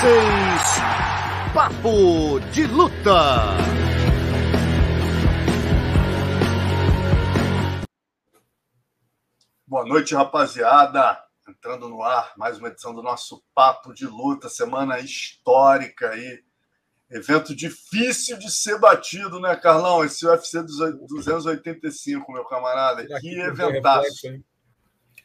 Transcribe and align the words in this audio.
vocês, 0.00 1.52
Papo 1.52 2.40
de 2.52 2.66
Luta. 2.66 3.58
Boa 9.66 9.84
noite, 9.84 10.14
rapaziada. 10.14 11.22
Entrando 11.46 11.88
no 11.88 12.02
ar, 12.02 12.32
mais 12.38 12.58
uma 12.58 12.68
edição 12.68 12.94
do 12.94 13.02
nosso 13.02 13.42
Papo 13.54 13.92
de 13.92 14.06
Luta, 14.06 14.48
semana 14.48 14.98
histórica 15.00 16.10
aí. 16.10 16.42
Evento 17.10 17.54
difícil 17.54 18.38
de 18.38 18.50
ser 18.50 18.78
batido, 18.78 19.38
né, 19.38 19.54
Carlão? 19.54 20.02
Esse 20.02 20.26
UFC 20.26 20.62
285, 20.62 22.32
meu 22.32 22.44
camarada. 22.46 23.04
Que 23.20 23.38
eventaço. 23.38 24.28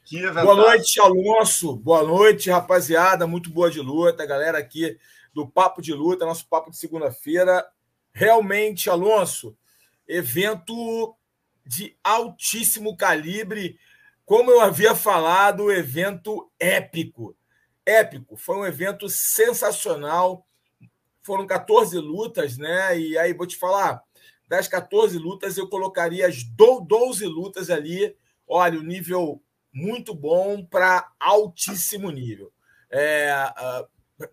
Que 0.05 0.21
boa 0.31 0.53
noite, 0.53 1.01
Alonso. 1.01 1.75
Boa 1.77 2.03
noite, 2.03 2.51
rapaziada. 2.51 3.25
Muito 3.25 3.49
boa 3.49 3.71
de 3.71 3.81
luta, 3.81 4.23
galera 4.23 4.59
aqui 4.59 4.99
do 5.33 5.47
Papo 5.47 5.81
de 5.81 5.93
Luta, 5.93 6.27
nosso 6.27 6.47
papo 6.47 6.69
de 6.69 6.77
segunda-feira. 6.77 7.67
Realmente, 8.13 8.87
Alonso, 8.87 9.57
evento 10.07 11.15
de 11.65 11.97
altíssimo 12.03 12.95
calibre. 12.95 13.79
Como 14.23 14.51
eu 14.51 14.61
havia 14.61 14.93
falado, 14.93 15.71
evento 15.71 16.51
épico. 16.59 17.35
Épico. 17.83 18.37
Foi 18.37 18.57
um 18.57 18.65
evento 18.65 19.09
sensacional. 19.09 20.45
Foram 21.23 21.47
14 21.47 21.97
lutas, 21.97 22.59
né? 22.59 22.99
E 22.99 23.17
aí, 23.17 23.33
vou 23.33 23.47
te 23.47 23.57
falar, 23.57 24.03
das 24.47 24.67
14 24.67 25.17
lutas, 25.17 25.57
eu 25.57 25.67
colocaria 25.67 26.27
as 26.27 26.43
12 26.43 27.25
lutas 27.25 27.71
ali. 27.71 28.15
Olha, 28.47 28.77
o 28.79 28.83
nível 28.83 29.41
muito 29.75 30.15
bom 30.15 30.65
para 30.65 31.11
altíssimo 31.19 32.09
nível. 32.09 32.49
É, 32.89 33.35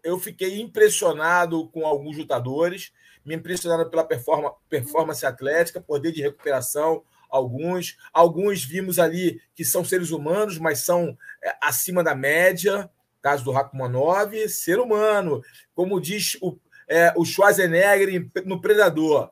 eu 0.04 0.16
fiquei 0.20 0.60
impressionado 0.60 1.68
com 1.70 1.84
alguns 1.84 2.16
lutadores, 2.16 2.92
me 3.24 3.34
impressionaram 3.34 3.90
pela 3.90 4.04
performance, 4.04 4.56
performance 4.68 5.26
atlética, 5.26 5.80
poder 5.80 6.12
de 6.12 6.22
recuperação, 6.22 7.02
alguns. 7.28 7.96
Alguns 8.12 8.64
vimos 8.64 9.00
ali 9.00 9.40
que 9.54 9.64
são 9.64 9.84
seres 9.84 10.12
humanos, 10.12 10.58
mas 10.58 10.80
são 10.80 11.18
é, 11.42 11.56
acima 11.60 12.04
da 12.04 12.14
média. 12.14 12.88
Caso 13.20 13.44
do 13.44 13.52
Rakumanov, 13.52 14.48
ser 14.48 14.78
humano. 14.78 15.42
Como 15.74 16.00
diz 16.00 16.36
o, 16.40 16.56
é, 16.88 17.12
o 17.16 17.24
Schwarzenegger 17.24 18.30
no 18.44 18.60
Predador. 18.60 19.30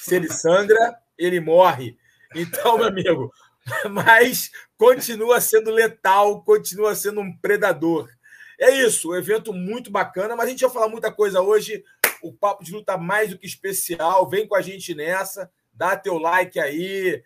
Se 0.00 0.16
ele 0.16 0.30
sangra, 0.30 0.98
ele 1.18 1.40
morre. 1.40 1.96
Então, 2.34 2.78
meu 2.78 2.86
amigo, 2.88 3.32
mas 3.90 4.50
continua 4.76 5.40
sendo 5.40 5.70
letal, 5.70 6.42
continua 6.42 6.94
sendo 6.94 7.20
um 7.20 7.36
predador. 7.36 8.08
É 8.58 8.70
isso, 8.70 9.10
um 9.10 9.14
evento 9.14 9.52
muito 9.52 9.90
bacana, 9.90 10.34
mas 10.34 10.46
a 10.46 10.50
gente 10.50 10.62
vai 10.62 10.70
falar 10.70 10.88
muita 10.88 11.12
coisa 11.12 11.40
hoje. 11.40 11.84
O 12.22 12.32
Papo 12.32 12.64
de 12.64 12.72
Luta 12.72 12.96
mais 12.96 13.30
do 13.30 13.38
que 13.38 13.46
especial. 13.46 14.28
Vem 14.28 14.46
com 14.46 14.56
a 14.56 14.62
gente 14.62 14.94
nessa, 14.94 15.50
dá 15.72 15.96
teu 15.96 16.16
like 16.18 16.58
aí, 16.58 17.22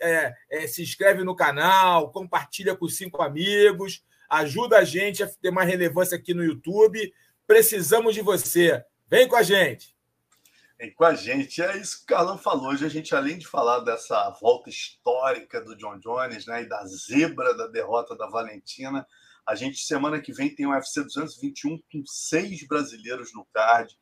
é, 0.00 0.34
é, 0.50 0.66
se 0.66 0.82
inscreve 0.82 1.24
no 1.24 1.34
canal, 1.34 2.12
compartilha 2.12 2.76
com 2.76 2.88
cinco 2.88 3.22
amigos, 3.22 4.04
ajuda 4.28 4.78
a 4.78 4.84
gente 4.84 5.22
a 5.22 5.26
ter 5.26 5.50
mais 5.50 5.68
relevância 5.68 6.16
aqui 6.16 6.32
no 6.32 6.44
YouTube. 6.44 7.12
Precisamos 7.46 8.14
de 8.14 8.20
você. 8.20 8.84
Vem 9.08 9.26
com 9.26 9.36
a 9.36 9.42
gente 9.42 9.93
com 10.92 11.04
a 11.04 11.14
gente. 11.14 11.62
É 11.62 11.76
isso 11.76 11.98
que 11.98 12.12
o 12.12 12.16
Carlão 12.16 12.38
falou. 12.38 12.68
Hoje 12.68 12.84
a 12.84 12.88
gente, 12.88 13.14
além 13.14 13.38
de 13.38 13.46
falar 13.46 13.80
dessa 13.80 14.30
volta 14.40 14.68
histórica 14.68 15.60
do 15.60 15.76
John 15.76 15.98
Jones 15.98 16.46
né, 16.46 16.62
e 16.62 16.68
da 16.68 16.84
zebra 16.86 17.54
da 17.54 17.66
derrota 17.66 18.16
da 18.16 18.26
Valentina, 18.26 19.06
a 19.46 19.54
gente, 19.54 19.78
semana 19.78 20.20
que 20.20 20.32
vem, 20.32 20.54
tem 20.54 20.66
o 20.66 20.70
UFC 20.70 21.02
221 21.02 21.78
com 21.90 22.02
seis 22.06 22.66
brasileiros 22.66 23.32
no 23.34 23.46
card. 23.52 23.96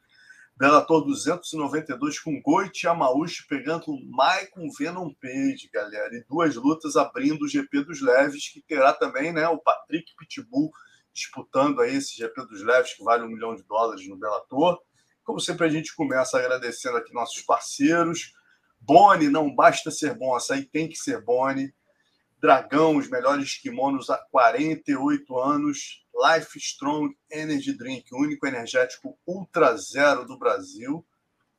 Bellator 0.56 1.04
292 1.04 2.20
com 2.20 2.40
Goit 2.40 2.86
Yamauchi 2.86 3.46
pegando 3.48 3.90
o 3.90 4.04
Maicon 4.10 4.68
Venom 4.78 5.12
Page, 5.14 5.68
galera. 5.72 6.14
E 6.14 6.24
duas 6.28 6.54
lutas 6.54 6.94
abrindo 6.94 7.42
o 7.42 7.48
GP 7.48 7.84
dos 7.84 8.00
Leves, 8.00 8.48
que 8.48 8.60
terá 8.62 8.92
também 8.92 9.32
né, 9.32 9.48
o 9.48 9.58
Patrick 9.58 10.14
Pitbull 10.16 10.70
disputando 11.12 11.80
aí 11.80 11.96
esse 11.96 12.16
GP 12.16 12.46
dos 12.46 12.62
Leves, 12.62 12.94
que 12.94 13.02
vale 13.02 13.24
um 13.24 13.28
milhão 13.28 13.54
de 13.54 13.62
dólares 13.64 14.06
no 14.08 14.16
Bellator. 14.16 14.80
Como 15.24 15.40
sempre, 15.40 15.66
a 15.66 15.70
gente 15.70 15.94
começa 15.94 16.38
agradecendo 16.38 16.96
aqui 16.96 17.12
nossos 17.12 17.42
parceiros. 17.42 18.32
Boni, 18.80 19.28
não 19.28 19.54
basta 19.54 19.90
ser 19.90 20.14
bom, 20.14 20.34
açaí 20.34 20.64
tem 20.64 20.88
que 20.88 20.96
ser 20.96 21.20
Boni. 21.22 21.72
Dragão, 22.40 22.96
os 22.96 23.08
melhores 23.08 23.54
kimonos 23.54 24.10
há 24.10 24.18
48 24.30 25.38
anos. 25.38 26.04
Life 26.12 26.58
Strong 26.58 27.16
Energy 27.30 27.72
Drink, 27.72 28.12
o 28.12 28.18
único 28.18 28.46
energético 28.46 29.16
ultra 29.26 29.76
zero 29.76 30.26
do 30.26 30.36
Brasil. 30.36 31.06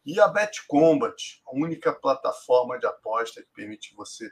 E 0.05 0.19
a 0.19 0.27
Bet 0.27 0.65
Combat, 0.67 1.15
a 1.47 1.55
única 1.55 1.93
plataforma 1.93 2.77
de 2.77 2.85
aposta 2.85 3.41
que 3.41 3.47
permite 3.55 3.95
você 3.95 4.29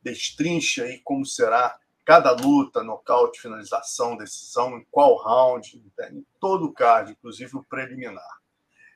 destrinche 0.00 0.80
aí 0.80 1.00
como 1.00 1.26
será 1.26 1.76
cada 2.04 2.30
luta, 2.32 2.82
nocaute, 2.82 3.40
finalização, 3.40 4.16
decisão, 4.16 4.78
em 4.78 4.86
qual 4.90 5.16
round, 5.16 5.76
em 5.76 6.24
todo 6.40 6.66
o 6.66 6.72
card, 6.72 7.12
inclusive 7.12 7.56
o 7.56 7.64
preliminar. 7.64 8.38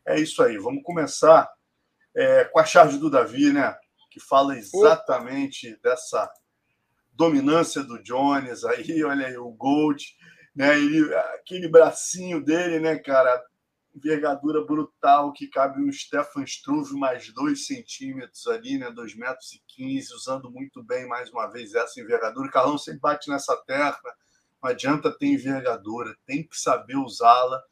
É 0.07 0.19
isso 0.19 0.43
aí. 0.43 0.59
Vamos 0.59 0.83
começar 0.83 1.49
é, 2.15 2.45
com 2.45 2.59
a 2.59 2.65
charge 2.65 2.99
do 2.99 3.11
Davi, 3.11 3.53
né? 3.53 3.77
Que 4.11 4.21
fala 4.21 4.57
exatamente 4.57 5.79
dessa 5.83 6.31
dominância 7.13 7.83
do 7.83 8.03
Jones 8.03 8.65
aí, 8.65 9.03
olha 9.05 9.27
aí, 9.27 9.37
o 9.37 9.51
Gold, 9.51 10.05
né? 10.55 10.77
Ele, 10.77 11.15
aquele 11.15 11.69
bracinho 11.69 12.45
dele, 12.45 12.81
né, 12.81 12.99
cara? 12.99 13.43
Envergadura 13.95 14.65
brutal 14.65 15.35
que 15.35 15.47
cabe 15.49 15.79
no 15.79 15.93
Stefan 15.93 16.45
Struve 16.45 16.95
mais 16.95 17.31
dois 17.33 17.67
centímetros 17.67 18.47
ali, 18.47 18.79
né? 18.79 18.91
Dois 18.91 19.15
metros 19.15 19.53
e 19.53 19.63
quinze, 19.69 20.15
usando 20.15 20.51
muito 20.51 20.83
bem 20.83 21.07
mais 21.07 21.31
uma 21.31 21.47
vez 21.47 21.75
essa 21.75 22.01
envergadura. 22.01 22.49
O 22.49 22.51
Carlão 22.51 22.79
sempre 22.79 23.01
bate 23.01 23.31
nessa 23.31 23.55
terra, 23.67 24.01
não 24.63 24.71
adianta 24.71 25.17
ter 25.17 25.27
envergadura, 25.27 26.17
tem 26.27 26.43
que 26.43 26.59
saber 26.59 26.97
usá-la 26.97 27.63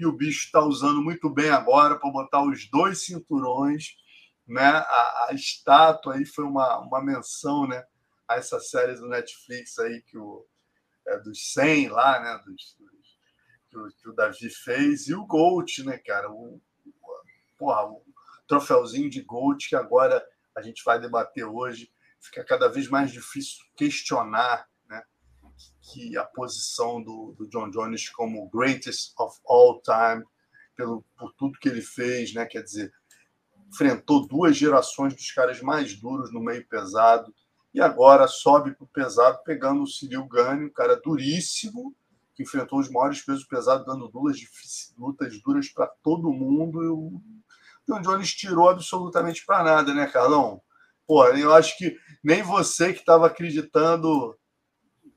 e 0.00 0.06
o 0.06 0.12
bicho 0.12 0.46
está 0.46 0.60
usando 0.60 1.02
muito 1.02 1.28
bem 1.28 1.50
agora 1.50 1.98
para 1.98 2.10
botar 2.10 2.42
os 2.42 2.66
dois 2.70 3.04
cinturões. 3.04 3.96
Né? 4.48 4.64
A, 4.64 5.26
a, 5.28 5.34
estátua 5.34 6.14
aí 6.14 6.24
foi 6.24 6.44
uma, 6.44 6.78
uma 6.78 7.04
menção 7.04 7.68
né? 7.68 7.84
a 8.26 8.36
essa 8.36 8.58
série 8.58 8.94
do 8.94 9.06
Netflix 9.06 9.78
aí 9.78 10.00
que 10.00 10.16
o, 10.16 10.46
é, 11.06 11.18
dos 11.18 11.52
100 11.52 11.88
lá, 11.88 12.18
né? 12.18 12.42
Dos, 12.46 12.76
dos 12.78 13.18
que, 13.68 13.76
o, 13.76 13.88
que, 13.88 14.08
o, 14.08 14.14
Davi 14.14 14.48
fez. 14.48 15.06
E 15.06 15.14
o 15.14 15.26
Gold, 15.26 15.84
né, 15.84 15.98
cara? 15.98 16.30
O, 16.30 16.58
porra, 17.58 17.84
o 17.84 18.02
troféuzinho 18.48 19.10
de 19.10 19.20
Gold 19.20 19.68
que 19.68 19.76
agora 19.76 20.26
a 20.56 20.62
gente 20.62 20.82
vai 20.82 20.98
debater 20.98 21.44
hoje. 21.44 21.92
Fica 22.18 22.42
cada 22.42 22.68
vez 22.68 22.88
mais 22.88 23.12
difícil 23.12 23.62
questionar 23.76 24.66
que 25.92 26.16
a 26.16 26.24
posição 26.24 27.02
do, 27.02 27.34
do 27.36 27.48
John 27.48 27.70
Jones 27.70 28.08
como 28.08 28.48
greatest 28.48 29.12
of 29.18 29.38
all 29.46 29.80
time, 29.82 30.24
pelo, 30.76 31.04
por 31.18 31.32
tudo 31.34 31.58
que 31.58 31.68
ele 31.68 31.82
fez, 31.82 32.32
né? 32.32 32.46
Quer 32.46 32.62
dizer, 32.62 32.92
enfrentou 33.68 34.26
duas 34.26 34.56
gerações 34.56 35.14
dos 35.14 35.30
caras 35.32 35.60
mais 35.60 35.94
duros 35.94 36.32
no 36.32 36.40
meio 36.40 36.66
pesado 36.66 37.34
e 37.72 37.80
agora 37.80 38.26
sobe 38.26 38.74
para 38.74 38.84
o 38.84 38.88
pesado 38.88 39.38
pegando 39.44 39.82
o 39.82 39.86
Cyril 39.86 40.26
Gane, 40.26 40.66
um 40.66 40.72
cara 40.72 40.96
duríssimo, 40.96 41.94
que 42.34 42.42
enfrentou 42.42 42.80
os 42.80 42.90
maiores 42.90 43.22
pesos 43.22 43.44
pesados, 43.44 43.86
dando 43.86 44.08
duas 44.08 44.36
lutas 44.98 45.40
duras 45.40 45.68
para 45.68 45.86
todo 46.02 46.32
mundo. 46.32 46.82
E 46.82 46.88
o 46.88 47.20
John 47.86 48.00
Jones 48.02 48.34
tirou 48.34 48.68
absolutamente 48.68 49.44
para 49.46 49.62
nada, 49.62 49.94
né, 49.94 50.06
Carlão? 50.06 50.60
Pô, 51.06 51.24
eu 51.26 51.54
acho 51.54 51.76
que 51.76 51.96
nem 52.22 52.42
você 52.42 52.92
que 52.92 53.00
estava 53.00 53.26
acreditando 53.26 54.36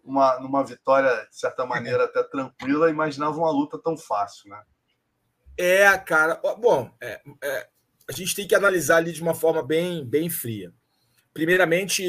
uma, 0.03 0.39
numa 0.39 0.63
vitória, 0.63 1.27
de 1.29 1.37
certa 1.37 1.65
maneira, 1.65 2.03
até 2.03 2.21
tranquila, 2.23 2.89
imaginava 2.89 3.37
uma 3.37 3.51
luta 3.51 3.79
tão 3.79 3.97
fácil, 3.97 4.49
né? 4.49 4.61
É, 5.57 5.97
cara. 5.97 6.39
Bom, 6.59 6.91
é, 6.99 7.21
é, 7.41 7.67
a 8.09 8.11
gente 8.11 8.35
tem 8.35 8.47
que 8.47 8.55
analisar 8.55 8.97
ali 8.97 9.11
de 9.11 9.21
uma 9.21 9.33
forma 9.33 9.63
bem, 9.63 10.05
bem 10.05 10.29
fria. 10.29 10.73
Primeiramente, 11.33 12.03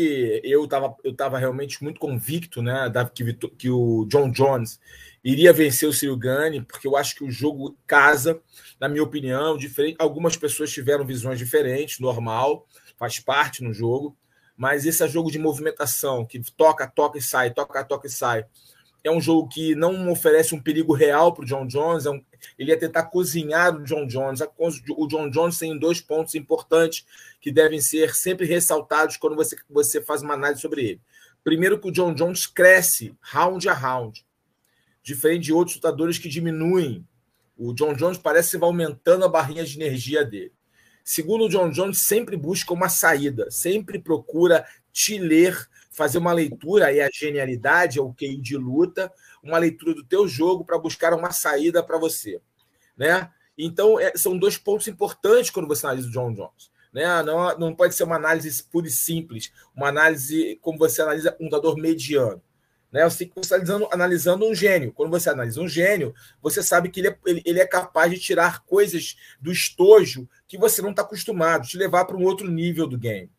eu 0.45 0.65
estava 0.65 0.95
eu 1.03 1.15
tava 1.15 1.39
realmente 1.39 1.83
muito 1.83 1.99
convicto 1.99 2.61
né, 2.61 2.91
da, 2.91 3.09
que, 3.09 3.33
que 3.33 3.71
o 3.71 4.05
John 4.07 4.31
Jones 4.31 4.79
iria 5.23 5.53
vencer 5.53 5.89
o 5.89 5.93
Cyril 5.93 6.19
Gane, 6.19 6.63
porque 6.63 6.87
eu 6.87 6.95
acho 6.95 7.15
que 7.15 7.25
o 7.25 7.31
jogo 7.31 7.79
casa, 7.87 8.43
na 8.79 8.87
minha 8.87 9.03
opinião, 9.03 9.57
diferente. 9.57 9.97
Algumas 9.99 10.37
pessoas 10.37 10.71
tiveram 10.71 11.07
visões 11.07 11.39
diferentes, 11.39 12.01
normal, 12.01 12.67
faz 12.99 13.19
parte 13.19 13.65
no 13.65 13.73
jogo 13.73 14.15
mas 14.57 14.87
esse 14.87 15.03
é 15.03 15.09
jogo 15.09 15.31
de 15.31 15.39
movimentação, 15.39 16.25
que 16.25 16.41
toca, 16.53 16.87
toca 16.87 17.19
e 17.19 17.23
sai, 17.23 17.53
toca, 17.53 17.85
toca 17.85 18.07
e 18.07 18.11
sai. 18.11 18.47
É 19.03 19.11
um 19.11 19.21
jogo 19.21 19.49
que 19.49 19.75
não 19.75 20.11
oferece 20.11 20.55
um 20.55 20.63
perigo 20.63 20.95
real 20.95 21.35
para 21.35 21.43
o 21.43 21.47
John 21.47 21.67
Jones. 21.67 22.07
É 22.07 22.11
um, 22.11 22.25
ele 22.59 22.71
ia 22.71 22.79
tentar 22.79 23.03
cozinhar 23.05 23.77
o 23.77 23.85
John 23.85 24.07
Jones. 24.07 24.41
O 24.97 25.07
John 25.07 25.29
Jones 25.29 25.59
tem 25.59 25.79
dois 25.79 26.01
pontos 26.01 26.35
importantes 26.35 27.05
que 27.39 27.53
devem 27.53 27.83
ser 27.83 28.15
sempre 28.15 28.47
ressaltados 28.47 29.19
quando 29.19 29.37
você, 29.37 29.57
você 29.69 30.01
faz 30.01 30.23
uma 30.23 30.33
análise 30.33 30.63
sobre 30.63 30.83
ele. 30.83 31.01
Primeiro, 31.45 31.79
que 31.79 31.89
o 31.89 31.93
John 31.93 32.15
Jones 32.15 32.47
cresce 32.47 33.15
round 33.21 33.69
a 33.69 33.75
round, 33.75 34.25
diferente 35.03 35.45
de 35.45 35.53
outros 35.53 35.77
lutadores 35.77 36.17
que 36.17 36.27
diminuem 36.27 37.07
O 37.55 37.75
John 37.75 37.93
Jones 37.93 38.17
parece 38.17 38.53
que 38.53 38.57
vai 38.57 38.69
aumentando 38.69 39.27
a 39.27 39.29
barrinha 39.29 39.65
de 39.65 39.79
energia 39.79 40.25
dele. 40.25 40.54
Segundo 41.05 41.45
o 41.45 41.49
John 41.51 41.69
Jones, 41.69 41.99
sempre 41.99 42.35
busca 42.35 42.73
uma 42.73 42.89
saída, 42.89 43.51
sempre 43.51 43.99
procura 43.99 44.67
te 44.91 45.19
ler, 45.19 45.69
fazer 45.91 46.17
uma 46.17 46.33
leitura, 46.33 46.87
aí 46.87 47.01
a 47.03 47.11
genialidade, 47.13 47.99
é 47.99 48.03
o 48.03 48.15
QI 48.15 48.39
de 48.39 48.57
luta, 48.57 49.13
uma 49.43 49.59
leitura 49.59 49.95
do 49.95 50.03
teu 50.03 50.27
jogo 50.27 50.65
para 50.65 50.79
buscar 50.79 51.13
uma 51.13 51.31
saída 51.31 51.83
para 51.83 51.99
você. 51.99 52.41
Né? 52.97 53.31
Então, 53.59 54.01
é, 54.01 54.17
são 54.17 54.39
dois 54.39 54.57
pontos 54.57 54.89
importantes 54.89 55.51
quando 55.51 55.69
você 55.69 55.85
analisa 55.85 56.09
o 56.09 56.11
John 56.11 56.33
Jones. 56.33 56.73
Né? 56.91 57.23
Não, 57.23 57.59
não 57.59 57.75
pode 57.75 57.95
ser 57.95 58.05
uma 58.05 58.17
análise 58.17 58.63
pura 58.65 58.87
e 58.87 58.91
simples, 58.91 59.53
uma 59.77 59.89
análise 59.89 60.59
como 60.63 60.79
você 60.79 61.03
analisa 61.03 61.37
um 61.39 61.51
dador 61.51 61.77
mediano. 61.77 62.41
Né? 62.95 63.03
Você 63.03 63.27
tem 63.27 63.29
que 63.29 63.41
estar 63.41 63.61
analisando, 63.91 64.47
um 64.47 64.55
gênio. 64.55 64.93
Quando 64.93 65.11
você 65.11 65.29
analisa 65.29 65.61
um 65.61 65.67
gênio, 65.67 66.15
você 66.41 66.63
sabe 66.63 66.89
que 66.89 67.01
ele 67.01 67.09
é, 67.09 67.19
ele, 67.27 67.43
ele 67.45 67.59
é 67.59 67.67
capaz 67.67 68.13
de 68.13 68.21
tirar 68.21 68.65
coisas 68.65 69.17
do 69.41 69.51
estojo 69.51 70.29
que 70.47 70.57
você 70.57 70.81
não 70.81 70.91
está 70.91 71.03
acostumado, 71.03 71.67
te 71.67 71.77
levar 71.77 72.05
para 72.05 72.17
um 72.17 72.23
outro 72.23 72.49
nível 72.49 72.87
do 72.87 72.97
game. 72.97 73.33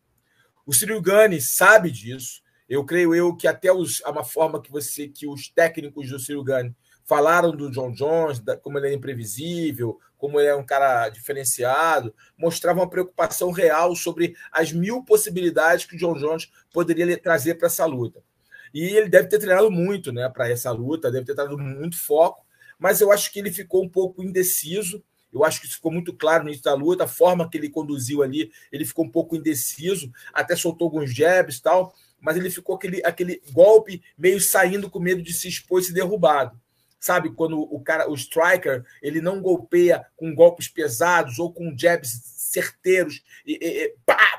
O 0.66 0.74
Cyril 0.74 1.00
Gane 1.00 1.40
sabe 1.40 1.90
disso. 1.90 2.42
Eu 2.68 2.84
creio 2.84 3.14
eu 3.14 3.34
que 3.34 3.48
até 3.48 3.72
os, 3.72 4.00
uma 4.00 4.24
forma 4.24 4.60
que 4.60 4.70
você 4.70 5.08
que 5.08 5.26
os 5.26 5.48
técnicos 5.48 6.10
do 6.10 6.18
Cyril 6.18 6.44
Gane 6.44 6.76
falaram 7.06 7.56
do 7.56 7.70
John 7.70 7.92
Jones, 7.92 8.40
da, 8.40 8.58
como 8.58 8.76
ele 8.76 8.88
é 8.88 8.92
imprevisível, 8.92 9.98
como 10.18 10.38
ele 10.38 10.50
é 10.50 10.54
um 10.54 10.66
cara 10.66 11.08
diferenciado, 11.08 12.14
mostrava 12.36 12.80
uma 12.80 12.90
preocupação 12.90 13.50
real 13.52 13.96
sobre 13.96 14.36
as 14.52 14.70
mil 14.70 15.02
possibilidades 15.02 15.86
que 15.86 15.96
o 15.96 15.98
John 15.98 16.18
Jones 16.18 16.50
poderia 16.70 17.16
trazer 17.16 17.54
para 17.54 17.68
essa 17.68 17.86
luta. 17.86 18.22
E 18.76 18.94
ele 18.94 19.08
deve 19.08 19.26
ter 19.26 19.38
treinado 19.38 19.70
muito 19.70 20.12
né, 20.12 20.28
para 20.28 20.50
essa 20.50 20.70
luta, 20.70 21.10
deve 21.10 21.24
ter 21.24 21.34
dado 21.34 21.56
muito 21.56 21.98
foco, 21.98 22.44
mas 22.78 23.00
eu 23.00 23.10
acho 23.10 23.32
que 23.32 23.38
ele 23.38 23.50
ficou 23.50 23.82
um 23.82 23.88
pouco 23.88 24.22
indeciso. 24.22 25.02
Eu 25.32 25.44
acho 25.46 25.62
que 25.62 25.66
isso 25.66 25.76
ficou 25.76 25.90
muito 25.90 26.12
claro 26.12 26.44
no 26.44 26.50
início 26.50 26.64
da 26.64 26.74
luta, 26.74 27.04
a 27.04 27.08
forma 27.08 27.48
que 27.48 27.56
ele 27.56 27.70
conduziu 27.70 28.22
ali, 28.22 28.52
ele 28.70 28.84
ficou 28.84 29.06
um 29.06 29.10
pouco 29.10 29.34
indeciso, 29.34 30.12
até 30.30 30.54
soltou 30.54 30.88
alguns 30.88 31.10
jabs 31.10 31.56
e 31.56 31.62
tal, 31.62 31.94
mas 32.20 32.36
ele 32.36 32.50
ficou 32.50 32.76
aquele, 32.76 33.00
aquele 33.02 33.40
golpe 33.50 34.02
meio 34.16 34.38
saindo 34.42 34.90
com 34.90 35.00
medo 35.00 35.22
de 35.22 35.32
se 35.32 35.48
expor 35.48 35.80
e 35.80 35.84
ser 35.84 35.94
derrubado. 35.94 36.60
Sabe, 37.00 37.30
quando 37.30 37.58
o 37.58 37.80
cara, 37.80 38.10
o 38.10 38.14
striker, 38.14 38.84
ele 39.00 39.22
não 39.22 39.40
golpeia 39.40 40.04
com 40.18 40.34
golpes 40.34 40.68
pesados 40.68 41.38
ou 41.38 41.50
com 41.50 41.74
jabs 41.78 42.10
certeiros, 42.24 43.22
e, 43.46 43.54
e, 43.54 43.94
pá, 44.04 44.38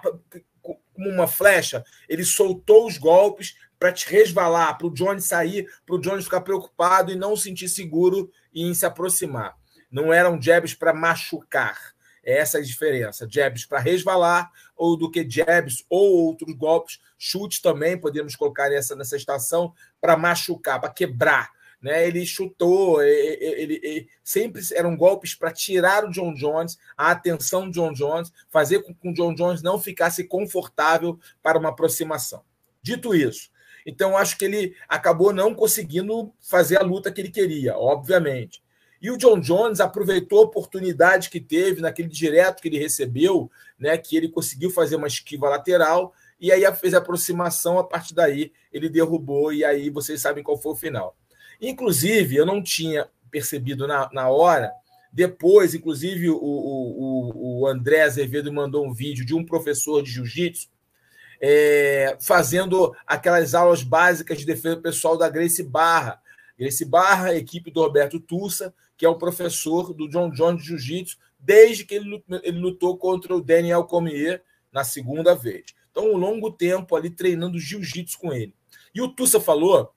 como 0.61 1.09
uma 1.09 1.27
flecha, 1.27 1.83
ele 2.09 2.25
soltou 2.25 2.87
os 2.87 2.97
golpes, 2.97 3.55
para 3.79 3.91
te 3.91 4.09
resvalar, 4.09 4.77
para 4.77 4.87
o 4.87 4.93
Johnny 4.93 5.21
sair, 5.21 5.67
para 5.85 5.95
o 5.95 5.99
Johnny 5.99 6.23
ficar 6.23 6.41
preocupado 6.41 7.11
e 7.11 7.15
não 7.15 7.35
se 7.35 7.43
sentir 7.43 7.69
seguro 7.69 8.31
em 8.53 8.73
se 8.73 8.85
aproximar. 8.85 9.55
Não 9.91 10.11
eram 10.11 10.41
jabs 10.41 10.73
para 10.73 10.93
machucar. 10.93 11.77
É 12.23 12.39
essa 12.39 12.57
a 12.57 12.61
diferença. 12.61 13.27
Jabs 13.29 13.65
para 13.65 13.79
resvalar 13.79 14.51
ou 14.75 14.97
do 14.97 15.09
que 15.09 15.27
jabs 15.29 15.85
ou 15.89 16.25
outros 16.25 16.53
golpes. 16.55 16.99
Chute 17.17 17.61
também, 17.61 17.97
podemos 17.97 18.35
colocar 18.35 18.69
nessa, 18.69 18.95
nessa 18.95 19.15
estação, 19.15 19.73
para 20.01 20.17
machucar, 20.17 20.81
para 20.81 20.89
quebrar. 20.89 21.49
Né? 21.81 22.05
Ele 22.07 22.25
chutou, 22.25 23.01
ele, 23.01 23.45
ele, 23.45 23.79
ele 23.83 24.09
sempre 24.23 24.61
eram 24.73 24.97
golpes 24.97 25.35
para 25.35 25.51
tirar 25.51 26.03
o 26.03 26.11
John 26.11 26.33
Jones, 26.33 26.77
a 26.97 27.11
atenção 27.11 27.65
do 27.65 27.71
John 27.71 27.93
Jones, 27.93 28.31
fazer 28.49 28.83
com 28.83 28.93
que 28.93 29.09
o 29.09 29.13
John 29.13 29.33
Jones 29.33 29.61
não 29.61 29.79
ficasse 29.79 30.23
confortável 30.25 31.19
para 31.41 31.57
uma 31.57 31.69
aproximação. 31.69 32.43
Dito 32.81 33.15
isso, 33.15 33.49
então, 33.87 34.17
acho 34.17 34.37
que 34.37 34.43
ele 34.43 34.75
acabou 34.89 35.31
não 35.31 35.55
conseguindo 35.55 36.29
fazer 36.41 36.77
a 36.77 36.83
luta 36.83 37.09
que 37.09 37.21
ele 37.21 37.31
queria, 37.31 37.77
obviamente. 37.77 38.61
E 39.01 39.09
o 39.09 39.15
John 39.15 39.39
Jones 39.39 39.79
aproveitou 39.79 40.39
a 40.39 40.43
oportunidade 40.43 41.29
que 41.29 41.39
teve 41.39 41.79
naquele 41.79 42.09
direto 42.09 42.61
que 42.61 42.67
ele 42.67 42.77
recebeu, 42.77 43.49
né, 43.79 43.97
que 43.97 44.17
ele 44.17 44.27
conseguiu 44.27 44.69
fazer 44.71 44.97
uma 44.97 45.07
esquiva 45.07 45.47
lateral 45.47 46.13
e 46.37 46.51
aí 46.51 46.69
fez 46.75 46.93
a 46.93 46.97
aproximação. 46.97 47.79
A 47.79 47.83
partir 47.83 48.13
daí, 48.13 48.51
ele 48.73 48.89
derrubou 48.89 49.53
e 49.53 49.63
aí 49.63 49.89
vocês 49.89 50.19
sabem 50.19 50.43
qual 50.43 50.61
foi 50.61 50.73
o 50.73 50.75
final. 50.75 51.15
Inclusive, 51.61 52.35
eu 52.35 52.45
não 52.45 52.61
tinha 52.61 53.07
percebido 53.31 53.87
na, 53.87 54.09
na 54.11 54.29
hora. 54.29 54.73
Depois, 55.13 55.73
inclusive, 55.73 56.29
o, 56.29 56.35
o, 56.35 57.61
o 57.61 57.67
André 57.67 58.01
Azevedo 58.01 58.51
mandou 58.51 58.85
um 58.85 58.93
vídeo 58.93 59.25
de 59.25 59.33
um 59.33 59.45
professor 59.45 60.03
de 60.03 60.11
jiu-jitsu 60.11 60.67
é, 61.41 62.17
fazendo 62.19 62.95
aquelas 63.05 63.53
aulas 63.53 63.83
básicas 63.83 64.39
de 64.39 64.45
defesa 64.45 64.77
pessoal 64.77 65.17
da 65.17 65.29
Grace 65.29 65.63
Barra. 65.63 66.21
Grace 66.57 66.83
Barra, 66.85 67.35
equipe 67.35 67.71
do 67.71 67.81
Roberto 67.81 68.19
Tussa, 68.19 68.73
que 68.97 69.05
é 69.05 69.09
o 69.09 69.17
professor 69.17 69.93
do 69.93 70.09
John 70.09 70.31
Jones 70.31 70.61
de 70.61 70.69
Jiu-Jitsu, 70.69 71.17
desde 71.39 71.85
que 71.85 71.95
ele, 71.95 72.23
ele 72.43 72.59
lutou 72.59 72.97
contra 72.97 73.35
o 73.35 73.41
Daniel 73.41 73.83
Cormier 73.83 74.43
na 74.71 74.83
segunda 74.83 75.35
vez. 75.35 75.65
Então, 75.91 76.11
um 76.11 76.17
longo 76.17 76.51
tempo 76.51 76.95
ali 76.95 77.09
treinando 77.09 77.59
jiu-jitsu 77.59 78.17
com 78.19 78.33
ele. 78.33 78.53
E 78.93 79.01
o 79.01 79.07
Tussa 79.07 79.39
falou 79.39 79.91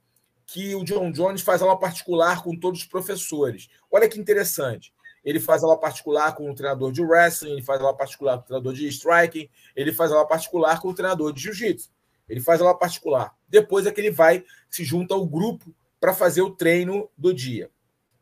que 0.47 0.75
o 0.75 0.85
John 0.85 1.11
Jones 1.13 1.43
faz 1.43 1.63
aula 1.63 1.79
particular 1.79 2.43
com 2.43 2.57
todos 2.57 2.81
os 2.81 2.87
professores. 2.87 3.69
Olha 3.91 4.09
que 4.09 4.19
interessante 4.19 4.93
ele 5.25 5.41
faz 5.41 5.63
aula 5.63 5.79
particular 5.79 6.35
com 6.35 6.51
o 6.51 6.55
treinador 6.55 6.93
de 6.93 7.03
wrestling, 7.03 7.53
ele 7.53 7.63
faz 7.63 7.81
aula 7.81 7.97
particular 7.97 8.39
com 8.39 8.43
o 8.43 8.47
treinador 8.47 8.73
de 8.73 8.89
striking, 8.89 9.49
ele 9.77 9.93
faz 9.93 10.11
aula 10.11 10.27
particular 10.27 10.81
com 10.81 10.89
o 10.89 10.95
treinador 10.95 11.33
de 11.33 11.43
jiu-jitsu. 11.43 11.91
Ele 12.29 12.41
faz 12.41 12.61
aula 12.61 12.79
particular. 12.79 13.37
Depois 13.49 13.87
é 13.87 13.93
que 13.93 14.01
ele 14.01 14.11
vai, 14.11 14.45
se 14.69 14.85
junta 14.85 15.15
ao 15.15 15.27
grupo 15.27 15.75
para 15.99 16.15
fazer 16.15 16.43
o 16.43 16.51
treino 16.51 17.11
do 17.19 17.35
dia. 17.35 17.71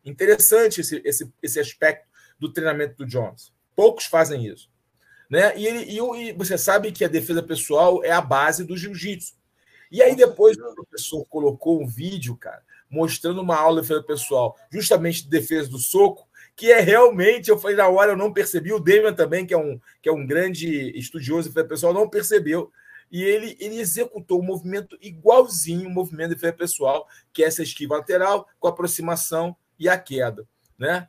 Interessante 0.04 0.80
esse, 0.80 1.02
esse, 1.04 1.30
esse 1.42 1.60
aspecto 1.60 2.08
do 2.38 2.50
treinamento 2.52 2.96
do 2.96 3.06
Jones. 3.06 3.52
Poucos 3.76 4.06
fazem 4.06 4.46
isso. 4.46 4.70
Né? 5.28 5.56
E, 5.58 5.66
ele, 5.66 5.84
e, 5.84 6.28
e 6.28 6.32
você 6.32 6.56
sabe 6.56 6.90
que 6.90 7.04
a 7.04 7.08
defesa 7.08 7.42
pessoal 7.42 8.02
é 8.02 8.10
a 8.10 8.20
base 8.20 8.64
do 8.64 8.76
jiu-jitsu. 8.76 9.36
E 9.90 10.02
aí 10.02 10.14
depois 10.14 10.56
o 10.56 10.74
professor 10.74 11.24
colocou 11.26 11.82
um 11.82 11.86
vídeo, 11.86 12.36
cara, 12.36 12.62
mostrando 12.90 13.40
uma 13.40 13.56
aula 13.56 13.80
de 13.80 13.88
defesa 13.88 14.02
pessoal, 14.06 14.56
justamente 14.70 15.24
de 15.24 15.30
defesa 15.30 15.68
do 15.68 15.78
soco, 15.78 16.27
que 16.58 16.72
é 16.72 16.80
realmente, 16.80 17.50
eu 17.50 17.56
falei 17.56 17.76
na 17.76 17.86
hora, 17.86 18.12
eu 18.12 18.16
não 18.16 18.32
percebi, 18.32 18.72
o 18.72 18.80
Damian 18.80 19.14
também, 19.14 19.46
que 19.46 19.54
é 19.54 19.56
um, 19.56 19.80
que 20.02 20.08
é 20.08 20.12
um 20.12 20.26
grande 20.26 20.90
estudioso 20.98 21.48
de 21.48 21.64
pessoal, 21.64 21.94
não 21.94 22.10
percebeu. 22.10 22.72
E 23.12 23.22
ele, 23.22 23.56
ele 23.60 23.78
executou 23.78 24.40
um 24.40 24.44
movimento 24.44 24.98
igualzinho 25.00 25.88
o 25.88 25.92
movimento 25.92 26.34
de 26.34 26.52
pessoal, 26.52 27.06
que 27.32 27.44
é 27.44 27.46
essa 27.46 27.62
esquiva 27.62 27.98
lateral 27.98 28.48
com 28.58 28.66
aproximação 28.66 29.56
e 29.78 29.88
a 29.88 29.96
queda. 29.96 30.44
Né? 30.76 31.06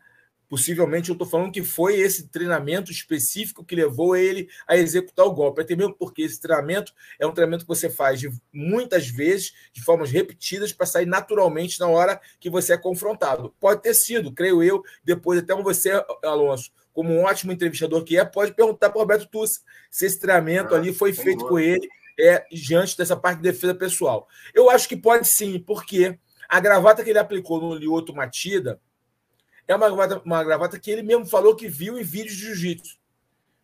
Possivelmente 0.49 1.09
eu 1.09 1.13
estou 1.13 1.27
falando 1.27 1.51
que 1.51 1.63
foi 1.63 1.99
esse 1.99 2.27
treinamento 2.27 2.91
específico 2.91 3.63
que 3.63 3.75
levou 3.75 4.15
ele 4.15 4.49
a 4.67 4.75
executar 4.75 5.27
o 5.27 5.31
golpe. 5.31 5.61
Até 5.61 5.75
mesmo 5.75 5.93
porque 5.93 6.23
esse 6.23 6.41
treinamento 6.41 6.91
é 7.19 7.27
um 7.27 7.31
treinamento 7.31 7.63
que 7.63 7.67
você 7.67 7.87
faz 7.87 8.19
de, 8.19 8.31
muitas 8.51 9.07
vezes, 9.07 9.53
de 9.71 9.83
formas 9.83 10.09
repetidas, 10.09 10.73
para 10.73 10.87
sair 10.87 11.05
naturalmente 11.05 11.79
na 11.79 11.87
hora 11.87 12.19
que 12.39 12.49
você 12.49 12.73
é 12.73 12.77
confrontado. 12.77 13.53
Pode 13.59 13.83
ter 13.83 13.93
sido, 13.93 14.33
creio 14.33 14.63
eu, 14.63 14.83
depois 15.03 15.37
até 15.37 15.53
você, 15.53 15.91
Alonso, 16.23 16.71
como 16.91 17.13
um 17.13 17.25
ótimo 17.25 17.51
entrevistador 17.51 18.03
que 18.03 18.17
é, 18.17 18.25
pode 18.25 18.51
perguntar 18.53 18.89
para 18.89 18.97
o 18.97 19.01
Roberto 19.01 19.27
Tussa 19.27 19.61
se 19.91 20.07
esse 20.07 20.19
treinamento 20.19 20.73
ali 20.73 20.91
foi 20.91 21.13
feito 21.13 21.47
com 21.47 21.59
ele 21.59 21.87
é, 22.19 22.43
diante 22.51 22.97
dessa 22.97 23.15
parte 23.15 23.37
de 23.37 23.43
defesa 23.43 23.75
pessoal. 23.75 24.27
Eu 24.53 24.69
acho 24.69 24.89
que 24.89 24.97
pode 24.97 25.27
sim, 25.27 25.59
porque 25.59 26.17
a 26.49 26.59
gravata 26.59 27.03
que 27.03 27.11
ele 27.11 27.19
aplicou 27.19 27.61
no 27.61 27.75
Lioto 27.75 28.15
Matida 28.15 28.81
é 29.69 29.75
uma 29.75 29.87
gravata, 29.87 30.21
uma 30.25 30.43
gravata 30.43 30.79
que 30.79 30.89
ele 30.89 31.03
mesmo 31.03 31.27
falou 31.27 31.55
que 31.55 31.67
viu 31.67 31.99
em 31.99 32.03
vídeos 32.03 32.35
de 32.35 32.45
jiu-jitsu, 32.45 32.97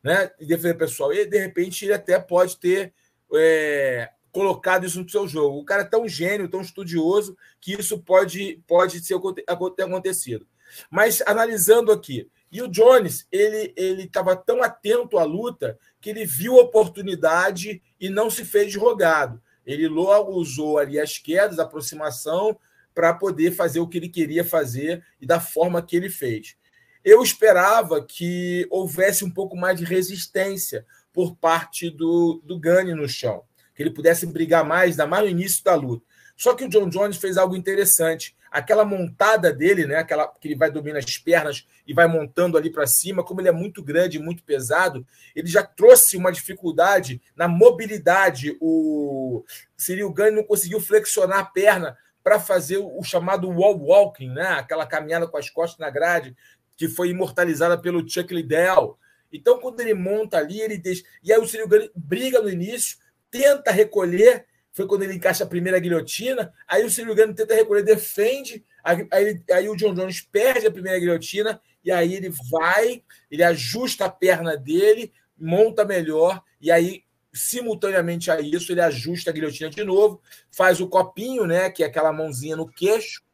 né? 0.03 0.29
De 0.39 0.45
defesa 0.45 0.75
pessoal. 0.75 1.11
E 1.11 1.25
de 1.25 1.39
repente 1.39 1.83
ele 1.83 1.95
até 1.95 2.19
pode 2.19 2.57
ter 2.57 2.93
é, 3.33 4.11
colocado 4.31 4.85
isso 4.85 5.01
no 5.01 5.09
seu 5.09 5.27
jogo. 5.27 5.57
O 5.57 5.65
cara 5.65 5.81
é 5.81 5.85
tão 5.85 6.07
gênio, 6.07 6.47
tão 6.47 6.61
estudioso, 6.61 7.35
que 7.59 7.73
isso 7.73 7.97
pode, 7.97 8.61
pode 8.67 9.01
ter 9.01 9.83
acontecido. 9.83 10.45
Mas 10.91 11.23
analisando 11.25 11.91
aqui, 11.91 12.29
e 12.51 12.61
o 12.61 12.67
Jones, 12.67 13.27
ele 13.31 13.73
ele 13.75 14.03
estava 14.03 14.35
tão 14.35 14.61
atento 14.61 15.17
à 15.17 15.23
luta 15.23 15.77
que 15.99 16.11
ele 16.11 16.23
viu 16.23 16.59
a 16.59 16.63
oportunidade 16.63 17.81
e 17.99 18.09
não 18.09 18.29
se 18.29 18.45
fez 18.45 18.75
rogado. 18.75 19.41
Ele 19.65 19.87
logo 19.87 20.33
usou 20.33 20.77
ali 20.77 20.99
as 20.99 21.17
quedas, 21.17 21.57
a 21.57 21.63
aproximação, 21.63 22.55
para 22.95 23.13
poder 23.13 23.51
fazer 23.51 23.81
o 23.81 23.87
que 23.87 23.97
ele 23.97 24.09
queria 24.09 24.45
fazer 24.45 25.03
e 25.21 25.27
da 25.27 25.39
forma 25.39 25.85
que 25.85 25.97
ele 25.97 26.09
fez. 26.09 26.55
Eu 27.03 27.21
esperava 27.21 28.03
que 28.03 28.65
houvesse 28.71 29.23
um 29.23 29.29
pouco 29.29 29.55
mais 29.55 29.77
de 29.77 29.85
resistência 29.85 30.85
por 31.13 31.35
parte 31.35 31.89
do, 31.89 32.41
do 32.43 32.59
Gani 32.59 32.95
no 32.95 33.07
chão, 33.07 33.43
que 33.75 33.83
ele 33.83 33.91
pudesse 33.91 34.25
brigar 34.25 34.65
mais, 34.65 34.91
ainda 34.91 35.05
mais 35.05 35.23
no 35.23 35.29
início 35.29 35.63
da 35.63 35.75
luta. 35.75 36.03
Só 36.35 36.53
que 36.53 36.65
o 36.65 36.69
John 36.69 36.89
Jones 36.89 37.17
fez 37.17 37.37
algo 37.37 37.55
interessante. 37.55 38.35
Aquela 38.51 38.83
montada 38.83 39.53
dele, 39.53 39.85
né, 39.85 39.97
aquela 39.97 40.27
que 40.27 40.47
ele 40.47 40.55
vai 40.55 40.71
dominar 40.71 40.99
as 40.99 41.17
pernas 41.17 41.65
e 41.85 41.93
vai 41.93 42.07
montando 42.07 42.57
ali 42.57 42.69
para 42.69 42.87
cima, 42.87 43.23
como 43.23 43.41
ele 43.41 43.49
é 43.49 43.53
muito 43.53 43.83
grande, 43.83 44.19
muito 44.19 44.43
pesado, 44.43 45.05
ele 45.35 45.47
já 45.47 45.61
trouxe 45.61 46.17
uma 46.17 46.31
dificuldade 46.31 47.21
na 47.35 47.47
mobilidade. 47.47 48.57
O 48.59 49.43
Cyril 49.77 50.11
Gane 50.11 50.37
não 50.37 50.43
conseguiu 50.43 50.79
flexionar 50.79 51.39
a 51.39 51.45
perna 51.45 51.97
para 52.25 52.39
fazer 52.39 52.79
o 52.79 53.03
chamado 53.03 53.47
wall 53.47 53.77
walking, 53.77 54.31
né? 54.31 54.47
aquela 54.47 54.87
caminhada 54.87 55.27
com 55.27 55.37
as 55.37 55.47
costas 55.47 55.77
na 55.77 55.91
grade, 55.91 56.35
que 56.75 56.87
foi 56.87 57.09
imortalizada 57.09 57.77
pelo 57.77 58.03
Chuck 58.09 58.33
Liddell. 58.33 58.97
Então, 59.31 59.59
quando 59.59 59.79
ele 59.79 59.93
monta 59.93 60.39
ali, 60.39 60.59
ele 60.59 60.75
deixa. 60.75 61.03
E 61.23 61.31
aí 61.31 61.39
o 61.39 61.47
Cyril 61.47 61.67
Gane 61.67 61.91
briga 61.95 62.41
no 62.41 62.49
início, 62.49 62.97
tenta 63.29 63.69
recolher. 63.69 64.47
Foi 64.71 64.87
quando 64.87 65.03
ele 65.03 65.13
encaixa 65.13 65.43
a 65.43 65.47
primeira 65.47 65.77
guilhotina. 65.77 66.51
Aí 66.67 66.83
o 66.83 66.89
Cyril 66.89 67.13
Gane 67.13 67.35
tenta 67.35 67.53
recolher, 67.53 67.83
defende. 67.83 68.65
Aí, 68.83 69.07
aí, 69.11 69.43
aí, 69.51 69.69
o 69.69 69.75
John 69.75 69.93
Jones 69.93 70.21
perde 70.21 70.65
a 70.65 70.71
primeira 70.71 70.97
guilhotina. 70.97 71.61
E 71.83 71.91
aí 71.91 72.15
ele 72.15 72.33
vai, 72.49 73.03
ele 73.29 73.43
ajusta 73.43 74.05
a 74.05 74.09
perna 74.09 74.57
dele, 74.57 75.13
monta 75.37 75.85
melhor. 75.85 76.41
E 76.59 76.71
aí, 76.71 77.03
simultaneamente 77.35 78.31
a 78.31 78.39
isso, 78.39 78.71
ele 78.71 78.81
ajusta 78.81 79.29
a 79.29 79.33
guilhotina 79.33 79.69
de 79.69 79.83
novo, 79.83 80.21
faz 80.51 80.79
o 80.79 80.87
copinho, 80.87 81.45
né? 81.45 81.69
Que 81.69 81.83
é 81.83 81.87
aquela 81.87 82.13
mãozinha 82.13 82.55
no 82.55 82.67
queixo 82.67 83.25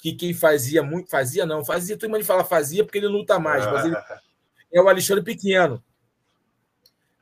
que 0.00 0.14
quem 0.14 0.32
fazia 0.32 0.82
muito, 0.82 1.10
fazia 1.10 1.44
não, 1.44 1.62
fazia, 1.62 1.96
todo 1.96 2.10
mundo 2.10 2.24
fala 2.24 2.42
fazia 2.42 2.82
porque 2.84 2.98
ele 2.98 3.06
luta 3.06 3.38
mais, 3.38 3.66
mas 3.66 3.84
ele 3.84 3.94
é 4.72 4.80
o 4.80 4.88
Alexandre 4.88 5.22
Pequeno. 5.22 5.82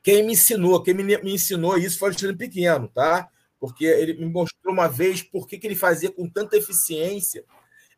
Quem 0.01 0.23
me 0.23 0.31
ensinou, 0.31 0.81
quem 0.81 0.93
me, 0.93 1.03
me 1.03 1.33
ensinou 1.33 1.77
isso 1.77 1.99
foi 1.99 2.07
o 2.07 2.11
Alexandre 2.11 2.37
Pequeno, 2.37 2.87
tá? 2.87 3.27
Porque 3.59 3.83
ele 3.83 4.13
me 4.13 4.31
mostrou 4.31 4.73
uma 4.73 4.87
vez 4.87 5.21
por 5.21 5.45
que, 5.45 5.57
que 5.57 5.67
ele 5.67 5.75
fazia 5.75 6.09
com 6.09 6.27
tanta 6.29 6.55
eficiência 6.55 7.43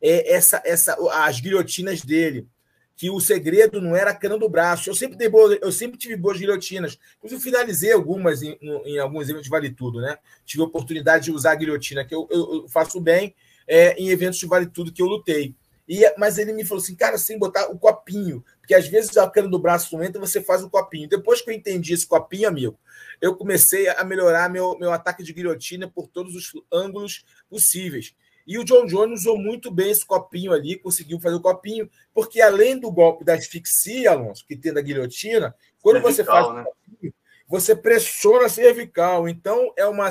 é, 0.02 0.34
essa, 0.34 0.60
essa, 0.64 0.96
as 1.24 1.40
guilhotinas 1.40 2.02
dele. 2.02 2.48
Que 3.02 3.10
o 3.10 3.18
segredo 3.18 3.80
não 3.80 3.96
era 3.96 4.12
a 4.12 4.14
cana 4.14 4.38
do 4.38 4.48
braço. 4.48 4.88
Eu 4.88 4.94
sempre, 4.94 5.28
boa, 5.28 5.58
eu 5.60 5.72
sempre 5.72 5.98
tive 5.98 6.14
boas 6.14 6.38
guilhotinas. 6.38 6.96
Inclusive, 7.16 7.42
finalizei 7.42 7.90
algumas 7.90 8.44
em, 8.44 8.56
em 8.62 8.96
alguns 8.96 9.24
eventos 9.24 9.42
de 9.42 9.50
Vale 9.50 9.70
Tudo, 9.70 10.00
né? 10.00 10.16
Tive 10.44 10.62
a 10.62 10.66
oportunidade 10.66 11.24
de 11.24 11.32
usar 11.32 11.50
a 11.50 11.56
guilhotina, 11.56 12.04
que 12.04 12.14
eu, 12.14 12.28
eu 12.30 12.68
faço 12.68 13.00
bem 13.00 13.34
é, 13.66 13.94
em 13.94 14.10
eventos 14.10 14.38
de 14.38 14.46
Vale 14.46 14.66
Tudo 14.66 14.92
que 14.92 15.02
eu 15.02 15.06
lutei. 15.06 15.52
E, 15.88 16.00
mas 16.16 16.38
ele 16.38 16.52
me 16.52 16.64
falou 16.64 16.80
assim, 16.80 16.94
cara, 16.94 17.18
sem 17.18 17.36
botar 17.36 17.72
o 17.72 17.76
copinho, 17.76 18.44
porque 18.60 18.72
às 18.72 18.86
vezes 18.86 19.16
a 19.16 19.28
cana 19.28 19.48
do 19.48 19.58
braço 19.58 19.96
não 19.96 20.04
entra, 20.04 20.20
você 20.20 20.40
faz 20.40 20.62
o 20.62 20.70
copinho. 20.70 21.08
Depois 21.08 21.42
que 21.42 21.50
eu 21.50 21.54
entendi 21.54 21.92
esse 21.92 22.06
copinho, 22.06 22.46
amigo, 22.46 22.78
eu 23.20 23.34
comecei 23.34 23.88
a 23.88 24.04
melhorar 24.04 24.48
meu, 24.48 24.78
meu 24.78 24.92
ataque 24.92 25.24
de 25.24 25.32
guilhotina 25.32 25.88
por 25.88 26.06
todos 26.06 26.36
os 26.36 26.52
ângulos 26.72 27.24
possíveis. 27.50 28.14
E 28.46 28.58
o 28.58 28.64
John 28.64 28.86
Jones 28.86 29.20
usou 29.20 29.38
muito 29.38 29.70
bem 29.70 29.90
esse 29.90 30.04
copinho 30.04 30.52
ali, 30.52 30.76
conseguiu 30.76 31.20
fazer 31.20 31.36
o 31.36 31.40
copinho, 31.40 31.88
porque 32.12 32.40
além 32.40 32.78
do 32.78 32.90
golpe 32.90 33.24
da 33.24 33.34
asfixia, 33.34 34.10
Alonso, 34.10 34.44
que 34.46 34.56
tem 34.56 34.72
da 34.72 34.80
guilhotina, 34.80 35.54
quando 35.80 36.02
cervical, 36.02 36.12
você 36.12 36.24
faz 36.24 36.54
né? 36.54 36.64
copinho, 36.64 37.14
você 37.48 37.76
pressiona 37.76 38.46
a 38.46 38.48
cervical. 38.48 39.28
Então, 39.28 39.72
é 39.76 39.86
uma. 39.86 40.08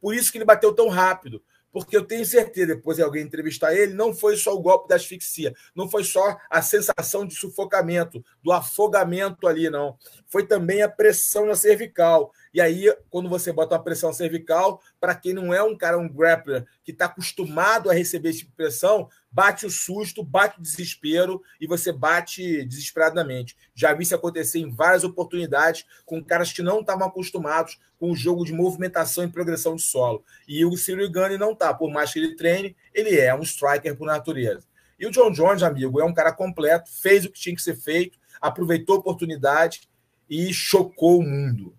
Por 0.00 0.14
isso 0.14 0.30
que 0.30 0.38
ele 0.38 0.44
bateu 0.44 0.72
tão 0.72 0.88
rápido 0.88 1.42
porque 1.74 1.96
eu 1.96 2.04
tenho 2.04 2.24
certeza, 2.24 2.76
depois 2.76 2.98
de 2.98 3.02
alguém 3.02 3.24
entrevistar 3.24 3.74
ele, 3.74 3.94
não 3.94 4.14
foi 4.14 4.36
só 4.36 4.54
o 4.54 4.60
golpe 4.60 4.88
da 4.88 4.94
asfixia, 4.94 5.52
não 5.74 5.88
foi 5.88 6.04
só 6.04 6.38
a 6.48 6.62
sensação 6.62 7.26
de 7.26 7.34
sufocamento, 7.34 8.24
do 8.40 8.52
afogamento 8.52 9.48
ali, 9.48 9.68
não. 9.68 9.98
Foi 10.28 10.46
também 10.46 10.82
a 10.82 10.88
pressão 10.88 11.46
na 11.46 11.56
cervical. 11.56 12.32
E 12.54 12.60
aí, 12.60 12.96
quando 13.10 13.28
você 13.28 13.52
bota 13.52 13.74
uma 13.74 13.82
pressão 13.82 14.12
cervical, 14.12 14.80
para 15.00 15.16
quem 15.16 15.32
não 15.32 15.52
é 15.52 15.64
um 15.64 15.76
cara, 15.76 15.98
um 15.98 16.08
grappler, 16.08 16.64
que 16.84 16.92
está 16.92 17.06
acostumado 17.06 17.90
a 17.90 17.92
receber 17.92 18.28
esse 18.28 18.38
tipo 18.38 18.52
de 18.52 18.56
pressão, 18.56 19.08
bate 19.34 19.66
o 19.66 19.70
susto, 19.70 20.22
bate 20.22 20.60
o 20.60 20.62
desespero 20.62 21.42
e 21.60 21.66
você 21.66 21.90
bate 21.90 22.64
desesperadamente. 22.64 23.56
Já 23.74 23.92
vi 23.92 24.04
isso 24.04 24.14
acontecer 24.14 24.60
em 24.60 24.70
várias 24.70 25.02
oportunidades 25.02 25.84
com 26.06 26.24
caras 26.24 26.52
que 26.52 26.62
não 26.62 26.80
estavam 26.80 27.08
acostumados 27.08 27.80
com 27.98 28.12
o 28.12 28.16
jogo 28.16 28.44
de 28.44 28.52
movimentação 28.52 29.24
e 29.24 29.28
progressão 29.28 29.74
de 29.74 29.82
solo. 29.82 30.24
E 30.46 30.64
o 30.64 30.76
Cyril 30.76 31.10
Gane 31.10 31.36
não 31.36 31.50
está, 31.50 31.74
por 31.74 31.90
mais 31.90 32.12
que 32.12 32.20
ele 32.20 32.36
treine, 32.36 32.76
ele 32.94 33.18
é 33.18 33.34
um 33.34 33.42
striker 33.42 33.96
por 33.96 34.06
natureza. 34.06 34.64
E 35.00 35.04
o 35.04 35.10
John 35.10 35.32
Jones, 35.32 35.64
amigo, 35.64 36.00
é 36.00 36.04
um 36.04 36.14
cara 36.14 36.32
completo, 36.32 36.88
fez 36.88 37.24
o 37.24 37.30
que 37.30 37.40
tinha 37.40 37.56
que 37.56 37.62
ser 37.62 37.74
feito, 37.74 38.16
aproveitou 38.40 38.94
a 38.94 38.98
oportunidade 39.00 39.88
e 40.30 40.54
chocou 40.54 41.18
o 41.18 41.24
mundo. 41.24 41.74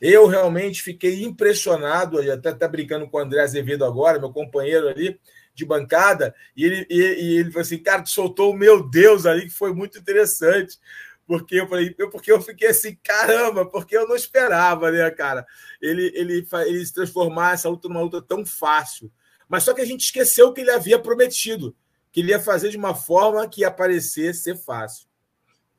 Eu 0.00 0.26
realmente 0.26 0.82
fiquei 0.82 1.22
impressionado, 1.22 2.18
até 2.32 2.50
está 2.50 2.66
brincando 2.66 3.06
com 3.08 3.18
o 3.18 3.20
André 3.20 3.42
Azevedo 3.42 3.84
agora, 3.84 4.18
meu 4.18 4.32
companheiro 4.32 4.88
ali 4.88 5.20
de 5.54 5.64
bancada, 5.64 6.34
e 6.56 6.64
ele, 6.64 6.86
e, 6.90 6.96
e 6.96 7.36
ele 7.38 7.50
falou 7.50 7.62
assim: 7.62 7.78
cara, 7.78 8.02
tu 8.02 8.10
soltou 8.10 8.52
o 8.52 8.56
meu 8.56 8.88
Deus 8.88 9.24
ali, 9.24 9.42
que 9.42 9.50
foi 9.50 9.72
muito 9.72 9.98
interessante. 9.98 10.78
Porque 11.26 11.54
eu 11.58 11.66
falei, 11.66 11.90
porque 11.90 12.30
eu 12.30 12.42
fiquei 12.42 12.68
assim, 12.68 12.98
caramba, 13.02 13.64
porque 13.64 13.96
eu 13.96 14.06
não 14.06 14.14
esperava, 14.14 14.90
né, 14.90 15.10
cara? 15.10 15.46
Ele, 15.80 16.12
ele, 16.14 16.46
ele 16.66 16.84
se 16.84 16.92
transformar 16.92 17.54
essa 17.54 17.68
luta 17.68 17.88
numa 17.88 18.02
luta 18.02 18.20
tão 18.20 18.44
fácil. 18.44 19.10
Mas 19.48 19.62
só 19.62 19.72
que 19.72 19.80
a 19.80 19.86
gente 19.86 20.02
esqueceu 20.02 20.52
que 20.52 20.60
ele 20.60 20.70
havia 20.70 20.98
prometido, 20.98 21.74
que 22.12 22.20
ele 22.20 22.30
ia 22.30 22.40
fazer 22.40 22.68
de 22.68 22.76
uma 22.76 22.94
forma 22.94 23.48
que 23.48 23.62
ia 23.62 23.70
parecer 23.70 24.34
ser 24.34 24.56
fácil. 24.56 25.06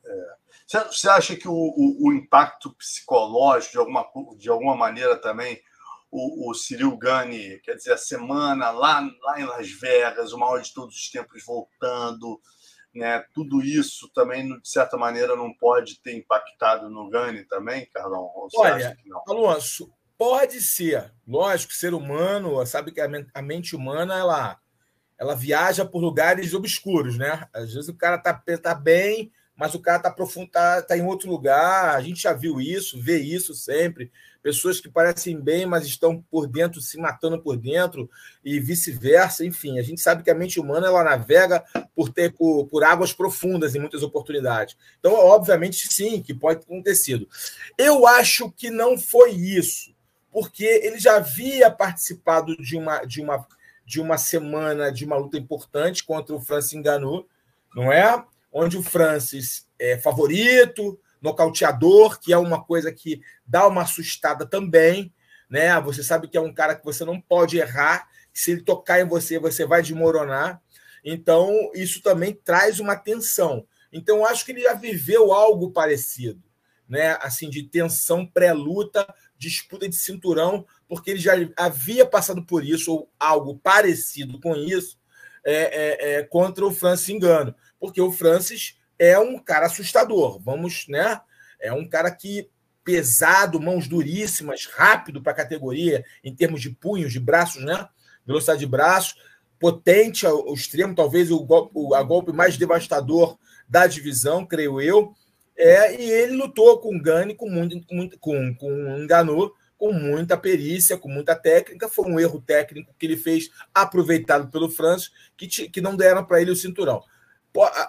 É. 0.03 0.35
Você 0.67 1.07
acha 1.07 1.35
que 1.35 1.47
o, 1.47 1.53
o, 1.53 2.07
o, 2.07 2.13
impacto 2.13 2.73
psicológico, 2.73 3.73
de 3.73 3.77
alguma, 3.77 4.05
de 4.35 4.49
alguma 4.49 4.75
maneira 4.75 5.15
também, 5.15 5.61
o, 6.15 6.49
o 6.49 6.53
Cyril 6.53 6.95
Gane, 6.97 7.59
quer 7.59 7.75
dizer, 7.75 7.91
a 7.91 7.97
semana 7.97 8.71
lá, 8.71 9.01
lá 9.21 9.39
em 9.39 9.43
Las 9.43 9.69
Vegas, 9.69 10.31
o 10.31 10.37
maior 10.37 10.61
de 10.61 10.73
todos 10.73 10.95
os 10.95 11.09
tempos 11.09 11.43
voltando, 11.45 12.39
né? 12.93 13.21
tudo 13.33 13.61
isso 13.61 14.09
também, 14.13 14.47
de 14.47 14.69
certa 14.69 14.95
maneira, 14.95 15.35
não 15.35 15.53
pode 15.53 16.01
ter 16.01 16.15
impactado 16.15 16.89
no 16.89 17.09
Gane 17.09 17.43
também, 17.43 17.89
Carlão? 17.93 18.31
Olha, 18.55 18.97
Alonso, 19.27 19.91
pode 20.17 20.61
ser. 20.61 21.13
Lógico, 21.27 21.73
ser 21.73 21.93
humano, 21.93 22.65
sabe 22.65 22.93
que 22.93 23.01
a 23.01 23.41
mente 23.41 23.75
humana, 23.75 24.17
ela, 24.17 24.57
ela 25.19 25.35
viaja 25.35 25.83
por 25.83 25.99
lugares 25.99 26.53
obscuros, 26.53 27.17
né? 27.17 27.45
Às 27.53 27.73
vezes 27.73 27.89
o 27.89 27.97
cara 27.97 28.17
tá, 28.17 28.33
tá 28.63 28.73
bem 28.73 29.33
mas 29.55 29.73
o 29.73 29.79
cara 29.79 29.97
está 29.97 30.11
profundo, 30.11 30.49
tá, 30.49 30.81
tá, 30.81 30.97
em 30.97 31.03
outro 31.03 31.29
lugar. 31.29 31.95
A 31.95 32.01
gente 32.01 32.21
já 32.21 32.33
viu 32.33 32.59
isso, 32.59 33.01
vê 33.01 33.19
isso 33.19 33.53
sempre. 33.53 34.11
Pessoas 34.43 34.79
que 34.79 34.89
parecem 34.89 35.39
bem, 35.39 35.65
mas 35.65 35.85
estão 35.85 36.21
por 36.29 36.45
dentro 36.45 36.81
se 36.81 36.97
matando 36.97 37.41
por 37.41 37.55
dentro 37.55 38.09
e 38.43 38.59
vice-versa. 38.59 39.45
Enfim, 39.45 39.79
a 39.79 39.81
gente 39.81 40.01
sabe 40.01 40.23
que 40.23 40.29
a 40.29 40.35
mente 40.35 40.59
humana 40.59 40.87
ela 40.87 41.03
navega 41.03 41.63
por 41.95 42.09
ter 42.09 42.33
por, 42.33 42.67
por 42.67 42.83
águas 42.83 43.13
profundas 43.13 43.73
em 43.73 43.79
muitas 43.79 44.03
oportunidades. 44.03 44.77
Então, 44.99 45.13
obviamente, 45.13 45.91
sim, 45.91 46.21
que 46.21 46.33
pode 46.33 46.59
ter 46.59 46.65
acontecido. 46.65 47.27
Eu 47.77 48.05
acho 48.05 48.51
que 48.51 48.69
não 48.69 48.97
foi 48.97 49.31
isso, 49.31 49.95
porque 50.31 50.65
ele 50.65 50.99
já 50.99 51.15
havia 51.15 51.71
participado 51.71 52.57
de 52.57 52.77
uma 52.77 53.05
de 53.05 53.21
uma 53.21 53.47
de 53.85 54.01
uma 54.01 54.17
semana 54.17 54.91
de 54.91 55.05
uma 55.05 55.15
luta 55.15 55.37
importante 55.37 56.03
contra 56.03 56.35
o 56.35 56.41
Francis 56.41 56.73
Ngannou, 56.73 57.27
não 57.73 57.91
é? 57.91 58.23
Onde 58.57 58.77
o 58.77 58.81
Francis 58.81 59.67
é 59.77 59.97
favorito, 59.97 60.97
nocauteador, 61.21 62.17
que 62.21 62.31
é 62.31 62.37
uma 62.37 62.63
coisa 62.63 62.89
que 62.89 63.21
dá 63.45 63.67
uma 63.67 63.81
assustada 63.81 64.45
também, 64.45 65.13
né? 65.49 65.77
Você 65.81 66.01
sabe 66.01 66.29
que 66.29 66.37
é 66.37 66.41
um 66.41 66.53
cara 66.53 66.73
que 66.73 66.85
você 66.85 67.03
não 67.03 67.19
pode 67.19 67.57
errar, 67.57 68.07
se 68.33 68.51
ele 68.51 68.61
tocar 68.61 69.01
em 69.01 69.07
você, 69.07 69.37
você 69.37 69.65
vai 69.65 69.81
desmoronar. 69.81 70.61
Então, 71.03 71.69
isso 71.73 72.01
também 72.01 72.33
traz 72.33 72.79
uma 72.79 72.95
tensão. 72.95 73.67
Então, 73.91 74.19
eu 74.19 74.25
acho 74.25 74.45
que 74.45 74.53
ele 74.53 74.61
já 74.61 74.73
viveu 74.73 75.33
algo 75.33 75.71
parecido, 75.71 76.41
né? 76.87 77.17
Assim, 77.21 77.49
de 77.49 77.61
tensão 77.61 78.25
pré-luta, 78.25 79.05
disputa 79.37 79.89
de 79.89 79.97
cinturão, 79.97 80.65
porque 80.87 81.11
ele 81.11 81.19
já 81.19 81.33
havia 81.57 82.05
passado 82.05 82.41
por 82.45 82.63
isso, 82.63 82.89
ou 82.89 83.11
algo 83.19 83.57
parecido 83.57 84.39
com 84.39 84.55
isso, 84.55 84.97
é, 85.43 85.53
é, 85.53 86.13
é, 86.13 86.23
contra 86.23 86.65
o 86.65 86.71
Francis 86.71 87.09
Engano 87.09 87.53
porque 87.85 88.01
o 88.01 88.11
Francis 88.11 88.77
é 88.97 89.17
um 89.17 89.37
cara 89.37 89.67
assustador. 89.67 90.39
Vamos, 90.39 90.85
né? 90.87 91.19
É 91.59 91.71
um 91.73 91.87
cara 91.87 92.11
que 92.11 92.49
pesado, 92.83 93.59
mãos 93.59 93.87
duríssimas, 93.87 94.67
rápido 94.67 95.21
para 95.21 95.31
a 95.31 95.35
categoria 95.35 96.05
em 96.23 96.35
termos 96.35 96.61
de 96.61 96.69
punhos, 96.69 97.11
de 97.11 97.19
braços, 97.19 97.63
né? 97.63 97.87
Velocidade 98.25 98.59
de 98.59 98.67
braços, 98.67 99.15
potente 99.59 100.25
ao 100.25 100.53
extremo, 100.53 100.93
talvez 100.93 101.31
o 101.31 101.39
golpe, 101.43 101.73
a 101.95 102.03
golpe 102.03 102.31
mais 102.31 102.57
devastador 102.57 103.37
da 103.67 103.87
divisão, 103.87 104.45
creio 104.45 104.79
eu. 104.79 105.13
É, 105.57 105.99
e 105.99 106.11
ele 106.11 106.35
lutou 106.35 106.79
com 106.79 106.95
o 106.95 107.01
Gani, 107.01 107.33
com 107.33 107.49
muito, 107.49 107.81
muito 107.91 108.19
com, 108.19 108.53
com 108.55 108.97
Enganu, 108.97 109.51
com 109.77 109.91
muita 109.91 110.37
perícia, 110.37 110.97
com 110.97 111.09
muita 111.09 111.35
técnica. 111.35 111.89
Foi 111.89 112.05
um 112.05 112.19
erro 112.19 112.41
técnico 112.41 112.93
que 112.99 113.05
ele 113.05 113.17
fez, 113.17 113.49
aproveitado 113.73 114.51
pelo 114.51 114.69
Francis, 114.69 115.11
que, 115.37 115.47
que 115.47 115.81
não 115.81 115.95
deram 115.95 116.23
para 116.25 116.41
ele 116.41 116.51
o 116.51 116.55
cinturão. 116.55 117.01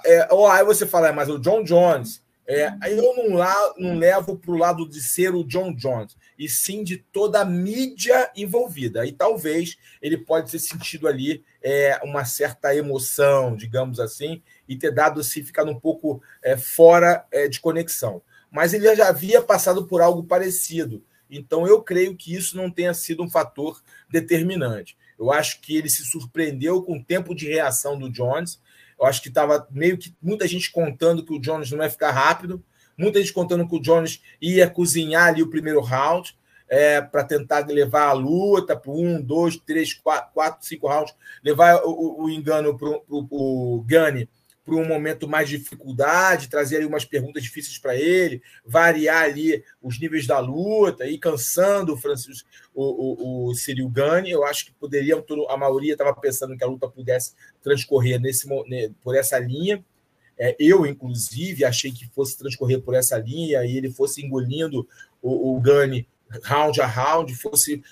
É, 0.04 0.28
ou 0.32 0.46
aí 0.46 0.64
você 0.64 0.86
fala, 0.86 1.08
é, 1.08 1.12
mas 1.12 1.28
o 1.28 1.38
John 1.38 1.62
Jones. 1.62 2.24
É, 2.48 2.72
eu 2.86 3.16
não, 3.16 3.34
lá, 3.34 3.74
não 3.76 3.98
levo 3.98 4.36
para 4.36 4.52
o 4.52 4.56
lado 4.56 4.88
de 4.88 5.00
ser 5.00 5.34
o 5.34 5.42
John 5.42 5.74
Jones, 5.74 6.16
e 6.38 6.48
sim 6.48 6.84
de 6.84 6.96
toda 6.96 7.40
a 7.40 7.44
mídia 7.44 8.30
envolvida. 8.36 9.02
Aí 9.02 9.10
talvez 9.10 9.76
ele 10.00 10.16
pode 10.16 10.52
ter 10.52 10.60
sentido 10.60 11.08
ali 11.08 11.44
é, 11.60 11.98
uma 12.04 12.24
certa 12.24 12.72
emoção, 12.72 13.56
digamos 13.56 13.98
assim, 13.98 14.40
e 14.68 14.76
ter 14.76 14.92
dado 14.92 15.24
se 15.24 15.42
ficar 15.42 15.64
um 15.64 15.78
pouco 15.78 16.22
é, 16.40 16.56
fora 16.56 17.26
é, 17.32 17.48
de 17.48 17.58
conexão. 17.58 18.22
Mas 18.48 18.72
ele 18.72 18.94
já 18.94 19.08
havia 19.08 19.42
passado 19.42 19.84
por 19.84 20.00
algo 20.00 20.22
parecido. 20.22 21.02
Então 21.28 21.66
eu 21.66 21.82
creio 21.82 22.16
que 22.16 22.32
isso 22.32 22.56
não 22.56 22.70
tenha 22.70 22.94
sido 22.94 23.24
um 23.24 23.28
fator 23.28 23.82
determinante. 24.08 24.96
Eu 25.18 25.32
acho 25.32 25.60
que 25.60 25.76
ele 25.76 25.90
se 25.90 26.04
surpreendeu 26.04 26.82
com 26.82 26.98
o 26.98 27.04
tempo 27.04 27.34
de 27.34 27.48
reação 27.48 27.98
do 27.98 28.08
Jones 28.08 28.60
Eu 28.98 29.06
acho 29.06 29.22
que 29.22 29.28
estava 29.28 29.66
meio 29.70 29.98
que 29.98 30.14
muita 30.22 30.46
gente 30.46 30.70
contando 30.70 31.24
que 31.24 31.32
o 31.32 31.40
Jones 31.40 31.70
não 31.70 31.82
ia 31.82 31.90
ficar 31.90 32.10
rápido, 32.10 32.64
muita 32.96 33.20
gente 33.20 33.32
contando 33.32 33.68
que 33.68 33.76
o 33.76 33.80
Jones 33.80 34.22
ia 34.40 34.68
cozinhar 34.68 35.28
ali 35.28 35.42
o 35.42 35.50
primeiro 35.50 35.80
round 35.80 36.36
é, 36.68 37.00
para 37.00 37.24
tentar 37.24 37.66
levar 37.66 38.08
a 38.08 38.12
luta 38.12 38.76
para 38.76 38.90
um, 38.90 39.22
dois, 39.22 39.56
três, 39.56 39.94
quatro, 39.94 40.32
quatro, 40.32 40.66
cinco 40.66 40.88
rounds, 40.88 41.14
levar 41.42 41.82
o, 41.84 42.24
o 42.24 42.30
engano 42.30 42.76
para 42.76 42.88
o 43.10 43.84
Gani 43.86 44.28
para 44.66 44.74
um 44.74 44.84
momento 44.84 45.28
mais 45.28 45.48
de 45.48 45.58
dificuldade, 45.58 46.48
trazer 46.48 46.78
ali 46.78 46.86
umas 46.86 47.04
perguntas 47.04 47.40
difíceis 47.44 47.78
para 47.78 47.94
ele, 47.94 48.42
variar 48.64 49.22
ali 49.22 49.62
os 49.80 50.00
níveis 50.00 50.26
da 50.26 50.40
luta, 50.40 51.06
e 51.06 51.16
cansando 51.16 51.94
o 51.94 51.96
Francisco, 51.96 52.48
o, 52.74 52.82
o, 52.84 53.50
o 53.50 53.54
Cyril 53.54 53.88
Gani. 53.88 54.28
Eu 54.28 54.44
acho 54.44 54.66
que 54.66 54.72
poderiam, 54.72 55.24
a 55.48 55.56
maioria 55.56 55.92
estava 55.92 56.12
pensando 56.12 56.56
que 56.56 56.64
a 56.64 56.66
luta 56.66 56.88
pudesse 56.88 57.34
transcorrer 57.62 58.20
nesse, 58.20 58.48
por 59.00 59.14
essa 59.14 59.38
linha. 59.38 59.82
É, 60.36 60.56
eu, 60.58 60.84
inclusive, 60.84 61.64
achei 61.64 61.92
que 61.92 62.08
fosse 62.08 62.36
transcorrer 62.36 62.82
por 62.82 62.94
essa 62.94 63.16
linha 63.16 63.64
e 63.64 63.76
ele 63.76 63.90
fosse 63.90 64.20
engolindo 64.20 64.86
o, 65.22 65.56
o 65.56 65.60
Gani 65.60 66.08
round 66.42 66.80
a 66.80 66.86
round, 66.86 67.34
fosse 67.34 67.82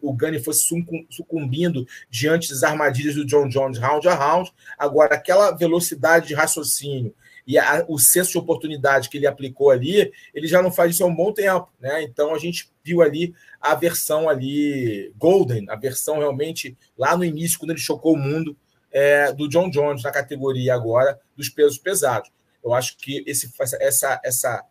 o 0.00 0.12
Gani 0.12 0.38
fosse 0.38 0.66
sucumbindo 1.10 1.86
diante 2.08 2.48
das 2.48 2.62
armadilhas 2.62 3.14
do 3.14 3.24
John 3.24 3.48
Jones 3.48 3.78
round 3.78 4.08
a 4.08 4.14
round. 4.14 4.52
Agora, 4.78 5.14
aquela 5.14 5.52
velocidade 5.52 6.28
de 6.28 6.34
raciocínio 6.34 7.14
e 7.46 7.58
a, 7.58 7.84
o 7.88 7.98
senso 7.98 8.32
de 8.32 8.38
oportunidade 8.38 9.08
que 9.08 9.16
ele 9.16 9.26
aplicou 9.26 9.70
ali, 9.70 10.12
ele 10.34 10.46
já 10.46 10.62
não 10.62 10.70
faz 10.70 10.94
isso 10.94 11.04
há 11.04 11.06
um 11.06 11.14
bom 11.14 11.32
tempo, 11.32 11.68
né? 11.80 12.02
Então 12.02 12.34
a 12.34 12.38
gente 12.38 12.70
viu 12.84 13.02
ali 13.02 13.34
a 13.60 13.74
versão 13.74 14.28
ali 14.28 15.12
Golden, 15.16 15.66
a 15.68 15.76
versão 15.76 16.18
realmente 16.18 16.76
lá 16.96 17.16
no 17.16 17.24
início, 17.24 17.58
quando 17.58 17.70
ele 17.70 17.80
chocou 17.80 18.14
o 18.14 18.18
mundo, 18.18 18.56
é, 18.92 19.32
do 19.32 19.48
John 19.48 19.70
Jones 19.70 20.02
na 20.02 20.10
categoria 20.10 20.74
agora 20.74 21.18
dos 21.36 21.48
pesos 21.48 21.78
pesados. 21.78 22.30
Eu 22.62 22.74
acho 22.74 22.96
que 22.98 23.22
esse, 23.26 23.50
essa, 23.80 24.20
essa, 24.22 24.64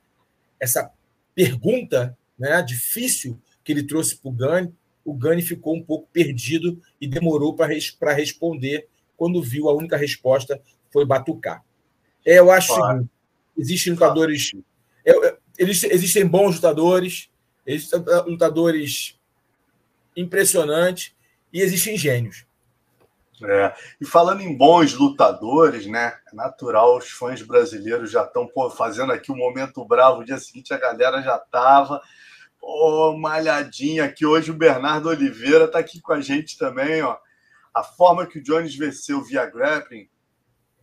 essa 0.59 0.91
pergunta 1.33 2.17
né, 2.39 2.61
difícil 2.61 3.39
que 3.63 3.71
ele 3.71 3.83
trouxe 3.83 4.15
para 4.15 4.29
o 4.29 4.33
Gani, 4.33 4.73
o 5.03 5.13
Gani 5.13 5.41
ficou 5.41 5.75
um 5.75 5.83
pouco 5.83 6.07
perdido 6.11 6.81
e 6.99 7.07
demorou 7.07 7.55
para 7.55 8.13
responder. 8.13 8.87
Quando 9.17 9.41
viu, 9.41 9.67
a 9.67 9.73
única 9.73 9.97
resposta 9.97 10.61
foi 10.91 11.05
batucar. 11.05 11.63
É, 12.25 12.39
eu 12.39 12.51
acho 12.51 12.75
claro. 12.75 13.09
que 13.55 13.61
existem 13.61 13.93
lutadores. 13.93 14.51
É, 15.05 15.37
existem 15.57 16.25
bons 16.25 16.55
lutadores, 16.55 17.29
existem 17.65 18.03
lutadores 18.25 19.19
impressionantes 20.15 21.13
e 21.51 21.61
existem 21.61 21.97
gênios. 21.97 22.45
É. 23.41 23.73
E 24.01 24.05
falando 24.05 24.41
em 24.41 24.55
bons 24.55 24.93
lutadores, 24.93 25.85
né? 25.85 26.13
É 26.31 26.35
natural, 26.35 26.97
os 26.97 27.09
fãs 27.09 27.41
brasileiros 27.41 28.11
já 28.11 28.23
estão 28.23 28.49
fazendo 28.75 29.13
aqui 29.13 29.31
o 29.31 29.35
um 29.35 29.37
momento 29.37 29.83
bravo. 29.85 30.21
O 30.21 30.25
dia 30.25 30.37
seguinte 30.37 30.73
a 30.73 30.77
galera 30.77 31.21
já 31.21 31.37
estava. 31.37 32.01
Ô, 32.71 33.09
oh, 33.09 33.17
malhadinha 33.17 34.05
aqui. 34.05 34.27
Hoje 34.27 34.51
o 34.51 34.53
Bernardo 34.53 35.09
Oliveira 35.09 35.65
está 35.65 35.79
aqui 35.79 35.99
com 35.99 36.13
a 36.13 36.21
gente 36.21 36.55
também. 36.55 37.01
Ó. 37.01 37.17
A 37.73 37.81
forma 37.81 38.27
que 38.27 38.37
o 38.37 38.43
Jones 38.43 38.75
venceu 38.75 39.23
via 39.23 39.47
grappling 39.47 40.07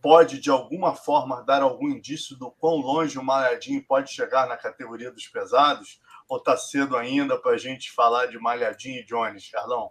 pode, 0.01 0.37
de 0.37 0.49
alguma 0.49 0.93
forma, 0.93 1.41
dar 1.43 1.61
algum 1.61 1.87
indício 1.87 2.35
do 2.35 2.51
quão 2.51 2.75
longe 2.75 3.17
o 3.17 3.23
Malhadinho 3.23 3.81
pode 3.87 4.11
chegar 4.11 4.49
na 4.49 4.57
categoria 4.57 5.09
dos 5.09 5.27
pesados? 5.29 6.01
Ou 6.27 6.39
está 6.39 6.57
cedo 6.57 6.97
ainda 6.97 7.37
para 7.37 7.51
a 7.53 7.57
gente 7.57 7.89
falar 7.93 8.25
de 8.25 8.37
Malhadinho 8.37 8.99
e 8.99 9.05
Jones, 9.05 9.49
Carlão? 9.49 9.89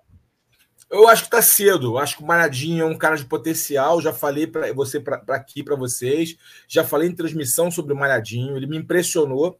Eu 0.90 1.08
acho 1.08 1.22
que 1.22 1.28
está 1.28 1.40
cedo. 1.40 1.96
Acho 1.96 2.18
que 2.18 2.22
o 2.22 2.26
Malhadinho 2.26 2.82
é 2.82 2.86
um 2.86 2.98
cara 2.98 3.16
de 3.16 3.24
potencial. 3.24 4.02
Já 4.02 4.12
falei 4.12 4.46
para 4.46 4.70
você 4.74 5.00
para 5.00 5.22
aqui 5.30 5.62
para 5.62 5.74
vocês. 5.74 6.36
Já 6.68 6.84
falei 6.84 7.08
em 7.08 7.16
transmissão 7.16 7.70
sobre 7.70 7.94
o 7.94 7.96
Malhadinho. 7.96 8.54
Ele 8.54 8.66
me 8.66 8.76
impressionou 8.76 9.58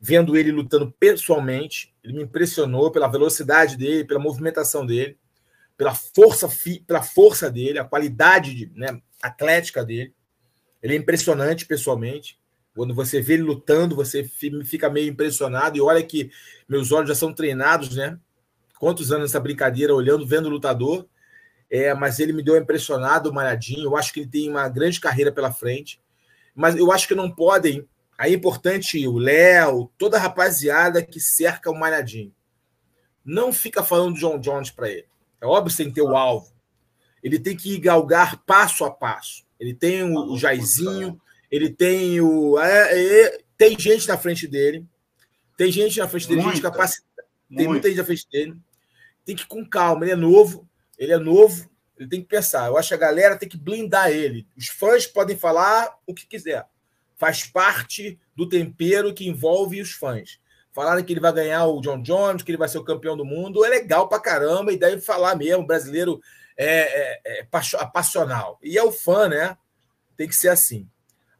vendo 0.00 0.36
ele 0.36 0.52
lutando 0.52 0.92
pessoalmente. 0.98 1.94
Ele 2.02 2.14
me 2.14 2.22
impressionou 2.22 2.90
pela 2.90 3.08
velocidade 3.08 3.76
dele, 3.76 4.04
pela 4.04 4.20
movimentação 4.20 4.86
dele, 4.86 5.18
pela 5.76 5.94
força, 5.94 6.48
pela 6.86 7.02
força 7.02 7.50
dele, 7.50 7.78
a 7.78 7.84
qualidade 7.84 8.54
de, 8.54 8.72
né, 8.74 9.00
atlética 9.22 9.84
dele. 9.84 10.14
Ele 10.82 10.94
é 10.94 10.96
impressionante 10.96 11.66
pessoalmente. 11.66 12.38
Quando 12.74 12.94
você 12.94 13.20
vê 13.20 13.34
ele 13.34 13.42
lutando, 13.42 13.96
você 13.96 14.22
fica 14.22 14.88
meio 14.88 15.10
impressionado. 15.10 15.76
E 15.76 15.80
olha 15.80 16.02
que 16.02 16.30
meus 16.68 16.92
olhos 16.92 17.08
já 17.08 17.14
são 17.14 17.32
treinados, 17.32 17.96
né? 17.96 18.16
Quantos 18.78 19.10
anos 19.10 19.30
essa 19.30 19.40
brincadeira, 19.40 19.92
olhando, 19.92 20.24
vendo 20.24 20.46
o 20.46 20.50
lutador. 20.50 21.08
É, 21.68 21.92
mas 21.92 22.20
ele 22.20 22.32
me 22.32 22.42
deu 22.42 22.56
impressionado, 22.56 23.32
malhadinho. 23.32 23.82
Eu 23.82 23.96
acho 23.96 24.12
que 24.12 24.20
ele 24.20 24.28
tem 24.28 24.48
uma 24.48 24.68
grande 24.68 25.00
carreira 25.00 25.32
pela 25.32 25.52
frente. 25.52 26.00
Mas 26.54 26.76
eu 26.76 26.92
acho 26.92 27.08
que 27.08 27.16
não 27.16 27.28
podem 27.28 27.84
Aí 28.18 28.32
é 28.32 28.36
importante 28.36 29.06
o 29.06 29.16
Léo, 29.16 29.92
toda 29.96 30.16
a 30.16 30.20
rapaziada 30.20 31.00
que 31.04 31.20
cerca 31.20 31.70
o 31.70 31.78
Malhadinho. 31.78 32.34
Não 33.24 33.52
fica 33.52 33.84
falando 33.84 34.14
do 34.14 34.18
John 34.18 34.40
Jones 34.40 34.72
para 34.72 34.90
ele. 34.90 35.06
É 35.40 35.46
óbvio 35.46 35.72
sem 35.72 35.88
ter 35.88 36.02
o 36.02 36.16
alvo. 36.16 36.52
Ele 37.22 37.38
tem 37.38 37.56
que 37.56 37.78
galgar 37.78 38.42
passo 38.44 38.84
a 38.84 38.90
passo. 38.90 39.46
Ele 39.60 39.72
tem 39.72 40.02
o, 40.02 40.32
o 40.32 40.38
Jairzinho, 40.38 41.20
ele 41.48 41.70
tem 41.70 42.20
o. 42.20 42.58
É, 42.58 43.22
é, 43.22 43.38
tem 43.56 43.78
gente 43.78 44.08
na 44.08 44.18
frente 44.18 44.48
dele. 44.48 44.84
Tem 45.56 45.70
gente 45.70 45.98
na 46.00 46.08
frente 46.08 46.26
dele, 46.26 46.40
muita, 46.40 46.56
gente 46.56 46.62
capacitada. 46.62 47.24
Tem 47.56 47.68
muita 47.68 47.88
gente 47.88 47.98
na 47.98 48.04
frente 48.04 48.26
dele. 48.30 48.56
Tem 49.24 49.36
que 49.36 49.42
ir 49.42 49.46
com 49.46 49.64
calma. 49.64 50.04
Ele 50.04 50.12
é 50.12 50.16
novo. 50.16 50.68
Ele 50.98 51.12
é 51.12 51.18
novo. 51.18 51.70
Ele 51.96 52.08
tem 52.08 52.20
que 52.20 52.28
pensar. 52.28 52.66
Eu 52.66 52.76
acho 52.76 52.88
que 52.88 52.94
a 52.94 52.98
galera 52.98 53.36
tem 53.36 53.48
que 53.48 53.56
blindar 53.56 54.10
ele. 54.10 54.46
Os 54.56 54.68
fãs 54.68 55.06
podem 55.06 55.36
falar 55.36 55.96
o 56.04 56.12
que 56.12 56.26
quiser 56.26 56.66
faz 57.18 57.44
parte 57.44 58.18
do 58.34 58.48
tempero 58.48 59.12
que 59.12 59.28
envolve 59.28 59.80
os 59.80 59.90
fãs. 59.92 60.38
Falaram 60.72 61.02
que 61.02 61.12
ele 61.12 61.20
vai 61.20 61.32
ganhar 61.32 61.66
o 61.66 61.80
John 61.80 62.00
Jones, 62.00 62.42
que 62.42 62.52
ele 62.52 62.58
vai 62.58 62.68
ser 62.68 62.78
o 62.78 62.84
campeão 62.84 63.16
do 63.16 63.24
mundo, 63.24 63.64
é 63.64 63.68
legal 63.68 64.08
pra 64.08 64.20
caramba, 64.20 64.72
e 64.72 64.78
deve 64.78 65.00
falar 65.00 65.34
mesmo, 65.34 65.66
brasileiro 65.66 66.20
é, 66.56 67.20
é, 67.26 67.40
é. 67.40 67.46
E 68.62 68.78
é 68.78 68.82
o 68.82 68.92
fã, 68.92 69.28
né? 69.28 69.58
Tem 70.16 70.28
que 70.28 70.36
ser 70.36 70.48
assim. 70.48 70.88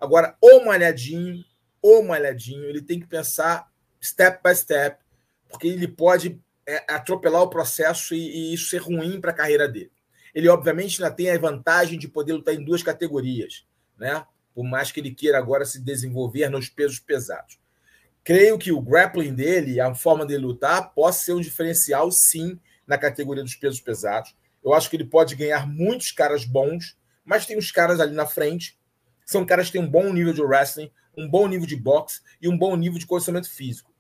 Agora, 0.01 0.37
o 0.41 0.65
malhadinho, 0.65 1.45
o 1.81 2.03
malhadinho, 2.03 2.65
ele 2.65 2.83
tem 2.83 2.99
que 2.99 3.07
pensar 3.07 3.69
step 4.03 4.41
by 4.43 4.55
step, 4.55 4.99
porque 5.49 5.69
ele 5.69 5.89
pode 5.89 6.41
é, 6.67 6.85
atropelar 6.93 7.43
o 7.43 7.51
processo 7.51 8.15
e, 8.15 8.19
e 8.19 8.55
isso 8.55 8.69
ser 8.69 8.79
ruim 8.79 9.21
para 9.21 9.31
a 9.31 9.35
carreira 9.35 9.69
dele. 9.69 9.93
Ele, 10.35 10.49
obviamente, 10.49 11.03
ainda 11.03 11.15
tem 11.15 11.31
a 11.31 11.39
vantagem 11.39 11.99
de 11.99 12.09
poder 12.09 12.33
lutar 12.33 12.55
em 12.55 12.65
duas 12.65 12.83
categorias, 12.83 13.67
né? 13.97 14.25
Por 14.59 14.65
mais 14.65 14.91
que 14.91 14.99
ele 14.99 15.15
queira 15.15 15.39
agora 15.39 15.65
se 15.65 15.79
desenvolver 15.79 16.49
nos 16.49 16.69
pesos 16.69 16.99
pesados. 16.99 17.61
Creio 18.25 18.59
que 18.59 18.73
o 18.73 18.81
grappling 18.81 19.33
dele, 19.33 19.81
a 19.81 19.95
forma 19.95 20.27
dele 20.27 20.47
lutar, 20.47 20.93
possa 20.95 21.27
ser 21.27 21.33
um 21.33 21.41
diferencial, 21.41 22.11
sim, 22.11 22.59
na 22.85 22.99
categoria 22.99 23.45
dos 23.45 23.55
pesos 23.55 23.81
pesados. 23.81 24.35
Eu 24.65 24.75
acho 24.75 24.91
que 24.91 24.97
ele 24.97 25.05
pode 25.05 25.37
ganhar 25.37 25.65
muitos 25.65 26.11
caras 26.11 26.45
bons, 26.45 26.99
mas 27.25 27.47
tem 27.47 27.57
os 27.57 27.71
caras 27.71 28.01
ali 28.01 28.13
na 28.17 28.27
frente. 28.27 28.77
São 29.25 29.47
caras 29.47 29.67
que 29.67 29.75
têm 29.75 29.81
um 29.81 29.89
bom 29.89 30.13
nível 30.13 30.33
de 30.33 30.43
wrestling, 30.43 30.91
um 31.17 31.31
bom 31.31 31.47
nível 31.47 31.65
de 31.65 31.77
boxe 31.77 32.21
e 32.43 32.49
um 32.49 32.59
bom 32.59 32.75
nível 32.75 32.99
de 32.99 33.07
condicionamento 33.07 33.49
físico. 33.49 33.95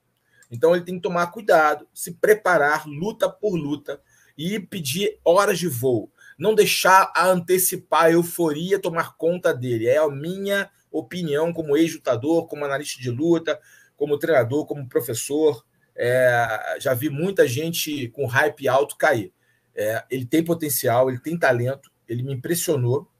Então 0.50 0.74
ele 0.74 0.84
tem 0.84 0.96
que 0.96 1.02
tomar 1.02 1.28
cuidado, 1.28 1.86
se 1.94 2.14
preparar 2.14 2.84
luta 2.84 3.30
por 3.30 3.54
luta 3.54 4.02
e 4.36 4.58
pedir 4.58 5.20
horas 5.24 5.56
de 5.56 5.68
voo 5.68 6.10
não 6.38 6.54
deixar 6.54 7.12
a 7.14 7.26
antecipar 7.26 8.04
a 8.04 8.12
euforia 8.12 8.78
tomar 8.78 9.16
conta 9.16 9.52
dele. 9.52 9.88
É 9.88 9.98
a 9.98 10.08
minha 10.08 10.70
opinião 10.90 11.52
como 11.52 11.76
ex-lutador, 11.76 12.46
como 12.46 12.64
analista 12.64 13.02
de 13.02 13.10
luta, 13.10 13.58
como 13.96 14.18
treinador, 14.18 14.64
como 14.64 14.88
professor. 14.88 15.64
É, 15.96 16.76
já 16.78 16.94
vi 16.94 17.10
muita 17.10 17.46
gente 17.46 18.08
com 18.10 18.24
hype 18.26 18.68
alto 18.68 18.96
cair. 18.96 19.32
É, 19.74 20.04
ele 20.08 20.24
tem 20.24 20.44
potencial, 20.44 21.10
ele 21.10 21.18
tem 21.18 21.36
talento, 21.36 21.90
ele 22.08 22.22
me 22.22 22.32
impressionou. 22.32 23.10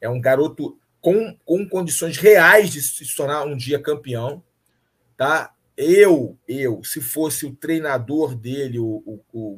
É 0.00 0.08
um 0.08 0.20
garoto 0.20 0.78
com, 1.00 1.36
com 1.44 1.66
condições 1.66 2.18
reais 2.18 2.70
de 2.70 2.82
se 2.82 3.16
tornar 3.16 3.44
um 3.44 3.56
dia 3.56 3.78
campeão. 3.78 4.42
Tá? 5.16 5.54
Eu, 5.76 6.38
eu, 6.46 6.84
se 6.84 7.00
fosse 7.00 7.46
o 7.46 7.54
treinador 7.54 8.34
dele, 8.34 8.78
o, 8.78 9.22
o, 9.32 9.56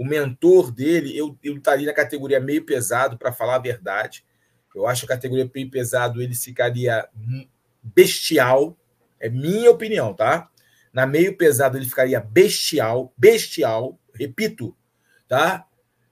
o 0.00 0.04
mentor 0.04 0.72
dele, 0.72 1.14
eu, 1.14 1.38
eu 1.44 1.58
estaria 1.58 1.84
na 1.84 1.92
categoria 1.92 2.40
meio 2.40 2.64
pesado, 2.64 3.18
para 3.18 3.34
falar 3.34 3.56
a 3.56 3.58
verdade. 3.58 4.24
Eu 4.74 4.86
acho 4.86 5.06
que 5.06 5.12
a 5.12 5.14
categoria 5.14 5.50
meio 5.54 5.70
pesado 5.70 6.22
ele 6.22 6.34
ficaria 6.34 7.06
bestial. 7.82 8.78
É 9.20 9.28
minha 9.28 9.70
opinião, 9.70 10.14
tá? 10.14 10.48
Na 10.90 11.04
meio 11.04 11.36
pesado 11.36 11.76
ele 11.76 11.84
ficaria 11.84 12.18
bestial, 12.18 13.12
bestial, 13.14 14.00
repito, 14.14 14.74
tá? 15.28 15.66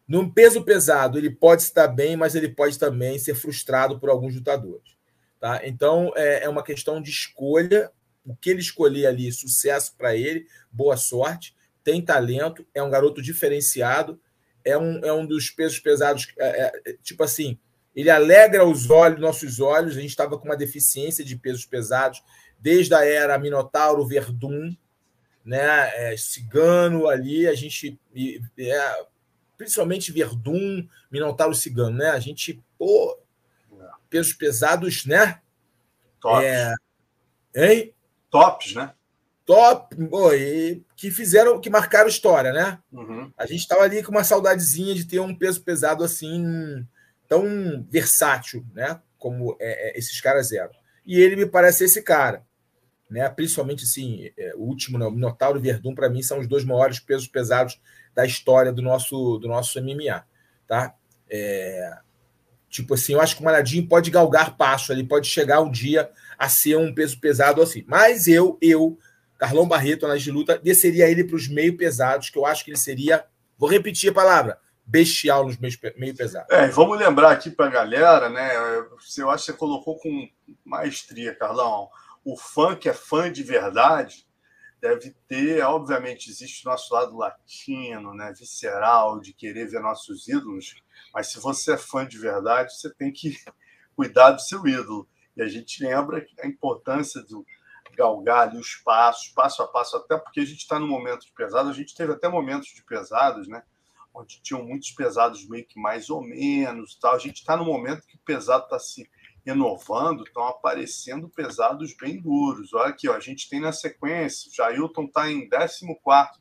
No 0.06 0.30
peso 0.34 0.62
pesado 0.62 1.16
ele 1.16 1.30
pode 1.30 1.62
estar 1.62 1.88
bem, 1.88 2.14
mas 2.14 2.34
ele 2.34 2.50
pode 2.50 2.78
também 2.78 3.18
ser 3.18 3.36
frustrado 3.36 3.98
por 3.98 4.10
alguns 4.10 4.34
lutadores, 4.34 4.98
tá? 5.40 5.62
Então 5.64 6.12
é, 6.14 6.44
é 6.44 6.48
uma 6.50 6.62
questão 6.62 7.00
de 7.00 7.08
escolha. 7.08 7.90
O 8.22 8.36
que 8.36 8.50
ele 8.50 8.60
escolher 8.60 9.06
ali, 9.06 9.32
sucesso 9.32 9.94
para 9.96 10.14
ele, 10.14 10.46
boa 10.70 10.98
sorte 10.98 11.56
tem 11.88 12.02
talento, 12.02 12.66
é 12.74 12.82
um 12.82 12.90
garoto 12.90 13.22
diferenciado, 13.22 14.20
é 14.62 14.76
um, 14.76 15.02
é 15.02 15.10
um 15.10 15.24
dos 15.26 15.48
pesos 15.48 15.80
pesados, 15.80 16.28
é, 16.38 16.70
é, 16.86 16.92
tipo 17.02 17.22
assim, 17.24 17.58
ele 17.96 18.10
alegra 18.10 18.62
os 18.62 18.90
olhos, 18.90 19.18
nossos 19.18 19.58
olhos. 19.58 19.96
A 19.96 20.00
gente 20.02 20.10
estava 20.10 20.38
com 20.38 20.44
uma 20.44 20.56
deficiência 20.56 21.24
de 21.24 21.34
pesos 21.34 21.64
pesados 21.64 22.22
desde 22.58 22.94
a 22.94 23.02
era 23.06 23.38
Minotauro 23.38 24.06
Verdun, 24.06 24.76
né? 25.42 26.12
É, 26.12 26.16
cigano 26.18 27.08
ali, 27.08 27.48
a 27.48 27.54
gente 27.54 27.98
é, 28.58 29.06
principalmente 29.56 30.12
Verdun, 30.12 30.86
Minotauro 31.10 31.54
Cigano, 31.54 31.96
né? 31.96 32.10
A 32.10 32.20
gente 32.20 32.62
pô, 32.76 33.18
pesos 34.10 34.34
pesados, 34.34 35.06
né? 35.06 35.40
Tops. 36.20 36.44
É, 36.44 36.74
hein? 37.56 37.94
Tops, 38.28 38.74
né? 38.74 38.92
Top, 39.48 39.96
pô, 40.10 40.34
e 40.34 40.84
que 40.94 41.10
fizeram, 41.10 41.58
que 41.58 41.70
marcaram 41.70 42.06
história, 42.06 42.52
né? 42.52 42.78
Uhum. 42.92 43.32
A 43.34 43.46
gente 43.46 43.60
estava 43.60 43.80
ali 43.80 44.02
com 44.02 44.10
uma 44.10 44.22
saudadezinha 44.22 44.94
de 44.94 45.06
ter 45.06 45.20
um 45.20 45.34
peso 45.34 45.62
pesado 45.62 46.04
assim, 46.04 46.86
tão 47.26 47.82
versátil, 47.88 48.62
né? 48.74 49.00
Como 49.16 49.56
é, 49.58 49.88
é, 49.88 49.98
esses 49.98 50.20
caras 50.20 50.52
eram. 50.52 50.72
E 51.06 51.18
ele 51.18 51.34
me 51.34 51.46
parece 51.46 51.84
esse 51.84 52.02
cara. 52.02 52.44
Né? 53.08 53.26
Principalmente 53.30 53.84
assim, 53.84 54.30
é, 54.36 54.52
o 54.54 54.64
último, 54.64 54.98
né? 54.98 55.06
o 55.06 55.10
Minotauro 55.10 55.58
e 55.58 55.62
Verdun, 55.62 55.94
para 55.94 56.10
mim, 56.10 56.20
são 56.20 56.40
os 56.40 56.46
dois 56.46 56.62
maiores 56.62 57.00
pesos 57.00 57.26
pesados 57.26 57.80
da 58.14 58.26
história 58.26 58.70
do 58.70 58.82
nosso, 58.82 59.38
do 59.38 59.48
nosso 59.48 59.80
MMA. 59.82 60.26
Tá? 60.66 60.94
É, 61.26 61.96
tipo 62.68 62.92
assim, 62.92 63.14
eu 63.14 63.20
acho 63.22 63.34
que 63.34 63.40
o 63.40 63.46
Malhadinho 63.46 63.88
pode 63.88 64.10
galgar 64.10 64.58
passo, 64.58 64.92
ele 64.92 65.04
pode 65.04 65.26
chegar 65.26 65.62
um 65.62 65.70
dia 65.70 66.10
a 66.38 66.50
ser 66.50 66.76
um 66.76 66.94
peso 66.94 67.18
pesado 67.18 67.62
assim. 67.62 67.82
Mas 67.86 68.26
eu, 68.26 68.58
eu, 68.60 68.98
Carlão 69.38 69.68
Barreto, 69.68 70.04
análise 70.04 70.24
de 70.24 70.32
luta, 70.32 70.58
desceria 70.58 71.08
ele 71.08 71.22
para 71.22 71.36
os 71.36 71.48
meio 71.48 71.76
pesados, 71.76 72.28
que 72.28 72.36
eu 72.36 72.44
acho 72.44 72.64
que 72.64 72.70
ele 72.72 72.78
seria, 72.78 73.24
vou 73.56 73.70
repetir 73.70 74.10
a 74.10 74.14
palavra, 74.14 74.58
bestial 74.84 75.46
nos 75.46 75.56
meio, 75.56 75.74
meio 75.96 76.14
pesados. 76.14 76.50
É, 76.50 76.66
vamos 76.68 76.98
lembrar 76.98 77.30
aqui 77.30 77.48
para 77.48 77.66
a 77.66 77.70
galera, 77.70 78.28
né? 78.28 78.50
Eu 79.16 79.30
acho 79.30 79.46
que 79.46 79.52
você 79.52 79.52
colocou 79.52 79.96
com 79.96 80.28
maestria, 80.64 81.34
Carlão. 81.34 81.88
O 82.24 82.36
fã 82.36 82.74
que 82.74 82.88
é 82.88 82.92
fã 82.92 83.30
de 83.30 83.44
verdade 83.44 84.26
deve 84.80 85.14
ter, 85.26 85.62
obviamente, 85.62 86.30
existe 86.30 86.66
o 86.66 86.70
nosso 86.70 86.92
lado 86.92 87.16
latino, 87.16 88.14
né, 88.14 88.32
visceral, 88.36 89.20
de 89.20 89.32
querer 89.32 89.68
ver 89.68 89.80
nossos 89.80 90.28
ídolos, 90.28 90.76
mas 91.12 91.28
se 91.28 91.40
você 91.40 91.72
é 91.72 91.76
fã 91.76 92.06
de 92.06 92.18
verdade, 92.18 92.72
você 92.72 92.92
tem 92.94 93.12
que 93.12 93.36
cuidar 93.96 94.32
do 94.32 94.40
seu 94.40 94.66
ídolo. 94.66 95.08
E 95.36 95.42
a 95.42 95.48
gente 95.48 95.82
lembra 95.82 96.24
a 96.42 96.46
importância 96.46 97.22
do 97.22 97.44
galgar 97.98 98.48
ali 98.48 98.56
os 98.56 98.76
passos, 98.76 99.28
passo 99.30 99.60
a 99.60 99.66
passo, 99.66 99.96
até 99.96 100.16
porque 100.16 100.38
a 100.38 100.44
gente 100.44 100.60
está 100.60 100.78
no 100.78 100.86
momento 100.86 101.26
de 101.26 101.32
pesado, 101.32 101.68
a 101.68 101.72
gente 101.72 101.96
teve 101.96 102.12
até 102.12 102.28
momentos 102.28 102.68
de 102.68 102.84
pesados, 102.84 103.48
né? 103.48 103.64
Onde 104.14 104.40
tinham 104.40 104.64
muitos 104.64 104.92
pesados 104.92 105.46
meio 105.48 105.66
que 105.66 105.80
mais 105.80 106.08
ou 106.08 106.22
menos, 106.22 106.94
tal. 106.94 107.16
A 107.16 107.18
gente 107.18 107.38
está 107.38 107.56
no 107.56 107.64
momento 107.64 108.06
que 108.06 108.14
o 108.14 108.20
pesado 108.20 108.64
está 108.64 108.78
se 108.78 109.10
renovando, 109.44 110.22
estão 110.22 110.46
aparecendo 110.46 111.28
pesados 111.28 111.94
bem 111.96 112.20
duros. 112.20 112.72
Olha 112.72 112.90
aqui, 112.90 113.08
ó, 113.08 113.16
a 113.16 113.20
gente 113.20 113.48
tem 113.48 113.60
na 113.60 113.72
sequência, 113.72 114.48
o 114.48 114.54
Jailton 114.54 115.04
está 115.04 115.28
em 115.30 115.48
14 115.48 115.84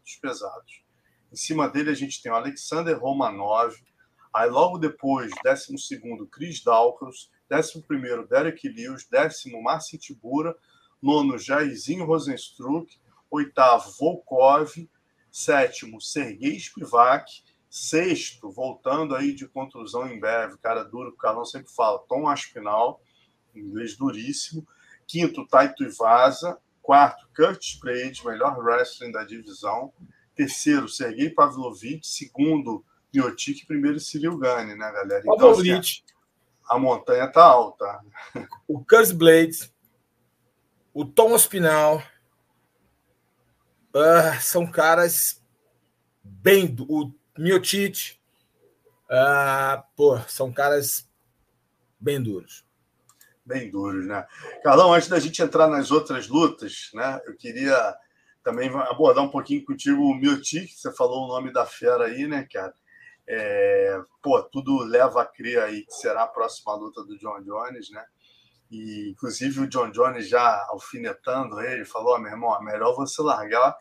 dos 0.04 0.16
pesados. 0.22 0.84
Em 1.32 1.36
cima 1.36 1.68
dele 1.68 1.90
a 1.90 1.96
gente 1.96 2.22
tem 2.22 2.32
o 2.32 2.36
Alexander 2.36 2.98
Romanov, 3.00 3.76
aí 4.32 4.50
logo 4.50 4.78
depois, 4.78 5.32
12 5.44 6.00
Chris 6.32 6.64
Dawkins, 6.64 7.32
11 7.52 7.84
Derek 8.30 8.70
Lewis, 8.70 9.08
décimo 9.10 9.62
Marcin 9.64 9.98
Tibura, 9.98 10.56
nono 11.02 11.38
Jairzinho 11.38 12.06
Rosenstruck, 12.06 12.98
oitavo 13.30 13.92
Volkov, 14.00 14.90
sétimo 15.32 16.02
Sergei 16.02 16.60
Spivak, 16.60 17.44
sexto, 17.70 18.50
voltando 18.50 19.16
aí 19.16 19.34
de 19.34 19.48
contusão 19.48 20.08
em 20.08 20.20
breve, 20.20 20.58
cara 20.58 20.84
duro, 20.84 21.10
o 21.10 21.18
Carlão 21.18 21.46
sempre 21.46 21.72
fala, 21.72 22.00
Tom 22.08 22.28
Aspinal, 22.28 23.02
inglês 23.56 23.96
duríssimo, 23.96 24.68
quinto 25.06 25.46
Taito 25.48 25.84
Ivasa, 25.84 26.58
quarto 26.82 27.28
Kurt 27.36 27.80
Blade, 27.82 28.26
melhor 28.26 28.58
wrestling 28.58 29.12
da 29.12 29.24
divisão, 29.24 29.94
terceiro 30.36 30.88
Sergei 30.88 31.30
Pavlovich, 31.30 32.08
segundo 32.08 32.84
Miotic, 33.14 33.66
primeiro 33.66 34.00
Cyril 34.00 34.38
Gane, 34.38 34.76
né, 34.76 34.92
galera? 34.92 35.24
Então, 35.26 35.52
assim, 35.52 35.82
a 36.70 36.78
montanha 36.78 37.28
tá 37.28 37.44
alta. 37.44 38.00
O 38.68 38.84
Kurt 38.84 39.14
Blade 39.14 39.72
o 40.98 41.06
Tom 41.06 41.36
Aspinal 41.36 42.02
uh, 43.94 44.42
são 44.42 44.66
caras 44.66 45.40
bem. 46.24 46.76
O 46.90 47.12
Miotic, 47.38 48.18
uh, 49.04 49.84
pô, 49.96 50.18
são 50.28 50.52
caras 50.52 51.08
bem 52.00 52.20
duros. 52.20 52.66
Bem 53.46 53.70
duros, 53.70 54.08
né? 54.08 54.26
Carlão, 54.64 54.92
antes 54.92 55.08
da 55.08 55.20
gente 55.20 55.40
entrar 55.40 55.68
nas 55.68 55.92
outras 55.92 56.28
lutas, 56.28 56.90
né? 56.96 57.22
Eu 57.28 57.38
queria 57.38 57.96
também 58.44 58.68
abordar 58.68 59.24
um 59.24 59.30
pouquinho 59.30 59.64
contigo 59.64 60.02
o 60.02 60.16
Miotic, 60.16 60.74
você 60.74 60.92
falou 60.96 61.26
o 61.26 61.28
nome 61.28 61.54
da 61.54 61.68
fera 61.68 62.06
aí, 62.06 62.26
né, 62.26 62.48
cara? 62.52 62.74
É, 63.28 64.02
pô, 64.24 64.42
tudo 64.42 64.80
leva 64.80 65.22
a 65.22 65.26
crer 65.28 65.62
aí 65.62 65.86
que 65.86 65.94
será 65.94 66.24
a 66.24 66.28
próxima 66.28 66.74
luta 66.74 67.04
do 67.04 67.16
John 67.20 67.40
Jones, 67.44 67.92
né? 67.92 68.04
E, 68.70 69.10
inclusive, 69.12 69.62
o 69.62 69.68
John 69.68 69.92
Jones 69.92 70.28
já 70.28 70.66
alfinetando 70.70 71.62
ele, 71.62 71.86
falou: 71.86 72.16
oh, 72.16 72.20
meu 72.20 72.32
irmão, 72.32 72.56
é 72.56 72.64
melhor 72.64 72.96
você 72.96 73.22
largar 73.22 73.76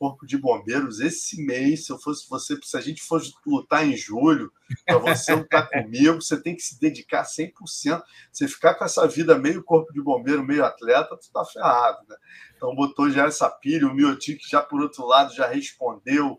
Corpo 0.00 0.26
de 0.26 0.38
Bombeiros 0.38 0.98
esse 0.98 1.44
mês. 1.44 1.84
Se 1.84 1.92
eu 1.92 1.98
fosse 1.98 2.26
você, 2.26 2.58
se 2.62 2.74
a 2.74 2.80
gente 2.80 3.02
fosse 3.02 3.34
lutar 3.46 3.86
em 3.86 3.94
julho, 3.94 4.50
para 4.86 4.96
você 4.96 5.34
lutar 5.34 5.68
comigo, 5.68 6.22
você 6.22 6.40
tem 6.40 6.56
que 6.56 6.62
se 6.62 6.80
dedicar 6.80 7.22
100%. 7.22 8.02
Você 8.32 8.48
ficar 8.48 8.74
com 8.76 8.84
essa 8.86 9.06
vida 9.06 9.36
meio 9.36 9.62
Corpo 9.62 9.92
de 9.92 10.00
Bombeiro, 10.00 10.42
meio 10.42 10.64
atleta, 10.64 11.18
tu 11.18 11.30
tá 11.30 11.44
ferrado, 11.44 11.98
né? 12.08 12.16
Então, 12.56 12.74
botou 12.74 13.10
já 13.10 13.26
essa 13.26 13.50
pilha. 13.50 13.86
O 13.86 13.94
Miotic, 13.94 14.40
já 14.48 14.62
por 14.62 14.80
outro 14.80 15.04
lado, 15.04 15.34
já 15.34 15.46
respondeu 15.46 16.38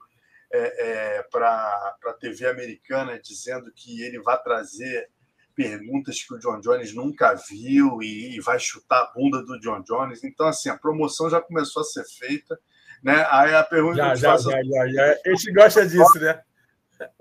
é, 0.51 1.17
é, 1.17 1.23
para 1.23 1.95
a 2.07 2.13
TV 2.13 2.47
americana, 2.47 3.19
dizendo 3.19 3.71
que 3.71 4.01
ele 4.01 4.19
vai 4.21 4.41
trazer 4.41 5.07
perguntas 5.55 6.21
que 6.21 6.33
o 6.33 6.39
John 6.39 6.59
Jones 6.59 6.93
nunca 6.93 7.33
viu 7.33 8.01
e, 8.01 8.35
e, 8.35 8.41
vai 8.41 8.59
chutar 8.59 9.01
a 9.01 9.11
bunda 9.13 9.43
do 9.43 9.59
John 9.59 9.81
Jones. 9.81 10.23
Então, 10.23 10.47
assim, 10.47 10.69
a 10.69 10.77
promoção 10.77 11.29
já 11.29 11.41
começou 11.41 11.81
a 11.81 11.85
ser 11.85 12.03
feita. 12.05 12.59
Né? 13.03 13.25
Aí 13.29 13.53
a 13.53 13.63
pergunta 13.63 13.97
já, 13.97 14.15
já, 14.15 14.31
faço... 14.31 14.51
já, 14.51 14.63
já, 14.63 14.87
já. 14.87 15.15
A 15.25 15.29
gente 15.29 15.53
gosta 15.53 15.87
disso, 15.87 16.19
né? 16.19 16.41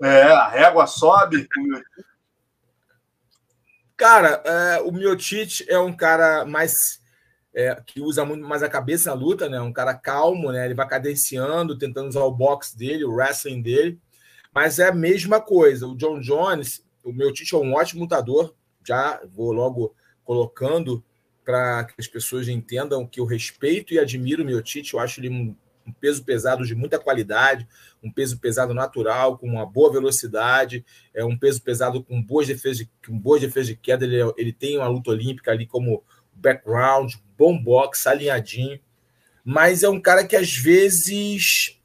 É, 0.01 0.23
a 0.23 0.47
régua 0.47 0.85
sobe. 0.85 1.47
Cara, 3.97 4.41
é, 4.45 4.81
o 4.81 4.91
Miocic 4.91 5.65
é 5.67 5.79
um 5.79 5.95
cara 5.95 6.45
mais 6.45 7.01
é, 7.53 7.75
que 7.85 7.99
usa 7.99 8.23
muito 8.23 8.47
mais 8.47 8.63
a 8.63 8.69
cabeça 8.69 9.09
na 9.09 9.15
luta, 9.15 9.49
né? 9.49 9.59
Um 9.59 9.73
cara 9.73 9.93
calmo, 9.93 10.51
né? 10.51 10.65
Ele 10.65 10.73
vai 10.73 10.87
cadenciando, 10.87 11.77
tentando 11.77 12.07
usar 12.07 12.23
o 12.23 12.31
box 12.31 12.75
dele, 12.75 13.03
o 13.03 13.11
wrestling 13.11 13.61
dele. 13.61 13.99
Mas 14.53 14.79
é 14.79 14.87
a 14.87 14.93
mesma 14.93 15.39
coisa. 15.39 15.87
O 15.87 15.95
John 15.95 16.19
Jones, 16.19 16.83
o 17.03 17.11
meu 17.11 17.31
Tite 17.33 17.55
é 17.55 17.57
um 17.57 17.73
ótimo 17.73 18.01
lutador, 18.01 18.53
já 18.85 19.21
vou 19.25 19.51
logo 19.51 19.95
colocando 20.23 21.03
para 21.43 21.85
que 21.85 21.95
as 21.97 22.07
pessoas 22.07 22.47
entendam 22.47 23.05
que 23.05 23.19
eu 23.19 23.25
respeito 23.25 23.93
e 23.93 23.99
admiro 23.99 24.43
o 24.43 24.45
meu 24.45 24.61
Tite, 24.61 24.93
eu 24.93 24.99
acho 24.99 25.19
ele 25.19 25.29
um, 25.29 25.55
um, 25.85 25.91
peso 25.91 26.23
pesado 26.23 26.65
de 26.65 26.75
muita 26.75 26.99
qualidade, 26.99 27.67
um 28.03 28.11
peso 28.11 28.39
pesado 28.39 28.73
natural, 28.73 29.37
com 29.37 29.47
uma 29.47 29.65
boa 29.65 29.91
velocidade, 29.91 30.85
é 31.13 31.25
um 31.25 31.37
peso 31.37 31.61
pesado 31.61 32.03
com 32.03 32.21
boas 32.21 32.47
defesas 32.47 32.77
de, 32.77 32.89
com 33.05 33.17
boas 33.17 33.41
defesas 33.41 33.67
de 33.67 33.75
queda, 33.75 34.05
ele, 34.05 34.17
ele 34.37 34.53
tem 34.53 34.77
uma 34.77 34.87
luta 34.87 35.11
olímpica 35.11 35.51
ali 35.51 35.65
como 35.65 36.03
background, 36.33 37.15
bom 37.37 37.57
boxe, 37.61 38.07
alinhadinho, 38.07 38.79
mas 39.43 39.83
é 39.83 39.89
um 39.89 39.99
cara 39.99 40.25
que 40.25 40.35
às 40.35 40.55
vezes 40.55 41.79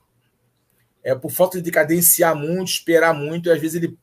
é 1.02 1.14
por 1.14 1.31
falta 1.31 1.62
de 1.62 1.70
cadenciar 1.70 2.35
muito, 2.35 2.68
esperar 2.68 3.14
muito, 3.14 3.50
às 3.50 3.61
vezes 3.61 3.83
ele 3.83 3.96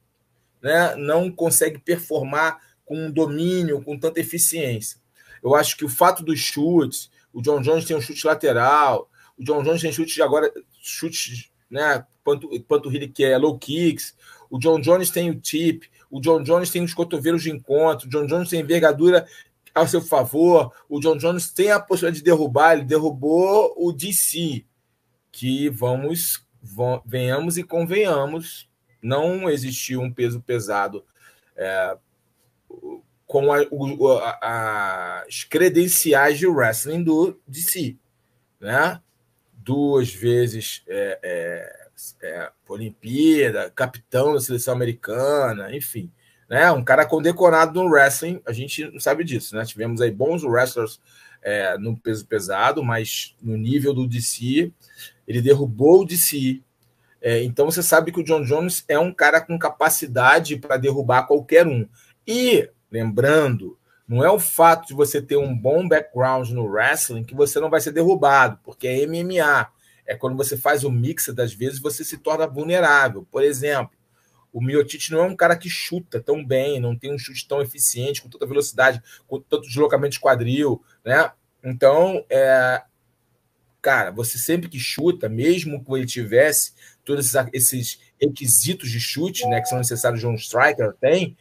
né, 0.64 0.96
não 0.96 1.30
consegue 1.30 1.78
performar 1.78 2.58
com 2.86 2.98
um 2.98 3.12
domínio, 3.12 3.84
com 3.84 4.00
tanta 4.00 4.22
eficiência. 4.22 4.98
Eu 5.44 5.54
acho 5.54 5.76
que 5.76 5.84
o 5.84 5.90
fato 5.90 6.24
dos 6.24 6.40
chutes, 6.40 7.12
o 7.34 7.42
John 7.42 7.62
Jones 7.62 7.84
tem 7.84 7.98
um 7.98 8.02
chute 8.02 8.26
lateral, 8.26 9.10
o 9.38 9.44
John 9.44 9.62
Jones 9.62 9.82
tem 9.82 9.92
chute 9.92 10.22
agora, 10.22 10.52
chute, 10.82 11.52
né, 11.70 12.06
panturrilha 12.68 13.10
que 13.10 13.26
é 13.26 13.38
low 13.38 13.60
kicks, 13.60 14.16
o 14.50 14.58
John 14.58 14.80
Jones 14.80 15.10
tem 15.10 15.30
o 15.30 15.40
tip, 15.40 15.84
o 16.10 16.22
John 16.22 16.42
Jones 16.42 16.70
tem 16.70 16.84
os 16.84 16.94
cotovelos 16.94 17.44
de 17.44 17.52
encontro, 17.52 18.08
o 18.08 18.10
John 18.10 18.26
Jones 18.26 18.50
tem 18.50 18.62
envergadura 18.62 19.28
ao 19.76 19.88
seu 19.88 20.02
favor, 20.02 20.72
o 20.88 21.00
John 21.00 21.18
Jones 21.18 21.52
tem 21.52 21.72
a 21.72 21.80
possibilidade 21.80 22.20
de 22.20 22.24
derrubar, 22.24 22.74
ele 22.74 22.86
derrubou 22.86 23.74
o 23.76 23.92
DC, 23.92 24.64
que 25.32 25.68
vamos, 25.70 26.46
venhamos 27.04 27.58
e 27.58 27.64
convenhamos, 27.64 28.70
não 29.04 29.50
existiu 29.50 30.02
um 30.02 30.12
peso 30.12 30.42
pesado 30.42 31.04
é, 31.56 31.98
com 33.28 33.52
a, 33.52 33.66
o, 33.70 34.18
a, 34.20 35.24
as 35.28 35.44
credenciais 35.44 36.40
de 36.40 36.48
wrestling 36.48 37.04
do 37.04 37.40
DC, 37.48 37.98
né? 38.60 39.02
Duas 39.54 40.14
vezes 40.14 40.84
é, 40.88 41.20
é, 41.24 41.88
é, 42.22 42.52
Olimpíada, 42.68 43.72
capitão 43.72 44.34
da 44.34 44.40
seleção 44.40 44.74
americana, 44.74 45.76
enfim, 45.76 46.12
né? 46.50 46.72
Um 46.72 46.84
cara 46.84 47.06
condecorado 47.06 47.82
no 47.82 47.90
wrestling, 47.90 48.42
a 48.46 48.52
gente 48.52 48.86
não 48.92 49.00
sabe 49.00 49.24
disso, 49.24 49.56
né? 49.56 49.66
Tivemos 49.66 50.02
aí 50.02 50.12
bons 50.12 50.44
wrestlers 50.44 51.00
é, 51.42 51.78
no 51.78 51.98
peso 51.98 52.26
pesado, 52.26 52.84
mas 52.84 53.36
no 53.42 53.58
nível 53.58 53.94
do 53.94 54.08
DC, 54.08 54.72
ele 55.28 55.42
derrubou 55.42 56.02
o 56.02 56.06
DC. 56.06 56.62
É, 57.26 57.42
então 57.42 57.66
você 57.66 57.82
sabe 57.82 58.12
que 58.12 58.20
o 58.20 58.24
John 58.24 58.44
Jones 58.44 58.84
é 58.86 59.00
um 59.00 59.14
cara 59.14 59.40
com 59.40 59.58
capacidade 59.58 60.58
para 60.58 60.76
derrubar 60.76 61.26
qualquer 61.26 61.66
um. 61.66 61.88
E, 62.28 62.70
lembrando, 62.92 63.80
não 64.06 64.22
é 64.22 64.30
o 64.30 64.38
fato 64.38 64.90
de 64.90 64.94
você 64.94 65.22
ter 65.22 65.38
um 65.38 65.56
bom 65.56 65.88
background 65.88 66.50
no 66.50 66.66
wrestling 66.66 67.24
que 67.24 67.34
você 67.34 67.62
não 67.62 67.70
vai 67.70 67.80
ser 67.80 67.94
derrubado, 67.94 68.60
porque 68.62 68.90
é 68.90 69.08
MMA. 69.08 69.72
É 70.06 70.18
quando 70.18 70.36
você 70.36 70.58
faz 70.58 70.84
o 70.84 70.92
mix, 70.92 71.28
das 71.30 71.54
vezes 71.54 71.80
você 71.80 72.04
se 72.04 72.18
torna 72.18 72.46
vulnerável. 72.46 73.26
Por 73.32 73.42
exemplo, 73.42 73.98
o 74.52 74.62
Miotite 74.62 75.10
não 75.14 75.20
é 75.20 75.24
um 75.24 75.36
cara 75.36 75.56
que 75.56 75.70
chuta 75.70 76.20
tão 76.20 76.46
bem, 76.46 76.78
não 76.78 76.94
tem 76.94 77.14
um 77.14 77.18
chute 77.18 77.48
tão 77.48 77.62
eficiente, 77.62 78.22
com 78.22 78.28
tanta 78.28 78.46
velocidade, 78.46 79.02
com 79.26 79.40
tanto 79.40 79.66
deslocamento 79.66 80.16
de 80.16 80.20
quadril, 80.20 80.84
né? 81.06 81.32
Então, 81.64 82.26
é, 82.30 82.84
cara, 83.82 84.12
você 84.12 84.38
sempre 84.38 84.70
que 84.70 84.80
chuta, 84.80 85.28
mesmo 85.28 85.84
que 85.84 85.92
ele 85.94 86.06
tivesse 86.06 86.74
todos 87.04 87.34
esses 87.54 88.00
requisitos 88.20 88.90
de 88.90 89.00
chute, 89.00 89.48
né, 89.48 89.62
que 89.62 89.68
são 89.68 89.78
necessários 89.78 90.20
de 90.20 90.28
um 90.28 90.36
striker, 90.36 90.94
tem, 91.00 91.36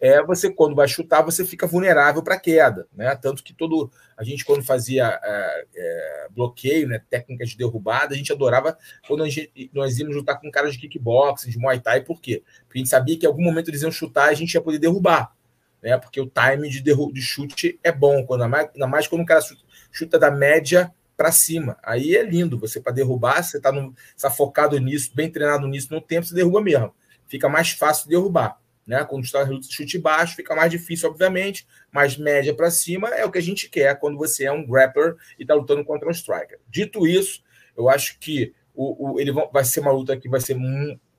é 0.00 0.22
você 0.22 0.50
quando 0.50 0.76
vai 0.76 0.86
chutar 0.86 1.22
você 1.22 1.44
fica 1.44 1.66
vulnerável 1.66 2.22
para 2.22 2.38
queda, 2.38 2.86
né? 2.94 3.14
Tanto 3.16 3.42
que 3.42 3.52
todo 3.52 3.90
a 4.16 4.22
gente 4.22 4.44
quando 4.44 4.62
fazia 4.62 5.18
é, 5.22 5.66
é, 5.74 6.28
bloqueio, 6.30 6.86
né, 6.86 7.02
técnicas 7.10 7.50
de 7.50 7.56
derrubada, 7.56 8.14
a 8.14 8.16
gente 8.16 8.32
adorava 8.32 8.78
quando 9.06 9.24
a 9.24 9.28
gente, 9.28 9.70
nós 9.72 9.98
íamos 9.98 10.14
lutar 10.14 10.40
com 10.40 10.50
caras 10.50 10.74
de 10.74 10.78
kickboxing, 10.78 11.50
de 11.50 11.58
muay 11.58 11.80
thai, 11.80 12.02
por 12.02 12.20
quê? 12.20 12.42
Porque 12.66 12.78
a 12.78 12.82
gente 12.82 12.90
sabia 12.90 13.18
que 13.18 13.26
em 13.26 13.28
algum 13.28 13.42
momento 13.42 13.70
eles 13.70 13.82
iam 13.82 13.90
chutar 13.90 14.28
e 14.28 14.34
a 14.34 14.36
gente 14.36 14.54
ia 14.54 14.60
poder 14.60 14.78
derrubar, 14.78 15.34
né? 15.82 15.98
Porque 15.98 16.20
o 16.20 16.30
time 16.30 16.68
de, 16.68 16.80
de 16.80 17.20
chute 17.20 17.78
é 17.82 17.90
bom, 17.90 18.24
quando 18.24 18.44
ainda 18.44 18.86
mais 18.86 19.08
quando 19.08 19.22
o 19.22 19.26
cara 19.26 19.40
chuta, 19.40 19.62
chuta 19.90 20.18
da 20.18 20.30
média 20.30 20.92
para 21.18 21.32
cima. 21.32 21.76
Aí 21.82 22.16
é 22.16 22.22
lindo, 22.22 22.56
você 22.56 22.80
para 22.80 22.92
derrubar, 22.92 23.42
você 23.42 23.56
está 23.56 23.72
tá 24.16 24.30
focado 24.30 24.78
nisso, 24.78 25.10
bem 25.12 25.28
treinado 25.28 25.66
nisso 25.66 25.92
no 25.92 26.00
tempo, 26.00 26.24
você 26.24 26.34
derruba 26.34 26.62
mesmo. 26.62 26.94
Fica 27.26 27.48
mais 27.48 27.72
fácil 27.72 28.08
derrubar. 28.08 28.56
Né? 28.86 29.04
Quando 29.04 29.24
está 29.24 29.44
chute 29.68 29.98
baixo, 29.98 30.36
fica 30.36 30.54
mais 30.54 30.70
difícil, 30.70 31.10
obviamente, 31.10 31.66
mas 31.92 32.16
média 32.16 32.54
para 32.54 32.70
cima 32.70 33.08
é 33.08 33.24
o 33.24 33.32
que 33.32 33.38
a 33.38 33.42
gente 33.42 33.68
quer 33.68 33.98
quando 33.98 34.16
você 34.16 34.44
é 34.44 34.52
um 34.52 34.64
grappler 34.64 35.16
e 35.36 35.42
está 35.42 35.54
lutando 35.54 35.84
contra 35.84 36.08
um 36.08 36.12
striker. 36.12 36.60
Dito 36.68 37.04
isso, 37.04 37.42
eu 37.76 37.90
acho 37.90 38.16
que 38.20 38.54
o, 38.72 39.14
o, 39.14 39.20
ele 39.20 39.32
vai 39.32 39.64
ser 39.64 39.80
uma 39.80 39.90
luta 39.90 40.16
que 40.16 40.28
vai 40.28 40.40
ser 40.40 40.56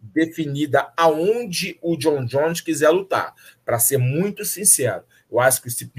definida 0.02 0.94
aonde 0.96 1.78
o 1.82 1.98
John 1.98 2.26
Jones 2.26 2.62
quiser 2.62 2.90
lutar. 2.90 3.36
Para 3.66 3.78
ser 3.78 3.98
muito 3.98 4.46
sincero, 4.46 5.04
eu 5.30 5.42
acho 5.42 5.62
que 5.62 5.68
o 5.68 5.72
Steve 5.72 5.92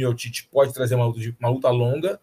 pode 0.51 0.73
trazer 0.73 0.95
uma 0.95 1.05
luta, 1.05 1.37
uma 1.39 1.51
luta 1.51 1.69
longa, 1.69 2.19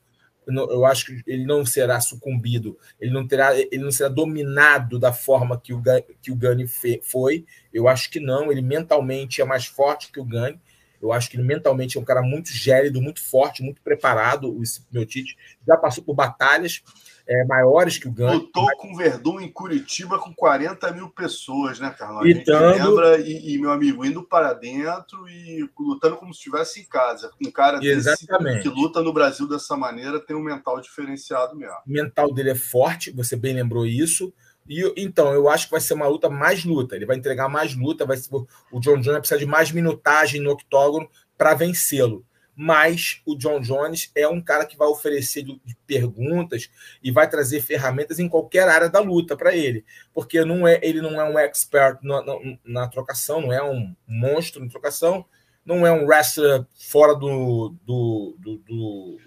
eu 0.47 0.85
acho 0.85 1.05
que 1.05 1.21
ele 1.27 1.45
não 1.45 1.65
será 1.65 1.99
sucumbido, 1.99 2.77
ele 2.99 3.11
não 3.11 3.27
terá, 3.27 3.57
ele 3.57 3.83
não 3.83 3.91
será 3.91 4.09
dominado 4.09 4.97
da 4.97 5.11
forma 5.11 5.59
que 5.59 5.73
o 5.73 5.81
que 6.21 6.31
o 6.31 6.35
Gani 6.35 6.65
foi. 7.01 7.45
Eu 7.73 7.87
acho 7.87 8.09
que 8.09 8.19
não, 8.19 8.51
ele 8.51 8.61
mentalmente 8.61 9.41
é 9.41 9.45
mais 9.45 9.65
forte 9.65 10.11
que 10.11 10.19
o 10.19 10.25
Gani. 10.25 10.59
Eu 11.01 11.11
acho 11.11 11.29
que 11.29 11.37
ele 11.37 11.43
mentalmente 11.43 11.97
é 11.97 12.01
um 12.01 12.05
cara 12.05 12.21
muito 12.21 12.49
gélido, 12.49 13.01
muito 13.01 13.23
forte, 13.23 13.61
muito 13.61 13.81
preparado. 13.81 14.49
O 14.49 14.63
meu 14.91 15.05
Tite 15.05 15.37
já 15.67 15.77
passou 15.77 16.03
por 16.03 16.15
batalhas 16.15 16.81
é, 17.27 17.43
maiores 17.43 17.97
que 17.97 18.07
o 18.07 18.11
Gant. 18.11 18.33
Lutou 18.33 18.65
mas... 18.65 18.77
com 18.77 18.93
o 18.93 18.95
Verdun 18.95 19.41
em 19.41 19.51
Curitiba 19.51 20.17
com 20.17 20.33
40 20.33 20.91
mil 20.93 21.09
pessoas, 21.09 21.79
né, 21.79 21.93
Carlos? 21.97 22.23
A 22.23 22.27
gente 22.27 22.49
lembra, 22.49 23.19
e, 23.19 23.53
e, 23.53 23.59
meu 23.59 23.71
amigo, 23.71 24.05
indo 24.05 24.23
para 24.23 24.53
dentro 24.53 25.27
e 25.27 25.69
lutando 25.77 26.15
como 26.15 26.33
se 26.33 26.39
estivesse 26.39 26.79
em 26.79 26.85
casa. 26.85 27.29
Um 27.45 27.51
cara 27.51 27.79
desse, 27.79 28.25
que 28.61 28.69
luta 28.69 29.01
no 29.01 29.11
Brasil 29.11 29.47
dessa 29.47 29.75
maneira 29.75 30.19
tem 30.19 30.35
um 30.35 30.41
mental 30.41 30.79
diferenciado 30.79 31.55
mesmo. 31.55 31.75
O 31.85 31.91
mental 31.91 32.33
dele 32.33 32.51
é 32.51 32.55
forte, 32.55 33.11
você 33.11 33.35
bem 33.35 33.53
lembrou 33.53 33.85
isso. 33.85 34.33
E, 34.69 34.93
então, 34.97 35.33
eu 35.33 35.49
acho 35.49 35.65
que 35.65 35.71
vai 35.71 35.81
ser 35.81 35.93
uma 35.93 36.07
luta 36.07 36.29
mais 36.29 36.63
luta. 36.63 36.95
Ele 36.95 37.05
vai 37.05 37.17
entregar 37.17 37.49
mais 37.49 37.75
luta. 37.75 38.05
Vai 38.05 38.17
ser, 38.17 38.33
o 38.33 38.79
John 38.79 38.95
Jones 38.95 39.05
vai 39.07 39.19
precisar 39.19 39.39
de 39.39 39.45
mais 39.45 39.71
minutagem 39.71 40.41
no 40.41 40.51
octógono 40.51 41.09
para 41.37 41.53
vencê-lo 41.53 42.25
mas 42.59 43.21
o 43.23 43.35
John 43.35 43.59
Jones 43.61 44.09
é 44.15 44.27
um 44.27 44.41
cara 44.41 44.65
que 44.65 44.75
vai 44.75 44.87
oferecer 44.87 45.45
perguntas 45.85 46.71
e 47.03 47.11
vai 47.11 47.29
trazer 47.29 47.61
ferramentas 47.61 48.17
em 48.17 48.27
qualquer 48.27 48.67
área 48.67 48.89
da 48.89 48.99
luta 48.99 49.37
para 49.37 49.55
ele, 49.55 49.85
porque 50.11 50.43
não 50.43 50.67
é, 50.67 50.79
ele 50.81 50.99
não 50.99 51.21
é 51.21 51.23
um 51.23 51.37
expert 51.37 51.99
na, 52.01 52.23
na, 52.23 52.33
na, 52.65 52.87
trocação, 52.87 53.41
não 53.41 53.53
é 53.53 53.61
um 53.61 53.95
monstro 54.07 54.63
na 54.63 54.71
trocação, 54.71 55.23
não 55.63 55.85
é 55.85 55.91
um 55.91 56.07
wrestler 56.07 56.65
fora 56.75 57.13
do, 57.13 57.75
do, 57.85 58.35
do, 58.39 58.57
do, 58.57 59.17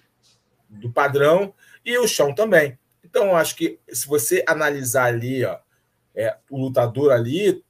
do 0.68 0.92
padrão, 0.92 1.54
e 1.84 1.96
o 1.98 2.08
chão 2.08 2.34
também. 2.34 2.76
Então, 3.04 3.36
acho 3.36 3.54
que 3.54 3.78
se 3.88 4.08
você 4.08 4.42
analisar 4.44 5.04
ali, 5.04 5.44
ó, 5.44 5.56
é, 6.16 6.36
o 6.50 6.58
lutador 6.58 7.12
ali, 7.12 7.62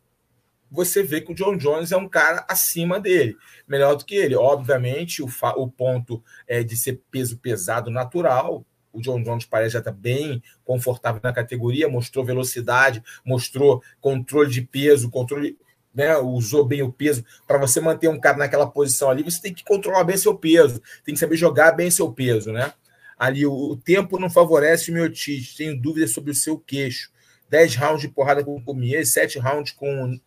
você 0.70 1.02
vê 1.02 1.20
que 1.20 1.32
o 1.32 1.34
John 1.34 1.56
Jones 1.56 1.90
é 1.90 1.96
um 1.96 2.08
cara 2.08 2.44
acima 2.48 3.00
dele, 3.00 3.36
melhor 3.66 3.96
do 3.96 4.04
que 4.04 4.14
ele. 4.14 4.36
Obviamente, 4.36 5.22
o, 5.22 5.28
o 5.56 5.68
ponto 5.68 6.22
é 6.46 6.62
de 6.62 6.76
ser 6.76 7.02
peso 7.10 7.38
pesado 7.38 7.90
natural. 7.90 8.64
O 8.92 9.00
John 9.00 9.22
Jones 9.22 9.44
parece 9.44 9.72
já 9.72 9.78
estar 9.80 9.92
tá 9.92 9.96
bem 9.96 10.42
confortável 10.64 11.20
na 11.22 11.32
categoria, 11.32 11.88
mostrou 11.88 12.24
velocidade, 12.24 13.02
mostrou 13.24 13.82
controle 14.00 14.50
de 14.50 14.62
peso, 14.62 15.10
controle, 15.10 15.58
né, 15.92 16.16
usou 16.16 16.64
bem 16.64 16.82
o 16.82 16.92
peso. 16.92 17.24
Para 17.46 17.58
você 17.58 17.80
manter 17.80 18.08
um 18.08 18.20
cara 18.20 18.36
naquela 18.36 18.66
posição 18.66 19.10
ali, 19.10 19.24
você 19.24 19.40
tem 19.40 19.54
que 19.54 19.64
controlar 19.64 20.04
bem 20.04 20.16
seu 20.16 20.36
peso, 20.36 20.80
tem 21.04 21.14
que 21.14 21.20
saber 21.20 21.36
jogar 21.36 21.72
bem 21.72 21.90
seu 21.90 22.12
peso, 22.12 22.52
né? 22.52 22.72
Ali 23.18 23.44
o, 23.44 23.52
o 23.52 23.76
tempo 23.76 24.18
não 24.18 24.30
favorece 24.30 24.90
o 24.90 24.94
meu 24.94 25.10
tite, 25.12 25.56
tenho 25.56 25.80
dúvidas 25.80 26.12
sobre 26.12 26.30
o 26.30 26.34
seu 26.34 26.58
queixo. 26.58 27.10
10 27.50 27.74
rounds 27.74 28.00
de 28.00 28.08
porrada 28.08 28.44
com 28.44 28.62
Comier, 28.62 29.04
7 29.04 29.38
rounds 29.38 29.72
com 29.72 30.18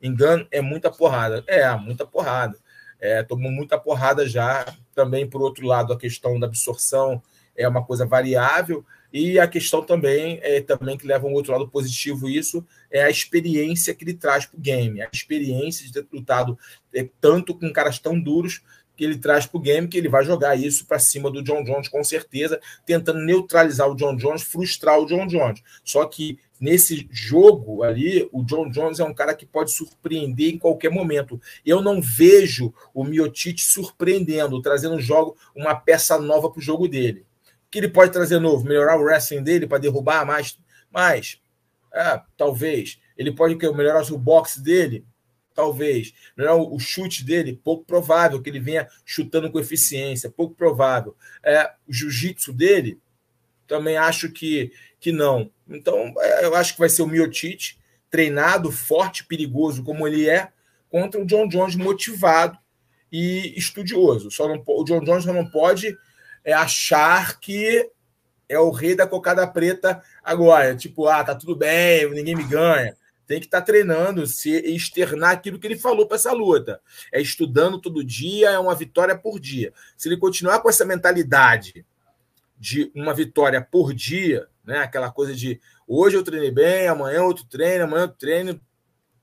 engano, 0.00 0.46
é 0.50 0.60
muita 0.60 0.90
porrada. 0.90 1.44
É, 1.46 1.70
muita 1.76 2.06
porrada. 2.06 2.56
É, 3.00 3.22
tomou 3.22 3.50
muita 3.50 3.78
porrada 3.78 4.28
já. 4.28 4.64
Também, 4.94 5.28
por 5.28 5.40
outro 5.42 5.66
lado, 5.66 5.92
a 5.92 5.98
questão 5.98 6.38
da 6.38 6.46
absorção 6.46 7.22
é 7.56 7.66
uma 7.68 7.84
coisa 7.84 8.06
variável. 8.06 8.84
E 9.12 9.38
a 9.38 9.48
questão 9.48 9.82
também, 9.82 10.38
é, 10.42 10.60
também 10.60 10.96
que 10.96 11.06
leva 11.06 11.26
um 11.26 11.32
outro 11.32 11.52
lado 11.52 11.68
positivo 11.68 12.28
isso, 12.28 12.64
é 12.90 13.02
a 13.02 13.10
experiência 13.10 13.94
que 13.94 14.04
ele 14.04 14.14
traz 14.14 14.44
para 14.44 14.58
o 14.58 14.60
game. 14.60 15.00
A 15.00 15.08
experiência 15.12 15.86
de 15.86 15.92
ter 15.92 16.06
lutado 16.12 16.58
é, 16.94 17.08
tanto 17.20 17.54
com 17.54 17.72
caras 17.72 17.98
tão 17.98 18.20
duros 18.20 18.62
que 18.98 19.04
ele 19.04 19.16
traz 19.16 19.46
para 19.46 19.56
o 19.56 19.60
game, 19.60 19.86
que 19.86 19.96
ele 19.96 20.08
vai 20.08 20.24
jogar 20.24 20.56
isso 20.56 20.84
para 20.84 20.98
cima 20.98 21.30
do 21.30 21.42
John 21.42 21.62
Jones, 21.62 21.88
com 21.88 22.02
certeza, 22.02 22.60
tentando 22.84 23.20
neutralizar 23.20 23.88
o 23.88 23.94
John 23.94 24.16
Jones, 24.16 24.42
frustrar 24.42 24.98
o 24.98 25.06
John 25.06 25.26
Jones. 25.28 25.62
Só 25.84 26.04
que 26.04 26.36
nesse 26.60 27.08
jogo 27.10 27.82
ali, 27.82 28.28
o 28.32 28.42
John 28.44 28.70
Jones 28.70 29.00
é 29.00 29.04
um 29.04 29.14
cara 29.14 29.34
que 29.34 29.46
pode 29.46 29.70
surpreender 29.70 30.54
em 30.54 30.58
qualquer 30.58 30.90
momento. 30.90 31.40
Eu 31.64 31.80
não 31.80 32.00
vejo 32.00 32.72
o 32.92 33.04
Miotite 33.04 33.64
surpreendendo, 33.64 34.60
trazendo 34.62 35.00
jogo 35.00 35.36
uma 35.54 35.74
peça 35.74 36.18
nova 36.18 36.50
para 36.50 36.58
o 36.58 36.62
jogo 36.62 36.88
dele. 36.88 37.26
O 37.66 37.70
que 37.70 37.78
ele 37.78 37.88
pode 37.88 38.12
trazer 38.12 38.38
novo? 38.38 38.64
Melhorar 38.64 38.96
o 38.96 39.02
wrestling 39.02 39.42
dele 39.42 39.66
para 39.66 39.78
derrubar 39.78 40.24
mais? 40.24 40.58
Mais. 40.90 41.40
É, 41.92 42.20
talvez. 42.36 42.98
Ele 43.16 43.32
pode 43.32 43.56
melhorar 43.74 44.10
o 44.10 44.18
boxe 44.18 44.62
dele? 44.62 45.04
Talvez. 45.54 46.14
Melhorar 46.36 46.56
o 46.56 46.78
chute 46.78 47.24
dele? 47.24 47.60
Pouco 47.62 47.84
provável 47.84 48.40
que 48.40 48.48
ele 48.48 48.60
venha 48.60 48.88
chutando 49.04 49.50
com 49.50 49.58
eficiência. 49.58 50.30
Pouco 50.30 50.54
provável. 50.54 51.16
É, 51.42 51.72
o 51.86 51.92
jiu-jitsu 51.92 52.52
dele? 52.52 52.98
Também 53.66 53.96
acho 53.98 54.30
que, 54.32 54.72
que 54.98 55.12
não. 55.12 55.50
Então, 55.68 56.14
é, 56.18 56.44
eu 56.44 56.54
acho 56.54 56.74
que 56.74 56.80
vai 56.80 56.88
ser 56.88 57.02
o 57.02 57.06
Miotite, 57.06 57.78
treinado, 58.10 58.72
forte, 58.72 59.24
perigoso 59.24 59.84
como 59.84 60.06
ele 60.06 60.28
é, 60.28 60.48
contra 60.88 61.20
o 61.20 61.26
John 61.26 61.46
Jones 61.46 61.76
motivado 61.76 62.58
e 63.12 63.54
estudioso. 63.56 64.30
Só 64.30 64.48
não, 64.48 64.62
o 64.66 64.84
John 64.84 65.00
Jones 65.00 65.24
só 65.24 65.32
não 65.32 65.48
pode 65.48 65.96
é, 66.44 66.52
achar 66.52 67.38
que 67.38 67.90
é 68.48 68.58
o 68.58 68.70
rei 68.70 68.94
da 68.94 69.06
cocada 69.06 69.46
preta 69.46 70.02
agora. 70.24 70.74
Tipo, 70.74 71.06
ah, 71.06 71.22
tá 71.22 71.34
tudo 71.34 71.54
bem, 71.54 72.10
ninguém 72.10 72.34
me 72.34 72.44
ganha. 72.44 72.96
Tem 73.26 73.38
que 73.38 73.46
estar 73.46 73.60
tá 73.60 73.66
treinando, 73.66 74.26
se 74.26 74.50
externar 74.50 75.32
aquilo 75.32 75.58
que 75.58 75.66
ele 75.66 75.76
falou 75.76 76.06
para 76.06 76.16
essa 76.16 76.32
luta. 76.32 76.80
É 77.12 77.20
estudando 77.20 77.78
todo 77.78 78.02
dia, 78.02 78.50
é 78.50 78.58
uma 78.58 78.74
vitória 78.74 79.16
por 79.16 79.38
dia. 79.38 79.72
Se 79.98 80.08
ele 80.08 80.16
continuar 80.16 80.60
com 80.60 80.70
essa 80.70 80.86
mentalidade 80.86 81.84
de 82.58 82.90
uma 82.94 83.12
vitória 83.12 83.60
por 83.60 83.92
dia, 83.92 84.48
né? 84.68 84.80
Aquela 84.80 85.10
coisa 85.10 85.34
de 85.34 85.58
hoje 85.86 86.14
eu 86.14 86.22
treinei 86.22 86.50
bem, 86.50 86.86
amanhã 86.86 87.22
outro 87.22 87.46
treino, 87.46 87.84
amanhã 87.84 88.02
outro 88.02 88.18
treino, 88.18 88.60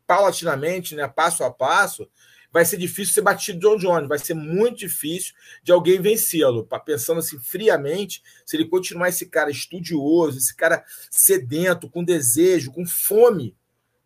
paulatinamente, 0.08 0.96
né? 0.96 1.08
Passo 1.08 1.44
a 1.44 1.52
passo, 1.52 2.10
vai 2.52 2.66
ser 2.66 2.78
difícil 2.78 3.14
ser 3.14 3.22
batido 3.22 3.60
John 3.60 3.78
Jones, 3.78 4.10
vai 4.10 4.18
ser 4.18 4.34
muito 4.34 4.80
difícil 4.80 5.36
de 5.62 5.72
alguém 5.72 6.02
vencê-lo. 6.02 6.68
Pensando 6.84 7.20
assim 7.20 7.40
friamente, 7.40 8.24
se 8.44 8.58
ele 8.58 8.66
continuar 8.66 9.10
esse 9.10 9.28
cara 9.28 9.52
estudioso, 9.52 10.40
esse 10.40 10.56
cara 10.56 10.84
sedento, 11.12 11.88
com 11.88 12.04
desejo, 12.04 12.72
com 12.72 12.86
fome, 12.86 13.56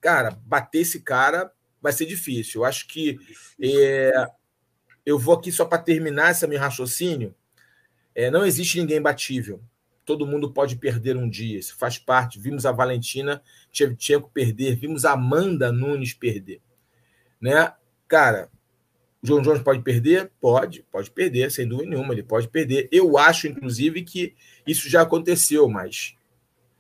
cara, 0.02 0.32
bater 0.46 0.82
esse 0.82 1.00
cara 1.00 1.50
vai 1.82 1.94
ser 1.94 2.06
difícil. 2.06 2.62
Eu 2.62 2.66
acho 2.66 2.86
que 2.86 3.18
é, 3.62 4.12
eu 5.06 5.18
vou 5.18 5.36
aqui 5.36 5.54
só 5.54 5.64
para 5.64 5.78
terminar 5.82 6.32
esse 6.32 6.46
meu 6.46 6.60
raciocínio. 6.60 7.34
É, 8.14 8.30
não 8.30 8.46
existe 8.46 8.78
ninguém 8.78 9.02
batível. 9.02 9.64
Todo 10.10 10.26
mundo 10.26 10.50
pode 10.50 10.76
perder 10.76 11.16
um 11.16 11.30
dia. 11.30 11.60
Isso 11.60 11.78
faz 11.78 12.00
parte. 12.00 12.40
Vimos 12.40 12.66
a 12.66 12.72
Valentina 12.72 13.44
Tchevchenko 13.72 14.28
perder, 14.34 14.76
vimos 14.76 15.06
a 15.06 15.12
Amanda 15.12 15.72
Nunes 15.72 16.16
perder. 16.16 16.60
Né? 17.40 17.72
Cara, 18.08 18.50
o 19.22 19.28
João 19.28 19.40
Jones 19.40 19.62
pode 19.62 19.84
perder? 19.84 20.32
Pode, 20.42 20.84
pode 20.92 21.12
perder, 21.12 21.52
sem 21.52 21.68
dúvida 21.68 21.92
nenhuma, 21.92 22.12
ele 22.12 22.24
pode 22.24 22.48
perder. 22.48 22.90
Eu 22.92 23.20
acho, 23.20 23.46
inclusive, 23.46 24.02
que 24.02 24.34
isso 24.66 24.90
já 24.90 25.04
aconteceu, 25.04 25.70
mas 25.70 26.16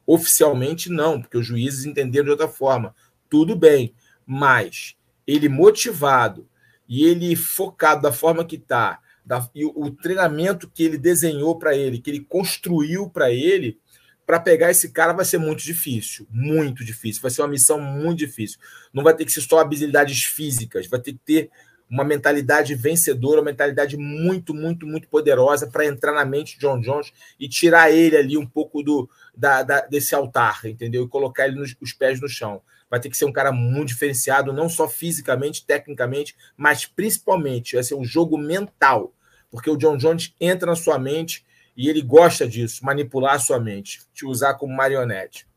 oficialmente 0.07 0.89
não, 0.89 1.21
porque 1.21 1.37
os 1.37 1.45
juízes 1.45 1.85
entenderam 1.85 2.25
de 2.25 2.31
outra 2.31 2.47
forma. 2.47 2.95
Tudo 3.29 3.55
bem, 3.55 3.93
mas 4.25 4.95
ele 5.27 5.47
motivado 5.47 6.49
e 6.87 7.05
ele 7.05 7.35
focado 7.35 8.01
da 8.01 8.11
forma 8.11 8.43
que 8.43 8.55
está, 8.55 8.99
e 9.53 9.65
o 9.65 9.91
treinamento 9.91 10.69
que 10.69 10.83
ele 10.83 10.97
desenhou 10.97 11.57
para 11.57 11.75
ele, 11.75 11.99
que 11.99 12.09
ele 12.09 12.21
construiu 12.21 13.09
para 13.09 13.31
ele, 13.31 13.79
para 14.25 14.39
pegar 14.39 14.69
esse 14.69 14.89
cara 14.89 15.13
vai 15.13 15.25
ser 15.25 15.37
muito 15.37 15.63
difícil, 15.63 16.27
muito 16.29 16.85
difícil. 16.85 17.21
Vai 17.21 17.31
ser 17.31 17.41
uma 17.41 17.47
missão 17.47 17.79
muito 17.79 18.19
difícil. 18.19 18.59
Não 18.93 19.03
vai 19.03 19.15
ter 19.15 19.25
que 19.25 19.31
ser 19.31 19.41
só 19.41 19.59
habilidades 19.59 20.23
físicas, 20.23 20.87
vai 20.87 20.99
ter 20.99 21.13
que 21.13 21.19
ter 21.19 21.49
uma 21.89 22.03
mentalidade 22.03 22.75
vencedora, 22.75 23.41
uma 23.41 23.45
mentalidade 23.45 23.97
muito, 23.97 24.53
muito, 24.53 24.85
muito 24.85 25.07
poderosa 25.07 25.67
para 25.67 25.85
entrar 25.85 26.13
na 26.13 26.23
mente 26.23 26.53
de 26.53 26.59
John 26.59 26.79
Jones 26.79 27.11
e 27.39 27.49
tirar 27.49 27.91
ele 27.91 28.15
ali 28.15 28.37
um 28.37 28.45
pouco 28.45 28.83
do 28.83 29.09
da, 29.35 29.63
da, 29.63 29.81
desse 29.81 30.13
altar, 30.13 30.65
entendeu? 30.65 31.05
E 31.05 31.09
colocar 31.09 31.47
ele 31.47 31.57
nos 31.57 31.75
os 31.81 31.91
pés 31.91 32.21
no 32.21 32.29
chão 32.29 32.61
vai 32.89 32.99
ter 32.99 33.09
que 33.09 33.17
ser 33.17 33.25
um 33.25 33.31
cara 33.31 33.51
muito 33.51 33.89
diferenciado, 33.89 34.51
não 34.51 34.67
só 34.67 34.87
fisicamente, 34.87 35.65
tecnicamente, 35.65 36.35
mas 36.57 36.85
principalmente 36.85 37.75
vai 37.75 37.83
ser 37.83 37.95
um 37.95 38.03
jogo 38.03 38.37
mental, 38.37 39.13
porque 39.49 39.69
o 39.69 39.77
John 39.77 39.97
Jones 39.97 40.33
entra 40.39 40.67
na 40.67 40.75
sua 40.75 40.99
mente 40.99 41.45
e 41.75 41.89
ele 41.89 42.01
gosta 42.01 42.47
disso, 42.47 42.83
manipular 42.83 43.35
a 43.35 43.39
sua 43.39 43.59
mente, 43.59 44.01
te 44.13 44.25
usar 44.25 44.55
como 44.55 44.75
marionete. 44.75 45.47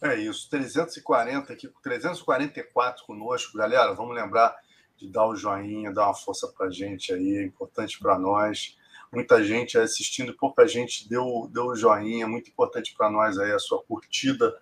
É 0.00 0.14
isso, 0.16 0.48
340 0.48 1.52
aqui, 1.52 1.68
344 1.82 3.04
conosco, 3.04 3.58
galera. 3.58 3.94
Vamos 3.94 4.14
lembrar 4.14 4.54
de 4.96 5.08
dar 5.08 5.26
o 5.26 5.34
joinha, 5.34 5.92
dar 5.92 6.06
uma 6.06 6.14
força 6.14 6.46
para 6.48 6.70
gente 6.70 7.12
aí, 7.12 7.36
é 7.36 7.44
importante 7.44 7.98
para 7.98 8.18
nós. 8.18 8.76
Muita 9.12 9.42
gente 9.42 9.76
assistindo, 9.78 10.34
pouca 10.34 10.66
gente 10.66 11.08
deu, 11.08 11.50
deu 11.52 11.66
o 11.66 11.76
joinha, 11.76 12.26
muito 12.28 12.50
importante 12.50 12.94
para 12.96 13.10
nós 13.10 13.38
aí 13.38 13.52
a 13.52 13.58
sua 13.58 13.82
curtida 13.82 14.54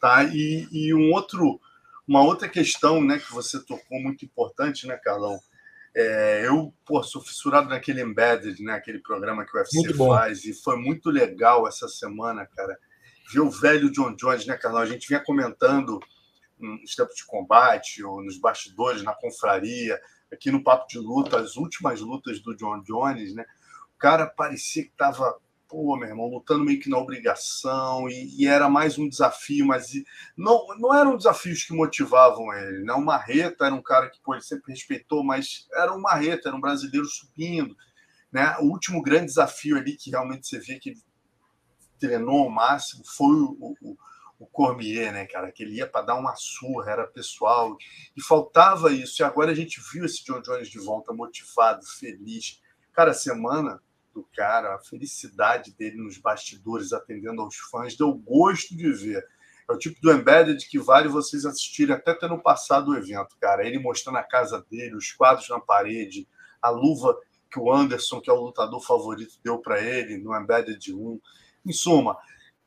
Tá? 0.00 0.24
E, 0.24 0.66
e 0.72 0.94
um 0.94 1.12
outro, 1.12 1.60
uma 2.08 2.22
outra 2.22 2.48
questão 2.48 3.02
né, 3.02 3.18
que 3.18 3.30
você 3.30 3.60
tocou 3.60 4.00
muito 4.00 4.24
importante, 4.24 4.86
né, 4.86 4.96
Carlão? 4.96 5.38
É, 5.94 6.46
eu 6.46 6.72
pô, 6.84 7.02
sou 7.02 7.20
fissurado 7.20 7.68
naquele 7.68 8.00
Embedded, 8.00 8.62
né, 8.62 8.74
aquele 8.74 9.00
programa 9.00 9.44
que 9.44 9.56
o 9.56 9.60
UFC 9.60 9.94
faz, 9.94 10.44
e 10.44 10.54
foi 10.54 10.76
muito 10.76 11.10
legal 11.10 11.66
essa 11.66 11.88
semana, 11.88 12.46
cara. 12.46 12.78
Ver 13.32 13.40
o 13.40 13.50
velho 13.50 13.90
John 13.90 14.14
Jones, 14.14 14.46
né, 14.46 14.56
Carlão? 14.56 14.80
A 14.80 14.86
gente 14.86 15.08
vinha 15.08 15.22
comentando 15.22 16.00
nos 16.58 16.94
tempos 16.94 17.14
de 17.16 17.24
combate, 17.24 18.04
ou 18.04 18.22
nos 18.22 18.38
bastidores, 18.38 19.02
na 19.02 19.14
confraria, 19.14 19.98
aqui 20.32 20.50
no 20.50 20.62
Papo 20.62 20.86
de 20.86 20.98
Luta, 20.98 21.38
as 21.38 21.56
últimas 21.56 22.00
lutas 22.00 22.40
do 22.40 22.56
John 22.56 22.82
Jones, 22.82 23.34
né? 23.34 23.44
O 23.94 23.98
cara 23.98 24.26
parecia 24.26 24.84
que 24.84 24.90
estava 24.90 25.38
pô, 25.70 25.96
meu 25.96 26.08
irmão, 26.08 26.26
lutando 26.26 26.64
meio 26.64 26.80
que 26.80 26.90
na 26.90 26.98
obrigação, 26.98 28.08
e, 28.08 28.42
e, 28.42 28.46
era 28.46 28.68
mais 28.68 28.98
um 28.98 29.08
desafio, 29.08 29.64
mas 29.64 29.92
não, 30.36 30.66
não 30.78 30.92
eram 30.92 31.16
desafios 31.16 31.62
que 31.62 31.72
motivavam 31.72 32.52
ele. 32.52 32.82
Né? 32.82 32.92
O 32.92 33.00
Marreta 33.00 33.66
era 33.66 33.74
um 33.74 33.82
cara 33.82 34.10
que 34.10 34.20
pô, 34.20 34.34
ele 34.34 34.42
sempre 34.42 34.72
respeitou, 34.72 35.22
mas 35.22 35.68
era 35.72 35.94
um 35.94 36.00
Marreta, 36.00 36.48
era 36.48 36.56
um 36.56 36.60
brasileiro 36.60 37.06
subindo. 37.06 37.76
Né? 38.32 38.56
O 38.58 38.64
último 38.64 39.00
grande 39.00 39.26
desafio 39.26 39.76
ali 39.76 39.96
que 39.96 40.10
realmente 40.10 40.48
você 40.48 40.58
vê 40.58 40.76
que 40.80 40.90
ele 40.90 41.02
treinou 42.00 42.40
ao 42.40 42.50
máximo 42.50 43.04
foi 43.06 43.36
o, 43.36 43.76
o, 43.80 43.96
o 44.40 44.46
Cormier, 44.46 45.12
né, 45.12 45.26
cara? 45.26 45.52
Que 45.52 45.62
ele 45.62 45.76
ia 45.76 45.86
para 45.86 46.06
dar 46.06 46.14
uma 46.16 46.34
surra, 46.34 46.90
era 46.90 47.06
pessoal, 47.06 47.76
e 48.16 48.22
faltava 48.22 48.90
isso. 48.90 49.22
E 49.22 49.24
agora 49.24 49.52
a 49.52 49.54
gente 49.54 49.80
viu 49.92 50.04
esse 50.04 50.24
John 50.24 50.40
Jones 50.40 50.68
de 50.68 50.78
volta, 50.78 51.12
motivado, 51.12 51.84
feliz. 51.86 52.60
Cara, 52.92 53.12
semana 53.12 53.80
do 54.12 54.26
cara, 54.34 54.74
a 54.74 54.78
felicidade 54.78 55.72
dele 55.72 55.96
nos 55.96 56.18
bastidores, 56.18 56.92
atendendo 56.92 57.42
aos 57.42 57.56
fãs, 57.56 57.96
deu 57.96 58.12
gosto 58.12 58.76
de 58.76 58.92
ver. 58.92 59.26
É 59.68 59.72
o 59.72 59.78
tipo 59.78 60.00
do 60.00 60.12
Embedded 60.12 60.66
que 60.68 60.78
vale 60.78 61.08
vocês 61.08 61.44
assistirem 61.44 61.94
até 61.94 62.12
tendo 62.14 62.36
passado 62.42 62.90
o 62.90 62.96
evento, 62.96 63.36
cara. 63.40 63.64
Ele 63.64 63.78
mostrando 63.78 64.18
a 64.18 64.22
casa 64.24 64.64
dele, 64.68 64.96
os 64.96 65.12
quadros 65.12 65.48
na 65.48 65.60
parede, 65.60 66.28
a 66.60 66.70
luva 66.70 67.16
que 67.50 67.58
o 67.58 67.72
Anderson, 67.72 68.20
que 68.20 68.30
é 68.30 68.32
o 68.32 68.40
lutador 68.40 68.80
favorito, 68.84 69.38
deu 69.44 69.58
para 69.58 69.80
ele 69.80 70.18
no 70.18 70.36
Embedded 70.36 70.92
1. 70.92 71.20
Em 71.66 71.72
suma, 71.72 72.16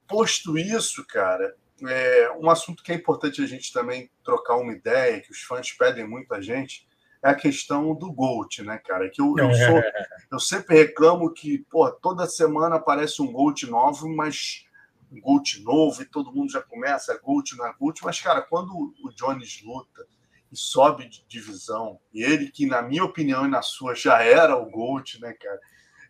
posto 0.07 0.57
isso, 0.57 1.05
cara, 1.05 1.55
é 1.87 2.31
um 2.39 2.49
assunto 2.49 2.83
que 2.83 2.91
é 2.91 2.95
importante 2.95 3.41
a 3.41 3.45
gente 3.45 3.73
também 3.73 4.09
trocar 4.23 4.57
uma 4.57 4.71
ideia, 4.71 5.21
que 5.21 5.31
os 5.31 5.41
fãs 5.41 5.71
pedem 5.71 6.07
muito 6.07 6.33
a 6.33 6.41
gente, 6.41 6.87
é 7.23 7.29
a 7.29 7.35
questão 7.35 7.95
do 7.95 8.11
Gold, 8.11 8.63
né, 8.63 8.77
cara? 8.77 9.09
Que 9.09 9.21
eu, 9.21 9.33
eu, 9.37 9.53
sou, 9.53 9.83
eu 10.31 10.39
sempre 10.39 10.75
reclamo 10.75 11.31
que, 11.31 11.59
pô, 11.69 11.89
toda 11.89 12.27
semana 12.27 12.75
aparece 12.75 13.21
um 13.21 13.31
Gold 13.31 13.65
novo, 13.69 14.09
mas 14.09 14.65
um 15.09 15.21
Gold 15.21 15.63
novo 15.63 16.01
e 16.01 16.05
todo 16.05 16.33
mundo 16.33 16.51
já 16.51 16.61
começa, 16.61 17.17
Gold 17.23 17.55
não 17.55 17.65
é 17.65 17.73
Gold, 17.79 18.01
mas, 18.03 18.19
cara, 18.19 18.41
quando 18.41 18.93
o 19.03 19.09
Jones 19.15 19.61
luta 19.63 20.05
e 20.51 20.57
sobe 20.57 21.07
de 21.07 21.23
divisão, 21.25 21.97
e 22.13 22.21
ele 22.21 22.51
que, 22.51 22.65
na 22.65 22.81
minha 22.81 23.05
opinião 23.05 23.45
e 23.45 23.49
na 23.49 23.61
sua, 23.61 23.95
já 23.95 24.21
era 24.21 24.57
o 24.57 24.69
Gold, 24.69 25.21
né, 25.21 25.33
cara? 25.33 25.59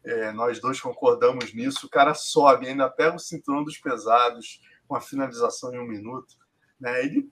É, 0.04 0.32
nós 0.34 0.60
dois 0.60 0.82
concordamos 0.82 1.54
nisso, 1.54 1.86
o 1.86 1.90
cara 1.90 2.14
sobe, 2.14 2.68
ainda 2.68 2.90
pega 2.90 3.16
o 3.16 3.20
cinturão 3.20 3.64
dos 3.64 3.78
pesados 3.78 4.60
com 4.86 4.96
a 4.96 5.02
finalização 5.02 5.74
em 5.74 5.80
um 5.80 5.88
minuto, 5.88 6.36
né? 6.78 7.06
Ele 7.06 7.30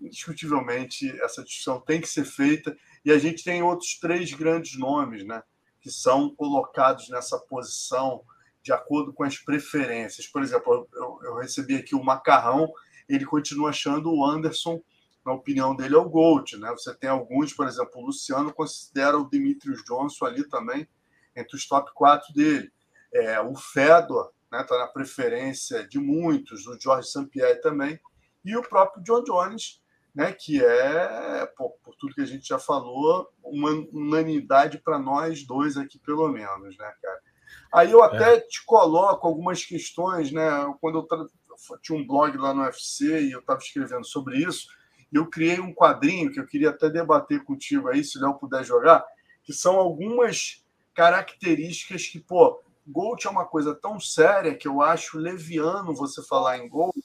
indiscutivelmente 0.00 1.10
essa 1.22 1.42
discussão 1.42 1.80
tem 1.80 2.00
que 2.00 2.08
ser 2.08 2.24
feita 2.24 2.76
e 3.04 3.10
a 3.10 3.18
gente 3.18 3.44
tem 3.44 3.62
outros 3.62 3.98
três 3.98 4.32
grandes 4.32 4.78
nomes, 4.78 5.24
né, 5.24 5.42
que 5.80 5.90
são 5.90 6.34
colocados 6.34 7.08
nessa 7.08 7.38
posição 7.38 8.22
de 8.62 8.72
acordo 8.72 9.12
com 9.12 9.24
as 9.24 9.38
preferências. 9.38 10.26
Por 10.26 10.42
exemplo, 10.42 10.88
eu, 10.94 11.18
eu 11.24 11.36
recebi 11.36 11.76
aqui 11.76 11.94
o 11.94 12.04
Macarrão, 12.04 12.72
ele 13.08 13.24
continua 13.24 13.70
achando 13.70 14.12
o 14.12 14.24
Anderson, 14.24 14.80
na 15.24 15.32
opinião 15.32 15.74
dele, 15.74 15.94
é 15.94 15.98
o 15.98 16.08
Gold. 16.08 16.56
Né? 16.56 16.70
Você 16.70 16.94
tem 16.94 17.10
alguns, 17.10 17.52
por 17.52 17.66
exemplo, 17.66 18.00
o 18.00 18.06
Luciano 18.06 18.52
considera 18.52 19.18
o 19.18 19.28
Dimitrios 19.28 19.84
Johnson 19.84 20.26
ali 20.26 20.48
também 20.48 20.88
entre 21.34 21.56
os 21.56 21.66
top 21.66 21.90
4 21.94 22.32
dele. 22.32 22.72
É, 23.12 23.40
o 23.40 23.54
Fedor 23.54 24.32
está 24.44 24.58
né, 24.58 24.64
tá 24.64 24.78
na 24.78 24.86
preferência 24.86 25.86
de 25.86 25.98
muitos, 25.98 26.66
o 26.66 26.78
George 26.78 27.08
St. 27.08 27.26
Pierre 27.26 27.60
também, 27.60 27.98
e 28.44 28.56
o 28.56 28.62
próprio 28.62 29.02
John 29.02 29.22
Jones, 29.22 29.80
né, 30.14 30.32
que 30.32 30.62
é, 30.62 31.46
por, 31.56 31.72
por, 31.82 31.94
tudo 31.96 32.14
que 32.14 32.20
a 32.20 32.26
gente 32.26 32.46
já 32.46 32.58
falou, 32.58 33.30
uma 33.42 33.70
unanimidade 33.92 34.78
para 34.78 34.98
nós 34.98 35.46
dois 35.46 35.76
aqui, 35.76 35.98
pelo 35.98 36.28
menos, 36.28 36.76
né, 36.76 36.92
cara? 37.00 37.20
Aí 37.72 37.90
eu 37.90 38.02
até 38.02 38.36
é. 38.36 38.40
te 38.40 38.64
coloco 38.64 39.26
algumas 39.26 39.64
questões, 39.64 40.30
né? 40.30 40.50
Quando 40.80 40.98
eu, 40.98 41.06
eu 41.70 41.78
tinha 41.78 41.98
um 41.98 42.06
blog 42.06 42.36
lá 42.36 42.52
no 42.52 42.62
UFC 42.62 43.22
e 43.22 43.32
eu 43.32 43.40
estava 43.40 43.58
escrevendo 43.58 44.04
sobre 44.04 44.38
isso, 44.38 44.68
eu 45.12 45.26
criei 45.26 45.60
um 45.60 45.74
quadrinho 45.74 46.30
que 46.30 46.40
eu 46.40 46.46
queria 46.46 46.70
até 46.70 46.90
debater 46.90 47.42
contigo 47.44 47.88
aí, 47.88 48.04
se 48.04 48.18
o 48.18 48.20
Léo 48.20 48.38
puder 48.38 48.64
jogar, 48.64 49.04
que 49.42 49.52
são 49.52 49.76
algumas 49.76 50.64
características 50.94 52.06
que, 52.06 52.20
pô, 52.20 52.62
Gold 52.86 53.26
é 53.26 53.30
uma 53.30 53.44
coisa 53.44 53.74
tão 53.74 54.00
séria 54.00 54.54
que 54.54 54.66
eu 54.66 54.82
acho 54.82 55.18
leviano 55.18 55.94
você 55.94 56.22
falar 56.22 56.58
em 56.58 56.68
Gold 56.68 57.02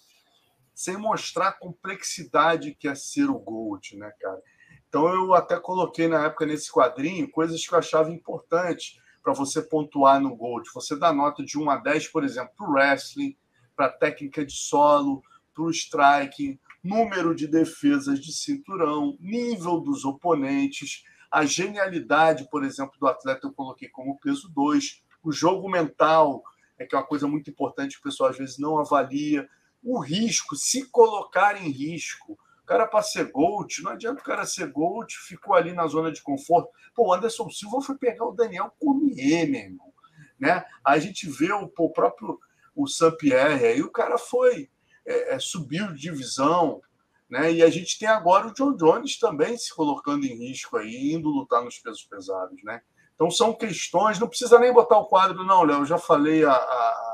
sem 0.77 0.95
mostrar 0.95 1.47
a 1.47 1.53
complexidade 1.53 2.75
que 2.75 2.87
é 2.87 2.93
ser 2.93 3.31
o 3.31 3.39
Gold, 3.39 3.97
né, 3.97 4.11
cara? 4.21 4.39
Então 4.87 5.07
eu 5.11 5.33
até 5.33 5.59
coloquei 5.59 6.07
na 6.07 6.25
época 6.25 6.45
nesse 6.45 6.71
quadrinho 6.71 7.31
coisas 7.31 7.65
que 7.65 7.73
eu 7.73 7.79
achava 7.79 8.11
importantes 8.11 8.99
para 9.23 9.33
você 9.33 9.59
pontuar 9.59 10.21
no 10.21 10.35
Gold. 10.35 10.69
Você 10.75 10.95
dá 10.95 11.11
nota 11.11 11.43
de 11.43 11.57
1 11.57 11.67
a 11.71 11.77
10, 11.77 12.09
por 12.09 12.23
exemplo, 12.23 12.53
para 12.55 12.69
o 12.69 12.73
wrestling, 12.73 13.35
para 13.75 13.87
a 13.87 13.91
técnica 13.91 14.45
de 14.45 14.53
solo, 14.53 15.23
para 15.51 15.63
o 15.63 15.71
striking, 15.71 16.59
número 16.83 17.33
de 17.33 17.47
defesas 17.47 18.19
de 18.19 18.31
cinturão, 18.31 19.17
nível 19.19 19.79
dos 19.79 20.05
oponentes, 20.05 21.03
a 21.31 21.43
genialidade, 21.43 22.47
por 22.51 22.63
exemplo, 22.63 22.93
do 22.99 23.07
atleta 23.07 23.47
eu 23.47 23.51
coloquei 23.51 23.89
como 23.89 24.19
peso 24.19 24.47
2, 24.53 25.01
o 25.23 25.31
jogo 25.31 25.67
mental, 25.67 26.43
é 26.77 26.85
que 26.85 26.93
é 26.93 26.99
uma 26.99 27.03
coisa 27.03 27.27
muito 27.27 27.49
importante 27.49 27.95
que 27.95 28.01
o 28.01 28.03
pessoal 28.03 28.29
às 28.29 28.37
vezes 28.37 28.59
não 28.59 28.77
avalia 28.77 29.49
o 29.83 29.99
risco, 29.99 30.55
se 30.55 30.89
colocar 30.89 31.61
em 31.61 31.69
risco. 31.69 32.33
O 32.63 32.65
cara 32.65 32.85
para 32.85 33.01
ser 33.01 33.31
Gold, 33.31 33.81
não 33.81 33.91
adianta 33.91 34.21
o 34.21 34.25
cara 34.25 34.45
ser 34.45 34.69
Gold, 34.71 35.15
ficou 35.15 35.55
ali 35.55 35.71
na 35.71 35.87
zona 35.87 36.11
de 36.11 36.21
conforto. 36.21 36.69
Pô, 36.93 37.07
o 37.07 37.13
Anderson 37.13 37.49
Silva 37.49 37.81
foi 37.81 37.97
pegar 37.97 38.25
o 38.25 38.33
Daniel 38.33 38.73
Cormier, 38.79 39.49
meu 39.49 39.61
irmão. 39.61 39.93
Né? 40.39 40.65
A 40.85 40.99
gente 40.99 41.29
vê 41.29 41.51
o, 41.51 41.71
o 41.77 41.89
próprio 41.89 42.39
o 42.75 42.87
Saint-Pierre, 42.87 43.65
aí 43.65 43.81
o 43.81 43.89
cara 43.89 44.19
foi, 44.19 44.69
é, 45.05 45.33
é, 45.33 45.39
subiu 45.39 45.87
de 45.93 46.01
divisão, 46.01 46.81
Né? 47.29 47.53
E 47.53 47.63
a 47.63 47.69
gente 47.69 47.99
tem 47.99 48.07
agora 48.07 48.47
o 48.47 48.53
John 48.53 48.75
Jones 48.75 49.19
também 49.19 49.57
se 49.57 49.73
colocando 49.73 50.25
em 50.25 50.47
risco 50.47 50.77
aí, 50.77 51.11
indo 51.11 51.27
lutar 51.27 51.61
nos 51.61 51.77
pesos 51.77 52.03
pesados. 52.03 52.63
Né? 52.63 52.81
Então 53.15 53.29
são 53.31 53.53
questões, 53.53 54.19
não 54.19 54.29
precisa 54.29 54.59
nem 54.59 54.71
botar 54.71 54.97
o 54.97 55.07
quadro, 55.07 55.43
não, 55.43 55.63
Léo. 55.63 55.85
Já 55.85 55.97
falei 55.97 56.45
a, 56.45 56.53
a, 56.53 57.06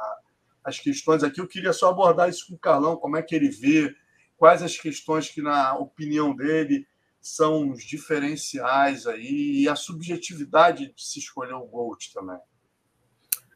as 0.63 0.79
questões 0.79 1.23
aqui, 1.23 1.41
eu 1.41 1.47
queria 1.47 1.73
só 1.73 1.89
abordar 1.89 2.29
isso 2.29 2.47
com 2.47 2.55
o 2.55 2.59
Carlão, 2.59 2.97
como 2.97 3.17
é 3.17 3.21
que 3.21 3.35
ele 3.35 3.49
vê, 3.49 3.93
quais 4.37 4.61
as 4.61 4.77
questões 4.77 5.29
que, 5.29 5.41
na 5.41 5.75
opinião 5.77 6.35
dele, 6.35 6.87
são 7.21 7.71
os 7.71 7.83
diferenciais 7.83 9.07
aí, 9.07 9.61
e 9.61 9.69
a 9.69 9.75
subjetividade 9.75 10.93
de 10.93 11.03
se 11.03 11.19
escolher 11.19 11.53
o 11.53 11.65
Gold 11.65 12.11
também. 12.13 12.37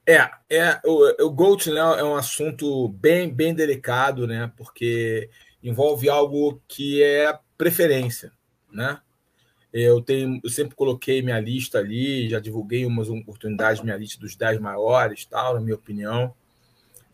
É, 0.07 0.29
é 0.49 0.79
o, 0.85 1.25
o 1.25 1.29
GOAT 1.29 1.69
né, 1.69 1.79
é 1.79 2.03
um 2.03 2.15
assunto 2.15 2.87
bem, 2.87 3.29
bem 3.29 3.53
delicado, 3.53 4.25
né? 4.25 4.49
Porque 4.55 5.29
envolve 5.61 6.09
algo 6.09 6.61
que 6.65 7.03
é 7.03 7.37
preferência, 7.57 8.31
né? 8.71 9.01
Eu 9.73 10.01
tenho, 10.01 10.39
eu 10.41 10.49
sempre 10.49 10.75
coloquei 10.75 11.21
minha 11.21 11.39
lista 11.41 11.79
ali, 11.79 12.29
já 12.29 12.39
divulguei 12.39 12.85
umas 12.85 13.09
oportunidades 13.09 13.83
minha 13.83 13.97
lista 13.97 14.17
dos 14.17 14.33
10 14.33 14.61
maiores, 14.61 15.25
tal, 15.25 15.55
na 15.55 15.59
minha 15.59 15.75
opinião. 15.75 16.33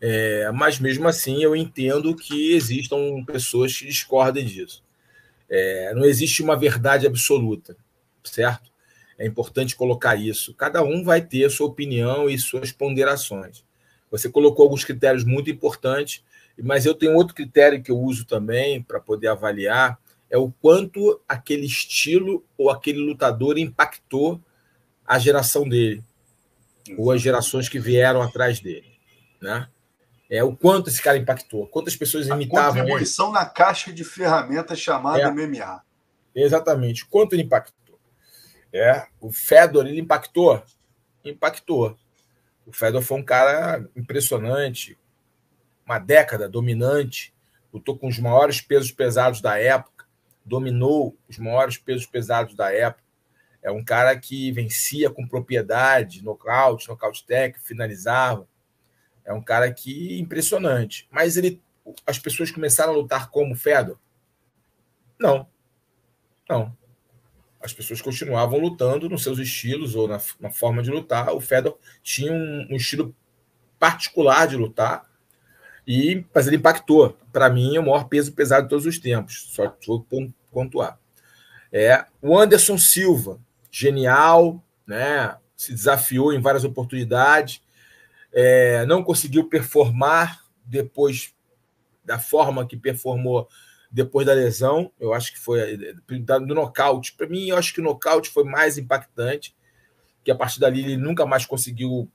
É, 0.06 0.52
mas 0.52 0.78
mesmo 0.78 1.08
assim 1.08 1.42
eu 1.42 1.56
entendo 1.56 2.14
que 2.14 2.52
existam 2.52 3.24
pessoas 3.24 3.74
que 3.74 3.86
discordem 3.86 4.44
disso. 4.44 4.84
É, 5.48 5.94
não 5.94 6.04
existe 6.04 6.42
uma 6.42 6.54
verdade 6.58 7.06
absoluta, 7.06 7.74
certo? 8.22 8.70
É 9.18 9.26
importante 9.26 9.74
colocar 9.74 10.14
isso. 10.14 10.52
Cada 10.52 10.82
um 10.82 11.02
vai 11.02 11.22
ter 11.22 11.46
a 11.46 11.50
sua 11.50 11.68
opinião 11.68 12.28
e 12.28 12.38
suas 12.38 12.70
ponderações. 12.70 13.64
Você 14.10 14.28
colocou 14.28 14.64
alguns 14.64 14.84
critérios 14.84 15.24
muito 15.24 15.48
importantes, 15.48 16.22
mas 16.62 16.84
eu 16.84 16.94
tenho 16.94 17.14
outro 17.14 17.34
critério 17.34 17.82
que 17.82 17.90
eu 17.90 17.98
uso 17.98 18.26
também 18.26 18.82
para 18.82 19.00
poder 19.00 19.28
avaliar, 19.28 19.98
é 20.28 20.36
o 20.36 20.52
quanto 20.60 21.18
aquele 21.26 21.64
estilo 21.64 22.44
ou 22.58 22.68
aquele 22.68 22.98
lutador 22.98 23.56
impactou 23.56 24.38
a 25.06 25.18
geração 25.18 25.66
dele, 25.66 26.04
ou 26.98 27.10
as 27.10 27.22
gerações 27.22 27.70
que 27.70 27.78
vieram 27.78 28.20
atrás 28.20 28.60
dele, 28.60 28.92
né? 29.40 29.66
É 30.34 30.42
o 30.42 30.56
quanto 30.56 30.88
esse 30.88 31.00
cara 31.00 31.16
impactou, 31.16 31.66
quantas 31.68 31.94
pessoas 31.94 32.26
imitavam. 32.26 32.70
A 32.70 32.84
contribuição 32.84 33.26
ele. 33.26 33.34
na 33.34 33.46
caixa 33.46 33.92
de 33.92 34.02
ferramentas 34.02 34.80
chamada 34.80 35.22
é, 35.22 35.30
MMA. 35.30 35.82
Exatamente, 36.34 37.06
quanto 37.06 37.34
ele 37.34 37.42
impactou. 37.42 37.98
É, 38.72 39.06
o 39.20 39.30
Fedor, 39.30 39.86
ele 39.86 40.00
impactou? 40.00 40.60
Impactou. 41.24 41.96
O 42.66 42.72
Fedor 42.72 43.00
foi 43.00 43.18
um 43.18 43.22
cara 43.22 43.88
impressionante, 43.94 44.98
uma 45.86 46.00
década 46.00 46.48
dominante, 46.48 47.32
lutou 47.72 47.96
com 47.96 48.08
os 48.08 48.18
maiores 48.18 48.60
pesos 48.60 48.90
pesados 48.90 49.40
da 49.40 49.56
época, 49.56 50.04
dominou 50.44 51.16
os 51.28 51.38
maiores 51.38 51.78
pesos 51.78 52.06
pesados 52.06 52.56
da 52.56 52.72
época. 52.72 53.04
É 53.62 53.70
um 53.70 53.84
cara 53.84 54.18
que 54.18 54.50
vencia 54.50 55.10
com 55.10 55.28
propriedade, 55.28 56.24
nocaute, 56.24 56.88
nocaute 56.88 57.24
técnico, 57.24 57.64
finalizava. 57.64 58.48
É 59.24 59.32
um 59.32 59.42
cara 59.42 59.72
que 59.72 60.18
impressionante. 60.18 61.08
Mas 61.10 61.36
ele, 61.36 61.62
as 62.06 62.18
pessoas 62.18 62.50
começaram 62.50 62.92
a 62.92 62.96
lutar 62.96 63.30
como 63.30 63.56
Fedor? 63.56 63.98
Não. 65.18 65.48
Não 66.48 66.76
as 67.64 67.72
pessoas 67.72 68.02
continuavam 68.02 68.58
lutando 68.58 69.08
nos 69.08 69.22
seus 69.22 69.38
estilos 69.38 69.94
ou 69.94 70.06
na, 70.06 70.20
na 70.38 70.50
forma 70.50 70.82
de 70.82 70.90
lutar. 70.90 71.34
O 71.34 71.40
Fedor 71.40 71.78
tinha 72.02 72.30
um, 72.30 72.68
um, 72.70 72.76
estilo 72.76 73.16
particular 73.78 74.46
de 74.46 74.54
lutar, 74.54 75.10
e 75.86 76.24
mas 76.32 76.46
ele 76.46 76.56
impactou. 76.56 77.16
Para 77.32 77.48
mim, 77.48 77.74
é 77.74 77.80
o 77.80 77.82
maior 77.82 78.04
peso 78.04 78.32
pesado 78.32 78.64
de 78.64 78.68
todos 78.68 78.84
os 78.84 78.98
tempos. 78.98 79.48
Só 79.50 79.74
vou 79.86 80.06
pontuar. 80.52 80.98
É, 81.72 82.04
o 82.20 82.38
Anderson 82.38 82.76
Silva, 82.76 83.40
genial, 83.70 84.62
né? 84.86 85.36
se 85.56 85.72
desafiou 85.72 86.32
em 86.32 86.40
várias 86.40 86.64
oportunidades, 86.64 87.62
é, 88.34 88.84
não 88.84 89.04
conseguiu 89.04 89.48
performar 89.48 90.44
depois 90.64 91.32
da 92.04 92.18
forma 92.18 92.66
que 92.66 92.76
performou 92.76 93.48
depois 93.90 94.26
da 94.26 94.34
lesão. 94.34 94.90
Eu 94.98 95.14
acho 95.14 95.32
que 95.32 95.38
foi 95.38 95.78
do 96.44 96.54
nocaute. 96.54 97.14
Para 97.14 97.28
mim, 97.28 97.48
eu 97.48 97.56
acho 97.56 97.72
que 97.72 97.80
o 97.80 97.84
nocaute 97.84 98.28
foi 98.30 98.42
mais 98.42 98.76
impactante, 98.76 99.54
que 100.24 100.32
a 100.32 100.34
partir 100.34 100.58
dali 100.58 100.80
ele 100.80 100.96
nunca 100.96 101.24
mais 101.24 101.46
conseguiu 101.46 102.10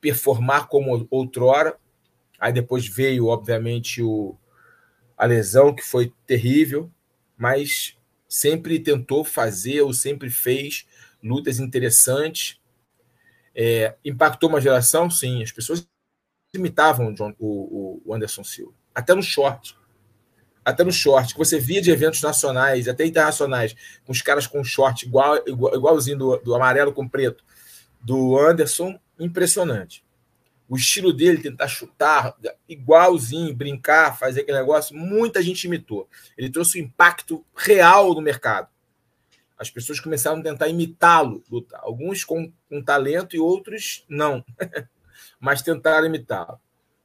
performar 0.00 0.66
como 0.66 1.06
outrora. 1.10 1.76
Aí 2.38 2.52
depois 2.52 2.86
veio, 2.86 3.26
obviamente, 3.26 4.02
o, 4.02 4.34
a 5.14 5.26
lesão, 5.26 5.74
que 5.74 5.82
foi 5.82 6.10
terrível, 6.26 6.90
mas 7.36 7.98
sempre 8.26 8.80
tentou 8.80 9.24
fazer 9.24 9.82
ou 9.82 9.92
sempre 9.92 10.30
fez 10.30 10.86
lutas 11.22 11.60
interessantes. 11.60 12.59
É, 13.54 13.96
impactou 14.04 14.48
uma 14.48 14.60
geração, 14.60 15.10
sim. 15.10 15.42
As 15.42 15.52
pessoas 15.52 15.86
imitavam 16.54 17.08
o, 17.08 17.14
John, 17.14 17.34
o, 17.38 18.02
o 18.04 18.14
Anderson 18.14 18.44
Silva, 18.44 18.72
até 18.94 19.14
no 19.14 19.22
short 19.22 19.78
até 20.64 20.84
no 20.84 20.92
short, 20.92 21.32
que 21.32 21.38
você 21.38 21.58
via 21.58 21.80
de 21.80 21.90
eventos 21.90 22.22
nacionais, 22.22 22.88
até 22.88 23.04
internacionais, 23.04 23.74
com 24.04 24.12
os 24.12 24.22
caras 24.22 24.46
com 24.46 24.62
short 24.62 25.06
igual, 25.06 25.42
igual 25.46 25.74
igualzinho 25.74 26.18
do, 26.18 26.36
do 26.38 26.54
amarelo 26.54 26.92
com 26.92 27.08
preto, 27.08 27.44
do 28.00 28.38
Anderson, 28.38 28.98
impressionante. 29.18 30.04
O 30.68 30.76
estilo 30.76 31.12
dele, 31.12 31.42
tentar 31.42 31.66
chutar, 31.66 32.34
igualzinho, 32.68 33.54
brincar, 33.54 34.16
fazer 34.16 34.42
aquele 34.42 34.58
negócio, 34.58 34.96
muita 34.96 35.42
gente 35.42 35.64
imitou. 35.64 36.08
Ele 36.38 36.48
trouxe 36.48 36.80
um 36.80 36.84
impacto 36.84 37.44
real 37.56 38.14
no 38.14 38.20
mercado. 38.20 38.68
As 39.60 39.68
pessoas 39.68 40.00
começaram 40.00 40.40
a 40.40 40.42
tentar 40.42 40.68
imitá-lo, 40.68 41.44
alguns 41.74 42.24
com, 42.24 42.50
com 42.66 42.82
talento 42.82 43.36
e 43.36 43.38
outros 43.38 44.06
não, 44.08 44.42
mas 45.38 45.60
tentaram 45.60 46.06
imitá-lo. 46.06 46.58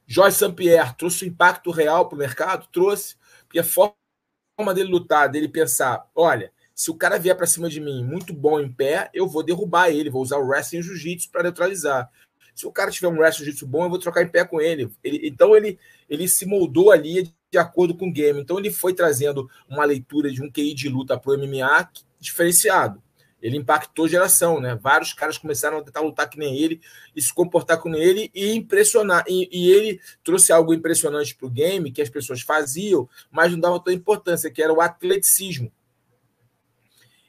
Jorge 0.06 0.38
Sampierre 0.38 0.94
trouxe 0.96 1.26
um 1.26 1.28
impacto 1.28 1.70
real 1.70 2.08
para 2.08 2.16
o 2.16 2.18
mercado? 2.18 2.66
Trouxe 2.72 3.16
porque 3.44 3.58
a 3.58 3.64
forma 3.64 4.74
dele 4.74 4.88
lutar, 4.88 5.28
dele 5.28 5.48
pensar, 5.48 6.08
olha, 6.14 6.50
se 6.74 6.90
o 6.90 6.94
cara 6.94 7.18
vier 7.18 7.36
para 7.36 7.46
cima 7.46 7.68
de 7.68 7.78
mim 7.78 8.02
muito 8.02 8.32
bom 8.32 8.58
em 8.58 8.72
pé, 8.72 9.10
eu 9.12 9.28
vou 9.28 9.42
derrubar 9.42 9.90
ele, 9.90 10.08
vou 10.08 10.22
usar 10.22 10.38
o 10.38 10.46
wrestling 10.46 10.80
jiu-jitsu 10.80 11.30
para 11.30 11.42
neutralizar. 11.42 12.10
Se 12.54 12.66
o 12.66 12.72
cara 12.72 12.90
tiver 12.90 13.08
um 13.08 13.18
wrestling 13.18 13.44
jiu-jitsu 13.44 13.66
bom, 13.66 13.84
eu 13.84 13.90
vou 13.90 13.98
trocar 13.98 14.22
em 14.22 14.28
pé 14.28 14.46
com 14.46 14.62
ele. 14.62 14.90
ele. 15.04 15.28
Então 15.28 15.54
ele, 15.54 15.78
ele 16.08 16.26
se 16.26 16.46
moldou 16.46 16.90
ali 16.90 17.30
de 17.50 17.58
acordo 17.58 17.94
com 17.94 18.08
o 18.08 18.12
game. 18.12 18.40
Então 18.40 18.58
ele 18.58 18.70
foi 18.70 18.94
trazendo 18.94 19.48
uma 19.68 19.84
leitura 19.84 20.30
de 20.30 20.42
um 20.42 20.50
QI 20.50 20.72
de 20.72 20.88
luta 20.88 21.18
para 21.18 21.32
o 21.32 21.38
MMA 21.38 21.90
diferenciado 22.26 23.02
ele 23.40 23.58
impactou 23.58 24.08
geração, 24.08 24.60
né? 24.60 24.74
Vários 24.74 25.12
caras 25.12 25.38
começaram 25.38 25.78
a 25.78 25.82
tentar 25.82 26.00
lutar 26.00 26.28
que 26.28 26.38
nem 26.38 26.58
ele 26.58 26.80
e 27.14 27.20
se 27.20 27.32
comportar 27.32 27.78
com 27.78 27.94
ele 27.94 28.30
e 28.34 28.52
impressionar. 28.52 29.24
E, 29.28 29.48
e 29.52 29.70
ele 29.70 30.00
trouxe 30.24 30.52
algo 30.52 30.72
impressionante 30.72 31.34
para 31.34 31.46
o 31.46 31.50
game 31.50 31.92
que 31.92 32.02
as 32.02 32.08
pessoas 32.08 32.40
faziam, 32.40 33.08
mas 33.30 33.52
não 33.52 33.60
davam 33.60 33.78
tanta 33.78 33.92
importância, 33.92 34.50
que 34.50 34.62
era 34.62 34.72
o 34.72 34.80
atleticismo. 34.80 35.70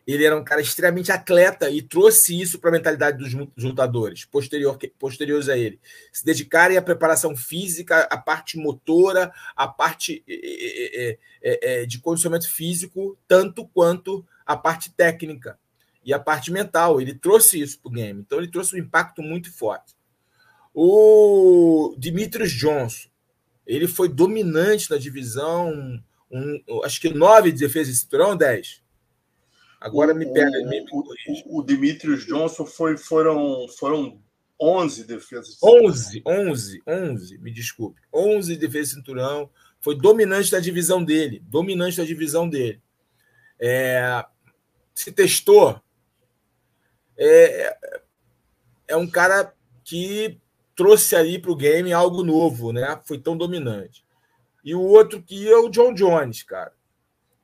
Ele 0.08 0.24
era 0.24 0.38
um 0.38 0.44
cara 0.44 0.62
extremamente 0.62 1.12
atleta 1.12 1.70
e 1.70 1.82
trouxe 1.82 2.40
isso 2.40 2.60
para 2.60 2.70
a 2.70 2.74
mentalidade 2.74 3.18
dos 3.18 3.34
lutadores 3.62 4.24
posterior, 4.24 4.80
posteriores 4.98 5.50
a 5.50 5.58
ele. 5.58 5.80
Se 6.14 6.24
dedicarem 6.24 6.78
à 6.78 6.82
preparação 6.82 7.36
física, 7.36 8.08
à 8.10 8.18
parte 8.18 8.58
motora, 8.58 9.34
à 9.54 9.68
parte 9.68 10.24
é, 10.26 11.18
é, 11.44 11.82
é, 11.82 11.86
de 11.86 12.00
condicionamento 12.00 12.50
físico, 12.50 13.18
tanto 13.28 13.68
quanto 13.68 14.26
a 14.48 14.58
parte 14.58 14.92
técnica 14.92 15.60
e 16.04 16.14
a 16.14 16.20
parte 16.20 16.52
mental. 16.52 17.02
Ele 17.02 17.14
trouxe 17.14 17.62
isso 17.62 17.80
para 17.80 17.90
o 17.90 17.92
game. 17.92 18.22
Então, 18.22 18.38
ele 18.38 18.48
trouxe 18.48 18.76
um 18.76 18.80
impacto 18.80 19.22
muito 19.22 19.52
forte. 19.52 19.96
O 20.74 21.96
Dimitrios 21.98 22.52
Johnson, 22.52 23.10
ele 23.66 23.88
foi 23.88 24.08
dominante 24.08 24.90
na 24.90 24.98
divisão, 24.98 26.02
um, 26.32 26.64
acho 26.84 27.02
que 27.02 27.10
nove 27.10 27.52
de 27.52 27.60
defesa 27.60 27.92
de 27.92 27.98
cinturão, 27.98 28.38
dez. 28.38 28.82
Agora 29.82 30.14
o, 30.14 30.16
me 30.16 30.26
pega. 30.32 30.50
O, 30.50 30.70
me, 30.70 30.82
me 30.82 30.86
o, 30.92 31.60
o 31.60 31.64
Dimitrios 31.64 32.26
Johnson 32.26 32.66
foi, 32.66 32.98
foram, 32.98 33.68
foram 33.78 34.22
11 34.60 35.04
defesas. 35.06 35.58
De 35.58 35.60
11, 35.64 36.24
11, 36.26 36.82
11, 36.88 37.38
me 37.40 37.52
desculpe. 37.52 38.02
11 38.14 38.56
defesas 38.58 38.90
de 38.90 38.96
cinturão. 38.96 39.50
Foi 39.80 39.96
dominante 39.96 40.52
da 40.52 40.60
divisão 40.60 41.04
dele. 41.04 41.42
Dominante 41.46 41.98
da 41.98 42.04
divisão 42.04 42.50
dele. 42.50 42.82
É, 43.60 44.26
se 44.98 45.12
testou 45.12 45.80
é, 47.16 47.78
é 48.88 48.96
um 48.96 49.08
cara 49.08 49.54
que 49.84 50.42
trouxe 50.76 51.16
ali 51.16 51.38
para 51.38 51.52
o 51.52 51.56
game 51.56 51.94
algo 51.94 52.24
novo, 52.24 52.74
né? 52.74 53.00
Foi 53.06 53.20
tão 53.20 53.38
dominante. 53.38 54.04
E 54.64 54.74
o 54.74 54.82
outro 54.82 55.22
que 55.22 55.48
é 55.48 55.56
o 55.56 55.70
John 55.70 55.94
Jones, 55.94 56.42
cara, 56.42 56.74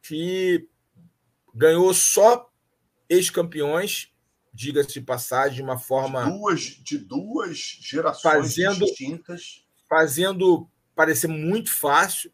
que 0.01 0.67
ganhou 1.53 1.93
só 1.93 2.49
ex-campeões, 3.07 4.11
diga-se 4.51 4.93
de 4.93 5.01
passagem, 5.01 5.57
de 5.57 5.61
uma 5.61 5.77
forma. 5.77 6.23
De 6.23 6.31
duas, 6.31 6.61
de 6.61 6.97
duas 6.97 7.57
gerações 7.81 8.33
fazendo, 8.33 8.85
distintas. 8.85 9.63
Fazendo 9.87 10.67
parecer 10.95 11.27
muito 11.27 11.71
fácil. 11.71 12.33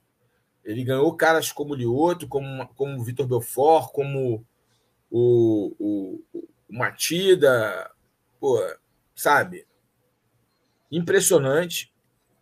Ele 0.64 0.86
ganhou 0.86 1.14
caras 1.18 1.52
como 1.52 1.74
o 1.74 1.76
Lioto, 1.76 2.26
como, 2.26 2.66
como 2.70 2.98
o 2.98 3.04
Vitor 3.04 3.28
Belfort, 3.28 3.92
como 3.92 4.46
o, 5.10 5.76
o, 5.80 6.24
o 6.34 6.48
Matida, 6.70 7.90
pô, 8.40 8.60
sabe? 9.16 9.66
Impressionante 10.92 11.92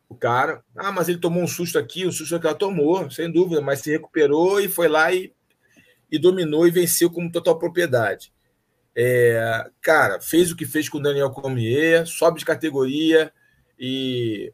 o 0.09 0.15
cara. 0.15 0.63
Ah, 0.75 0.91
mas 0.91 1.09
ele 1.09 1.19
tomou 1.19 1.43
um 1.43 1.47
susto 1.47 1.77
aqui, 1.77 2.05
um 2.05 2.11
susto 2.11 2.39
que 2.39 2.47
ela 2.47 2.55
tomou, 2.55 3.09
sem 3.11 3.31
dúvida, 3.31 3.61
mas 3.61 3.79
se 3.79 3.91
recuperou 3.91 4.59
e 4.59 4.67
foi 4.67 4.87
lá 4.87 5.13
e, 5.13 5.33
e 6.11 6.17
dominou 6.17 6.67
e 6.67 6.71
venceu 6.71 7.09
com 7.09 7.29
total 7.29 7.59
propriedade. 7.59 8.31
É, 8.95 9.69
cara, 9.81 10.19
fez 10.19 10.51
o 10.51 10.55
que 10.55 10.65
fez 10.65 10.89
com 10.89 10.97
o 10.97 11.01
Daniel 11.01 11.29
Cormier, 11.29 12.07
sobe 12.07 12.39
de 12.39 12.45
categoria 12.45 13.31
e 13.77 14.51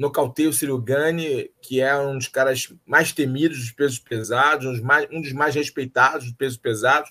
nocauteia 0.00 0.48
o 0.48 0.52
Ciro 0.52 0.80
Gani, 0.80 1.50
que 1.60 1.80
é 1.80 1.94
um 1.98 2.16
dos 2.16 2.28
caras 2.28 2.72
mais 2.86 3.12
temidos 3.12 3.58
dos 3.58 3.70
pesos 3.70 3.98
pesados, 3.98 4.66
um 4.66 4.72
dos 4.72 4.80
mais, 4.80 5.06
um 5.12 5.20
dos 5.20 5.32
mais 5.32 5.54
respeitados 5.54 6.26
dos 6.26 6.34
pesos 6.34 6.56
pesados, 6.56 7.10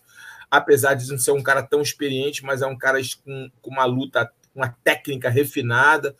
apesar 0.49 0.95
de 0.95 1.07
não 1.09 1.17
ser 1.17 1.31
um 1.31 1.43
cara 1.43 1.61
tão 1.61 1.81
experiente, 1.81 2.43
mas 2.43 2.61
é 2.61 2.67
um 2.67 2.77
cara 2.77 2.99
com, 3.23 3.51
com 3.61 3.69
uma 3.69 3.85
luta, 3.85 4.31
uma 4.55 4.69
técnica 4.83 5.29
refinada, 5.29 6.15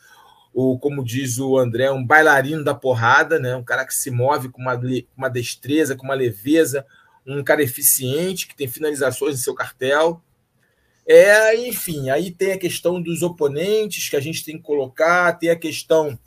ou 0.53 0.77
como 0.77 1.03
diz 1.03 1.39
o 1.39 1.57
André, 1.57 1.89
um 1.91 2.05
bailarino 2.05 2.63
da 2.63 2.75
porrada, 2.75 3.39
né? 3.39 3.55
um 3.55 3.63
cara 3.63 3.85
que 3.85 3.95
se 3.95 4.11
move 4.11 4.49
com 4.49 4.61
uma, 4.61 4.79
uma 5.17 5.29
destreza, 5.29 5.95
com 5.95 6.05
uma 6.05 6.15
leveza, 6.15 6.85
um 7.25 7.43
cara 7.43 7.63
eficiente, 7.63 8.47
que 8.47 8.55
tem 8.55 8.67
finalizações 8.67 9.35
em 9.35 9.43
seu 9.43 9.53
cartel. 9.53 10.21
É, 11.07 11.55
enfim, 11.67 12.09
aí 12.11 12.29
tem 12.29 12.51
a 12.51 12.59
questão 12.59 13.01
dos 13.01 13.23
oponentes 13.23 14.09
que 14.09 14.15
a 14.15 14.19
gente 14.19 14.45
tem 14.45 14.57
que 14.57 14.63
colocar, 14.63 15.33
tem 15.33 15.49
a 15.49 15.55
questão 15.55 16.17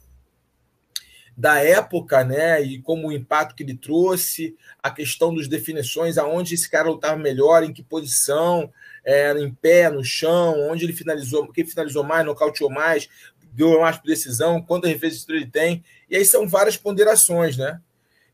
da 1.37 1.59
época, 1.59 2.25
né? 2.25 2.63
E 2.63 2.81
como 2.81 3.09
o 3.09 3.13
impacto 3.13 3.55
que 3.55 3.63
ele 3.63 3.77
trouxe, 3.77 4.57
a 4.83 4.91
questão 4.91 5.35
das 5.35 5.49
definições, 5.49 6.19
aonde 6.19 6.55
esse 6.55 6.71
cara 6.71 6.91
lutava 6.91 7.17
melhor, 7.17 7.63
em 7.63 7.73
que 7.73 7.83
posição, 7.83 8.73
é, 9.05 9.33
em 9.39 9.53
pé, 9.53 9.91
no 9.91 10.05
chão, 10.05 10.71
onde 10.71 10.85
ele 10.85 10.93
finalizou, 10.93 11.51
quem 11.53 11.67
finalizou 11.67 12.05
mais, 12.05 12.25
nocauteou 12.25 12.71
mais, 12.71 13.09
deu 13.53 13.81
mais 13.81 13.97
por 13.97 14.07
decisão, 14.07 14.63
quantas 14.63 14.91
referências 14.91 15.29
ele 15.29 15.47
tem. 15.47 15.83
E 16.09 16.17
aí 16.17 16.25
são 16.25 16.49
várias 16.49 16.77
ponderações, 16.77 17.57
né? 17.57 17.81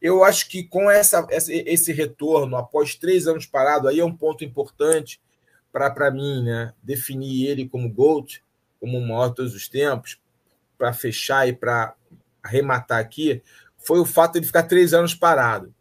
Eu 0.01 0.22
acho 0.22 0.49
que 0.49 0.62
com 0.62 0.88
essa, 0.88 1.26
esse 1.30 1.92
retorno, 1.92 2.57
após 2.57 2.94
três 2.94 3.26
anos 3.26 3.46
parado, 3.46 3.88
aí 3.88 3.99
é 3.99 4.05
um 4.05 4.14
ponto 4.14 4.44
importante 4.44 5.20
para 5.72 6.11
mim, 6.11 6.44
né? 6.44 6.72
Definir 6.82 7.49
ele 7.49 7.68
como 7.68 7.90
GOAT, 7.90 8.42
como 8.80 8.99
o 8.99 9.07
maior 9.07 9.28
de 9.30 9.36
todos 9.36 9.55
os 9.55 9.68
tempos, 9.68 10.18
para 10.76 10.92
fechar 10.92 11.49
e 11.49 11.53
para 11.53 11.94
arrematar 12.43 12.99
aqui 12.99 13.43
foi 13.78 13.99
o 13.99 14.05
fato 14.05 14.32
de 14.32 14.39
ele 14.39 14.47
ficar 14.47 14.64
três 14.64 14.93
anos 14.93 15.14
parado. 15.14 15.74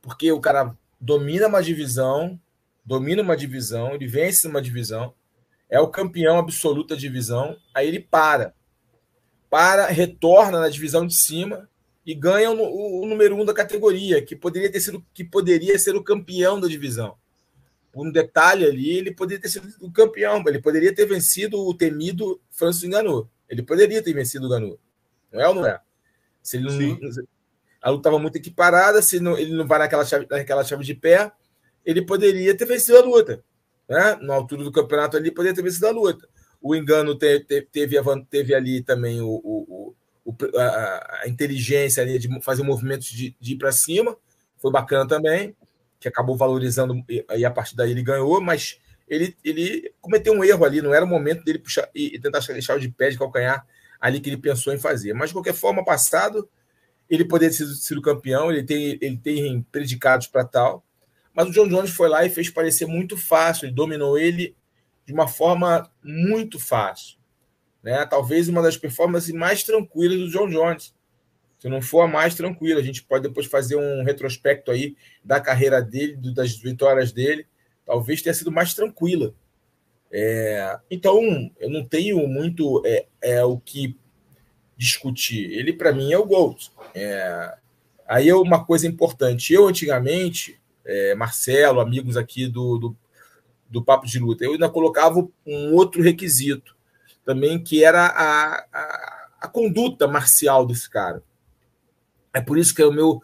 Porque 0.00 0.30
o 0.32 0.40
cara 0.40 0.76
domina 1.00 1.48
uma 1.48 1.62
divisão, 1.62 2.40
domina 2.84 3.22
uma 3.22 3.36
divisão, 3.36 3.94
ele 3.94 4.06
vence 4.06 4.46
uma 4.46 4.62
divisão, 4.62 5.12
é 5.68 5.78
o 5.80 5.88
campeão 5.88 6.38
absoluto 6.38 6.94
da 6.94 6.96
divisão, 6.96 7.56
aí 7.74 7.86
ele 7.86 8.00
para. 8.00 8.54
Para, 9.50 9.86
retorna 9.86 10.60
na 10.60 10.68
divisão 10.68 11.06
de 11.06 11.14
cima 11.14 11.68
e 12.04 12.14
ganha 12.14 12.50
o, 12.50 13.02
o, 13.02 13.06
número 13.06 13.36
um 13.36 13.44
da 13.44 13.52
categoria, 13.52 14.22
que 14.22 14.34
poderia 14.34 14.70
ter 14.70 14.80
sido 14.80 15.04
que 15.12 15.24
poderia 15.24 15.78
ser 15.78 15.94
o 15.94 16.02
campeão 16.02 16.60
da 16.60 16.68
divisão. 16.68 17.16
Por 17.92 18.06
um 18.06 18.12
detalhe 18.12 18.64
ali, 18.64 18.90
ele 18.90 19.12
poderia 19.12 19.42
ter 19.42 19.48
sido 19.48 19.68
o 19.80 19.90
campeão, 19.90 20.42
ele 20.46 20.60
poderia 20.60 20.94
ter 20.94 21.06
vencido 21.06 21.58
o 21.58 21.74
temido 21.74 22.40
Francis 22.50 22.84
Enganou. 22.84 23.28
Ele 23.48 23.62
poderia 23.62 24.02
ter 24.02 24.12
vencido 24.12 24.46
o 24.46 24.50
Ganu. 24.50 24.78
Não 25.32 25.40
é 25.40 25.48
ou 25.48 25.54
não 25.54 25.66
é? 25.66 25.80
Se 26.42 26.56
ele 26.56 26.66
não, 26.66 26.98
a 27.80 27.90
luta 27.90 28.00
estava 28.00 28.18
muito 28.18 28.36
equiparada, 28.36 29.00
se 29.02 29.20
não, 29.20 29.36
ele 29.36 29.54
não 29.54 29.66
vai 29.66 29.78
naquela 29.78 30.04
chave, 30.04 30.26
naquela 30.30 30.64
chave 30.64 30.84
de 30.84 30.94
pé, 30.94 31.30
ele 31.84 32.02
poderia 32.02 32.56
ter 32.56 32.66
vencido 32.66 32.98
a 32.98 33.02
luta. 33.02 33.42
Né? 33.88 34.18
Na 34.22 34.34
altura 34.34 34.64
do 34.64 34.72
campeonato 34.72 35.16
ali, 35.16 35.30
poderia 35.30 35.54
ter 35.54 35.62
vencido 35.62 35.86
a 35.86 35.90
luta. 35.90 36.28
O 36.60 36.74
engano 36.74 37.16
te, 37.16 37.40
te, 37.40 37.62
teve, 37.62 37.96
teve 38.28 38.54
ali 38.54 38.82
também 38.82 39.20
o, 39.20 39.28
o, 39.28 39.94
o 40.24 40.36
a, 40.58 41.22
a, 41.22 41.28
inteligência 41.28 42.02
ali 42.02 42.18
de 42.18 42.28
fazer 42.42 42.62
movimentos 42.62 43.08
de, 43.08 43.34
de 43.40 43.52
ir 43.52 43.56
para 43.56 43.72
cima, 43.72 44.16
foi 44.56 44.72
bacana 44.72 45.06
também, 45.06 45.56
que 46.00 46.08
acabou 46.08 46.36
valorizando 46.36 47.02
e 47.08 47.44
a 47.44 47.50
partir 47.50 47.76
daí 47.76 47.92
ele 47.92 48.02
ganhou, 48.02 48.40
mas 48.40 48.78
ele, 49.08 49.36
ele 49.44 49.92
cometeu 50.00 50.34
um 50.34 50.44
erro 50.44 50.64
ali, 50.64 50.82
não 50.82 50.92
era 50.92 51.04
o 51.04 51.08
momento 51.08 51.44
dele 51.44 51.58
puxar 51.58 51.88
e, 51.94 52.16
e 52.16 52.20
tentar 52.20 52.40
deixar 52.40 52.76
o 52.76 52.80
de 52.80 52.88
pé 52.88 53.08
de 53.08 53.18
calcanhar 53.18 53.66
ali 54.00 54.20
que 54.20 54.28
ele 54.28 54.36
pensou 54.36 54.72
em 54.72 54.78
fazer. 54.78 55.12
Mas, 55.12 55.30
de 55.30 55.34
qualquer 55.34 55.54
forma, 55.54 55.84
passado, 55.84 56.48
ele 57.08 57.24
poderia 57.24 57.56
ter 57.56 57.64
sido 57.66 58.02
campeão, 58.02 58.50
ele 58.50 58.62
tem, 58.62 58.98
ele 59.00 59.16
tem 59.16 59.62
predicados 59.72 60.26
para 60.26 60.44
tal. 60.44 60.84
Mas 61.32 61.48
o 61.48 61.52
John 61.52 61.68
Jones 61.68 61.90
foi 61.90 62.08
lá 62.08 62.24
e 62.24 62.30
fez 62.30 62.50
parecer 62.50 62.86
muito 62.86 63.16
fácil, 63.16 63.66
ele 63.66 63.74
dominou 63.74 64.18
ele 64.18 64.56
de 65.06 65.12
uma 65.12 65.26
forma 65.26 65.90
muito 66.02 66.58
fácil. 66.58 67.16
Né? 67.82 68.04
Talvez 68.06 68.48
uma 68.48 68.60
das 68.60 68.76
performances 68.76 69.32
mais 69.32 69.62
tranquilas 69.62 70.18
do 70.18 70.30
John 70.30 70.48
Jones. 70.48 70.94
Se 71.58 71.68
não 71.68 71.80
for 71.80 72.02
a 72.02 72.06
mais 72.06 72.34
tranquila, 72.34 72.80
a 72.80 72.82
gente 72.82 73.02
pode 73.02 73.26
depois 73.26 73.46
fazer 73.46 73.76
um 73.76 74.04
retrospecto 74.04 74.70
aí 74.70 74.96
da 75.24 75.40
carreira 75.40 75.80
dele, 75.80 76.16
das 76.34 76.56
vitórias 76.56 77.10
dele. 77.10 77.46
Talvez 77.86 78.20
tenha 78.20 78.34
sido 78.34 78.52
mais 78.52 78.74
tranquila. 78.74 79.34
É, 80.10 80.78
então, 80.90 81.20
eu 81.58 81.70
não 81.70 81.84
tenho 81.84 82.26
muito 82.26 82.82
é, 82.84 83.06
é 83.20 83.44
o 83.44 83.58
que 83.58 83.96
discutir. 84.76 85.52
Ele, 85.52 85.72
para 85.72 85.92
mim, 85.92 86.12
é 86.12 86.18
o 86.18 86.24
Gold. 86.24 86.70
É, 86.94 87.56
aí 88.06 88.28
é 88.28 88.34
uma 88.34 88.64
coisa 88.64 88.86
importante. 88.86 89.52
Eu, 89.52 89.66
antigamente, 89.66 90.58
é, 90.84 91.14
Marcelo, 91.14 91.80
amigos 91.80 92.16
aqui 92.16 92.46
do, 92.46 92.78
do, 92.78 92.96
do, 93.68 93.84
Papo 93.84 94.06
de 94.06 94.18
Luta, 94.18 94.44
eu 94.44 94.52
ainda 94.52 94.68
colocava 94.68 95.28
um 95.44 95.74
outro 95.74 96.02
requisito 96.02 96.76
também, 97.24 97.62
que 97.62 97.84
era 97.84 98.06
a, 98.06 98.66
a, 98.72 99.28
a 99.42 99.48
conduta 99.48 100.06
marcial 100.06 100.64
desse 100.64 100.88
cara. 100.88 101.22
É 102.32 102.40
por 102.40 102.56
isso 102.56 102.74
que 102.74 102.80
é 102.80 102.86
o 102.86 102.92
meu 102.92 103.20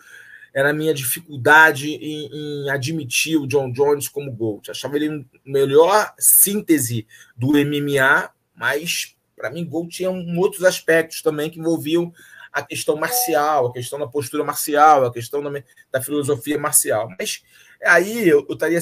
era 0.55 0.71
a 0.71 0.73
minha 0.73 0.95
dificuldade 0.95 1.91
em, 1.91 2.31
em, 2.33 2.71
admitir 2.71 3.37
o 3.37 3.47
John 3.47 3.73
Jones 3.73 4.09
como 4.09 4.31
GOAT. 4.31 4.71
Achava 4.71 4.95
ele 4.95 5.09
a 5.09 5.25
melhor 5.45 6.15
síntese 6.17 7.09
do 7.37 7.49
MMA, 7.49 8.31
mas 8.55 9.17
para 9.37 9.51
mim 9.51 9.65
GOAT 9.65 9.89
tinha 9.89 10.11
um, 10.13 10.39
outros 10.39 10.63
aspectos 10.63 11.23
também 11.23 11.51
que 11.51 11.59
envolviam 11.59 12.13
a 12.53 12.63
questão 12.63 12.95
marcial, 12.95 13.67
a 13.67 13.73
questão 13.73 13.99
da 13.99 14.07
postura 14.07 14.45
marcial, 14.45 15.05
a 15.05 15.13
questão 15.13 15.43
da, 15.43 15.51
da 15.91 16.01
filosofia 16.01 16.57
marcial. 16.57 17.09
Mas 17.19 17.43
aí 17.85 18.29
eu 18.29 18.47
estaria 18.49 18.79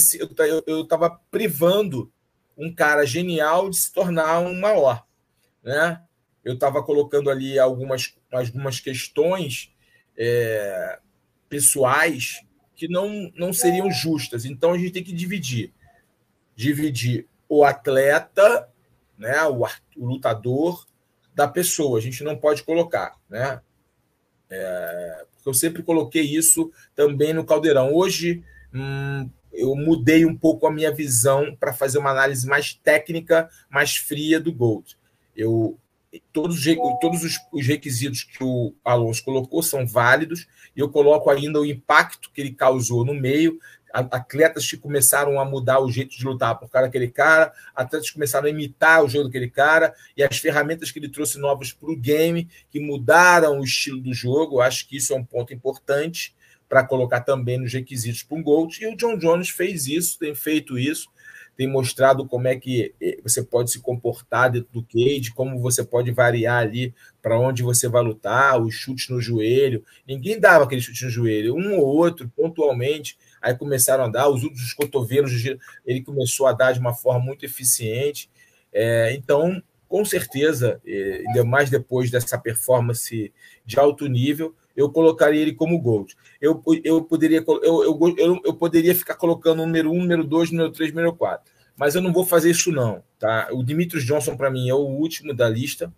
eu, 0.47 0.63
eu 0.67 0.83
estava 0.83 1.19
privando 1.31 2.13
um 2.55 2.73
cara 2.75 3.07
genial 3.07 3.71
de 3.71 3.79
se 3.79 3.91
tornar 3.91 4.41
um 4.41 4.61
maior, 4.61 5.07
né? 5.65 6.03
Eu 6.45 6.55
estava 6.55 6.83
colocando 6.83 7.31
ali 7.31 7.59
algumas, 7.59 8.15
algumas 8.31 8.79
questões 8.79 9.73
é, 10.19 10.99
pessoais 11.53 12.41
que 12.75 12.89
não, 12.89 13.31
não 13.37 13.53
seriam 13.53 13.91
justas. 13.91 14.47
Então 14.47 14.73
a 14.73 14.79
gente 14.79 14.93
tem 14.93 15.05
que 15.05 15.13
dividir. 15.13 15.71
Dividir 16.57 17.29
o 17.47 17.63
atleta, 17.63 18.67
né, 19.19 19.45
o, 19.45 19.67
o 19.99 20.07
lutador, 20.07 20.87
da 21.35 21.47
pessoa. 21.47 21.99
A 21.99 22.01
gente 22.01 22.25
não 22.25 22.39
pode 22.39 22.63
colocar. 22.63 23.19
Né? 23.29 23.61
É, 24.49 25.27
porque 25.35 25.47
eu 25.51 25.53
sempre 25.53 25.83
coloquei 25.83 26.23
isso 26.23 26.73
também 26.95 27.35
no 27.35 27.45
Caldeirão. 27.45 27.93
Hoje 27.93 28.43
hum, 28.73 29.29
eu 29.53 29.77
mudei 29.77 30.25
um 30.25 30.35
pouco 30.35 30.67
a 30.67 30.73
minha 30.73 30.91
visão 30.91 31.55
para 31.55 31.75
fazer 31.75 31.99
uma 31.99 32.13
análise 32.13 32.47
mais 32.47 32.73
técnica, 32.73 33.51
mais 33.69 33.95
fria 33.95 34.41
do 34.41 34.51
Gold. 34.51 34.97
Eu 35.37 35.79
todos, 36.33 36.63
todos 37.01 37.25
os, 37.25 37.39
os, 37.53 37.67
requisitos 37.67 38.25
que 38.25 38.43
o 38.43 38.75
Alonso 38.85 39.25
colocou 39.25 39.63
são 39.63 39.87
válidos, 39.87 40.47
e 40.77 40.81
eu 40.81 40.89
coloco 40.89 41.31
ainda 41.31 41.61
o 41.61 41.67
impacto 41.67 42.31
que 42.33 42.41
ele 42.41 42.53
causou 42.53 43.05
no 43.05 43.15
meio, 43.15 43.59
atletas 43.93 44.69
que 44.69 44.77
começaram 44.77 45.39
a 45.39 45.45
mudar 45.45 45.81
o 45.81 45.91
jeito 45.91 46.17
de 46.17 46.25
lutar 46.25 46.59
por 46.59 46.71
causa 46.71 46.89
daquele 46.89 47.09
cara, 47.09 47.53
atletas 47.75 48.09
que 48.09 48.15
começaram 48.15 48.47
a 48.47 48.51
imitar 48.51 49.05
o 49.05 49.09
jogo 49.09 49.25
daquele 49.25 49.51
cara, 49.51 49.95
e 50.17 50.23
as 50.23 50.39
ferramentas 50.39 50.91
que 50.91 50.99
ele 50.99 51.09
trouxe 51.09 51.39
novas 51.39 51.73
para 51.73 51.91
o 51.91 51.97
game, 51.97 52.49
que 52.71 52.81
mudaram 52.81 53.61
o 53.61 53.65
estilo 53.65 54.01
do 54.01 54.15
jogo, 54.15 54.61
acho 54.61 54.89
que 54.89 54.97
isso 54.97 55.13
é 55.13 55.17
um 55.17 55.25
ponto 55.25 55.53
importante 55.53 56.35
para 56.69 56.85
colocar 56.85 57.21
também 57.21 57.59
nos 57.59 57.73
requisitos 57.73 58.23
para 58.23 58.39
um 58.39 58.43
Gold, 58.43 58.83
e 58.83 58.87
o 58.87 58.97
John 58.97 59.19
Jones 59.19 59.51
fez 59.51 59.87
isso, 59.87 60.19
tem 60.19 60.35
feito 60.35 60.79
isso, 60.79 61.11
tem 61.63 61.69
mostrado 61.69 62.27
como 62.27 62.49
é 62.49 62.57
que 62.57 62.93
eh, 63.01 63.21
você 63.23 63.41
pode 63.41 63.71
se 63.71 63.79
comportar 63.79 64.51
dentro 64.51 64.69
do 64.73 64.83
cage, 64.83 65.33
como 65.33 65.61
você 65.61 65.85
pode 65.85 66.11
variar 66.11 66.61
ali 66.61 66.93
para 67.23 67.39
onde 67.39 67.63
você 67.63 67.89
vai 67.89 68.03
lutar, 68.03 68.61
os 68.61 68.75
chutes 68.75 69.09
no 69.09 69.21
joelho. 69.21 69.85
Ninguém 70.05 70.41
dava 70.41 70.65
aquele 70.65 70.81
chute 70.81 71.05
no 71.05 71.11
joelho, 71.11 71.55
um 71.55 71.79
ou 71.79 71.87
outro, 71.87 72.29
pontualmente. 72.35 73.17
Aí 73.41 73.55
começaram 73.55 74.03
a 74.03 74.09
dar, 74.09 74.29
os 74.29 74.43
últimos 74.43 74.75
cotovelos, 74.75 75.31
ele 75.87 76.03
começou 76.03 76.49
a 76.49 76.53
dar 76.53 76.73
de 76.73 76.81
uma 76.81 76.95
forma 76.95 77.25
muito 77.25 77.45
eficiente. 77.45 78.29
É, 78.73 79.15
então, 79.15 79.63
com 79.87 80.05
certeza, 80.05 80.81
eh, 80.85 81.23
ainda 81.29 81.45
mais 81.45 81.71
depois 81.71 82.11
dessa 82.11 82.37
performance 82.37 83.33
de 83.65 83.79
alto 83.79 84.09
nível, 84.09 84.53
eu 84.77 84.91
colocaria 84.91 85.41
ele 85.41 85.55
como 85.55 85.81
Gold. 85.81 86.15
Eu, 86.41 86.63
eu, 86.85 87.03
poderia, 87.03 87.45
eu, 87.47 87.63
eu, 87.63 88.15
eu, 88.17 88.41
eu 88.45 88.55
poderia 88.55 88.95
ficar 88.95 89.15
colocando 89.15 89.63
o 89.63 89.67
número 89.67 89.91
1, 89.91 89.99
número 89.99 90.25
2, 90.25 90.51
número 90.51 90.71
3, 90.71 90.93
número 90.93 91.15
4. 91.15 91.53
Mas 91.77 91.95
eu 91.95 92.03
não 92.03 92.13
vou 92.13 92.25
fazer 92.25 92.51
isso, 92.51 92.71
não. 92.71 93.03
Tá? 93.19 93.49
O 93.53 93.63
Dimitrios 93.63 94.05
Johnson, 94.05 94.37
para 94.37 94.51
mim, 94.51 94.69
é 94.69 94.75
o 94.75 94.79
último 94.79 95.35
da 95.35 95.49
lista 95.49 95.93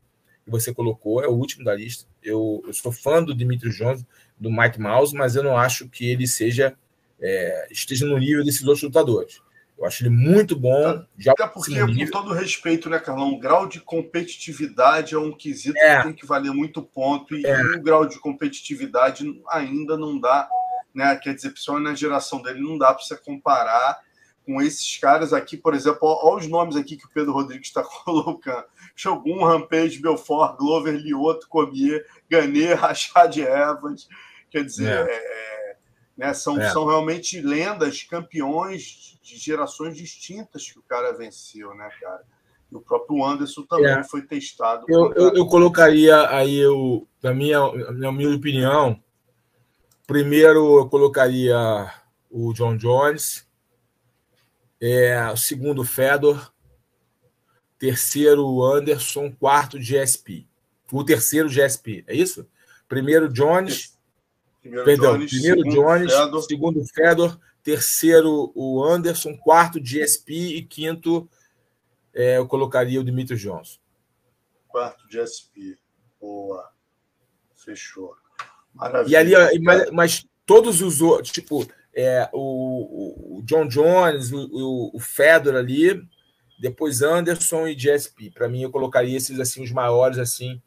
que 0.45 0.51
você 0.51 0.75
colocou, 0.75 1.23
é 1.23 1.29
o 1.29 1.33
último 1.33 1.65
da 1.65 1.75
lista. 1.75 2.07
Eu, 2.23 2.63
eu 2.67 2.73
sou 2.73 2.93
fã 2.93 3.23
do 3.23 3.35
Dimitrios 3.35 3.77
Johnson, 3.77 4.05
do 4.39 4.51
Mike 4.51 4.81
Mouse, 4.81 5.15
mas 5.15 5.37
eu 5.37 5.43
não 5.43 5.57
acho 5.57 5.89
que 5.89 6.11
ele 6.11 6.27
seja 6.27 6.77
é, 7.21 7.69
esteja 7.71 8.07
no 8.07 8.19
nível 8.19 8.45
desses 8.45 8.63
outros 8.63 8.83
lutadores. 8.83 9.41
Eu 9.77 9.85
acho 9.87 10.03
ele 10.05 10.11
muito 10.11 10.57
bom. 10.57 11.05
Já 11.19 11.33
Até 11.33 11.47
porque, 11.47 11.79
com 11.81 12.11
todo 12.11 12.33
respeito, 12.33 12.89
né, 12.89 12.99
Carlão? 12.99 13.33
O 13.33 13.39
grau 13.39 13.67
de 13.67 13.81
competitividade 13.81 15.15
é 15.15 15.19
um 15.19 15.33
quesito 15.33 15.77
é. 15.79 15.97
que 15.97 16.03
tem 16.05 16.13
que 16.13 16.27
valer 16.27 16.53
muito 16.53 16.83
ponto. 16.83 17.37
E 17.37 17.45
é. 17.45 17.61
o 17.61 17.83
grau 17.83 18.07
de 18.07 18.19
competitividade 18.19 19.25
ainda 19.51 19.97
não 19.97 20.19
dá, 20.19 20.49
né? 20.95 21.17
Quer 21.17 21.35
dizer, 21.35 21.51
principalmente 21.51 21.85
na 21.85 21.95
geração 21.95 22.41
dele, 22.41 22.61
não 22.61 22.79
dá 22.79 22.95
para 22.95 23.03
você 23.03 23.17
comparar 23.17 24.01
com 24.47 24.61
esses 24.61 24.99
caras 24.99 25.33
aqui, 25.33 25.57
por 25.57 25.75
exemplo, 25.75 26.01
olha 26.03 26.37
os 26.37 26.49
nomes 26.49 26.77
aqui 26.77 26.97
que 26.97 27.07
o 27.07 27.11
Pedro 27.11 27.33
Rodrigues 27.33 27.69
está 27.69 27.83
colocando. 28.05 28.65
Shogun, 28.95 29.43
Rampage, 29.43 30.01
Belfort, 30.01 30.57
Glover, 30.59 30.95
Lioto, 30.95 31.49
Comier, 31.49 32.05
Ganê, 32.29 32.75
Rachad 32.75 33.37
Evans. 33.37 34.07
Quer 34.51 34.65
dizer, 34.65 35.09
é. 35.09 35.11
É, 35.11 35.54
né, 36.17 36.33
são, 36.33 36.61
é. 36.61 36.71
são 36.71 36.87
realmente 36.87 37.41
lendas, 37.41 38.03
campeões 38.03 39.19
de 39.23 39.37
gerações 39.37 39.97
distintas 39.97 40.71
que 40.71 40.79
o 40.79 40.83
cara 40.83 41.13
venceu, 41.13 41.75
né, 41.75 41.89
cara? 42.01 42.23
E 42.71 42.77
o 42.77 42.81
próprio 42.81 43.25
Anderson 43.25 43.63
também 43.63 43.93
é. 43.93 44.05
foi 44.05 44.23
testado. 44.23 44.87
Eu, 44.89 45.13
eu, 45.15 45.35
eu, 45.35 45.47
colocaria 45.47 46.29
aí, 46.29 46.57
eu, 46.57 47.07
na, 47.23 47.35
minha, 47.35 47.61
na 47.93 48.13
minha 48.13 48.35
opinião, 48.35 49.01
primeiro 50.07 50.79
eu 50.79 50.89
colocaria 50.89 51.57
o 52.31 52.53
John 52.53 52.77
Jones, 52.77 53.47
é, 54.81 55.31
o 55.31 55.37
segundo 55.37 55.85
Fedor, 55.85 56.53
terceiro 57.79 58.63
Anderson, 58.63 59.33
quarto 59.33 59.79
GSP. 59.79 60.47
O 60.93 61.03
terceiro 61.05 61.49
GSP, 61.49 62.05
é 62.07 62.15
isso? 62.15 62.47
Primeiro 62.89 63.33
Jones, 63.33 63.99
primeiro 64.65 64.85
perdão, 64.87 65.19
Jones, 65.19 65.31
primeiro 65.31 65.61
segundo 65.61 65.75
Jones, 65.75 66.13
Fedor. 66.15 66.43
segundo 66.43 66.85
Fedor, 66.87 67.41
terceiro 67.63 68.53
o 68.55 68.83
Anderson, 68.83 69.37
quarto 69.37 69.79
GSP 69.79 70.57
e 70.57 70.63
quinto 70.63 71.29
é, 72.15 72.39
eu 72.39 72.47
colocaria 72.47 72.99
o 72.99 73.05
Dimitri 73.05 73.37
Johnson. 73.37 73.79
Quarto 74.67 75.07
GSP, 75.07 75.77
boa, 76.19 76.71
fechou. 77.55 78.17
Maravilha. 78.73 79.13
E 79.13 79.37
ali, 79.37 79.59
mas, 79.61 79.91
mas 79.91 80.27
todos 80.47 80.81
os 80.81 81.03
outros, 81.03 81.31
tipo, 81.31 81.67
é, 81.95 82.29
o, 82.33 83.39
o, 83.39 83.43
John 83.43 83.69
Jones, 83.69 84.33
o, 84.33 84.91
o, 84.95 84.99
Fedor 84.99 85.57
ali, 85.57 86.03
depois 86.59 87.03
Anderson 87.03 87.69
e 87.69 87.75
GSP. 87.75 88.31
Para 88.31 88.49
mim, 88.49 88.63
eu 88.63 88.71
colocaria 88.71 89.17
esses 89.17 89.39
assim 89.39 89.63
os 89.63 89.71
maiores, 89.71 90.19
assim, 90.19 90.61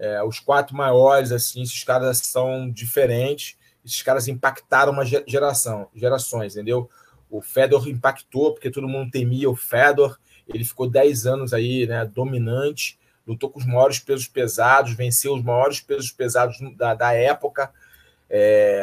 é, 0.00 0.22
os 0.22 0.40
quatro 0.40 0.74
maiores, 0.74 1.30
assim, 1.30 1.60
esses 1.60 1.84
caras 1.84 2.18
são 2.18 2.70
diferentes, 2.70 3.56
esses 3.84 4.00
caras 4.02 4.26
impactaram 4.26 4.92
uma 4.92 5.04
geração, 5.04 5.88
gerações, 5.94 6.56
entendeu? 6.56 6.88
O 7.30 7.42
Fedor 7.42 7.86
impactou, 7.86 8.54
porque 8.54 8.70
todo 8.70 8.88
mundo 8.88 9.10
temia 9.10 9.48
o 9.48 9.54
Fedor, 9.54 10.18
ele 10.48 10.64
ficou 10.64 10.88
10 10.88 11.26
anos 11.26 11.52
aí, 11.52 11.86
né, 11.86 12.04
dominante, 12.06 12.98
lutou 13.26 13.50
com 13.50 13.60
os 13.60 13.66
maiores 13.66 13.98
pesos 13.98 14.26
pesados, 14.26 14.94
venceu 14.94 15.34
os 15.34 15.44
maiores 15.44 15.80
pesos 15.80 16.10
pesados 16.10 16.56
da, 16.76 16.94
da 16.94 17.12
época, 17.12 17.70
é, 18.32 18.80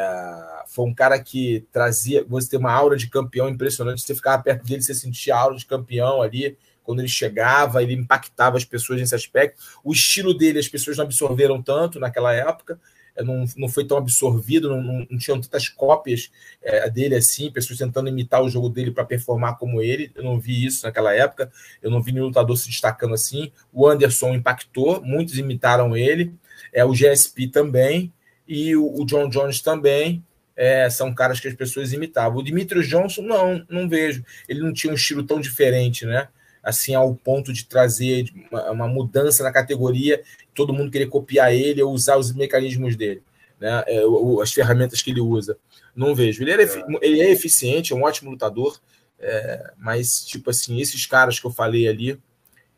foi 0.68 0.86
um 0.86 0.94
cara 0.94 1.18
que 1.20 1.66
trazia. 1.72 2.24
Você 2.28 2.50
tem 2.50 2.60
uma 2.60 2.72
aura 2.72 2.98
de 2.98 3.10
campeão 3.10 3.48
impressionante. 3.48 4.02
Você 4.02 4.14
ficava 4.14 4.44
perto 4.44 4.66
dele, 4.66 4.82
você 4.82 4.94
sentia 4.94 5.36
a 5.36 5.40
aura 5.40 5.56
de 5.56 5.66
campeão 5.66 6.22
ali. 6.22 6.58
Quando 6.88 7.00
ele 7.00 7.10
chegava, 7.10 7.84
ele 7.84 7.92
impactava 7.92 8.56
as 8.56 8.64
pessoas 8.64 9.02
nesse 9.02 9.14
aspecto. 9.14 9.62
O 9.84 9.92
estilo 9.92 10.34
dele, 10.34 10.58
as 10.58 10.70
pessoas 10.70 10.96
não 10.96 11.04
absorveram 11.04 11.62
tanto 11.62 12.00
naquela 12.00 12.34
época. 12.34 12.80
É, 13.14 13.22
não, 13.22 13.44
não 13.58 13.68
foi 13.68 13.84
tão 13.84 13.98
absorvido, 13.98 14.70
não, 14.70 14.82
não, 14.82 15.08
não 15.10 15.18
tinham 15.18 15.42
tantas 15.42 15.68
cópias 15.68 16.32
é, 16.62 16.90
dele 16.90 17.16
assim, 17.16 17.52
pessoas 17.52 17.78
tentando 17.78 18.08
imitar 18.08 18.42
o 18.42 18.50
jogo 18.50 18.70
dele 18.70 18.92
para 18.92 19.04
performar 19.04 19.58
como 19.58 19.82
ele. 19.82 20.14
Eu 20.16 20.24
não 20.24 20.40
vi 20.40 20.66
isso 20.66 20.86
naquela 20.86 21.14
época, 21.14 21.52
eu 21.82 21.92
não 21.92 22.02
vi 22.02 22.14
nenhum 22.14 22.28
lutador 22.28 22.56
se 22.56 22.70
destacando 22.70 23.14
assim. 23.14 23.52
O 23.74 23.86
Anderson 23.86 24.34
impactou, 24.34 25.02
muitos 25.02 25.38
imitaram 25.38 25.98
ele, 25.98 26.34
é, 26.72 26.86
o 26.86 26.94
GSP 26.94 27.50
também 27.50 28.14
e 28.48 28.78
o, 28.78 29.02
o 29.02 29.06
John 29.06 29.28
Jones 29.28 29.60
também. 29.60 30.24
É, 30.56 30.90
são 30.90 31.14
caras 31.14 31.38
que 31.38 31.50
as 31.50 31.54
pessoas 31.54 31.92
imitavam. 31.92 32.40
O 32.40 32.44
Dimitrios 32.44 32.88
Johnson, 32.88 33.24
não, 33.24 33.66
não 33.70 33.90
vejo. 33.90 34.24
Ele 34.48 34.62
não 34.62 34.74
tinha 34.74 34.92
um 34.92 34.96
estilo 34.96 35.24
tão 35.24 35.42
diferente, 35.42 36.06
né? 36.06 36.30
Assim, 36.68 36.94
ao 36.94 37.16
ponto 37.16 37.54
de 37.54 37.66
trazer 37.66 38.26
uma, 38.52 38.72
uma 38.72 38.88
mudança 38.90 39.42
na 39.42 39.54
categoria, 39.54 40.22
todo 40.54 40.74
mundo 40.74 40.92
querer 40.92 41.08
copiar 41.08 41.54
ele 41.54 41.82
ou 41.82 41.94
usar 41.94 42.18
os 42.18 42.34
mecanismos 42.34 42.98
dele, 42.98 43.24
né? 43.58 43.86
É, 43.88 44.02
as 44.42 44.52
ferramentas 44.52 45.02
que 45.02 45.12
ele 45.12 45.22
usa. 45.22 45.58
Não 45.96 46.14
vejo. 46.14 46.44
Ele, 46.44 46.52
é. 46.52 46.68
ele 47.02 47.22
é 47.22 47.32
eficiente, 47.32 47.94
é 47.94 47.96
um 47.96 48.04
ótimo 48.04 48.32
lutador, 48.32 48.78
é, 49.18 49.72
mas, 49.78 50.26
tipo 50.26 50.50
assim, 50.50 50.82
esses 50.82 51.06
caras 51.06 51.40
que 51.40 51.48
eu 51.48 51.52
falei 51.52 51.88
ali, 51.88 52.20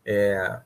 é, 0.05 0.59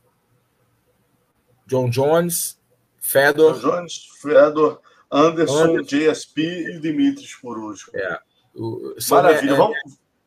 John 1.65 1.89
Jones, 1.89 2.59
Fedor. 2.99 3.59
John 3.59 3.69
Jones, 3.69 4.09
Fedor, 4.21 4.82
Anderson, 5.09 5.63
Anderson. 5.63 5.97
JSP 5.97 6.41
e 6.41 6.80
Dimitris 6.80 7.36
por 7.36 7.57
último. 7.57 7.91
É. 7.95 8.19
O, 8.53 8.95
Maravilha, 9.09 9.53
é, 9.53 9.55
vamos. 9.55 9.78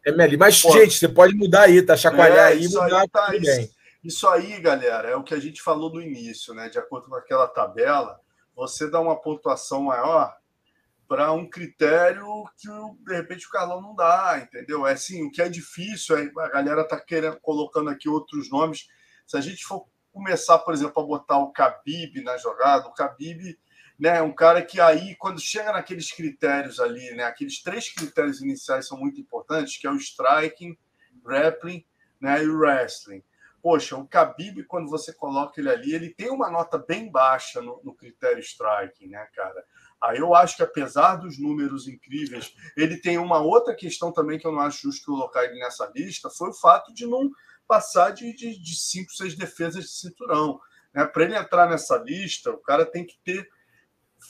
É, 0.07 0.11
é 0.11 0.37
Mas, 0.37 0.63
Pô, 0.63 0.71
gente, 0.71 0.97
você 0.97 1.09
pode 1.09 1.35
mudar 1.35 1.63
aí, 1.63 1.83
tá? 1.83 1.97
Chacoalhar 1.97 2.51
é, 2.51 2.53
aí 2.53 2.65
isso 2.65 2.81
mudar 2.81 3.01
aí, 3.01 3.09
tá, 3.09 3.35
isso, 3.35 3.75
isso, 4.05 4.29
aí, 4.29 4.61
galera, 4.61 5.09
é 5.09 5.17
o 5.17 5.25
que 5.25 5.35
a 5.35 5.41
gente 5.41 5.61
falou 5.61 5.93
no 5.93 6.01
início, 6.01 6.55
né? 6.55 6.69
De 6.69 6.79
acordo 6.79 7.09
com 7.09 7.17
aquela 7.17 7.49
tabela, 7.49 8.21
você 8.55 8.89
dá 8.89 9.01
uma 9.01 9.21
pontuação 9.21 9.83
maior 9.83 10.33
para 11.09 11.33
um 11.33 11.49
critério 11.49 12.27
que 12.57 12.69
de 13.05 13.15
repente 13.15 13.47
o 13.47 13.51
Carlão 13.51 13.81
não 13.81 13.97
dá, 13.97 14.41
entendeu? 14.41 14.87
É 14.87 14.93
assim, 14.93 15.27
o 15.27 15.31
que 15.31 15.43
é 15.43 15.49
difícil, 15.49 16.17
é, 16.17 16.31
a 16.39 16.49
galera 16.49 16.87
tá 16.87 17.01
querendo 17.01 17.41
colocando 17.41 17.91
aqui 17.91 18.09
outros 18.09 18.49
nomes. 18.49 18.87
Se 19.27 19.37
a 19.37 19.41
gente 19.41 19.65
for 19.65 19.87
começar, 20.13 20.59
por 20.61 20.73
exemplo, 20.73 21.03
a 21.03 21.07
botar 21.07 21.39
o 21.39 21.53
Khabib 21.53 22.23
na 22.23 22.37
jogada, 22.37 22.87
o 22.87 22.95
Khabib 22.95 23.59
né? 23.99 24.21
Um 24.23 24.33
cara 24.33 24.63
que 24.63 24.81
aí, 24.81 25.15
quando 25.17 25.41
chega 25.41 25.73
naqueles 25.73 26.13
critérios 26.13 26.79
ali, 26.79 27.11
né? 27.13 27.25
Aqueles 27.25 27.63
três 27.63 27.89
critérios 27.93 28.41
iniciais 28.41 28.87
são 28.87 28.99
muito 28.99 29.21
importantes, 29.21 29.79
que 29.79 29.87
é 29.87 29.91
o 29.91 29.97
striking, 29.97 30.77
grappling, 31.23 31.85
né? 32.21 32.43
E 32.45 32.49
o 32.49 32.59
wrestling. 32.59 33.23
Poxa, 33.63 33.97
o 33.97 34.05
Khabib, 34.05 34.63
quando 34.65 34.89
você 34.89 35.13
coloca 35.13 35.61
ele 35.61 35.71
ali, 35.71 35.93
ele 35.93 36.11
tem 36.11 36.31
uma 36.31 36.51
nota 36.51 36.79
bem 36.79 37.11
baixa 37.11 37.61
no, 37.61 37.81
no 37.83 37.95
critério 37.95 38.39
striking, 38.39 39.09
né, 39.09 39.27
cara? 39.35 39.65
Aí 40.01 40.19
eu 40.19 40.35
acho 40.35 40.57
que, 40.57 40.63
apesar 40.63 41.17
dos 41.17 41.39
números 41.39 41.89
incríveis, 41.89 42.55
ele 42.77 42.99
tem 42.99 43.19
uma 43.19 43.41
outra 43.41 43.75
questão 43.75 44.13
também 44.13 44.39
que 44.39 44.47
eu 44.47 44.53
não 44.53 44.61
acho 44.61 44.83
justo 44.83 45.07
colocar 45.07 45.45
ele 45.45 45.59
nessa 45.59 45.91
lista, 45.95 46.31
foi 46.31 46.51
o 46.51 46.55
fato 46.55 46.93
de 46.93 47.07
não 47.07 47.31
passar 47.67 48.11
de, 48.11 48.33
de, 48.35 48.57
de 48.57 48.77
cinco, 48.77 49.11
seis 49.13 49.35
defesas 49.35 49.85
de 49.85 49.91
cinturão. 49.91 50.61
Né? 50.95 51.05
Para 51.05 51.25
ele 51.25 51.35
entrar 51.35 51.69
nessa 51.69 51.97
lista, 51.97 52.53
o 52.53 52.59
cara 52.59 52.87
tem 52.87 53.05
que 53.05 53.19
ter 53.25 53.49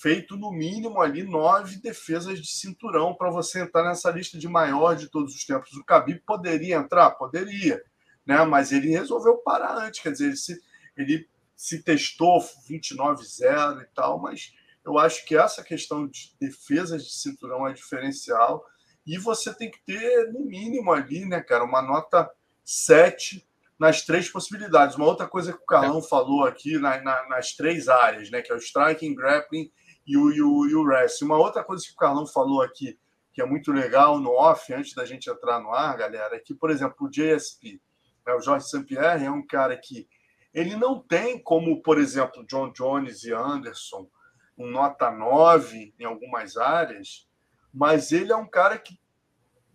feito 0.01 0.36
no 0.36 0.51
mínimo 0.51 1.01
ali 1.01 1.22
nove 1.22 1.76
defesas 1.76 2.40
de 2.40 2.49
cinturão 2.49 3.14
para 3.14 3.30
você 3.30 3.61
entrar 3.61 3.84
nessa 3.84 4.11
lista 4.11 4.38
de 4.38 4.49
maior 4.49 4.94
de 4.94 5.09
todos 5.09 5.34
os 5.34 5.44
tempos. 5.44 5.72
O 5.72 5.84
Khabib 5.84 6.20
poderia 6.26 6.76
entrar? 6.76 7.11
Poderia, 7.12 7.82
né? 8.24 8.44
mas 8.44 8.72
ele 8.72 8.90
resolveu 8.90 9.38
parar 9.38 9.76
antes, 9.78 10.01
quer 10.01 10.12
dizer, 10.12 10.26
ele 10.26 10.36
se, 10.36 10.61
ele 10.97 11.28
se 11.55 11.82
testou 11.82 12.38
29-0 12.68 13.82
e 13.82 13.86
tal, 13.94 14.20
mas 14.20 14.53
eu 14.84 14.99
acho 14.99 15.24
que 15.24 15.36
essa 15.36 15.64
questão 15.64 16.07
de 16.07 16.32
defesas 16.40 17.05
de 17.05 17.12
cinturão 17.12 17.66
é 17.66 17.72
diferencial 17.72 18.64
e 19.07 19.18
você 19.18 19.55
tem 19.55 19.70
que 19.70 19.80
ter, 19.84 20.32
no 20.32 20.40
mínimo 20.40 20.92
ali, 20.92 21.24
né, 21.24 21.40
cara, 21.40 21.64
uma 21.64 21.80
nota 21.80 22.30
7 22.64 23.47
nas 23.78 24.03
três 24.03 24.28
possibilidades. 24.28 24.97
Uma 24.97 25.07
outra 25.07 25.28
coisa 25.28 25.53
que 25.53 25.62
o 25.62 25.66
Carlão 25.66 25.99
é. 25.99 26.03
falou 26.03 26.44
aqui 26.44 26.78
na, 26.78 27.01
na, 27.03 27.28
nas 27.28 27.53
três 27.55 27.88
áreas, 27.88 28.30
né, 28.30 28.42
que 28.42 28.51
é 28.51 28.55
o 28.55 28.59
striking, 28.59 29.14
grappling 29.14 29.70
e 30.07 30.16
o, 30.16 30.30
e 30.30 30.40
o, 30.40 30.66
e 30.66 30.74
o 30.74 30.82
wrestling. 30.82 31.26
Uma 31.26 31.38
outra 31.38 31.64
coisa 31.64 31.84
que 31.84 31.92
o 31.92 31.96
Carlão 31.96 32.26
falou 32.26 32.62
aqui, 32.62 32.98
que 33.32 33.42
é 33.42 33.46
muito 33.46 33.72
legal 33.72 34.18
no 34.18 34.30
off, 34.30 34.72
antes 34.72 34.94
da 34.94 35.04
gente 35.04 35.28
entrar 35.28 35.61
no 35.61 35.72
ar, 35.72 35.96
galera, 35.96 36.36
é 36.36 36.38
que, 36.38 36.54
por 36.54 36.70
exemplo, 36.70 37.07
o 37.07 37.11
JSP, 37.11 37.80
né, 38.26 38.34
o 38.34 38.40
Jorge 38.40 38.66
St-Pierre, 38.66 39.24
é 39.24 39.30
um 39.30 39.46
cara 39.46 39.76
que 39.76 40.09
ele 40.54 40.74
não 40.74 41.00
tem 41.00 41.38
como, 41.38 41.82
por 41.82 41.98
exemplo, 41.98 42.46
John 42.46 42.72
Jones 42.72 43.24
e 43.24 43.32
Anderson, 43.32 44.09
um 44.57 44.70
nota 44.70 45.11
9 45.11 45.94
em 45.98 46.04
algumas 46.04 46.57
áreas, 46.57 47.28
mas 47.72 48.11
ele 48.11 48.32
é 48.32 48.36
um 48.36 48.48
cara 48.48 48.78
que 48.78 48.98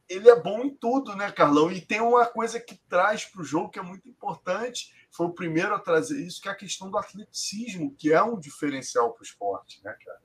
ele 0.10 0.28
é 0.28 0.36
bom 0.36 0.64
em 0.64 0.76
tudo, 0.76 1.16
né, 1.16 1.32
Carlão? 1.32 1.72
E 1.72 1.80
tem 1.80 2.02
uma 2.02 2.26
coisa 2.26 2.60
que 2.60 2.76
traz 2.90 3.26
para 3.26 3.42
o 3.42 3.46
jogo 3.46 3.70
que 3.70 3.80
é 3.80 3.84
muito 3.84 4.10
importante. 4.10 4.92
Foi 5.12 5.28
o 5.28 5.34
primeiro 5.34 5.76
a 5.76 5.80
trazer 5.80 6.26
isso, 6.26 6.42
que 6.42 6.48
é 6.48 6.52
a 6.52 6.56
questão 6.56 6.90
do 6.90 6.98
atleticismo, 6.98 7.94
que 7.98 8.14
é 8.14 8.24
um 8.24 8.40
diferencial 8.40 9.12
para 9.14 9.22
o 9.22 9.26
esporte, 9.26 9.82
né, 9.84 9.94
cara? 10.04 10.20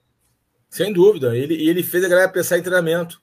Sem 0.70 0.93
dúvida. 0.93 1.37
Ele, 1.37 1.55
ele 1.68 1.82
fez 1.82 2.05
a 2.05 2.09
galera 2.09 2.30
pensar 2.30 2.57
em 2.57 2.62
treinamento. 2.62 3.20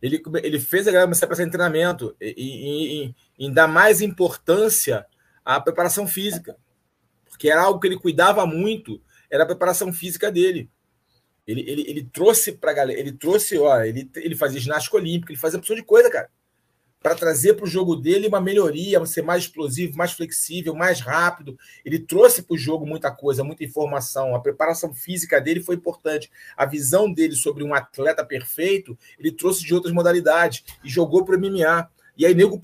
Ele, 0.00 0.22
ele 0.42 0.58
fez 0.58 0.88
a 0.88 0.90
galera 0.90 1.06
começar 1.06 1.26
a 1.26 1.28
pensar 1.28 1.44
em 1.44 1.50
treinamento 1.50 2.16
e, 2.18 3.04
e, 3.04 3.14
e, 3.38 3.52
dar 3.52 3.68
mais 3.68 4.00
importância 4.00 5.06
à 5.44 5.60
preparação 5.60 6.06
física. 6.06 6.56
Porque 7.28 7.50
era 7.50 7.62
algo 7.62 7.78
que 7.78 7.86
ele 7.86 7.98
cuidava 7.98 8.46
muito, 8.46 9.02
era 9.30 9.44
a 9.44 9.46
preparação 9.46 9.92
física 9.92 10.32
dele. 10.32 10.70
Ele, 11.46 11.60
ele, 11.68 11.84
ele 11.86 12.04
trouxe 12.04 12.52
para 12.52 12.72
galera, 12.72 12.98
ele 12.98 13.12
trouxe, 13.12 13.58
ó, 13.58 13.82
ele, 13.82 14.10
ele 14.16 14.36
fazia 14.36 14.60
ginástica 14.60 14.96
olímpica, 14.96 15.32
ele 15.32 15.40
fazia 15.40 15.58
opção 15.58 15.76
de 15.76 15.82
coisa, 15.82 16.10
cara 16.10 16.30
para 17.02 17.14
trazer 17.14 17.54
para 17.54 17.64
o 17.64 17.68
jogo 17.68 17.96
dele 17.96 18.28
uma 18.28 18.40
melhoria, 18.40 19.04
ser 19.06 19.22
mais 19.22 19.44
explosivo, 19.44 19.96
mais 19.96 20.12
flexível, 20.12 20.74
mais 20.74 21.00
rápido. 21.00 21.58
Ele 21.82 21.98
trouxe 21.98 22.42
para 22.42 22.54
o 22.54 22.58
jogo 22.58 22.86
muita 22.86 23.10
coisa, 23.10 23.42
muita 23.42 23.64
informação. 23.64 24.34
A 24.34 24.40
preparação 24.40 24.92
física 24.92 25.40
dele 25.40 25.62
foi 25.62 25.76
importante. 25.76 26.30
A 26.54 26.66
visão 26.66 27.10
dele 27.10 27.34
sobre 27.34 27.64
um 27.64 27.72
atleta 27.72 28.24
perfeito, 28.24 28.98
ele 29.18 29.32
trouxe 29.32 29.64
de 29.64 29.74
outras 29.74 29.94
modalidades 29.94 30.62
e 30.84 30.90
jogou 30.90 31.24
para 31.24 31.36
o 31.36 31.40
MMA. 31.40 31.88
E 32.18 32.26
aí, 32.26 32.34
nego 32.34 32.60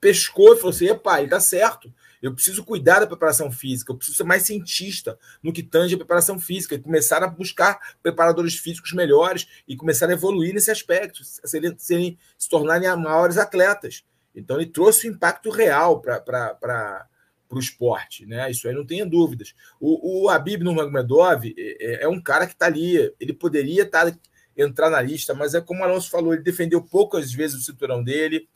pescou 0.00 0.54
e 0.54 0.56
falou 0.56 0.70
assim: 0.70 0.86
epa, 0.86 1.20
ele 1.20 1.28
tá 1.28 1.40
certo. 1.40 1.92
Eu 2.24 2.32
preciso 2.32 2.64
cuidar 2.64 3.00
da 3.00 3.06
preparação 3.06 3.52
física, 3.52 3.92
eu 3.92 3.96
preciso 3.98 4.16
ser 4.16 4.24
mais 4.24 4.44
cientista 4.44 5.18
no 5.42 5.52
que 5.52 5.62
tange 5.62 5.94
a 5.94 5.98
preparação 5.98 6.38
física, 6.40 6.74
e 6.74 6.78
começar 6.78 7.22
a 7.22 7.26
buscar 7.26 7.78
preparadores 8.02 8.54
físicos 8.56 8.94
melhores 8.94 9.46
e 9.68 9.76
começar 9.76 10.08
a 10.08 10.12
evoluir 10.14 10.54
nesse 10.54 10.70
aspecto, 10.70 11.22
se, 11.22 11.42
se, 11.44 12.18
se 12.38 12.48
tornarem 12.48 12.88
maiores 12.96 13.36
atletas. 13.36 14.06
Então, 14.34 14.56
ele 14.56 14.70
trouxe 14.70 15.06
um 15.06 15.12
impacto 15.12 15.50
real 15.50 16.00
para 16.00 17.06
o 17.50 17.58
esporte, 17.58 18.24
né? 18.24 18.50
Isso 18.50 18.66
aí 18.66 18.74
não 18.74 18.86
tenha 18.86 19.04
dúvidas. 19.04 19.54
O, 19.78 20.22
o 20.24 20.30
Habib 20.30 20.62
Nurmagomedov 20.62 21.44
é, 21.44 21.52
é, 21.58 22.04
é 22.04 22.08
um 22.08 22.22
cara 22.22 22.46
que 22.46 22.54
está 22.54 22.64
ali, 22.64 22.96
ele 23.20 23.34
poderia 23.34 23.82
estar 23.82 24.10
tá, 24.10 24.18
entrar 24.56 24.88
na 24.88 25.02
lista, 25.02 25.34
mas 25.34 25.52
é 25.52 25.60
como 25.60 25.80
o 25.80 25.84
Alonso 25.84 26.08
falou, 26.08 26.32
ele 26.32 26.42
defendeu 26.42 26.80
poucas 26.80 27.30
vezes 27.34 27.60
o 27.60 27.62
cinturão 27.62 28.02
dele, 28.02 28.48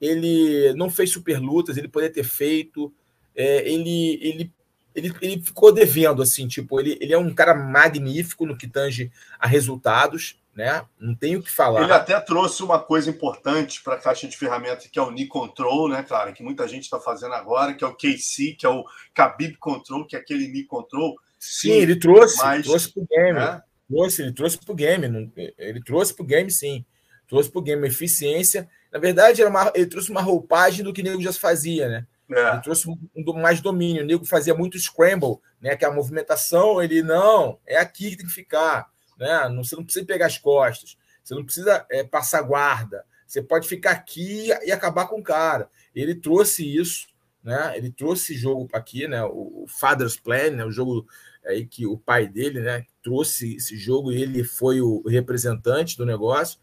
ele 0.00 0.72
não 0.74 0.88
fez 0.88 1.10
super 1.10 1.40
lutas, 1.40 1.76
ele 1.76 1.88
poderia 1.88 2.14
ter 2.14 2.22
feito 2.22 2.94
é, 3.38 3.70
ele, 3.70 4.18
ele, 4.20 4.52
ele, 4.92 5.14
ele 5.22 5.40
ficou 5.40 5.72
devendo, 5.72 6.20
assim, 6.20 6.48
tipo, 6.48 6.80
ele, 6.80 6.98
ele 7.00 7.12
é 7.12 7.18
um 7.18 7.32
cara 7.32 7.54
magnífico 7.54 8.44
no 8.44 8.58
que 8.58 8.66
tange 8.66 9.12
a 9.38 9.46
resultados, 9.46 10.40
né? 10.56 10.84
Não 10.98 11.14
tenho 11.14 11.38
o 11.38 11.42
que 11.42 11.50
falar. 11.52 11.84
Ele 11.84 11.92
até 11.92 12.18
trouxe 12.18 12.64
uma 12.64 12.80
coisa 12.80 13.08
importante 13.08 13.80
para 13.80 13.94
a 13.94 14.00
caixa 14.00 14.26
de 14.26 14.36
ferramentas, 14.36 14.88
que 14.88 14.98
é 14.98 15.02
o 15.02 15.12
Knee 15.12 15.28
Control, 15.28 15.88
né, 15.88 16.02
cara? 16.02 16.32
Que 16.32 16.42
muita 16.42 16.66
gente 16.66 16.82
está 16.82 16.98
fazendo 16.98 17.34
agora, 17.34 17.74
que 17.74 17.84
é 17.84 17.86
o 17.86 17.94
KC, 17.94 18.56
que 18.58 18.66
é 18.66 18.68
o 18.68 18.84
Khabib 19.14 19.56
Control, 19.58 20.04
que 20.04 20.16
é 20.16 20.18
aquele 20.18 20.48
Knee 20.48 20.64
Control. 20.64 21.14
Sim, 21.38 21.70
ele 21.70 21.94
trouxe, 21.94 22.38
mas, 22.38 22.66
trouxe 22.66 22.92
pro 22.92 23.06
game. 23.08 23.38
Né? 23.38 23.62
Trouxe, 23.88 24.22
ele 24.22 24.32
trouxe 24.32 24.58
pro 24.58 24.74
game. 24.74 25.32
Ele 25.56 25.80
trouxe 25.80 26.12
pro 26.12 26.24
game, 26.24 26.50
sim. 26.50 26.84
Trouxe 27.28 27.48
pro 27.48 27.62
game 27.62 27.86
eficiência. 27.86 28.68
Na 28.90 28.98
verdade, 28.98 29.40
era 29.40 29.48
uma, 29.48 29.70
ele 29.76 29.86
trouxe 29.86 30.10
uma 30.10 30.22
roupagem 30.22 30.82
do 30.84 30.92
que 30.92 31.02
o 31.02 31.04
nego 31.04 31.22
já 31.22 31.32
fazia, 31.32 31.88
né? 31.88 32.06
É. 32.30 32.52
Ele 32.52 32.62
trouxe 32.62 32.88
um, 32.88 33.32
mais 33.34 33.60
domínio. 33.60 34.02
O 34.02 34.06
Nego 34.06 34.24
fazia 34.24 34.54
muito 34.54 34.78
scramble, 34.78 35.38
né? 35.60 35.76
Que 35.76 35.84
é 35.84 35.88
a 35.88 35.92
movimentação, 35.92 36.82
ele 36.82 37.02
não, 37.02 37.58
é 37.66 37.78
aqui 37.78 38.10
que 38.10 38.18
tem 38.18 38.26
que 38.26 38.32
ficar. 38.32 38.90
Né? 39.18 39.48
Não, 39.48 39.64
você 39.64 39.74
não 39.74 39.84
precisa 39.84 40.04
pegar 40.04 40.26
as 40.26 40.38
costas, 40.38 40.96
você 41.22 41.34
não 41.34 41.44
precisa 41.44 41.86
é, 41.90 42.04
passar 42.04 42.42
guarda. 42.42 43.04
Você 43.26 43.42
pode 43.42 43.68
ficar 43.68 43.90
aqui 43.90 44.48
e 44.64 44.72
acabar 44.72 45.06
com 45.06 45.20
o 45.20 45.22
cara. 45.22 45.68
Ele 45.94 46.14
trouxe 46.14 46.64
isso, 46.64 47.08
né? 47.44 47.76
Ele 47.76 47.90
trouxe 47.90 48.34
jogo 48.34 48.66
aqui, 48.72 49.06
né? 49.06 49.22
O, 49.22 49.66
Father's 49.68 50.16
Plan, 50.16 50.50
né? 50.50 50.64
O 50.64 50.72
jogo 50.72 51.06
aí 51.44 51.66
que 51.66 51.86
o 51.86 51.98
pai 51.98 52.26
dele, 52.26 52.60
né? 52.60 52.86
Trouxe 53.02 53.56
esse 53.56 53.76
jogo 53.76 54.10
e 54.10 54.22
ele 54.22 54.44
foi 54.44 54.80
o 54.80 55.02
representante 55.06 55.96
do 55.96 56.06
negócio. 56.06 56.58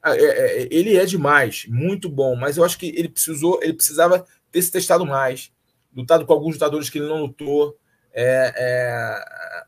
Ah, 0.00 0.14
é, 0.16 0.22
é, 0.22 0.68
ele 0.70 0.96
é 0.96 1.04
demais, 1.06 1.64
muito 1.66 2.10
bom, 2.10 2.36
mas 2.36 2.58
eu 2.58 2.64
acho 2.64 2.78
que 2.78 2.88
ele 2.94 3.08
precisou, 3.08 3.58
ele 3.62 3.72
precisava 3.72 4.26
ter 4.54 4.62
se 4.62 4.70
testado 4.70 5.04
mais, 5.04 5.50
lutado 5.94 6.24
com 6.24 6.32
alguns 6.32 6.54
lutadores 6.54 6.88
que 6.88 6.98
ele 6.98 7.08
não 7.08 7.22
lutou, 7.22 7.76
é, 8.12 8.54
é, 8.56 9.64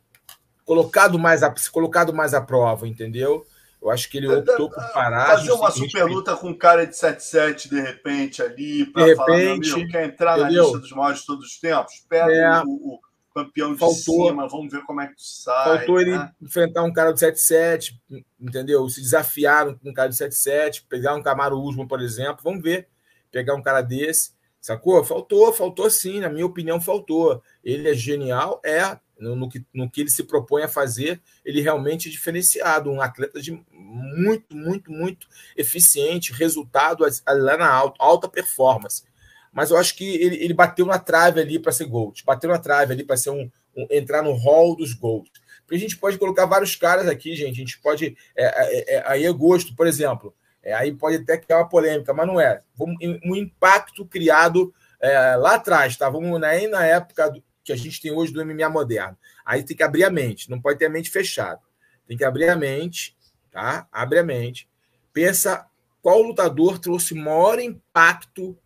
colocado, 0.65 1.19
mais 1.19 1.43
a, 1.43 1.53
colocado 1.73 2.15
mais 2.15 2.33
à 2.33 2.41
prova, 2.41 2.87
entendeu? 2.87 3.45
Eu 3.83 3.91
acho 3.91 4.09
que 4.09 4.19
ele 4.19 4.29
optou 4.29 4.71
por 4.71 4.93
parar. 4.93 5.27
Fazer 5.27 5.53
uma 5.53 5.71
super 5.73 6.05
luta 6.05 6.37
com 6.37 6.51
um 6.51 6.57
cara 6.57 6.87
de 6.87 6.95
7-7 6.95 7.69
de 7.69 7.81
repente 7.81 8.41
ali, 8.41 8.87
para 8.87 9.17
falar, 9.17 9.37
meu 9.37 9.55
amigo, 9.55 9.89
quer 9.89 10.07
entrar 10.07 10.39
entendeu? 10.39 10.63
na 10.63 10.69
lista 10.69 10.79
dos 10.79 10.93
maiores 10.93 11.21
de 11.21 11.27
todos 11.27 11.47
os 11.47 11.59
tempos? 11.59 11.93
Pega 12.09 12.33
é, 12.33 12.63
o, 12.63 12.69
o, 12.69 13.01
campeão 13.35 13.73
de 13.73 13.79
faltou, 13.79 14.29
cima, 14.29 14.49
vamos 14.49 14.73
ver 14.73 14.83
como 14.85 15.01
é 15.01 15.09
que 15.09 15.17
tu 15.17 15.23
sai. 15.23 15.79
Faltou 15.79 15.97
né? 15.97 16.03
ele 16.03 16.31
enfrentar 16.41 16.85
um 16.85 16.93
cara 16.93 17.13
de 17.13 17.21
7-7, 17.21 17.93
entendeu? 18.41 18.89
Se 18.89 19.01
desafiar 19.01 19.69
um 19.69 19.93
cara 19.93 20.09
de 20.09 20.17
7-7, 20.17 20.85
pegar 20.89 21.17
um 21.17 21.23
Camaro 21.23 21.61
Usman, 21.61 21.89
por 21.89 22.01
exemplo, 22.01 22.41
vamos 22.45 22.63
ver. 22.63 22.89
Pegar 23.33 23.55
um 23.55 23.63
cara 23.63 23.83
desse. 23.83 24.36
Sacou? 24.67 25.05
Faltou, 25.05 25.53
faltou 25.53 25.89
sim, 25.89 26.19
na 26.19 26.29
minha 26.29 26.45
opinião, 26.45 26.81
faltou. 26.81 27.41
Ele 27.63 27.89
é 27.89 27.95
genial, 27.95 28.61
é, 28.65 28.99
no, 29.17 29.37
no, 29.37 29.49
que, 29.49 29.65
no 29.73 29.89
que 29.89 30.01
ele 30.01 30.11
se 30.11 30.25
propõe 30.25 30.65
a 30.65 30.69
fazer, 30.69 31.21
ele 31.45 31.61
realmente 31.61 32.09
é 32.09 32.11
diferenciado, 32.11 32.91
um 32.91 33.01
atleta 33.01 33.41
de 33.41 33.53
muito, 33.71 34.57
muito, 34.57 34.91
muito 34.91 35.29
eficiente, 35.57 36.33
resultado 36.33 37.05
lá 37.29 37.57
na 37.57 37.71
alta, 37.71 37.95
alta 38.01 38.29
performance. 38.29 39.05
Mas 39.53 39.71
eu 39.71 39.77
acho 39.77 39.95
que 39.95 40.17
ele, 40.17 40.35
ele 40.43 40.53
bateu 40.53 40.85
na 40.85 40.99
trave 40.99 41.41
ali 41.41 41.61
para 41.61 41.71
ser 41.71 41.85
Gold, 41.85 42.25
bateu 42.25 42.51
na 42.51 42.59
trave 42.59 42.93
ali 42.93 43.05
para 43.05 43.17
ser 43.17 43.31
um, 43.31 43.49
um, 43.77 43.87
entrar 43.89 44.21
no 44.21 44.33
hall 44.33 44.75
dos 44.75 44.95
Gold. 44.95 45.31
Porque 45.61 45.77
a 45.77 45.79
gente 45.79 45.97
pode 45.97 46.19
colocar 46.19 46.45
vários 46.45 46.75
caras 46.75 47.07
aqui, 47.07 47.37
gente. 47.37 47.55
A 47.55 47.59
gente 47.59 47.81
pode. 47.81 48.17
É, 48.35 48.45
é, 48.45 48.97
é, 48.97 49.05
aí 49.07 49.25
é 49.25 49.33
gosto, 49.33 49.77
por 49.77 49.87
exemplo. 49.87 50.35
É, 50.67 50.75
aí 50.75 50.93
pode 50.93 51.19
até 51.19 51.39
criar 51.39 51.59
uma 51.59 51.69
polêmica, 51.69 52.13
mas 52.13 52.27
não 52.27 52.41
é. 52.41 52.61
Um 52.77 53.37
impacto 53.37 54.05
criado 54.05 54.75
é, 55.01 55.37
lá 55.37 55.55
atrás, 55.55 55.97
tá? 55.97 56.11
Vamos 56.11 56.43
aí 56.43 56.67
na 56.67 56.85
época 56.85 57.31
do, 57.31 57.41
que 57.63 57.73
a 57.73 57.77
gente 57.77 58.01
tem 58.01 58.11
hoje 58.11 58.33
do 58.33 58.45
MMA 58.45 58.69
moderno. 58.69 59.17
Aí 59.45 59.63
tem 59.63 59.77
que 59.77 59.83
abrir 59.85 60.03
a 60.03 60.11
mente, 60.11 60.51
não 60.51 60.61
pode 60.61 60.77
ter 60.77 60.87
a 60.87 60.91
mente 60.91 61.09
fechada. 61.09 61.61
Tem 62.05 62.17
que 62.17 62.25
abrir 62.25 62.49
a 62.49 62.57
mente, 62.57 63.17
tá? 63.53 63.87
Abre 63.93 64.19
a 64.19 64.25
mente. 64.25 64.69
Pensa 65.13 65.65
qual 66.03 66.21
lutador 66.21 66.81
trouxe 66.81 67.15
maior 67.15 67.61
impacto 67.61 68.59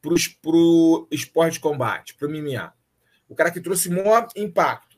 para 0.00 0.12
o 0.12 1.08
esporte 1.10 1.54
de 1.54 1.60
combate, 1.60 2.14
para 2.14 2.28
o 2.28 2.30
MMA. 2.30 2.72
O 3.28 3.34
cara 3.34 3.50
que 3.50 3.60
trouxe 3.60 3.90
maior 3.90 4.28
impacto. 4.36 4.96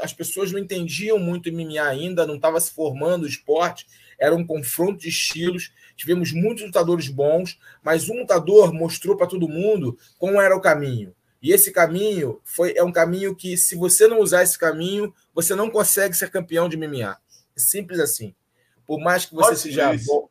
As 0.00 0.14
pessoas 0.14 0.52
não 0.52 0.58
entendiam 0.58 1.18
muito 1.18 1.50
o 1.50 1.52
MMA 1.52 1.82
ainda, 1.82 2.26
não 2.26 2.36
estava 2.36 2.58
se 2.60 2.70
formando 2.70 3.24
o 3.24 3.28
esporte, 3.28 3.86
era 4.18 4.34
um 4.34 4.46
confronto 4.46 5.00
de 5.00 5.08
estilos. 5.08 5.72
Tivemos 5.96 6.32
muitos 6.32 6.64
lutadores 6.64 7.08
bons, 7.08 7.58
mas 7.82 8.08
um 8.08 8.20
lutador 8.20 8.72
mostrou 8.72 9.16
para 9.16 9.26
todo 9.26 9.48
mundo 9.48 9.98
como 10.18 10.40
era 10.40 10.56
o 10.56 10.60
caminho. 10.60 11.14
E 11.40 11.52
esse 11.52 11.70
caminho 11.70 12.40
foi 12.42 12.74
é 12.76 12.82
um 12.82 12.90
caminho 12.90 13.34
que, 13.34 13.56
se 13.56 13.76
você 13.76 14.08
não 14.08 14.20
usar 14.20 14.42
esse 14.42 14.58
caminho, 14.58 15.14
você 15.32 15.54
não 15.54 15.70
consegue 15.70 16.16
ser 16.16 16.30
campeão 16.30 16.68
de 16.68 16.76
MMA. 16.76 17.16
É 17.56 17.60
simples 17.60 18.00
assim. 18.00 18.34
Por 18.84 18.98
mais 19.00 19.24
que 19.24 19.34
você 19.34 19.50
Royce 19.50 19.62
seja 19.62 19.88
Grace. 19.88 20.06
bom. 20.06 20.28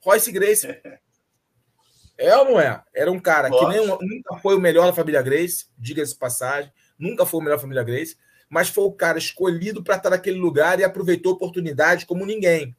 Royce 0.00 0.32
Grace. 0.32 0.66
É 2.18 2.34
ou 2.34 2.46
não 2.46 2.58
é? 2.58 2.82
Era 2.94 3.12
um 3.12 3.20
cara 3.20 3.50
que 3.50 3.66
nem, 3.66 3.86
nunca 3.86 4.38
foi 4.40 4.56
o 4.56 4.58
melhor 4.58 4.86
da 4.86 4.92
família 4.94 5.20
Grace, 5.20 5.66
diga-se 5.76 6.16
passagem, 6.16 6.72
nunca 6.98 7.26
foi 7.26 7.40
o 7.40 7.42
melhor 7.42 7.56
da 7.56 7.60
família 7.60 7.84
Grace, 7.84 8.16
mas 8.48 8.70
foi 8.70 8.84
o 8.84 8.92
cara 8.92 9.18
escolhido 9.18 9.84
para 9.84 9.96
estar 9.96 10.08
naquele 10.08 10.38
lugar 10.38 10.80
e 10.80 10.84
aproveitou 10.84 11.32
a 11.32 11.34
oportunidade 11.36 12.06
como 12.06 12.24
ninguém. 12.24 12.74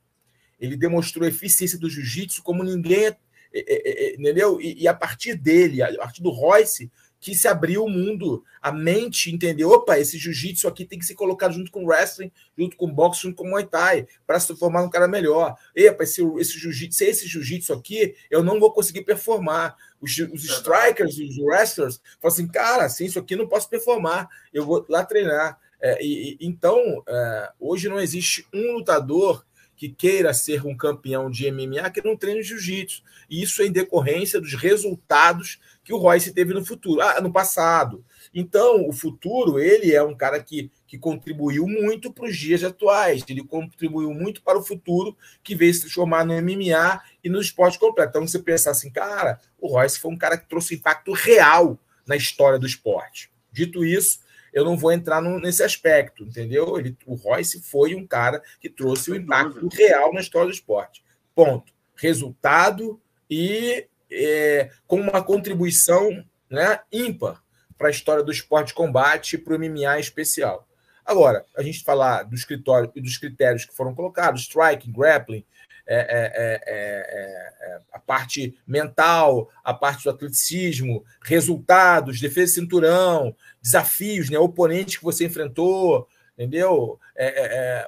Ele 0.59 0.75
demonstrou 0.75 1.25
a 1.25 1.29
eficiência 1.29 1.77
do 1.77 1.89
jiu-jitsu 1.89 2.43
como 2.43 2.63
ninguém, 2.63 3.05
é, 3.07 3.15
é, 3.53 4.09
é, 4.09 4.13
entendeu? 4.13 4.59
E, 4.59 4.83
e, 4.83 4.87
a 4.87 4.93
partir 4.93 5.35
dele, 5.35 5.81
a 5.81 5.95
partir 5.97 6.21
do 6.21 6.29
Royce, 6.29 6.91
que 7.19 7.33
se 7.33 7.47
abriu 7.47 7.83
o 7.83 7.89
mundo, 7.89 8.43
a 8.61 8.71
mente 8.71 9.31
entendeu, 9.33 9.71
opa, 9.71 9.97
esse 9.97 10.17
jiu-jitsu 10.17 10.67
aqui 10.67 10.85
tem 10.85 10.99
que 10.99 11.05
ser 11.05 11.15
colocado 11.15 11.53
junto 11.53 11.71
com 11.71 11.85
wrestling, 11.85 12.31
junto 12.57 12.77
com 12.77 12.91
boxe, 12.91 13.23
junto 13.23 13.35
com 13.35 13.49
Muay 13.49 13.65
Thai, 13.65 14.07
para 14.25 14.39
se 14.39 14.55
formar 14.55 14.83
um 14.83 14.89
cara 14.89 15.07
melhor. 15.07 15.55
Epa, 15.75 16.03
esse, 16.03 16.21
esse 16.37 16.59
jiu-jitsu, 16.59 17.03
esse 17.03 17.27
jiu-jitsu 17.27 17.73
aqui, 17.73 18.15
eu 18.29 18.43
não 18.43 18.59
vou 18.59 18.71
conseguir 18.71 19.01
performar. 19.01 19.75
Os, 19.99 20.15
os 20.15 20.43
strikers, 20.43 21.17
os 21.17 21.39
wrestlers, 21.39 21.99
falam 22.21 22.33
assim, 22.33 22.47
cara, 22.47 22.85
assim, 22.85 23.05
isso 23.05 23.17
aqui 23.17 23.35
não 23.35 23.47
posso 23.47 23.67
performar, 23.67 24.29
eu 24.53 24.63
vou 24.63 24.85
lá 24.87 25.03
treinar. 25.03 25.59
É, 25.81 25.97
e, 26.03 26.37
então, 26.39 27.03
é, 27.07 27.51
hoje 27.59 27.89
não 27.89 27.99
existe 27.99 28.45
um 28.53 28.73
lutador 28.73 29.43
que 29.77 29.87
queira 29.87 30.33
ser 30.33 30.65
um 30.65 30.75
campeão 30.75 31.29
de 31.29 31.49
MMA 31.51 31.89
que 31.91 32.03
não 32.03 32.17
treine 32.17 32.41
jiu-jitsu. 32.41 33.03
E 33.29 33.43
isso 33.43 33.61
é 33.61 33.67
em 33.67 33.71
decorrência 33.71 34.41
dos 34.41 34.55
resultados 34.55 35.59
que 35.83 35.93
o 35.93 35.97
Royce 35.97 36.33
teve 36.33 36.53
no 36.53 36.65
futuro, 36.65 36.99
ah, 36.99 37.21
no 37.21 37.31
passado. 37.31 38.03
Então, 38.33 38.89
o 38.89 38.91
futuro, 38.91 39.59
ele 39.59 39.93
é 39.93 40.03
um 40.03 40.15
cara 40.15 40.41
que, 40.41 40.71
que 40.87 40.97
contribuiu 40.97 41.67
muito 41.67 42.11
para 42.11 42.25
os 42.25 42.35
dias 42.35 42.63
atuais, 42.63 43.23
ele 43.29 43.43
contribuiu 43.43 44.13
muito 44.13 44.41
para 44.41 44.57
o 44.57 44.63
futuro 44.63 45.15
que 45.43 45.55
veio 45.55 45.73
se 45.73 45.81
transformar 45.81 46.25
no 46.25 46.33
MMA 46.33 46.99
e 47.23 47.29
no 47.29 47.39
esporte 47.39 47.79
completo. 47.79 48.09
Então, 48.09 48.27
você 48.27 48.39
pensar 48.39 48.71
assim, 48.71 48.89
cara, 48.89 49.39
o 49.59 49.67
Royce 49.67 49.99
foi 49.99 50.11
um 50.11 50.17
cara 50.17 50.37
que 50.37 50.49
trouxe 50.49 50.75
impacto 50.75 51.13
real 51.13 51.79
na 52.05 52.15
história 52.15 52.57
do 52.57 52.65
esporte. 52.65 53.29
Dito 53.51 53.85
isso, 53.85 54.19
eu 54.57 54.65
não 54.65 54.75
vou 54.75 54.91
entrar 54.91 55.21
no, 55.21 55.39
nesse 55.39 55.61
aspecto, 55.61 56.23
entendeu? 56.23 56.79
Ele, 56.79 56.97
o 57.05 57.13
Royce 57.13 57.61
foi 57.61 57.93
um 57.93 58.07
cara 58.07 58.41
que 58.59 58.67
trouxe 58.67 59.11
o 59.11 59.15
impacto 59.15 59.67
real 59.67 60.11
na 60.11 60.19
história 60.19 60.47
do 60.47 60.53
esporte. 60.53 61.03
Ponto. 61.35 61.71
Resultado 61.95 62.99
e 63.29 63.85
é, 64.11 64.71
com 64.87 64.99
uma 64.99 65.23
contribuição 65.23 66.09
né, 66.49 66.79
ímpar 66.91 67.43
para 67.77 67.89
a 67.89 67.91
história 67.91 68.23
do 68.23 68.31
esporte 68.31 68.69
de 68.69 68.73
combate 68.73 69.35
e 69.35 69.37
para 69.37 69.53
o 69.53 69.59
MMA 69.59 69.97
em 69.97 69.99
especial. 69.99 70.67
Agora, 71.05 71.45
a 71.55 71.61
gente 71.61 71.83
falar 71.83 72.23
do 72.23 72.33
escritório 72.33 72.91
e 72.95 73.01
dos 73.01 73.17
critérios 73.17 73.63
que 73.63 73.75
foram 73.75 73.93
colocados, 73.93 74.41
striking, 74.41 74.91
grappling, 74.91 75.45
é 75.87 75.95
é, 75.95 76.31
é, 76.35 76.61
é, 76.67 77.75
é, 77.75 77.81
a 77.93 77.99
parte 77.99 78.57
mental, 78.67 79.49
a 79.63 79.73
parte 79.73 80.03
do 80.03 80.09
atleticismo, 80.09 81.03
resultados, 81.23 82.19
defesa 82.19 82.53
de 82.53 82.59
cinturão, 82.61 83.35
desafios, 83.61 84.29
né, 84.29 84.37
oponentes 84.37 84.97
que 84.97 85.03
você 85.03 85.25
enfrentou, 85.25 86.07
entendeu? 86.33 86.99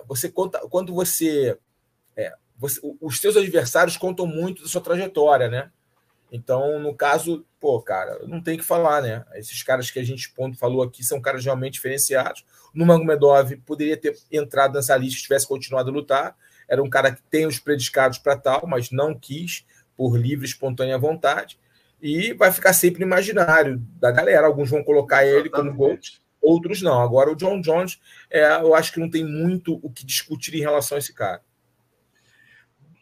você 0.08 0.30
conta 0.30 0.60
quando 0.70 0.94
você, 0.94 1.58
você, 2.58 2.80
os 3.02 3.20
seus 3.20 3.36
adversários 3.38 3.98
contam 3.98 4.26
muito 4.26 4.64
da 4.64 4.70
sua 4.70 4.82
trajetória, 4.82 5.50
né? 5.50 5.70
Então, 6.32 6.80
no 6.80 6.94
caso, 6.94 7.46
pô, 7.60 7.82
cara, 7.82 8.20
não 8.28 8.42
tem 8.42 8.58
que 8.58 8.64
falar, 8.64 9.02
né? 9.02 9.26
Esses 9.34 9.64
caras 9.64 9.90
que 9.90 10.00
a 10.00 10.04
gente 10.04 10.32
ponto, 10.32 10.58
falou 10.58 10.84
aqui 10.84 11.04
são 11.04 11.20
caras 11.20 11.44
realmente 11.44 11.74
diferenciados. 11.74 12.46
No 12.74 12.86
Magomedov 12.86 13.56
poderia 13.66 13.98
ter 13.98 14.16
entrado 14.32 14.76
nessa 14.76 14.96
lista 14.96 15.18
se 15.18 15.24
tivesse 15.24 15.48
continuado 15.48 15.90
a 15.90 15.94
lutar. 15.94 16.38
Era 16.70 16.84
um 16.84 16.90
cara 16.90 17.12
que 17.12 17.22
tem 17.24 17.48
os 17.48 17.60
predicados 17.60 18.20
para 18.20 18.38
tal, 18.38 18.68
mas 18.68 18.92
não 18.92 19.14
quis 19.14 19.66
por 19.98 20.16
livre, 20.16 20.46
espontânea 20.46 20.98
vontade. 20.98 21.60
E 22.02 22.34
vai 22.34 22.52
ficar 22.52 22.72
sempre 22.72 23.02
no 23.02 23.08
imaginário 23.08 23.78
da 24.00 24.12
galera. 24.12 24.48
Alguns 24.48 24.70
vão 24.70 24.84
colocar 24.84 25.26
ele 25.26 25.50
como 25.50 25.74
GOAT, 25.74 26.22
outros 26.42 26.82
não. 26.82 27.02
Agora, 27.02 27.32
o 27.32 27.36
John 27.36 27.60
Jones, 27.60 28.00
é, 28.30 28.46
eu 28.62 28.74
acho 28.74 28.94
que 28.94 29.00
não 29.00 29.10
tem 29.10 29.26
muito 29.26 29.80
o 29.84 29.90
que 29.90 30.06
discutir 30.06 30.56
em 30.56 30.62
relação 30.62 30.96
a 30.96 31.00
esse 31.00 31.14
cara. 31.14 31.42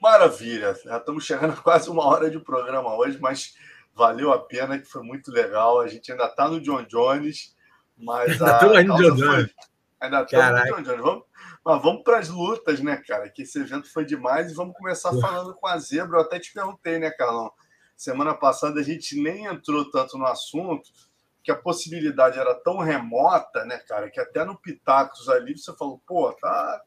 Maravilha. 0.01 0.76
Já 0.84 0.97
estamos 0.97 1.26
chegando 1.26 1.53
a 1.53 1.57
quase 1.57 1.89
uma 1.89 2.05
hora 2.05 2.30
de 2.30 2.39
programa 2.39 2.95
hoje, 2.95 3.20
mas 3.20 3.55
valeu 3.93 4.32
a 4.32 4.39
pena, 4.39 4.80
que 4.80 4.86
foi 4.86 5.03
muito 5.03 5.32
legal. 5.32 5.80
A 5.80 5.88
gente 5.88 6.11
ainda 6.11 6.26
está 6.26 6.47
no 6.47 6.61
John 6.61 6.84
Jones, 6.84 7.55
mas 7.97 8.41
ainda 8.41 8.53
estamos 8.53 8.86
no 8.86 8.95
John 8.95 9.15
Jones. 9.15 9.51
Ainda 9.99 10.22
estamos 10.22 10.59
no 10.59 10.65
John 10.65 10.84
Jones. 10.84 11.01
Vamos, 11.01 11.24
mas 11.68 11.84
vamos 11.84 12.01
para 12.01 12.20
as 12.20 12.30
lutas, 12.30 12.80
né, 12.80 12.95
cara? 12.95 13.30
Que 13.30 13.41
esse 13.41 13.59
evento 13.59 13.91
foi 13.91 14.05
demais 14.05 14.49
e 14.49 14.53
vamos 14.53 14.74
começar 14.78 15.11
falando 15.20 15.53
com 15.53 15.68
a 15.68 15.78
Zebra. 15.78 16.20
Eu 16.20 16.22
até 16.22 16.39
te 16.39 16.53
perguntei, 16.53 16.97
né, 16.97 17.11
Carlão? 17.11 17.51
Semana 17.93 18.34
passada 18.34 18.80
a 18.80 18.84
gente 18.84 19.22
nem 19.22 19.47
entrou 19.47 19.91
tanto 19.91 20.18
no 20.18 20.26
assunto, 20.26 20.89
que 21.43 21.51
a 21.51 21.57
possibilidade 21.57 22.39
era 22.39 22.55
tão 22.55 22.78
remota, 22.78 23.65
né, 23.65 23.80
cara, 23.80 24.09
que 24.09 24.18
até 24.18 24.45
no 24.45 24.57
Pitacos 24.57 25.28
ali 25.28 25.57
você 25.57 25.76
falou, 25.76 26.01
pô, 26.07 26.32
tá, 26.32 26.82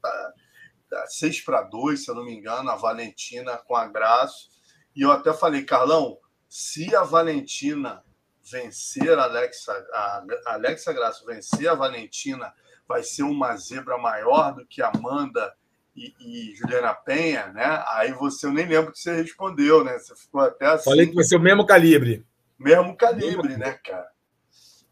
tá 0.89 1.07
6 1.09 1.43
para 1.43 1.61
2, 1.61 2.03
se 2.03 2.11
eu 2.11 2.14
não 2.14 2.24
me 2.24 2.35
engano, 2.35 2.70
a 2.70 2.76
Valentina 2.76 3.59
com 3.59 3.76
a 3.76 3.87
Graço. 3.87 4.49
E 4.97 5.03
eu 5.03 5.12
até 5.12 5.35
falei, 5.35 5.62
Carlão, 5.62 6.16
se 6.49 6.97
a 6.97 7.03
Valentina 7.03 8.03
vencer 8.43 9.18
a 9.18 9.24
Alexa, 9.24 9.72
a 9.93 10.24
Alexa 10.55 10.91
Graço 10.95 11.26
vencer 11.26 11.68
a 11.68 11.74
Valentina, 11.74 12.51
vai 12.91 13.05
ser 13.05 13.22
uma 13.22 13.57
zebra 13.57 13.97
maior 13.97 14.53
do 14.53 14.66
que 14.66 14.82
Amanda 14.82 15.55
e, 15.95 16.12
e, 16.20 16.57
Juliana 16.57 16.93
Penha, 16.93 17.47
né? 17.53 17.84
Aí 17.86 18.12
você, 18.12 18.47
eu 18.47 18.53
nem 18.53 18.66
lembro 18.66 18.91
que 18.91 18.99
você 18.99 19.14
respondeu, 19.14 19.84
né? 19.84 19.97
Você 19.97 20.12
ficou 20.16 20.41
até 20.41 20.66
assim. 20.66 20.91
Falei 20.91 21.07
que 21.07 21.14
vai 21.14 21.22
ser 21.22 21.36
o 21.36 21.41
mesmo 21.41 21.64
calibre. 21.64 22.26
Mesmo 22.59 22.97
calibre, 22.97 23.51
mesmo. 23.51 23.64
né, 23.64 23.78
cara? 23.84 24.09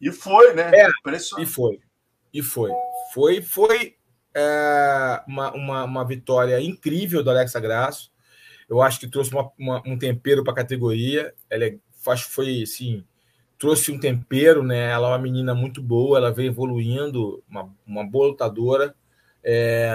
E 0.00 0.12
foi, 0.12 0.54
né? 0.54 0.70
É, 0.72 0.88
e 1.40 1.44
foi. 1.44 1.80
E 2.32 2.40
foi. 2.40 2.70
Foi, 3.12 3.42
foi 3.42 3.96
é, 4.32 5.20
uma, 5.26 5.52
uma, 5.52 5.84
uma, 5.84 6.06
vitória 6.06 6.60
incrível 6.60 7.20
do 7.24 7.30
Alexa 7.30 7.58
Grasso. 7.58 8.12
Eu 8.68 8.80
acho 8.80 9.00
que 9.00 9.08
trouxe 9.08 9.32
uma, 9.58 9.82
um 9.84 9.98
tempero 9.98 10.44
para 10.44 10.52
a 10.52 10.56
categoria. 10.56 11.34
Ela 11.50 11.64
é, 11.64 11.78
foi 12.00 12.62
assim, 12.62 13.04
trouxe 13.58 13.90
um 13.90 13.98
tempero, 13.98 14.62
né? 14.62 14.90
Ela 14.90 15.08
é 15.08 15.10
uma 15.10 15.18
menina 15.18 15.54
muito 15.54 15.82
boa, 15.82 16.18
ela 16.18 16.32
vem 16.32 16.46
evoluindo, 16.46 17.42
uma, 17.48 17.74
uma 17.86 18.06
boa 18.06 18.28
lutadora. 18.28 18.94
É, 19.42 19.90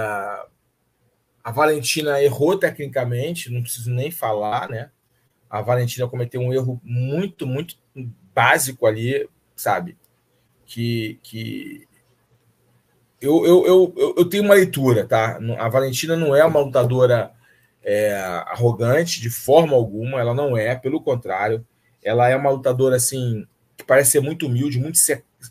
a 1.44 1.52
Valentina 1.52 2.22
errou 2.22 2.58
tecnicamente, 2.58 3.52
não 3.52 3.62
preciso 3.62 3.92
nem 3.92 4.12
falar, 4.12 4.70
né? 4.70 4.92
A 5.50 5.62
Valentina 5.62 6.08
cometeu 6.08 6.42
um 6.42 6.52
erro 6.52 6.82
muito, 6.84 7.48
muito 7.48 7.78
básico 8.34 8.86
ali, 8.86 9.30
sabe? 9.56 9.98
Que, 10.66 11.20
que 11.24 11.88
eu, 13.22 13.46
eu, 13.46 13.66
eu, 13.66 14.16
eu 14.18 14.26
tenho 14.26 14.44
uma 14.44 14.56
leitura, 14.56 15.08
tá? 15.08 15.40
A 15.58 15.70
Valentina 15.70 16.18
não 16.18 16.36
é 16.36 16.44
uma 16.44 16.60
lutadora 16.60 17.32
é, 17.82 18.16
arrogante 18.48 19.22
de 19.22 19.30
forma 19.30 19.76
alguma, 19.76 20.20
ela 20.20 20.34
não 20.34 20.58
é, 20.58 20.76
pelo 20.76 21.02
contrário, 21.02 21.66
ela 22.04 22.28
é 22.28 22.36
uma 22.36 22.50
lutadora 22.50 22.96
assim 22.98 23.46
que 23.78 23.84
parece 23.84 24.12
ser 24.12 24.20
muito 24.22 24.48
humilde, 24.48 24.80
muito 24.80 25.00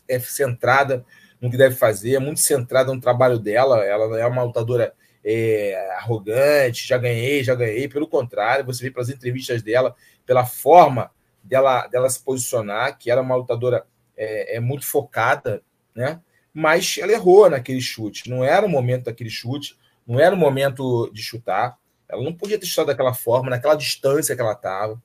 é, 0.07 0.19
centrada 0.19 1.05
no 1.41 1.49
que 1.51 1.57
deve 1.57 1.75
fazer, 1.75 2.19
muito 2.19 2.39
centrada 2.39 2.93
no 2.93 3.01
trabalho 3.01 3.37
dela. 3.37 3.83
Ela 3.83 4.19
é 4.19 4.25
uma 4.25 4.43
lutadora 4.43 4.93
é, 5.23 5.95
arrogante, 5.97 6.87
já 6.87 6.97
ganhei, 6.97 7.43
já 7.43 7.55
ganhei. 7.55 7.87
Pelo 7.87 8.07
contrário, 8.07 8.65
você 8.65 8.83
vê 8.83 8.91
pelas 8.91 9.09
entrevistas 9.09 9.61
dela, 9.61 9.95
pela 10.25 10.45
forma 10.45 11.11
dela, 11.43 11.87
dela 11.87 12.09
se 12.09 12.23
posicionar, 12.23 12.97
que 12.97 13.11
ela 13.11 13.21
é 13.21 13.23
uma 13.23 13.35
lutadora 13.35 13.85
é, 14.15 14.57
é 14.57 14.59
muito 14.59 14.85
focada, 14.85 15.61
né? 15.93 16.21
mas 16.53 16.97
ela 16.99 17.11
errou 17.11 17.49
naquele 17.49 17.81
chute. 17.81 18.29
Não 18.29 18.43
era 18.43 18.65
o 18.65 18.69
momento 18.69 19.05
daquele 19.05 19.29
chute, 19.29 19.77
não 20.05 20.19
era 20.19 20.35
o 20.35 20.37
momento 20.37 21.09
de 21.11 21.21
chutar. 21.23 21.77
Ela 22.07 22.23
não 22.23 22.33
podia 22.33 22.59
ter 22.59 22.67
chutado 22.67 22.87
daquela 22.87 23.13
forma, 23.13 23.49
naquela 23.49 23.75
distância 23.75 24.35
que 24.35 24.41
ela 24.41 24.53
estava. 24.53 25.01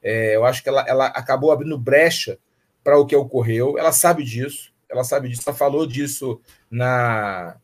É, 0.00 0.36
eu 0.36 0.44
acho 0.44 0.62
que 0.62 0.68
ela, 0.68 0.84
ela 0.86 1.06
acabou 1.06 1.50
abrindo 1.50 1.76
brecha 1.76 2.38
para 2.82 2.98
o 2.98 3.06
que 3.06 3.16
ocorreu. 3.16 3.78
Ela 3.78 3.92
sabe 3.92 4.24
disso, 4.24 4.72
ela 4.88 5.04
sabe 5.04 5.28
disso, 5.28 5.42
ela 5.46 5.56
falou 5.56 5.86
disso 5.86 6.40
na, 6.70 7.56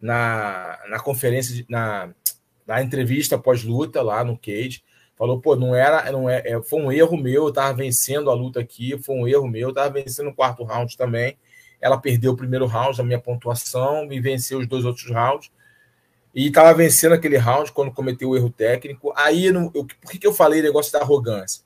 na, 0.00 0.78
na 0.88 1.00
conferência, 1.00 1.64
na, 1.68 2.10
na 2.66 2.82
entrevista 2.82 3.38
pós-luta 3.38 4.02
lá 4.02 4.24
no 4.24 4.38
Cage. 4.38 4.82
Falou, 5.16 5.40
pô, 5.40 5.56
não 5.56 5.74
era, 5.74 6.10
não 6.12 6.30
é, 6.30 6.42
é 6.44 6.62
foi 6.62 6.80
um 6.80 6.92
erro 6.92 7.16
meu, 7.16 7.44
eu 7.44 7.48
estava 7.48 7.72
vencendo 7.74 8.30
a 8.30 8.34
luta 8.34 8.60
aqui, 8.60 8.96
foi 8.98 9.16
um 9.16 9.26
erro 9.26 9.48
meu, 9.48 9.62
eu 9.62 9.68
estava 9.70 9.90
vencendo 9.90 10.30
o 10.30 10.34
quarto 10.34 10.62
round 10.62 10.96
também 10.96 11.36
ela 11.80 11.98
perdeu 11.98 12.32
o 12.32 12.36
primeiro 12.36 12.66
round, 12.66 13.00
a 13.00 13.04
minha 13.04 13.20
pontuação, 13.20 14.10
e 14.12 14.20
venceu 14.20 14.58
os 14.58 14.66
dois 14.66 14.84
outros 14.84 15.10
rounds. 15.10 15.50
E 16.34 16.48
estava 16.48 16.74
vencendo 16.74 17.14
aquele 17.14 17.36
round 17.36 17.72
quando 17.72 17.92
cometeu 17.92 18.30
o 18.30 18.36
erro 18.36 18.50
técnico. 18.50 19.12
Aí, 19.16 19.46
eu, 19.46 19.70
por 19.70 20.10
que, 20.10 20.18
que 20.18 20.26
eu 20.26 20.34
falei 20.34 20.60
negócio 20.60 20.92
da 20.92 21.00
arrogância? 21.00 21.62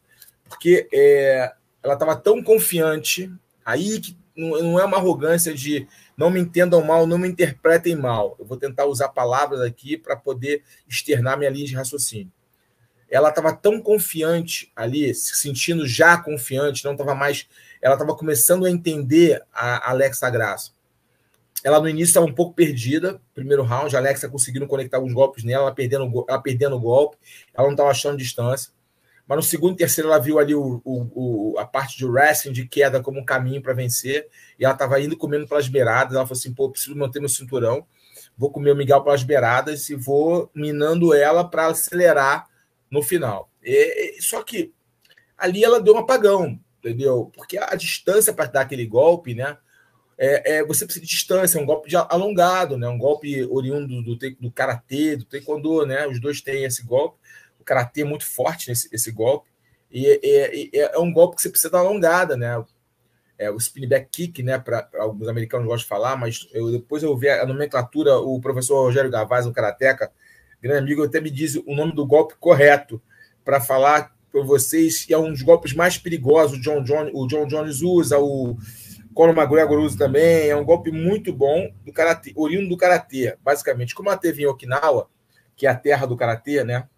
Porque 0.49 0.89
é, 0.93 1.53
ela 1.83 1.95
estava 1.95 2.17
tão 2.17 2.43
confiante, 2.43 3.33
aí 3.65 4.01
que 4.01 4.17
não 4.37 4.81
é 4.81 4.85
uma 4.85 4.97
arrogância 4.97 5.53
de 5.53 5.87
não 6.17 6.31
me 6.31 6.41
entendam 6.41 6.83
mal, 6.83 7.07
não 7.07 7.19
me 7.19 7.29
interpretem 7.29 7.95
mal. 7.95 8.35
Eu 8.39 8.47
vou 8.47 8.57
tentar 8.57 8.87
usar 8.87 9.09
palavras 9.09 9.61
aqui 9.61 9.97
para 9.97 10.17
poder 10.17 10.63
externar 10.89 11.39
minha 11.39 11.51
linha 11.51 11.67
de 11.67 11.75
raciocínio. 11.75 12.33
Ela 13.11 13.29
estava 13.29 13.53
tão 13.53 13.79
confiante 13.79 14.73
ali, 14.75 15.15
se 15.15 15.37
sentindo 15.37 15.87
já 15.87 16.17
confiante, 16.17 16.85
não 16.85 16.93
estava 16.93 17.15
mais 17.15 17.47
ela 17.83 17.97
estava 17.97 18.15
começando 18.15 18.65
a 18.65 18.71
entender 18.71 19.43
a 19.53 19.91
Alexa 19.91 20.31
Graça. 20.31 20.71
Ela 21.65 21.81
no 21.81 21.89
início 21.89 22.11
estava 22.11 22.27
um 22.27 22.33
pouco 22.33 22.55
perdida, 22.55 23.21
primeiro 23.35 23.65
round, 23.65 23.95
a 23.95 23.99
Alexa 23.99 24.29
conseguindo 24.29 24.69
conectar 24.69 24.99
alguns 24.99 25.13
golpes 25.13 25.43
nela, 25.43 25.65
ela 25.65 25.75
perdendo, 25.75 26.25
ela 26.29 26.41
perdendo 26.41 26.77
o 26.77 26.81
golpe, 26.81 27.17
ela 27.53 27.67
não 27.67 27.73
estava 27.73 27.91
achando 27.91 28.17
distância. 28.17 28.73
Mas 29.27 29.37
no 29.37 29.43
segundo 29.43 29.75
e 29.75 29.77
terceiro 29.77 30.11
ela 30.11 30.19
viu 30.19 30.39
ali 30.39 30.55
o, 30.55 30.83
o, 30.85 31.53
o, 31.55 31.59
a 31.59 31.65
parte 31.65 31.97
de 31.97 32.05
wrestling, 32.05 32.53
de 32.53 32.67
queda, 32.67 33.01
como 33.01 33.21
um 33.21 33.25
caminho 33.25 33.63
para 33.63 33.73
vencer, 33.73 34.29
e 34.59 34.65
ela 34.65 34.75
estava 34.75 35.01
indo 35.01 35.17
comendo 35.17 35.47
pelas 35.47 35.69
beiradas. 35.69 36.15
Ela 36.15 36.27
falou 36.27 36.39
assim: 36.39 36.53
pô, 36.53 36.71
preciso 36.71 36.97
manter 36.97 37.21
meu 37.21 37.29
cinturão, 37.29 37.87
vou 38.37 38.51
comer 38.51 38.73
o 38.73 38.77
Miguel 38.77 39.03
pelas 39.03 39.23
beiradas 39.23 39.89
e 39.89 39.95
vou 39.95 40.51
minando 40.55 41.15
ela 41.15 41.45
para 41.45 41.67
acelerar 41.67 42.47
no 42.91 43.03
final. 43.03 43.51
E, 43.63 44.21
só 44.21 44.43
que 44.43 44.73
ali 45.39 45.65
ela 45.65 45.81
deu 45.81 45.95
um 45.95 45.99
apagão 45.99 46.61
entendeu? 46.83 47.31
Porque 47.35 47.57
a 47.57 47.75
distância 47.77 48.33
para 48.33 48.47
dar 48.47 48.63
aquele 48.63 48.85
golpe, 48.85 49.35
né? 49.35 49.57
É, 50.19 50.57
é, 50.57 50.65
você 50.65 50.85
precisa 50.85 51.05
de 51.05 51.11
distância, 51.11 51.59
é 51.59 51.63
um 51.63 51.67
golpe 51.67 51.89
alongado, 52.09 52.77
né? 52.77 52.89
Um 52.89 52.99
golpe 52.99 53.45
oriundo 53.45 54.03
do, 54.03 54.17
do, 54.17 54.31
do 54.41 54.51
karatê, 54.51 55.17
do 55.17 55.25
taekwondo, 55.25 55.87
né? 55.87 56.07
Os 56.07 56.21
dois 56.21 56.41
têm 56.41 56.65
esse 56.65 56.85
golpe. 56.85 57.19
Karatê 57.63 58.03
é 58.03 58.05
muito 58.05 58.27
forte 58.27 58.69
nesse 58.69 58.89
esse 58.93 59.11
golpe. 59.11 59.51
E 59.91 60.07
é, 60.07 60.21
é, 60.23 60.95
é, 60.95 60.99
um 60.99 61.13
golpe 61.13 61.37
que 61.37 61.43
você 61.43 61.51
precisa 61.51 61.71
dar 61.71 61.81
alongada, 61.81 62.37
né? 62.37 62.65
É, 63.39 63.51
o 63.51 63.57
spin 63.57 63.87
back 63.89 64.09
kick, 64.11 64.43
né? 64.43 64.59
Para 64.59 64.89
alguns 64.99 65.29
americanos 65.29 65.67
gostam 65.67 65.85
de 65.85 65.89
falar, 65.89 66.17
mas 66.17 66.49
eu, 66.53 66.71
depois 66.71 67.03
eu 67.03 67.17
vi 67.17 67.29
a 67.29 67.47
nomenclatura, 67.47 68.17
o 68.17 68.41
professor 68.41 68.85
Rogério 68.85 69.11
Gavaz, 69.11 69.47
o 69.47 69.53
Karateca, 69.53 70.11
grande 70.61 70.79
amigo, 70.79 71.03
até 71.03 71.21
me 71.21 71.31
diz 71.31 71.57
o 71.57 71.75
nome 71.75 71.95
do 71.95 72.07
golpe 72.07 72.35
correto 72.39 73.03
para 73.45 73.61
falar 73.61 74.15
para 74.31 74.43
vocês, 74.43 75.07
é 75.11 75.19
um 75.19 75.31
dos 75.31 75.43
golpes 75.43 75.75
mais 75.75 75.99
perigosos. 75.99 76.59
O 76.59 76.61
John, 76.63 76.83
John, 76.83 77.11
o 77.13 77.27
John 77.27 77.47
Jones 77.47 77.83
usa, 77.83 78.19
o, 78.19 78.57
Conor 79.13 79.37
McGregor 79.37 79.79
usa 79.79 79.99
também. 79.99 80.49
É 80.49 80.57
um 80.57 80.65
golpe 80.65 80.91
muito 80.91 81.33
bom 81.33 81.71
do 81.85 81.93
karatê, 81.93 82.33
oriundo 82.35 82.71
do 82.71 82.77
karatê, 82.77 83.37
basicamente. 83.43 83.95
Como 83.95 84.09
ela 84.09 84.19
teve 84.19 84.43
em 84.43 84.47
Okinawa, 84.47 85.09
que 85.55 85.67
é 85.67 85.71
a 85.71 85.75
terra 85.75 86.07
do 86.07 86.17
karatê, 86.17 86.65
né? 86.65 86.89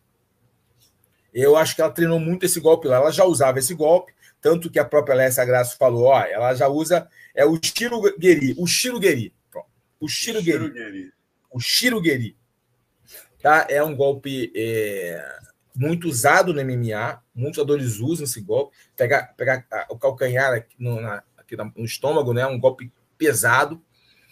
Eu 1.34 1.56
acho 1.56 1.74
que 1.74 1.82
ela 1.82 1.90
treinou 1.90 2.20
muito 2.20 2.46
esse 2.46 2.60
golpe 2.60 2.86
lá. 2.86 2.96
Ela 2.96 3.10
já 3.10 3.24
usava 3.24 3.58
esse 3.58 3.74
golpe, 3.74 4.14
tanto 4.40 4.70
que 4.70 4.78
a 4.78 4.84
própria 4.84 5.14
Alessia 5.14 5.44
Graça 5.44 5.76
falou, 5.76 6.04
ó, 6.04 6.20
ela 6.20 6.54
já 6.54 6.68
usa 6.68 7.08
é 7.34 7.44
o 7.44 7.58
Shirugeri, 7.60 8.54
o 8.56 8.66
Shirugeri. 8.66 9.34
O 10.00 10.08
Shirugeri. 10.08 11.12
O 11.50 11.58
Shirugeri. 11.58 12.36
Tá? 13.42 13.66
É 13.68 13.82
um 13.82 13.96
golpe 13.96 14.52
é, 14.54 15.22
muito 15.74 16.08
usado 16.08 16.54
no 16.54 16.64
MMA, 16.64 17.20
muitos 17.34 17.58
adores 17.60 17.98
usam 17.98 18.24
esse 18.24 18.40
golpe. 18.40 18.76
Pegar, 18.96 19.34
pegar 19.36 19.66
o 19.90 19.98
calcanhar 19.98 20.52
aqui 20.52 20.76
no, 20.78 21.00
na, 21.00 21.22
aqui 21.36 21.56
no 21.56 21.84
estômago, 21.84 22.32
né? 22.32 22.46
Um 22.46 22.58
golpe 22.58 22.92
pesado 23.18 23.82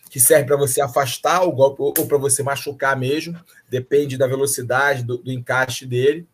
que 0.08 0.20
serve 0.20 0.46
para 0.46 0.56
você 0.56 0.80
afastar 0.80 1.42
o 1.42 1.52
golpe 1.52 1.82
ou, 1.82 1.92
ou 1.98 2.06
para 2.06 2.18
você 2.18 2.42
machucar 2.42 2.96
mesmo, 2.96 3.38
depende 3.68 4.18
da 4.18 4.26
velocidade 4.26 5.02
do, 5.02 5.18
do 5.18 5.32
encaixe 5.32 5.86
dele. 5.86 6.28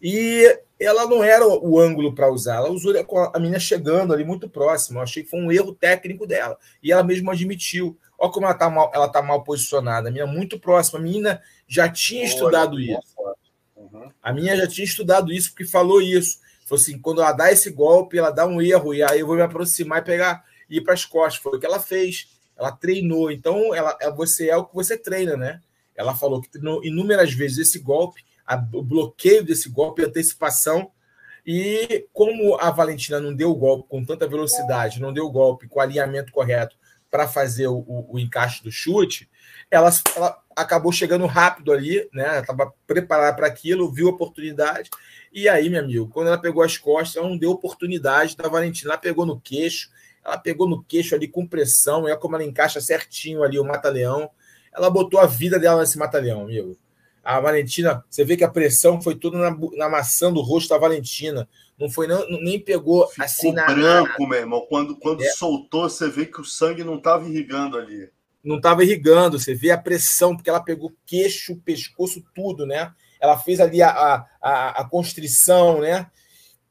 E 0.00 0.60
ela 0.78 1.06
não 1.06 1.24
era 1.24 1.46
o 1.46 1.78
ângulo 1.78 2.14
para 2.14 2.30
usar, 2.30 2.56
ela 2.56 2.70
usou 2.70 2.94
a 3.34 3.38
menina 3.38 3.58
chegando 3.58 4.12
ali 4.12 4.24
muito 4.24 4.48
próximo. 4.48 4.98
Eu 4.98 5.02
achei 5.02 5.24
que 5.24 5.30
foi 5.30 5.40
um 5.40 5.50
erro 5.50 5.74
técnico 5.74 6.26
dela. 6.26 6.56
E 6.82 6.92
ela 6.92 7.02
mesma 7.02 7.32
admitiu. 7.32 7.98
Olha 8.16 8.32
como 8.32 8.46
ela 8.46 8.54
está 8.54 8.70
mal, 8.70 8.90
ela 8.94 9.08
tá 9.08 9.20
mal 9.20 9.42
posicionada. 9.42 10.08
A 10.08 10.12
menina 10.12 10.30
muito 10.30 10.58
próxima. 10.58 10.98
A 10.98 11.02
menina 11.02 11.42
já 11.66 11.88
tinha 11.88 12.24
estudado 12.24 12.80
isso. 12.80 13.00
Uhum. 13.76 14.10
A 14.22 14.32
minha 14.32 14.56
já 14.56 14.66
tinha 14.66 14.84
estudado 14.84 15.32
isso, 15.32 15.50
porque 15.50 15.64
falou 15.64 16.00
isso. 16.00 16.38
Falou 16.64 16.80
assim: 16.80 16.98
quando 16.98 17.22
ela 17.22 17.32
dá 17.32 17.50
esse 17.50 17.70
golpe, 17.70 18.18
ela 18.18 18.30
dá 18.30 18.46
um 18.46 18.60
erro, 18.62 18.94
e 18.94 19.02
aí 19.02 19.20
eu 19.20 19.26
vou 19.26 19.36
me 19.36 19.42
aproximar 19.42 20.00
e 20.00 20.04
pegar 20.04 20.44
e 20.70 20.78
ir 20.78 20.80
para 20.82 20.94
as 20.94 21.04
costas. 21.04 21.42
Foi 21.42 21.56
o 21.56 21.60
que 21.60 21.66
ela 21.66 21.80
fez. 21.80 22.28
Ela 22.56 22.70
treinou. 22.70 23.30
Então, 23.30 23.74
ela, 23.74 23.96
é, 24.00 24.10
você 24.10 24.48
é 24.48 24.56
o 24.56 24.64
que 24.64 24.74
você 24.74 24.96
treina, 24.96 25.36
né? 25.36 25.60
Ela 25.94 26.14
falou 26.14 26.40
que 26.40 26.50
treinou 26.50 26.84
inúmeras 26.84 27.32
vezes 27.32 27.58
esse 27.58 27.78
golpe 27.78 28.22
a, 28.48 28.56
o 28.56 28.82
bloqueio 28.82 29.44
desse 29.44 29.68
golpe, 29.68 30.02
a 30.02 30.06
antecipação. 30.06 30.90
E 31.46 32.06
como 32.12 32.56
a 32.56 32.70
Valentina 32.70 33.20
não 33.20 33.34
deu 33.34 33.50
o 33.50 33.54
golpe 33.54 33.88
com 33.88 34.04
tanta 34.04 34.26
velocidade, 34.26 35.00
não 35.00 35.12
deu 35.12 35.26
o 35.26 35.30
golpe 35.30 35.68
com 35.68 35.78
o 35.78 35.82
alinhamento 35.82 36.32
correto 36.32 36.76
para 37.10 37.28
fazer 37.28 37.68
o, 37.68 37.84
o, 37.86 38.18
encaixe 38.18 38.62
do 38.62 38.70
chute, 38.70 39.28
ela, 39.70 39.90
ela, 40.14 40.42
acabou 40.54 40.92
chegando 40.92 41.24
rápido 41.26 41.72
ali, 41.72 42.08
né? 42.12 42.24
Ela 42.24 42.40
estava 42.40 42.72
preparada 42.86 43.34
para 43.34 43.46
aquilo, 43.46 43.90
viu 43.90 44.08
a 44.08 44.10
oportunidade. 44.10 44.90
E 45.32 45.48
aí, 45.48 45.70
meu 45.70 45.80
amigo, 45.80 46.08
quando 46.08 46.26
ela 46.26 46.38
pegou 46.38 46.62
as 46.62 46.76
costas, 46.76 47.16
ela 47.16 47.28
não 47.28 47.38
deu 47.38 47.50
oportunidade 47.50 48.36
da 48.36 48.48
Valentina. 48.48 48.92
Ela 48.92 49.00
pegou 49.00 49.24
no 49.24 49.40
queixo, 49.40 49.90
ela 50.22 50.36
pegou 50.36 50.68
no 50.68 50.82
queixo 50.84 51.14
ali 51.14 51.28
com 51.28 51.46
pressão, 51.46 52.06
é 52.06 52.14
como 52.16 52.34
ela 52.34 52.44
encaixa 52.44 52.80
certinho 52.80 53.42
ali 53.42 53.58
o 53.58 53.64
mata-leão. 53.64 54.30
Ela 54.70 54.90
botou 54.90 55.18
a 55.18 55.26
vida 55.26 55.58
dela 55.58 55.80
nesse 55.80 55.96
mata-leão, 55.96 56.42
amigo. 56.42 56.78
A 57.22 57.40
Valentina, 57.40 58.04
você 58.08 58.24
vê 58.24 58.36
que 58.36 58.44
a 58.44 58.50
pressão 58.50 59.00
foi 59.00 59.14
toda 59.14 59.38
na, 59.38 59.56
na 59.76 59.88
maçã 59.88 60.32
do 60.32 60.40
rosto 60.40 60.70
da 60.70 60.78
Valentina. 60.78 61.48
Não 61.78 61.90
foi 61.90 62.06
não, 62.06 62.28
nem 62.28 62.58
pegou 62.58 63.06
Ficou 63.08 63.24
assim 63.24 63.52
na 63.52 63.66
branco, 63.66 64.26
meu 64.26 64.38
irmão. 64.38 64.66
Quando, 64.68 64.96
quando 64.96 65.22
é. 65.22 65.30
soltou, 65.30 65.88
você 65.88 66.08
vê 66.08 66.26
que 66.26 66.40
o 66.40 66.44
sangue 66.44 66.82
não 66.82 66.96
estava 66.96 67.28
irrigando 67.28 67.76
ali. 67.76 68.10
Não 68.42 68.56
estava 68.56 68.82
irrigando, 68.82 69.38
você 69.38 69.54
vê 69.54 69.70
a 69.70 69.78
pressão, 69.78 70.34
porque 70.34 70.48
ela 70.48 70.62
pegou 70.62 70.92
queixo, 71.04 71.56
pescoço, 71.56 72.24
tudo, 72.34 72.64
né? 72.64 72.92
Ela 73.20 73.36
fez 73.36 73.60
ali 73.60 73.82
a, 73.82 74.24
a, 74.40 74.80
a 74.80 74.88
constrição, 74.88 75.80
né? 75.80 76.10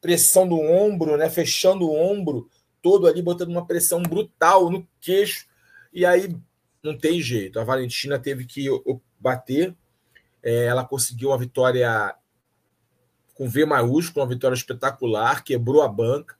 Pressão 0.01 0.47
do 0.47 0.59
ombro, 0.59 1.17
né? 1.17 1.29
Fechando 1.29 1.85
o 1.85 1.93
ombro 1.93 2.49
todo 2.81 3.07
ali, 3.07 3.21
botando 3.21 3.49
uma 3.49 3.65
pressão 3.65 4.01
brutal 4.01 4.69
no 4.69 4.87
queixo. 4.99 5.45
E 5.93 6.05
aí 6.05 6.35
não 6.81 6.97
tem 6.97 7.21
jeito. 7.21 7.59
A 7.59 7.63
Valentina 7.63 8.17
teve 8.17 8.45
que 8.45 8.67
bater, 9.19 9.75
é, 10.47 10.63
ela 10.63 10.85
conseguiu 10.85 11.29
uma 11.29 11.37
vitória 11.37 12.15
com 13.33 13.49
V 13.49 13.65
maiúsculo, 13.65 14.23
uma 14.23 14.29
vitória 14.29 14.55
espetacular, 14.55 15.43
quebrou 15.43 15.81
a 15.81 15.89
banca. 15.89 16.37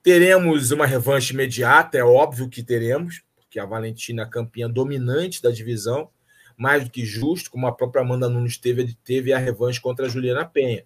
Teremos 0.00 0.70
uma 0.70 0.86
revanche 0.86 1.34
imediata, 1.34 1.98
é 1.98 2.04
óbvio 2.04 2.48
que 2.48 2.62
teremos, 2.62 3.24
porque 3.34 3.58
a 3.58 3.66
Valentina 3.66 4.22
é 4.22 4.26
campeã 4.26 4.70
dominante 4.70 5.42
da 5.42 5.50
divisão, 5.50 6.08
mais 6.56 6.84
do 6.84 6.90
que 6.90 7.04
justo, 7.04 7.50
como 7.50 7.66
a 7.66 7.72
própria 7.72 8.00
Amanda 8.00 8.28
Nunes 8.28 8.58
teve, 8.58 8.96
teve 9.02 9.32
a 9.32 9.38
revanche 9.38 9.80
contra 9.80 10.06
a 10.06 10.08
Juliana 10.08 10.46
Penha. 10.46 10.84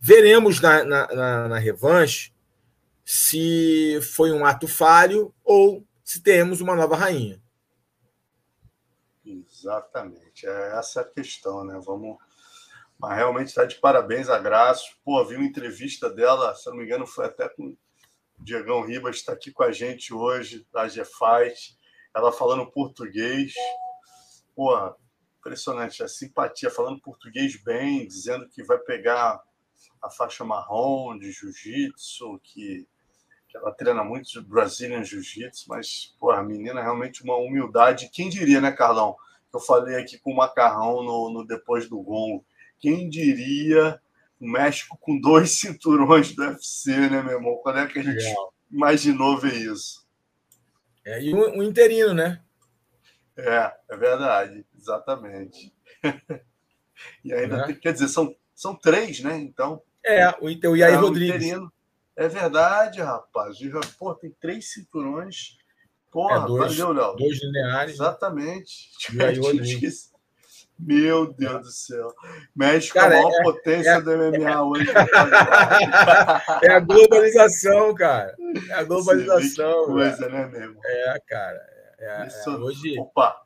Veremos 0.00 0.58
na, 0.62 0.82
na, 0.82 1.06
na, 1.08 1.48
na 1.48 1.58
revanche 1.58 2.32
se 3.04 4.00
foi 4.00 4.32
um 4.32 4.46
ato 4.46 4.66
falho 4.66 5.30
ou 5.44 5.84
se 6.02 6.22
temos 6.22 6.62
uma 6.62 6.74
nova 6.74 6.96
rainha. 6.96 7.38
Exatamente, 9.66 10.46
é 10.46 10.78
essa 10.78 11.00
a 11.00 11.04
questão, 11.04 11.64
né? 11.64 11.80
Vamos. 11.84 12.18
Mas 12.96 13.16
realmente 13.16 13.48
está 13.48 13.64
de 13.64 13.74
parabéns 13.80 14.28
a 14.28 14.38
Graça. 14.38 14.84
Pô, 15.04 15.24
vi 15.24 15.34
uma 15.34 15.44
entrevista 15.44 16.08
dela, 16.08 16.54
se 16.54 16.70
não 16.70 16.76
me 16.76 16.84
engano, 16.84 17.04
foi 17.04 17.26
até 17.26 17.48
com 17.48 17.64
o 17.64 17.76
Diegão 18.38 18.82
Ribas, 18.82 19.16
está 19.16 19.32
aqui 19.32 19.50
com 19.50 19.64
a 19.64 19.72
gente 19.72 20.14
hoje, 20.14 20.64
da 20.72 20.86
GFight. 20.86 21.76
Ela 22.14 22.30
falando 22.30 22.70
português. 22.70 23.54
Pô, 24.54 24.72
impressionante, 25.40 26.00
a 26.00 26.06
simpatia, 26.06 26.70
falando 26.70 27.00
português 27.00 27.60
bem, 27.60 28.06
dizendo 28.06 28.48
que 28.48 28.62
vai 28.62 28.78
pegar 28.78 29.42
a 30.00 30.08
faixa 30.08 30.44
marrom 30.44 31.18
de 31.18 31.32
jiu-jitsu, 31.32 32.38
que 32.44 32.86
ela 33.52 33.72
treina 33.72 34.04
muito 34.04 34.30
de 34.30 34.40
Brazilian 34.42 35.02
Jiu-Jitsu, 35.02 35.64
mas, 35.68 36.14
pô, 36.20 36.30
a 36.30 36.42
menina 36.42 36.78
é 36.78 36.82
realmente 36.82 37.24
uma 37.24 37.36
humildade. 37.36 38.10
Quem 38.10 38.28
diria, 38.28 38.60
né, 38.60 38.70
Carlão? 38.70 39.16
Eu 39.56 39.60
falei 39.60 39.96
aqui 39.96 40.18
com 40.18 40.32
o 40.32 40.36
Macarrão 40.36 41.02
no, 41.02 41.30
no 41.30 41.46
Depois 41.46 41.88
do 41.88 42.00
Gongo. 42.02 42.44
Quem 42.78 43.08
diria 43.08 43.98
o 44.38 44.46
México 44.46 44.98
com 45.00 45.18
dois 45.18 45.50
cinturões 45.58 46.34
do 46.34 46.42
UFC, 46.42 46.90
né, 47.08 47.22
meu 47.22 47.36
irmão? 47.36 47.58
Quando 47.62 47.78
é 47.78 47.86
que 47.86 47.98
a 47.98 48.02
gente 48.02 48.22
Legal. 48.22 48.54
imaginou 48.70 49.38
ver 49.38 49.54
isso? 49.54 50.06
É, 51.04 51.22
e 51.22 51.34
um, 51.34 51.58
um 51.58 51.62
interino, 51.62 52.12
né? 52.12 52.42
É, 53.36 53.72
é 53.90 53.96
verdade, 53.96 54.66
exatamente. 54.76 55.72
e 57.24 57.32
ainda 57.32 57.58
é. 57.58 57.66
tem, 57.66 57.74
quer 57.76 57.92
dizer, 57.92 58.08
são, 58.08 58.34
são 58.54 58.74
três, 58.74 59.20
né? 59.20 59.38
Então. 59.38 59.82
É, 60.04 60.28
o, 60.40 60.46
o 60.46 60.76
Yair 60.76 60.94
é, 60.94 60.96
Rodrigues. 60.96 61.36
Interino. 61.36 61.72
É 62.14 62.28
verdade, 62.28 63.00
rapaz. 63.00 63.58
Pô, 63.98 64.14
tem 64.14 64.30
três 64.40 64.72
cinturões. 64.72 65.58
Porra, 66.10 66.44
é, 66.44 66.46
dois, 66.46 66.76
valeu, 66.76 66.92
Léo. 66.92 67.16
Dois 67.16 67.42
lineares. 67.42 67.94
Exatamente. 67.94 68.90
Meu 70.78 71.32
Deus 71.32 71.62
do 71.62 71.70
céu. 71.70 72.12
México 72.54 72.98
cara, 72.98 73.14
é 73.14 73.18
a 73.18 73.22
maior 73.22 73.40
é, 73.40 73.42
potência 73.42 73.90
é, 73.90 74.00
do 74.00 74.10
MMA 74.10 74.50
é, 74.50 74.60
hoje. 74.60 74.90
é 76.62 76.70
a 76.70 76.80
globalização, 76.80 77.94
cara. 77.94 78.36
É 78.68 78.74
a 78.74 78.84
globalização. 78.84 79.86
coisa, 79.86 80.28
né, 80.28 80.46
mesmo? 80.46 80.78
É, 80.84 81.18
cara. 81.26 81.58
É, 81.98 82.26
Isso... 82.26 82.50
hoje. 82.50 82.98
Opa! 82.98 83.42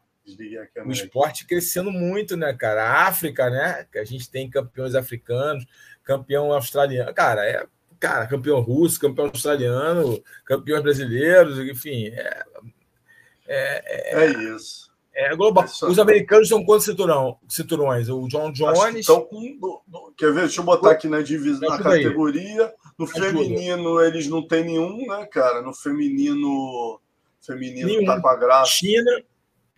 O 0.86 0.92
esporte 0.92 1.46
crescendo 1.46 1.90
muito, 1.90 2.36
né, 2.36 2.52
cara? 2.52 2.84
A 2.84 3.08
África, 3.08 3.50
né? 3.50 3.86
Que 3.90 3.98
a 3.98 4.04
gente 4.04 4.30
tem 4.30 4.48
campeões 4.48 4.94
africanos, 4.94 5.66
campeão 6.04 6.52
australiano. 6.52 7.12
Cara, 7.14 7.44
é 7.44 7.66
cara, 8.00 8.26
campeão 8.26 8.60
russo, 8.60 8.98
campeão 8.98 9.26
australiano, 9.26 10.20
campeões 10.44 10.82
brasileiros, 10.82 11.58
enfim. 11.58 12.06
É, 12.06 12.44
é, 13.46 14.18
é, 14.18 14.24
é 14.24 14.54
isso. 14.54 14.90
É 15.12 15.36
global. 15.36 15.64
É 15.64 15.86
Os 15.86 15.98
americanos 15.98 16.48
são 16.48 16.64
quantos 16.64 16.86
cinturão, 16.86 17.36
cinturões? 17.46 18.08
O 18.08 18.26
John 18.26 18.50
Jones. 18.52 18.96
Estão 18.96 19.20
com. 19.20 19.82
Quer 20.16 20.32
ver? 20.32 20.40
Deixa 20.42 20.60
eu 20.60 20.64
botar 20.64 20.92
aqui 20.92 21.08
na 21.08 21.20
divisão, 21.20 21.68
na 21.68 21.78
categoria. 21.78 22.72
No 22.98 23.06
feminino, 23.06 24.00
eles 24.00 24.28
não 24.28 24.46
têm 24.46 24.64
nenhum, 24.64 25.06
né, 25.06 25.26
cara? 25.26 25.60
No 25.60 25.74
feminino. 25.74 27.00
Feminino 27.40 27.88
nenhum. 27.88 28.04
tá 28.04 28.20
com 28.20 28.28
a 28.28 28.36
graça. 28.36 28.70
China, 28.70 29.22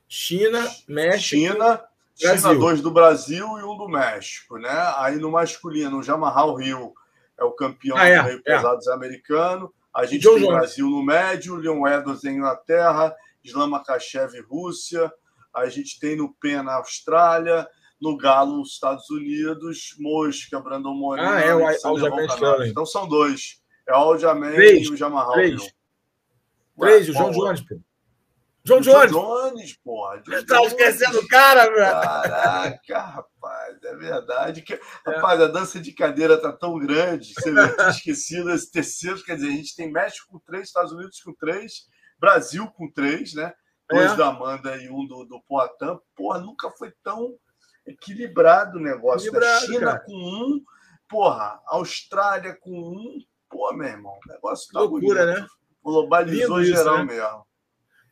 China, 0.09 0.71
México. 0.87 1.37
China, 1.37 1.81
Brasil. 2.21 2.39
China, 2.39 2.55
dois 2.55 2.81
do 2.81 2.91
Brasil 2.91 3.47
e 3.59 3.63
um 3.63 3.77
do 3.77 3.89
México, 3.89 4.59
né? 4.59 4.95
Aí 4.99 5.17
no 5.17 5.31
masculino, 5.31 5.99
o 5.99 6.03
Jamarral 6.03 6.55
Rio 6.55 6.93
é 7.39 7.45
o 7.45 7.53
campeão 7.53 7.97
ah, 7.97 8.07
é, 8.07 8.19
do 8.19 8.25
meio 8.25 8.39
é. 8.39 8.43
pesados 8.43 8.89
americano. 8.89 9.73
A 9.95 10.07
gente 10.07 10.23
John 10.23 10.35
tem 10.35 10.45
Jones. 10.45 10.59
Brasil 10.59 10.87
no 10.87 11.03
médio, 11.03 11.57
Leon 11.57 11.87
Edwards 11.87 12.25
em 12.25 12.37
Inglaterra, 12.37 13.15
Islam 13.45 13.69
Makachev 13.69 14.41
Rússia. 14.49 15.13
A 15.55 15.69
gente 15.69 15.99
tem 16.01 16.17
no 16.17 16.33
PEN 16.35 16.63
na 16.63 16.77
Austrália, 16.77 17.69
no 18.01 18.17
Galo 18.17 18.63
Estados 18.63 19.09
Unidos, 19.11 19.95
Mosca, 19.99 20.59
Brandon 20.61 20.95
Moreira. 20.95 21.37
Ah, 21.37 21.41
é 21.41 21.55
o 21.55 21.67
Aljamain 21.67 22.27
Sterling. 22.27 22.71
Então 22.71 22.87
são 22.87 23.07
dois. 23.07 23.61
É 23.87 23.93
o 23.93 23.97
Aljamain 23.97 24.57
e 24.57 24.89
o 24.89 24.97
Jamarral. 24.97 25.35
Três. 25.35 25.63
Três, 26.79 27.09
o 27.09 27.13
João 27.13 27.31
Jones, 27.31 27.61
pô. 27.61 27.81
John 28.65 28.81
Jones. 28.81 29.11
John 29.11 29.51
Jones, 29.51 29.77
porra. 29.85 30.23
John 30.23 30.47
tá 30.47 30.63
esquecendo 30.63 31.19
o 31.19 31.29
cara, 31.29 31.65
velho. 31.65 31.77
Caraca, 31.77 32.99
rapaz, 32.99 33.52
é 33.85 33.97
verdade. 33.97 34.63
Que, 34.63 34.75
é. 34.75 34.81
Rapaz, 35.07 35.41
a 35.41 35.49
dança 35.49 35.81
de 35.81 35.93
cadeira 35.93 36.41
tá 36.41 36.53
tão 36.53 36.79
grande 36.79 37.35
que 37.35 37.43
você 37.43 37.51
vê 37.51 37.61
esquecido 37.91 38.51
esse 38.51 38.71
terceiro. 38.71 39.23
Quer 39.23 39.37
dizer, 39.37 39.49
a 39.49 39.53
gente 39.53 39.77
tem 39.77 39.91
México 39.91 40.29
com 40.31 40.39
três, 40.39 40.69
Estados 40.69 40.93
Unidos 40.93 41.21
com 41.21 41.35
três, 41.35 41.87
Brasil 42.19 42.67
com 42.69 42.91
três, 42.91 43.35
né? 43.35 43.53
Dois 43.91 44.13
é. 44.13 44.17
da 44.17 44.29
Amanda 44.29 44.77
e 44.77 44.89
um 44.89 45.07
do, 45.07 45.25
do 45.25 45.41
Poitin. 45.43 45.99
Porra, 46.17 46.41
nunca 46.41 46.71
foi 46.71 46.93
tão 47.03 47.35
equilibrado 47.87 48.79
o 48.79 48.83
negócio. 48.83 49.29
Equilibrado, 49.29 49.67
China 49.67 49.87
cara. 49.87 50.01
com 50.01 50.13
um, 50.13 50.65
porra, 51.09 51.61
Austrália 51.67 52.57
com 52.61 52.71
um. 52.71 53.19
Pô, 53.51 53.73
meu 53.75 53.89
irmão, 53.89 54.19
o 54.27 54.33
negócio 54.33 54.73
tá 54.73 54.81
Loucura, 54.81 55.27
bonito. 55.27 55.41
né? 55.41 55.49
Globalizou 55.83 56.59
Lindo 56.59 56.65
geral 56.65 56.97
isso, 56.97 57.05
né? 57.07 57.15
mesmo. 57.15 57.47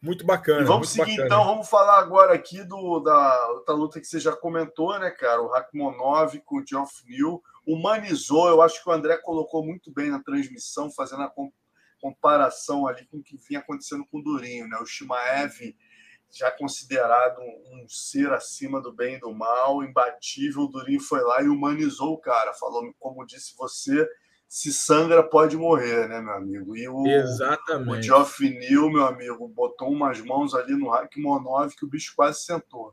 Muito 0.03 0.25
bacana. 0.25 0.63
E 0.63 0.65
vamos 0.65 0.89
seguir 0.89 1.11
bacana. 1.11 1.27
então, 1.27 1.45
vamos 1.45 1.69
falar 1.69 1.99
agora 1.99 2.33
aqui 2.33 2.65
do, 2.65 3.01
da 3.01 3.49
outra 3.51 3.75
luta 3.75 4.01
que 4.01 4.07
você 4.07 4.19
já 4.19 4.33
comentou, 4.33 4.99
né, 4.99 5.11
cara? 5.11 5.43
O 5.43 5.49
Rakhmonov 5.49 6.39
com 6.41 6.61
o 6.61 6.67
Geoff 6.67 7.05
New. 7.07 7.43
Humanizou, 7.67 8.49
eu 8.49 8.63
acho 8.63 8.83
que 8.83 8.89
o 8.89 8.93
André 8.93 9.19
colocou 9.19 9.65
muito 9.65 9.93
bem 9.93 10.11
na 10.11 10.23
transmissão, 10.23 10.91
fazendo 10.91 11.23
a 11.23 11.33
comparação 12.01 12.87
ali 12.87 13.07
com 13.07 13.19
o 13.19 13.23
que 13.23 13.37
vinha 13.37 13.61
acontecendo 13.61 14.05
com 14.11 14.19
o 14.19 14.23
Durinho, 14.23 14.67
né? 14.67 14.79
O 14.79 14.87
Shimaev 14.87 15.75
já 16.33 16.51
considerado 16.51 17.41
um, 17.41 17.87
ser 17.89 18.33
acima 18.33 18.81
do 18.81 18.93
bem 18.93 19.17
e 19.17 19.21
do 19.21 19.33
mal, 19.35 19.83
imbatível, 19.83 20.63
o 20.63 20.69
Durinho 20.69 21.01
foi 21.01 21.21
lá 21.23 21.43
e 21.43 21.49
humanizou 21.49 22.15
o 22.15 22.21
cara, 22.21 22.55
falou, 22.55 22.83
como 22.99 23.27
disse 23.27 23.55
você, 23.57 24.09
se 24.51 24.73
sangra 24.73 25.23
pode 25.23 25.57
morrer, 25.57 26.09
né, 26.09 26.21
meu 26.21 26.35
amigo? 26.35 26.77
E 26.77 26.89
o, 26.89 27.07
Exatamente. 27.07 28.01
o 28.01 28.03
Geoff 28.03 28.51
Neal, 28.51 28.91
meu 28.91 29.07
amigo, 29.07 29.47
botou 29.47 29.89
umas 29.89 30.21
mãos 30.21 30.57
ali 30.57 30.75
no 30.75 30.91
Rakhmonov 30.91 31.73
que 31.77 31.85
o 31.85 31.89
bicho 31.89 32.13
quase 32.17 32.43
sentou. 32.43 32.93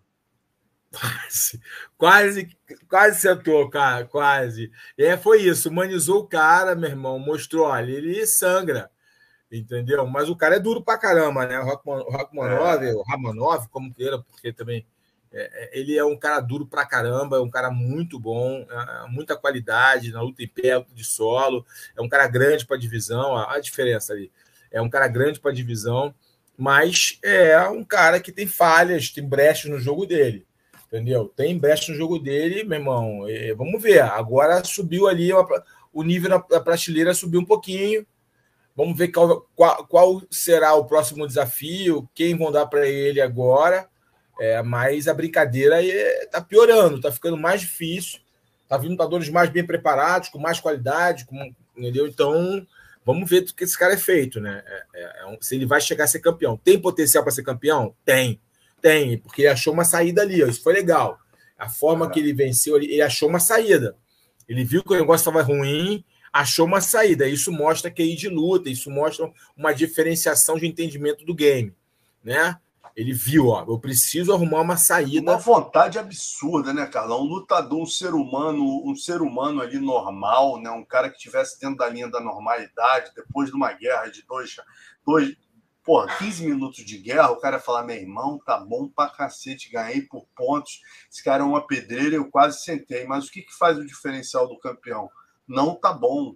Quase, 0.89 1.59
quase, 1.97 2.57
quase 2.87 3.19
sentou, 3.19 3.67
cara, 3.69 4.05
quase. 4.05 4.71
É, 4.95 5.17
foi 5.17 5.41
isso, 5.41 5.69
humanizou 5.69 6.21
o 6.21 6.27
cara, 6.27 6.75
meu 6.75 6.91
irmão, 6.91 7.17
mostrou, 7.17 7.65
olha, 7.65 7.91
ele 7.91 8.25
sangra 8.27 8.89
entendeu? 9.51 10.05
Mas 10.05 10.29
o 10.29 10.35
cara 10.35 10.57
é 10.57 10.59
duro 10.59 10.83
pra 10.83 10.97
caramba, 10.97 11.45
né? 11.45 11.59
O 11.59 11.65
Rachmanov, 12.11 12.83
é. 12.83 12.93
o 12.93 13.01
Ramanov, 13.01 13.67
como 13.69 13.93
queira, 13.93 14.19
porque 14.19 14.51
também 14.51 14.85
ele 15.71 15.97
é 15.97 16.03
um 16.03 16.17
cara 16.17 16.39
duro 16.39 16.65
pra 16.65 16.85
caramba, 16.85 17.37
é 17.37 17.39
um 17.39 17.49
cara 17.49 17.69
muito 17.69 18.19
bom, 18.19 18.65
é, 18.69 19.07
muita 19.09 19.35
qualidade 19.35 20.11
na 20.11 20.21
luta 20.21 20.43
em 20.43 20.47
pé, 20.47 20.83
de 20.93 21.03
solo, 21.03 21.65
é 21.95 22.01
um 22.01 22.09
cara 22.09 22.27
grande 22.27 22.65
para 22.65 22.77
divisão, 22.77 23.35
a, 23.35 23.55
a 23.55 23.59
diferença 23.59 24.13
ali. 24.13 24.31
É 24.71 24.81
um 24.81 24.89
cara 24.89 25.07
grande 25.07 25.39
para 25.39 25.51
divisão, 25.51 26.13
mas 26.57 27.19
é 27.23 27.59
um 27.69 27.83
cara 27.83 28.19
que 28.19 28.31
tem 28.31 28.47
falhas, 28.47 29.09
tem 29.09 29.27
brechas 29.27 29.69
no 29.71 29.79
jogo 29.79 30.05
dele. 30.05 30.45
Entendeu? 30.87 31.31
Tem 31.35 31.57
brecha 31.57 31.91
no 31.91 31.97
jogo 31.97 32.17
dele, 32.17 32.63
meu 32.63 32.79
irmão. 32.79 33.21
vamos 33.57 33.81
ver. 33.81 33.99
Agora 34.01 34.63
subiu 34.63 35.07
ali, 35.07 35.31
o 35.91 36.01
nível 36.01 36.29
na 36.29 36.39
prateleira 36.39 37.13
subiu 37.13 37.41
um 37.41 37.45
pouquinho 37.45 38.05
Vamos 38.77 38.95
ver 38.95 39.07
qual, 39.07 39.49
qual, 39.55 39.87
qual 39.87 40.21
será 40.29 40.75
o 40.75 40.85
próximo 40.85 41.25
desafio, 41.25 42.07
quem 42.13 42.37
vão 42.37 42.51
dar 42.51 42.67
para 42.67 42.87
ele 42.87 43.19
agora. 43.19 43.89
É, 44.39 44.61
mas 44.61 45.07
a 45.07 45.13
brincadeira 45.13 45.81
está 45.83 46.41
piorando, 46.41 46.97
está 46.97 47.11
ficando 47.11 47.37
mais 47.37 47.61
difícil. 47.61 48.19
Está 48.63 48.77
vindo 48.77 48.91
lutadores 48.91 49.29
mais 49.29 49.49
bem 49.49 49.65
preparados, 49.65 50.27
com 50.27 50.37
mais 50.37 50.59
qualidade, 50.59 51.25
com, 51.25 51.53
entendeu? 51.75 52.05
Então, 52.05 52.67
vamos 53.05 53.29
ver 53.29 53.43
o 53.43 53.55
que 53.55 53.63
esse 53.63 53.77
cara 53.77 53.93
é 53.93 53.97
feito, 53.97 54.41
né? 54.41 54.61
É, 54.67 54.85
é, 54.93 55.03
é 55.03 55.37
se 55.39 55.55
ele 55.55 55.65
vai 55.65 55.79
chegar 55.79 56.03
a 56.03 56.07
ser 56.07 56.19
campeão. 56.19 56.57
Tem 56.57 56.79
potencial 56.79 57.23
para 57.23 57.31
ser 57.31 57.43
campeão? 57.43 57.95
Tem, 58.03 58.41
tem, 58.81 59.17
porque 59.19 59.43
ele 59.43 59.49
achou 59.49 59.73
uma 59.73 59.85
saída 59.85 60.21
ali, 60.21 60.43
ó, 60.43 60.47
isso 60.47 60.61
foi 60.61 60.73
legal. 60.73 61.17
A 61.57 61.69
forma 61.69 62.09
que 62.11 62.19
ele 62.19 62.33
venceu, 62.33 62.75
ele, 62.75 62.91
ele 62.91 63.01
achou 63.01 63.29
uma 63.29 63.39
saída. 63.39 63.95
Ele 64.49 64.65
viu 64.65 64.83
que 64.83 64.93
o 64.93 64.97
negócio 64.97 65.29
estava 65.29 65.41
ruim, 65.41 66.03
achou 66.31 66.65
uma 66.65 66.81
saída. 66.81 67.27
Isso 67.27 67.53
mostra 67.53 67.89
que 67.89 68.01
é 68.01 68.15
de 68.15 68.27
luta, 68.27 68.69
isso 68.69 68.91
mostra 68.91 69.31
uma 69.55 69.73
diferenciação 69.73 70.57
de 70.57 70.67
entendimento 70.67 71.25
do 71.25 71.33
game, 71.33 71.73
né? 72.21 72.57
Ele 72.97 73.13
viu, 73.13 73.49
ó, 73.49 73.63
eu 73.67 73.79
preciso 73.79 74.33
arrumar 74.33 74.61
uma 74.61 74.75
saída. 74.75 75.31
Uma 75.31 75.37
vontade 75.37 75.99
absurda, 75.99 76.73
né, 76.73 76.87
Carlão? 76.87 77.21
Um 77.21 77.27
lutador, 77.27 77.79
um 77.79 77.85
ser 77.85 78.15
humano, 78.15 78.83
um 78.83 78.95
ser 78.95 79.21
humano 79.21 79.61
ali 79.61 79.79
normal, 79.79 80.59
né? 80.59 80.71
Um 80.71 80.83
cara 80.83 81.09
que 81.09 81.19
tivesse 81.19 81.59
dentro 81.59 81.77
da 81.77 81.87
linha 81.87 82.09
da 82.09 82.19
normalidade, 82.19 83.11
depois 83.15 83.49
de 83.49 83.55
uma 83.55 83.71
guerra 83.71 84.07
de 84.07 84.23
dois, 84.23 84.55
dois 85.05 85.37
porra, 85.83 86.17
15 86.17 86.43
minutos 86.43 86.83
de 86.83 86.97
guerra, 86.97 87.31
o 87.31 87.39
cara 87.39 87.61
falar, 87.61 87.83
meu 87.83 87.95
irmão, 87.95 88.41
tá 88.45 88.57
bom 88.57 88.89
pra 88.89 89.07
cacete, 89.07 89.71
ganhei 89.71 90.01
por 90.01 90.25
pontos, 90.35 90.81
esse 91.09 91.23
cara 91.23 91.43
é 91.43 91.45
uma 91.45 91.65
pedreira, 91.65 92.15
eu 92.15 92.29
quase 92.29 92.61
sentei. 92.61 93.05
Mas 93.05 93.27
o 93.27 93.31
que, 93.31 93.43
que 93.43 93.57
faz 93.57 93.77
o 93.77 93.85
diferencial 93.85 94.49
do 94.49 94.59
campeão? 94.59 95.09
não 95.47 95.73
tá 95.75 95.93
bom. 95.93 96.35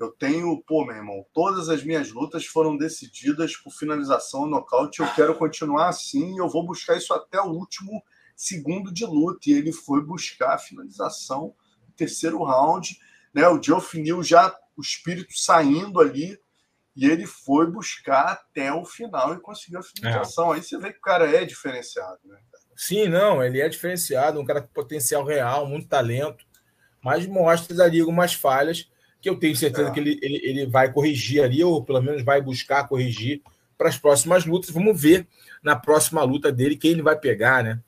Eu 0.00 0.10
tenho, 0.12 0.62
pô, 0.66 0.86
meu 0.86 0.96
irmão, 0.96 1.26
todas 1.34 1.68
as 1.68 1.84
minhas 1.84 2.10
lutas 2.10 2.46
foram 2.46 2.74
decididas 2.74 3.54
por 3.54 3.70
finalização 3.70 4.46
nocaute. 4.46 5.00
Eu 5.00 5.14
quero 5.14 5.36
continuar 5.36 5.90
assim 5.90 6.34
e 6.34 6.38
eu 6.38 6.48
vou 6.48 6.64
buscar 6.64 6.96
isso 6.96 7.12
até 7.12 7.38
o 7.38 7.50
último 7.50 8.02
segundo 8.34 8.90
de 8.90 9.04
luta. 9.04 9.50
E 9.50 9.52
ele 9.52 9.72
foi 9.72 10.02
buscar 10.02 10.54
a 10.54 10.58
finalização 10.58 11.54
no 11.86 11.92
terceiro 11.94 12.42
round. 12.42 12.98
Né? 13.34 13.46
O 13.46 13.62
Geoff 13.62 14.00
Neal 14.00 14.22
já, 14.22 14.56
o 14.74 14.80
espírito 14.80 15.38
saindo 15.38 16.00
ali, 16.00 16.40
e 16.96 17.04
ele 17.04 17.26
foi 17.26 17.70
buscar 17.70 18.32
até 18.32 18.72
o 18.72 18.86
final 18.86 19.34
e 19.34 19.40
conseguiu 19.40 19.80
a 19.80 19.82
finalização. 19.82 20.54
É. 20.54 20.56
Aí 20.56 20.62
você 20.62 20.78
vê 20.78 20.92
que 20.92 20.98
o 20.98 21.02
cara 21.02 21.30
é 21.30 21.44
diferenciado, 21.44 22.18
né? 22.24 22.38
Sim, 22.74 23.08
não, 23.08 23.44
ele 23.44 23.60
é 23.60 23.68
diferenciado, 23.68 24.40
um 24.40 24.44
cara 24.46 24.62
com 24.62 24.72
potencial 24.72 25.22
real, 25.22 25.66
muito 25.66 25.86
talento 25.86 26.48
mas 27.02 27.26
mostra 27.26 27.84
ali 27.84 28.00
algumas 28.00 28.34
falhas 28.34 28.89
que 29.20 29.28
eu 29.28 29.38
tenho 29.38 29.54
certeza 29.54 29.88
é. 29.88 29.92
que 29.92 30.00
ele, 30.00 30.18
ele, 30.22 30.40
ele 30.42 30.66
vai 30.66 30.92
corrigir 30.92 31.42
ali, 31.42 31.62
ou 31.62 31.84
pelo 31.84 32.02
menos 32.02 32.22
vai 32.22 32.40
buscar 32.40 32.88
corrigir 32.88 33.42
para 33.76 33.88
as 33.88 33.98
próximas 33.98 34.44
lutas. 34.44 34.70
Vamos 34.70 35.00
ver 35.00 35.26
na 35.62 35.76
próxima 35.76 36.22
luta 36.22 36.50
dele 36.50 36.76
quem 36.76 36.92
ele 36.92 37.02
vai 37.02 37.16
pegar, 37.16 37.62
né? 37.62 37.80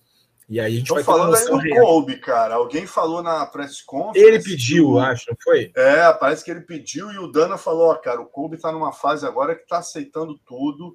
E 0.48 0.60
aí 0.60 0.74
a 0.74 0.78
gente 0.78 0.88
Tô 0.88 0.94
vai 0.96 1.04
falando 1.04 1.34
aí 1.34 1.46
do 1.46 1.80
Kobe, 1.80 2.18
cara. 2.18 2.56
Alguém 2.56 2.86
falou 2.86 3.22
na 3.22 3.46
press 3.46 3.80
conference. 3.80 4.18
Ele 4.18 4.42
pediu, 4.42 4.98
acho, 4.98 5.30
não 5.30 5.36
foi? 5.42 5.72
É, 5.74 6.12
parece 6.12 6.44
que 6.44 6.50
ele 6.50 6.60
pediu 6.60 7.10
e 7.10 7.18
o 7.18 7.26
Dana 7.26 7.56
falou: 7.56 7.90
ó, 7.90 7.94
cara, 7.94 8.20
o 8.20 8.26
Kobe 8.26 8.58
tá 8.58 8.70
numa 8.70 8.92
fase 8.92 9.24
agora 9.24 9.54
que 9.54 9.66
tá 9.66 9.78
aceitando 9.78 10.38
tudo. 10.44 10.94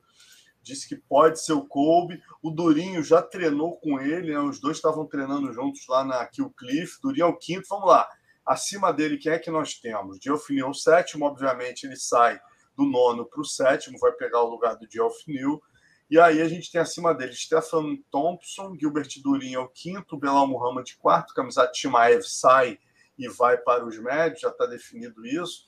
Disse 0.62 0.88
que 0.88 0.96
pode 0.96 1.44
ser 1.44 1.54
o 1.54 1.66
Kobe. 1.66 2.22
O 2.44 2.52
Durinho 2.52 3.02
já 3.02 3.22
treinou 3.22 3.78
com 3.78 4.00
ele, 4.00 4.34
né? 4.34 4.40
Os 4.40 4.60
dois 4.60 4.78
estavam 4.78 5.06
treinando 5.06 5.52
juntos 5.54 5.88
lá 5.88 6.04
na 6.04 6.24
Kill 6.26 6.54
Cliff. 6.58 7.00
Durinho 7.02 7.24
é 7.24 7.28
o 7.30 7.38
quinto. 7.38 7.66
Vamos 7.70 7.88
lá. 7.88 8.08
Acima 8.48 8.94
dele, 8.94 9.18
quem 9.18 9.34
é 9.34 9.40
que 9.40 9.52
nós 9.52 9.74
temos? 9.74 10.20
Neal, 10.50 10.74
sétimo, 10.74 11.26
obviamente, 11.26 11.86
ele 11.86 11.98
sai 11.98 12.40
do 12.78 12.86
nono 12.86 13.26
para 13.26 13.42
o 13.42 13.46
sétimo, 13.46 14.00
vai 14.00 14.14
pegar 14.14 14.42
o 14.42 14.50
lugar 14.50 14.78
do 14.78 14.88
Neal. 15.28 15.62
E 16.10 16.18
aí 16.18 16.42
a 16.42 16.48
gente 16.48 16.72
tem 16.72 16.80
acima 16.80 17.14
dele 17.14 17.34
Stefan 17.34 17.98
Thompson, 18.10 18.78
Gilbert 18.80 19.10
Durinho 19.22 19.60
é 19.60 19.64
o 19.64 19.68
quinto, 19.68 20.16
Belal 20.16 20.48
Muhammad 20.48 20.90
quarto, 20.98 21.34
Kamizat 21.34 21.74
Timaev 21.74 22.24
sai 22.24 22.80
e 23.18 23.28
vai 23.28 23.58
para 23.58 23.86
os 23.86 23.98
médios, 24.00 24.40
já 24.40 24.50
está 24.50 24.66
definido 24.66 25.26
isso. 25.26 25.66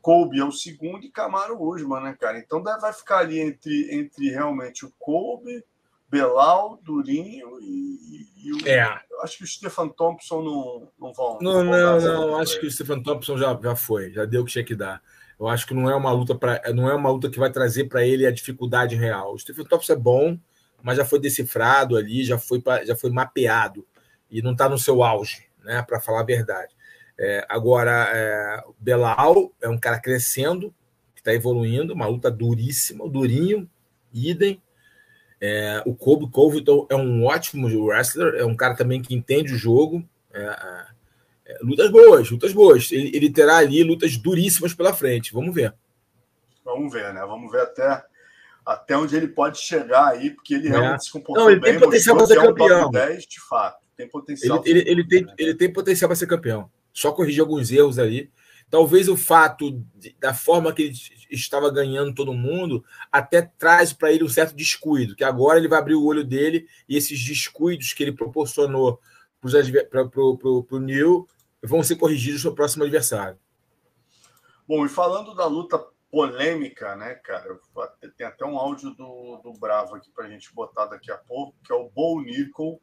Kobe 0.00 0.38
é 0.38 0.44
o 0.44 0.52
segundo 0.52 1.04
e 1.04 1.10
Camaro 1.10 1.62
Usman, 1.62 2.02
né, 2.02 2.16
cara? 2.18 2.38
Então 2.38 2.62
vai 2.62 2.92
ficar 2.92 3.18
ali 3.18 3.40
entre, 3.40 3.94
entre 3.94 4.30
realmente 4.30 4.86
o 4.86 4.92
Kobe, 4.98 5.62
Belal, 6.14 6.78
Durinho 6.84 7.58
e, 7.60 8.28
e 8.44 8.52
o. 8.52 8.68
É. 8.68 9.02
Eu 9.10 9.22
acho 9.22 9.38
que 9.38 9.42
o 9.42 9.46
Stephen 9.46 9.88
Thompson 9.88 10.42
não, 10.42 10.88
não 11.00 11.12
vão. 11.12 11.38
Não, 11.40 11.64
não, 11.64 12.00
não. 12.00 12.28
não 12.28 12.36
acho 12.38 12.60
que 12.60 12.66
o 12.66 12.70
Stephen 12.70 13.02
Thompson 13.02 13.36
já, 13.36 13.58
já 13.60 13.74
foi, 13.74 14.12
já 14.12 14.24
deu 14.24 14.42
o 14.42 14.44
que 14.44 14.52
tinha 14.52 14.64
que 14.64 14.76
dar. 14.76 15.02
Eu 15.38 15.48
acho 15.48 15.66
que 15.66 15.74
não 15.74 15.90
é 15.90 15.94
uma 15.96 16.12
luta 16.12 16.36
para, 16.36 16.62
não 16.72 16.88
é 16.88 16.94
uma 16.94 17.10
luta 17.10 17.28
que 17.28 17.38
vai 17.38 17.50
trazer 17.50 17.88
para 17.88 18.06
ele 18.06 18.24
a 18.24 18.30
dificuldade 18.30 18.94
real. 18.94 19.34
O 19.34 19.38
Stephen 19.38 19.64
Thompson 19.64 19.94
é 19.94 19.96
bom, 19.96 20.38
mas 20.80 20.96
já 20.96 21.04
foi 21.04 21.18
decifrado 21.18 21.96
ali, 21.96 22.22
já 22.24 22.38
foi 22.38 22.62
já 22.84 22.94
foi 22.94 23.10
mapeado 23.10 23.84
e 24.30 24.40
não 24.40 24.52
está 24.52 24.68
no 24.68 24.78
seu 24.78 25.02
auge, 25.02 25.48
né? 25.64 25.82
Para 25.82 26.00
falar 26.00 26.20
a 26.20 26.24
verdade. 26.24 26.76
É, 27.18 27.44
agora, 27.48 28.08
é, 28.12 28.62
Belal 28.78 29.52
é 29.60 29.68
um 29.68 29.78
cara 29.78 29.98
crescendo, 30.00 30.72
que 31.12 31.20
está 31.20 31.34
evoluindo, 31.34 31.92
uma 31.92 32.06
luta 32.06 32.30
duríssima, 32.30 33.08
Durinho, 33.08 33.68
idem. 34.12 34.62
É, 35.46 35.82
o 35.84 35.94
Kobe 35.94 36.26
Covington 36.30 36.86
é 36.88 36.96
um 36.96 37.22
ótimo 37.26 37.66
wrestler, 37.66 38.36
é 38.36 38.46
um 38.46 38.56
cara 38.56 38.74
também 38.74 39.02
que 39.02 39.14
entende 39.14 39.52
o 39.52 39.58
jogo. 39.58 40.02
É, 40.32 40.40
é, 40.42 40.86
é, 41.44 41.58
lutas 41.60 41.90
boas, 41.90 42.30
lutas 42.30 42.54
boas. 42.54 42.90
Ele, 42.90 43.14
ele, 43.14 43.30
terá 43.30 43.58
ali 43.58 43.82
lutas 43.82 44.16
duríssimas 44.16 44.72
pela 44.72 44.94
frente. 44.94 45.34
Vamos 45.34 45.54
ver. 45.54 45.74
Vamos 46.64 46.90
ver, 46.90 47.12
né? 47.12 47.20
Vamos 47.26 47.52
ver 47.52 47.60
até, 47.60 48.02
até 48.64 48.96
onde 48.96 49.14
ele 49.14 49.28
pode 49.28 49.58
chegar 49.58 50.12
aí, 50.12 50.30
porque 50.30 50.54
ele 50.54 50.68
é. 50.68 50.70
realmente 50.70 51.04
se 51.04 51.12
comportou 51.12 51.44
Não, 51.44 51.50
ele 51.50 51.60
bem. 51.60 51.72
Tem 51.72 51.80
potencial 51.80 52.16
para 52.16 52.26
ser 52.26 52.36
campeão. 52.36 52.88
Um 52.88 52.90
10, 52.90 53.26
de 53.26 53.40
fato. 53.42 53.84
Tem 53.98 54.08
potencial. 54.08 54.62
Ele, 54.64 54.78
ele, 54.78 54.90
ele 54.90 55.06
tem, 55.06 55.26
ele 55.36 55.54
tem 55.54 55.70
potencial 55.70 56.08
para 56.08 56.16
ser 56.16 56.26
campeão. 56.26 56.70
Só 56.90 57.12
corrigir 57.12 57.42
alguns 57.42 57.70
erros 57.70 57.98
ali. 57.98 58.30
Talvez 58.70 59.08
o 59.08 59.16
fato 59.16 59.70
de, 59.94 60.14
da 60.18 60.34
forma 60.34 60.72
que 60.72 60.82
ele 60.82 60.94
estava 61.30 61.70
ganhando 61.70 62.14
todo 62.14 62.34
mundo 62.34 62.84
até 63.10 63.42
traz 63.42 63.92
para 63.92 64.12
ele 64.12 64.24
um 64.24 64.28
certo 64.28 64.54
descuido, 64.54 65.14
que 65.14 65.24
agora 65.24 65.58
ele 65.58 65.68
vai 65.68 65.78
abrir 65.78 65.94
o 65.94 66.04
olho 66.04 66.24
dele 66.24 66.66
e 66.88 66.96
esses 66.96 67.22
descuidos 67.22 67.92
que 67.92 68.02
ele 68.02 68.12
proporcionou 68.12 69.00
para 69.40 70.76
o 70.76 70.80
Neil 70.80 71.28
vão 71.62 71.82
ser 71.82 71.96
corrigidos 71.96 72.44
no 72.44 72.54
próximo 72.54 72.84
adversário. 72.84 73.38
Bom, 74.66 74.84
e 74.84 74.88
falando 74.88 75.34
da 75.34 75.46
luta 75.46 75.78
polêmica, 76.10 76.94
né, 76.94 77.14
cara? 77.16 77.58
Tem 78.16 78.26
até 78.26 78.46
um 78.46 78.56
áudio 78.56 78.90
do, 78.94 79.40
do 79.42 79.52
Bravo 79.52 79.96
aqui 79.96 80.10
para 80.10 80.26
a 80.26 80.28
gente 80.28 80.54
botar 80.54 80.86
daqui 80.86 81.10
a 81.10 81.18
pouco, 81.18 81.56
que 81.64 81.72
é 81.72 81.74
o 81.74 81.90
Bo 81.90 82.22
Nickel 82.22 82.80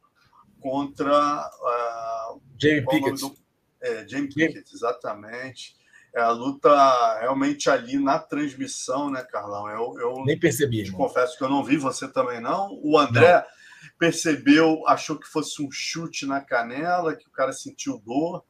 contra 0.60 1.50
uh, 1.50 2.40
Jamie 2.60 2.86
Pickett. 2.86 3.20
Do, 3.20 3.34
é, 3.82 4.04
Pickett, 4.04 4.64
exatamente. 4.72 5.76
É 6.14 6.20
a 6.20 6.30
luta 6.30 7.18
realmente 7.20 7.70
ali 7.70 7.98
na 7.98 8.18
transmissão, 8.18 9.10
né, 9.10 9.22
Carlão? 9.22 9.68
Eu, 9.68 9.98
eu 9.98 10.24
nem 10.24 10.38
percebi. 10.38 10.84
Te 10.84 10.92
confesso 10.92 11.36
que 11.38 11.42
eu 11.42 11.48
não 11.48 11.64
vi, 11.64 11.78
você 11.78 12.06
também 12.06 12.40
não. 12.40 12.78
O 12.82 12.98
André 12.98 13.38
não. 13.38 13.90
percebeu, 13.98 14.86
achou 14.86 15.18
que 15.18 15.26
fosse 15.26 15.62
um 15.62 15.70
chute 15.70 16.26
na 16.26 16.40
canela, 16.40 17.16
que 17.16 17.26
o 17.26 17.32
cara 17.32 17.52
sentiu 17.52 17.98
dor. 17.98 18.44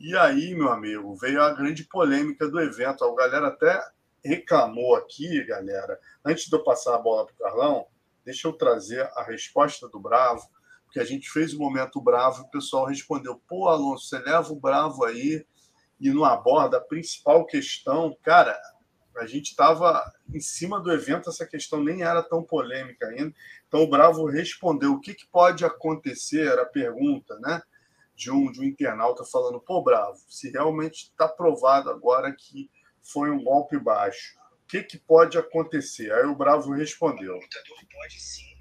E 0.00 0.16
aí, 0.16 0.54
meu 0.54 0.70
amigo, 0.70 1.16
veio 1.16 1.40
a 1.40 1.52
grande 1.52 1.84
polêmica 1.84 2.48
do 2.48 2.60
evento. 2.60 3.04
A 3.04 3.14
galera 3.14 3.48
até 3.48 3.80
reclamou 4.24 4.96
aqui, 4.96 5.44
galera. 5.44 6.00
Antes 6.24 6.46
de 6.46 6.54
eu 6.54 6.64
passar 6.64 6.96
a 6.96 6.98
bola 6.98 7.26
para 7.26 7.34
o 7.34 7.38
Carlão, 7.38 7.86
deixa 8.24 8.48
eu 8.48 8.52
trazer 8.52 9.08
a 9.16 9.22
resposta 9.22 9.88
do 9.88 10.00
Bravo, 10.00 10.42
porque 10.88 11.00
a 11.00 11.04
gente 11.04 11.30
fez 11.30 11.52
o 11.52 11.58
momento 11.58 12.00
Bravo 12.00 12.42
o 12.42 12.50
pessoal 12.50 12.86
respondeu: 12.86 13.40
pô, 13.46 13.68
Alonso, 13.68 14.08
você 14.08 14.18
leva 14.18 14.50
o 14.50 14.58
Bravo 14.58 15.04
aí 15.04 15.44
e 16.00 16.10
não 16.10 16.24
aborda 16.24 16.78
a 16.78 16.80
principal 16.80 17.44
questão, 17.44 18.16
cara, 18.22 18.58
a 19.16 19.26
gente 19.26 19.50
estava 19.50 20.10
em 20.32 20.40
cima 20.40 20.80
do 20.80 20.90
evento, 20.90 21.28
essa 21.28 21.46
questão 21.46 21.82
nem 21.82 22.02
era 22.02 22.22
tão 22.22 22.42
polêmica 22.42 23.06
ainda. 23.06 23.34
Então 23.66 23.82
o 23.82 23.90
Bravo 23.90 24.24
respondeu: 24.26 24.92
o 24.92 25.00
que, 25.00 25.12
que 25.12 25.26
pode 25.26 25.64
acontecer? 25.64 26.46
Era 26.46 26.62
a 26.62 26.66
pergunta, 26.66 27.38
né? 27.40 27.60
De 28.16 28.30
um, 28.30 28.50
de 28.50 28.60
um 28.60 28.64
internauta 28.64 29.24
falando: 29.24 29.60
pô, 29.60 29.82
Bravo, 29.82 30.18
se 30.26 30.50
realmente 30.50 31.10
está 31.10 31.28
provado 31.28 31.90
agora 31.90 32.34
que 32.34 32.70
foi 33.02 33.30
um 33.30 33.44
golpe 33.44 33.78
baixo, 33.78 34.38
o 34.64 34.66
que, 34.66 34.82
que 34.82 34.98
pode 34.98 35.36
acontecer? 35.36 36.10
Aí 36.12 36.24
o 36.24 36.34
Bravo 36.34 36.72
respondeu: 36.72 37.34
o 37.34 37.40
lutador 37.40 37.78
pode 37.92 38.20
sim 38.20 38.56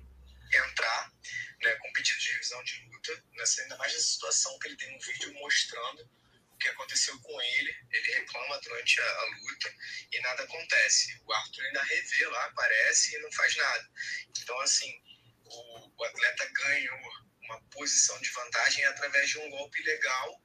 entrar 0.47 1.16
né, 1.61 1.75
com 1.75 1.93
pedido 1.93 2.19
de 2.19 2.31
revisão 2.33 2.63
de 2.63 2.85
luta, 2.85 3.23
nessa, 3.33 3.61
ainda 3.61 3.77
mais 3.77 3.93
nessa 3.93 4.05
situação 4.05 4.57
que 4.59 4.67
ele 4.67 4.77
tem 4.77 4.95
um 4.95 4.99
vídeo 4.99 5.33
mostrando 5.33 6.09
o 6.51 6.57
que 6.57 6.67
aconteceu 6.69 7.19
com 7.21 7.41
ele. 7.41 7.75
Ele 7.91 8.13
reclama 8.13 8.59
durante 8.61 9.01
a, 9.01 9.05
a, 9.05 9.25
luta 9.25 9.75
e 10.11 10.19
nada 10.21 10.43
acontece. 10.43 11.21
O 11.25 11.33
Arthur 11.33 11.65
ainda 11.65 11.83
revê 11.83 12.27
lá, 12.27 12.45
aparece 12.45 13.15
e 13.15 13.19
não 13.19 13.31
faz 13.31 13.55
nada. 13.55 13.89
Então, 14.29 14.59
assim, 14.61 15.01
o, 15.45 15.93
o 15.97 16.03
atleta 16.03 16.51
ganhou 16.53 16.99
uma 17.41 17.61
posição 17.69 18.19
de 18.21 18.29
vantagem 18.29 18.83
através 18.85 19.29
de 19.29 19.37
um 19.39 19.49
golpe 19.49 19.81
legal 19.83 20.43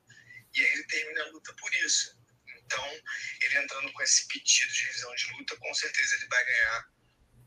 e 0.55 0.61
aí 0.61 0.73
ele 0.73 0.85
termina 0.85 1.23
a 1.23 1.29
luta 1.29 1.53
por 1.55 1.75
isso. 1.77 2.17
Então, 2.57 3.03
ele 3.43 3.59
entrando 3.59 3.93
com 3.93 4.03
esse 4.03 4.27
pedido 4.29 4.73
de 4.73 4.85
revisão 4.85 5.15
de 5.15 5.33
luta, 5.33 5.57
com 5.57 5.75
certeza 5.75 6.17
ele 6.17 6.29
vai 6.29 6.45
ganhar 6.45 6.93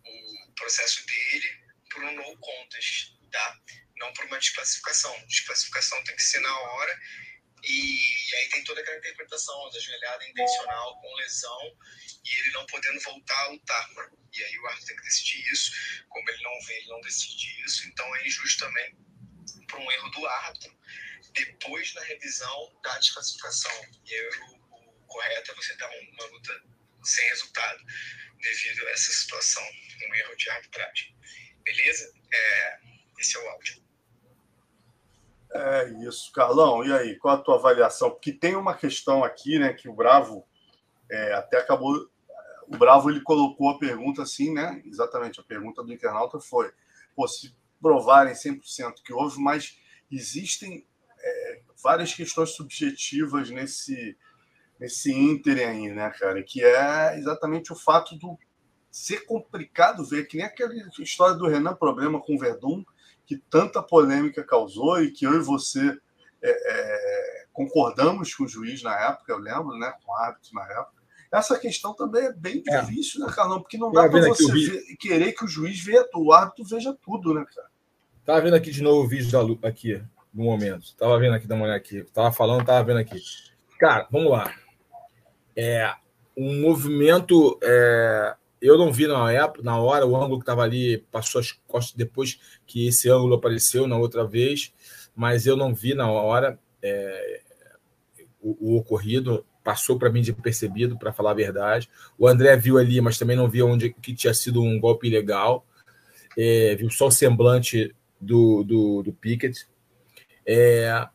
o 0.05 0.53
processo 0.55 1.05
dele 1.05 1.65
por 1.89 2.03
um 2.03 2.15
no 2.15 2.37
contest, 2.37 3.14
tá? 3.35 3.59
Não 3.97 4.13
por 4.13 4.25
uma 4.25 4.39
desclassificação. 4.39 5.13
Desclassificação 5.27 6.03
tem 6.03 6.15
que 6.15 6.23
ser 6.23 6.39
na 6.39 6.57
hora 6.57 6.99
e, 7.63 8.35
aí 8.35 8.49
tem 8.49 8.63
toda 8.63 8.81
aquela 8.81 8.97
interpretação 8.97 9.69
da 9.71 9.79
joelhada 9.79 10.27
intencional 10.27 11.01
com 11.01 11.15
lesão 11.15 11.77
e 12.23 12.39
ele 12.39 12.51
não 12.51 12.65
podendo 12.67 12.99
voltar 13.01 13.39
a 13.41 13.47
lutar. 13.47 13.89
E 14.31 14.43
aí 14.43 14.59
o 14.59 14.67
árbitro 14.67 14.87
tem 14.87 14.95
que 14.97 15.03
decidir 15.03 15.51
isso. 15.51 15.71
Como 16.09 16.29
ele 16.29 16.43
não 16.43 16.61
vê, 16.65 16.77
ele 16.77 16.87
não 16.87 17.01
decide 17.01 17.63
isso. 17.63 17.87
Então 17.87 18.15
é 18.15 18.27
injusto 18.27 18.65
também 18.65 18.95
por 19.67 19.79
um 19.79 19.91
erro 19.91 20.09
do 20.09 20.27
árbitro 20.27 20.77
depois 21.33 21.93
na 21.93 22.03
revisão 22.03 22.79
da 22.83 22.97
desclassificação. 22.99 23.71
E 24.05 24.13
aí 24.13 24.29
o, 24.29 24.55
o 24.71 25.05
correto 25.07 25.51
é 25.51 25.55
você 25.55 25.75
dar 25.75 25.89
uma 25.89 26.25
luta 26.25 26.63
sem 27.03 27.27
resultado 27.29 27.83
devido 28.39 28.87
a 28.87 28.91
essa 28.91 29.11
situação, 29.11 29.63
um 30.07 30.15
erro 30.15 30.35
de 30.35 30.49
arbitragem. 30.49 31.15
Beleza? 31.63 32.13
É, 32.31 32.79
esse 33.17 33.37
é 33.37 33.43
o 33.43 33.49
áudio. 33.49 33.83
É 35.53 35.89
isso, 36.07 36.31
Carlão. 36.33 36.83
E 36.83 36.91
aí, 36.91 37.15
qual 37.17 37.35
a 37.35 37.41
tua 37.41 37.55
avaliação? 37.55 38.11
Porque 38.11 38.33
tem 38.33 38.55
uma 38.55 38.73
questão 38.73 39.23
aqui, 39.23 39.57
né, 39.57 39.73
que 39.73 39.87
o 39.87 39.93
Bravo 39.93 40.45
é, 41.09 41.33
até 41.33 41.57
acabou. 41.57 42.09
O 42.67 42.77
Bravo 42.77 43.09
ele 43.09 43.21
colocou 43.21 43.69
a 43.69 43.79
pergunta 43.79 44.23
assim, 44.23 44.53
né? 44.53 44.81
Exatamente, 44.85 45.39
a 45.39 45.43
pergunta 45.43 45.83
do 45.83 45.93
internauta 45.93 46.39
foi: 46.39 46.71
pô, 47.15 47.27
se 47.27 47.55
provarem 47.81 48.33
100% 48.33 48.95
que 49.03 49.13
houve, 49.13 49.39
mas 49.39 49.77
existem 50.11 50.85
é, 51.19 51.61
várias 51.81 52.13
questões 52.13 52.49
subjetivas 52.51 53.49
nesse 53.49 54.17
nesse 54.79 55.11
ínterim 55.13 55.63
aí, 55.63 55.89
né, 55.89 56.09
cara? 56.19 56.43
Que 56.43 56.63
é 56.63 57.17
exatamente 57.17 57.71
o 57.71 57.75
fato 57.75 58.15
do 58.17 58.37
ser 58.91 59.25
complicado 59.25 60.05
ver, 60.05 60.27
que 60.27 60.37
nem 60.37 60.45
aquela 60.45 60.73
história 60.99 61.35
do 61.35 61.47
Renan 61.47 61.75
problema 61.75 62.19
com 62.19 62.35
o 62.35 62.39
Verdun, 62.39 62.83
que 63.25 63.37
tanta 63.49 63.81
polêmica 63.81 64.43
causou 64.43 65.01
e 65.01 65.11
que 65.11 65.25
eu 65.25 65.33
e 65.35 65.39
você 65.39 65.97
é, 66.41 66.49
é, 66.49 67.45
concordamos 67.51 68.33
com 68.33 68.43
o 68.43 68.47
juiz 68.47 68.83
na 68.83 68.95
época, 69.07 69.31
eu 69.31 69.37
lembro, 69.37 69.77
né, 69.77 69.91
com 70.03 70.11
o 70.11 70.15
árbitro 70.15 70.51
na 70.53 70.63
época. 70.63 70.95
Essa 71.31 71.59
questão 71.59 71.93
também 71.93 72.25
é 72.25 72.33
bem 72.33 72.63
é. 72.67 72.81
difícil, 72.81 73.25
né, 73.25 73.31
Carlão? 73.33 73.61
Porque 73.61 73.77
não 73.77 73.91
dá 73.91 74.07
para 74.07 74.27
você 74.27 74.51
ver, 74.51 74.95
querer 74.97 75.33
que 75.33 75.43
o 75.43 75.47
juiz 75.47 75.83
veja, 75.83 76.07
o 76.13 76.31
árbitro 76.31 76.63
veja 76.63 76.95
tudo, 77.03 77.33
né, 77.33 77.45
cara? 77.53 77.67
Tava 78.23 78.41
vendo 78.41 78.55
aqui 78.55 78.71
de 78.71 78.81
novo 78.81 79.03
o 79.03 79.07
vídeo 79.07 79.31
da 79.31 79.67
aqui, 79.67 80.01
no 80.33 80.45
momento. 80.45 80.95
Tava 80.95 81.19
vendo 81.19 81.35
aqui, 81.35 81.45
uma 81.45 81.63
olhada 81.63 81.77
aqui. 81.77 82.03
Tava 82.13 82.31
falando, 82.31 82.65
tava 82.65 82.83
vendo 82.83 82.99
aqui. 82.99 83.19
Cara, 83.77 84.07
vamos 84.09 84.31
lá. 84.31 84.53
É 85.55 85.93
um 86.37 86.61
movimento 86.61 87.59
é, 87.61 88.35
eu 88.61 88.77
não 88.77 88.91
vi 88.91 89.07
na 89.07 89.31
época, 89.31 89.63
na 89.63 89.77
hora, 89.77 90.05
o 90.05 90.15
ângulo 90.15 90.39
que 90.39 90.43
estava 90.43 90.63
ali 90.63 90.99
passou 91.11 91.39
as 91.39 91.51
costas 91.51 91.95
depois 91.95 92.39
que 92.65 92.87
esse 92.87 93.09
ângulo 93.09 93.35
apareceu 93.35 93.87
na 93.87 93.97
outra 93.97 94.25
vez, 94.25 94.73
mas 95.15 95.45
eu 95.45 95.55
não 95.55 95.73
vi 95.73 95.93
na 95.93 96.09
hora 96.09 96.59
é, 96.81 97.41
o, 98.41 98.73
o, 98.73 98.77
ocorrido. 98.77 99.45
Passou 99.63 99.97
para 99.97 100.11
mim 100.11 100.21
de 100.21 100.31
percebido, 100.31 100.97
para 100.97 101.11
falar 101.11 101.31
a 101.31 101.35
verdade. 101.35 101.89
O 102.17 102.27
André 102.27 102.55
viu 102.55 102.77
ali, 102.77 103.01
mas 103.01 103.17
também 103.17 103.35
não 103.35 103.49
viu 103.49 103.67
onde 103.67 103.91
que 103.93 104.13
tinha 104.13 104.33
sido 104.33 104.61
um 104.61 104.79
golpe 104.79 105.07
ilegal. 105.07 105.65
É, 106.37 106.75
viu 106.75 106.89
só 106.91 107.07
o 107.07 107.11
semblante 107.11 107.95
do, 108.21 108.63
do, 108.63 109.03
do 109.03 109.13
Pickett. 109.13 109.67
É, 110.45 111.07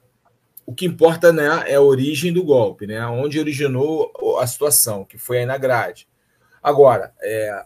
o 0.67 0.75
que 0.75 0.87
importa 0.87 1.33
né, 1.33 1.65
é 1.67 1.75
a 1.75 1.81
origem 1.81 2.33
do 2.33 2.45
golpe, 2.45 2.87
né, 2.87 3.05
onde 3.07 3.39
originou 3.39 4.13
a 4.41 4.47
situação, 4.47 5.05
que 5.05 5.19
foi 5.19 5.39
aí 5.39 5.47
na 5.47 5.59
grade. 5.59 6.09
Agora, 6.63 7.15
é, 7.23 7.65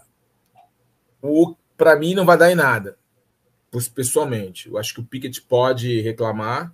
para 1.77 1.97
mim 1.97 2.15
não 2.15 2.25
vai 2.25 2.39
dar 2.39 2.51
em 2.51 2.55
nada, 2.55 2.97
pessoalmente. 3.95 4.69
Eu 4.69 4.79
acho 4.79 4.95
que 4.95 5.01
o 5.01 5.05
Pickett 5.05 5.43
pode 5.43 6.01
reclamar, 6.01 6.73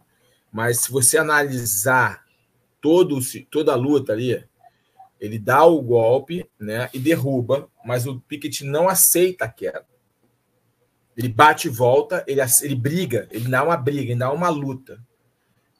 mas 0.53 0.81
se 0.81 0.91
você 0.91 1.17
analisar 1.17 2.25
todo, 2.81 3.19
toda 3.51 3.73
a 3.73 3.77
luta 3.77 4.13
ali, 4.13 4.45
ele 5.21 5.39
dá 5.39 5.65
o 5.65 5.81
golpe 5.83 6.49
né, 6.59 6.89
e 6.93 6.99
derruba, 6.99 7.69
mas 7.85 8.07
o 8.07 8.21
Pickett 8.21 8.65
não 8.65 8.89
aceita 8.89 9.45
a 9.45 9.49
queda. 9.49 9.87
Ele 11.17 11.29
bate 11.29 11.69
e 11.69 11.71
volta, 11.71 12.25
ele, 12.27 12.41
ele 12.63 12.75
briga, 12.75 13.29
ele 13.31 13.49
dá 13.49 13.63
uma 13.63 13.77
briga, 13.77 14.11
ele 14.11 14.19
dá 14.19 14.33
uma 14.33 14.49
luta. 14.49 14.99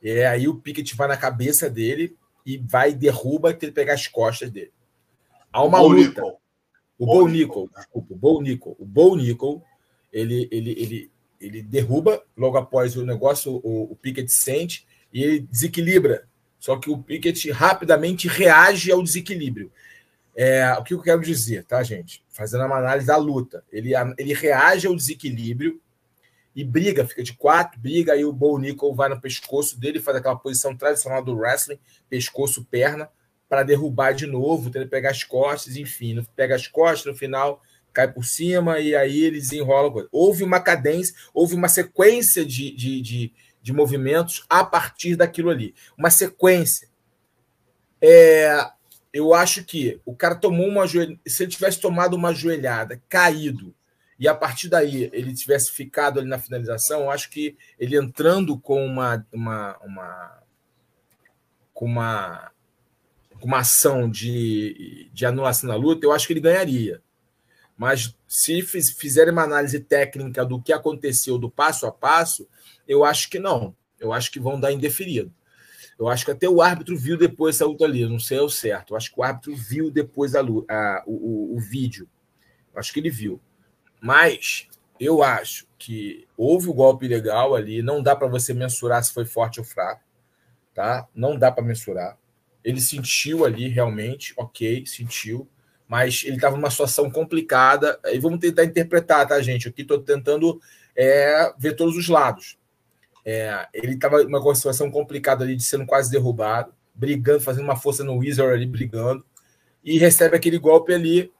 E 0.03 0.23
aí 0.23 0.49
o 0.49 0.57
Pickett 0.57 0.95
vai 0.95 1.09
na 1.09 1.17
cabeça 1.17 1.69
dele 1.71 2.17
e 2.45 2.59
vai 2.59 2.91
e 2.91 2.95
derruba 2.95 3.53
que 3.55 3.65
ele 3.65 3.73
pegar 3.73 3.95
as 3.95 4.07
costas 4.07 4.51
dele. 4.51 4.73
Há 5.53 5.63
uma 5.63 5.81
luta. 5.81 5.97
Nickel. 5.97 6.41
O 6.99 7.07
Bo 7.07 7.27
Nickel, 7.27 7.71
desculpa, 7.75 8.15
o 8.15 8.17
Bo 8.17 8.43
Nickel. 8.43 8.77
O 8.79 8.85
Bo 8.85 9.17
Nickel, 9.17 9.63
ele, 10.13 10.49
ele, 10.51 10.71
ele, 10.73 11.13
ele 11.41 11.63
derruba 11.63 12.23
logo 12.37 12.59
após 12.59 12.97
o 12.97 13.07
negócio, 13.07 13.61
o, 13.65 13.93
o 13.93 13.97
Pickett 13.97 14.31
sente 14.31 14.87
e 15.13 15.23
ele 15.23 15.41
desequilibra. 15.41 16.29
Só 16.59 16.77
que 16.77 16.91
o 16.91 16.99
Pickett 16.99 17.51
rapidamente 17.51 18.29
reage 18.29 18.93
ao 18.93 19.03
desequilíbrio. 19.03 19.73
É, 20.37 20.73
o 20.75 20.85
que 20.85 20.95
eu 20.95 21.01
quero 21.01 21.23
dizer, 21.23 21.65
tá, 21.65 21.83
gente? 21.83 22.23
Fazendo 22.29 22.65
uma 22.67 22.77
análise 22.77 23.07
da 23.07 23.17
luta. 23.17 23.65
Ele, 23.73 23.93
ele 24.19 24.35
reage 24.35 24.87
ao 24.87 24.95
desequilíbrio 24.95 25.81
e 26.55 26.63
briga, 26.63 27.07
fica 27.07 27.23
de 27.23 27.33
quatro, 27.33 27.81
briga, 27.81 28.13
aí 28.13 28.25
o 28.25 28.33
Bo 28.33 28.59
Nickel 28.59 28.95
vai 28.95 29.09
no 29.09 29.21
pescoço 29.21 29.79
dele, 29.79 30.01
faz 30.01 30.19
aquela 30.19 30.37
posição 30.37 30.77
tradicional 30.77 31.25
do 31.25 31.35
wrestling, 31.35 31.79
pescoço, 32.09 32.65
perna, 32.65 33.09
para 33.51 33.65
derrubar 33.65 34.13
de 34.13 34.29
novo, 34.29 34.71
tentar 34.71 34.87
pegar 34.87 35.11
as 35.11 35.25
costas, 35.25 35.77
enfim, 35.77 36.25
pega 36.37 36.55
as 36.55 36.69
costas 36.69 37.13
no 37.13 37.19
final, 37.19 37.61
cai 37.93 38.11
por 38.11 38.25
cima 38.25 38.79
e 38.79 38.95
aí 38.95 39.25
ele 39.25 39.41
desenrola. 39.41 40.07
Houve 40.13 40.45
uma 40.45 40.61
cadência, 40.61 41.13
houve 41.35 41.57
uma 41.57 41.69
sequência 41.69 42.47
de, 42.47 42.71
de, 42.71 43.01
de, 43.01 43.33
de 43.61 43.73
movimentos 43.73 44.47
a 44.49 44.65
partir 44.65 45.17
daquilo 45.17 45.51
ali. 45.51 45.75
Uma 45.99 46.11
sequência. 46.11 46.89
É, 48.01 48.71
eu 49.13 49.35
acho 49.35 49.65
que 49.65 50.01
o 50.05 50.15
cara 50.15 50.37
tomou 50.37 50.69
uma 50.69 50.87
joelhada. 50.87 51.19
Se 51.27 51.43
ele 51.43 51.51
tivesse 51.51 51.81
tomado 51.81 52.15
uma 52.15 52.33
joelhada, 52.33 53.03
caído, 53.09 53.75
e 54.17 54.29
a 54.29 54.35
partir 54.35 54.69
daí 54.69 55.11
ele 55.13 55.35
tivesse 55.35 55.73
ficado 55.73 56.21
ali 56.21 56.29
na 56.29 56.39
finalização, 56.39 57.01
eu 57.01 57.11
acho 57.11 57.29
que 57.29 57.57
ele 57.81 57.97
entrando 57.97 58.57
com 58.57 58.87
uma, 58.87 59.27
uma, 59.33 59.77
uma 59.79 60.43
com 61.75 61.87
uma 61.87 62.53
uma 63.47 63.59
ação 63.59 64.09
de, 64.09 65.11
de 65.13 65.27
anulação 65.27 65.69
da 65.69 65.77
luta, 65.77 66.05
eu 66.05 66.13
acho 66.13 66.27
que 66.27 66.33
ele 66.33 66.41
ganharia. 66.41 67.03
Mas 67.77 68.15
se 68.29 68.61
fiz, 68.63 68.91
fizerem 68.91 69.33
uma 69.33 69.45
análise 69.45 69.81
técnica 69.81 70.45
do 70.45 70.61
que 70.61 70.73
aconteceu 70.73 71.39
do 71.39 71.51
passo 71.51 71.87
a 71.87 71.93
passo, 71.93 72.47
eu 72.87 73.05
acho 73.05 73.31
que 73.31 73.39
não. 73.39 73.75
Eu 73.99 74.13
acho 74.13 74.31
que 74.31 74.41
vão 74.41 74.61
dar 74.61 74.73
indeferido. 74.73 75.33
Eu 75.99 76.09
acho 76.09 76.25
que 76.25 76.31
até 76.31 76.49
o 76.49 76.63
árbitro 76.63 76.97
viu 76.97 77.17
depois 77.17 77.57
essa 77.57 77.67
luta 77.67 77.85
ali, 77.85 78.09
não 78.09 78.19
sei 78.19 78.39
é 78.39 78.43
o 78.43 78.49
certo. 78.49 78.93
Eu 78.93 78.97
acho 78.97 79.13
que 79.13 79.21
o 79.21 79.23
árbitro 79.23 79.55
viu 79.55 79.91
depois 79.91 80.35
a, 80.35 80.41
a, 80.41 81.03
o, 81.07 81.13
o, 81.53 81.57
o 81.57 81.61
vídeo. 81.61 82.09
Eu 82.73 82.81
acho 82.81 82.93
que 82.93 83.01
ele 83.01 83.11
viu. 83.11 83.41
Mas 84.01 84.69
eu 84.99 85.23
acho 85.23 85.67
que 85.79 86.27
houve 86.37 86.69
o 86.69 86.73
um 86.73 86.75
golpe 86.75 87.09
legal 87.09 87.55
ali, 87.55 87.83
não 87.83 88.03
dá 88.03 88.15
para 88.15 88.29
você 88.29 88.53
mensurar 88.53 89.03
se 89.03 89.13
foi 89.13 89.25
forte 89.25 89.59
ou 89.59 89.65
fraco, 89.65 90.03
tá? 90.75 91.09
Não 91.15 91.39
dá 91.39 91.51
para 91.51 91.65
mensurar. 91.65 92.19
Ele 92.65 92.81
sentiu 92.81 93.45
ali 93.45 93.69
realmente, 93.69 94.35
ok, 94.37 94.85
sentiu 94.87 95.49
mas 95.91 96.23
ele 96.25 96.37
estava 96.37 96.57
numa 96.57 96.71
situação 96.71 97.11
complicada. 97.11 97.99
E 98.05 98.19
vamos 98.21 98.39
tentar 98.39 98.65
interpretar, 98.65 99.27
tá, 99.27 99.43
gente? 99.43 99.67
Aqui 99.67 99.83
estou 99.83 99.99
tentando 99.99 100.61
é, 100.95 101.53
ver 101.59 101.75
todos 101.75 101.97
os 101.97 102.09
lados. 102.09 102.57
É, 103.25 103.67
ele 103.75 103.95
estava 103.95 104.23
numa 104.23 104.55
situação 104.55 104.89
complicada 104.89 105.43
ali 105.43 105.57
de 105.57 105.65
sendo 105.65 105.85
quase 105.85 106.09
derrubado, 106.09 106.73
brigando, 106.95 107.41
fazendo 107.41 107.65
uma 107.65 107.75
força 107.75 108.05
no 108.05 108.19
Wizard 108.19 108.55
ali, 108.55 108.67
brigando, 108.67 109.25
e 109.83 109.99
recebe 109.99 110.37
aquele 110.37 110.59
golpe 110.59 110.95
ali. 110.95 111.33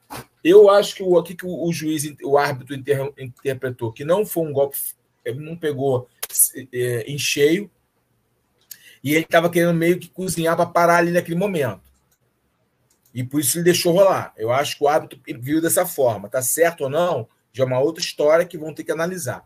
Eu 0.43 0.69
acho 0.69 0.97
que 0.97 1.03
o 1.05 1.23
que 1.23 1.37
o, 1.47 1.69
o 1.69 1.73
juiz, 1.73 2.13
o 2.25 2.37
árbitro 2.37 2.75
inter, 2.75 3.13
interpretou 3.17 3.93
que 3.93 4.05
não 4.05 4.27
foi 4.27 4.49
um 4.49 4.53
golpe, 4.53 4.77
ele 5.25 5.39
não 5.39 5.57
pegou 5.57 6.09
é, 6.73 7.05
em 7.07 7.17
cheio, 7.17 7.71
e 9.03 9.15
ele 9.15 9.25
estava 9.25 9.49
querendo 9.49 9.75
meio 9.75 9.99
que 9.99 10.09
cozinhar 10.09 10.57
para 10.57 10.67
parar 10.67 10.97
ali 10.99 11.11
naquele 11.11 11.39
momento. 11.39 11.81
E 13.15 13.25
por 13.25 13.41
isso 13.41 13.59
ele 13.59 13.65
deixou 13.65 13.93
rolar. 13.93 14.33
Eu 14.37 14.53
acho 14.53 14.77
que 14.79 14.85
o 14.85 14.89
árbitro 14.89 15.21
viu 15.41 15.61
dessa 15.61 15.85
forma. 15.85 16.29
Tá 16.29 16.43
certo 16.43 16.85
ou 16.85 16.91
não? 16.91 17.29
Já 17.53 17.65
é 17.65 17.67
uma 17.67 17.81
outra 17.81 18.03
história 18.03 18.47
que 18.47 18.59
vão 18.59 18.73
ter 18.73 18.85
que 18.85 18.93
analisar. 18.93 19.45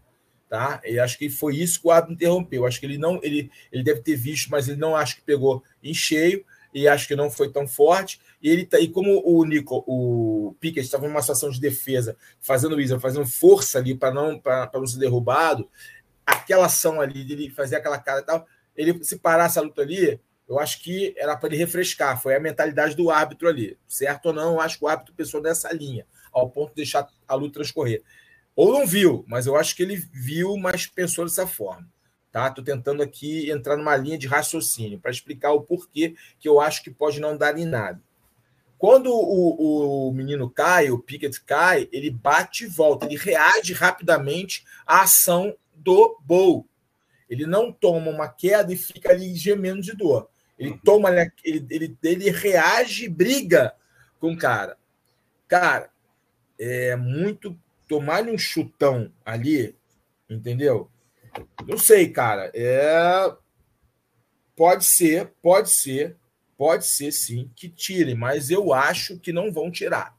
Tá? 0.49 0.81
E 0.85 0.99
acho 0.99 1.19
que 1.19 1.31
foi 1.31 1.57
isso 1.57 1.81
que 1.81 1.89
o 1.89 1.91
árbitro 1.91 2.15
interrompeu. 2.15 2.67
Acho 2.67 2.79
que 2.79 2.87
ele 2.87 2.99
não, 2.99 3.19
ele, 3.23 3.51
ele 3.73 3.83
deve 3.83 4.01
ter 4.03 4.17
visto, 4.17 4.51
mas 4.51 4.69
ele 4.69 4.79
não 4.79 4.95
acho 4.95 5.17
que 5.17 5.23
pegou 5.23 5.63
em 5.83 5.95
cheio 5.95 6.45
e 6.75 6.89
acho 6.89 7.07
que 7.07 7.17
não 7.17 7.31
foi 7.31 7.51
tão 7.51 7.67
forte. 7.67 8.21
E 8.43 8.51
ele 8.51 8.67
tá, 8.67 8.79
e 8.79 8.89
como 8.89 9.23
o 9.25 9.45
Nico, 9.45 9.83
o 9.87 10.55
Piquet 10.61 10.83
estava 10.83 11.09
numa 11.09 11.23
situação 11.23 11.49
de 11.49 11.61
defesa, 11.61 12.17
fazendo 12.41 12.79
isso, 12.81 12.99
fazendo 13.01 13.27
força 13.27 13.79
ali 13.79 13.95
para 13.95 14.13
não 14.13 14.39
para 14.39 14.71
não 14.75 14.87
ser 14.87 14.99
derrubado, 14.99 15.69
aquela 16.27 16.67
ação 16.67 17.01
ali 17.01 17.25
dele 17.25 17.49
fazer 17.51 17.77
aquela 17.77 17.99
cara 17.99 18.21
e 18.21 18.25
tal, 18.25 18.47
ele 18.77 19.03
se 19.05 19.19
parasse 19.19 19.59
a 19.59 19.63
luta 19.63 19.83
ali, 19.83 20.21
eu 20.49 20.59
acho 20.59 20.83
que 20.83 21.15
era 21.17 21.37
para 21.37 21.49
ele 21.49 21.57
refrescar. 21.57 22.21
Foi 22.21 22.35
a 22.35 22.41
mentalidade 22.41 22.95
do 22.95 23.11
árbitro 23.11 23.49
ali. 23.49 23.79
Certo 23.89 24.27
ou 24.27 24.33
não, 24.33 24.55
eu 24.55 24.61
acho 24.61 24.79
que 24.79 24.85
o 24.85 24.89
árbitro 24.89 25.15
pensou 25.15 25.41
nessa 25.41 25.73
linha, 25.73 26.07
ao 26.33 26.51
ponto 26.51 26.71
de 26.71 26.77
deixar 26.77 27.09
a 27.27 27.35
luta 27.35 27.55
transcorrer. 27.55 28.03
Ou 28.55 28.73
não 28.73 28.87
viu, 28.87 29.25
mas 29.27 29.47
eu 29.47 29.57
acho 29.57 29.75
que 29.75 29.83
ele 29.83 29.97
viu, 29.97 30.57
mas 30.57 30.87
pensou 30.87 31.25
dessa 31.25 31.47
forma. 31.47 31.89
Tá? 32.31 32.49
Estou 32.49 32.65
tentando 32.65 33.03
aqui 33.03 33.51
entrar 33.51 33.77
numa 33.77 33.97
linha 33.97 34.19
de 34.19 34.27
raciocínio 34.27 34.99
para 34.99 35.11
explicar 35.11 35.53
o 35.53 35.63
porquê 35.63 36.15
que 36.39 36.49
eu 36.49 36.61
acho 36.61 36.83
que 36.83 36.91
pode 36.91 37.21
não 37.21 37.37
dar 37.37 37.57
em 37.59 37.65
nada. 37.65 38.01
Quando 38.77 39.07
o, 39.07 40.09
o 40.09 40.13
menino 40.13 40.51
cai, 40.51 40.91
o 40.91 40.99
Pickett 40.99 41.41
cai, 41.43 41.89
ele 41.91 42.11
bate 42.11 42.65
e 42.65 42.67
volta, 42.67 43.07
ele 43.07 43.17
reage 43.17 43.73
rapidamente 43.73 44.65
à 44.87 45.03
ação 45.03 45.57
do 45.75 46.19
Bow. 46.21 46.67
Ele 47.35 47.47
não 47.47 47.73
toma 47.73 48.11
uma 48.11 48.29
queda 48.29 48.73
e 48.73 48.77
fica 48.77 49.11
ali 49.11 49.35
gemendo 49.35 49.83
de 49.83 49.95
dor. 49.95 50.29
Ele 50.59 50.71
uhum. 50.71 50.79
toma, 50.79 51.11
ele, 51.45 51.67
ele, 51.69 51.99
ele 52.03 52.31
reage, 52.31 53.09
briga 53.09 53.75
com 54.21 54.33
o 54.33 54.39
cara. 54.39 54.79
Cara, 55.49 55.91
é 56.59 56.97
muito. 56.97 57.59
Tomar 57.87 58.23
um 58.25 58.39
chutão 58.39 59.13
ali, 59.27 59.77
entendeu? 60.29 60.91
Não 61.67 61.77
sei, 61.77 62.09
cara. 62.09 62.51
É. 62.55 63.31
Pode 64.57 64.85
ser, 64.85 65.33
pode 65.43 65.69
ser, 65.69 66.17
pode 66.57 66.87
ser 66.87 67.13
sim 67.13 67.51
que 67.57 67.69
tirem, 67.69 68.15
mas 68.15 68.51
eu 68.51 68.73
acho 68.73 69.19
que 69.19 69.33
não 69.33 69.53
vão 69.53 69.71
tirar. 69.71 70.17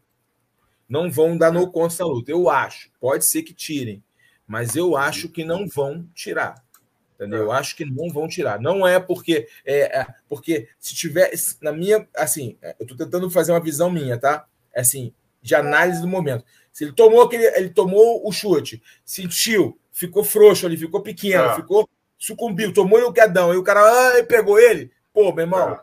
Não 0.87 1.09
vão 1.09 1.37
dar 1.37 1.51
no 1.51 1.71
conta 1.71 1.97
da 1.97 2.05
luta. 2.05 2.31
Eu 2.31 2.49
acho. 2.49 2.91
Pode 2.99 3.25
ser 3.25 3.43
que 3.43 3.53
tirem, 3.53 4.03
mas 4.45 4.75
eu 4.75 4.95
acho 4.95 5.29
que 5.29 5.43
não 5.43 5.67
vão 5.67 6.07
tirar. 6.13 6.64
Entendeu? 7.15 7.43
Eu 7.43 7.51
acho 7.51 7.75
que 7.75 7.85
não 7.85 8.09
vão 8.09 8.27
tirar. 8.27 8.59
Não 8.59 8.85
é 8.85 8.99
porque. 8.99 9.47
É, 9.65 9.99
é 9.99 10.07
porque 10.27 10.67
se 10.79 10.93
tiver. 10.93 11.31
Na 11.61 11.71
minha. 11.71 12.07
Assim, 12.15 12.57
é, 12.61 12.75
eu 12.79 12.83
estou 12.83 12.97
tentando 12.97 13.29
fazer 13.29 13.51
uma 13.53 13.59
visão 13.59 13.89
minha, 13.89 14.17
tá? 14.17 14.45
É 14.73 14.81
assim, 14.81 15.13
de 15.41 15.55
análise 15.55 16.01
do 16.01 16.07
momento. 16.07 16.43
Se 16.71 16.83
ele 16.83 16.91
tomou 16.91 17.21
aquele. 17.21 17.45
Ele 17.57 17.69
tomou 17.69 18.27
o 18.27 18.31
chute, 18.31 18.83
sentiu, 19.03 19.79
ficou 19.91 20.23
frouxo 20.23 20.65
ali, 20.65 20.75
ficou 20.75 21.01
pequeno, 21.01 21.45
é. 21.45 21.55
ficou. 21.55 21.89
sucumbiu, 22.17 22.73
tomou 22.73 22.99
o 22.99 23.13
quedão, 23.13 23.53
e 23.53 23.57
o 23.57 23.63
cara 23.63 23.81
ah, 23.81 24.23
pegou 24.25 24.59
ele. 24.59 24.91
Pô, 25.13 25.31
meu 25.31 25.45
irmão, 25.45 25.79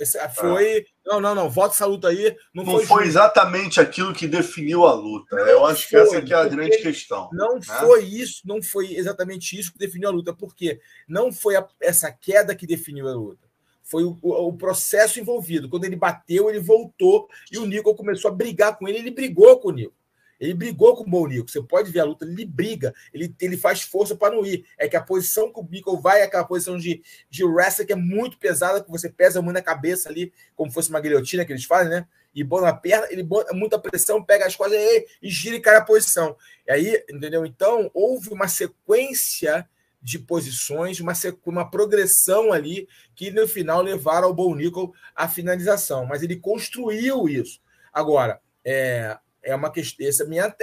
é. 0.00 0.02
esse, 0.02 0.28
foi. 0.30 0.86
Não, 1.04 1.20
não, 1.20 1.34
não. 1.34 1.50
Volta 1.50 1.74
essa 1.74 1.86
luta 1.86 2.08
aí. 2.08 2.36
Não, 2.54 2.64
não 2.64 2.72
foi, 2.72 2.86
foi 2.86 3.06
exatamente 3.06 3.80
aquilo 3.80 4.12
que 4.12 4.26
definiu 4.26 4.86
a 4.86 4.94
luta. 4.94 5.36
Não 5.36 5.46
Eu 5.46 5.66
acho 5.66 5.88
foi, 5.88 5.90
que 5.90 5.96
essa 5.96 6.18
aqui 6.18 6.32
é 6.32 6.36
a 6.36 6.48
grande 6.48 6.78
questão. 6.78 7.28
Não 7.32 7.56
né? 7.56 7.60
foi 7.62 8.04
isso, 8.04 8.42
não 8.44 8.62
foi 8.62 8.94
exatamente 8.94 9.58
isso 9.58 9.72
que 9.72 9.78
definiu 9.78 10.08
a 10.08 10.12
luta. 10.12 10.34
Porque 10.34 10.80
não 11.08 11.32
foi 11.32 11.56
a, 11.56 11.66
essa 11.80 12.10
queda 12.10 12.54
que 12.54 12.66
definiu 12.66 13.08
a 13.08 13.12
luta. 13.12 13.48
Foi 13.82 14.04
o, 14.04 14.16
o, 14.22 14.48
o, 14.48 14.56
processo 14.56 15.18
envolvido. 15.18 15.68
Quando 15.68 15.84
ele 15.84 15.96
bateu, 15.96 16.48
ele 16.48 16.60
voltou 16.60 17.28
e 17.50 17.58
o 17.58 17.66
Nico 17.66 17.94
começou 17.94 18.30
a 18.30 18.34
brigar 18.34 18.78
com 18.78 18.86
ele. 18.86 18.98
Ele 18.98 19.10
brigou 19.10 19.58
com 19.58 19.68
o 19.68 19.72
Nico. 19.72 19.99
Ele 20.40 20.54
brigou 20.54 20.96
com 20.96 21.04
o 21.04 21.08
Monico. 21.08 21.50
Você 21.50 21.62
pode 21.62 21.90
ver 21.90 22.00
a 22.00 22.04
luta, 22.04 22.24
ele 22.24 22.46
briga, 22.46 22.94
ele, 23.12 23.34
ele 23.38 23.56
faz 23.56 23.82
força 23.82 24.16
para 24.16 24.34
não 24.34 24.44
ir. 24.44 24.64
É 24.78 24.88
que 24.88 24.96
a 24.96 25.02
posição 25.02 25.52
que 25.52 25.60
o 25.60 25.62
Bico 25.62 26.00
vai 26.00 26.22
é 26.22 26.24
aquela 26.24 26.44
posição 26.44 26.78
de, 26.78 27.02
de 27.28 27.44
wrestling 27.44 27.86
que 27.86 27.92
é 27.92 27.96
muito 27.96 28.38
pesada, 28.38 28.82
que 28.82 28.90
você 28.90 29.10
pesa 29.10 29.42
muito 29.42 29.54
na 29.54 29.62
cabeça 29.62 30.08
ali, 30.08 30.32
como 30.56 30.72
fosse 30.72 30.88
uma 30.88 31.00
guilhotina 31.00 31.44
que 31.44 31.52
eles 31.52 31.64
fazem, 31.64 31.90
né? 31.90 32.06
E 32.34 32.42
bota 32.42 32.66
na 32.66 32.72
perna, 32.72 33.08
ele 33.10 33.22
bota 33.22 33.52
muita 33.52 33.78
pressão, 33.78 34.24
pega 34.24 34.46
as 34.46 34.56
coisas 34.56 34.78
e, 34.78 35.06
e 35.22 35.28
gira 35.28 35.56
e 35.56 35.60
cai 35.60 35.76
a 35.76 35.84
posição. 35.84 36.36
E 36.66 36.72
aí, 36.72 37.04
entendeu? 37.10 37.44
Então, 37.44 37.90
houve 37.92 38.30
uma 38.30 38.48
sequência 38.48 39.68
de 40.02 40.18
posições, 40.18 41.00
uma, 41.00 41.12
uma 41.44 41.70
progressão 41.70 42.52
ali 42.52 42.88
que 43.14 43.30
no 43.30 43.46
final 43.46 43.82
levaram 43.82 44.28
ao 44.28 44.34
Bo 44.34 44.54
Nickel 44.54 44.92
à 45.14 45.28
finalização. 45.28 46.06
Mas 46.06 46.22
ele 46.22 46.36
construiu 46.36 47.28
isso. 47.28 47.60
Agora, 47.92 48.40
é, 48.64 49.18
é 49.42 49.54
uma 49.54 49.70
questão. 49.70 50.06
Essa 50.06 50.24
minha, 50.24 50.54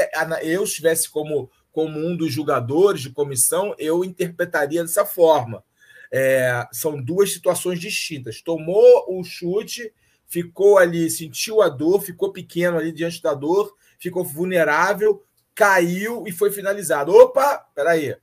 eu 0.42 0.64
estivesse 0.64 1.10
como, 1.10 1.50
como 1.72 2.00
um 2.00 2.16
dos 2.16 2.32
julgadores 2.32 3.02
de 3.02 3.10
comissão, 3.10 3.76
eu 3.78 4.04
interpretaria 4.04 4.82
dessa 4.82 5.06
forma. 5.06 5.64
É, 6.12 6.66
são 6.72 7.02
duas 7.02 7.34
situações 7.34 7.80
distintas. 7.80 8.42
Tomou 8.42 9.06
o 9.08 9.24
chute, 9.24 9.94
ficou 10.26 10.78
ali, 10.78 11.10
sentiu 11.10 11.62
a 11.62 11.70
dor, 11.70 12.02
ficou 12.02 12.32
pequeno 12.32 12.78
ali 12.78 12.92
diante 12.92 13.22
da 13.22 13.34
dor, 13.34 13.76
ficou 14.00 14.24
vulnerável, 14.24 15.24
caiu 15.54 16.26
e 16.28 16.32
foi 16.32 16.52
finalizado. 16.52 17.14
Opa, 17.14 17.66
peraí. 17.74 18.10
É. 18.10 18.18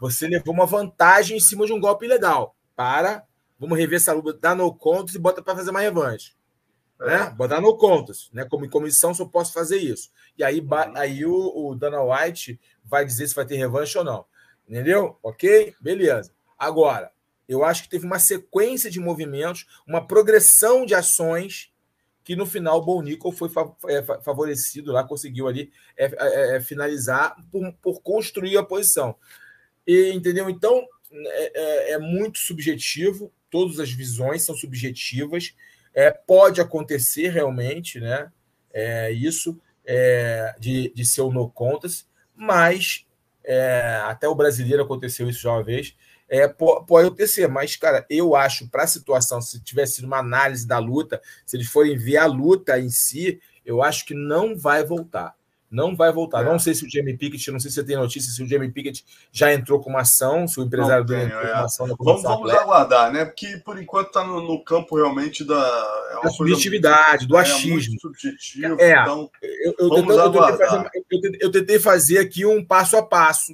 Você 0.00 0.28
levou 0.28 0.54
uma 0.54 0.66
vantagem 0.66 1.36
em 1.36 1.40
cima 1.40 1.66
de 1.66 1.72
um 1.72 1.80
golpe 1.80 2.06
ilegal. 2.06 2.54
Para, 2.74 3.24
vamos 3.58 3.76
rever 3.78 3.96
essa 3.96 4.12
luta, 4.12 4.38
dá 4.40 4.54
no 4.54 4.72
conto 4.74 5.14
e 5.14 5.18
bota 5.18 5.42
para 5.42 5.56
fazer 5.56 5.70
uma 5.70 5.80
revanche. 5.80 6.34
Né? 6.98 7.14
É. 7.14 7.30
Botar 7.30 7.60
no 7.60 7.76
contas, 7.76 8.30
né? 8.32 8.44
Como 8.44 8.68
comissão 8.68 9.14
só 9.14 9.24
posso 9.24 9.52
fazer 9.52 9.78
isso. 9.78 10.10
E 10.36 10.44
aí, 10.44 10.60
uhum. 10.60 10.96
aí 10.96 11.24
o, 11.24 11.68
o 11.68 11.74
Dana 11.74 12.02
White 12.02 12.58
vai 12.84 13.04
dizer 13.04 13.26
se 13.28 13.34
vai 13.34 13.44
ter 13.44 13.56
revanche 13.56 13.96
ou 13.98 14.04
não. 14.04 14.24
Entendeu? 14.68 15.18
Ok? 15.22 15.74
Beleza. 15.80 16.32
Agora, 16.58 17.10
eu 17.48 17.64
acho 17.64 17.84
que 17.84 17.88
teve 17.88 18.06
uma 18.06 18.18
sequência 18.18 18.90
de 18.90 18.98
movimentos, 18.98 19.66
uma 19.86 20.04
progressão 20.06 20.84
de 20.84 20.94
ações 20.94 21.70
que 22.24 22.34
no 22.34 22.44
final 22.44 22.78
o 22.78 22.84
Bonico 22.84 23.30
foi 23.30 23.48
é, 23.88 24.02
favorecido 24.02 24.90
lá, 24.90 25.04
conseguiu 25.04 25.46
ali 25.46 25.70
é, 25.96 26.06
é, 26.06 26.56
é, 26.56 26.60
finalizar 26.60 27.36
por, 27.52 27.72
por, 27.74 28.02
construir 28.02 28.56
a 28.56 28.64
posição. 28.64 29.14
E, 29.86 30.10
entendeu? 30.10 30.50
Então, 30.50 30.84
é, 31.12 31.52
é, 31.54 31.92
é 31.92 31.98
muito 31.98 32.40
subjetivo, 32.40 33.32
todas 33.48 33.78
as 33.78 33.92
visões 33.92 34.42
são 34.42 34.56
subjetivas. 34.56 35.54
É, 35.96 36.10
pode 36.10 36.60
acontecer 36.60 37.30
realmente, 37.30 37.98
né? 37.98 38.30
É, 38.70 39.10
isso 39.10 39.58
é, 39.86 40.54
de, 40.60 40.92
de 40.94 41.06
ser 41.06 41.22
o 41.22 41.32
no 41.32 41.48
contas, 41.48 42.06
mas 42.34 43.06
é, 43.42 44.02
até 44.04 44.28
o 44.28 44.34
brasileiro 44.34 44.82
aconteceu 44.82 45.26
isso 45.30 45.40
já 45.40 45.52
uma 45.52 45.64
vez. 45.64 45.96
É, 46.28 46.46
pode 46.46 47.06
acontecer, 47.06 47.48
mas, 47.48 47.76
cara, 47.76 48.04
eu 48.10 48.36
acho 48.36 48.68
para 48.68 48.82
a 48.82 48.86
situação, 48.86 49.40
se 49.40 49.58
tivesse 49.62 50.04
uma 50.04 50.18
análise 50.18 50.66
da 50.66 50.78
luta, 50.78 51.22
se 51.46 51.56
eles 51.56 51.68
forem 51.68 51.96
ver 51.96 52.18
a 52.18 52.26
luta 52.26 52.78
em 52.78 52.90
si, 52.90 53.40
eu 53.64 53.82
acho 53.82 54.04
que 54.04 54.12
não 54.12 54.54
vai 54.54 54.84
voltar. 54.84 55.34
Não 55.70 55.96
vai 55.96 56.12
voltar. 56.12 56.42
É. 56.42 56.44
Não 56.44 56.58
sei 56.58 56.74
se 56.74 56.84
o 56.84 56.90
Jamie 56.90 57.16
Pickett, 57.16 57.50
não 57.50 57.58
sei 57.58 57.70
se 57.70 57.74
você 57.74 57.84
tem 57.84 57.96
notícia 57.96 58.30
se 58.30 58.42
o 58.42 58.46
Jamie 58.46 58.70
Pickett 58.70 59.04
já 59.32 59.52
entrou 59.52 59.80
com 59.80 59.90
uma 59.90 60.02
ação, 60.02 60.46
se 60.46 60.60
o 60.60 60.62
empresário 60.62 61.04
dele 61.04 61.24
entrou 61.24 61.42
é. 61.42 61.46
com 61.46 61.52
uma 61.52 61.64
ação 61.64 61.86
Vamos, 61.98 62.22
vamos 62.22 62.50
aguardar, 62.50 63.12
né? 63.12 63.24
Porque 63.24 63.60
por 63.64 63.80
enquanto 63.80 64.08
está 64.08 64.24
no, 64.24 64.40
no, 64.40 64.62
campo 64.62 64.96
realmente 64.96 65.44
da. 65.44 65.56
É 66.20 66.24
da 66.24 66.30
subjetividade, 66.30 67.26
do 67.26 67.36
é 67.36 67.40
achismo. 67.40 67.98
subjetivo. 68.00 68.80
É, 68.80 68.92
então, 68.92 69.30
eu, 69.42 69.74
eu, 69.78 69.88
vamos 69.88 70.16
tentando, 70.16 70.38
eu, 70.38 70.42
tentei 70.42 70.66
fazer, 70.66 71.38
eu, 71.40 71.50
tentei 71.50 71.78
fazer, 71.78 72.18
aqui 72.18 72.46
um 72.46 72.64
passo 72.64 72.96
a 72.96 73.02
passo, 73.02 73.52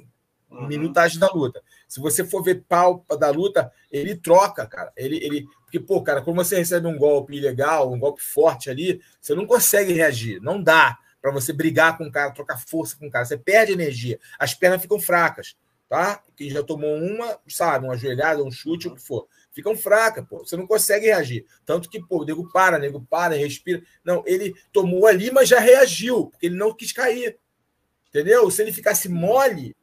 uhum. 0.51 0.67
minutagem 0.67 1.19
da 1.19 1.27
luta. 1.31 1.61
Se 1.87 1.99
você 1.99 2.23
for 2.23 2.43
ver 2.43 2.63
pau 2.67 3.05
da 3.19 3.29
luta, 3.29 3.71
ele 3.91 4.15
troca, 4.15 4.65
cara. 4.65 4.91
Ele, 4.95 5.17
ele, 5.17 5.45
porque, 5.63 5.79
pô, 5.79 6.01
cara, 6.01 6.21
quando 6.21 6.37
você 6.37 6.55
recebe 6.55 6.87
um 6.87 6.97
golpe 6.97 7.35
ilegal, 7.35 7.91
um 7.91 7.99
golpe 7.99 8.21
forte 8.21 8.69
ali, 8.69 9.01
você 9.19 9.35
não 9.35 9.45
consegue 9.45 9.93
reagir. 9.93 10.41
Não 10.41 10.61
dá 10.61 10.97
para 11.23 11.31
você 11.31 11.53
brigar 11.53 11.97
com 11.97 12.03
o 12.03 12.11
cara, 12.11 12.31
trocar 12.31 12.57
força 12.57 12.97
com 12.97 13.07
o 13.07 13.09
cara. 13.09 13.23
Você 13.23 13.37
perde 13.37 13.71
energia. 13.71 14.19
As 14.37 14.53
pernas 14.53 14.81
ficam 14.81 14.99
fracas, 14.99 15.55
tá? 15.87 16.21
Quem 16.35 16.49
já 16.49 16.61
tomou 16.61 16.97
uma, 16.97 17.39
sabe, 17.47 17.85
uma 17.85 17.95
joelhada, 17.95 18.43
um 18.43 18.51
chute, 18.51 18.89
o 18.89 18.93
que 18.93 19.01
for. 19.01 19.25
Ficam 19.53 19.73
fracas, 19.73 20.25
pô. 20.27 20.39
Você 20.39 20.57
não 20.57 20.67
consegue 20.67 21.05
reagir. 21.05 21.45
Tanto 21.65 21.89
que, 21.89 22.05
pô, 22.05 22.23
o 22.23 22.25
nego 22.25 22.51
para, 22.51 22.75
o 22.75 22.79
nego 22.79 23.07
para, 23.09 23.35
respira. 23.35 23.81
Não, 24.03 24.21
ele 24.27 24.53
tomou 24.73 25.07
ali, 25.07 25.31
mas 25.31 25.47
já 25.47 25.61
reagiu, 25.61 26.25
porque 26.25 26.47
ele 26.47 26.57
não 26.57 26.75
quis 26.75 26.91
cair. 26.91 27.39
Entendeu? 28.09 28.51
Se 28.51 28.61
ele 28.61 28.73
ficasse 28.73 29.07
mole 29.07 29.73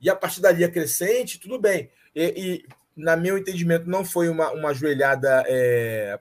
e 0.00 0.08
a 0.08 0.14
partir 0.14 0.40
dali 0.40 0.62
é 0.62 0.68
crescente, 0.68 1.40
tudo 1.40 1.60
bem. 1.60 1.90
E, 2.14 2.22
e 2.36 2.66
na 2.96 3.16
meu 3.16 3.36
entendimento, 3.36 3.90
não 3.90 4.04
foi 4.04 4.28
uma, 4.28 4.52
uma 4.52 4.72
joelhada 4.72 5.42
é, 5.48 6.20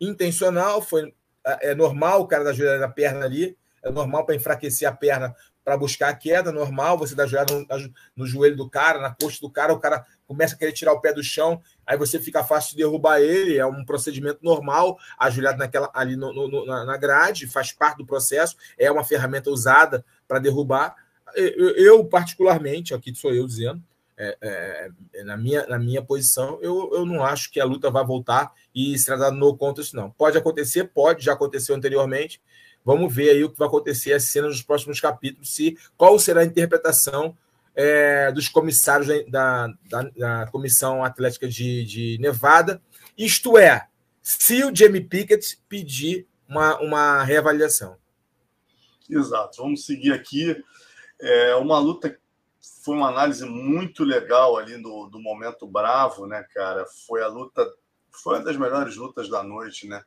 intencional, 0.00 0.82
foi 0.82 1.14
é, 1.46 1.70
é 1.70 1.74
normal 1.76 2.22
o 2.22 2.26
cara 2.26 2.42
dar 2.42 2.52
joelhada 2.52 2.80
na 2.80 2.88
perna 2.88 3.24
ali 3.24 3.56
é 3.82 3.90
normal 3.90 4.24
para 4.24 4.34
enfraquecer 4.34 4.88
a 4.88 4.92
perna 4.92 5.34
para 5.68 5.76
buscar 5.76 6.08
a 6.08 6.14
queda, 6.14 6.50
normal 6.50 6.96
você 6.96 7.14
dar 7.14 7.26
joelhada 7.26 7.52
no, 7.52 7.66
no, 8.16 8.26
joelho 8.26 8.56
do 8.56 8.70
cara, 8.70 8.98
na 9.00 9.14
coxa 9.14 9.38
do 9.38 9.50
cara, 9.50 9.70
o 9.70 9.78
cara 9.78 10.02
começa 10.26 10.54
a 10.54 10.58
querer 10.58 10.72
tirar 10.72 10.94
o 10.94 11.00
pé 11.00 11.12
do 11.12 11.22
chão, 11.22 11.60
aí 11.86 11.94
você 11.94 12.18
fica 12.18 12.42
fácil 12.42 12.70
de 12.70 12.78
derrubar 12.78 13.20
ele, 13.20 13.58
é 13.58 13.66
um 13.66 13.84
procedimento 13.84 14.38
normal, 14.42 14.96
ajoelhado 15.18 15.58
naquela, 15.58 15.90
ali 15.92 16.16
no, 16.16 16.32
no, 16.32 16.64
na 16.64 16.96
grade, 16.96 17.46
faz 17.46 17.70
parte 17.70 17.98
do 17.98 18.06
processo, 18.06 18.56
é 18.78 18.90
uma 18.90 19.04
ferramenta 19.04 19.50
usada 19.50 20.02
para 20.26 20.38
derrubar. 20.38 20.96
Eu, 21.34 21.76
eu, 21.76 22.04
particularmente, 22.06 22.94
aqui 22.94 23.14
sou 23.14 23.34
eu 23.34 23.46
dizendo, 23.46 23.82
é, 24.16 24.36
é, 24.40 24.90
é, 25.14 25.24
na, 25.24 25.36
minha, 25.36 25.66
na 25.66 25.78
minha 25.78 26.02
posição, 26.02 26.58
eu, 26.60 26.90
eu 26.92 27.06
não 27.06 27.22
acho 27.22 27.52
que 27.52 27.60
a 27.60 27.64
luta 27.64 27.90
vai 27.90 28.04
voltar 28.04 28.52
e 28.74 28.98
será 28.98 29.16
dado 29.16 29.36
no 29.36 29.56
contest, 29.56 29.92
não. 29.92 30.10
Pode 30.10 30.36
acontecer, 30.36 30.84
pode, 30.84 31.24
já 31.24 31.34
aconteceu 31.34 31.76
anteriormente, 31.76 32.40
Vamos 32.88 33.14
ver 33.14 33.28
aí 33.28 33.44
o 33.44 33.50
que 33.50 33.58
vai 33.58 33.68
acontecer 33.68 34.14
as 34.14 34.22
cenas 34.22 34.52
dos 34.52 34.62
próximos 34.62 34.98
capítulos, 34.98 35.54
se 35.54 35.76
qual 35.94 36.18
será 36.18 36.40
a 36.40 36.44
interpretação 36.46 37.36
é, 37.74 38.32
dos 38.32 38.48
comissários 38.48 39.08
da, 39.30 39.66
da, 39.90 40.02
da 40.16 40.46
Comissão 40.46 41.04
Atlética 41.04 41.46
de, 41.46 41.84
de, 41.84 42.18
Nevada. 42.18 42.80
Isto 43.14 43.58
é, 43.58 43.86
se 44.22 44.64
o 44.64 44.74
Jamie 44.74 45.04
Pickett 45.04 45.60
pedir 45.68 46.26
uma, 46.48 46.80
uma 46.80 47.22
reavaliação. 47.24 47.98
Exato. 49.10 49.58
Vamos 49.58 49.84
seguir 49.84 50.14
aqui. 50.14 50.56
É 51.20 51.54
uma 51.56 51.78
luta 51.78 52.18
foi 52.82 52.96
uma 52.96 53.10
análise 53.10 53.44
muito 53.44 54.02
legal 54.02 54.56
ali 54.56 54.80
do, 54.80 55.08
do 55.08 55.20
momento 55.20 55.66
bravo, 55.66 56.26
né, 56.26 56.42
cara? 56.54 56.86
Foi 57.06 57.22
a 57.22 57.28
luta, 57.28 57.70
foi 58.10 58.36
uma 58.36 58.44
das 58.44 58.56
melhores 58.56 58.96
lutas 58.96 59.28
da 59.28 59.42
noite, 59.42 59.86
né? 59.86 60.02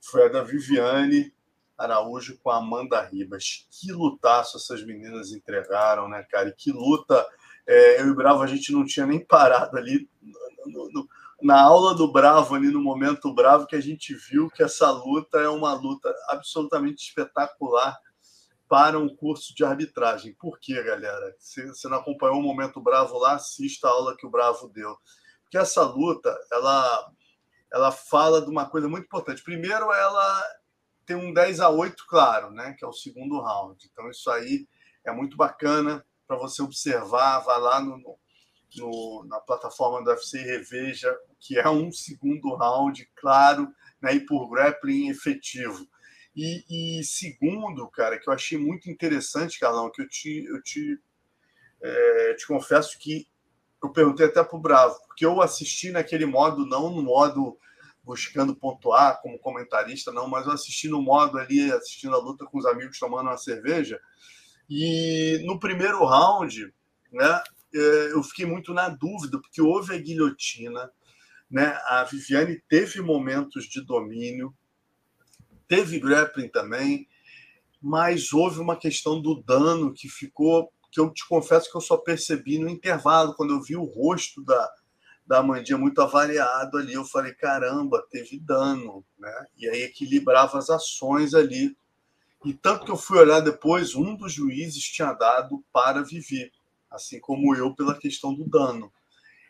Foi 0.00 0.24
a 0.24 0.28
da 0.28 0.42
Viviane 0.42 1.32
Araújo 1.76 2.38
com 2.38 2.50
a 2.50 2.58
Amanda 2.58 3.00
Ribas. 3.02 3.66
Que 3.70 3.92
lutaço 3.92 4.56
essas 4.56 4.84
meninas 4.84 5.32
entregaram, 5.32 6.08
né, 6.08 6.24
cara? 6.30 6.48
E 6.48 6.54
que 6.54 6.70
luta. 6.70 7.26
É, 7.66 8.00
eu 8.00 8.08
e 8.08 8.10
o 8.10 8.14
Bravo, 8.14 8.42
a 8.42 8.46
gente 8.46 8.72
não 8.72 8.84
tinha 8.84 9.06
nem 9.06 9.24
parado 9.24 9.76
ali 9.76 10.08
no, 10.66 10.90
no, 10.90 11.08
na 11.42 11.60
aula 11.60 11.94
do 11.94 12.10
Bravo, 12.10 12.54
ali 12.54 12.70
no 12.70 12.80
momento 12.80 13.34
Bravo, 13.34 13.66
que 13.66 13.76
a 13.76 13.80
gente 13.80 14.14
viu 14.14 14.50
que 14.50 14.62
essa 14.62 14.90
luta 14.90 15.38
é 15.38 15.48
uma 15.48 15.74
luta 15.74 16.14
absolutamente 16.28 17.02
espetacular 17.02 17.98
para 18.68 18.98
um 18.98 19.14
curso 19.14 19.54
de 19.54 19.64
arbitragem. 19.64 20.34
Por 20.34 20.58
quê, 20.58 20.82
galera? 20.82 21.34
Se 21.38 21.66
você 21.66 21.88
não 21.88 21.98
acompanhou 21.98 22.38
o 22.38 22.42
Momento 22.42 22.80
Bravo 22.80 23.18
lá, 23.18 23.34
assista 23.34 23.88
a 23.88 23.90
aula 23.90 24.16
que 24.16 24.26
o 24.26 24.30
Bravo 24.30 24.68
deu. 24.68 24.96
Porque 25.42 25.58
essa 25.58 25.82
luta, 25.82 26.34
ela, 26.50 27.10
ela 27.72 27.92
fala 27.92 28.40
de 28.42 28.50
uma 28.50 28.68
coisa 28.68 28.88
muito 28.88 29.04
importante. 29.04 29.42
Primeiro, 29.42 29.92
ela 29.92 30.42
tem 31.06 31.16
um 31.16 31.32
10 31.32 31.60
a 31.60 31.70
8 31.70 32.04
claro, 32.06 32.50
né? 32.50 32.74
Que 32.78 32.84
é 32.84 32.88
o 32.88 32.92
segundo 32.92 33.40
round. 33.40 33.88
Então, 33.90 34.10
isso 34.10 34.30
aí 34.30 34.66
é 35.04 35.12
muito 35.12 35.36
bacana 35.36 36.04
para 36.26 36.36
você 36.36 36.62
observar. 36.62 37.40
Vá 37.40 37.56
lá 37.56 37.80
no, 37.80 37.98
no, 38.76 39.24
na 39.28 39.40
plataforma 39.40 40.02
do 40.02 40.10
UFC 40.10 40.38
e 40.38 40.44
reveja 40.44 41.16
que 41.38 41.58
é 41.58 41.68
um 41.68 41.92
segundo 41.92 42.54
round, 42.54 43.08
claro, 43.16 43.68
né? 44.00 44.14
E 44.14 44.20
por 44.20 44.48
grappling 44.48 45.08
efetivo. 45.08 45.86
E, 46.34 46.98
e, 46.98 47.04
segundo, 47.04 47.88
cara, 47.88 48.18
que 48.18 48.28
eu 48.28 48.32
achei 48.32 48.58
muito 48.58 48.90
interessante, 48.90 49.60
Carlão, 49.60 49.90
que 49.90 50.02
eu 50.02 50.08
te, 50.08 50.44
eu 50.46 50.60
te, 50.62 50.98
é, 51.80 52.34
te 52.34 52.46
confesso 52.46 52.98
que 52.98 53.28
eu 53.82 53.90
perguntei 53.90 54.26
até 54.26 54.42
para 54.42 54.56
o 54.56 54.60
Bravo, 54.60 54.98
porque 55.06 55.24
eu 55.24 55.40
assisti 55.40 55.90
naquele 55.90 56.26
modo, 56.26 56.66
não 56.66 56.90
no 56.90 57.02
modo 57.02 57.58
buscando 58.04 58.54
pontuar 58.54 59.20
como 59.22 59.38
comentarista, 59.38 60.12
não, 60.12 60.28
mas 60.28 60.46
eu 60.46 60.52
assisti 60.52 60.88
no 60.88 61.00
modo 61.00 61.38
ali, 61.38 61.72
assistindo 61.72 62.14
a 62.14 62.18
luta 62.18 62.44
com 62.44 62.58
os 62.58 62.66
amigos, 62.66 62.98
tomando 62.98 63.28
uma 63.28 63.38
cerveja. 63.38 63.98
E 64.68 65.42
no 65.44 65.58
primeiro 65.58 66.04
round, 66.04 66.72
né, 67.10 67.42
é, 67.74 68.12
eu 68.12 68.22
fiquei 68.22 68.44
muito 68.44 68.74
na 68.74 68.88
dúvida, 68.88 69.40
porque 69.40 69.60
houve 69.60 69.94
a 69.94 69.98
guilhotina, 69.98 70.90
né, 71.50 71.78
a 71.86 72.04
Viviane 72.04 72.62
teve 72.68 73.00
momentos 73.00 73.64
de 73.64 73.80
domínio, 73.80 74.54
teve 75.66 75.98
grappling 75.98 76.48
também, 76.48 77.08
mas 77.80 78.32
houve 78.32 78.60
uma 78.60 78.76
questão 78.76 79.20
do 79.20 79.42
dano 79.42 79.92
que 79.92 80.08
ficou, 80.08 80.72
que 80.90 81.00
eu 81.00 81.10
te 81.10 81.26
confesso 81.26 81.70
que 81.70 81.76
eu 81.76 81.80
só 81.80 81.96
percebi 81.96 82.58
no 82.58 82.68
intervalo, 82.68 83.34
quando 83.34 83.54
eu 83.54 83.62
vi 83.62 83.76
o 83.76 83.84
rosto 83.84 84.42
da, 84.42 84.72
da 85.26 85.38
Amandinha 85.38 85.78
muito 85.78 86.00
avariado 86.00 86.78
ali. 86.78 86.94
Eu 86.94 87.04
falei, 87.04 87.32
caramba, 87.32 88.06
teve 88.10 88.38
dano, 88.38 89.04
né? 89.18 89.46
E 89.56 89.68
aí 89.68 89.82
equilibrava 89.82 90.58
as 90.58 90.70
ações 90.70 91.34
ali. 91.34 91.76
E 92.44 92.52
tanto 92.52 92.84
que 92.84 92.90
eu 92.90 92.96
fui 92.96 93.18
olhar 93.18 93.40
depois, 93.40 93.94
um 93.94 94.14
dos 94.14 94.32
juízes 94.32 94.82
tinha 94.84 95.12
dado 95.14 95.64
para 95.72 96.02
Vivi, 96.02 96.52
assim 96.90 97.18
como 97.18 97.54
eu 97.54 97.74
pela 97.74 97.98
questão 97.98 98.34
do 98.34 98.44
dano. 98.44 98.92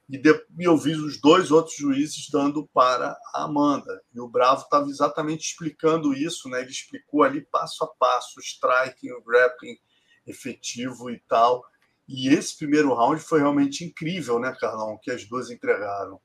E, 0.08 0.16
e 0.16 0.64
eu 0.64 0.76
vi 0.76 0.94
os 0.94 1.20
dois 1.20 1.50
outros 1.50 1.76
juízes 1.76 2.28
dando 2.30 2.68
para 2.72 3.16
a 3.34 3.44
Amanda. 3.44 4.02
E 4.14 4.20
o 4.20 4.28
Bravo 4.28 4.62
estava 4.62 4.88
exatamente 4.88 5.50
explicando 5.50 6.14
isso, 6.14 6.48
né? 6.48 6.60
Ele 6.60 6.70
explicou 6.70 7.22
ali 7.22 7.40
passo 7.40 7.82
a 7.82 7.86
passo 7.88 8.38
o 8.38 8.42
striking, 8.42 9.10
o 9.12 9.22
grappling 9.22 9.78
efetivo 10.26 11.10
e 11.10 11.18
tal. 11.20 11.64
E 12.08 12.28
esse 12.28 12.56
primeiro 12.58 12.92
round 12.94 13.20
foi 13.22 13.40
realmente 13.40 13.84
incrível, 13.84 14.38
né, 14.38 14.54
Carlão? 14.60 14.98
Que 15.02 15.10
as 15.10 15.24
duas 15.24 15.50
entregaram. 15.50 16.20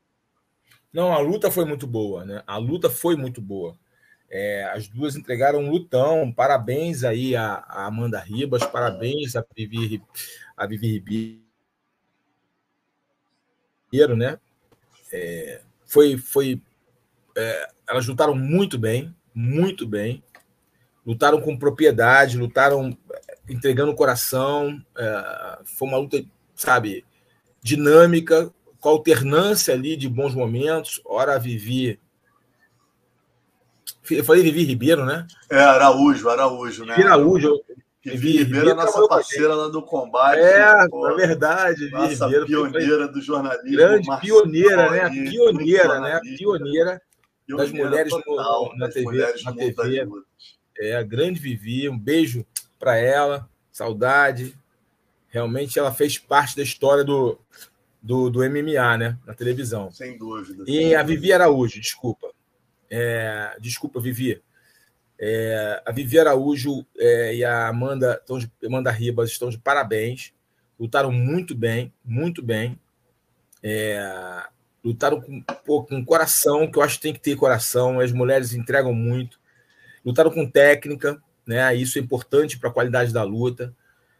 Não, 0.91 1.14
a 1.14 1.19
luta 1.19 1.49
foi 1.51 1.65
muito 1.65 1.85
boa, 1.88 2.26
né? 2.26 2.43
A 2.45 2.57
luta 2.57 2.89
foi 2.89 3.15
muito 3.15 3.41
boa. 3.41 3.77
É, 4.30 4.64
as 4.73 4.88
duas 4.88 5.15
entregaram 5.15 5.60
um 5.60 5.72
lutão. 5.72 6.31
Parabéns 6.31 7.03
aí 7.03 7.35
a, 7.35 7.64
a 7.68 7.85
Amanda 7.85 8.19
Ribas, 8.19 8.65
parabéns 8.65 9.35
a 9.35 9.45
Vivi, 9.56 10.03
a 10.56 10.65
Vivi 10.68 11.43
Ribeiro, 13.91 14.15
né? 14.15 14.39
É, 15.11 15.61
foi, 15.85 16.18
foi, 16.18 16.61
é, 17.35 17.72
elas 17.88 18.07
lutaram 18.07 18.35
muito 18.35 18.77
bem, 18.77 19.15
muito 19.34 19.88
bem. 19.88 20.23
Lutaram 21.06 21.41
com 21.41 21.57
propriedade, 21.57 22.38
lutaram 22.38 22.95
entregando 23.49 23.91
o 23.91 23.95
coração. 23.95 24.80
É, 24.97 25.59
foi 25.65 25.88
uma 25.88 25.97
luta, 25.97 26.23
sabe, 26.55 27.05
dinâmica, 27.61 28.51
com 28.80 28.89
alternância 28.89 29.73
ali 29.73 29.97
de 29.97 30.07
bons 30.07 30.34
momentos. 30.34 31.01
Ora 31.05 31.35
a 31.35 31.39
Vivi. 31.39 31.99
Eu 34.09 34.23
falei 34.23 34.41
Vivi 34.41 34.63
Ribeiro, 34.63 35.05
né? 35.05 35.27
É, 35.51 35.59
Araújo, 35.59 36.30
Araújo, 36.30 36.85
né? 36.85 36.95
Araújo. 36.95 37.59
Vivi 38.03 38.38
Ribeiro 38.38 38.69
é 38.69 38.73
nossa 38.73 39.07
parceira 39.07 39.53
lá 39.53 39.67
do 39.67 39.81
combate. 39.84 40.39
É, 40.39 40.88
pô, 40.88 41.07
é 41.09 41.15
verdade. 41.15 41.89
Nossa 41.91 42.26
Ribeiro, 42.26 42.45
pioneira 42.45 43.07
do 43.07 43.21
jornalismo. 43.21 43.77
Grande 43.77 44.07
pioneira, 44.21 44.89
né? 44.89 45.09
Pioneira, 45.09 45.99
né? 45.99 46.19
Pioneira 46.38 47.01
das 47.47 47.71
mulheres 47.71 48.11
total, 48.11 48.69
no, 48.71 48.77
na, 48.77 48.89
TV, 48.89 49.05
mulheres 49.05 49.43
na 49.43 49.53
TV. 49.53 50.07
É, 50.77 50.95
a 50.95 51.03
grande 51.03 51.39
Vivi. 51.39 51.89
Um 51.89 51.99
beijo 51.99 52.45
para 52.80 52.97
ela, 52.97 53.47
saudade. 53.72 54.57
Realmente 55.27 55.77
ela 55.77 55.93
fez 55.93 56.18
parte 56.18 56.56
da 56.56 56.64
história 56.64 57.03
do, 57.03 57.38
do, 58.01 58.30
do 58.30 58.39
MMA, 58.39 58.97
né? 58.97 59.18
Na 59.26 59.34
televisão. 59.34 59.91
Sem 59.91 60.18
dúvida. 60.18 60.64
E 60.65 60.77
sem 60.77 60.95
a 60.95 61.03
Vivi 61.03 61.31
Araújo, 61.31 61.80
desculpa. 61.80 62.31
É, 62.89 63.56
desculpa, 63.60 63.99
Vivi. 63.99 64.41
É, 65.19 65.84
a 65.85 65.91
Vivi 65.91 66.18
Araújo 66.18 66.85
é, 66.97 67.35
e 67.35 67.43
a 67.43 67.68
Amanda, 67.68 68.18
estão 68.19 68.39
de, 68.39 68.49
Amanda 68.65 68.89
Ribas 68.89 69.30
estão 69.30 69.49
de 69.49 69.57
parabéns. 69.57 70.34
Lutaram 70.80 71.11
muito 71.11 71.53
bem, 71.53 71.93
muito 72.03 72.41
bem. 72.41 72.80
É, 73.61 74.43
lutaram 74.84 75.22
com, 75.22 75.41
pô, 75.65 75.84
com 75.84 76.03
coração, 76.06 76.72
que 76.72 76.80
eu 76.80 76.81
acho 76.81 76.95
que 76.95 77.01
tem 77.01 77.14
que 77.14 77.19
ter 77.19 77.35
coração. 77.35 77.99
As 77.99 78.14
mulheres 78.14 78.53
entregam 78.53 78.93
muito. 78.93 79.38
Lutaram 80.06 80.31
com 80.31 80.49
técnica, 80.49 81.22
né? 81.49 81.76
Isso 81.76 81.97
é 81.97 82.01
importante 82.01 82.59
para 82.59 82.69
a 82.69 82.71
qualidade 82.71 83.11
da 83.11 83.23
luta. 83.23 83.73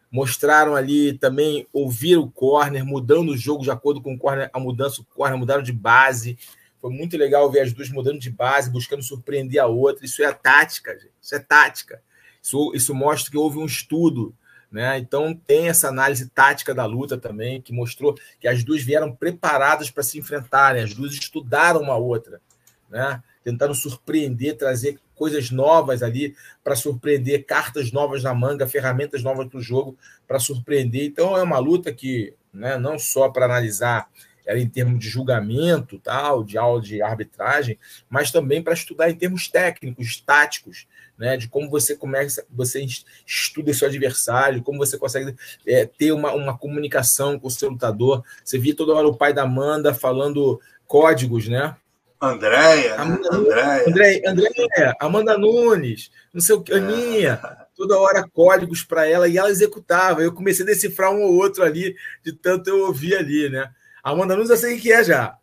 Mostraram 0.10 0.76
ali 0.76 1.14
também 1.14 1.68
ouvir 1.72 2.18
o 2.18 2.28
corner, 2.28 2.84
mudando 2.84 3.30
o 3.30 3.38
jogo 3.38 3.64
de 3.64 3.70
acordo 3.70 4.02
com 4.02 4.16
o 4.16 4.18
corner, 4.18 4.50
a 4.52 4.60
mudança, 4.60 5.02
o 5.02 5.06
corner 5.06 5.38
mudaram 5.38 5.62
de 5.62 5.72
base. 5.72 6.40
Foi 6.82 6.90
muito 6.90 7.16
legal 7.16 7.52
ver 7.52 7.60
as 7.60 7.72
duas 7.72 7.88
mudando 7.92 8.18
de 8.18 8.32
base, 8.32 8.72
buscando 8.72 9.04
surpreender 9.04 9.62
a 9.62 9.68
outra. 9.68 10.04
Isso 10.04 10.24
é 10.24 10.34
tática, 10.34 10.94
gente. 10.94 11.14
Isso 11.22 11.36
é 11.36 11.40
tática. 11.40 12.02
Isso, 12.42 12.72
isso 12.74 12.96
mostra 12.96 13.30
que 13.30 13.38
houve 13.38 13.60
um 13.60 13.66
estudo. 13.68 14.34
Né? 14.72 14.98
Então 14.98 15.36
tem 15.36 15.70
essa 15.70 15.88
análise 15.88 16.28
tática 16.30 16.74
da 16.74 16.88
luta 16.88 17.16
também, 17.16 17.62
que 17.62 17.72
mostrou 17.72 18.18
que 18.40 18.48
as 18.48 18.64
duas 18.64 18.82
vieram 18.82 19.16
preparadas 19.16 19.92
para 19.92 20.02
se 20.02 20.18
enfrentarem, 20.18 20.82
as 20.82 20.96
duas 20.96 21.14
estudaram 21.14 21.80
uma 21.82 21.96
outra, 21.96 22.42
né? 22.90 23.22
tentaram 23.44 23.76
surpreender, 23.76 24.58
trazer 24.58 25.00
coisas 25.20 25.52
novas 25.52 26.02
ali 26.02 26.34
para 26.64 26.78
surpreender, 26.78 27.46
cartas 27.46 27.92
novas 27.92 28.24
na 28.24 28.34
manga, 28.34 28.66
ferramentas 28.66 29.22
novas 29.22 29.50
para 29.50 29.60
o 29.60 29.62
jogo 29.62 29.98
para 30.26 30.40
surpreender. 30.40 31.04
Então 31.04 31.38
é 31.38 31.44
uma 31.44 31.60
luta 31.60 31.94
que 31.94 32.34
né, 32.54 32.78
não 32.78 32.98
só 32.98 33.28
para 33.28 33.44
analisar 33.44 34.10
era 34.46 34.58
em 34.58 34.68
termos 34.68 35.00
de 35.00 35.08
julgamento, 35.08 36.00
tal, 36.00 36.44
de 36.44 36.58
aula 36.58 36.82
de 36.82 37.04
arbitragem, 37.04 37.78
mas 38.10 38.32
também 38.32 38.64
para 38.64 38.74
estudar 38.74 39.08
em 39.12 39.16
termos 39.16 39.48
técnicos, 39.48 40.20
táticos, 40.26 40.88
né, 41.16 41.38
de 41.38 41.48
como 41.48 41.70
você 41.70 41.96
começa, 41.96 42.44
você 42.50 42.84
estuda 43.28 43.74
seu 43.74 43.88
adversário, 43.88 44.64
como 44.64 44.80
você 44.80 44.98
consegue 44.98 45.36
é, 45.68 45.86
ter 45.86 46.14
uma, 46.14 46.32
uma 46.34 46.58
comunicação 46.58 47.38
com 47.38 47.48
o 47.48 47.52
seu 47.52 47.70
lutador. 47.70 48.24
Você 48.44 48.58
via 48.58 48.76
toda 48.76 48.94
hora 48.94 49.08
o 49.08 49.16
pai 49.16 49.34
da 49.34 49.44
Amanda 49.44 49.94
falando 49.94 50.60
códigos, 50.88 51.48
né? 51.48 51.76
Andréia, 52.22 52.98
né? 52.98 53.20
Andréia. 53.32 53.90
André, 53.90 54.22
Andréia, 54.26 54.96
Amanda 55.00 55.38
Nunes, 55.38 56.12
não 56.34 56.42
sei 56.42 56.56
o 56.56 56.62
que, 56.62 56.74
Aninha, 56.74 57.40
toda 57.76 57.98
hora 57.98 58.28
códigos 58.28 58.84
para 58.84 59.08
ela 59.08 59.28
e 59.28 59.38
ela 59.38 59.50
executava. 59.50 60.22
Eu 60.22 60.34
comecei 60.34 60.64
a 60.64 60.68
decifrar 60.68 61.12
um 61.12 61.22
ou 61.22 61.36
outro 61.36 61.64
ali, 61.64 61.96
de 62.24 62.34
tanto 62.34 62.70
eu 62.70 62.82
ouvir 62.88 63.16
ali, 63.16 63.50
né? 63.50 63.72
Amanda 64.04 64.36
Nunes 64.36 64.50
eu 64.50 64.58
sei 64.58 64.78
o 64.78 64.82
que 64.82 64.92
é 64.92 65.04
já. 65.04 65.36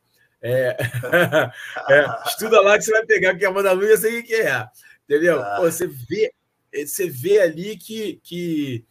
É, 0.43 0.77
é, 1.89 2.07
estuda 2.27 2.61
lá 2.61 2.77
que 2.77 2.85
você 2.85 2.93
vai 2.93 3.07
pegar 3.07 3.35
que 3.35 3.45
a 3.45 3.49
Amanda 3.49 3.75
Nunes 3.75 3.91
eu 3.91 3.99
sei 3.99 4.21
o 4.21 4.25
que 4.25 4.35
é. 4.35 4.67
Entendeu? 5.05 5.41
Ah. 5.41 5.57
Pô, 5.57 5.63
você 5.63 5.87
vê, 5.87 6.31
você 6.75 7.09
vê 7.09 7.41
ali 7.41 7.77
que. 7.77 8.21
que 8.23 8.85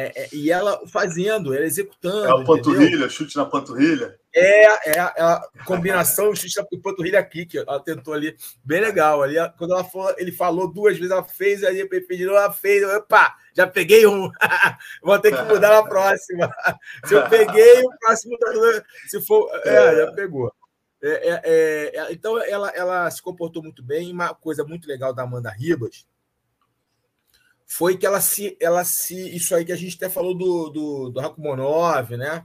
é, 0.00 0.12
é, 0.14 0.28
e 0.32 0.48
ela 0.48 0.80
fazendo, 0.86 1.52
ela 1.52 1.66
executando. 1.66 2.28
É 2.28 2.32
o 2.32 2.44
panturrilha, 2.44 2.86
entendeu? 2.86 3.10
chute 3.10 3.36
na 3.36 3.44
panturrilha. 3.44 4.16
É, 4.32 4.90
é, 4.90 4.92
é 4.96 5.00
a 5.00 5.42
combinação 5.64 6.32
chute 6.36 6.56
na 6.56 6.64
panturrilha 6.80 7.24
kick. 7.24 7.58
Ela 7.58 7.80
tentou 7.80 8.14
ali, 8.14 8.36
bem 8.64 8.80
legal. 8.80 9.24
Ali, 9.24 9.34
quando 9.58 9.72
ela 9.72 9.82
falou, 9.82 10.14
ele 10.16 10.30
falou 10.30 10.72
duas 10.72 10.96
vezes, 10.96 11.10
ela 11.10 11.24
fez, 11.24 11.64
aí 11.64 11.84
pediu, 11.84 12.30
ela 12.30 12.52
fez. 12.52 12.84
Opa, 12.84 13.34
já 13.52 13.66
peguei 13.66 14.06
um. 14.06 14.30
Vou 15.02 15.18
ter 15.18 15.36
que 15.36 15.42
mudar 15.42 15.70
na 15.70 15.82
próxima. 15.82 16.48
Se 17.04 17.14
eu 17.14 17.28
peguei, 17.28 17.82
o 17.82 17.98
próximo. 17.98 18.38
Se 19.08 19.20
for. 19.26 19.50
É, 19.64 19.96
já 19.96 20.12
pegou. 20.12 20.52
É, 21.02 21.10
é, 21.10 21.40
é, 21.42 21.96
é, 21.96 22.12
então, 22.12 22.40
ela, 22.40 22.70
ela 22.70 23.10
se 23.10 23.20
comportou 23.20 23.64
muito 23.64 23.82
bem. 23.82 24.12
Uma 24.12 24.32
coisa 24.32 24.62
muito 24.62 24.86
legal 24.86 25.12
da 25.12 25.24
Amanda 25.24 25.50
Ribas 25.50 26.06
foi 27.68 27.96
que 27.96 28.04
ela 28.04 28.20
se. 28.20 28.56
Ela 28.60 28.84
se 28.84 29.14
isso 29.36 29.54
aí 29.54 29.64
que 29.64 29.72
a 29.72 29.76
gente 29.76 29.94
até 29.94 30.08
falou 30.08 30.34
do, 30.34 30.70
do, 30.70 31.10
do 31.10 31.20
Rakumonov, 31.20 32.16
né? 32.16 32.44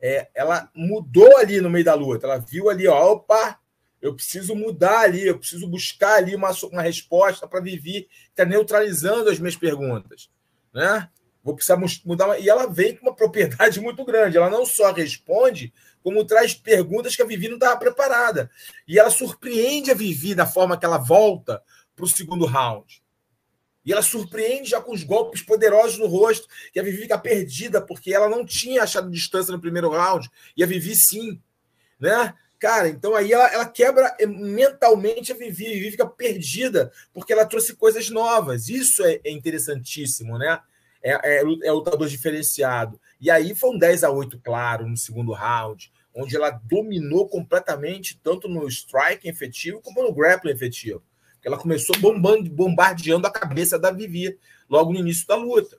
É, 0.00 0.28
ela 0.34 0.68
mudou 0.74 1.36
ali 1.36 1.60
no 1.60 1.70
meio 1.70 1.84
da 1.84 1.94
luta. 1.94 2.26
Ela 2.26 2.38
viu 2.38 2.68
ali, 2.68 2.88
ó, 2.88 3.12
opa, 3.12 3.60
eu 4.00 4.14
preciso 4.16 4.56
mudar 4.56 5.02
ali, 5.02 5.28
eu 5.28 5.38
preciso 5.38 5.68
buscar 5.68 6.16
ali 6.16 6.34
uma, 6.34 6.50
uma 6.72 6.82
resposta 6.82 7.46
para 7.46 7.60
Vivi, 7.60 8.02
que 8.02 8.30
está 8.30 8.44
neutralizando 8.44 9.30
as 9.30 9.38
minhas 9.38 9.54
perguntas 9.54 10.28
né? 10.72 11.08
Vou 11.44 11.54
precisar 11.54 11.76
mudar. 12.04 12.26
Uma... 12.26 12.38
E 12.38 12.48
ela 12.48 12.66
vem 12.66 12.96
com 12.96 13.06
uma 13.06 13.14
propriedade 13.14 13.78
muito 13.82 14.04
grande. 14.04 14.36
Ela 14.36 14.50
não 14.50 14.64
só 14.64 14.92
responde, 14.92 15.72
como 16.02 16.24
traz 16.24 16.54
perguntas 16.54 17.14
que 17.14 17.22
a 17.22 17.26
Vivi 17.26 17.48
não 17.48 17.56
estava 17.56 17.78
preparada. 17.78 18.50
E 18.86 18.98
ela 18.98 19.10
surpreende 19.10 19.90
a 19.90 19.94
Vivi 19.94 20.34
da 20.34 20.46
forma 20.46 20.76
que 20.76 20.84
ela 20.84 20.98
volta 20.98 21.62
para 21.94 22.04
o 22.04 22.08
segundo 22.08 22.46
round. 22.46 23.02
E 23.84 23.92
ela 23.92 24.02
surpreende 24.02 24.70
já 24.70 24.80
com 24.80 24.92
os 24.92 25.02
golpes 25.02 25.42
poderosos 25.42 25.98
no 25.98 26.06
rosto, 26.06 26.46
e 26.74 26.78
a 26.78 26.82
Vivi 26.82 27.02
fica 27.02 27.18
perdida, 27.18 27.80
porque 27.80 28.14
ela 28.14 28.28
não 28.28 28.44
tinha 28.44 28.82
achado 28.82 29.10
distância 29.10 29.52
no 29.52 29.60
primeiro 29.60 29.90
round, 29.90 30.30
e 30.56 30.62
a 30.62 30.66
Vivi 30.66 30.94
sim. 30.94 31.40
Né? 31.98 32.34
Cara, 32.62 32.88
então 32.88 33.16
aí 33.16 33.32
ela, 33.32 33.52
ela 33.52 33.66
quebra 33.66 34.16
mentalmente 34.24 35.32
a 35.32 35.34
Vivi, 35.34 35.66
a 35.66 35.70
Vivi 35.70 35.90
fica 35.90 36.06
perdida, 36.06 36.92
porque 37.12 37.32
ela 37.32 37.44
trouxe 37.44 37.74
coisas 37.74 38.08
novas. 38.08 38.68
Isso 38.68 39.04
é, 39.04 39.20
é 39.24 39.32
interessantíssimo, 39.32 40.38
né? 40.38 40.60
É, 41.02 41.38
é, 41.38 41.40
é 41.40 41.72
lutador 41.72 42.06
diferenciado. 42.08 43.00
E 43.20 43.28
aí 43.32 43.52
foi 43.52 43.70
um 43.70 43.78
10 43.78 44.04
a 44.04 44.10
8 44.10 44.38
claro 44.38 44.88
no 44.88 44.96
segundo 44.96 45.32
round, 45.32 45.92
onde 46.14 46.36
ela 46.36 46.50
dominou 46.50 47.28
completamente, 47.28 48.20
tanto 48.22 48.48
no 48.48 48.68
strike 48.68 49.28
efetivo 49.28 49.80
como 49.80 50.00
no 50.00 50.14
grappling 50.14 50.52
efetivo. 50.52 51.02
Ela 51.44 51.58
começou 51.58 51.96
bombando, 51.98 52.50
bombardeando 52.50 53.26
a 53.26 53.30
cabeça 53.30 53.78
da 53.78 53.90
Vivi 53.90 54.38
logo 54.68 54.92
no 54.92 55.00
início 55.00 55.26
da 55.26 55.36
luta. 55.36 55.78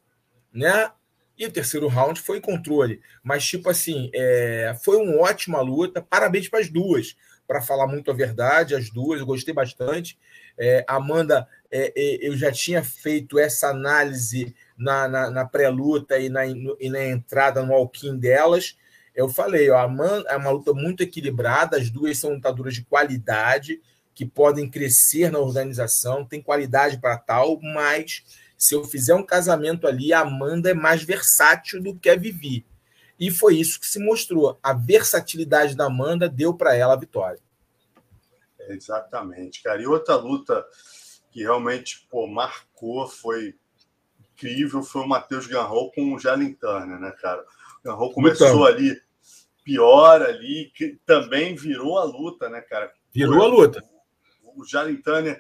Né? 0.54 0.92
E 1.38 1.46
o 1.46 1.52
terceiro 1.52 1.88
round 1.88 2.20
foi 2.22 2.40
controle. 2.40 3.02
Mas, 3.24 3.46
tipo 3.46 3.70
assim, 3.70 4.10
é, 4.14 4.76
foi 4.84 4.98
uma 4.98 5.22
ótima 5.22 5.62
luta. 5.62 6.02
Parabéns 6.02 6.48
para 6.48 6.60
as 6.60 6.70
duas. 6.70 7.16
Para 7.48 7.62
falar 7.62 7.88
muito 7.88 8.12
a 8.12 8.14
verdade, 8.14 8.76
as 8.76 8.90
duas, 8.90 9.20
eu 9.20 9.26
gostei 9.26 9.54
bastante. 9.54 10.18
É, 10.58 10.86
Amanda, 10.88 11.48
é, 11.72 11.92
é 11.96 12.28
eu 12.28 12.38
já 12.38 12.52
tinha 12.52 12.84
feito 12.84 13.40
essa 13.40 13.70
análise 13.70 14.56
na, 14.78 15.08
na, 15.08 15.30
na 15.30 15.46
pré-luta 15.46 16.18
e 16.20 16.30
na, 16.30 16.46
e 16.46 16.90
na 16.90 17.06
entrada 17.06 17.64
no 17.64 17.74
alquim 17.74 18.18
delas. 18.18 18.78
Eu 19.16 19.30
falei, 19.30 19.70
ó, 19.70 19.78
a 19.78 19.84
Amanda 19.84 20.30
é 20.30 20.38
uma 20.38 20.50
luta 20.50 20.74
muito 20.74 21.04
equilibrada, 21.04 21.78
as 21.78 21.90
duas 21.90 22.18
são 22.18 22.34
lutadoras 22.34 22.74
de 22.74 22.84
qualidade, 22.84 23.80
que 24.14 24.26
podem 24.26 24.70
crescer 24.70 25.32
na 25.32 25.40
organização, 25.40 26.26
tem 26.26 26.42
qualidade 26.42 27.00
para 27.00 27.18
tal, 27.18 27.60
mas 27.62 28.24
se 28.58 28.76
eu 28.76 28.84
fizer 28.84 29.14
um 29.16 29.26
casamento 29.26 29.88
ali, 29.88 30.14
a 30.14 30.22
Amanda 30.22 30.70
é 30.70 30.74
mais 30.74 31.04
versátil 31.04 31.82
do 31.82 31.98
que 31.98 32.10
a 32.10 32.16
Vivi. 32.16 32.66
E 33.20 33.32
foi 33.32 33.56
isso 33.56 33.80
que 33.80 33.86
se 33.86 34.00
mostrou. 34.00 34.58
A 34.62 34.74
versatilidade 34.74 35.76
da 35.76 35.86
Amanda 35.86 36.30
deu 36.30 36.54
para 36.54 36.76
ela 36.76 36.94
a 36.94 36.98
vitória. 36.98 37.40
exatamente, 38.70 39.62
cara. 39.62 39.82
E 39.82 39.88
outra 39.88 40.16
luta 40.16 40.66
que 41.32 41.42
realmente 41.42 42.08
pô, 42.10 42.28
marcou, 42.28 43.08
foi 43.08 43.56
incrível, 44.34 44.84
foi 44.84 45.02
o 45.02 45.08
Matheus 45.08 45.48
Ganrol 45.48 45.92
com 45.92 46.14
o 46.14 46.20
Jalen 46.20 46.54
Turner, 46.54 47.00
né, 47.00 47.12
cara? 47.20 47.42
O 47.42 47.84
Ganrol 47.84 48.14
começou 48.14 48.48
então. 48.48 48.66
ali 48.66 49.02
pior 49.64 50.22
ali, 50.22 50.72
que 50.76 51.00
também 51.06 51.56
virou 51.56 51.98
a 51.98 52.04
luta, 52.04 52.50
né, 52.50 52.62
cara? 52.62 52.92
Virou 53.14 53.40
foi, 53.40 53.46
a 53.46 53.48
luta. 53.48 53.93
O 54.56 54.66
Jalen 54.66 55.02
Turner 55.02 55.40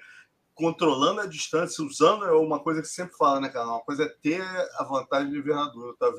controlando 0.53 1.22
a 1.22 1.26
distância, 1.26 1.84
usando 1.84 2.26
é 2.26 2.31
uma 2.31 2.60
coisa 2.60 2.81
que 2.81 2.88
sempre 2.88 3.18
fala, 3.18 3.41
né, 3.41 3.49
cara? 3.49 3.68
Uma 3.68 3.81
coisa 3.81 4.03
é 4.03 4.10
ter 4.22 4.41
a 4.41 4.84
vantagem 4.84 5.31
de 5.31 5.38
envergadura, 5.40 5.88
outra 5.88 6.11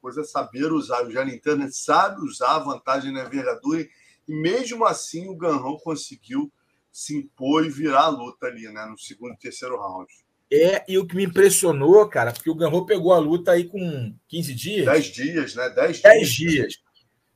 coisa 0.00 0.22
é 0.22 0.24
saber 0.24 0.72
usar. 0.72 1.04
O 1.04 1.10
Jalen 1.10 1.38
Turner 1.38 1.68
sabe 1.70 2.22
usar 2.22 2.56
a 2.56 2.60
vantagem 2.60 3.12
na 3.12 3.24
envergadura 3.24 3.80
e, 3.80 3.90
mesmo 4.28 4.84
assim 4.84 5.28
o 5.28 5.36
Ganrão 5.36 5.76
conseguiu 5.78 6.50
se 6.90 7.14
impor 7.14 7.66
e 7.66 7.68
virar 7.68 8.04
a 8.04 8.08
luta 8.08 8.46
ali, 8.46 8.62
né, 8.72 8.86
no 8.86 8.98
segundo 8.98 9.34
e 9.34 9.38
terceiro 9.38 9.78
round. 9.78 10.10
É, 10.50 10.84
e 10.88 10.96
o 10.96 11.06
que 11.06 11.16
me 11.16 11.24
impressionou, 11.24 12.08
cara, 12.08 12.32
porque 12.32 12.48
o 12.48 12.54
Ganrou 12.54 12.86
pegou 12.86 13.12
a 13.12 13.18
luta 13.18 13.50
aí 13.50 13.64
com 13.64 14.14
15 14.28 14.54
dias. 14.54 14.86
10 14.86 15.04
dias, 15.06 15.54
né? 15.56 15.68
10 15.70 15.96
dias. 15.96 16.02
10 16.02 16.30
dias. 16.30 16.74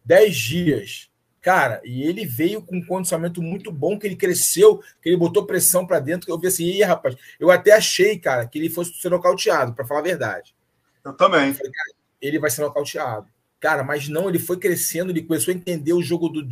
10 0.04 0.36
dias. 0.36 1.09
Cara, 1.40 1.80
e 1.84 2.02
ele 2.02 2.26
veio 2.26 2.60
com 2.60 2.76
um 2.76 2.84
condicionamento 2.84 3.40
muito 3.40 3.72
bom, 3.72 3.98
que 3.98 4.06
ele 4.06 4.16
cresceu, 4.16 4.78
que 5.02 5.08
ele 5.08 5.16
botou 5.16 5.46
pressão 5.46 5.86
para 5.86 5.98
dentro, 5.98 6.26
que 6.26 6.32
eu 6.32 6.38
vi 6.38 6.46
assim, 6.46 6.64
Ih, 6.64 6.82
rapaz, 6.82 7.16
eu 7.38 7.50
até 7.50 7.72
achei, 7.72 8.18
cara, 8.18 8.46
que 8.46 8.58
ele 8.58 8.68
fosse 8.68 8.92
ser 8.94 9.08
nocauteado, 9.08 9.72
para 9.72 9.86
falar 9.86 10.00
a 10.00 10.04
verdade. 10.04 10.54
Eu 11.02 11.14
também. 11.14 11.54
Falei, 11.54 11.72
cara, 11.72 11.90
ele 12.20 12.38
vai 12.38 12.50
ser 12.50 12.60
nocauteado. 12.60 13.26
Cara, 13.58 13.82
mas 13.84 14.08
não, 14.08 14.28
ele 14.28 14.38
foi 14.38 14.58
crescendo, 14.58 15.12
ele 15.12 15.22
começou 15.22 15.52
a 15.52 15.56
entender 15.56 15.92
o 15.92 16.02
jogo 16.02 16.30
do, 16.30 16.42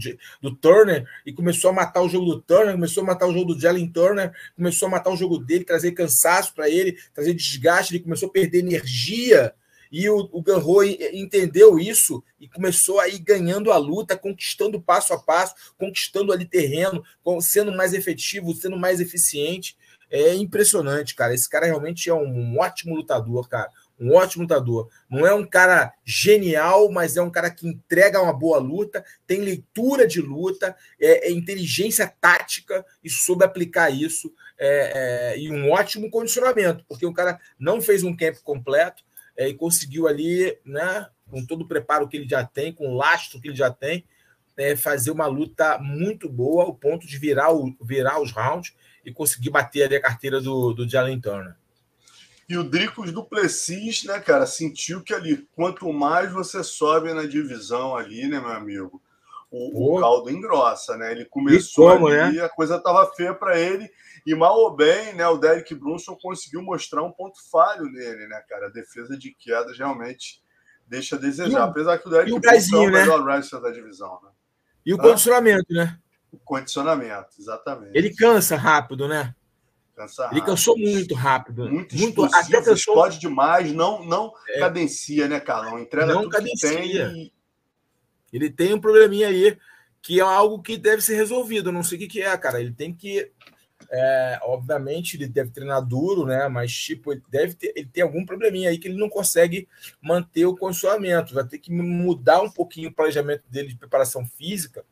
do 0.43 0.55
Turner 0.55 1.07
e 1.25 1.33
começou 1.33 1.71
a 1.71 1.73
matar 1.73 2.03
o 2.03 2.09
jogo 2.09 2.27
do 2.27 2.41
Turner, 2.41 2.75
começou 2.75 3.03
a 3.03 3.07
matar 3.07 3.27
o 3.27 3.33
jogo 3.33 3.55
do 3.55 3.61
Jalen 3.61 3.89
Turner, 3.89 4.31
começou 4.55 4.89
a 4.89 4.91
matar 4.91 5.11
o 5.11 5.17
jogo 5.17 5.39
dele, 5.39 5.65
trazer 5.65 5.93
cansaço 5.93 6.55
para 6.55 6.69
ele, 6.69 6.99
trazer 7.15 7.33
desgaste, 7.33 7.95
ele 7.95 8.03
começou 8.03 8.29
a 8.29 8.33
perder 8.33 8.59
energia 8.59 9.55
e 9.91 10.09
o, 10.09 10.29
o 10.33 10.85
entendeu 11.13 11.79
isso 11.79 12.23
e 12.39 12.49
começou 12.49 13.01
a 13.01 13.09
ir 13.09 13.19
ganhando 13.19 13.73
a 13.73 13.77
luta, 13.77 14.17
conquistando 14.17 14.81
passo 14.81 15.13
a 15.13 15.19
passo, 15.19 15.55
conquistando 15.79 16.33
ali 16.33 16.45
terreno, 16.45 17.03
sendo 17.41 17.77
mais 17.77 17.95
efetivo, 17.95 18.55
sendo 18.55 18.79
mais 18.79 19.01
eficiente. 19.01 19.77
é 20.11 20.35
impressionante, 20.35 21.15
cara. 21.15 21.35
Esse 21.35 21.49
cara 21.49 21.67
realmente 21.67 22.09
é 22.09 22.15
um 22.15 22.59
ótimo 22.59 22.95
lutador, 22.97 23.49
cara. 23.49 23.71
Um 24.01 24.15
ótimo 24.15 24.45
lutador. 24.45 24.89
Não 25.11 25.27
é 25.27 25.35
um 25.35 25.45
cara 25.45 25.93
genial, 26.05 26.91
mas 26.91 27.17
é 27.17 27.23
um 27.23 27.31
cara 27.31 27.51
que 27.51 27.67
entrega 27.67 28.23
uma 28.23 28.33
boa 28.33 28.59
luta, 28.59 29.05
tem 29.27 29.41
leitura 29.41 30.07
de 30.07 30.21
luta, 30.21 30.77
é, 31.01 31.29
é 31.29 31.33
inteligência 31.33 32.07
tática 32.21 32.85
e 33.03 33.11
soube 33.11 33.45
aplicar 33.45 33.91
isso. 33.91 34.33
É, 34.59 35.35
é, 35.35 35.39
e 35.39 35.51
um 35.51 35.71
ótimo 35.71 36.11
condicionamento, 36.11 36.85
porque 36.89 37.07
o 37.07 37.13
cara 37.13 37.41
não 37.59 37.81
fez 37.81 38.03
um 38.03 38.17
camp 38.17 38.37
completo 38.43 39.05
é, 39.39 39.49
e 39.49 39.55
conseguiu 39.55 40.09
ali, 40.09 40.59
né, 40.65 41.09
com 41.31 41.47
todo 41.47 41.63
o 41.63 41.69
preparo 41.69 42.09
que 42.09 42.17
ele 42.17 42.29
já 42.29 42.45
tem, 42.45 42.73
com 42.73 42.89
o 42.89 42.97
lastro 42.97 43.41
que 43.41 43.47
ele 43.47 43.57
já 43.57 43.71
tem, 43.71 44.05
é, 44.57 44.75
fazer 44.75 45.13
uma 45.13 45.27
luta 45.27 45.79
muito 45.79 46.29
boa, 46.29 46.65
ao 46.65 46.75
ponto 46.75 47.07
de 47.07 47.17
virar, 47.17 47.55
o, 47.55 47.73
virar 47.81 48.21
os 48.21 48.33
rounds 48.33 48.75
e 49.05 49.13
conseguir 49.13 49.51
bater 49.51 49.85
ali 49.85 49.95
a 49.95 50.03
carteira 50.03 50.41
do, 50.41 50.73
do 50.75 50.89
Jalen 50.89 51.21
Turner. 51.21 51.55
E 52.49 52.57
o 52.57 52.65
Dricos 52.65 53.13
do 53.13 53.25
Plessis, 53.25 54.03
né, 54.05 54.19
cara, 54.19 54.45
sentiu 54.45 55.03
que 55.03 55.15
ali, 55.15 55.47
quanto 55.55 55.91
mais 55.93 56.33
você 56.33 56.65
sobe 56.65 57.13
na 57.13 57.25
divisão 57.25 57.95
ali, 57.95 58.27
né, 58.27 58.41
meu 58.41 58.51
amigo, 58.51 59.01
o, 59.51 59.97
o 59.97 60.01
caldo 60.01 60.31
engrossa, 60.31 60.97
né? 60.97 61.13
Ele 61.13 61.25
começou 61.25 61.93
como, 61.93 62.09
ali, 62.09 62.37
né? 62.37 62.45
a 62.45 62.49
coisa 62.49 62.79
tava 62.79 63.07
feia 63.15 63.33
para 63.33 63.59
ele, 63.59 63.91
e 64.27 64.35
mal 64.35 64.59
ou 64.59 64.75
bem, 64.75 65.15
né, 65.15 65.27
o 65.29 65.39
Derek 65.39 65.75
Brunson 65.75 66.17
conseguiu 66.17 66.63
mostrar 66.63 67.03
um 67.03 67.13
ponto 67.13 67.39
falho 67.51 67.85
nele, 67.85 68.27
né, 68.27 68.43
cara? 68.49 68.67
A 68.67 68.71
defesa 68.71 69.17
de 69.17 69.35
quedas 69.35 69.79
realmente 69.79 70.43
deixa 70.87 71.17
a 71.17 71.19
desejar, 71.19 71.61
e, 71.61 71.71
apesar 71.71 71.99
que 71.99 72.09
o 72.09 72.11
Derek 72.11 72.39
Brunson 72.39 72.77
é 72.77 72.89
o 72.89 72.91
né? 72.91 73.01
melhor 73.01 73.23
wrestler 73.23 73.63
da 73.63 73.71
divisão, 73.71 74.19
né? 74.23 74.31
E 74.85 74.95
o 74.95 74.99
condicionamento, 74.99 75.73
né? 75.73 75.99
O 76.33 76.39
condicionamento, 76.39 77.29
exatamente. 77.39 77.97
Ele 77.97 78.15
cansa 78.15 78.57
rápido, 78.57 79.07
né? 79.07 79.35
Cansa 79.95 80.23
rápido. 80.23 80.39
Ele 80.39 80.47
cansou 80.47 80.79
muito 80.79 81.15
rápido. 81.15 81.69
Muito, 81.69 81.97
muito 81.97 82.25
até 82.25 82.59
cansou... 82.59 82.75
explode 82.75 83.19
demais, 83.19 83.73
não, 83.73 84.05
não 84.05 84.33
é. 84.49 84.61
cadencia, 84.61 85.29
né, 85.29 85.41
Carlão? 85.41 85.79
Entrega 85.79 86.15
não 86.15 86.23
tudo 86.23 86.33
cadencia. 86.33 86.71
que 86.71 86.93
tem. 86.93 87.33
Ele 88.33 88.51
tem 88.51 88.75
um 88.75 88.81
probleminha 88.81 89.29
aí, 89.29 89.59
que 90.01 90.21
é 90.21 90.23
algo 90.23 90.63
que 90.63 90.77
deve 90.77 91.03
ser 91.03 91.17
resolvido. 91.17 91.73
não 91.73 91.83
sei 91.83 91.97
o 91.97 92.01
que, 92.01 92.09
que 92.09 92.23
é, 92.23 92.37
cara. 92.37 92.61
Ele 92.61 92.73
tem 92.73 92.95
que. 92.95 93.31
É, 93.91 94.39
obviamente, 94.43 95.17
ele 95.17 95.27
deve 95.27 95.51
treinar 95.51 95.85
duro, 95.85 96.27
né? 96.27 96.49
Mas, 96.49 96.73
tipo, 96.73 97.13
ele 97.13 97.23
deve 97.29 97.55
ter, 97.55 97.73
ele 97.77 97.87
tem 97.87 98.03
algum 98.03 98.25
probleminha 98.25 98.71
aí 98.71 98.79
que 98.79 98.89
ele 98.89 98.99
não 98.99 99.09
consegue 99.09 99.69
manter 100.01 100.45
o 100.47 100.57
condicionamento. 100.57 101.35
Vai 101.35 101.47
ter 101.47 101.59
que 101.59 101.73
mudar 101.73 102.43
um 102.43 102.51
pouquinho 102.51 102.91
o 102.91 102.95
planejamento 102.95 103.45
dele 103.49 103.69
de 103.69 103.77
preparação 103.77 104.27
física, 104.27 104.85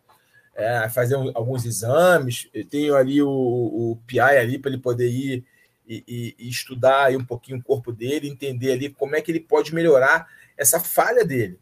é, 0.55 0.89
fazer 0.89 1.15
alguns 1.35 1.65
exames. 1.65 2.49
Eu 2.55 2.67
tenho 2.67 2.97
ali 2.97 3.21
o, 3.21 3.29
o 3.29 3.99
PI 4.07 4.21
ali 4.21 4.59
para 4.59 4.71
ele 4.71 4.81
poder 4.81 5.09
ir 5.09 5.45
e, 5.87 6.05
e, 6.07 6.37
e, 6.39 6.49
estudar 6.49 7.05
aí 7.05 7.17
um 7.17 7.25
pouquinho 7.25 7.59
o 7.59 7.63
corpo 7.63 7.93
dele, 7.93 8.29
entender 8.29 8.73
ali 8.73 8.91
como 8.91 9.15
é 9.15 9.21
que 9.21 9.31
ele 9.31 9.41
pode 9.41 9.75
melhorar 9.75 10.27
essa 10.57 10.81
falha 10.81 11.25
dele. 11.25 11.61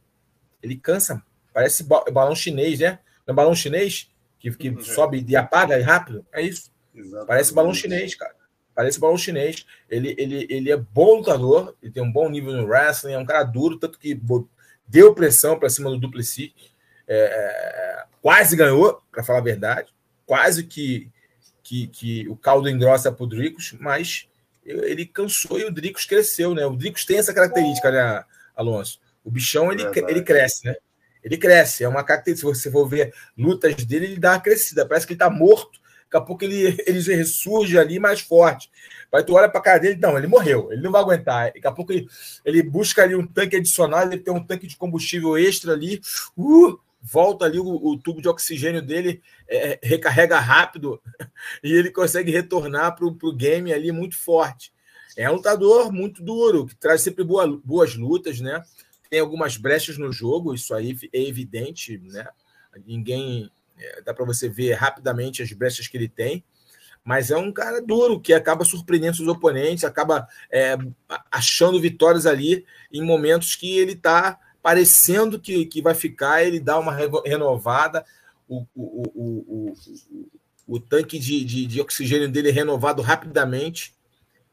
Ele 0.63 0.77
cansa, 0.77 1.23
parece 1.53 1.85
balão 1.85 2.35
chinês, 2.35 2.81
né? 2.81 3.01
Não 3.27 3.33
é 3.33 3.37
balão 3.37 3.55
chinês 3.55 4.11
que, 4.39 4.51
que 4.53 4.71
uhum. 4.71 4.81
sobe 4.81 5.25
e 5.27 5.37
apaga 5.37 5.83
rápido? 5.83 6.25
É 6.33 6.41
isso. 6.41 6.74
Exatamente. 6.95 7.27
Parece 7.27 7.55
balão 7.55 7.75
chinês, 7.75 8.15
cara. 8.15 8.35
Parece 8.75 8.99
balão 8.99 9.17
chinês. 9.17 9.67
Ele, 9.89 10.15
ele, 10.19 10.47
ele 10.51 10.71
é 10.71 10.77
bom 10.77 11.17
lutador, 11.17 11.75
ele 11.83 11.93
tem 11.93 12.03
um 12.03 12.13
bom 12.13 12.29
nível 12.29 12.53
no 12.53 12.67
wrestling, 12.67 13.13
é 13.13 13.19
um 13.19 13.27
cara 13.27 13.45
duro, 13.45 13.79
tanto 13.79 13.99
que 13.99 14.21
deu 14.87 15.15
pressão 15.15 15.59
para 15.59 15.71
cima 15.71 15.91
do 15.91 15.99
Duplessis. 15.99 16.53
É, 17.07 17.17
é, 17.17 18.05
quase 18.23 18.57
ganhou, 18.57 19.03
para 19.13 19.23
falar 19.23 19.39
a 19.39 19.43
verdade. 19.43 19.93
Quase 20.27 20.65
que, 20.65 21.11
que, 21.63 21.87
que 21.89 22.29
o 22.29 22.37
caldo 22.37 22.69
engrossa 22.69 23.13
para 23.13 23.25
o 23.25 23.27
Dricos, 23.27 23.75
mas 23.79 24.29
ele 24.65 25.05
cansou 25.05 25.59
e 25.59 25.65
o 25.65 25.71
Dricos 25.71 26.07
cresceu, 26.07 26.55
né? 26.55 26.65
O 26.65 26.75
Dricos 26.75 27.05
tem 27.05 27.19
essa 27.19 27.35
característica, 27.35 27.91
né, 27.91 28.25
Alonso? 28.57 28.99
O 29.23 29.31
bichão 29.31 29.71
ele, 29.71 29.85
ele 30.09 30.23
cresce, 30.23 30.67
né? 30.67 30.77
Ele 31.23 31.37
cresce, 31.37 31.85
é 31.85 31.89
uma 31.89 32.05
característica. 32.05 32.55
Se 32.55 32.61
você 32.63 32.71
for 32.71 32.87
ver 32.87 33.15
lutas 33.37 33.75
dele, 33.85 34.07
ele 34.07 34.19
dá 34.19 34.33
uma 34.33 34.41
crescida. 34.41 34.87
Parece 34.87 35.07
que 35.07 35.13
ele 35.13 35.17
está 35.17 35.31
morto, 35.31 35.81
daqui 36.15 36.17
a 36.17 36.21
pouco 36.21 36.45
ele, 36.45 36.77
ele 36.87 37.17
ressurge 37.17 37.77
ali 37.79 37.99
mais 37.99 38.21
forte. 38.21 38.71
Vai 39.11 39.25
tu 39.25 39.35
olha 39.35 39.49
para 39.49 39.61
a 39.61 39.63
cara 39.63 39.79
dele, 39.79 39.99
não, 40.01 40.17
ele 40.17 40.27
morreu, 40.27 40.73
ele 40.73 40.83
não 40.83 40.93
vai 40.93 41.03
aguentar. 41.03 41.53
Daqui 41.53 41.67
a 41.67 41.73
pouco 41.73 41.93
ele, 41.93 42.09
ele 42.45 42.63
busca 42.63 43.03
ali 43.03 43.15
um 43.15 43.27
tanque 43.27 43.57
adicional, 43.57 44.03
ele 44.03 44.19
tem 44.19 44.33
um 44.33 44.45
tanque 44.45 44.67
de 44.67 44.77
combustível 44.77 45.37
extra 45.37 45.73
ali, 45.73 46.01
uh, 46.37 46.79
volta 47.01 47.45
ali 47.45 47.59
o, 47.59 47.67
o, 47.67 47.99
tubo 47.99 48.21
de 48.21 48.29
oxigênio 48.29 48.83
dele, 48.83 49.23
é, 49.49 49.79
recarrega 49.83 50.39
rápido 50.39 51.01
e 51.63 51.73
ele 51.73 51.91
consegue 51.91 52.31
retornar 52.31 52.97
para 52.97 53.07
o 53.07 53.33
game 53.33 53.73
ali 53.73 53.93
muito 53.93 54.17
forte. 54.17 54.73
É 55.17 55.31
um 55.31 55.35
lutador 55.35 55.93
muito 55.93 56.23
duro, 56.23 56.67
que 56.67 56.75
traz 56.75 57.03
sempre 57.03 57.23
boa, 57.23 57.47
boas 57.65 57.95
lutas, 57.95 58.41
né? 58.41 58.61
Tem 59.09 59.21
algumas 59.21 59.57
brechas 59.57 59.97
no 59.97 60.11
jogo, 60.11 60.55
isso 60.55 60.75
aí 60.75 60.99
é 61.13 61.23
evidente, 61.23 61.99
né? 61.99 62.27
Ninguém. 62.85 63.49
É, 63.79 64.03
dá 64.03 64.15
para 64.15 64.25
você 64.25 64.49
ver 64.49 64.73
rapidamente 64.75 65.43
as 65.43 65.53
brechas 65.53 65.89
que 65.89 65.97
ele 65.97 66.09
tem, 66.09 66.45
mas 67.05 67.31
é 67.31 67.37
um 67.37 67.53
cara 67.53 67.83
duro 67.83 68.19
que 68.19 68.33
acaba 68.33 68.65
surpreendendo 68.65 69.21
os 69.21 69.29
oponentes, 69.29 69.85
acaba 69.85 70.27
é, 70.51 70.77
achando 71.31 71.81
vitórias 71.81 72.25
ali 72.25 72.65
em 72.93 73.03
momentos 73.03 73.55
que 73.57 73.79
ele 73.79 73.93
está 73.93 74.39
parecendo 74.63 75.39
que, 75.39 75.67
que 75.67 75.83
vai 75.83 75.95
ficar, 75.95 76.43
ele 76.43 76.59
dá 76.59 76.79
uma 76.79 76.97
renovada, 77.27 78.05
o, 78.49 78.65
o, 78.75 79.03
o, 79.15 79.67
o, 79.69 79.75
o 80.67 80.81
tanque 80.81 81.19
de, 81.19 81.45
de, 81.45 81.67
de, 81.67 81.81
oxigênio 81.83 82.31
dele 82.31 82.49
é 82.49 82.53
renovado 82.53 83.03
rapidamente, 83.03 83.95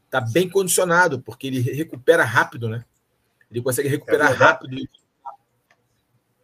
está 0.05 0.19
bem 0.19 0.49
condicionado, 0.49 1.21
porque 1.21 1.47
ele 1.47 1.61
recupera 1.61 2.25
rápido, 2.25 2.67
né? 2.67 2.83
Ele 3.49 3.61
consegue 3.61 3.87
recuperar 3.87 4.31
é 4.31 4.35
rápido. 4.35 4.77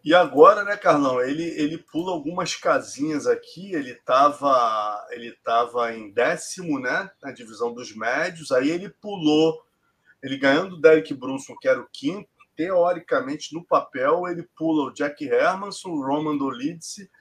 E 0.07 0.15
agora, 0.15 0.63
né, 0.63 0.77
Carlão, 0.77 1.19
ele, 1.19 1.43
ele 1.43 1.77
pula 1.77 2.13
algumas 2.13 2.55
casinhas 2.55 3.27
aqui, 3.27 3.75
ele 3.75 3.91
estava 3.91 5.05
ele 5.09 5.33
tava 5.43 5.93
em 5.93 6.09
décimo, 6.13 6.79
né, 6.79 7.11
na 7.21 7.33
divisão 7.33 7.73
dos 7.73 7.93
médios, 7.93 8.53
aí 8.53 8.69
ele 8.69 8.87
pulou, 8.87 9.61
ele 10.23 10.37
ganhando 10.37 10.77
o 10.77 10.79
Derek 10.79 11.13
Brunson, 11.13 11.57
que 11.59 11.67
era 11.67 11.81
o 11.81 11.89
quinto, 11.91 12.29
teoricamente, 12.55 13.53
no 13.53 13.65
papel, 13.65 14.25
ele 14.29 14.43
pula 14.55 14.89
o 14.89 14.93
Jack 14.93 15.25
Hermanson, 15.25 15.89
o 15.89 16.01
Roman 16.01 16.37
Dolidze, 16.37 17.11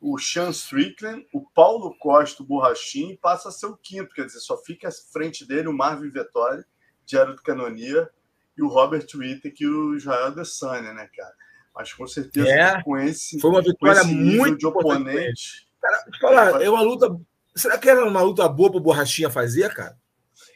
o 0.00 0.16
Sean 0.16 0.50
Strickland, 0.50 1.26
o 1.34 1.44
Paulo 1.50 1.98
Costa, 1.98 2.44
o 2.44 2.46
Borrachinho, 2.46 3.10
e 3.10 3.16
passa 3.16 3.48
a 3.48 3.52
ser 3.52 3.66
o 3.66 3.76
quinto, 3.76 4.14
quer 4.14 4.26
dizer, 4.26 4.38
só 4.38 4.56
fica 4.56 4.86
à 4.86 4.92
frente 4.92 5.44
dele 5.44 5.66
o 5.66 5.76
Marvin 5.76 6.10
Vettori, 6.10 6.62
Jared 7.04 7.42
Canonia 7.42 8.08
e 8.56 8.62
o 8.62 8.68
Robert 8.68 9.08
Whittaker 9.12 9.66
e 9.66 9.68
o 9.68 9.96
Israel 9.96 10.26
Adesanya, 10.26 10.92
né, 10.94 11.10
cara? 11.12 11.34
Mas 11.74 11.92
com 11.92 12.06
certeza 12.06 12.48
é, 12.48 12.82
com 12.82 12.96
esse, 12.96 13.40
foi 13.40 13.50
uma 13.50 13.62
vitória 13.62 14.04
muito 14.04 14.58
de 14.58 14.66
oponente. 14.66 15.68
Cara, 15.80 16.04
falar, 16.20 16.62
é 16.62 16.68
uma 16.68 16.82
luta. 16.82 17.08
Será 17.54 17.78
que 17.78 17.88
era 17.88 18.04
uma 18.04 18.22
luta 18.22 18.48
boa 18.48 18.70
para 18.70 18.78
o 18.78 18.82
Borrachinha 18.82 19.30
fazer, 19.30 19.72
cara? 19.74 19.96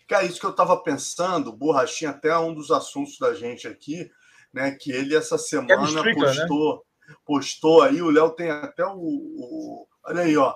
Cara, 0.07 0.25
isso 0.25 0.39
que 0.39 0.47
eu 0.47 0.51
estava 0.51 0.77
pensando, 0.83 1.53
Borrachinha, 1.53 2.11
até 2.11 2.29
é 2.29 2.39
um 2.39 2.53
dos 2.53 2.71
assuntos 2.71 3.19
da 3.19 3.35
gente 3.35 3.67
aqui, 3.67 4.11
né? 4.53 4.73
Que 4.73 4.93
ele 4.93 5.15
essa 5.17 5.39
semana 5.39 5.85
Stricker, 5.85 6.15
postou, 6.15 6.85
né? 7.09 7.15
postou 7.25 7.83
aí, 7.83 8.03
o 8.03 8.11
Léo 8.11 8.31
tem 8.31 8.51
até 8.51 8.85
o, 8.85 8.99
o, 8.99 9.87
Olha 10.05 10.23
aí, 10.23 10.37
ó. 10.37 10.55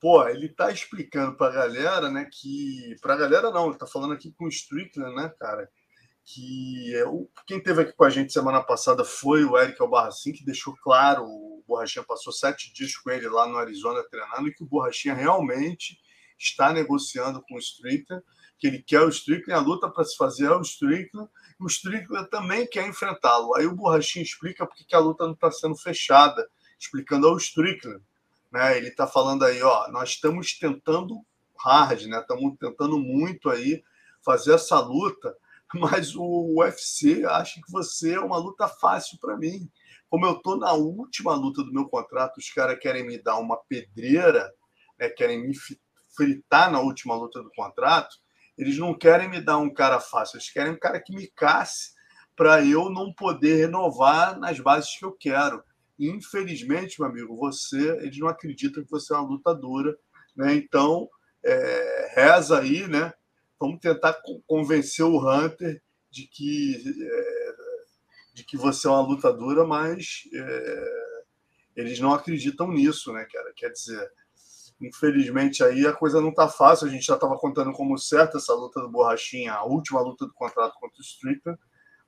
Pô, 0.00 0.26
ele 0.26 0.48
tá 0.48 0.70
explicando 0.70 1.36
pra 1.36 1.50
galera, 1.50 2.10
né? 2.10 2.26
Que. 2.30 2.96
Pra 3.02 3.16
galera 3.16 3.50
não, 3.50 3.68
ele 3.68 3.78
tá 3.78 3.86
falando 3.86 4.14
aqui 4.14 4.32
com 4.32 4.46
o 4.46 4.48
Strickland, 4.48 5.14
né, 5.14 5.30
cara? 5.38 5.70
Que 6.24 6.94
é 6.96 7.06
o, 7.06 7.28
quem 7.46 7.60
teve 7.60 7.82
aqui 7.82 7.92
com 7.92 8.04
a 8.04 8.10
gente 8.10 8.32
semana 8.32 8.62
passada 8.62 9.04
foi 9.04 9.44
o 9.44 9.58
Eric 9.58 9.80
Albarracin, 9.80 10.32
que 10.32 10.44
deixou 10.44 10.76
claro, 10.82 11.24
o 11.24 11.64
Borrachinha 11.66 12.04
passou 12.04 12.32
sete 12.32 12.72
dias 12.72 12.96
com 12.96 13.10
ele 13.10 13.28
lá 13.28 13.46
no 13.46 13.56
Arizona 13.56 14.04
treinando, 14.08 14.48
e 14.48 14.54
que 14.54 14.62
o 14.62 14.66
Borrachinha 14.66 15.14
realmente 15.14 15.98
está 16.38 16.72
negociando 16.72 17.42
com 17.42 17.54
o 17.54 17.58
Strickland 17.58 18.22
que 18.60 18.66
ele 18.66 18.82
quer 18.82 19.00
o 19.00 19.08
Strickland, 19.08 19.58
a 19.58 19.66
luta 19.66 19.88
para 19.88 20.04
se 20.04 20.14
fazer 20.16 20.44
é 20.44 20.54
o 20.54 20.60
Strickland, 20.60 21.30
e 21.58 21.64
o 21.64 21.66
Strickland 21.66 22.28
também 22.28 22.66
quer 22.66 22.86
enfrentá-lo. 22.86 23.56
Aí 23.56 23.66
o 23.66 23.74
Borrachinho 23.74 24.22
explica 24.22 24.66
porque 24.66 24.84
que 24.84 24.94
a 24.94 24.98
luta 24.98 25.24
não 25.24 25.32
está 25.32 25.50
sendo 25.50 25.74
fechada, 25.74 26.46
explicando 26.78 27.26
ao 27.26 27.38
Strickland. 27.38 28.02
Né? 28.52 28.76
Ele 28.76 28.88
está 28.88 29.06
falando 29.06 29.44
aí, 29.44 29.62
ó, 29.62 29.88
nós 29.90 30.10
estamos 30.10 30.52
tentando 30.58 31.24
hard, 31.58 32.02
né? 32.02 32.20
Estamos 32.20 32.54
tentando 32.58 32.98
muito 32.98 33.48
aí 33.48 33.82
fazer 34.22 34.52
essa 34.52 34.78
luta, 34.78 35.34
mas 35.74 36.14
o 36.16 36.58
UFC 36.58 37.24
acha 37.24 37.60
que 37.60 37.70
você 37.70 38.14
é 38.14 38.20
uma 38.20 38.38
luta 38.38 38.68
fácil 38.68 39.18
para 39.20 39.36
mim. 39.36 39.70
Como 40.08 40.26
eu 40.26 40.32
estou 40.32 40.58
na 40.58 40.72
última 40.72 41.34
luta 41.34 41.62
do 41.62 41.72
meu 41.72 41.88
contrato, 41.88 42.38
os 42.38 42.50
caras 42.50 42.78
querem 42.80 43.06
me 43.06 43.22
dar 43.22 43.38
uma 43.38 43.56
pedreira, 43.56 44.52
né? 44.98 45.08
querem 45.08 45.40
me 45.40 45.54
fritar 46.16 46.70
na 46.70 46.80
última 46.80 47.14
luta 47.14 47.42
do 47.42 47.50
contrato, 47.52 48.16
eles 48.58 48.76
não 48.76 48.92
querem 48.92 49.28
me 49.28 49.40
dar 49.40 49.58
um 49.58 49.72
cara 49.72 50.00
fácil, 50.00 50.36
eles 50.36 50.50
querem 50.50 50.72
um 50.72 50.78
cara 50.78 51.00
que 51.00 51.14
me 51.14 51.28
casse 51.28 51.92
para 52.36 52.64
eu 52.64 52.90
não 52.90 53.12
poder 53.12 53.56
renovar 53.56 54.38
nas 54.38 54.58
bases 54.58 54.98
que 54.98 55.04
eu 55.04 55.12
quero. 55.12 55.62
infelizmente, 55.98 56.98
meu 56.98 57.08
amigo, 57.08 57.36
você, 57.36 57.90
eles 57.98 58.18
não 58.18 58.28
acreditam 58.28 58.82
que 58.82 58.90
você 58.90 59.12
é 59.12 59.16
uma 59.16 59.28
lutadora, 59.28 59.94
né? 60.34 60.54
Então, 60.54 61.08
é, 61.44 62.12
reza 62.14 62.58
aí, 62.58 62.88
né? 62.88 63.12
Vamos 63.60 63.78
tentar 63.80 64.16
convencer 64.46 65.04
o 65.04 65.18
Hunter 65.18 65.82
de 66.10 66.26
que, 66.26 66.82
é, 67.02 67.54
de 68.34 68.44
que 68.44 68.56
você 68.56 68.88
é 68.88 68.90
uma 68.90 69.02
lutadora, 69.02 69.66
mas 69.66 70.22
é, 70.34 71.12
eles 71.76 72.00
não 72.00 72.14
acreditam 72.14 72.72
nisso, 72.72 73.12
né, 73.12 73.26
cara? 73.30 73.52
Quer 73.54 73.70
dizer, 73.70 74.10
infelizmente 74.80 75.62
aí 75.62 75.86
a 75.86 75.92
coisa 75.92 76.20
não 76.20 76.32
tá 76.32 76.48
fácil. 76.48 76.86
A 76.86 76.90
gente 76.90 77.04
já 77.04 77.14
estava 77.14 77.36
contando 77.36 77.72
como 77.72 77.98
certa 77.98 78.38
essa 78.38 78.54
luta 78.54 78.80
do 78.80 78.90
Borrachinha, 78.90 79.52
a 79.52 79.64
última 79.64 80.00
luta 80.00 80.26
do 80.26 80.32
contrato 80.32 80.74
contra 80.80 80.98
o 80.98 81.02
Strickland, 81.02 81.60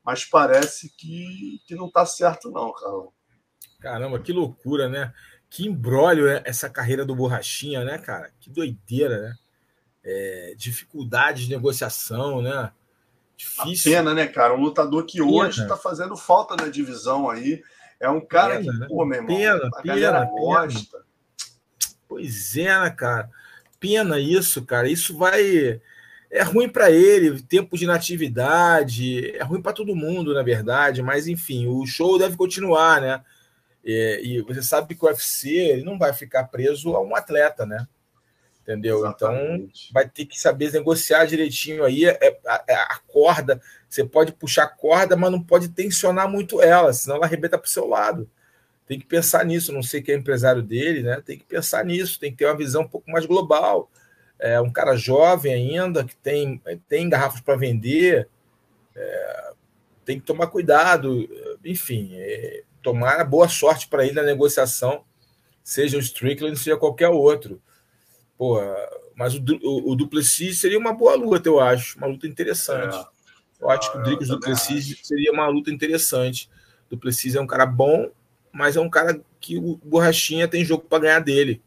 mas 0.03 0.25
parece 0.25 0.91
que, 0.97 1.61
que 1.67 1.75
não 1.75 1.91
tá 1.91 2.07
certo, 2.07 2.51
não, 2.51 2.73
Carlão. 2.73 3.13
Caramba, 3.79 4.19
que 4.19 4.33
loucura, 4.33 4.89
né? 4.89 5.13
Que 5.51 5.67
embrólio 5.67 6.27
é 6.29 6.43
essa 6.47 6.71
carreira 6.71 7.05
do 7.05 7.15
Borrachinha, 7.15 7.85
né, 7.85 7.99
cara? 7.99 8.33
Que 8.41 8.49
doideira, 8.49 9.21
né? 9.21 9.35
É, 10.05 10.55
dificuldade 10.57 11.45
de 11.45 11.51
negociação, 11.51 12.43
né? 12.43 12.73
Difícil. 13.37 13.93
A 13.93 13.97
pena, 13.97 14.15
né, 14.15 14.27
cara? 14.27 14.55
Um 14.55 14.61
lutador 14.61 15.05
que 15.05 15.21
hoje 15.21 15.63
está 15.63 15.77
fazendo 15.77 16.17
falta 16.17 16.57
na 16.57 16.69
divisão 16.69 17.29
aí. 17.29 17.63
É 17.99 18.09
um 18.09 18.21
cara 18.21 18.57
pena, 18.59 18.73
que, 18.73 18.79
né? 18.79 18.87
pô, 18.89 19.05
meu 19.05 19.21
irmão, 19.21 19.37
pena, 19.37 19.69
a 19.69 19.83
pena, 19.83 19.95
galera 19.95 20.25
gosta. 20.25 21.05
Pois 22.09 22.57
é, 22.57 22.81
né, 22.81 22.91
cara? 22.91 23.31
Pena 23.79 24.19
isso, 24.19 24.65
cara. 24.65 24.89
Isso 24.89 25.17
vai. 25.17 25.81
É 26.31 26.43
ruim 26.43 26.69
para 26.69 26.91
ele, 26.91 27.43
tempo 27.43 27.77
de 27.77 27.87
natividade, 27.87 29.37
é 29.37 29.43
ruim 29.43 29.61
para 29.61 29.73
todo 29.73 29.95
mundo, 29.95 30.33
na 30.33 30.43
verdade, 30.43 31.03
mas 31.03 31.29
enfim, 31.29 31.67
o 31.67 31.85
show 31.87 32.19
deve 32.19 32.37
continuar, 32.37 33.03
né? 33.03 33.23
É, 33.85 34.21
e 34.25 34.41
você 34.41 34.63
sabe 34.63 34.95
que 34.95 35.05
o 35.05 35.09
UFC 35.09 35.51
ele 35.51 35.85
não 35.85 35.99
vai 35.99 36.13
ficar 36.13 36.45
preso 36.45 36.97
a 36.97 37.03
um 37.03 37.15
atleta, 37.15 37.67
né? 37.67 37.87
Entendeu? 38.63 38.99
Então, 38.99 39.33
Exatamente. 39.33 39.89
Então 39.89 39.93
vai 39.93 40.09
ter 40.09 40.25
que 40.25 40.39
saber 40.39 40.73
negociar 40.73 41.25
direitinho 41.25 41.85
aí 41.85 42.05
é, 42.05 42.17
é, 42.21 42.39
a, 42.47 42.55
a, 42.55 42.83
a, 42.95 42.99
corda. 43.09 43.61
Você 43.89 44.05
pode 44.05 44.33
puxar 44.33 44.65
a 44.65 44.69
corda, 44.69 45.17
mas 45.17 45.33
não 45.33 45.43
pode 45.43 45.69
tensionar 45.69 46.29
muito 46.29 46.63
ela, 46.63 46.93
senão 46.93 47.17
ela 47.17 47.27
arrebenta 47.27 47.59
para 47.59 47.67
o 47.67 47.71
seu 47.71 47.89
lado. 47.89 48.29
Tem 48.87 48.99
que 48.99 49.07
pensar 49.07 49.45
nisso. 49.45 49.73
Não 49.73 49.83
sei 49.83 50.01
quem 50.01 50.15
é 50.15 50.19
empresário 50.19 50.63
dele, 50.63 51.03
né? 51.03 51.21
Tem 51.25 51.37
que 51.37 51.45
pensar 51.45 51.85
nisso, 51.85 52.21
tem 52.21 52.31
que 52.31 52.39
ter 52.39 52.47
uma 52.47 52.57
visão 52.57 52.83
um 52.83 52.89
pouco 52.89 53.11
mais 53.11 53.27
global. 53.27 53.91
É 54.39 54.61
um 54.61 54.71
cara 54.71 54.97
jovem 54.97 55.53
ainda, 55.55 56.05
que 56.05 56.17
tem, 56.17 56.61
tem 56.89 57.09
garrafas 57.09 57.41
para 57.41 57.57
vender, 57.57 58.29
é, 58.95 59.53
tem 60.05 60.21
que 60.21 60.27
tomar 60.27 60.47
cuidado. 60.49 61.29
Enfim, 61.65 62.13
é, 62.15 62.63
tomar 62.83 63.25
boa 63.25 63.49
sorte 63.49 63.89
para 63.89 64.05
ele 64.05 64.15
na 64.15 64.23
negociação, 64.23 65.05
seja 65.63 65.97
o 65.97 66.01
Strickland, 66.01 66.59
seja 66.59 66.77
qualquer 66.77 67.09
outro. 67.09 67.61
Pô, 68.37 68.61
mas 69.17 69.35
o, 69.35 69.43
o, 69.63 69.93
o 69.93 69.97
Duplessis 69.97 70.59
seria 70.59 70.79
uma 70.79 70.93
boa 70.93 71.15
luta, 71.15 71.49
eu 71.49 71.61
acho, 71.61 71.97
uma 71.99 72.07
luta 72.07 72.27
interessante. 72.27 72.97
É. 72.97 73.05
Eu 73.61 73.71
acho 73.71 73.93
que 73.93 73.99
o 73.99 74.01
ah, 74.01 74.03
Dricos 74.03 74.29
Duplessis 74.29 74.99
seria 75.03 75.33
uma 75.33 75.47
luta 75.47 75.71
interessante. 75.71 76.51
Duplessis 76.91 77.37
é 77.37 77.41
um 77.41 77.47
cara 77.47 77.65
bom, 77.65 78.11
mas 78.53 78.77
é 78.77 78.81
um 78.81 78.91
cara 78.91 79.21
que 79.41 79.57
o 79.57 79.79
Borrachinha 79.85 80.49
tem 80.49 80.65
jogo 80.65 80.85
para 80.89 80.99
ganhar 80.99 81.21
dele. 81.21 81.63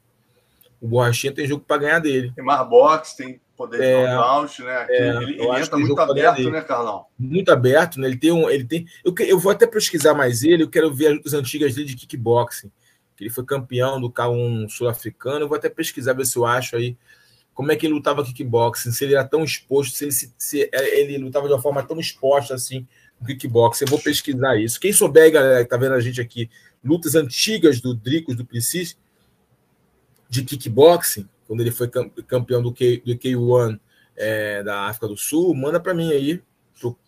O 0.82 0.88
Borrachinha 0.88 1.34
tem 1.34 1.48
jogo 1.48 1.64
para 1.66 1.78
ganhar 1.78 2.00
dele. 2.00 2.34
Tem 2.36 2.44
mais 2.44 2.68
boxe, 2.68 3.16
tem 3.16 3.40
poder 3.56 3.78
de 3.78 3.84
é, 3.84 4.14
knockout, 4.14 4.62
né? 4.62 4.88
É, 4.90 5.08
ele, 5.10 5.42
ele 5.42 5.60
entra 5.60 5.78
muito 5.78 6.00
aberto, 6.00 6.52
né, 6.52 6.62
Carlão? 6.62 7.06
Muito 7.18 7.52
aberto, 7.52 8.00
né? 8.00 8.08
Ele 8.08 8.18
tem 8.18 8.32
um. 8.32 8.50
Ele 8.50 8.66
tem, 8.66 8.86
eu, 9.04 9.16
eu 9.20 9.40
vou 9.40 9.52
até 9.52 9.66
pesquisar 9.66 10.14
mais 10.14 10.44
ele, 10.44 10.64
eu 10.64 10.70
quero 10.70 10.94
ver 10.94 11.08
as 11.08 11.14
lutas 11.14 11.34
antigas 11.34 11.76
dele 11.76 11.88
de 11.88 11.96
kickboxing. 11.96 12.72
Que 13.16 13.24
ele 13.24 13.30
foi 13.30 13.46
campeão 13.46 14.00
do 14.00 14.12
K1 14.12 14.70
sul-africano. 14.70 15.48
Vou 15.48 15.58
até 15.58 15.70
pesquisar, 15.70 16.14
ver 16.14 16.26
se 16.26 16.38
eu 16.38 16.46
acho 16.46 16.76
aí 16.76 16.98
como 17.56 17.72
é 17.72 17.76
que 17.78 17.86
ele 17.86 17.94
lutava 17.94 18.24
kickboxing, 18.24 18.92
se 18.92 19.06
ele 19.06 19.14
era 19.14 19.24
tão 19.24 19.42
exposto, 19.42 19.96
se 19.96 20.04
ele, 20.04 20.12
se, 20.12 20.34
se 20.38 20.70
é, 20.74 21.00
ele 21.00 21.18
lutava 21.18 21.48
de 21.48 21.54
uma 21.54 21.62
forma 21.62 21.82
tão 21.82 21.98
exposta 21.98 22.54
assim 22.54 22.86
no 23.20 23.26
kickboxing. 23.26 23.86
Eu 23.86 23.90
vou 23.90 24.00
pesquisar 24.00 24.58
isso. 24.58 24.78
Quem 24.78 24.92
souber, 24.92 25.32
galera, 25.32 25.64
que 25.64 25.70
tá 25.70 25.78
vendo 25.78 25.94
a 25.94 26.02
gente 26.02 26.20
aqui, 26.20 26.50
lutas 26.84 27.16
antigas 27.16 27.80
do 27.80 27.96
Dricos, 27.96 28.36
do 28.36 28.46
Precis, 28.46 28.98
de 30.30 30.44
kickboxing, 30.44 31.30
quando 31.48 31.62
ele 31.62 31.72
foi 31.72 31.90
campeão 32.28 32.62
do, 32.62 32.74
K, 32.74 33.02
do 33.06 33.16
K1 33.16 33.80
é, 34.18 34.62
da 34.62 34.82
África 34.88 35.08
do 35.08 35.16
Sul, 35.16 35.56
manda 35.56 35.80
para 35.80 35.94
mim 35.94 36.12
aí, 36.12 36.42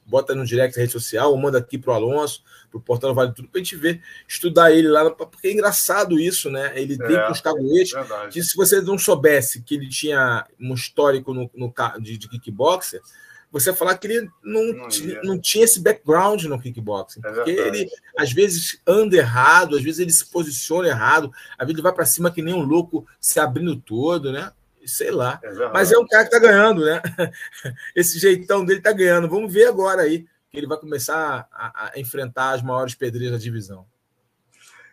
bota 0.08 0.34
no 0.34 0.46
direct 0.46 0.76
da 0.76 0.82
rede 0.82 0.94
social, 0.94 1.32
ou 1.32 1.38
manda 1.38 1.58
aqui 1.58 1.78
pro 1.78 1.92
Alonso, 1.92 2.42
pro 2.72 2.80
Portal 2.80 3.14
Vale 3.14 3.34
Tudo, 3.34 3.50
pra 3.50 3.60
gente 3.60 3.76
ver, 3.76 4.02
estudar 4.28 4.72
ele 4.72 4.88
lá, 4.88 5.10
porque 5.12 5.50
é 5.50 5.52
engraçado 5.52 6.20
isso, 6.20 6.50
né? 6.50 6.72
Ele 6.76 6.94
é, 6.94 7.08
tem 7.08 7.32
uns 7.32 7.42
caguetes, 7.42 7.94
que 8.32 8.42
se 8.42 8.56
você 8.56 8.82
não 8.82 8.98
soubesse 8.98 9.62
que 9.62 9.76
ele 9.76 9.90
tinha 9.90 10.48
um 10.60 10.74
histórico 10.74 11.34
no, 11.34 11.50
no 11.54 11.74
de, 12.00 12.18
de 12.18 12.30
kickboxer, 12.30 13.02
você 13.52 13.74
falar 13.74 13.98
que 13.98 14.08
ele 14.08 14.30
não, 14.44 14.74
não, 14.74 14.88
tinha, 14.88 15.22
não 15.24 15.40
tinha 15.40 15.64
esse 15.64 15.80
background 15.80 16.44
no 16.44 16.60
kickboxing. 16.60 17.22
É 17.24 17.32
porque 17.32 17.52
ele, 17.52 17.90
às 18.18 18.32
vezes, 18.32 18.82
anda 18.86 19.16
errado, 19.16 19.76
às 19.76 19.84
vezes 19.84 20.00
ele 20.00 20.12
se 20.12 20.26
posiciona 20.26 20.88
errado, 20.88 21.32
às 21.58 21.66
vezes 21.66 21.76
ele 21.76 21.82
vai 21.82 21.94
para 21.94 22.06
cima 22.06 22.32
que 22.32 22.42
nem 22.42 22.54
um 22.54 22.64
louco 22.64 23.08
se 23.20 23.40
abrindo 23.40 23.76
todo, 23.78 24.32
né? 24.32 24.52
Sei 24.88 25.12
lá. 25.12 25.40
É 25.44 25.70
Mas 25.70 25.92
é 25.92 25.98
um 25.98 26.08
cara 26.08 26.24
que 26.24 26.32
tá 26.32 26.40
ganhando, 26.40 26.84
né? 26.84 27.02
Esse 27.96 28.18
jeitão 28.18 28.64
dele 28.64 28.82
tá 28.82 28.94
ganhando. 28.94 29.28
Vamos 29.28 29.52
ver 29.52 29.68
agora 29.68 30.02
aí 30.02 30.26
que 30.50 30.58
ele 30.58 30.68
vai 30.68 30.78
começar 30.80 31.48
a, 31.52 31.92
a 31.92 32.00
enfrentar 32.00 32.52
as 32.52 32.64
maiores 32.64 32.96
pedreiras 32.96 33.38
da 33.38 33.44
divisão. 33.44 33.86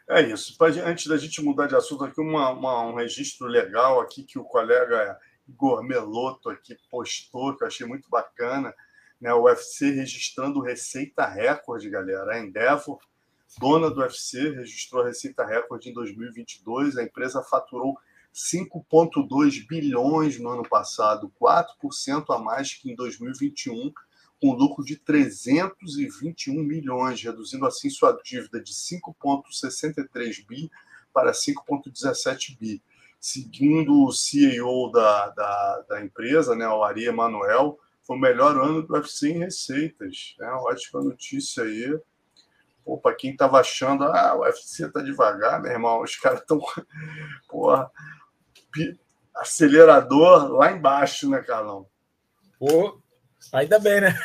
É 0.09 0.21
isso. 0.21 0.57
Antes 0.85 1.07
da 1.07 1.17
gente 1.17 1.41
mudar 1.43 1.67
de 1.67 1.77
assunto 1.77 2.05
aqui, 2.05 2.21
uma, 2.21 2.51
uma, 2.51 2.83
um 2.83 2.95
registro 2.95 3.47
legal 3.47 4.01
aqui 4.01 4.23
que 4.23 4.39
o 4.39 4.45
colega 4.45 5.17
Igor 5.49 5.83
Meloto 5.83 6.51
aqui 6.51 6.77
postou, 6.91 7.57
que 7.57 7.63
eu 7.63 7.69
achei 7.69 7.87
muito 7.87 8.11
bacana, 8.11 8.75
né? 9.21 9.33
O 9.33 9.45
UFC 9.45 9.91
registrando 9.91 10.61
receita 10.61 11.25
recorde, 11.25 11.89
galera. 11.89 12.35
A 12.35 12.39
Endeavor, 12.41 12.99
dona 13.59 13.91
do 13.91 14.01
UFC, 14.01 14.51
registrou 14.51 15.03
a 15.03 15.07
receita 15.07 15.47
recorde 15.47 15.89
em 15.89 15.95
2022. 15.95 16.99
A 16.99 17.03
empresa 17.03 17.43
faturou 17.43 17.97
5,2 18.35 19.65
bilhões 19.67 20.41
no 20.41 20.51
ano 20.51 20.69
passado, 20.69 21.33
4% 21.41 22.35
a 22.35 22.39
mais 22.39 22.75
que 22.75 22.91
em 22.91 22.97
2021, 22.97 23.93
com 24.43 24.53
lucro 24.53 24.85
de 24.85 24.97
321 24.97 26.55
milhões, 26.55 27.23
reduzindo 27.23 27.65
assim 27.65 27.89
sua 27.89 28.19
dívida 28.25 28.61
de 28.61 28.73
5,63 28.73 30.45
bi 30.47 30.69
para 31.13 31.31
5,17 31.31 32.59
bi. 32.59 32.83
Segundo 33.21 34.05
o 34.05 34.13
CEO 34.13 34.91
da, 34.91 35.29
da, 35.31 35.85
da 35.89 36.05
empresa, 36.05 36.57
né, 36.57 36.67
o 36.69 36.83
Ari 36.83 37.05
Emanuel, 37.05 37.79
foi 38.03 38.17
o 38.17 38.21
melhor 38.21 38.59
ano 38.59 38.83
do 38.83 38.95
UFC 38.95 39.31
em 39.31 39.39
receitas. 39.39 40.35
Né? 40.39 40.47
ótima 40.51 41.03
notícia 41.03 41.63
aí. 41.63 41.99
Para 43.03 43.17
quem 43.17 43.31
estava 43.31 43.61
achando, 43.61 44.05
ah, 44.05 44.35
o 44.37 44.41
UFC 44.41 44.91
tá 44.91 45.01
devagar, 45.01 45.63
meu 45.63 45.73
irmão, 45.73 46.03
os 46.03 46.17
caras 46.17 46.41
estão. 46.41 46.61
Porra, 47.49 47.91
acelerador 49.35 50.53
lá 50.53 50.73
embaixo, 50.73 51.29
né, 51.29 51.43
Carlão? 51.43 51.87
Pô, 52.59 53.01
ainda 53.53 53.79
bem, 53.79 54.01
né? 54.01 54.19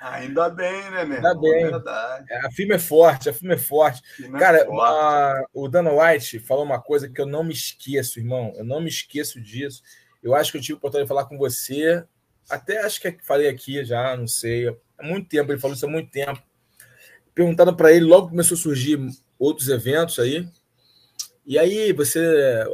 Ainda 0.00 0.48
bem, 0.48 0.90
né, 0.90 1.04
meu? 1.04 1.16
Ainda 1.16 1.34
bem. 1.34 1.64
É 1.64 1.70
verdade. 1.70 2.32
A 2.32 2.50
firma 2.50 2.74
é 2.74 2.78
forte, 2.78 3.28
a 3.28 3.32
firma 3.32 3.54
é 3.54 3.58
forte. 3.58 4.02
Firma 4.14 4.38
é 4.38 4.40
Cara, 4.40 4.58
é 4.58 4.64
forte. 4.64 4.80
A, 4.82 5.44
o 5.52 5.68
Dana 5.68 5.90
White 5.92 6.38
falou 6.40 6.64
uma 6.64 6.80
coisa 6.80 7.08
que 7.08 7.20
eu 7.20 7.26
não 7.26 7.42
me 7.42 7.52
esqueço, 7.52 8.20
irmão. 8.20 8.52
Eu 8.56 8.64
não 8.64 8.80
me 8.80 8.88
esqueço 8.88 9.40
disso. 9.40 9.82
Eu 10.22 10.34
acho 10.34 10.52
que 10.52 10.58
eu 10.58 10.62
tive 10.62 10.74
a 10.74 10.76
oportunidade 10.78 11.06
de 11.06 11.08
falar 11.08 11.26
com 11.26 11.38
você. 11.38 12.04
Até 12.48 12.80
acho 12.84 13.00
que 13.00 13.18
falei 13.22 13.48
aqui 13.48 13.84
já, 13.84 14.16
não 14.16 14.26
sei. 14.26 14.68
Há 14.98 15.02
muito 15.02 15.28
tempo, 15.28 15.50
ele 15.50 15.60
falou 15.60 15.74
isso 15.74 15.86
há 15.86 15.90
muito 15.90 16.10
tempo. 16.10 16.40
Perguntando 17.34 17.74
para 17.76 17.92
ele, 17.92 18.04
logo 18.04 18.30
começou 18.30 18.56
a 18.56 18.60
surgir 18.60 18.98
outros 19.38 19.68
eventos 19.68 20.18
aí. 20.18 20.48
E 21.46 21.58
aí, 21.58 21.92
você, 21.92 22.20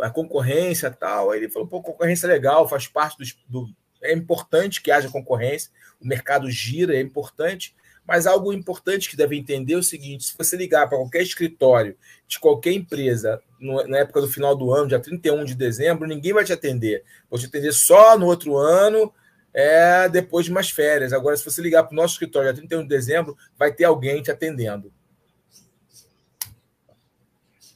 a 0.03 0.09
concorrência 0.09 0.91
tal, 0.91 1.31
aí 1.31 1.41
ele 1.41 1.51
falou, 1.51 1.69
pô, 1.69 1.83
concorrência 1.83 2.27
é 2.27 2.31
legal, 2.31 2.67
faz 2.69 2.87
parte 2.87 3.19
do, 3.49 3.67
do 3.67 3.75
é 4.03 4.13
importante 4.13 4.83
que 4.83 4.91
haja 4.91 5.09
concorrência, 5.09 5.71
o 6.01 6.07
mercado 6.07 6.51
gira, 6.51 6.97
é 6.97 7.01
importante, 7.01 7.75
mas 8.07 8.27
algo 8.27 8.53
importante 8.53 9.09
que 9.09 9.17
deve 9.17 9.37
entender 9.37 9.75
é 9.75 9.79
o 9.79 9.83
seguinte: 9.83 10.25
se 10.25 10.35
você 10.37 10.57
ligar 10.57 10.89
para 10.89 10.99
qualquer 10.99 11.23
escritório 11.23 11.97
de 12.27 12.41
qualquer 12.41 12.73
empresa 12.73 13.41
no, 13.61 13.87
na 13.87 13.99
época 13.99 14.21
do 14.21 14.29
final 14.29 14.57
do 14.57 14.73
ano, 14.73 14.89
dia 14.89 14.99
31 14.99 15.45
de 15.45 15.55
dezembro, 15.55 16.09
ninguém 16.09 16.33
vai 16.33 16.45
te 16.45 16.53
atender. 16.53 17.05
Vou 17.31 17.39
te 17.39 17.47
atender 17.47 17.73
só 17.73 18.19
no 18.19 18.27
outro 18.27 18.57
ano, 18.57 19.13
é 19.55 20.09
depois 20.09 20.47
de 20.47 20.51
umas 20.51 20.71
férias. 20.71 21.13
Agora, 21.13 21.37
se 21.37 21.45
você 21.45 21.63
ligar 21.63 21.85
para 21.85 21.93
o 21.93 21.97
nosso 21.97 22.15
escritório 22.15 22.53
dia 22.53 22.61
31 22.61 22.83
de 22.83 22.89
dezembro, 22.89 23.37
vai 23.57 23.73
ter 23.73 23.85
alguém 23.85 24.21
te 24.21 24.31
atendendo. 24.31 24.93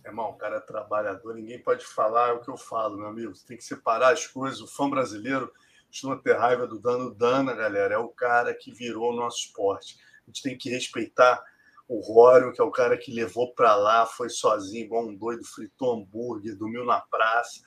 Irmão, 0.07 0.31
o 0.31 0.35
cara 0.35 0.57
é 0.57 0.61
trabalhador, 0.61 1.35
ninguém 1.35 1.61
pode 1.61 1.85
falar 1.85 2.35
o 2.35 2.41
que 2.41 2.49
eu 2.49 2.57
falo, 2.57 2.97
meu 2.97 3.09
amigo. 3.09 3.35
Você 3.35 3.47
tem 3.47 3.57
que 3.57 3.65
separar 3.65 4.13
as 4.13 4.27
coisas. 4.27 4.61
O 4.61 4.67
fã 4.67 4.89
brasileiro 4.89 5.53
costuma 5.89 6.17
ter 6.17 6.37
raiva 6.37 6.67
do 6.67 6.79
Dano. 6.79 7.13
Dana, 7.13 7.55
galera, 7.55 7.95
é 7.95 7.99
o 7.99 8.09
cara 8.09 8.55
que 8.55 8.73
virou 8.73 9.13
o 9.13 9.17
nosso 9.17 9.47
esporte. 9.47 9.99
A 10.23 10.31
gente 10.31 10.43
tem 10.43 10.57
que 10.57 10.71
respeitar 10.71 11.43
o 11.89 12.01
Rório, 12.01 12.53
que 12.53 12.61
é 12.61 12.65
o 12.65 12.71
cara 12.71 12.97
que 12.97 13.13
levou 13.13 13.53
para 13.55 13.75
lá, 13.77 14.07
foi 14.07 14.29
sozinho, 14.29 14.85
igual 14.85 15.07
um 15.07 15.15
doido, 15.15 15.45
fritou 15.45 15.95
hambúrguer, 15.95 16.57
dormiu 16.57 16.85
na 16.85 17.01
praça, 17.01 17.61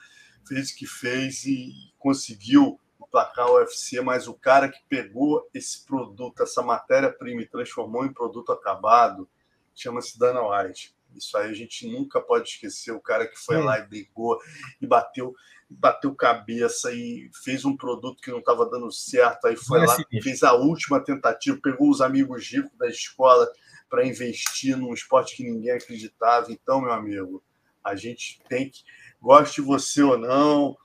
fez 0.46 0.72
o 0.72 0.76
que 0.76 0.86
fez 0.86 1.46
e 1.46 1.74
conseguiu 1.98 2.80
emplacar 3.00 3.50
o 3.50 3.56
UFC, 3.56 4.02
mas 4.02 4.28
o 4.28 4.34
cara 4.34 4.70
que 4.70 4.80
pegou 4.90 5.50
esse 5.54 5.86
produto, 5.86 6.44
essa 6.44 6.62
matéria-prima 6.62 7.42
e 7.42 7.48
transformou 7.48 8.06
em 8.06 8.14
produto 8.14 8.52
acabado, 8.52 9.28
chama-se 9.74 10.20
Dana 10.20 10.42
White. 10.42 10.94
Isso 11.16 11.38
aí 11.38 11.50
a 11.50 11.54
gente 11.54 11.88
nunca 11.88 12.22
pode 12.22 12.50
esquecer. 12.50 12.92
O 12.92 13.02
cara 13.02 13.28
que 13.28 13.38
foi 13.38 13.58
lá 13.58 13.80
e 13.80 13.88
brigou 13.88 14.40
e 14.82 14.88
bateu, 14.88 15.34
bateu 15.70 16.14
cabeça 16.16 16.92
e 16.92 17.30
fez 17.44 17.66
um 17.66 17.76
produto 17.76 18.22
que 18.22 18.32
não 18.32 18.40
estava 18.40 18.70
dando 18.70 18.92
certo. 18.92 19.46
Aí 19.46 19.56
foi 19.56 19.86
lá, 19.86 19.98
fez 20.22 20.44
a 20.44 20.54
última 20.54 21.04
tentativa, 21.04 21.60
pegou 21.62 21.90
os 21.90 22.02
amigos 22.02 22.48
ricos 22.52 22.78
da 22.78 22.88
escola 22.88 23.50
para 23.90 24.06
investir 24.06 24.78
num 24.78 24.94
esporte 24.94 25.36
que 25.36 25.44
ninguém 25.44 25.72
acreditava. 25.72 26.52
Então, 26.52 26.82
meu 26.82 26.92
amigo, 26.92 27.44
a 27.84 27.96
gente 27.96 28.40
tem 28.48 28.70
que, 28.70 28.84
goste 29.22 29.62
você 29.62 30.02
ou 30.04 30.18
não, 30.18 30.78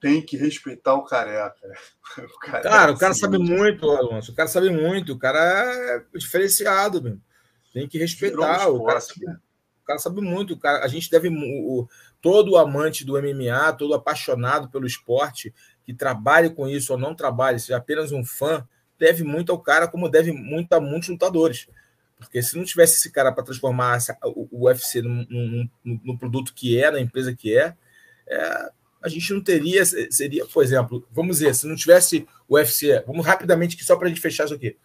tem 0.00 0.22
que 0.24 0.36
respeitar 0.36 0.94
o 0.94 1.04
careca. 1.04 1.54
O 2.18 2.38
cara, 2.40 2.62
cara, 2.62 2.90
é 2.90 2.94
o 2.94 2.98
cara 2.98 3.14
sabe 3.14 3.38
muito, 3.38 3.88
Alonso. 3.88 4.32
O 4.32 4.34
cara 4.34 4.48
sabe 4.48 4.68
muito. 4.68 5.12
O 5.12 5.18
cara 5.18 5.38
é 5.38 6.18
diferenciado, 6.18 7.00
meu. 7.00 7.20
Tem 7.72 7.86
que 7.86 7.98
respeitar. 7.98 8.68
Um 8.68 8.74
esporte, 8.74 8.82
o, 8.82 8.84
cara 8.84 9.00
sabe, 9.00 9.26
né? 9.26 9.38
Cara 9.90 9.98
sabe 9.98 10.20
muito. 10.20 10.54
O 10.54 10.58
cara, 10.58 10.84
a 10.84 10.88
gente 10.88 11.10
deve. 11.10 11.28
O, 11.28 11.88
todo 12.20 12.56
amante 12.56 13.04
do 13.04 13.20
MMA, 13.20 13.72
todo 13.78 13.94
apaixonado 13.94 14.68
pelo 14.68 14.86
esporte, 14.86 15.52
que 15.84 15.92
trabalhe 15.92 16.50
com 16.50 16.68
isso 16.68 16.92
ou 16.92 16.98
não 16.98 17.14
trabalhe, 17.14 17.58
seja 17.58 17.76
apenas 17.78 18.12
um 18.12 18.24
fã, 18.24 18.66
deve 18.98 19.24
muito 19.24 19.50
ao 19.50 19.58
cara, 19.58 19.88
como 19.88 20.08
deve 20.08 20.32
muito 20.32 20.72
a 20.72 20.80
muitos 20.80 21.08
lutadores. 21.08 21.66
Porque 22.18 22.42
se 22.42 22.56
não 22.56 22.64
tivesse 22.64 22.98
esse 22.98 23.10
cara 23.10 23.32
para 23.32 23.42
transformar 23.42 23.96
essa, 23.96 24.16
o, 24.22 24.66
UFC 24.66 25.00
no, 25.00 26.18
produto 26.18 26.52
que 26.54 26.78
é, 26.78 26.90
na 26.90 27.00
empresa 27.00 27.34
que 27.34 27.56
é, 27.56 27.74
é, 28.28 28.70
a 29.02 29.08
gente 29.08 29.32
não 29.32 29.42
teria. 29.42 29.82
Seria, 29.84 30.44
por 30.46 30.62
exemplo, 30.62 31.06
vamos 31.10 31.38
dizer, 31.38 31.54
se 31.54 31.66
não 31.66 31.74
tivesse 31.74 32.28
o 32.46 32.56
UFC, 32.56 33.02
vamos 33.06 33.24
rapidamente 33.24 33.74
aqui 33.74 33.84
só 33.84 33.96
para 33.96 34.06
a 34.06 34.08
gente 34.10 34.20
fechar 34.20 34.44
isso 34.44 34.54
aqui. 34.54 34.76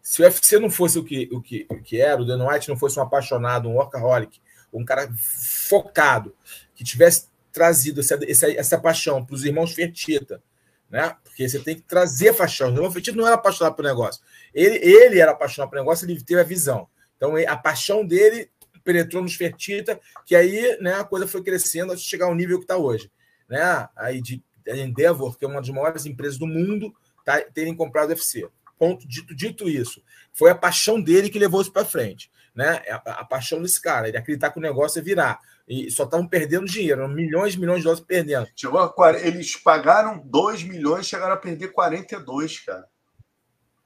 Se 0.00 0.22
o 0.22 0.24
UFC 0.24 0.58
não 0.58 0.70
fosse 0.70 0.98
o 0.98 1.04
que, 1.04 1.28
o 1.30 1.42
que, 1.42 1.66
o 1.68 1.82
que 1.82 2.00
era, 2.00 2.22
o 2.22 2.24
Dan 2.24 2.48
White 2.48 2.70
não 2.70 2.78
fosse 2.78 2.98
um 2.98 3.02
apaixonado, 3.02 3.68
um 3.68 3.74
workaholic, 3.74 4.40
um 4.72 4.84
cara 4.84 5.10
focado, 5.16 6.34
que 6.74 6.84
tivesse 6.84 7.28
trazido 7.52 8.00
essa, 8.00 8.18
essa, 8.26 8.50
essa 8.52 8.78
paixão 8.78 9.24
para 9.24 9.34
os 9.34 9.44
irmãos 9.44 9.72
Fertita, 9.72 10.42
né? 10.90 11.16
Porque 11.22 11.48
você 11.48 11.58
tem 11.58 11.76
que 11.76 11.82
trazer 11.82 12.34
paixão. 12.34 12.68
O 12.68 12.74
irmão 12.74 12.90
Fertita 12.90 13.16
não 13.16 13.26
era 13.26 13.36
apaixonado 13.36 13.74
pelo 13.74 13.88
negócio. 13.88 14.22
Ele, 14.54 14.76
ele 14.76 15.18
era 15.18 15.32
apaixonado 15.32 15.70
pelo 15.70 15.82
negócio, 15.82 16.08
ele 16.08 16.22
teve 16.22 16.40
a 16.40 16.44
visão. 16.44 16.88
Então, 17.16 17.34
a 17.36 17.56
paixão 17.56 18.06
dele 18.06 18.50
penetrou 18.84 19.22
nos 19.22 19.34
Fertita, 19.34 20.00
que 20.24 20.34
aí 20.34 20.78
né, 20.80 20.94
a 20.94 21.04
coisa 21.04 21.26
foi 21.26 21.42
crescendo 21.42 21.92
até 21.92 22.00
chegar 22.00 22.26
ao 22.26 22.34
nível 22.34 22.58
que 22.58 22.64
está 22.64 22.76
hoje. 22.76 23.10
Né? 23.48 23.88
Aí 23.96 24.22
de 24.22 24.42
Endeavor, 24.66 25.36
que 25.36 25.44
é 25.44 25.48
uma 25.48 25.60
das 25.60 25.68
maiores 25.68 26.06
empresas 26.06 26.38
do 26.38 26.46
mundo, 26.46 26.94
tá, 27.24 27.40
terem 27.40 27.74
comprado 27.74 28.08
o 28.08 28.12
UFC. 28.12 28.48
Ponto 28.78 29.06
dito, 29.06 29.34
dito 29.34 29.68
isso. 29.68 30.02
Foi 30.32 30.50
a 30.50 30.54
paixão 30.54 31.00
dele 31.00 31.28
que 31.28 31.38
levou 31.38 31.60
isso 31.60 31.72
para 31.72 31.84
frente. 31.84 32.30
Né? 32.58 32.82
A, 32.90 33.20
a, 33.20 33.24
paixão 33.24 33.62
desse 33.62 33.80
cara, 33.80 34.08
ele 34.08 34.16
acreditar 34.16 34.50
que 34.50 34.58
o 34.58 34.60
negócio 34.60 34.98
ia 34.98 35.04
virar. 35.04 35.38
E 35.68 35.88
só 35.92 36.02
estavam 36.02 36.26
perdendo 36.26 36.66
dinheiro, 36.66 37.08
milhões 37.08 37.54
e 37.54 37.60
milhões 37.60 37.78
de 37.78 37.84
dólares 37.84 38.04
perdendo. 38.04 38.48
Chegou 38.56 38.80
a, 38.80 39.12
eles 39.20 39.54
pagaram 39.54 40.18
2 40.24 40.64
milhões, 40.64 41.06
chegaram 41.06 41.34
a 41.34 41.36
perder 41.36 41.68
42, 41.68 42.58
cara. 42.58 42.84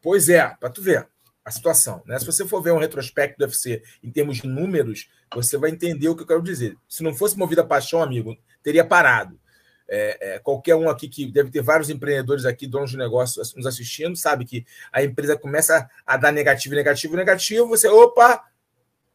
Pois 0.00 0.30
é, 0.30 0.56
para 0.58 0.70
tu 0.70 0.80
ver 0.80 1.06
a 1.44 1.50
situação. 1.50 2.02
Né? 2.06 2.18
Se 2.18 2.24
você 2.24 2.46
for 2.46 2.62
ver 2.62 2.72
um 2.72 2.78
retrospecto 2.78 3.36
do 3.36 3.44
UFC 3.44 3.82
em 4.02 4.10
termos 4.10 4.38
de 4.38 4.46
números, 4.46 5.10
você 5.34 5.58
vai 5.58 5.68
entender 5.68 6.08
o 6.08 6.16
que 6.16 6.22
eu 6.22 6.26
quero 6.26 6.42
dizer. 6.42 6.74
Se 6.88 7.02
não 7.02 7.12
fosse 7.12 7.36
movida 7.36 7.60
a 7.60 7.66
paixão, 7.66 8.02
amigo, 8.02 8.34
teria 8.62 8.86
parado. 8.86 9.38
É, 9.86 10.36
é, 10.36 10.38
qualquer 10.38 10.76
um 10.76 10.88
aqui 10.88 11.06
que 11.06 11.30
deve 11.30 11.50
ter 11.50 11.60
vários 11.60 11.90
empreendedores 11.90 12.46
aqui, 12.46 12.66
donos 12.66 12.92
de 12.92 12.96
negócio 12.96 13.42
nos 13.54 13.66
assistindo, 13.66 14.16
sabe 14.16 14.46
que 14.46 14.64
a 14.90 15.02
empresa 15.02 15.36
começa 15.36 15.90
a 16.06 16.16
dar 16.16 16.32
negativo, 16.32 16.74
negativo, 16.74 17.14
negativo, 17.14 17.68
você, 17.68 17.88
opa, 17.88 18.42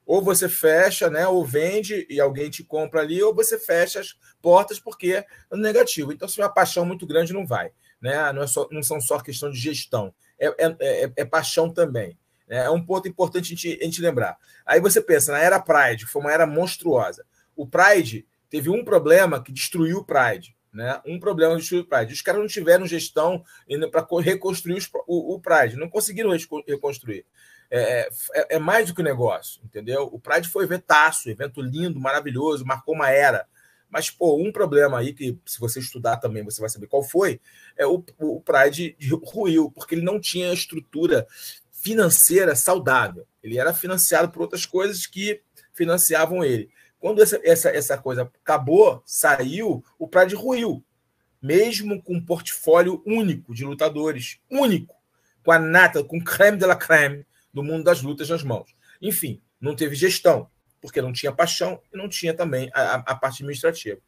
ou 0.08 0.22
você 0.22 0.48
fecha, 0.48 1.10
né, 1.10 1.28
ou 1.28 1.46
vende 1.46 2.08
e 2.10 2.18
alguém 2.22 2.50
te 2.50 2.64
compra 2.64 3.02
ali, 3.02 3.22
ou 3.22 3.36
você 3.36 3.60
fecha 3.60 4.00
as 4.00 4.18
portas 4.42 4.80
porque 4.80 5.16
é 5.16 5.26
negativo. 5.52 6.14
Então, 6.14 6.30
se 6.30 6.40
é 6.40 6.44
uma 6.46 6.50
paixão 6.50 6.86
muito 6.86 7.06
grande, 7.06 7.34
não 7.34 7.46
vai. 7.46 7.72
Né? 8.02 8.32
Não, 8.32 8.42
é 8.42 8.48
só, 8.48 8.70
não 8.72 8.82
são 8.82 9.02
só 9.02 9.20
questão 9.20 9.52
de 9.52 9.60
gestão, 9.60 10.14
é, 10.40 10.48
é, 10.48 10.78
é, 10.80 11.12
é 11.18 11.26
paixão 11.26 11.70
também. 11.70 12.18
Né? 12.48 12.64
É 12.64 12.70
um 12.70 12.84
ponto 12.84 13.06
importante 13.06 13.48
a 13.48 13.56
gente, 13.56 13.80
a 13.82 13.84
gente 13.84 14.02
lembrar. 14.02 14.38
Aí 14.66 14.80
você 14.80 15.02
pensa, 15.02 15.34
na 15.34 15.40
era 15.40 15.60
Pride, 15.60 16.06
foi 16.06 16.22
uma 16.22 16.32
era 16.32 16.48
monstruosa. 16.48 17.26
O 17.54 17.68
Pride 17.68 18.26
teve 18.50 18.70
um 18.70 18.86
problema 18.86 19.44
que 19.44 19.52
destruiu 19.52 19.98
o 19.98 20.06
Pride. 20.06 20.56
Né? 20.72 21.02
Um 21.06 21.20
problema 21.20 21.58
destruiu 21.58 21.84
o 21.84 21.88
Pride. 21.88 22.14
Os 22.14 22.22
caras 22.22 22.40
não 22.40 22.48
tiveram 22.48 22.88
gestão 22.88 23.44
para 23.92 24.08
reconstruir 24.22 24.78
os, 24.78 24.90
o, 25.06 25.36
o 25.36 25.42
Pride, 25.42 25.76
não 25.76 25.90
conseguiram 25.90 26.32
reconstruir. 26.66 27.26
É, 27.70 28.10
é, 28.34 28.56
é, 28.56 28.60
mais 28.60 28.88
do 28.88 28.96
que 28.96 29.02
um 29.02 29.06
negócio, 29.06 29.62
entendeu? 29.64 30.10
O 30.12 30.20
Pride 30.20 30.48
foi 30.48 30.64
eventaço, 30.64 31.30
evento 31.30 31.62
lindo, 31.62 32.00
maravilhoso, 32.00 32.66
marcou 32.66 32.96
uma 32.96 33.10
era. 33.10 33.46
Mas, 33.90 34.10
pô, 34.10 34.42
um 34.42 34.52
problema 34.52 35.00
aí 35.00 35.14
que, 35.14 35.38
se 35.46 35.60
você 35.60 35.80
estudar 35.80 36.18
também, 36.18 36.44
você 36.44 36.62
vai 36.62 36.70
saber 36.70 36.88
qual 36.88 37.04
foi, 37.04 37.42
é 37.78 37.86
o, 37.86 38.04
o 38.20 38.42
Pride 38.42 38.96
ruiu, 39.24 39.72
porque 39.72 39.96
ele 39.96 40.02
não 40.02 40.20
tinha 40.20 40.54
estrutura 40.54 41.28
financeira 41.72 42.56
saudável. 42.56 43.28
Ele 43.44 43.58
era 43.58 43.74
financiado 43.74 44.30
por 44.32 44.42
outras 44.42 44.66
coisas 44.66 45.06
que 45.06 45.42
financiavam 45.74 46.44
ele. 46.44 46.70
Quando 47.00 47.22
essa, 47.22 47.40
essa, 47.44 47.70
essa 47.70 47.98
coisa 47.98 48.24
acabou, 48.24 49.02
saiu, 49.06 49.84
o 50.00 50.08
Pride 50.08 50.36
ruiu. 50.36 50.84
Mesmo 51.42 52.02
com 52.02 52.16
um 52.16 52.26
portfólio 52.26 53.04
único 53.06 53.54
de 53.54 53.64
lutadores, 53.64 54.40
único, 54.50 54.96
com 55.44 55.52
a 55.52 55.60
nata, 55.60 56.04
com 56.04 56.20
creme 56.20 56.58
de 56.58 56.66
la 56.66 56.76
creme 56.76 57.26
do 57.58 57.64
mundo 57.64 57.84
das 57.84 58.02
lutas 58.02 58.30
nas 58.30 58.44
mãos. 58.44 58.76
Enfim, 59.02 59.42
não 59.60 59.76
teve 59.76 59.96
gestão, 59.96 60.48
porque 60.80 61.02
não 61.02 61.12
tinha 61.12 61.32
paixão 61.32 61.82
e 61.92 61.98
não 61.98 62.08
tinha 62.08 62.34
também 62.34 62.70
a, 62.74 62.96
a 62.96 63.16
parte 63.16 63.42
administrativa. 63.42 64.00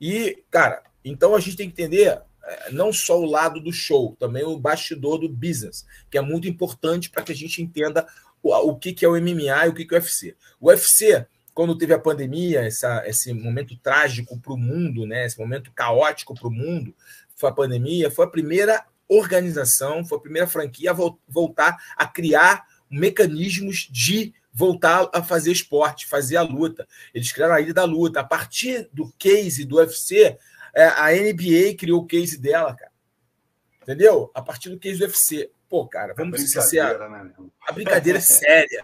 E, 0.00 0.44
cara, 0.50 0.82
então 1.04 1.34
a 1.34 1.40
gente 1.40 1.56
tem 1.56 1.68
que 1.68 1.82
entender 1.82 2.22
é, 2.44 2.70
não 2.70 2.92
só 2.92 3.20
o 3.20 3.26
lado 3.26 3.60
do 3.60 3.72
show, 3.72 4.16
também 4.18 4.44
o 4.44 4.58
bastidor 4.58 5.18
do 5.18 5.28
business, 5.28 5.84
que 6.08 6.16
é 6.16 6.20
muito 6.20 6.46
importante 6.46 7.10
para 7.10 7.22
que 7.22 7.32
a 7.32 7.36
gente 7.36 7.60
entenda 7.60 8.06
o, 8.40 8.54
o 8.54 8.78
que, 8.78 8.92
que 8.92 9.04
é 9.04 9.08
o 9.08 9.20
MMA 9.20 9.66
e 9.66 9.68
o 9.68 9.74
que, 9.74 9.84
que 9.84 9.94
é 9.94 9.98
o 9.98 10.00
UFC. 10.00 10.36
O 10.60 10.68
UFC 10.68 11.26
quando 11.54 11.76
teve 11.76 11.92
a 11.92 11.98
pandemia, 11.98 12.60
essa, 12.62 13.06
esse 13.06 13.32
momento 13.34 13.76
trágico 13.76 14.38
para 14.38 14.54
o 14.54 14.56
mundo, 14.56 15.06
né, 15.06 15.26
esse 15.26 15.38
momento 15.38 15.70
caótico 15.72 16.34
para 16.34 16.48
o 16.48 16.50
mundo, 16.50 16.94
foi 17.36 17.50
a 17.50 17.52
pandemia, 17.52 18.10
foi 18.10 18.24
a 18.24 18.30
primeira 18.30 18.86
organização, 19.06 20.04
foi 20.04 20.16
a 20.16 20.20
primeira 20.20 20.48
franquia 20.48 20.92
a 20.92 20.96
voltar 21.28 21.76
a 21.96 22.06
criar 22.06 22.64
mecanismos 22.92 23.88
de 23.90 24.34
voltar 24.52 25.08
a 25.12 25.22
fazer 25.22 25.50
esporte, 25.50 26.06
fazer 26.06 26.36
a 26.36 26.42
luta. 26.42 26.86
Eles 27.14 27.32
criaram 27.32 27.54
a 27.54 27.60
Ilha 27.60 27.72
da 27.72 27.84
Luta. 27.84 28.20
A 28.20 28.24
partir 28.24 28.88
do 28.92 29.10
case 29.18 29.64
do 29.64 29.76
UFC, 29.76 30.38
é, 30.74 30.84
a 30.84 31.10
NBA 31.10 31.76
criou 31.78 32.02
o 32.02 32.06
case 32.06 32.38
dela, 32.38 32.74
cara. 32.74 32.92
Entendeu? 33.82 34.30
A 34.34 34.42
partir 34.42 34.68
do 34.68 34.78
case 34.78 34.98
do 34.98 35.06
UFC. 35.06 35.50
Pô, 35.68 35.88
cara, 35.88 36.14
vamos 36.14 36.40
ser 36.40 36.60
sinceros. 36.60 37.10
Né, 37.10 37.32
a 37.66 37.72
brincadeira 37.72 38.18
é 38.18 38.22
séria. 38.22 38.82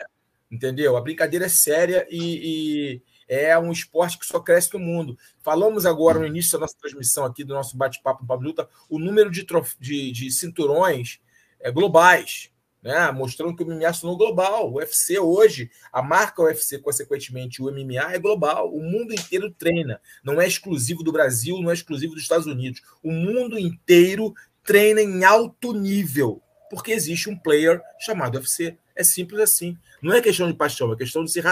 Entendeu? 0.51 0.97
A 0.97 1.01
brincadeira 1.03 1.45
é 1.45 1.51
séria 1.51 2.07
e, 2.11 2.97
e, 2.99 3.03
é 3.29 3.57
um 3.59 3.71
esporte 3.71 4.19
que 4.19 4.25
só 4.25 4.41
cresce 4.41 4.73
no 4.73 4.81
mundo. 4.81 5.19
Falamos 5.43 5.85
agora 5.85 6.19
no 6.19 6.27
início 6.27 6.53
da 6.53 6.61
nossa 6.61 6.75
transmissão 6.81 7.27
aqui, 7.27 7.45
do 7.45 7.53
nosso 7.53 7.77
bate-papo 7.77 8.25
no 8.25 8.35
Luta, 8.37 8.67
o 8.89 8.99
número 8.99 9.31
de, 9.31 9.47
de, 9.79 10.11
de 10.11 10.31
cinturões 10.31 11.21
é, 11.61 11.71
globais, 11.71 12.51
né? 12.83 13.11
mostrando 13.11 13.55
que 13.57 13.63
o 13.63 13.67
MMA 13.67 13.93
se 13.93 14.03
global. 14.03 14.71
O 14.71 14.77
UFC 14.77 15.19
hoje, 15.19 15.71
a 15.93 16.03
marca 16.03 16.43
UFC, 16.43 16.79
consequentemente, 16.79 17.63
o 17.63 17.71
MMA 17.71 18.15
é 18.15 18.19
global. 18.19 18.73
O 18.73 18.83
mundo 18.83 19.13
inteiro 19.13 19.51
treina. 19.51 20.01
Não 20.23 20.41
é 20.41 20.47
exclusivo 20.47 21.03
do 21.03 21.13
Brasil, 21.13 21.61
não 21.61 21.71
é 21.71 21.75
exclusivo 21.75 22.15
dos 22.15 22.23
Estados 22.23 22.47
Unidos. 22.47 22.83
O 23.03 23.11
mundo 23.11 23.59
inteiro 23.59 24.35
treina 24.63 25.01
em 25.01 25.25
alto 25.25 25.73
nível, 25.73 26.43
porque 26.71 26.93
existe 26.93 27.29
um 27.29 27.37
player 27.37 27.81
chamado 27.99 28.37
UFC. 28.37 28.77
É 28.95 29.05
simples 29.05 29.41
assim. 29.41 29.79
Não 30.03 30.13
é 30.13 30.21
questão 30.21 30.49
de 30.49 30.55
paixão, 30.55 30.93
é 30.93 30.97
questão 30.97 31.25
de 31.25 31.31
ser 31.31 31.45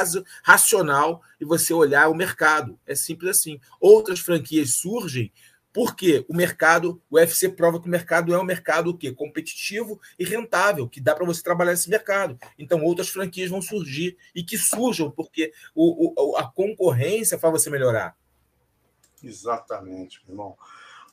racional 0.43 1.23
e 1.41 1.45
você 1.45 1.73
olhar 1.73 2.09
o 2.09 2.15
mercado. 2.15 2.79
É 2.87 2.95
simples 2.95 3.31
assim. 3.31 3.61
Outras 3.81 4.21
franquias 4.21 4.75
surgem 4.75 5.33
porque 5.77 6.25
o 6.27 6.35
mercado, 6.35 7.03
o 7.11 7.17
UFC 7.17 7.51
prova 7.51 7.79
que 7.79 7.87
o 7.87 7.91
mercado 7.91 8.33
é 8.33 8.39
um 8.39 8.43
mercado 8.43 8.89
o 8.89 8.97
quê? 8.97 9.13
competitivo 9.13 10.01
e 10.19 10.25
rentável, 10.25 10.89
que 10.89 11.03
dá 11.03 11.15
para 11.15 11.27
você 11.27 11.43
trabalhar 11.43 11.73
nesse 11.73 11.91
mercado. 11.91 12.39
Então, 12.59 12.83
outras 12.83 13.11
franquias 13.11 13.51
vão 13.51 13.61
surgir 13.61 14.17
e 14.35 14.43
que 14.43 14.57
surjam, 14.57 15.11
porque 15.11 15.53
o, 15.75 16.15
o, 16.33 16.37
a 16.39 16.51
concorrência 16.51 17.39
faz 17.39 17.53
você 17.53 17.69
melhorar. 17.69 18.17
Exatamente, 19.23 20.23
meu 20.25 20.33
irmão. 20.33 20.57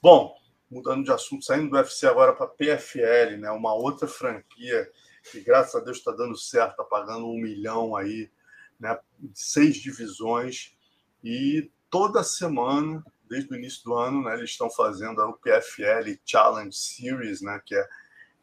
Bom, 0.01 0.33
mudando 0.71 1.03
de 1.03 1.11
assunto, 1.11 1.43
saindo 1.43 1.69
do 1.69 1.75
UFC 1.75 2.07
agora 2.07 2.31
para 2.31 2.47
PFL, 2.47 3.35
né? 3.37 3.51
uma 3.51 3.73
outra 3.73 4.07
franquia 4.07 4.89
que 5.29 5.41
graças 5.41 5.75
a 5.75 5.83
Deus 5.83 5.97
está 5.97 6.13
dando 6.13 6.37
certo, 6.37 6.71
está 6.71 6.85
pagando 6.85 7.27
um 7.27 7.37
milhão 7.37 7.97
aí, 7.97 8.31
né? 8.79 8.97
Seis 9.33 9.75
divisões 9.75 10.73
e 11.21 11.69
toda 11.89 12.23
semana, 12.23 13.03
desde 13.33 13.51
o 13.51 13.57
início 13.57 13.83
do 13.83 13.95
ano, 13.95 14.23
né, 14.23 14.35
eles 14.35 14.51
estão 14.51 14.69
fazendo 14.69 15.19
a 15.19 15.27
UPFL 15.27 16.19
Challenge 16.23 16.75
Series, 16.75 17.41
né, 17.41 17.59
que, 17.65 17.75
é, 17.75 17.87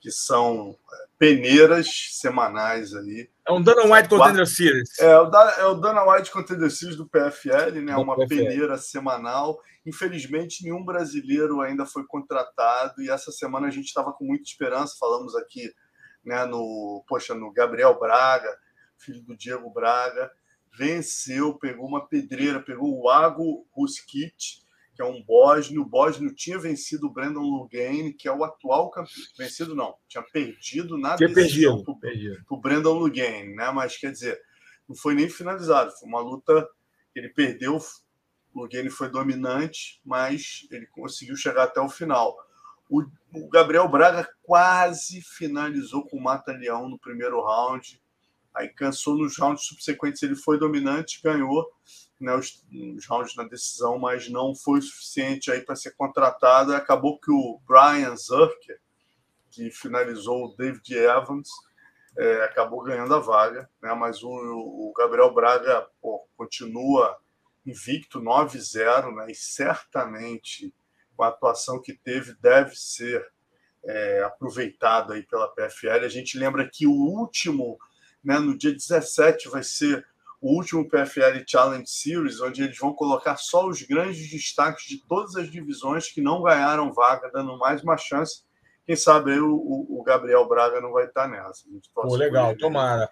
que 0.01 0.11
são 0.11 0.77
é, 0.93 1.07
peneiras 1.17 1.89
semanais 2.13 2.95
aí. 2.95 3.31
É 3.47 3.53
um 3.53 3.63
Dana 3.63 3.85
White 3.85 4.09
Contender 4.09 4.47
Series. 4.47 4.99
É, 4.99 5.17
o 5.19 5.27
da, 5.27 5.57
é 5.59 5.65
o 5.67 5.75
Dana 5.75 6.05
White 6.05 6.31
Contender 6.33 6.71
Series 6.71 6.97
do 6.97 7.09
PFL, 7.09 7.81
né, 7.83 7.97
uma 7.97 8.17
PFL. 8.17 8.29
peneira 8.29 8.79
semanal. 8.79 9.61
Infelizmente, 9.87 10.65
nenhum 10.65 10.85
brasileiro 10.85 11.61
ainda 11.61 11.87
foi 11.87 12.05
contratado 12.05 13.01
e 13.01 13.09
essa 13.09 13.31
semana 13.31 13.69
a 13.69 13.71
gente 13.71 13.87
estava 13.87 14.13
com 14.13 14.25
muita 14.25 14.45
esperança, 14.45 14.97
falamos 14.99 15.37
aqui 15.37 15.73
né, 16.25 16.45
no, 16.45 17.05
poxa, 17.09 17.33
no 17.35 17.53
Gabriel 17.53 17.99
Braga, 17.99 18.55
filho 18.99 19.23
do 19.23 19.37
Diego 19.37 19.71
Braga, 19.71 20.31
venceu, 20.77 21.55
pegou 21.55 21.87
uma 21.87 22.07
pedreira, 22.07 22.61
pegou 22.61 22.99
o 22.99 23.09
Ago 23.09 23.67
Ruskic, 23.71 24.61
que 25.01 25.03
é 25.03 25.05
um 25.07 25.23
bósnio. 25.23 25.81
O 25.81 25.87
bósnio 25.87 26.35
tinha 26.35 26.59
vencido 26.59 27.07
o 27.07 27.11
Brandon 27.11 27.41
Lugane, 27.41 28.13
que 28.13 28.29
é 28.29 28.33
o 28.33 28.45
atual 28.45 28.91
campeão. 28.91 29.15
Vencido 29.39 29.75
não, 29.75 29.95
tinha 30.07 30.23
perdido 30.23 30.99
na 30.99 31.17
tinha 31.17 31.29
decisão 31.29 31.83
para 31.83 31.97
o 32.51 32.61
Brandon 32.61 32.99
Lugane, 32.99 33.55
né? 33.55 33.71
Mas 33.71 33.97
quer 33.97 34.13
dizer, 34.13 34.39
não 34.87 34.95
foi 34.95 35.15
nem 35.15 35.29
finalizado, 35.29 35.91
foi 35.99 36.07
uma 36.07 36.21
luta 36.21 36.69
ele 37.15 37.31
perdeu. 37.31 37.79
O 38.53 38.61
Lugane 38.61 38.91
foi 38.91 39.09
dominante, 39.09 40.01
mas 40.05 40.67
ele 40.71 40.87
conseguiu 40.87 41.37
chegar 41.37 41.65
até 41.65 41.81
o 41.81 41.89
final. 41.89 42.37
O, 42.89 43.03
o 43.33 43.49
Gabriel 43.49 43.89
Braga 43.89 44.29
quase 44.43 45.23
finalizou 45.23 46.07
com 46.07 46.19
o 46.19 46.23
Mata 46.23 46.53
Leão 46.53 46.89
no 46.89 46.99
primeiro 46.99 47.41
round 47.41 48.01
Aí 48.55 48.69
cansou 48.69 49.17
nos 49.17 49.39
rounds 49.39 49.65
subsequentes, 49.65 50.23
ele 50.23 50.35
foi 50.35 50.59
dominante, 50.59 51.21
ganhou 51.23 51.71
né, 52.21 52.35
os, 52.35 52.65
os 52.97 53.07
rounds 53.07 53.35
na 53.35 53.45
decisão, 53.45 53.99
mas 53.99 54.29
não 54.29 54.55
foi 54.55 54.81
suficiente 54.83 55.51
aí 55.51 55.63
para 55.63 55.77
ser 55.77 55.93
contratado. 55.93 56.75
Acabou 56.75 57.19
que 57.19 57.31
o 57.31 57.61
Brian 57.67 58.15
Zurker, 58.17 58.81
que 59.51 59.71
finalizou 59.71 60.45
o 60.45 60.57
David 60.57 60.95
Evans, 60.95 61.49
é, 62.17 62.45
acabou 62.45 62.83
ganhando 62.83 63.15
a 63.15 63.19
vaga, 63.19 63.69
né? 63.83 63.95
mas 63.95 64.23
o, 64.23 64.29
o 64.29 64.93
Gabriel 64.97 65.33
Braga 65.33 65.87
pô, 66.01 66.27
continua 66.37 67.17
invicto 67.65 68.21
9-0, 68.21 69.15
né? 69.15 69.31
e 69.31 69.35
certamente 69.35 70.75
com 71.17 71.23
a 71.23 71.29
atuação 71.29 71.81
que 71.81 71.93
teve 71.93 72.35
deve 72.41 72.75
ser 72.75 73.27
é, 73.85 74.31
aí 75.11 75.23
pela 75.23 75.49
PFL. 75.49 76.05
A 76.05 76.09
gente 76.09 76.39
lembra 76.39 76.69
que 76.69 76.87
o 76.87 76.93
último 76.93 77.79
né? 78.23 78.39
No 78.39 78.57
dia 78.57 78.73
17 78.73 79.49
vai 79.49 79.63
ser 79.63 80.07
o 80.41 80.57
último 80.57 80.89
PFL 80.89 81.45
Challenge 81.47 81.87
Series, 81.87 82.41
onde 82.41 82.63
eles 82.63 82.79
vão 82.79 82.95
colocar 82.95 83.37
só 83.37 83.69
os 83.69 83.83
grandes 83.83 84.31
destaques 84.31 84.87
de 84.87 84.99
todas 85.07 85.37
as 85.37 85.51
divisões 85.51 86.11
que 86.11 86.23
não 86.23 86.43
ganharam 86.43 86.93
vaga, 86.93 87.31
dando 87.33 87.59
mais 87.59 87.83
uma 87.83 87.97
chance. 87.97 88.43
Quem 88.87 88.97
sabe 88.97 89.33
aí 89.33 89.41
o, 89.41 89.55
o 89.55 90.03
Gabriel 90.03 90.49
Braga 90.49 90.81
não 90.81 90.93
vai 90.93 91.05
estar 91.05 91.29
nessa. 91.29 91.65
Pô, 91.95 92.17
legal, 92.17 92.57
tomara. 92.57 93.09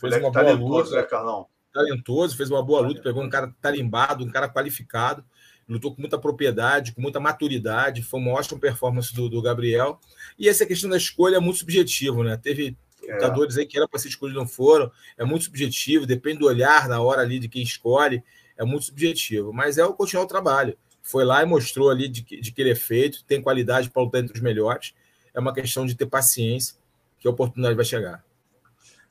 Fez 0.00 0.16
uma 0.16 0.30
boa 0.30 0.52
luta, 0.52 0.96
né, 0.96 1.02
Carlão? 1.02 1.46
Talentoso, 1.72 2.36
fez 2.36 2.50
uma 2.50 2.62
boa 2.62 2.80
luta, 2.80 3.02
pegou 3.02 3.22
um 3.22 3.30
cara 3.30 3.54
tarimbado, 3.60 4.24
um 4.24 4.30
cara 4.30 4.48
qualificado, 4.48 5.24
lutou 5.68 5.94
com 5.94 6.00
muita 6.00 6.18
propriedade, 6.18 6.92
com 6.92 7.00
muita 7.00 7.20
maturidade, 7.20 8.02
foi 8.02 8.20
uma 8.20 8.32
ótima 8.32 8.58
performance 8.58 9.14
do, 9.14 9.28
do 9.28 9.40
Gabriel. 9.40 10.00
E 10.38 10.48
essa 10.48 10.66
questão 10.66 10.90
da 10.90 10.96
escolha 10.96 11.36
é 11.36 11.40
muito 11.40 11.58
subjetivo, 11.58 12.24
né? 12.24 12.36
Teve 12.36 12.76
lutadores 13.10 13.56
aí 13.58 13.66
que 13.66 13.76
era 13.76 13.88
para 13.88 13.98
ser 13.98 14.08
escolhido 14.08 14.38
não 14.38 14.46
foram. 14.46 14.90
É 15.16 15.24
muito 15.24 15.44
subjetivo, 15.44 16.06
depende 16.06 16.38
do 16.38 16.46
olhar 16.46 16.88
na 16.88 17.00
hora 17.00 17.22
ali 17.22 17.38
de 17.38 17.48
quem 17.48 17.62
escolhe. 17.62 18.22
É 18.56 18.64
muito 18.64 18.86
subjetivo, 18.86 19.52
mas 19.52 19.78
é 19.78 19.84
o 19.84 19.94
continuar 19.94 20.24
o 20.24 20.28
trabalho. 20.28 20.76
Foi 21.02 21.24
lá 21.24 21.42
e 21.42 21.46
mostrou 21.46 21.90
ali 21.90 22.08
de, 22.08 22.22
de 22.22 22.52
que 22.52 22.60
ele 22.60 22.70
é 22.70 22.76
feito, 22.76 23.24
tem 23.24 23.42
qualidade 23.42 23.90
para 23.90 24.02
lutar 24.02 24.20
entre 24.20 24.36
os 24.36 24.40
melhores. 24.40 24.94
É 25.34 25.40
uma 25.40 25.52
questão 25.52 25.84
de 25.84 25.94
ter 25.94 26.06
paciência, 26.06 26.76
que 27.18 27.26
a 27.26 27.30
oportunidade 27.30 27.74
vai 27.74 27.84
chegar. 27.84 28.24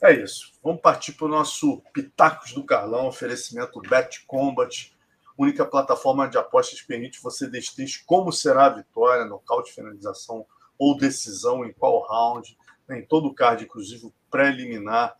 É 0.01 0.13
isso. 0.13 0.51
Vamos 0.63 0.81
partir 0.81 1.13
para 1.13 1.25
o 1.25 1.29
nosso 1.29 1.81
Pitacos 1.93 2.53
do 2.53 2.65
Carlão, 2.65 3.07
oferecimento 3.07 3.79
Bet 3.81 4.25
Combat, 4.25 4.91
única 5.37 5.65
plataforma 5.65 6.27
de 6.27 6.37
apostas 6.37 6.81
que 6.81 6.87
permite 6.87 7.21
você 7.21 7.47
decidir 7.47 8.03
como 8.05 8.31
será 8.31 8.65
a 8.65 8.69
vitória, 8.69 9.25
nocaute, 9.25 9.73
finalização 9.73 10.45
ou 10.77 10.97
decisão 10.97 11.63
em 11.65 11.71
qual 11.71 12.01
round 12.07 12.57
em 12.97 13.05
todo 13.05 13.27
o 13.27 13.33
card, 13.33 13.63
inclusive 13.63 14.05
o 14.05 14.13
preliminar. 14.29 15.15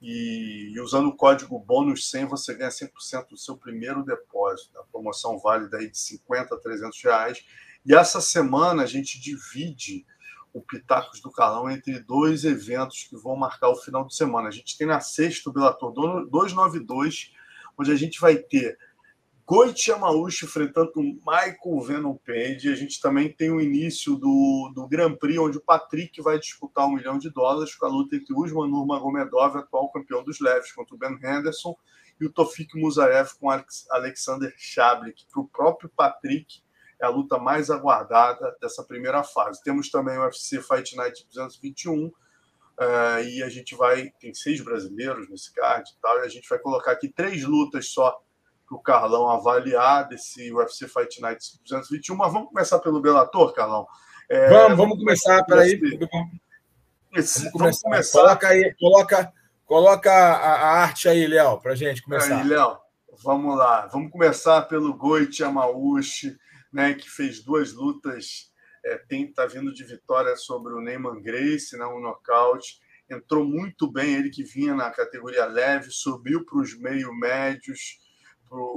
E, 0.00 0.72
e, 0.74 0.80
usando 0.80 1.06
o 1.06 1.16
código 1.16 1.58
bônus 1.58 2.10
100, 2.10 2.26
você 2.26 2.54
ganha 2.54 2.70
100% 2.70 3.28
do 3.30 3.38
seu 3.38 3.56
primeiro 3.56 4.04
depósito. 4.04 4.78
A 4.78 4.84
promoção 4.84 5.38
válida 5.38 5.78
aí 5.78 5.88
de 5.88 5.98
50 5.98 6.54
a 6.54 6.58
300 6.58 7.02
reais. 7.02 7.44
E 7.86 7.94
essa 7.94 8.20
semana 8.20 8.82
a 8.82 8.86
gente 8.86 9.20
divide 9.20 10.04
o 10.52 10.60
Pitacos 10.60 11.20
do 11.20 11.30
Calão 11.30 11.70
entre 11.70 11.98
dois 12.00 12.44
eventos 12.44 13.04
que 13.04 13.16
vão 13.16 13.36
marcar 13.36 13.68
o 13.70 13.76
final 13.76 14.04
de 14.04 14.14
semana. 14.14 14.48
A 14.48 14.52
gente 14.52 14.76
tem 14.76 14.86
na 14.86 15.00
sexta 15.00 15.48
o 15.48 15.52
Bellator 15.52 15.92
292, 15.92 17.32
onde 17.78 17.90
a 17.90 17.96
gente 17.96 18.20
vai 18.20 18.36
ter 18.36 18.76
Goichi 19.44 19.90
Yamauchi 19.90 20.44
enfrentando 20.44 20.92
o 20.96 21.02
Michael 21.02 21.80
Venom 21.84 22.16
Page. 22.16 22.68
A 22.68 22.76
gente 22.76 23.00
também 23.00 23.30
tem 23.30 23.50
o 23.50 23.60
início 23.60 24.14
do, 24.16 24.72
do 24.74 24.86
Grand 24.86 25.16
Prix, 25.16 25.38
onde 25.38 25.58
o 25.58 25.60
Patrick 25.60 26.22
vai 26.22 26.38
disputar 26.38 26.86
um 26.86 26.94
milhão 26.94 27.18
de 27.18 27.28
dólares 27.28 27.74
com 27.74 27.86
a 27.86 27.88
luta 27.88 28.14
entre 28.14 28.32
Usman 28.34 28.70
Nurmagomedov, 28.70 29.56
atual 29.56 29.90
campeão 29.90 30.22
dos 30.22 30.38
leves, 30.38 30.72
contra 30.72 30.94
o 30.94 30.98
Ben 30.98 31.18
Henderson, 31.22 31.76
e 32.20 32.26
o 32.26 32.32
Tofik 32.32 32.78
Musaev 32.78 33.30
com 33.40 33.50
Alex, 33.50 33.84
Alexander 33.90 34.54
Chablik. 34.56 35.26
Para 35.30 35.42
o 35.42 35.48
próprio 35.48 35.90
Patrick, 35.90 36.62
é 37.00 37.04
a 37.04 37.08
luta 37.08 37.36
mais 37.36 37.68
aguardada 37.68 38.56
dessa 38.60 38.84
primeira 38.84 39.24
fase. 39.24 39.60
Temos 39.64 39.90
também 39.90 40.16
o 40.18 40.22
UFC 40.22 40.62
Fight 40.62 40.94
Night 40.94 41.26
221, 41.26 42.06
uh, 42.06 42.12
eh, 42.78 43.24
e 43.24 43.42
a 43.42 43.48
gente 43.48 43.74
vai... 43.74 44.10
Tem 44.20 44.32
seis 44.32 44.60
brasileiros 44.60 45.28
nesse 45.28 45.52
card 45.52 45.90
e 45.90 46.00
tal, 46.00 46.18
e 46.18 46.20
a 46.20 46.28
gente 46.28 46.48
vai 46.48 46.60
colocar 46.60 46.92
aqui 46.92 47.08
três 47.08 47.42
lutas 47.42 47.88
só 47.88 48.22
para 48.72 48.76
o 48.76 48.82
Carlão 48.82 49.28
avaliar 49.28 50.08
desse 50.08 50.52
UFC 50.52 50.88
Fight 50.88 51.20
Night 51.20 51.58
221. 51.64 52.16
Mas 52.16 52.32
vamos 52.32 52.48
começar 52.48 52.78
pelo 52.78 53.00
Bellator, 53.00 53.52
Carlão. 53.52 53.86
É, 54.28 54.48
vamos, 54.48 54.78
vamos 54.78 54.98
começar, 54.98 55.44
peraí. 55.44 55.78
Vamos, 55.78 57.50
vamos 57.54 57.80
começar. 57.80 58.18
Coloca 58.18 58.48
aí, 58.48 58.74
coloca, 58.78 59.32
coloca 59.66 60.12
a, 60.12 60.54
a 60.54 60.82
arte 60.82 61.08
aí, 61.08 61.26
Léo, 61.26 61.60
para 61.60 61.74
gente 61.74 62.02
começar. 62.02 62.40
Aí, 62.40 62.48
Léo, 62.48 62.78
vamos 63.22 63.56
lá. 63.56 63.86
Vamos 63.86 64.10
começar 64.10 64.62
pelo 64.62 64.94
Goichi 64.94 65.44
Amauchi, 65.44 66.36
né, 66.72 66.94
que 66.94 67.10
fez 67.10 67.44
duas 67.44 67.74
lutas, 67.74 68.50
é, 68.84 68.96
tem, 68.96 69.30
tá 69.30 69.44
vindo 69.44 69.72
de 69.72 69.84
vitória 69.84 70.34
sobre 70.36 70.72
o 70.72 70.80
Neyman 70.80 71.20
Grace, 71.20 71.76
né, 71.76 71.84
um 71.84 72.00
nocaute. 72.00 72.80
Entrou 73.10 73.44
muito 73.44 73.90
bem, 73.90 74.14
ele 74.14 74.30
que 74.30 74.42
vinha 74.42 74.74
na 74.74 74.90
categoria 74.90 75.44
leve, 75.44 75.90
subiu 75.90 76.46
para 76.46 76.58
os 76.58 76.78
meio 76.78 77.12
médios, 77.14 78.00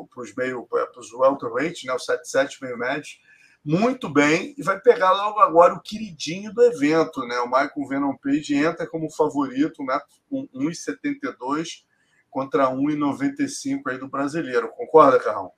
para 0.10 0.24
os 0.24 0.34
meio, 0.36 0.64
para 0.64 1.00
os 1.00 1.12
welterweight, 1.12 1.86
né, 1.86 1.94
o 1.94 2.00
77 2.00 2.64
meio 2.64 2.78
médio, 2.78 3.18
muito 3.64 4.08
bem, 4.08 4.54
e 4.58 4.64
vai 4.64 4.80
pegar 4.80 5.12
logo 5.12 5.40
agora 5.40 5.74
o 5.74 5.82
queridinho 5.82 6.54
do 6.54 6.62
evento, 6.62 7.26
né? 7.26 7.40
O 7.40 7.48
Michael 7.48 7.88
Venom 7.90 8.16
Page 8.16 8.54
entra 8.54 8.86
como 8.86 9.10
favorito, 9.10 9.84
né, 9.84 10.00
com 10.30 10.48
1,72 10.54 11.84
contra 12.30 12.70
1,95 12.70 13.82
aí 13.88 13.98
do 13.98 14.08
brasileiro. 14.08 14.70
Concorda, 14.70 15.20
Carrão? 15.20 15.52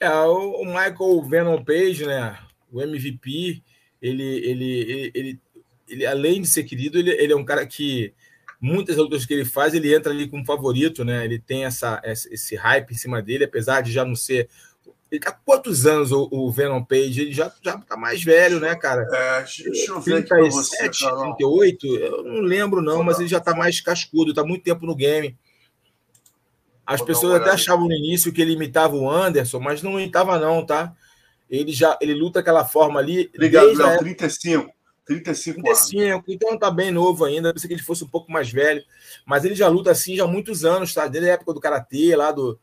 É, 0.00 0.10
o 0.10 0.64
Michael 0.64 1.22
Venom 1.28 1.62
Page, 1.62 2.06
né? 2.06 2.36
O 2.72 2.82
MVP, 2.82 3.62
ele, 4.02 4.22
ele, 4.22 4.64
ele, 4.64 5.12
ele, 5.14 5.40
ele 5.86 6.06
além 6.06 6.42
de 6.42 6.48
ser 6.48 6.64
querido, 6.64 6.98
ele, 6.98 7.10
ele 7.10 7.32
é 7.32 7.36
um 7.36 7.44
cara 7.44 7.64
que 7.66 8.14
muitas 8.60 8.96
lutas 8.96 9.24
que 9.24 9.32
ele 9.32 9.44
faz, 9.44 9.72
ele 9.72 9.94
entra 9.94 10.12
ali 10.12 10.28
como 10.28 10.44
favorito, 10.44 11.04
né? 11.04 11.24
Ele 11.24 11.38
tem 11.38 11.64
essa, 11.64 12.00
esse 12.04 12.54
hype 12.54 12.92
em 12.92 12.96
cima 12.96 13.22
dele, 13.22 13.44
apesar 13.44 13.80
de 13.80 13.90
já 13.90 14.04
não 14.04 14.14
ser. 14.14 14.48
Ele 15.10 15.22
há 15.26 15.32
quantos 15.32 15.86
anos 15.86 16.12
o, 16.12 16.28
o 16.30 16.50
Venom 16.52 16.84
Page? 16.84 17.22
Ele 17.22 17.32
já, 17.32 17.50
já 17.62 17.78
tá 17.78 17.96
mais 17.96 18.22
velho, 18.22 18.60
né, 18.60 18.76
cara? 18.76 19.08
É, 19.12 19.40
deixa 19.40 19.90
eu 19.90 20.00
ver 20.00 20.24
37, 20.24 20.34
aqui 20.34 20.50
você, 20.50 20.88
38, 21.38 21.86
eu 21.86 22.22
não 22.22 22.40
lembro, 22.42 22.82
não, 22.82 23.02
mas 23.02 23.18
ele 23.18 23.28
já 23.28 23.40
tá 23.40 23.54
mais 23.54 23.80
cascudo, 23.80 24.34
tá 24.34 24.44
muito 24.44 24.62
tempo 24.62 24.86
no 24.86 24.94
game. 24.94 25.36
As 26.86 27.00
pessoas 27.00 27.40
até 27.40 27.50
achavam 27.50 27.86
no 27.86 27.94
início 27.94 28.32
que 28.32 28.42
ele 28.42 28.52
imitava 28.52 28.96
o 28.96 29.08
Anderson, 29.08 29.60
mas 29.60 29.82
não 29.82 29.98
imitava, 29.98 30.38
não, 30.38 30.66
tá? 30.66 30.92
Ele 31.48 31.72
já 31.72 31.96
ele 32.00 32.14
luta 32.14 32.40
aquela 32.40 32.64
forma 32.64 33.00
ali. 33.00 33.30
Obrigado, 33.34 33.72
Léo. 33.76 33.98
35. 34.00 34.70
35, 35.10 35.62
35 35.62 35.98
anos. 35.98 36.24
então 36.28 36.56
tá 36.56 36.70
bem 36.70 36.92
novo 36.92 37.24
ainda. 37.24 37.52
Pensei 37.52 37.66
que 37.66 37.74
ele 37.74 37.82
fosse 37.82 38.04
um 38.04 38.08
pouco 38.08 38.30
mais 38.30 38.50
velho. 38.50 38.84
Mas 39.26 39.44
ele 39.44 39.56
já 39.56 39.66
luta 39.66 39.90
assim 39.90 40.14
já 40.14 40.24
há 40.24 40.28
muitos 40.28 40.64
anos, 40.64 40.94
tá? 40.94 41.08
Desde 41.08 41.28
a 41.28 41.32
época 41.32 41.52
do 41.52 41.60
Karatê, 41.60 42.14
lá 42.14 42.30
do. 42.30 42.58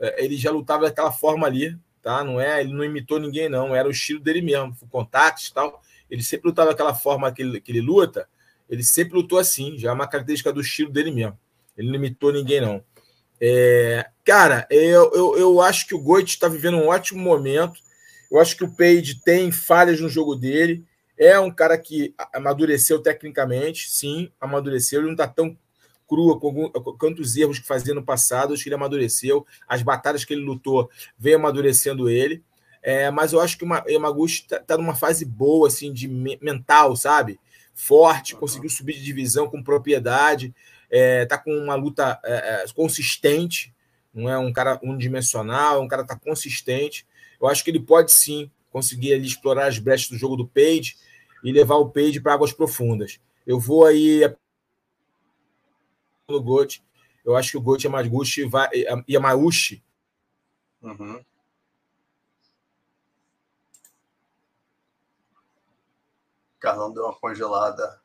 É, 0.00 0.24
ele 0.24 0.36
já 0.36 0.50
lutava 0.50 0.84
daquela 0.84 1.12
forma 1.12 1.46
ali, 1.46 1.78
tá? 2.02 2.24
Não 2.24 2.40
é, 2.40 2.60
ele 2.60 2.72
não 2.72 2.82
imitou 2.82 3.20
ninguém, 3.20 3.48
não. 3.48 3.74
Era 3.74 3.86
o 3.86 3.92
estilo 3.92 4.18
dele 4.18 4.42
mesmo, 4.42 4.76
contatos 4.90 5.46
e 5.46 5.54
tal. 5.54 5.80
Ele 6.10 6.22
sempre 6.24 6.48
lutava 6.48 6.70
daquela 6.70 6.94
forma 6.94 7.30
que 7.32 7.42
ele, 7.42 7.60
que 7.60 7.70
ele 7.70 7.80
luta. 7.80 8.28
Ele 8.68 8.82
sempre 8.82 9.14
lutou 9.14 9.38
assim, 9.38 9.78
já 9.78 9.90
é 9.90 9.92
uma 9.92 10.08
característica 10.08 10.52
do 10.52 10.60
estilo 10.60 10.90
dele 10.90 11.12
mesmo. 11.12 11.38
Ele 11.76 11.88
não 11.88 11.94
imitou 11.94 12.32
ninguém, 12.32 12.60
não. 12.60 12.82
É, 13.40 14.06
cara, 14.24 14.66
eu, 14.70 15.12
eu, 15.14 15.38
eu 15.38 15.60
acho 15.60 15.86
que 15.86 15.94
o 15.94 16.00
Goit 16.00 16.30
está 16.30 16.48
vivendo 16.48 16.78
um 16.78 16.88
ótimo 16.88 17.20
momento. 17.20 17.80
Eu 18.30 18.40
acho 18.40 18.56
que 18.56 18.64
o 18.64 18.70
Page 18.74 19.20
tem 19.22 19.52
falhas 19.52 20.00
no 20.00 20.08
jogo 20.08 20.34
dele. 20.34 20.84
É 21.22 21.38
um 21.38 21.52
cara 21.52 21.78
que 21.78 22.12
amadureceu 22.34 22.98
tecnicamente, 22.98 23.88
sim, 23.88 24.32
amadureceu. 24.40 24.98
Ele 24.98 25.06
não 25.06 25.12
está 25.12 25.28
tão 25.28 25.56
crua 26.08 26.36
com, 26.40 26.68
tantos 26.98 27.36
erros 27.36 27.60
que 27.60 27.66
fazia 27.66 27.94
no 27.94 28.02
passado. 28.02 28.52
Acho 28.52 28.64
que 28.64 28.68
ele 28.68 28.74
amadureceu. 28.74 29.46
As 29.68 29.82
batalhas 29.82 30.24
que 30.24 30.34
ele 30.34 30.42
lutou 30.42 30.90
vem 31.16 31.34
amadurecendo 31.34 32.10
ele. 32.10 32.42
É, 32.82 33.08
mas 33.12 33.32
eu 33.32 33.40
acho 33.40 33.56
que 33.56 33.64
o 33.64 33.68
Yamaguchi 33.88 34.42
está 34.42 34.58
tá 34.58 34.76
numa 34.76 34.96
fase 34.96 35.24
boa, 35.24 35.68
assim, 35.68 35.92
de 35.92 36.08
mental, 36.08 36.96
sabe? 36.96 37.38
Forte, 37.72 38.34
conseguiu 38.34 38.68
subir 38.68 38.94
de 38.94 39.04
divisão 39.04 39.48
com 39.48 39.62
propriedade, 39.62 40.52
é, 40.90 41.24
tá 41.24 41.38
com 41.38 41.52
uma 41.56 41.76
luta 41.76 42.18
é, 42.24 42.34
é, 42.34 42.64
consistente, 42.74 43.72
não 44.12 44.28
é 44.28 44.36
um 44.36 44.52
cara 44.52 44.80
unidimensional, 44.82 45.76
é 45.76 45.80
um 45.80 45.86
cara 45.86 46.02
que 46.02 46.08
tá 46.08 46.18
consistente. 46.18 47.06
Eu 47.40 47.46
acho 47.46 47.62
que 47.62 47.70
ele 47.70 47.78
pode 47.78 48.10
sim 48.10 48.50
conseguir 48.72 49.14
ali, 49.14 49.28
explorar 49.28 49.68
as 49.68 49.78
brechas 49.78 50.08
do 50.08 50.18
jogo 50.18 50.34
do 50.34 50.48
Page 50.48 50.96
e 51.42 51.52
levar 51.52 51.76
o 51.76 51.90
Page 51.90 52.20
para 52.20 52.34
águas 52.34 52.52
profundas. 52.52 53.20
Eu 53.46 53.58
vou 53.58 53.84
aí 53.84 54.20
no 56.28 56.42
Gote. 56.42 56.84
Eu 57.24 57.36
acho 57.36 57.52
que 57.52 57.56
o 57.56 57.60
Gote 57.62 57.86
Yamaguchi 57.86 58.44
vai. 58.44 58.68
Yamauchi. 59.08 59.82
Uhum. 60.80 61.24
Carlão 66.58 66.92
deu 66.92 67.04
uma 67.04 67.14
congelada. 67.14 68.00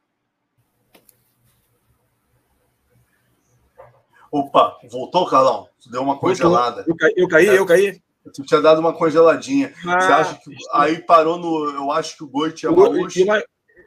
Opa, 4.32 4.80
voltou, 4.90 5.30
Carlão? 5.30 5.70
Deu 5.90 6.02
uma 6.02 6.20
congelada. 6.20 6.84
Eu 6.88 6.96
caí, 6.96 7.14
eu 7.16 7.28
caí, 7.28 7.48
é, 7.48 7.58
eu 7.58 7.66
caí. 7.66 8.02
Tu 8.34 8.44
tinha 8.44 8.62
dado 8.62 8.80
uma 8.80 8.94
congeladinha. 8.94 9.74
Ah, 9.86 10.00
Você 10.00 10.12
acha 10.12 10.36
que 10.36 10.56
aí 10.74 11.02
parou 11.02 11.38
no. 11.38 11.70
Eu 11.72 11.92
acho 11.92 12.18
que 12.18 12.24
o 12.24 12.28
Goit 12.28 12.66
é 12.66 12.70
Maúcho. 12.70 13.20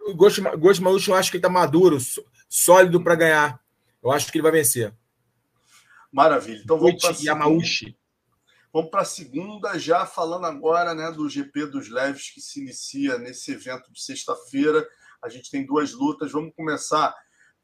O 0.07 0.15
Goit 0.15 0.81
Maúcho, 0.81 1.11
eu 1.11 1.15
acho 1.15 1.31
que 1.31 1.37
ele 1.37 1.43
tá 1.43 1.49
maduro, 1.49 1.99
sólido 2.49 3.03
para 3.03 3.15
ganhar. 3.15 3.61
Eu 4.03 4.11
acho 4.11 4.31
que 4.31 4.39
ele 4.39 4.43
vai 4.43 4.53
vencer. 4.53 4.95
Maravilha. 6.13 6.61
Então 6.65 6.79
vamos 6.79 7.01
para 7.01 7.17
Yamauchi. 7.21 7.97
Vamos 8.73 8.91
para 8.91 9.03
a 9.03 9.05
segunda, 9.05 9.79
já 9.79 10.07
falando 10.07 10.47
agora 10.47 10.95
né, 10.95 11.11
do 11.11 11.29
GP 11.29 11.67
dos 11.67 11.89
Leves 11.89 12.31
que 12.31 12.41
se 12.41 12.61
inicia 12.61 13.19
nesse 13.19 13.53
evento 13.53 13.93
de 13.93 14.01
sexta-feira. 14.01 14.87
A 15.23 15.29
gente 15.29 15.51
tem 15.51 15.67
duas 15.67 15.93
lutas. 15.93 16.31
Vamos 16.31 16.55
começar 16.55 17.15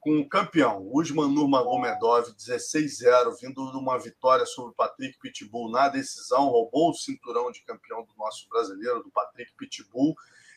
com 0.06 0.20
o 0.20 0.28
campeão, 0.28 0.88
Usman 0.92 1.34
Nurmagomedov, 1.34 2.32
16-0, 2.36 3.40
vindo 3.42 3.72
de 3.72 3.76
uma 3.76 3.98
vitória 3.98 4.46
sobre 4.46 4.70
o 4.70 4.74
Patrick 4.76 5.18
Pitbull 5.18 5.68
na 5.68 5.88
decisão, 5.88 6.46
roubou 6.46 6.90
o 6.90 6.94
cinturão 6.94 7.50
de 7.50 7.64
campeão 7.64 8.04
do 8.04 8.14
nosso 8.16 8.48
brasileiro, 8.48 9.02
do 9.02 9.10
Patrick 9.10 9.52
Pitbull, 9.58 10.14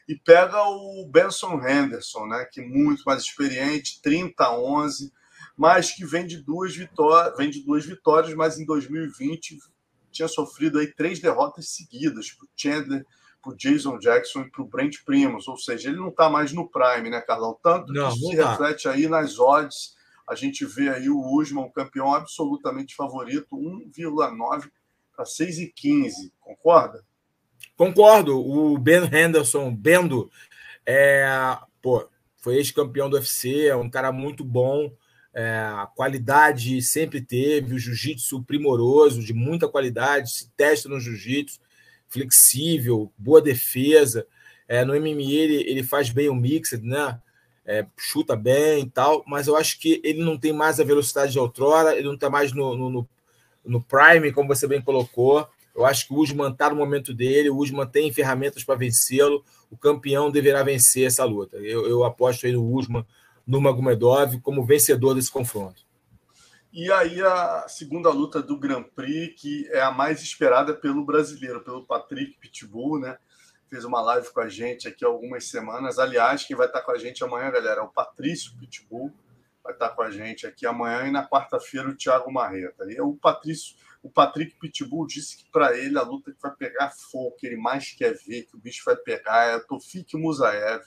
e 0.07 0.15
pega 0.15 0.61
o 0.61 1.03
Benson 1.11 1.59
Henderson, 1.67 2.27
né, 2.27 2.45
que 2.45 2.61
muito 2.61 3.01
mais 3.07 3.23
experiente, 3.23 3.99
30-11, 4.05 5.11
mas 5.57 5.89
que 5.93 6.05
vem 6.05 6.27
de 6.27 6.37
duas 6.37 6.75
vitórias, 6.75 7.35
vem 7.35 7.49
de 7.49 7.65
duas 7.65 7.83
vitórias, 7.83 8.31
mas 8.35 8.59
em 8.59 8.65
2020 8.67 9.57
tinha 10.11 10.27
sofrido 10.27 10.77
aí 10.77 10.93
três 10.93 11.19
derrotas 11.19 11.69
seguidas 11.69 12.31
para 12.33 12.45
o 12.45 12.49
Chandler, 12.55 13.03
para 13.41 13.53
o 13.53 13.55
Jason 13.55 13.97
Jackson 13.99 14.41
e 14.41 14.51
para 14.51 14.61
o 14.61 14.67
Brent 14.67 14.97
Primos, 15.05 15.47
ou 15.47 15.57
seja, 15.57 15.89
ele 15.89 15.97
não 15.97 16.09
está 16.09 16.29
mais 16.29 16.51
no 16.51 16.69
Prime, 16.69 17.09
né, 17.09 17.21
Carlão? 17.21 17.57
Tanto 17.63 17.93
não, 17.93 18.11
que 18.11 18.21
não 18.21 18.29
se 18.31 18.37
tá. 18.37 18.51
reflete 18.51 18.87
aí 18.87 19.07
nas 19.07 19.39
odds. 19.39 19.97
A 20.27 20.35
gente 20.35 20.65
vê 20.65 20.89
aí 20.89 21.09
o 21.09 21.19
Usman, 21.19 21.71
campeão 21.71 22.13
absolutamente 22.13 22.95
favorito, 22.95 23.55
1,9 23.57 24.69
para 25.15 25.25
6,15. 25.25 26.31
Concorda? 26.39 27.03
Concordo. 27.75 28.39
O 28.39 28.77
Ben 28.77 29.03
Henderson, 29.11 29.73
Bendo, 29.73 30.29
é, 30.85 31.57
pô, 31.81 32.07
foi 32.37 32.57
ex-campeão 32.57 33.09
do 33.09 33.15
UFC, 33.15 33.67
é 33.67 33.75
um 33.75 33.89
cara 33.89 34.11
muito 34.11 34.43
bom. 34.43 34.91
É, 35.33 35.49
a 35.49 35.87
qualidade 35.95 36.81
sempre 36.81 37.21
teve, 37.21 37.73
o 37.73 37.79
jiu-jitsu 37.79 38.43
primoroso, 38.43 39.23
de 39.23 39.33
muita 39.33 39.67
qualidade, 39.67 40.31
se 40.31 40.51
testa 40.51 40.89
no 40.89 40.99
jiu-jitsu, 40.99 41.59
flexível, 42.09 43.11
boa 43.17 43.41
defesa. 43.41 44.27
É, 44.67 44.83
no 44.83 44.93
MMA 44.93 45.31
ele, 45.31 45.63
ele 45.69 45.83
faz 45.83 46.09
bem 46.09 46.29
o 46.29 46.35
mixed, 46.35 46.83
né? 46.83 47.19
É, 47.65 47.85
chuta 47.97 48.35
bem 48.35 48.83
e 48.83 48.89
tal, 48.89 49.23
mas 49.27 49.47
eu 49.47 49.55
acho 49.55 49.79
que 49.79 50.01
ele 50.03 50.23
não 50.23 50.37
tem 50.37 50.51
mais 50.51 50.79
a 50.79 50.83
velocidade 50.83 51.31
de 51.31 51.39
outrora, 51.39 51.95
ele 51.95 52.07
não 52.07 52.15
está 52.15 52.27
mais 52.27 52.51
no, 52.51 52.75
no, 52.75 53.07
no, 53.63 53.81
prime, 53.81 54.31
como 54.31 54.47
você 54.47 54.67
bem 54.67 54.81
colocou. 54.81 55.47
Eu 55.75 55.85
acho 55.85 56.07
que 56.07 56.13
o 56.13 56.17
Usman 56.17 56.51
está 56.51 56.71
no 56.71 56.75
momento 56.75 57.13
dele, 57.13 57.49
o 57.49 57.57
Usman 57.57 57.85
tem 57.85 58.11
ferramentas 58.11 58.63
para 58.63 58.73
vencê-lo, 58.73 59.45
o 59.69 59.77
campeão 59.77 60.31
deverá 60.31 60.63
vencer 60.63 61.05
essa 61.05 61.23
luta. 61.23 61.57
Eu, 61.57 61.87
eu 61.87 62.03
aposto 62.03 62.47
aí 62.47 62.51
no 62.51 62.65
Usman 62.65 63.05
Nurmagomedov 63.45 64.39
como 64.41 64.65
vencedor 64.65 65.13
desse 65.13 65.31
confronto. 65.31 65.88
E 66.71 66.91
aí 66.91 67.19
a 67.21 67.67
segunda 67.67 68.11
luta 68.11 68.43
do 68.43 68.55
Grand 68.55 68.83
Prix, 68.83 69.41
que 69.41 69.67
é 69.71 69.81
a 69.81 69.89
mais 69.89 70.21
esperada 70.21 70.71
pelo 70.73 71.03
brasileiro, 71.03 71.63
pelo 71.63 71.83
Patrick 71.83 72.37
Pitbull, 72.39 72.99
né? 72.99 73.17
Fez 73.67 73.83
uma 73.83 74.01
live 74.01 74.31
com 74.31 74.39
a 74.39 74.47
gente 74.47 74.87
aqui 74.87 75.03
algumas 75.03 75.45
semanas. 75.45 75.97
Aliás, 75.97 76.43
quem 76.43 76.55
vai 76.55 76.67
estar 76.67 76.81
com 76.81 76.91
a 76.91 76.97
gente 76.97 77.23
amanhã, 77.23 77.49
galera, 77.49 77.81
é 77.81 77.83
o 77.83 77.87
Patrício 77.87 78.55
Pitbull. 78.59 79.11
Vai 79.63 79.73
estar 79.73 79.89
com 79.89 80.03
a 80.03 80.11
gente 80.11 80.45
aqui 80.45 80.65
amanhã 80.67 81.07
e 81.07 81.11
na 81.11 81.27
quarta-feira 81.27 81.89
o 81.89 81.95
Thiago 81.95 82.31
Marreta. 82.31 82.85
E 82.87 83.01
o 83.01 83.15
Patrício, 83.15 83.75
o 84.03 84.09
Patrick 84.09 84.55
Pitbull 84.59 85.07
disse 85.07 85.37
que 85.37 85.51
para 85.51 85.75
ele 85.75 85.97
a 85.97 86.03
luta 86.03 86.31
que 86.31 86.41
vai 86.41 86.55
pegar 86.55 86.91
fogo, 86.91 87.35
que 87.35 87.47
ele 87.47 87.57
mais 87.57 87.91
quer 87.93 88.13
ver, 88.13 88.43
que 88.43 88.55
o 88.55 88.59
bicho 88.59 88.83
vai 88.85 88.95
pegar 88.95 89.45
é 89.45 89.55
o 89.55 89.65
Tofik 89.65 90.15
Musaev 90.15 90.83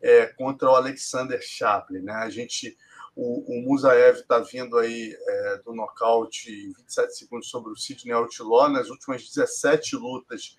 é, 0.00 0.26
contra 0.26 0.68
o 0.68 0.74
Alexander 0.74 1.40
Chaplin. 1.40 2.00
Né? 2.00 2.12
A 2.12 2.28
gente, 2.28 2.76
o, 3.14 3.58
o 3.58 3.62
Musaev 3.62 4.18
está 4.18 4.38
vindo 4.38 4.78
aí 4.78 5.14
é, 5.14 5.62
do 5.64 5.74
nocaute 5.74 6.50
27 6.78 7.16
segundos 7.16 7.48
sobre 7.48 7.70
o 7.70 7.76
Sidney 7.76 8.12
Outlaw. 8.12 8.70
Nas 8.70 8.88
últimas 8.88 9.22
17 9.28 9.96
lutas, 9.96 10.56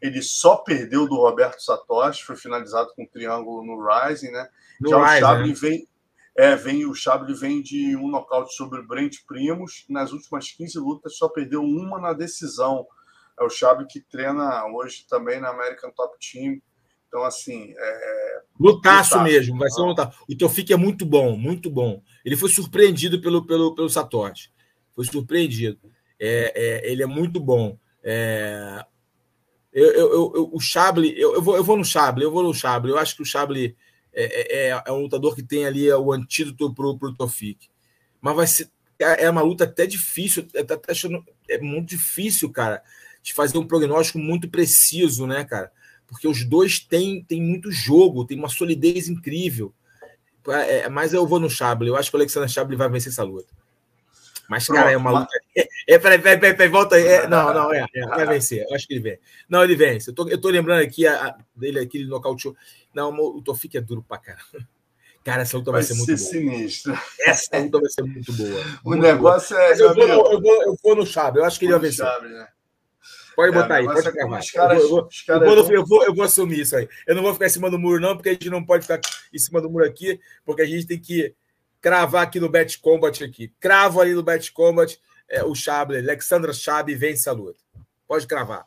ele 0.00 0.22
só 0.22 0.56
perdeu 0.56 1.08
do 1.08 1.16
Roberto 1.16 1.60
Satoshi, 1.60 2.24
foi 2.24 2.36
finalizado 2.36 2.92
com 2.94 3.02
um 3.02 3.06
triângulo 3.06 3.64
no 3.64 3.84
Rising. 3.84 4.30
Né? 4.30 4.48
No 4.80 4.90
Já 4.90 5.04
Rising, 5.04 5.16
o 5.16 5.20
Chaplin 5.20 5.48
né? 5.48 5.54
vem. 5.54 5.88
É, 6.38 6.54
vem, 6.54 6.84
o 6.84 6.94
Chablin 6.94 7.32
vem 7.32 7.62
de 7.62 7.96
um 7.96 8.08
nocaute 8.08 8.54
sobre 8.54 8.80
o 8.80 8.86
Brent 8.86 9.24
Primos. 9.26 9.86
Nas 9.88 10.12
últimas 10.12 10.52
15 10.52 10.78
lutas, 10.78 11.16
só 11.16 11.28
perdeu 11.30 11.62
uma 11.62 11.98
na 11.98 12.12
decisão. 12.12 12.86
É 13.40 13.42
o 13.42 13.48
Chablin 13.48 13.86
que 13.86 14.00
treina 14.00 14.66
hoje 14.66 15.06
também 15.08 15.40
na 15.40 15.48
American 15.48 15.90
Top 15.92 16.14
Team. 16.20 16.60
Então, 17.16 17.24
assim. 17.24 17.72
É... 17.74 18.40
Lutaço, 18.60 19.14
lutaço 19.16 19.22
mesmo, 19.22 19.58
vai 19.58 19.70
ser 19.70 19.80
um 19.80 19.86
lutaço. 19.86 20.18
O 20.28 20.36
Tofik 20.36 20.72
é 20.72 20.76
muito 20.76 21.06
bom, 21.06 21.36
muito 21.36 21.70
bom. 21.70 22.02
Ele 22.22 22.36
foi 22.36 22.50
surpreendido 22.50 23.20
pelo, 23.20 23.46
pelo, 23.46 23.74
pelo 23.74 23.88
Satoshi. 23.88 24.50
Foi 24.94 25.04
surpreendido. 25.06 25.78
É, 26.20 26.52
é, 26.54 26.90
ele 26.90 27.02
é 27.02 27.06
muito 27.06 27.40
bom. 27.40 27.78
É... 28.02 28.84
Eu, 29.72 29.92
eu, 29.92 30.32
eu, 30.34 30.50
o 30.52 30.60
Chable, 30.60 31.18
eu, 31.18 31.34
eu, 31.34 31.42
vou, 31.42 31.56
eu 31.56 31.64
vou 31.64 31.76
no 31.76 31.84
Chable, 31.84 32.22
eu 32.22 32.30
vou 32.30 32.42
no 32.42 32.54
Chable. 32.54 32.90
Eu 32.90 32.98
acho 32.98 33.16
que 33.16 33.22
o 33.22 33.26
Chable 33.26 33.76
é, 34.12 34.68
é, 34.68 34.82
é 34.86 34.92
um 34.92 35.02
lutador 35.02 35.34
que 35.34 35.42
tem 35.42 35.66
ali 35.66 35.90
o 35.90 36.12
antídoto 36.12 36.74
para 36.74 36.86
o 36.86 37.14
Tofik. 37.14 37.68
Mas 38.20 38.36
vai 38.36 38.46
ser. 38.46 38.70
É, 38.98 39.24
é 39.24 39.30
uma 39.30 39.42
luta 39.42 39.64
até 39.64 39.86
difícil, 39.86 40.46
é, 40.54 40.62
tá 40.62 40.78
achando, 40.88 41.22
é 41.48 41.58
muito 41.58 41.90
difícil, 41.90 42.50
cara, 42.50 42.82
de 43.22 43.34
fazer 43.34 43.58
um 43.58 43.66
prognóstico 43.66 44.18
muito 44.18 44.48
preciso, 44.48 45.26
né, 45.26 45.44
cara? 45.44 45.70
Porque 46.06 46.28
os 46.28 46.44
dois 46.44 46.78
têm, 46.78 47.22
têm 47.24 47.42
muito 47.42 47.70
jogo, 47.70 48.24
tem 48.24 48.38
uma 48.38 48.48
solidez 48.48 49.08
incrível. 49.08 49.72
É, 50.48 50.78
é, 50.78 50.88
mas 50.88 51.12
eu 51.12 51.26
vou 51.26 51.40
no 51.40 51.50
Chable, 51.50 51.88
eu 51.88 51.96
acho 51.96 52.10
que 52.10 52.16
o 52.16 52.20
Alexander 52.20 52.48
Chable 52.48 52.76
vai 52.76 52.88
vencer 52.88 53.10
essa 53.10 53.24
luta. 53.24 53.52
Mas, 54.48 54.66
cara, 54.66 54.82
Pronto, 54.82 54.92
é 54.92 54.96
uma 54.96 55.20
luta. 55.20 55.30
É, 55.88 55.94
é, 55.94 55.98
peraí, 55.98 56.18
peraí, 56.18 56.38
peraí, 56.38 56.68
volta 56.68 56.96
aí. 56.96 57.06
É, 57.06 57.28
não, 57.28 57.52
não, 57.54 57.72
é, 57.72 57.86
é, 57.94 58.06
vai 58.06 58.26
vencer. 58.26 58.64
Eu 58.68 58.74
acho 58.74 58.86
que 58.86 58.94
ele 58.94 59.00
vem. 59.00 59.18
Não, 59.48 59.64
ele 59.64 59.74
vence. 59.74 60.10
Eu 60.10 60.14
tô, 60.14 60.28
eu 60.28 60.40
tô 60.40 60.48
lembrando 60.48 60.82
aqui 60.82 61.06
a, 61.06 61.28
a, 61.28 61.38
dele, 61.54 61.80
aquele 61.80 62.06
nocauteou. 62.06 62.56
Não, 62.94 63.10
o 63.12 63.40
Tofik 63.40 63.76
é 63.76 63.80
duro 63.80 64.04
pra 64.06 64.18
caramba. 64.18 64.44
Cara, 65.24 65.42
essa 65.42 65.56
luta 65.56 65.72
vai, 65.72 65.82
vai 65.82 65.88
ser, 65.88 65.94
ser 65.94 66.06
muito 66.06 66.18
sinistra. 66.18 66.92
boa. 66.92 67.04
Essa 67.26 67.58
luta 67.58 67.80
vai 67.80 67.90
ser 67.90 68.02
muito 68.02 68.32
boa. 68.32 68.64
o 68.84 68.94
negócio 68.94 69.56
boa. 69.56 69.68
é. 69.68 69.80
Eu 69.80 69.94
vou, 69.94 70.32
eu, 70.32 70.40
vou, 70.40 70.62
eu 70.62 70.78
vou 70.82 70.96
no 70.96 71.06
Chave, 71.06 71.40
eu 71.40 71.44
acho 71.44 71.58
que 71.58 71.64
ele 71.64 71.72
vai 71.72 71.80
vencer. 71.80 72.04
Chave, 72.04 72.28
né? 72.28 72.48
Pode 73.36 73.54
é, 73.54 73.60
botar 73.60 73.74
aí, 73.76 73.84
pode 73.84 74.10
gravar. 74.10 74.40
Caras, 74.54 74.82
eu, 74.82 74.88
vou, 74.88 75.08
eu, 75.28 75.40
vou, 75.40 75.62
vão... 75.62 75.72
eu, 75.72 75.86
vou, 75.86 76.04
eu 76.04 76.14
vou 76.14 76.24
assumir 76.24 76.60
isso 76.60 76.74
aí. 76.74 76.88
Eu 77.06 77.14
não 77.14 77.22
vou 77.22 77.34
ficar 77.34 77.44
em 77.44 77.50
cima 77.50 77.70
do 77.70 77.78
muro, 77.78 78.00
não, 78.00 78.16
porque 78.16 78.30
a 78.30 78.32
gente 78.32 78.48
não 78.48 78.64
pode 78.64 78.86
ficar 78.86 78.98
em 79.30 79.38
cima 79.38 79.60
do 79.60 79.68
muro 79.68 79.84
aqui, 79.84 80.18
porque 80.42 80.62
a 80.62 80.66
gente 80.66 80.86
tem 80.86 80.98
que 80.98 81.34
cravar 81.82 82.22
aqui 82.22 82.40
no 82.40 82.48
Bet 82.48 82.78
Combat 82.80 83.22
aqui. 83.22 83.52
Cravo 83.60 84.00
ali 84.00 84.14
no 84.14 84.22
Bet 84.22 84.50
Combat, 84.52 84.98
é, 85.28 85.44
o 85.44 85.54
Chable, 85.54 85.98
Alexandra 85.98 86.54
Chabe 86.54 86.94
vence 86.94 87.28
a 87.28 87.32
luta. 87.32 87.60
Pode 88.08 88.26
cravar. 88.26 88.66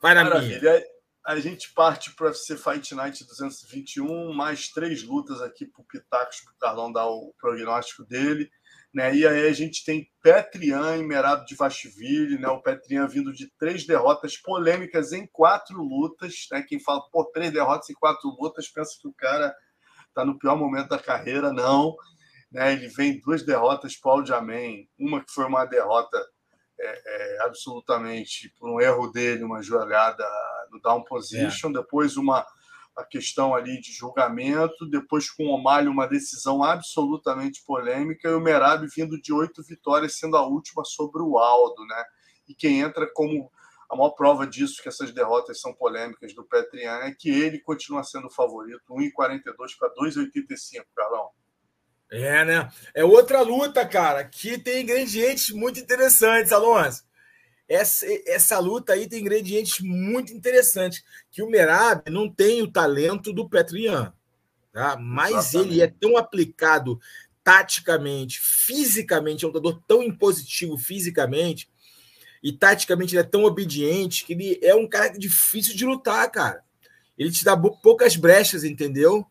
Vai 0.00 0.14
na 0.14 0.24
Maravilha. 0.24 0.60
minha. 0.60 0.84
A 1.24 1.38
gente 1.38 1.72
parte 1.72 2.12
para 2.14 2.26
o 2.26 2.28
UFC 2.28 2.56
Fight 2.56 2.94
Night 2.94 3.24
221, 3.24 4.32
mais 4.32 4.68
três 4.68 5.02
lutas 5.02 5.40
aqui 5.40 5.66
para 5.66 5.80
o 5.80 5.84
Pitacos, 5.84 6.40
para 6.40 6.52
o 6.52 6.56
Carlão 6.58 6.92
dar 6.92 7.06
o 7.06 7.32
prognóstico 7.40 8.04
dele. 8.04 8.50
Né? 8.94 9.14
E 9.14 9.26
aí 9.26 9.46
a 9.46 9.52
gente 9.52 9.84
tem 9.84 10.06
Petrian 10.22 10.98
e 10.98 11.02
Merado 11.02 11.46
de 11.46 11.54
Vashvili, 11.54 12.38
né? 12.38 12.48
o 12.48 12.60
Petrian 12.60 13.06
vindo 13.06 13.32
de 13.32 13.50
três 13.58 13.86
derrotas 13.86 14.36
polêmicas 14.36 15.12
em 15.12 15.26
quatro 15.26 15.82
lutas. 15.82 16.46
Né? 16.50 16.62
Quem 16.68 16.78
fala, 16.78 17.00
por 17.10 17.30
três 17.30 17.50
derrotas 17.50 17.88
em 17.88 17.94
quatro 17.94 18.28
lutas, 18.38 18.68
pensa 18.68 18.92
que 19.00 19.08
o 19.08 19.14
cara 19.14 19.54
está 20.08 20.24
no 20.24 20.38
pior 20.38 20.56
momento 20.56 20.88
da 20.88 20.98
carreira. 20.98 21.52
Não. 21.52 21.96
Né? 22.50 22.74
Ele 22.74 22.88
vem 22.88 23.18
duas 23.18 23.42
derrotas 23.42 23.96
para 23.96 24.10
o 24.10 24.14
Aljamain, 24.18 24.86
uma 24.98 25.24
que 25.24 25.32
foi 25.32 25.46
uma 25.46 25.64
derrota 25.64 26.18
é, 26.78 27.02
é, 27.06 27.42
absolutamente 27.44 28.52
por 28.58 28.68
um 28.68 28.80
erro 28.80 29.10
dele, 29.10 29.44
uma 29.44 29.62
jogada 29.62 30.28
no 30.70 30.80
down 30.80 31.02
position, 31.04 31.70
é. 31.70 31.74
depois 31.74 32.16
uma 32.16 32.44
a 32.96 33.04
questão 33.04 33.54
ali 33.54 33.80
de 33.80 33.92
julgamento, 33.92 34.88
depois 34.88 35.30
com 35.30 35.44
o 35.44 35.54
Omalho 35.54 35.90
uma 35.90 36.06
decisão 36.06 36.62
absolutamente 36.62 37.64
polêmica 37.64 38.28
e 38.28 38.34
o 38.34 38.40
Merab 38.40 38.86
vindo 38.94 39.20
de 39.20 39.32
oito 39.32 39.62
vitórias, 39.62 40.18
sendo 40.18 40.36
a 40.36 40.46
última 40.46 40.84
sobre 40.84 41.22
o 41.22 41.38
Aldo, 41.38 41.84
né? 41.86 42.04
E 42.48 42.54
quem 42.54 42.80
entra 42.80 43.10
como 43.14 43.50
a 43.90 43.96
maior 43.96 44.10
prova 44.10 44.46
disso, 44.46 44.82
que 44.82 44.88
essas 44.88 45.12
derrotas 45.12 45.60
são 45.60 45.74
polêmicas 45.74 46.34
do 46.34 46.44
Petrian, 46.44 47.00
é 47.00 47.12
que 47.12 47.30
ele 47.30 47.60
continua 47.60 48.02
sendo 48.02 48.26
o 48.26 48.32
favorito, 48.32 48.82
1,42 48.90 49.54
para 49.78 49.92
2,85, 49.94 50.84
Carlão. 50.94 51.28
É, 52.10 52.44
né? 52.44 52.70
É 52.94 53.04
outra 53.04 53.40
luta, 53.40 53.86
cara, 53.86 54.24
que 54.24 54.58
tem 54.58 54.82
ingredientes 54.82 55.50
muito 55.50 55.80
interessantes, 55.80 56.52
Alonso 56.52 57.02
essa, 57.68 58.06
essa 58.26 58.58
luta 58.58 58.92
aí 58.92 59.08
tem 59.08 59.20
ingredientes 59.20 59.80
muito 59.80 60.32
interessantes, 60.32 61.02
que 61.30 61.42
o 61.42 61.48
Merab 61.48 62.10
não 62.10 62.28
tem 62.28 62.62
o 62.62 62.70
talento 62.70 63.32
do 63.32 63.48
Petrian, 63.48 64.12
tá? 64.72 64.96
mas 64.96 65.48
Exatamente. 65.48 65.74
ele 65.74 65.80
é 65.82 65.86
tão 65.88 66.16
aplicado 66.16 67.00
taticamente, 67.42 68.38
fisicamente, 68.40 69.44
é 69.44 69.48
um 69.48 69.50
lutador 69.50 69.82
tão 69.86 70.02
impositivo 70.02 70.76
fisicamente, 70.76 71.68
e 72.42 72.52
taticamente 72.52 73.14
ele 73.14 73.20
é 73.20 73.28
tão 73.28 73.44
obediente 73.44 74.24
que 74.24 74.32
ele 74.32 74.58
é 74.62 74.74
um 74.74 74.88
cara 74.88 75.08
difícil 75.08 75.76
de 75.76 75.86
lutar, 75.86 76.28
cara. 76.30 76.62
Ele 77.16 77.30
te 77.30 77.44
dá 77.44 77.56
poucas 77.56 78.16
brechas, 78.16 78.64
entendeu? 78.64 79.24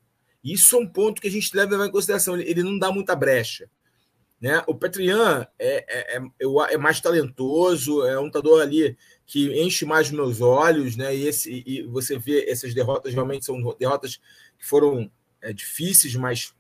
Isso 0.44 0.76
é 0.76 0.80
um 0.80 0.88
ponto 0.88 1.22
que 1.22 1.28
a 1.28 1.32
gente 1.32 1.52
deve 1.52 1.72
levar 1.72 1.88
em 1.88 1.92
consideração. 1.92 2.38
Ele 2.38 2.64
não 2.64 2.80
dá 2.80 2.92
muita 2.92 3.16
brecha. 3.16 3.70
Né? 4.42 4.64
O 4.66 4.74
Petrian 4.74 5.48
é, 5.60 5.86
é, 5.88 6.18
é, 6.18 6.74
é, 6.74 6.78
mais 6.78 7.00
talentoso, 7.00 8.04
é 8.04 8.20
um 8.20 8.24
lutador 8.24 8.60
ali 8.60 8.98
que 9.24 9.62
enche 9.62 9.86
mais 9.86 10.10
meus 10.10 10.42
olhos, 10.42 10.96
né? 10.96 11.16
E, 11.16 11.28
esse, 11.28 11.64
e 11.64 11.84
você 11.84 12.18
vê 12.18 12.50
essas 12.50 12.74
derrotas 12.74 13.14
realmente 13.14 13.46
são 13.46 13.62
derrotas 13.78 14.18
que 14.58 14.66
foram 14.66 15.12
é, 15.42 15.54
difíceis, 15.54 16.16
mas 16.16 16.56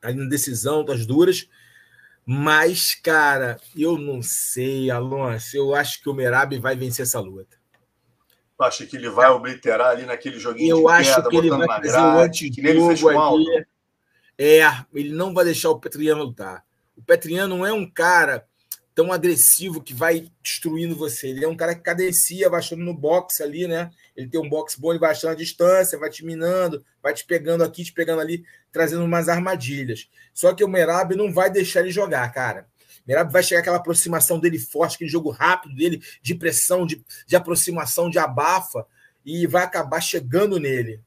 ali 0.00 0.16
na 0.16 0.28
decisão, 0.28 0.82
das 0.82 1.04
duras. 1.04 1.46
Mas, 2.24 2.94
cara, 2.94 3.60
eu 3.76 3.98
não 3.98 4.22
sei, 4.22 4.90
Alonso. 4.90 5.54
Eu 5.54 5.74
acho 5.74 6.02
que 6.02 6.08
o 6.08 6.14
Merab 6.14 6.58
vai 6.58 6.74
vencer 6.74 7.02
essa 7.02 7.20
luta. 7.20 7.58
Tu 8.56 8.64
acha 8.64 8.86
que 8.86 8.96
ele 8.96 9.10
vai 9.10 9.28
obliterar 9.28 9.90
ali 9.90 10.06
naquele 10.06 10.38
joguinho 10.38 10.78
eu 10.78 10.86
de 10.86 10.92
acho 10.92 11.28
que 11.28 11.36
ele 11.36 11.50
vai 11.50 11.66
fazer 11.66 11.88
grade, 11.88 12.52
o 12.78 12.88
antijogo 12.88 13.20
ali. 13.20 13.66
É, 14.38 14.62
ele 14.92 15.12
não 15.12 15.32
vai 15.32 15.44
deixar 15.44 15.70
o 15.70 15.78
Petriano 15.78 16.24
lutar. 16.24 16.64
O 16.96 17.02
Petriano 17.02 17.56
não 17.56 17.66
é 17.66 17.72
um 17.72 17.88
cara 17.88 18.46
tão 18.94 19.12
agressivo 19.12 19.82
que 19.82 19.92
vai 19.92 20.30
destruindo 20.42 20.94
você. 20.94 21.28
Ele 21.28 21.44
é 21.44 21.48
um 21.48 21.56
cara 21.56 21.74
que 21.74 21.82
cadencia, 21.82 22.48
vai 22.48 22.60
achando 22.60 22.84
no 22.84 22.94
boxe 22.94 23.42
ali, 23.42 23.66
né? 23.66 23.90
Ele 24.16 24.28
tem 24.28 24.40
um 24.40 24.48
boxe 24.48 24.80
bom, 24.80 24.90
ele 24.90 25.00
vai 25.00 25.10
achando 25.10 25.32
a 25.32 25.36
distância, 25.36 25.98
vai 25.98 26.08
te 26.08 26.24
minando, 26.24 26.84
vai 27.02 27.12
te 27.12 27.24
pegando 27.24 27.64
aqui, 27.64 27.82
te 27.82 27.92
pegando 27.92 28.20
ali, 28.20 28.44
trazendo 28.70 29.04
umas 29.04 29.28
armadilhas. 29.28 30.08
Só 30.32 30.54
que 30.54 30.62
o 30.62 30.68
Merab 30.68 31.14
não 31.16 31.32
vai 31.32 31.50
deixar 31.50 31.80
ele 31.80 31.90
jogar, 31.90 32.32
cara. 32.32 32.68
O 33.04 33.08
Merab 33.08 33.32
vai 33.32 33.42
chegar 33.42 33.60
aquela 33.60 33.78
aproximação 33.78 34.38
dele 34.38 34.58
forte, 34.58 34.94
aquele 34.94 35.10
jogo 35.10 35.30
rápido 35.30 35.74
dele, 35.74 36.00
de 36.22 36.34
pressão, 36.34 36.86
de, 36.86 37.04
de 37.26 37.34
aproximação, 37.34 38.08
de 38.08 38.18
abafa, 38.18 38.86
e 39.24 39.46
vai 39.46 39.64
acabar 39.64 40.00
chegando 40.00 40.60
nele 40.60 41.00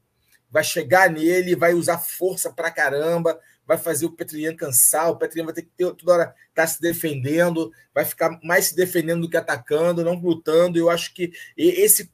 vai 0.50 0.64
chegar 0.64 1.10
nele, 1.10 1.56
vai 1.56 1.74
usar 1.74 1.98
força 1.98 2.52
pra 2.52 2.70
caramba, 2.70 3.38
vai 3.66 3.76
fazer 3.76 4.06
o 4.06 4.12
Petrian 4.12 4.56
cansar, 4.56 5.10
o 5.10 5.16
Petrian 5.16 5.44
vai 5.44 5.54
ter 5.54 5.62
que 5.62 5.70
ter, 5.76 5.94
toda 5.94 6.12
hora 6.12 6.34
estar 6.48 6.62
tá 6.62 6.66
se 6.66 6.80
defendendo, 6.80 7.70
vai 7.94 8.04
ficar 8.04 8.38
mais 8.42 8.66
se 8.66 8.76
defendendo 8.76 9.22
do 9.22 9.30
que 9.30 9.36
atacando, 9.36 10.04
não 10.04 10.14
lutando. 10.14 10.78
Eu 10.78 10.88
acho 10.88 11.12
que 11.14 11.32
esse 11.56 12.10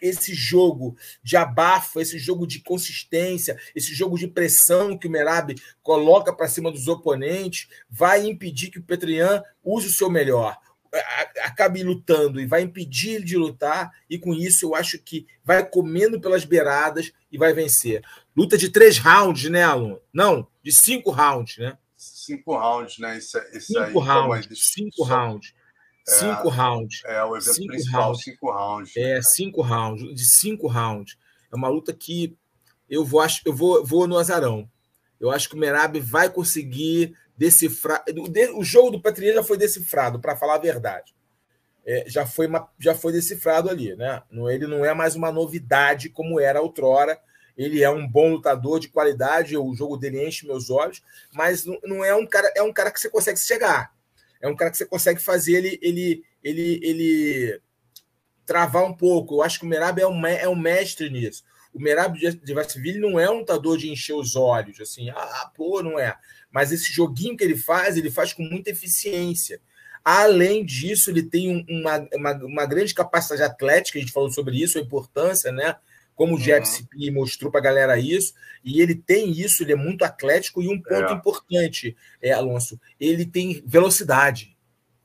esse 0.00 0.34
jogo 0.34 0.94
de 1.22 1.38
abafa, 1.38 2.02
esse 2.02 2.18
jogo 2.18 2.46
de 2.46 2.60
consistência, 2.60 3.58
esse 3.74 3.94
jogo 3.94 4.18
de 4.18 4.28
pressão 4.28 4.96
que 4.96 5.08
o 5.08 5.10
Merab 5.10 5.54
coloca 5.82 6.34
para 6.34 6.48
cima 6.48 6.70
dos 6.70 6.86
oponentes, 6.86 7.66
vai 7.88 8.26
impedir 8.26 8.70
que 8.70 8.78
o 8.78 8.82
Petrian 8.82 9.42
use 9.64 9.86
o 9.86 9.92
seu 9.92 10.10
melhor 10.10 10.58
acabe 11.42 11.82
lutando 11.82 12.40
e 12.40 12.46
vai 12.46 12.62
impedir 12.62 13.16
ele 13.16 13.24
de 13.24 13.36
lutar, 13.36 13.90
e 14.08 14.18
com 14.18 14.32
isso 14.34 14.66
eu 14.66 14.74
acho 14.74 14.98
que 14.98 15.26
vai 15.44 15.64
comendo 15.64 16.20
pelas 16.20 16.44
beiradas 16.44 17.12
e 17.30 17.38
vai 17.38 17.52
vencer. 17.52 18.02
Luta 18.36 18.58
de 18.58 18.68
três 18.68 18.98
rounds, 18.98 19.50
né, 19.50 19.62
Alan? 19.62 19.98
Não, 20.12 20.46
de 20.62 20.72
cinco 20.72 21.10
rounds, 21.10 21.58
né? 21.58 21.76
Cinco 21.96 22.56
rounds, 22.56 22.98
né? 22.98 23.16
Isso, 23.16 23.38
isso 23.52 23.66
cinco 23.72 24.00
aí, 24.00 24.06
rounds, 24.06 24.72
cinco 24.74 25.02
rounds. 25.04 25.54
É, 26.08 26.12
cinco 26.12 26.48
rounds. 26.48 27.02
É, 27.04 27.24
o 27.24 27.36
evento 27.36 27.54
cinco 27.54 27.68
principal, 27.68 28.02
rounds. 28.02 28.24
cinco 28.24 28.50
rounds. 28.50 28.96
É, 28.96 29.22
cinco 29.22 29.62
rounds, 29.62 30.14
de 30.14 30.26
cinco 30.26 30.66
rounds. 30.68 31.16
É 31.52 31.56
uma 31.56 31.68
luta 31.68 31.92
que 31.92 32.36
eu 32.88 33.04
vou, 33.04 33.24
eu 33.44 33.54
vou, 33.54 33.84
vou 33.84 34.06
no 34.06 34.18
azarão. 34.18 34.68
Eu 35.18 35.30
acho 35.30 35.48
que 35.48 35.54
o 35.54 35.58
Merab 35.58 35.98
vai 35.98 36.28
conseguir 36.28 37.16
decifrar. 37.36 38.04
O 38.54 38.64
jogo 38.64 38.90
do 38.90 39.00
Petrier 39.00 39.34
já 39.34 39.42
foi 39.42 39.56
decifrado, 39.56 40.20
para 40.20 40.36
falar 40.36 40.54
a 40.54 40.58
verdade. 40.58 41.14
É, 41.84 42.04
já, 42.08 42.26
foi 42.26 42.48
uma, 42.48 42.68
já 42.78 42.94
foi 42.94 43.12
decifrado 43.12 43.70
ali, 43.70 43.94
né? 43.94 44.22
Ele 44.50 44.66
não 44.66 44.84
é 44.84 44.92
mais 44.92 45.14
uma 45.14 45.30
novidade 45.30 46.08
como 46.08 46.40
era 46.40 46.60
outrora. 46.60 47.18
Ele 47.56 47.82
é 47.82 47.88
um 47.88 48.06
bom 48.06 48.32
lutador 48.32 48.80
de 48.80 48.88
qualidade, 48.88 49.56
o 49.56 49.74
jogo 49.74 49.96
dele 49.96 50.26
enche 50.26 50.46
meus 50.46 50.68
olhos, 50.68 51.02
mas 51.32 51.64
não 51.84 52.04
é 52.04 52.14
um 52.14 52.26
cara, 52.26 52.52
é 52.54 52.62
um 52.62 52.72
cara 52.72 52.90
que 52.90 53.00
você 53.00 53.08
consegue 53.08 53.38
chegar. 53.38 53.94
É 54.40 54.48
um 54.48 54.54
cara 54.54 54.70
que 54.70 54.76
você 54.76 54.84
consegue 54.84 55.22
fazer 55.22 55.54
ele, 55.54 55.78
ele, 55.80 56.24
ele, 56.42 56.80
ele 56.82 57.60
travar 58.44 58.84
um 58.84 58.92
pouco. 58.92 59.36
Eu 59.36 59.42
acho 59.42 59.58
que 59.58 59.64
o 59.64 59.68
Merab 59.68 59.98
é 60.00 60.06
um, 60.06 60.26
é 60.26 60.48
um 60.48 60.56
mestre 60.56 61.08
nisso. 61.08 61.44
O 61.76 61.82
Merab 61.82 62.18
de 62.18 62.54
Vassiville 62.54 62.98
não 62.98 63.20
é 63.20 63.30
um 63.30 63.40
lutador 63.40 63.76
de 63.76 63.90
encher 63.90 64.14
os 64.14 64.34
olhos, 64.34 64.80
assim, 64.80 65.10
ah, 65.10 65.50
pô, 65.54 65.82
não 65.82 65.98
é. 65.98 66.16
Mas 66.50 66.72
esse 66.72 66.90
joguinho 66.90 67.36
que 67.36 67.44
ele 67.44 67.54
faz, 67.54 67.98
ele 67.98 68.10
faz 68.10 68.32
com 68.32 68.42
muita 68.42 68.70
eficiência. 68.70 69.60
Além 70.02 70.64
disso, 70.64 71.10
ele 71.10 71.22
tem 71.22 71.66
uma, 71.68 72.08
uma, 72.14 72.32
uma 72.46 72.64
grande 72.64 72.94
capacidade 72.94 73.42
atlética, 73.42 73.98
a 73.98 74.00
gente 74.00 74.12
falou 74.12 74.30
sobre 74.32 74.56
isso, 74.56 74.78
a 74.78 74.80
importância, 74.80 75.52
né? 75.52 75.76
Como 76.14 76.36
o 76.36 76.38
Jeff 76.38 76.66
uhum. 76.94 77.12
mostrou 77.12 77.50
para 77.50 77.60
a 77.60 77.64
galera 77.64 77.98
isso, 77.98 78.32
e 78.64 78.80
ele 78.80 78.94
tem 78.94 79.30
isso, 79.30 79.62
ele 79.62 79.72
é 79.72 79.76
muito 79.76 80.02
atlético, 80.02 80.62
e 80.62 80.68
um 80.68 80.80
ponto 80.80 81.12
é. 81.12 81.12
importante, 81.12 81.94
é, 82.22 82.32
Alonso, 82.32 82.80
ele 82.98 83.26
tem 83.26 83.62
velocidade. 83.66 84.56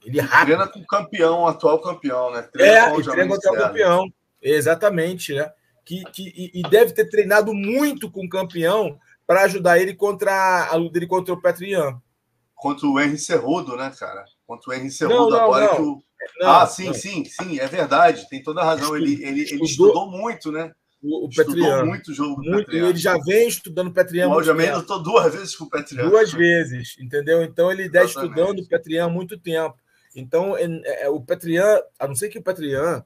Ele 0.06 0.20
é 0.20 0.22
rápido. 0.22 0.56
Treina 0.56 0.68
com 0.68 0.80
o 0.80 0.88
campeão, 0.88 1.48
atual 1.48 1.82
campeão, 1.82 2.32
né? 2.32 2.44
Treina 2.44 2.72
é, 2.72 2.90
com 2.92 2.96
o 2.96 3.04
treina 3.04 3.28
com 3.28 3.34
o 3.34 3.38
atual 3.38 3.56
campeão. 3.56 4.14
Exatamente, 4.42 5.34
né? 5.34 5.52
Que, 5.84 6.04
que, 6.06 6.52
e 6.54 6.62
deve 6.70 6.94
ter 6.94 7.10
treinado 7.10 7.54
muito 7.54 8.10
com 8.10 8.26
o 8.26 8.30
campeão 8.30 9.00
para 9.26 9.44
ajudar 9.44 9.80
ele 9.80 9.94
contra 9.94 10.68
a 10.68 10.76
luta 10.76 10.94
dele 10.94 11.08
contra 11.08 11.34
o 11.34 11.42
Petrian. 11.42 12.00
Contra 12.54 12.86
o 12.86 13.00
Henry 13.00 13.18
Cerrudo, 13.18 13.76
né, 13.76 13.92
cara? 13.98 14.26
Contra 14.46 14.70
o 14.70 14.74
Henry 14.74 14.92
Cerrudo, 14.92 15.36
agora 15.36 15.68
não. 15.68 15.76
que 15.76 15.82
o. 15.82 16.04
Não, 16.40 16.50
ah, 16.50 16.68
sim, 16.68 16.86
não. 16.88 16.94
sim, 16.94 17.26
sim, 17.26 17.60
é 17.60 17.66
verdade, 17.66 18.30
tem 18.30 18.44
toda 18.44 18.62
a 18.62 18.66
razão. 18.66 18.96
Ele, 18.96 19.14
ele, 19.24 19.42
ele 19.42 19.64
estudou 19.64 20.12
muito, 20.12 20.52
né? 20.52 20.72
O, 21.02 21.26
o 21.26 21.30
Petriano. 21.30 21.88
muito 21.88 22.12
o 22.12 22.14
jogo 22.14 22.42
muito, 22.44 22.66
Petriano. 22.66 22.90
Ele 22.90 23.00
já 23.00 23.18
vem 23.18 23.48
estudando 23.48 23.88
o 23.88 23.94
Petriano. 23.94 24.32
O 24.32 24.38
Aljamain 24.38 24.72
lutou 24.72 25.02
duas 25.02 25.34
vezes 25.34 25.56
com 25.56 25.66
o 25.66 25.70
Petriano. 25.70 26.10
Duas 26.10 26.32
vezes, 26.32 26.96
entendeu? 27.00 27.42
Então 27.42 27.72
ele 27.72 27.84
está 27.84 28.04
estudando 28.04 28.60
o 28.60 28.68
Petriano 28.68 29.10
há 29.10 29.14
muito 29.14 29.40
tempo. 29.40 29.76
Então 30.16 30.56
é, 30.56 31.04
é, 31.04 31.10
o 31.10 31.20
Petriano, 31.20 31.82
a 31.98 32.08
não 32.08 32.16
ser 32.16 32.30
que 32.30 32.38
o 32.38 32.44
Petriano, 32.44 33.04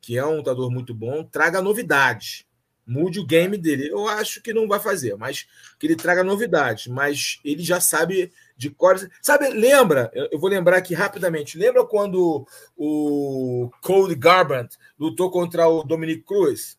que 0.00 0.16
é 0.16 0.24
um 0.24 0.36
lutador 0.36 0.70
muito 0.70 0.94
bom, 0.94 1.24
traga 1.24 1.60
novidades 1.60 2.46
mude 2.90 3.20
o 3.20 3.26
game 3.26 3.56
dele. 3.56 3.88
Eu 3.88 4.08
acho 4.08 4.42
que 4.42 4.52
não 4.52 4.66
vai 4.66 4.80
fazer, 4.80 5.16
mas 5.16 5.46
que 5.78 5.86
ele 5.86 5.94
traga 5.94 6.24
novidades. 6.24 6.88
Mas 6.88 7.40
ele 7.44 7.62
já 7.62 7.80
sabe 7.80 8.32
de 8.56 8.68
cores. 8.68 9.08
Sabe, 9.22 9.48
lembra? 9.48 10.10
Eu 10.12 10.38
vou 10.38 10.50
lembrar 10.50 10.76
aqui 10.78 10.92
rapidamente. 10.92 11.56
Lembra 11.56 11.86
quando 11.86 12.46
o 12.76 13.70
Cody 13.80 14.16
Garbrandt 14.16 14.76
lutou 14.98 15.30
contra 15.30 15.68
o 15.68 15.84
Dominic 15.84 16.22
Cruz? 16.22 16.76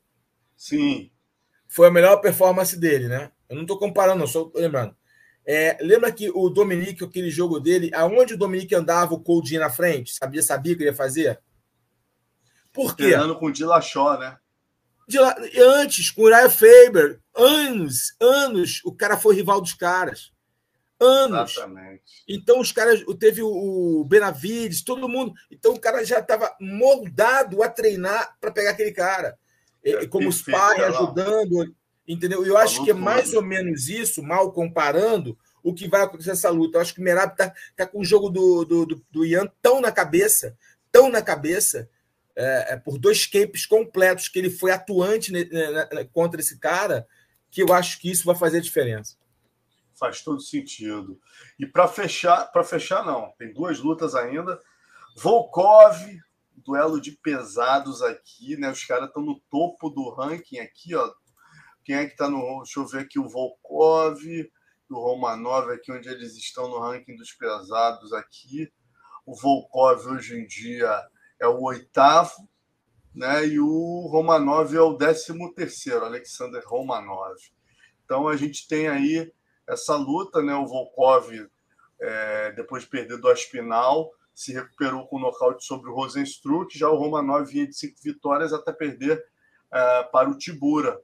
Sim. 0.56 1.10
Foi 1.68 1.88
a 1.88 1.92
melhor 1.92 2.18
performance 2.18 2.78
dele, 2.78 3.08
né? 3.08 3.32
Eu 3.50 3.56
não 3.56 3.64
estou 3.64 3.80
comparando, 3.80 4.20
não, 4.20 4.28
só 4.28 4.52
lembrando. 4.54 4.96
É, 5.46 5.78
lembra 5.82 6.12
que 6.12 6.30
o 6.30 6.50
Dominic, 6.50 7.04
aquele 7.04 7.30
jogo 7.30 7.60
dele, 7.60 7.90
aonde 7.94 8.34
o 8.34 8.38
Dominic 8.38 8.74
andava, 8.76 9.14
o 9.14 9.20
Cody 9.20 9.58
na 9.58 9.70
frente? 9.70 10.14
Sabia, 10.14 10.44
sabia 10.44 10.76
que 10.76 10.84
ele 10.84 10.90
ia 10.90 10.96
fazer? 10.96 11.40
Por 12.74 12.96
quê? 12.96 13.04
Treinando 13.04 13.38
com 13.38 13.48
o 13.48 13.52
Dilachó, 13.52 14.18
né? 14.18 14.38
De 15.08 15.20
lá, 15.20 15.36
antes, 15.78 16.10
com 16.10 16.22
o 16.22 16.26
Uriah 16.26 16.50
Faber, 16.50 17.20
anos, 17.36 18.16
anos, 18.20 18.82
o 18.86 18.94
cara 18.94 19.18
foi 19.18 19.36
rival 19.36 19.60
dos 19.60 19.74
caras. 19.74 20.32
Anos. 21.00 21.52
Exatamente. 21.52 22.24
Então 22.28 22.60
os 22.60 22.72
caras, 22.72 23.04
teve 23.20 23.42
o 23.42 24.06
Benavides, 24.08 24.84
todo 24.84 25.10
mundo. 25.10 25.34
Então 25.50 25.74
o 25.74 25.80
cara 25.80 26.06
já 26.06 26.20
estava 26.20 26.56
moldado 26.62 27.64
a 27.64 27.70
treinar 27.70 28.38
para 28.40 28.52
pegar 28.52 28.72
aquele 28.72 28.92
cara. 28.92 29.38
É, 29.84 30.06
como 30.06 30.30
os 30.30 30.44
pais 30.44 30.80
ajudando, 30.84 31.76
entendeu? 32.08 32.46
Eu 32.46 32.56
acho 32.56 32.84
que 32.84 32.92
é 32.92 32.94
mais 32.94 33.34
ou 33.34 33.42
menos 33.42 33.90
isso, 33.90 34.22
mal 34.22 34.52
comparando, 34.52 35.36
o 35.64 35.74
que 35.74 35.88
vai 35.88 36.04
acontecer 36.04 36.30
nessa 36.30 36.52
luta. 36.52 36.78
Eu 36.78 36.82
acho 36.82 36.94
que 36.94 37.02
o 37.02 37.04
Merab 37.04 37.36
tá, 37.36 37.52
tá 37.76 37.88
com 37.88 38.00
o 38.00 38.06
jogo 38.06 38.30
do, 38.30 38.64
do, 38.64 38.86
do, 38.86 39.06
do 39.10 39.26
Ian 39.26 39.52
tão 39.60 39.82
na 39.82 39.92
cabeça, 39.92 40.56
tão 40.92 41.10
na 41.10 41.22
cabeça, 41.22 41.90
é, 42.42 42.74
é, 42.74 42.76
por 42.78 42.98
dois 42.98 43.28
camps 43.28 43.68
completos 43.68 44.28
que 44.28 44.40
ele 44.40 44.50
foi 44.50 44.72
atuante 44.72 45.32
ne, 45.32 45.46
ne, 45.46 46.06
contra 46.06 46.42
esse 46.42 46.58
cara, 46.58 47.08
que 47.52 47.62
eu 47.62 47.72
acho 47.72 48.00
que 48.00 48.10
isso 48.10 48.26
vai 48.26 48.36
fazer 48.36 48.62
diferença. 48.62 49.16
Faz 49.94 50.22
todo 50.24 50.42
sentido. 50.42 51.22
E 51.60 51.68
para 51.68 51.88
fechar, 51.88 52.48
para 52.52 52.64
fechar 52.64 53.06
não, 53.06 53.32
tem 53.38 53.54
duas 53.54 53.80
lutas 53.80 54.16
ainda. 54.16 54.60
Volkov, 55.16 55.96
duelo 56.56 57.00
de 57.00 57.12
pesados 57.12 58.02
aqui, 58.02 58.58
né? 58.58 58.72
Os 58.72 58.84
caras 58.86 59.10
estão 59.10 59.22
no 59.22 59.40
topo 59.52 59.92
do 59.92 60.10
ranking 60.10 60.58
aqui, 60.58 60.96
ó. 60.96 61.14
Quem 61.84 61.96
é 61.96 62.06
que 62.06 62.14
está 62.14 62.28
no. 62.28 62.64
Deixa 62.64 62.80
eu 62.80 62.88
ver 62.88 63.02
aqui 63.02 63.20
o 63.20 63.30
Volkov, 63.30 64.20
o 64.90 64.96
Romanov, 64.96 65.70
aqui 65.70 65.92
onde 65.92 66.10
eles 66.10 66.36
estão 66.36 66.68
no 66.68 66.80
ranking 66.80 67.16
dos 67.16 67.34
pesados 67.34 68.12
aqui. 68.14 68.72
O 69.26 69.36
Volkov 69.36 70.08
hoje 70.08 70.36
em 70.36 70.48
dia 70.48 70.90
é 71.42 71.48
o 71.48 71.60
oitavo, 71.64 72.48
né? 73.14 73.46
E 73.48 73.60
o 73.60 74.08
Romanov 74.08 74.74
é 74.74 74.80
o 74.80 74.94
décimo 74.94 75.54
terceiro, 75.54 76.06
Alexander 76.06 76.64
Romanov. 76.66 77.36
Então 78.06 78.28
a 78.28 78.38
gente 78.38 78.68
tem 78.68 78.88
aí 78.88 79.34
essa 79.68 79.96
luta, 79.96 80.42
né? 80.42 80.54
O 80.54 80.68
Volkov, 80.68 81.30
é, 82.00 82.52
depois 82.52 82.84
de 82.84 82.90
perder 82.90 83.18
do 83.18 83.28
Aspinal, 83.28 84.12
se 84.34 84.54
recuperou 84.54 85.08
com 85.08 85.18
o 85.18 85.20
nocaute 85.20 85.66
sobre 85.66 85.90
o 85.90 85.94
Rosenstruck. 85.96 86.78
Já 86.78 86.90
o 86.90 86.98
Romanov 86.98 87.52
vinha 87.52 87.68
de 87.68 87.76
cinco 87.76 88.00
vitórias 88.04 88.54
até 88.54 88.72
perder 88.72 89.26
é, 89.74 90.04
para 90.04 90.30
o 90.30 90.38
Tibura. 90.38 91.02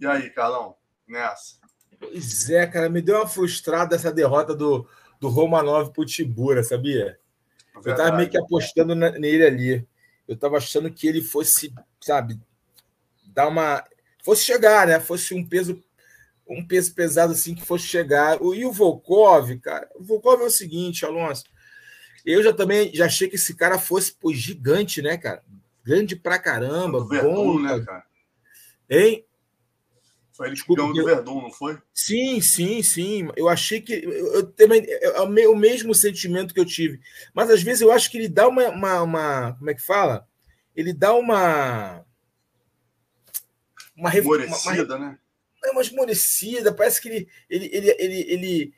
E 0.00 0.06
aí, 0.06 0.30
Carlão, 0.30 0.76
nessa? 1.06 1.58
Pois 1.98 2.48
é, 2.50 2.66
cara, 2.66 2.88
me 2.88 3.02
deu 3.02 3.16
uma 3.16 3.28
frustrada 3.28 3.94
essa 3.94 4.10
derrota 4.10 4.54
do, 4.54 4.88
do 5.20 5.28
Romanov 5.28 5.92
para 5.92 6.02
o 6.02 6.06
Tibura, 6.06 6.64
sabia? 6.64 7.18
Verdade. 7.74 7.88
Eu 7.88 7.92
estava 7.92 8.16
meio 8.16 8.30
que 8.30 8.38
apostando 8.38 8.94
nele 8.94 9.44
ali. 9.44 9.88
Eu 10.26 10.34
estava 10.34 10.56
achando 10.56 10.90
que 10.90 11.06
ele 11.06 11.20
fosse, 11.20 11.72
sabe, 12.00 12.40
dar 13.26 13.48
uma. 13.48 13.84
Fosse 14.22 14.44
chegar, 14.44 14.86
né? 14.86 15.00
Fosse 15.00 15.34
um 15.34 15.46
peso 15.46 15.82
um 16.46 16.66
peso 16.66 16.94
pesado 16.94 17.32
assim 17.32 17.54
que 17.54 17.64
fosse 17.64 17.84
chegar. 17.84 18.38
E 18.40 18.64
o 18.64 18.72
Volkov, 18.72 19.56
cara, 19.58 19.88
o 19.94 20.02
Volkov 20.02 20.42
é 20.42 20.46
o 20.46 20.50
seguinte, 20.50 21.04
Alonso. 21.04 21.44
Eu 22.24 22.42
já 22.42 22.52
também 22.52 22.94
já 22.94 23.06
achei 23.06 23.28
que 23.28 23.36
esse 23.36 23.54
cara 23.54 23.78
fosse 23.78 24.14
pô, 24.14 24.32
gigante, 24.32 25.02
né, 25.02 25.16
cara? 25.16 25.42
Grande 25.84 26.16
pra 26.16 26.38
caramba, 26.38 27.00
bom, 27.00 27.60
né, 27.60 27.80
cara? 27.80 28.04
Hein? 28.88 29.24
Foi 30.34 30.48
ele 30.48 30.56
Desculpa, 30.56 30.82
do 30.82 31.04
Verdun, 31.04 31.42
não 31.42 31.50
foi? 31.50 31.78
Sim, 31.92 32.40
sim, 32.40 32.82
sim. 32.82 33.28
Eu 33.36 33.48
achei 33.48 33.80
que. 33.80 33.92
Eu, 33.92 34.34
eu 34.34 34.46
também. 34.46 34.84
É 34.88 35.48
o 35.48 35.54
mesmo 35.54 35.94
sentimento 35.94 36.52
que 36.52 36.58
eu 36.58 36.66
tive. 36.66 37.00
Mas 37.32 37.50
às 37.50 37.62
vezes 37.62 37.82
eu 37.82 37.92
acho 37.92 38.10
que 38.10 38.18
ele 38.18 38.28
dá 38.28 38.48
uma. 38.48 38.68
uma, 38.68 39.02
uma 39.02 39.52
como 39.52 39.70
é 39.70 39.74
que 39.74 39.82
fala? 39.82 40.26
Ele 40.74 40.92
dá 40.92 41.14
uma. 41.14 42.04
Uma 43.96 44.10
Esmorecida, 44.12 44.98
né? 44.98 45.16
É 45.64 45.70
uma 45.70 45.80
esmorecida. 45.80 46.74
Parece 46.74 47.00
que 47.00 47.08
ele, 47.08 47.28
ele, 47.48 47.70
ele, 47.72 47.96
ele, 47.96 48.20
ele 48.28 48.74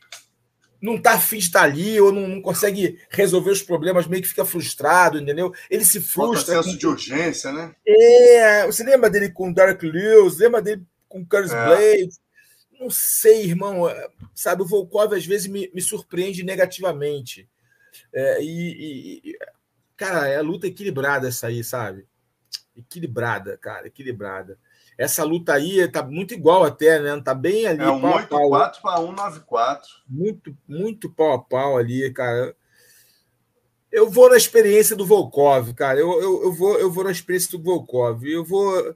não 0.80 1.00
tá 1.00 1.14
afim 1.14 1.38
de 1.38 1.44
estar 1.44 1.62
ali 1.62 1.98
ou 1.98 2.12
não, 2.12 2.28
não, 2.28 2.42
consegue 2.42 3.00
resolver 3.08 3.50
os 3.50 3.62
problemas, 3.62 4.06
meio 4.06 4.22
que 4.22 4.28
fica 4.28 4.44
frustrado, 4.44 5.18
entendeu? 5.18 5.54
Ele 5.70 5.86
se 5.86 6.02
frustra. 6.02 6.54
Falta 6.54 6.62
senso 6.62 6.74
com... 6.74 6.78
de 6.78 6.86
urgência, 6.86 7.50
né? 7.50 7.74
É, 7.86 8.66
você 8.66 8.84
lembra 8.84 9.08
dele 9.08 9.30
com 9.30 9.48
o 9.48 9.54
Dark 9.54 9.82
Lewis, 9.82 10.36
lembra 10.36 10.60
dele 10.60 10.84
com 11.08 11.24
Curtis 11.24 11.52
é. 11.52 11.66
Blades. 11.66 12.20
Não 12.78 12.90
sei, 12.90 13.44
irmão. 13.44 13.88
É, 13.88 14.08
sabe, 14.34 14.62
o 14.62 14.66
Volkov 14.66 15.14
às 15.14 15.26
vezes 15.26 15.46
me, 15.46 15.70
me 15.74 15.80
surpreende 15.80 16.42
negativamente. 16.42 17.48
É, 18.12 18.42
e, 18.42 19.22
e, 19.24 19.38
cara, 19.96 20.28
é 20.28 20.36
a 20.36 20.42
luta 20.42 20.66
equilibrada 20.66 21.28
essa 21.28 21.46
aí, 21.46 21.64
sabe? 21.64 22.06
Equilibrada, 22.76 23.56
cara, 23.56 23.86
equilibrada. 23.86 24.58
Essa 24.98 25.24
luta 25.24 25.52
aí 25.52 25.86
tá 25.88 26.02
muito 26.02 26.32
igual 26.32 26.64
até, 26.64 26.98
né? 26.98 27.20
Tá 27.22 27.34
bem 27.34 27.66
ali. 27.66 27.82
É 27.82 27.90
um 27.90 28.00
8-4 28.00 28.80
para 28.80 29.00
1-9-4. 29.00 29.80
Muito, 30.08 30.56
muito 30.66 31.10
pau 31.10 31.34
a 31.34 31.38
pau 31.38 31.76
ali, 31.76 32.10
cara. 32.12 32.56
Eu 33.92 34.10
vou 34.10 34.30
na 34.30 34.36
experiência 34.36 34.96
do 34.96 35.06
Volkov, 35.06 35.72
cara. 35.74 35.98
Eu, 35.98 36.20
eu, 36.20 36.42
eu, 36.44 36.52
vou, 36.52 36.78
eu 36.78 36.90
vou 36.90 37.04
na 37.04 37.10
experiência 37.10 37.56
do 37.56 37.62
Volkov. 37.62 38.24
Eu 38.24 38.44
vou. 38.44 38.94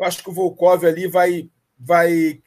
Eu 0.00 0.06
acho 0.06 0.22
que 0.22 0.30
o 0.30 0.32
Volkov 0.32 0.86
ali 0.86 1.06
vai, 1.06 1.50
vai, 1.78 2.42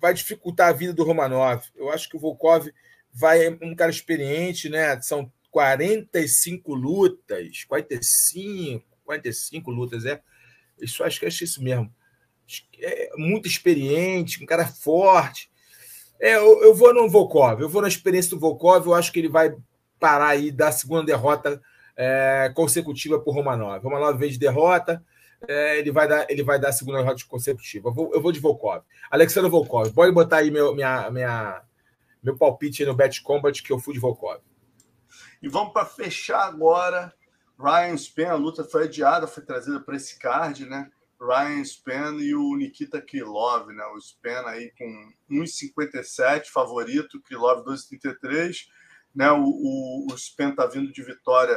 vai 0.00 0.14
dificultar 0.14 0.68
a 0.68 0.72
vida 0.72 0.92
do 0.92 1.02
Romanov. 1.02 1.64
Eu 1.74 1.90
acho 1.90 2.08
que 2.08 2.16
o 2.16 2.20
Volkov 2.20 2.68
vai 3.12 3.48
um 3.60 3.74
cara 3.74 3.90
experiente, 3.90 4.68
né? 4.68 5.00
São 5.00 5.32
45 5.50 6.72
lutas, 6.74 7.64
45, 7.64 8.86
45 9.04 9.70
lutas, 9.72 10.04
é. 10.04 10.22
Isso 10.80 11.02
acho 11.02 11.18
que 11.18 11.26
é 11.26 11.28
isso 11.28 11.60
mesmo. 11.60 11.92
É 12.80 13.10
muito 13.16 13.48
experiente, 13.48 14.40
um 14.40 14.46
cara 14.46 14.68
forte. 14.68 15.50
É, 16.20 16.36
eu, 16.36 16.62
eu 16.62 16.72
vou 16.72 16.94
no 16.94 17.10
Volkov, 17.10 17.60
eu 17.60 17.68
vou 17.68 17.82
na 17.82 17.88
experiência 17.88 18.30
do 18.30 18.38
Volkov, 18.38 18.86
eu 18.86 18.94
acho 18.94 19.10
que 19.10 19.18
ele 19.18 19.28
vai 19.28 19.52
parar 19.98 20.28
aí 20.28 20.52
da 20.52 20.70
segunda 20.70 21.02
derrota 21.02 21.60
é, 21.96 22.52
consecutiva 22.54 23.18
para 23.18 23.28
o 23.28 23.34
Romanov. 23.34 23.82
Romanov 23.82 24.16
veio 24.16 24.30
de 24.30 24.38
derrota, 24.38 25.04
é, 25.48 25.78
ele, 25.78 25.90
vai 25.90 26.08
dar, 26.08 26.26
ele 26.30 26.42
vai 26.42 26.58
dar 26.58 26.68
a 26.68 26.72
segunda 26.72 26.98
rodada 26.98 27.18
consecutiva. 27.28 27.88
Eu 27.88 27.92
vou, 27.92 28.14
eu 28.14 28.20
vou 28.20 28.32
de 28.32 28.40
Volkov. 28.40 28.82
Alexandre 29.10 29.50
Volkov. 29.50 29.92
Pode 29.92 30.12
botar 30.12 30.38
aí 30.38 30.50
meu, 30.50 30.74
minha, 30.74 31.10
minha, 31.10 31.62
meu 32.22 32.36
palpite 32.36 32.84
no 32.84 32.94
Bet 32.94 33.22
Combat 33.22 33.62
que 33.62 33.72
eu 33.72 33.78
fui 33.78 33.94
de 33.94 34.00
Volkov. 34.00 34.40
E 35.42 35.48
vamos 35.48 35.72
para 35.72 35.86
fechar 35.86 36.46
agora. 36.46 37.12
Ryan 37.58 37.96
Span, 37.96 38.30
a 38.30 38.34
luta 38.34 38.64
foi 38.64 38.84
adiada, 38.84 39.26
foi 39.26 39.44
trazida 39.44 39.80
para 39.80 39.96
esse 39.96 40.18
card, 40.18 40.66
né? 40.66 40.90
Ryan 41.20 41.64
Span 41.64 42.16
e 42.20 42.34
o 42.34 42.56
Nikita 42.56 43.00
Krylov, 43.00 43.68
né? 43.68 43.84
O 43.94 43.98
Span 43.98 44.42
aí 44.46 44.72
com 44.76 45.12
1,57 45.30 46.46
favorito, 46.46 47.22
Krylov 47.22 47.64
2,33, 47.64 48.66
né? 49.14 49.30
O, 49.30 49.44
o, 49.44 50.06
o 50.10 50.18
Span 50.18 50.54
tá 50.54 50.66
vindo 50.66 50.92
de 50.92 51.02
vitória 51.02 51.56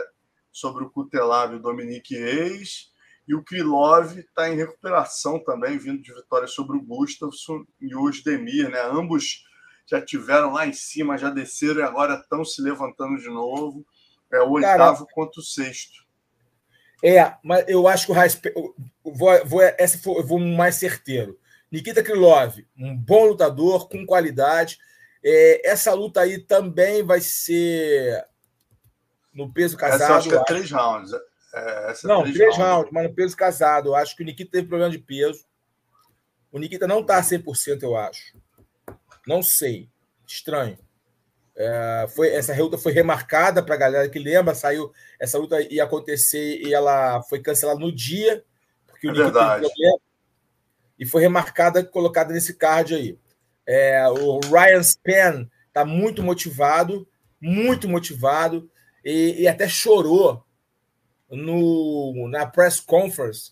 sobre 0.52 0.84
o 0.84 0.90
Kutelab 0.90 1.54
e 1.54 1.58
o 1.58 1.62
Dominique 1.62 2.16
Reis. 2.16 2.92
E 3.28 3.36
o 3.36 3.44
Krylov 3.44 4.18
está 4.18 4.50
em 4.50 4.56
recuperação 4.56 5.38
também, 5.44 5.78
vindo 5.78 6.02
de 6.02 6.14
vitória 6.14 6.48
sobre 6.48 6.78
o 6.78 6.82
Gustafsson 6.82 7.66
e 7.82 7.94
o 7.94 8.04
Osdemir, 8.04 8.70
né? 8.70 8.82
Ambos 8.82 9.44
já 9.86 10.02
tiveram 10.02 10.54
lá 10.54 10.66
em 10.66 10.74
cima, 10.74 11.18
já 11.18 11.30
desceram 11.30 11.82
e 11.82 11.84
agora 11.84 12.16
estão 12.16 12.46
se 12.46 12.62
levantando 12.62 13.18
de 13.18 13.28
novo. 13.28 13.86
É 14.32 14.42
o 14.42 14.52
oitavo 14.52 15.08
contra 15.12 15.40
o 15.40 15.44
sexto. 15.44 16.06
É, 17.04 17.34
mas 17.44 17.66
eu 17.68 17.88
acho 17.88 18.06
que 18.06 18.12
o 18.12 18.16
Raiz. 18.16 18.40
Vou, 19.04 19.46
vou, 19.46 19.62
essa 19.62 19.98
foi, 19.98 20.20
eu 20.20 20.26
vou 20.26 20.40
mais 20.40 20.76
certeiro. 20.76 21.40
Nikita 21.72 22.02
Krylov, 22.02 22.66
um 22.78 22.96
bom 22.96 23.26
lutador, 23.26 23.88
com 23.90 24.06
qualidade. 24.06 24.78
É, 25.24 25.70
essa 25.70 25.94
luta 25.94 26.22
aí 26.22 26.40
também 26.40 27.04
vai 27.04 27.22
ser 27.22 28.26
no 29.34 29.52
peso 29.52 29.78
casado. 29.78 30.04
Essa 30.04 30.16
acho 30.16 30.30
que 30.30 30.36
é 30.36 30.44
três 30.44 30.72
rounds. 30.72 31.12
É, 31.54 31.94
não, 32.04 32.24
três, 32.24 32.38
três 32.38 32.58
rounds, 32.58 32.92
mas 32.92 33.04
no 33.04 33.14
peso 33.14 33.36
casado. 33.36 33.90
Eu 33.90 33.96
acho 33.96 34.16
que 34.16 34.24
o 34.24 34.26
Nikita 34.26 34.52
teve 34.52 34.68
problema 34.68 34.92
de 34.92 35.00
peso. 35.00 35.46
O 36.52 36.60
Nikita 36.60 36.88
não 36.88 37.02
está 37.02 37.22
100%, 37.22 37.84
eu 37.84 37.96
acho. 37.96 38.38
Não 39.26 39.42
sei. 39.42 39.90
Estranho. 40.26 40.78
É, 41.56 42.06
foi, 42.16 42.30
essa 42.30 42.56
luta 42.56 42.78
foi 42.78 42.92
remarcada 42.92 43.64
para 43.64 43.76
a 43.76 43.78
galera 43.78 44.10
que 44.10 44.20
lembra. 44.20 44.54
Saiu, 44.54 44.92
essa 45.20 45.38
luta 45.38 45.60
ia 45.62 45.84
acontecer 45.84 46.62
e 46.62 46.74
ela 46.74 47.22
foi 47.24 47.40
cancelada 47.42 47.80
no 47.80 47.92
dia, 47.92 48.44
porque 48.86 49.08
o 49.08 49.10
é 49.10 49.14
Nikita 49.14 49.32
verdade. 49.32 49.62
teve 49.62 49.74
problema. 49.74 50.00
E 51.00 51.06
foi 51.06 51.22
remarcada, 51.22 51.84
colocada 51.84 52.34
nesse 52.34 52.56
card 52.56 52.96
aí. 52.96 53.20
É, 53.66 54.08
o 54.08 54.40
Ryan 54.40 54.84
Span 54.84 55.50
está 55.68 55.84
muito 55.86 56.24
motivado, 56.24 57.08
muito 57.40 57.88
motivado, 57.88 58.70
e, 59.04 59.42
e 59.42 59.48
até 59.48 59.68
chorou 59.68 60.44
no, 61.30 62.28
na 62.30 62.46
press 62.46 62.80
conference 62.80 63.52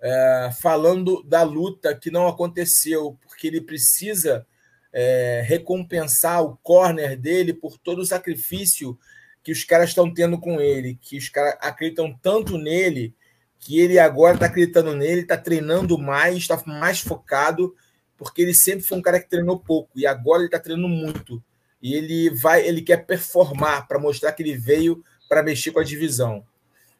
é, 0.00 0.50
falando 0.60 1.22
da 1.22 1.42
luta 1.42 1.94
que 1.94 2.10
não 2.10 2.28
aconteceu, 2.28 3.18
porque 3.26 3.46
ele 3.46 3.60
precisa 3.60 4.46
é, 4.92 5.42
recompensar 5.46 6.42
o 6.42 6.56
corner 6.58 7.18
dele 7.18 7.52
por 7.52 7.78
todo 7.78 8.00
o 8.00 8.06
sacrifício 8.06 8.98
que 9.42 9.52
os 9.52 9.64
caras 9.64 9.90
estão 9.90 10.12
tendo 10.12 10.38
com 10.38 10.60
ele, 10.60 10.98
que 11.00 11.16
os 11.16 11.28
caras 11.28 11.56
acreditam 11.60 12.12
tanto 12.20 12.58
nele, 12.58 13.14
que 13.58 13.78
ele 13.78 13.98
agora 13.98 14.34
está 14.34 14.46
acreditando 14.46 14.94
nele, 14.94 15.22
está 15.22 15.36
treinando 15.36 15.98
mais, 15.98 16.36
está 16.36 16.60
mais 16.66 17.00
focado 17.00 17.74
porque 18.16 18.42
ele 18.42 18.54
sempre 18.54 18.84
foi 18.84 18.98
um 18.98 19.02
cara 19.02 19.20
que 19.20 19.28
treinou 19.28 19.58
pouco 19.58 19.90
e 19.94 20.06
agora 20.06 20.40
ele 20.40 20.46
está 20.46 20.58
treinando 20.58 20.88
muito. 20.88 21.42
E 21.82 21.94
ele 21.94 22.30
vai, 22.30 22.66
ele 22.66 22.80
quer 22.80 23.04
performar 23.04 23.86
para 23.86 23.98
mostrar 23.98 24.32
que 24.32 24.42
ele 24.42 24.56
veio 24.56 25.04
para 25.28 25.42
mexer 25.42 25.70
com 25.70 25.80
a 25.80 25.84
divisão. 25.84 26.44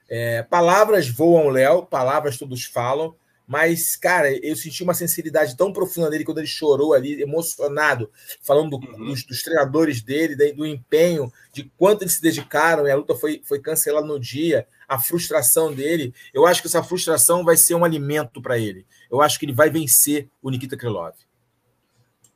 É, 0.08 0.42
palavras 0.42 1.08
voam, 1.08 1.48
Léo, 1.48 1.84
palavras 1.84 2.36
todos 2.36 2.64
falam, 2.64 3.14
mas, 3.46 3.94
cara, 3.94 4.32
eu 4.44 4.56
senti 4.56 4.82
uma 4.82 4.94
sensibilidade 4.94 5.56
tão 5.56 5.72
profunda 5.72 6.10
dele 6.10 6.24
quando 6.24 6.38
ele 6.38 6.46
chorou 6.48 6.92
ali, 6.92 7.22
emocionado, 7.22 8.10
falando 8.42 8.70
do, 8.70 8.86
uhum. 8.86 9.06
dos, 9.06 9.24
dos, 9.24 9.42
treinadores 9.42 10.02
dele, 10.02 10.52
do 10.52 10.66
empenho, 10.66 11.32
de 11.52 11.70
quanto 11.76 12.02
eles 12.02 12.14
se 12.14 12.22
dedicaram, 12.22 12.86
e 12.86 12.90
a 12.90 12.96
luta 12.96 13.14
foi, 13.14 13.40
foi 13.44 13.60
cancelada 13.60 14.06
no 14.06 14.18
dia, 14.18 14.66
a 14.88 14.98
frustração 14.98 15.72
dele. 15.72 16.12
Eu 16.34 16.44
acho 16.44 16.60
que 16.60 16.66
essa 16.66 16.82
frustração 16.82 17.44
vai 17.44 17.56
ser 17.56 17.76
um 17.76 17.84
alimento 17.84 18.42
para 18.42 18.58
ele. 18.58 18.84
Eu 19.08 19.20
acho 19.20 19.38
que 19.38 19.46
ele 19.46 19.52
vai 19.52 19.70
vencer 19.70 20.28
o 20.42 20.50
Nikita 20.50 20.76
Krylov. 20.76 21.14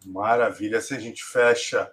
Maravilha. 0.06 0.78
Assim 0.78 0.94
a 0.94 1.00
gente 1.00 1.24
fecha 1.24 1.90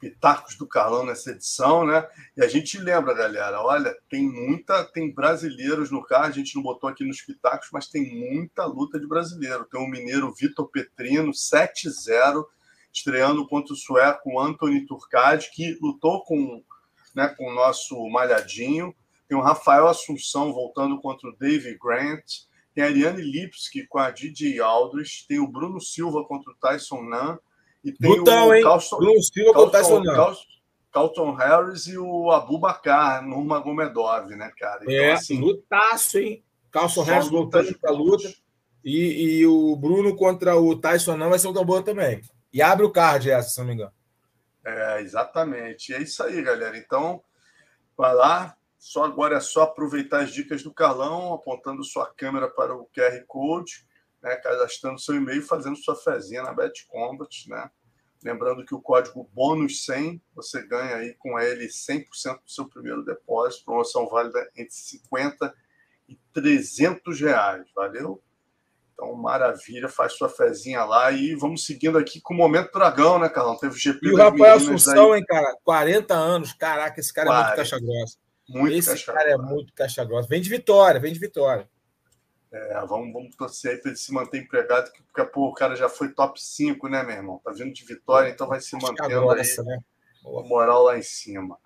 Pitacos 0.00 0.56
do 0.56 0.66
Carlão 0.66 1.04
nessa 1.04 1.30
edição, 1.30 1.86
né? 1.86 2.08
E 2.34 2.42
a 2.42 2.48
gente 2.48 2.78
lembra, 2.78 3.12
galera, 3.12 3.62
olha, 3.62 3.94
tem 4.08 4.22
muita, 4.22 4.82
tem 4.84 5.12
brasileiros 5.12 5.90
no 5.90 6.02
carro, 6.02 6.24
a 6.24 6.30
gente 6.30 6.56
não 6.56 6.62
botou 6.62 6.88
aqui 6.88 7.04
nos 7.04 7.20
Pitacos, 7.20 7.68
mas 7.70 7.86
tem 7.86 8.10
muita 8.10 8.64
luta 8.64 8.98
de 8.98 9.06
brasileiro. 9.06 9.66
Tem 9.66 9.78
o 9.78 9.86
mineiro 9.86 10.32
Vitor 10.32 10.68
Petrino, 10.68 11.32
7-0, 11.32 12.44
estreando 12.90 13.46
contra 13.46 13.74
o 13.74 13.76
sueco 13.76 14.40
Anthony 14.40 14.86
Turcade, 14.86 15.50
que 15.52 15.78
lutou 15.82 16.24
com, 16.24 16.64
né, 17.14 17.28
com 17.28 17.50
o 17.50 17.54
nosso 17.54 18.08
Malhadinho. 18.08 18.94
Tem 19.28 19.36
o 19.36 19.42
Rafael 19.42 19.86
Assunção 19.86 20.52
voltando 20.52 20.98
contra 21.00 21.28
o 21.28 21.36
Dave 21.36 21.78
Grant. 21.78 22.24
Tem 22.74 22.82
a 22.82 22.86
Ariane 22.86 23.20
Lipski 23.20 23.86
com 23.86 23.98
a 23.98 24.10
DJ 24.10 24.60
Aldrich. 24.60 25.26
Tem 25.28 25.38
o 25.38 25.46
Bruno 25.46 25.80
Silva 25.80 26.24
contra 26.24 26.50
o 26.50 26.56
Tyson 26.56 27.02
Nan 27.02 27.38
e 27.82 27.92
tem 27.92 28.10
Lutão, 28.10 28.48
o 28.48 28.54
hein? 28.54 28.62
Carlson, 28.62 28.96
Bruno 28.98 29.22
Silva 29.22 29.70
Carlson, 29.70 30.02
Carlson, 30.02 30.42
Carlton 30.92 31.32
Harris 31.32 31.86
e 31.86 31.96
o 31.96 32.30
Abu 32.30 32.58
Bakar, 32.58 33.26
Nurmagomedov, 33.26 34.28
né, 34.30 34.52
cara? 34.58 34.80
Então, 34.82 34.94
é, 34.94 35.12
assim, 35.12 35.40
lutaço, 35.40 36.18
hein? 36.18 36.44
Carlson 36.70 37.02
Harris 37.02 37.28
voltando 37.28 37.76
para 37.78 37.90
a 37.90 37.94
luta. 37.94 38.28
E, 38.84 39.38
e 39.38 39.46
o 39.46 39.76
Bruno 39.76 40.16
contra 40.16 40.56
o 40.56 40.74
Tyson 40.74 41.16
não 41.16 41.30
vai 41.30 41.38
ser 41.38 41.48
um 41.48 41.52
boa 41.52 41.82
também. 41.82 42.22
E 42.52 42.62
abre 42.62 42.84
o 42.84 42.90
card 42.90 43.30
essa, 43.30 43.50
se 43.50 43.58
não 43.58 43.66
me 43.66 43.74
engano. 43.74 43.92
É, 44.64 45.00
exatamente. 45.00 45.92
É 45.92 46.00
isso 46.00 46.22
aí, 46.22 46.40
galera. 46.42 46.76
Então, 46.76 47.22
vai 47.96 48.14
lá. 48.14 48.56
Só 48.78 49.04
agora 49.04 49.36
é 49.36 49.40
só 49.40 49.64
aproveitar 49.64 50.22
as 50.22 50.32
dicas 50.32 50.62
do 50.62 50.72
Carlão, 50.72 51.34
apontando 51.34 51.84
sua 51.84 52.06
câmera 52.06 52.48
para 52.48 52.74
o 52.74 52.88
QR 52.96 53.22
Code 53.26 53.86
né, 54.22 54.36
cadastrando 54.36 55.00
seu 55.00 55.14
e-mail, 55.16 55.42
fazendo 55.42 55.76
sua 55.76 55.96
fezinha 55.96 56.42
na 56.42 56.52
Bet 56.52 56.86
Combat, 56.86 57.48
né? 57.48 57.70
Lembrando 58.22 58.64
que 58.66 58.74
o 58.74 58.82
código 58.82 59.28
bônus 59.32 59.84
100 59.86 60.20
você 60.34 60.62
ganha 60.66 60.96
aí 60.96 61.14
com 61.14 61.38
ele 61.38 61.68
100% 61.68 62.04
do 62.44 62.50
seu 62.50 62.68
primeiro 62.68 63.02
depósito, 63.02 63.64
promoção 63.64 64.08
válida 64.08 64.46
entre 64.54 64.74
50 64.74 65.54
e 66.06 66.18
300 66.34 67.18
reais, 67.20 67.66
valeu? 67.74 68.22
Então, 68.92 69.14
maravilha, 69.14 69.88
faz 69.88 70.12
sua 70.12 70.28
fezinha 70.28 70.84
lá 70.84 71.10
e 71.10 71.34
vamos 71.34 71.64
seguindo 71.64 71.96
aqui 71.96 72.20
com 72.20 72.34
o 72.34 72.36
Momento 72.36 72.70
Dragão, 72.72 73.18
né, 73.18 73.30
Carlão? 73.30 73.56
Teve 73.56 73.74
o 73.74 73.78
GP 73.78 74.06
E 74.06 74.12
o 74.12 74.16
Rafael 74.18 74.56
Assunção, 74.56 75.12
aí. 75.14 75.20
hein, 75.20 75.24
cara? 75.26 75.56
40 75.64 76.12
anos, 76.14 76.52
caraca, 76.52 77.00
esse 77.00 77.10
cara 77.10 77.28
40. 77.28 77.40
é 77.40 77.46
muito 77.46 77.56
caixa 77.56 77.80
grossa. 77.80 78.18
Muito 78.46 78.76
esse 78.76 78.88
caixa 78.90 79.12
cara 79.14 79.30
é 79.30 79.32
grossa. 79.32 79.48
é 79.48 79.54
muito 79.54 79.72
caixa 79.72 80.04
grossa. 80.04 80.28
Vem 80.28 80.42
de 80.42 80.50
vitória, 80.50 81.00
vem 81.00 81.12
de 81.14 81.18
vitória. 81.18 81.66
É, 82.52 82.84
vamos, 82.84 83.12
vamos 83.12 83.36
torcer 83.36 83.72
aí 83.72 83.76
para 83.78 83.90
ele 83.90 83.98
se 83.98 84.12
manter 84.12 84.38
empregado, 84.38 84.90
porque 85.12 85.30
pô, 85.30 85.48
o 85.48 85.54
cara 85.54 85.76
já 85.76 85.88
foi 85.88 86.08
top 86.08 86.40
5, 86.42 86.88
né, 86.88 87.02
meu 87.04 87.16
irmão? 87.16 87.40
Tá 87.44 87.52
vindo 87.52 87.72
de 87.72 87.84
vitória, 87.84 88.28
então 88.28 88.48
vai 88.48 88.60
se 88.60 88.74
mantendo 88.74 89.30
aí. 89.30 89.42
Né? 89.64 89.78
Moral 90.22 90.82
lá 90.82 90.98
em 90.98 91.02
cima. 91.02 91.56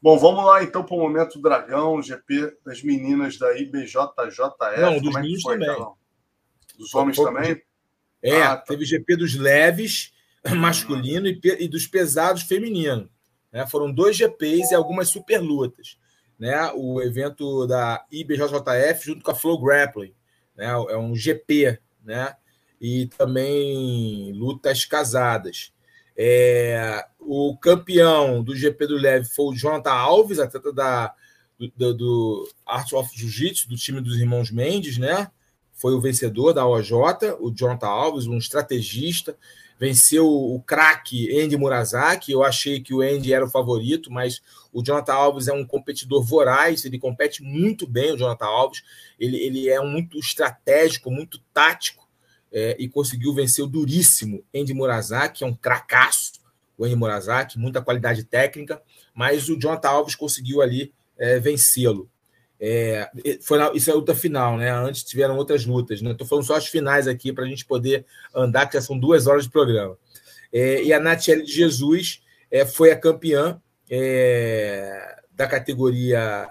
Bom, 0.00 0.18
vamos 0.18 0.44
lá 0.44 0.62
então 0.62 0.82
para 0.82 0.96
o 0.96 0.98
momento 0.98 1.40
Dragão, 1.40 2.02
GP 2.02 2.56
das 2.64 2.82
meninas 2.82 3.38
da 3.38 3.56
IBJJF. 3.56 4.00
Não, 4.80 4.98
dos 4.98 5.14
é 5.14 5.20
meninos 5.20 5.42
foi, 5.42 5.58
também. 5.58 5.70
Então? 5.70 5.94
Dos 6.78 6.94
homens 6.94 7.16
também? 7.16 7.62
É, 8.22 8.42
ah, 8.42 8.56
tá. 8.56 8.62
teve 8.62 8.84
GP 8.86 9.16
dos 9.16 9.36
leves 9.36 10.12
masculino 10.56 11.26
e, 11.26 11.40
e, 11.44 11.68
dos 11.68 11.86
pesados 11.86 12.42
feminino. 12.42 13.08
Né? 13.52 13.66
Foram 13.66 13.92
dois 13.92 14.16
GPs 14.16 14.72
e 14.72 14.74
algumas 14.74 15.08
super 15.08 15.38
lutas. 15.38 15.98
Né? 16.38 16.72
O 16.74 17.00
evento 17.02 17.66
da 17.66 18.04
IBJJF 18.10 19.04
junto 19.04 19.22
com 19.22 19.30
a 19.30 19.34
Flow 19.34 19.60
Grappling 19.62 20.14
né? 20.56 20.66
É 20.66 20.96
um 20.96 21.14
GP, 21.14 21.78
né? 22.04 22.34
E 22.80 23.06
também 23.18 24.32
lutas 24.32 24.84
casadas. 24.84 25.72
É, 26.16 27.04
o 27.18 27.56
campeão 27.56 28.42
do 28.42 28.54
GP 28.54 28.86
do 28.86 28.96
Leve 28.96 29.28
foi 29.28 29.46
o 29.46 29.54
Jonathan 29.54 29.92
Alves, 29.92 30.38
atleta 30.38 30.72
da, 30.72 31.14
do, 31.58 31.94
do 31.94 32.48
Art 32.66 32.92
of 32.92 33.10
Jiu-Jitsu, 33.14 33.68
do 33.68 33.76
time 33.76 34.00
dos 34.00 34.18
irmãos 34.18 34.50
Mendes, 34.50 34.98
né? 34.98 35.30
Foi 35.72 35.94
o 35.94 36.00
vencedor 36.00 36.52
da 36.52 36.66
OJ, 36.66 36.92
o 37.40 37.50
Jonathan 37.50 37.86
Alves, 37.86 38.26
um 38.26 38.38
estrategista. 38.38 39.36
Venceu 39.82 40.28
o 40.28 40.62
craque 40.62 41.36
Andy 41.42 41.56
Murazaki. 41.56 42.30
Eu 42.30 42.44
achei 42.44 42.80
que 42.80 42.94
o 42.94 43.00
Andy 43.00 43.34
era 43.34 43.44
o 43.44 43.50
favorito, 43.50 44.12
mas 44.12 44.40
o 44.72 44.80
Jonathan 44.80 45.12
Alves 45.12 45.48
é 45.48 45.52
um 45.52 45.66
competidor 45.66 46.22
voraz, 46.22 46.84
ele 46.84 47.00
compete 47.00 47.42
muito 47.42 47.84
bem, 47.84 48.12
o 48.12 48.16
Jonathan 48.16 48.44
Alves. 48.44 48.84
Ele, 49.18 49.36
ele 49.38 49.68
é 49.68 49.80
muito 49.80 50.20
estratégico, 50.20 51.10
muito 51.10 51.40
tático, 51.52 52.08
é, 52.52 52.76
e 52.78 52.88
conseguiu 52.88 53.34
vencer 53.34 53.64
o 53.64 53.66
duríssimo 53.66 54.44
Andy 54.54 54.72
Murazaki, 54.72 55.42
é 55.42 55.46
um 55.48 55.54
cracaço, 55.54 56.34
o 56.78 56.84
Andy 56.84 56.94
Murazaki, 56.94 57.58
muita 57.58 57.82
qualidade 57.82 58.22
técnica, 58.22 58.80
mas 59.12 59.48
o 59.48 59.58
Jonathan 59.58 59.88
Alves 59.88 60.14
conseguiu 60.14 60.62
ali 60.62 60.94
é, 61.18 61.40
vencê-lo. 61.40 62.08
É, 62.64 63.10
foi 63.42 63.58
na, 63.58 63.72
isso 63.74 63.90
é 63.90 63.92
a 63.92 63.96
luta 63.96 64.14
final, 64.14 64.56
né? 64.56 64.70
Antes 64.70 65.02
tiveram 65.02 65.36
outras 65.36 65.66
lutas, 65.66 66.00
né? 66.00 66.12
Estou 66.12 66.26
falando 66.26 66.44
só 66.44 66.54
as 66.54 66.66
finais 66.66 67.08
aqui 67.08 67.32
para 67.32 67.44
a 67.44 67.48
gente 67.48 67.64
poder 67.64 68.06
andar, 68.32 68.66
que 68.66 68.74
já 68.74 68.80
são 68.80 68.96
duas 68.96 69.26
horas 69.26 69.44
de 69.44 69.50
programa. 69.50 69.98
É, 70.52 70.82
e 70.82 70.92
a 70.92 71.00
Natiele 71.00 71.42
de 71.42 71.52
Jesus 71.52 72.22
é, 72.50 72.64
foi 72.64 72.92
a 72.92 72.96
campeã 72.96 73.60
é, 73.90 75.16
da 75.32 75.48
categoria 75.48 76.48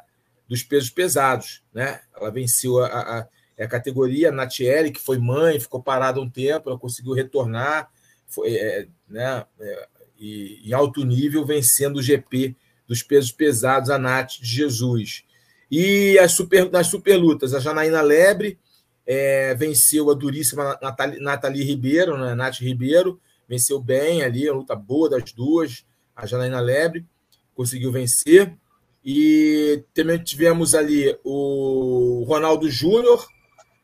dos 0.49 0.63
pesos 0.63 0.89
pesados. 0.89 1.63
Né? 1.73 2.01
Ela 2.13 2.29
venceu 2.29 2.79
a, 2.83 2.87
a, 2.87 3.27
a 3.63 3.67
categoria 3.67 4.29
a 4.29 4.33
Natiele, 4.33 4.91
que 4.91 4.99
foi 4.99 5.17
mãe, 5.17 5.59
ficou 5.59 5.81
parada 5.81 6.19
um 6.19 6.29
tempo, 6.29 6.69
ela 6.69 6.79
conseguiu 6.79 7.13
retornar 7.13 7.89
foi, 8.31 8.55
é, 8.55 8.87
né? 9.07 9.45
É, 9.59 9.87
e, 10.17 10.61
em 10.65 10.73
alto 10.73 11.03
nível, 11.03 11.45
vencendo 11.45 11.97
o 11.97 12.01
GP 12.01 12.55
dos 12.87 13.03
pesos 13.03 13.31
pesados, 13.31 13.89
a 13.89 13.97
Nath 13.99 14.39
de 14.39 14.47
Jesus. 14.47 15.23
E 15.71 16.19
as 16.19 16.33
super, 16.33 16.69
nas 16.69 16.87
superlutas, 16.87 17.53
a 17.53 17.59
Janaína 17.59 18.01
Lebre 18.01 18.59
é, 19.07 19.55
venceu 19.55 20.11
a 20.11 20.13
duríssima 20.13 20.77
Nathalie, 20.81 21.19
Nathalie 21.21 21.63
Ribeiro, 21.63 22.17
né? 22.17 22.35
Nath 22.35 22.59
Ribeiro, 22.59 23.19
venceu 23.47 23.79
bem 23.79 24.21
ali, 24.21 24.49
a 24.49 24.53
luta 24.53 24.75
boa 24.75 25.09
das 25.09 25.31
duas, 25.31 25.85
a 26.13 26.25
Janaína 26.25 26.59
Lebre 26.59 27.05
conseguiu 27.55 27.91
vencer. 27.91 28.53
E 29.03 29.83
também 29.93 30.19
tivemos 30.19 30.75
ali 30.75 31.17
o 31.23 32.23
Ronaldo 32.27 32.69
Júnior, 32.69 33.25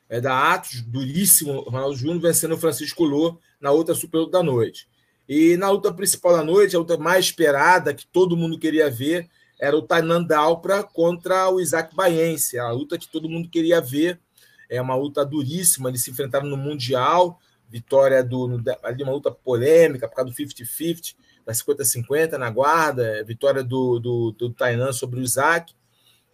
é, 0.10 0.22
da 0.22 0.54
Atos, 0.54 0.82
duríssimo, 0.82 1.62
Ronaldo 1.62 1.96
Júnior 1.96 2.22
vencendo 2.22 2.54
o 2.54 2.58
Francisco 2.58 3.04
Lô 3.04 3.38
na 3.60 3.72
outra 3.72 3.96
super 3.96 4.20
luta 4.20 4.34
da 4.34 4.44
noite. 4.44 4.88
E 5.28 5.58
na 5.58 5.70
luta 5.70 5.94
principal 5.94 6.34
da 6.34 6.44
noite, 6.44 6.76
a 6.76 6.80
luta 6.80 6.98
mais 6.98 7.26
esperada, 7.26 7.94
que 7.94 8.06
todo 8.08 8.38
mundo 8.38 8.60
queria 8.60 8.90
ver, 8.90 9.28
era 9.60 9.76
o 9.76 9.82
Tainan 9.82 10.24
Dalpra 10.24 10.84
contra 10.84 11.50
o 11.50 11.60
Isaac 11.60 11.96
Baense, 11.96 12.60
a 12.60 12.70
luta 12.72 12.98
que 12.98 13.08
todo 13.08 13.30
mundo 13.30 13.50
queria 13.50 13.82
ver. 13.82 14.20
É 14.70 14.82
uma 14.82 14.96
luta 14.96 15.26
duríssima, 15.26 15.90
eles 15.90 16.04
se 16.04 16.12
enfrentaram 16.12 16.48
no 16.48 16.58
Mundial, 16.58 17.40
vitória 17.70 18.24
do 18.24 18.48
no, 18.48 18.64
ali 18.84 19.04
uma 19.04 19.14
luta 19.14 19.32
polêmica 19.32 20.08
por 20.08 20.16
causa 20.16 20.32
do 20.32 20.36
50-50 20.36 21.16
da 21.48 21.54
50-50 21.54 22.34
na 22.34 22.50
guarda, 22.50 23.24
vitória 23.24 23.64
do, 23.64 24.00
do, 24.00 24.32
do 24.34 24.50
Tainan 24.52 24.92
sobre 24.92 25.22
o 25.22 25.24
Isaac, 25.24 25.74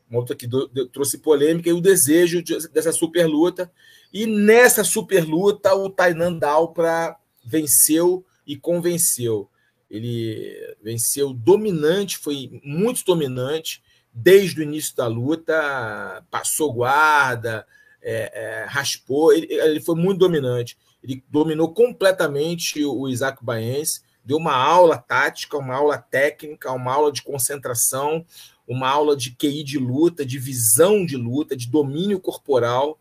uma 0.10 0.20
outra 0.20 0.36
que 0.36 0.48
do, 0.48 0.68
do, 0.68 0.88
trouxe 0.88 1.20
polêmica, 1.20 1.70
e 1.70 1.74
o 1.74 1.80
desejo 1.80 2.42
de, 2.42 2.68
dessa 2.70 2.92
super 2.92 3.28
luta. 3.28 3.72
E 4.12 4.26
nessa 4.26 4.84
super 4.84 5.24
luta, 5.24 5.74
o 5.76 5.88
Tainan 5.88 6.34
Dalpra 6.34 7.16
venceu 7.46 8.26
e 8.46 8.58
convenceu. 8.58 9.50
Ele 9.94 10.76
venceu 10.82 11.32
dominante, 11.32 12.18
foi 12.18 12.60
muito 12.64 13.06
dominante, 13.06 13.84
desde 14.12 14.60
o 14.60 14.64
início 14.64 14.96
da 14.96 15.06
luta, 15.06 16.26
passou 16.32 16.74
guarda, 16.74 17.64
é, 18.02 18.32
é, 18.34 18.66
raspou, 18.66 19.32
ele, 19.32 19.46
ele, 19.54 19.80
foi 19.80 19.96
muito 19.96 20.18
dominante. 20.18 20.76
Ele 21.04 21.24
dominou 21.30 21.72
completamente 21.72 22.84
o 22.84 23.08
Isaac 23.08 23.46
Baense, 23.46 24.02
deu 24.26 24.38
uma 24.38 24.56
aula 24.56 24.98
tática, 24.98 25.60
uma 25.60 25.76
aula 25.76 26.00
técnica, 26.00 26.72
uma 26.72 26.92
aula 26.92 27.12
de 27.12 27.22
concentração, 27.22 28.26
uma 28.68 28.90
aula 28.90 29.16
de 29.16 29.30
QI 29.36 29.64
de 29.64 29.78
luta, 29.78 30.26
de 30.26 30.40
visão 30.40 31.06
de 31.06 31.18
luta, 31.18 31.56
de 31.56 31.70
domínio 31.70 32.20
corporal. 32.20 33.00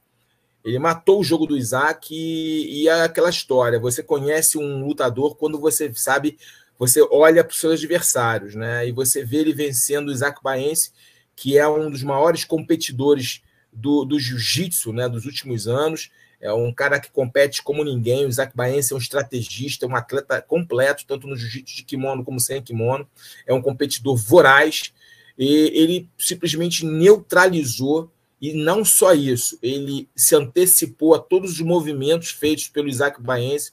Ele 0.62 0.78
matou 0.78 1.20
o 1.20 1.24
jogo 1.24 1.46
do 1.46 1.56
Isaac 1.56 2.14
e, 2.14 2.82
e 2.82 2.88
é 2.88 3.02
aquela 3.02 3.30
história. 3.30 3.80
Você 3.80 4.02
conhece 4.02 4.58
um 4.58 4.84
lutador 4.84 5.36
quando 5.36 5.58
você 5.58 5.90
sabe, 5.94 6.38
você 6.82 7.00
olha 7.12 7.44
para 7.44 7.52
os 7.52 7.60
seus 7.60 7.74
adversários, 7.74 8.56
né? 8.56 8.88
E 8.88 8.90
você 8.90 9.24
vê 9.24 9.36
ele 9.36 9.52
vencendo 9.52 10.08
o 10.08 10.12
Isaac 10.12 10.42
Baense, 10.42 10.90
que 11.36 11.56
é 11.56 11.68
um 11.68 11.88
dos 11.88 12.02
maiores 12.02 12.44
competidores 12.44 13.40
do, 13.72 14.04
do 14.04 14.18
jiu-jitsu 14.18 14.92
né, 14.92 15.08
dos 15.08 15.24
últimos 15.24 15.68
anos. 15.68 16.10
É 16.40 16.52
um 16.52 16.74
cara 16.74 16.98
que 16.98 17.08
compete 17.08 17.62
como 17.62 17.84
ninguém. 17.84 18.26
O 18.26 18.28
Isaac 18.28 18.56
Baense 18.56 18.92
é 18.92 18.96
um 18.96 18.98
estrategista, 18.98 19.86
um 19.86 19.94
atleta 19.94 20.42
completo, 20.42 21.06
tanto 21.06 21.28
no 21.28 21.36
jiu-jitsu 21.36 21.76
de 21.76 21.84
kimono 21.84 22.24
como 22.24 22.40
sem 22.40 22.60
kimono. 22.60 23.08
É 23.46 23.54
um 23.54 23.62
competidor 23.62 24.16
voraz. 24.16 24.92
E 25.38 25.70
ele 25.72 26.08
simplesmente 26.18 26.84
neutralizou 26.84 28.10
e 28.42 28.52
não 28.54 28.84
só 28.84 29.14
isso, 29.14 29.56
ele 29.62 30.10
se 30.16 30.34
antecipou 30.34 31.14
a 31.14 31.20
todos 31.20 31.52
os 31.52 31.60
movimentos 31.60 32.30
feitos 32.30 32.66
pelo 32.66 32.88
Isaac 32.88 33.22
Baense, 33.22 33.70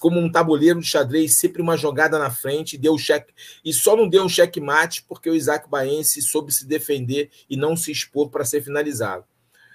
como 0.00 0.18
um 0.18 0.28
tabuleiro 0.28 0.80
de 0.80 0.88
xadrez, 0.88 1.38
sempre 1.38 1.62
uma 1.62 1.76
jogada 1.76 2.18
na 2.18 2.28
frente, 2.28 2.76
deu 2.76 2.98
cheque. 2.98 3.32
E 3.64 3.72
só 3.72 3.96
não 3.96 4.08
deu 4.08 4.24
um 4.24 4.28
checkmate 4.28 5.04
porque 5.04 5.30
o 5.30 5.36
Isaac 5.36 5.70
Baense 5.70 6.20
soube 6.20 6.52
se 6.52 6.66
defender 6.66 7.30
e 7.48 7.56
não 7.56 7.76
se 7.76 7.92
expor 7.92 8.28
para 8.28 8.44
ser 8.44 8.60
finalizado. 8.60 9.24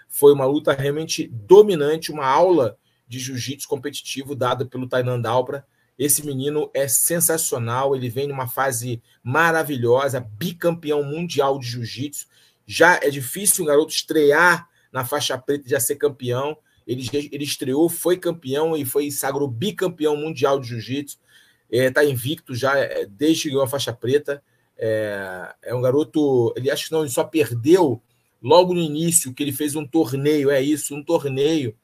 Foi 0.10 0.34
uma 0.34 0.45
luta 0.45 0.74
realmente 0.74 1.26
dominante, 1.26 2.11
uma 2.11 2.28
aula 2.28 2.78
de 3.07 3.20
jiu-jitsu 3.20 3.65
competitivo 3.65 4.36
dada 4.36 4.65
pelo 4.65 4.90
Tainan 4.90 5.22
Dalpra. 5.22 5.65
Esse 5.98 6.26
menino 6.26 6.70
é 6.74 6.86
sensacional, 6.90 7.95
ele 7.95 8.10
vem 8.10 8.28
numa 8.28 8.49
fase 8.49 9.02
maravilhosa, 9.24 10.20
bicampeão 10.20 11.02
mundial 11.02 11.57
de 11.57 11.65
jiu-jitsu 11.68 12.32
já 12.65 12.99
é 13.02 13.10
difícil 13.10 13.64
um 13.64 13.68
garoto 13.68 13.94
estrear 13.94 14.68
na 14.91 15.03
faixa 15.06 15.38
preta 15.38 15.65
e 15.65 15.69
já 15.69 15.80
ser 15.80 15.95
campeão. 15.95 16.57
Ele, 16.85 17.07
ele 17.31 17.44
estreou, 17.44 17.90
foi 17.90 18.18
campeão 18.18 18.76
e 18.76 18.85
foi 18.85 19.10
sagrou 19.10 19.48
bicampeão 19.48 20.15
mundial 20.15 20.60
de 20.60 20.68
jiu-jitsu. 20.68 21.18
Está 21.69 22.03
é, 22.03 22.10
invicto 22.10 22.53
já 22.53 22.77
é, 22.77 23.06
desde 23.06 23.44
que 23.44 23.49
ganhou 23.49 23.64
a 23.64 23.68
faixa 23.68 23.91
preta. 23.91 24.44
É, 24.77 25.56
é, 25.64 25.76
um 25.76 25.81
garoto. 25.81 26.53
Ele 26.56 26.69
acho 26.69 26.85
que 26.85 26.91
não, 26.91 27.02
ele 27.02 27.10
só 27.10 27.23
perdeu 27.23 28.02
logo 28.41 28.73
no 28.73 28.81
início, 28.81 29.34
que 29.34 29.41
ele 29.41 29.53
fez 29.53 29.76
um 29.76 29.88
torneio, 29.88 30.52
é 30.52 30.61
isso, 30.61 30.94
um 30.94 31.03
torneio 31.03 31.76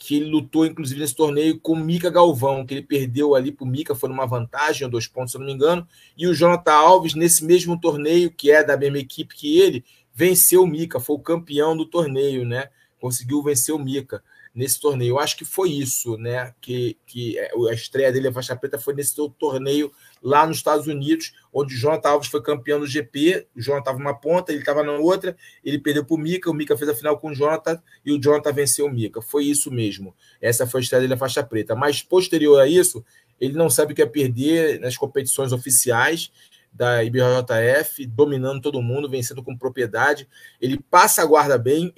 que 0.00 0.16
ele 0.16 0.30
lutou, 0.30 0.64
inclusive, 0.64 0.98
nesse 0.98 1.14
torneio 1.14 1.60
com 1.60 1.76
Mica 1.76 2.08
Galvão, 2.08 2.64
que 2.64 2.72
ele 2.72 2.82
perdeu 2.82 3.34
ali 3.34 3.52
para 3.52 3.64
o 3.64 3.68
Mica, 3.68 3.94
foi 3.94 4.08
numa 4.08 4.24
vantagem, 4.24 4.88
dois 4.88 5.06
pontos, 5.06 5.32
se 5.32 5.36
eu 5.36 5.40
não 5.40 5.46
me 5.46 5.52
engano, 5.52 5.86
e 6.16 6.26
o 6.26 6.32
Jonathan 6.32 6.72
Alves, 6.72 7.14
nesse 7.14 7.44
mesmo 7.44 7.78
torneio, 7.78 8.30
que 8.30 8.50
é 8.50 8.64
da 8.64 8.78
mesma 8.78 8.96
equipe 8.96 9.34
que 9.34 9.58
ele, 9.58 9.84
venceu 10.20 10.64
o 10.64 10.66
Mika, 10.66 11.00
foi 11.00 11.16
o 11.16 11.20
campeão 11.20 11.74
do 11.74 11.86
torneio, 11.86 12.44
né? 12.44 12.68
Conseguiu 13.00 13.42
vencer 13.42 13.74
o 13.74 13.78
Mika 13.78 14.22
nesse 14.54 14.78
torneio. 14.78 15.12
Eu 15.12 15.18
acho 15.18 15.34
que 15.34 15.46
foi 15.46 15.70
isso, 15.70 16.18
né? 16.18 16.52
Que, 16.60 16.98
que 17.06 17.38
é, 17.38 17.50
a 17.70 17.72
estreia 17.72 18.12
dele, 18.12 18.28
a 18.28 18.32
faixa 18.32 18.54
preta, 18.54 18.78
foi 18.78 18.92
nesse 18.92 19.14
torneio 19.38 19.90
lá 20.22 20.46
nos 20.46 20.58
Estados 20.58 20.86
Unidos, 20.86 21.32
onde 21.50 21.74
o 21.74 21.78
Jonathan 21.78 22.10
Alves 22.10 22.28
foi 22.28 22.42
campeão 22.42 22.78
do 22.78 22.86
GP. 22.86 23.46
O 23.56 23.62
Jonathan 23.62 23.80
estava 23.80 23.98
numa 23.98 24.12
ponta, 24.12 24.52
ele 24.52 24.60
estava 24.60 24.82
na 24.82 24.92
outra, 24.92 25.34
ele 25.64 25.78
perdeu 25.78 26.04
para 26.04 26.14
o 26.14 26.18
Mika, 26.18 26.50
o 26.50 26.54
Mika 26.54 26.76
fez 26.76 26.90
a 26.90 26.94
final 26.94 27.18
com 27.18 27.30
o 27.30 27.34
Jonathan 27.34 27.82
e 28.04 28.12
o 28.12 28.20
Jonathan 28.20 28.52
venceu 28.52 28.84
o 28.84 28.92
Mika. 28.92 29.22
Foi 29.22 29.46
isso 29.46 29.70
mesmo. 29.70 30.14
Essa 30.38 30.66
foi 30.66 30.80
a 30.80 30.82
estreia 30.82 31.00
dele, 31.00 31.14
a 31.14 31.16
faixa 31.16 31.42
preta. 31.42 31.74
Mas 31.74 32.02
posterior 32.02 32.60
a 32.60 32.66
isso, 32.68 33.02
ele 33.40 33.54
não 33.54 33.70
sabe 33.70 33.94
o 33.94 33.96
que 33.96 34.02
é 34.02 34.06
perder 34.06 34.80
nas 34.80 34.98
competições 34.98 35.50
oficiais 35.50 36.30
da 36.72 37.02
IBJF, 37.04 38.06
dominando 38.06 38.62
todo 38.62 38.82
mundo, 38.82 39.10
vencendo 39.10 39.42
com 39.42 39.56
propriedade. 39.56 40.28
Ele 40.60 40.78
passa 40.78 41.22
a 41.22 41.26
guarda 41.26 41.58
bem, 41.58 41.92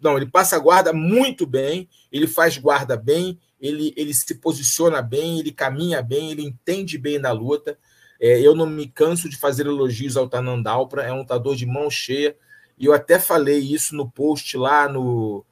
não, 0.00 0.16
ele 0.16 0.26
passa 0.26 0.56
a 0.56 0.58
guarda 0.58 0.92
muito 0.92 1.46
bem, 1.46 1.88
ele 2.12 2.26
faz 2.26 2.56
guarda 2.58 2.96
bem, 2.96 3.38
ele, 3.60 3.92
ele 3.96 4.14
se 4.14 4.34
posiciona 4.36 5.02
bem, 5.02 5.40
ele 5.40 5.50
caminha 5.50 6.02
bem, 6.02 6.30
ele 6.30 6.42
entende 6.42 6.98
bem 6.98 7.20
da 7.20 7.32
luta. 7.32 7.78
É, 8.20 8.40
eu 8.40 8.54
não 8.54 8.66
me 8.66 8.86
canso 8.86 9.28
de 9.28 9.36
fazer 9.36 9.66
elogios 9.66 10.16
ao 10.16 10.28
Tanandalpra, 10.28 11.02
é 11.02 11.12
um 11.12 11.18
lutador 11.18 11.56
de 11.56 11.66
mão 11.66 11.90
cheia, 11.90 12.36
e 12.78 12.86
eu 12.86 12.92
até 12.92 13.18
falei 13.18 13.58
isso 13.58 13.94
no 13.94 14.10
post 14.10 14.56
lá 14.56 14.88
no, 14.88 15.44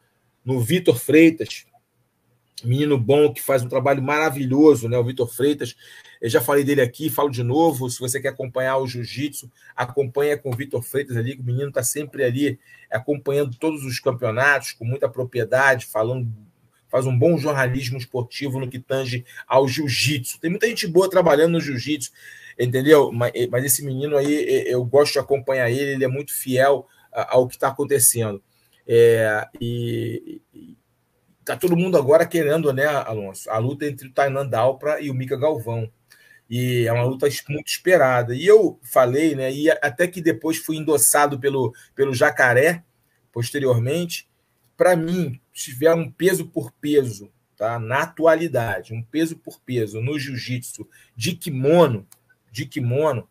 no 0.44 0.60
Vitor 0.60 0.96
Freitas, 0.96 1.64
menino 2.64 2.98
bom 2.98 3.32
que 3.32 3.42
faz 3.42 3.62
um 3.62 3.68
trabalho 3.68 4.02
maravilhoso, 4.02 4.88
né? 4.88 4.98
O 4.98 5.04
Vitor 5.04 5.28
Freitas. 5.28 5.76
Eu 6.26 6.30
já 6.30 6.40
falei 6.40 6.64
dele 6.64 6.80
aqui, 6.80 7.08
falo 7.08 7.30
de 7.30 7.44
novo. 7.44 7.88
Se 7.88 8.00
você 8.00 8.20
quer 8.20 8.30
acompanhar 8.30 8.78
o 8.78 8.86
jiu-jitsu, 8.88 9.48
acompanha 9.76 10.36
com 10.36 10.50
o 10.50 10.56
Vitor 10.56 10.82
Freitas 10.82 11.16
ali, 11.16 11.36
que 11.36 11.40
o 11.40 11.44
menino 11.44 11.68
está 11.68 11.84
sempre 11.84 12.24
ali 12.24 12.58
acompanhando 12.90 13.56
todos 13.56 13.84
os 13.84 14.00
campeonatos 14.00 14.72
com 14.72 14.84
muita 14.84 15.08
propriedade, 15.08 15.86
falando, 15.86 16.28
faz 16.88 17.06
um 17.06 17.16
bom 17.16 17.38
jornalismo 17.38 17.96
esportivo 17.96 18.58
no 18.58 18.68
que 18.68 18.80
tange 18.80 19.24
ao 19.46 19.68
jiu-jitsu. 19.68 20.40
Tem 20.40 20.50
muita 20.50 20.66
gente 20.66 20.88
boa 20.88 21.08
trabalhando 21.08 21.52
no 21.52 21.60
jiu-jitsu, 21.60 22.10
entendeu? 22.58 23.12
Mas, 23.12 23.30
mas, 23.48 23.64
esse 23.64 23.84
menino 23.84 24.16
aí, 24.16 24.64
eu 24.66 24.84
gosto 24.84 25.12
de 25.12 25.20
acompanhar 25.20 25.70
ele, 25.70 25.92
ele 25.92 26.04
é 26.04 26.08
muito 26.08 26.34
fiel 26.34 26.88
ao 27.12 27.46
que 27.46 27.54
está 27.54 27.68
acontecendo. 27.68 28.42
É, 28.84 29.46
e, 29.60 30.42
tá 31.44 31.56
todo 31.56 31.76
mundo 31.76 31.96
agora 31.96 32.26
querendo, 32.26 32.72
né, 32.72 32.84
Alonso, 32.84 33.48
a 33.48 33.58
luta 33.58 33.86
entre 33.86 34.08
o 34.08 34.12
Tainan 34.12 34.44
Dalpra 34.44 35.00
e 35.00 35.08
o 35.08 35.14
Mika 35.14 35.36
Galvão. 35.36 35.88
E 36.48 36.86
é 36.86 36.93
uma 36.93 37.05
luta 37.05 37.27
muito 37.48 37.68
esperada. 37.68 38.35
E 38.35 38.47
eu 38.47 38.78
falei, 38.82 39.35
né, 39.35 39.52
e 39.52 39.70
até 39.70 40.06
que 40.06 40.20
depois 40.20 40.59
fui 40.59 40.77
endossado 40.77 41.39
pelo, 41.39 41.74
pelo 41.94 42.14
Jacaré, 42.14 42.85
posteriormente, 43.32 44.28
para 44.77 44.94
mim, 44.94 45.40
se 45.52 45.73
tiver 45.73 45.94
um 45.94 46.10
peso 46.10 46.47
por 46.47 46.70
peso, 46.73 47.31
tá? 47.56 47.78
Na 47.78 48.02
atualidade, 48.02 48.93
um 48.93 49.02
peso 49.02 49.36
por 49.36 49.59
peso 49.60 50.01
no 50.01 50.18
jiu-jitsu 50.18 50.89
de 51.16 51.35
kimono, 51.35 52.06
de 52.52 52.66
kimono, 52.66 53.28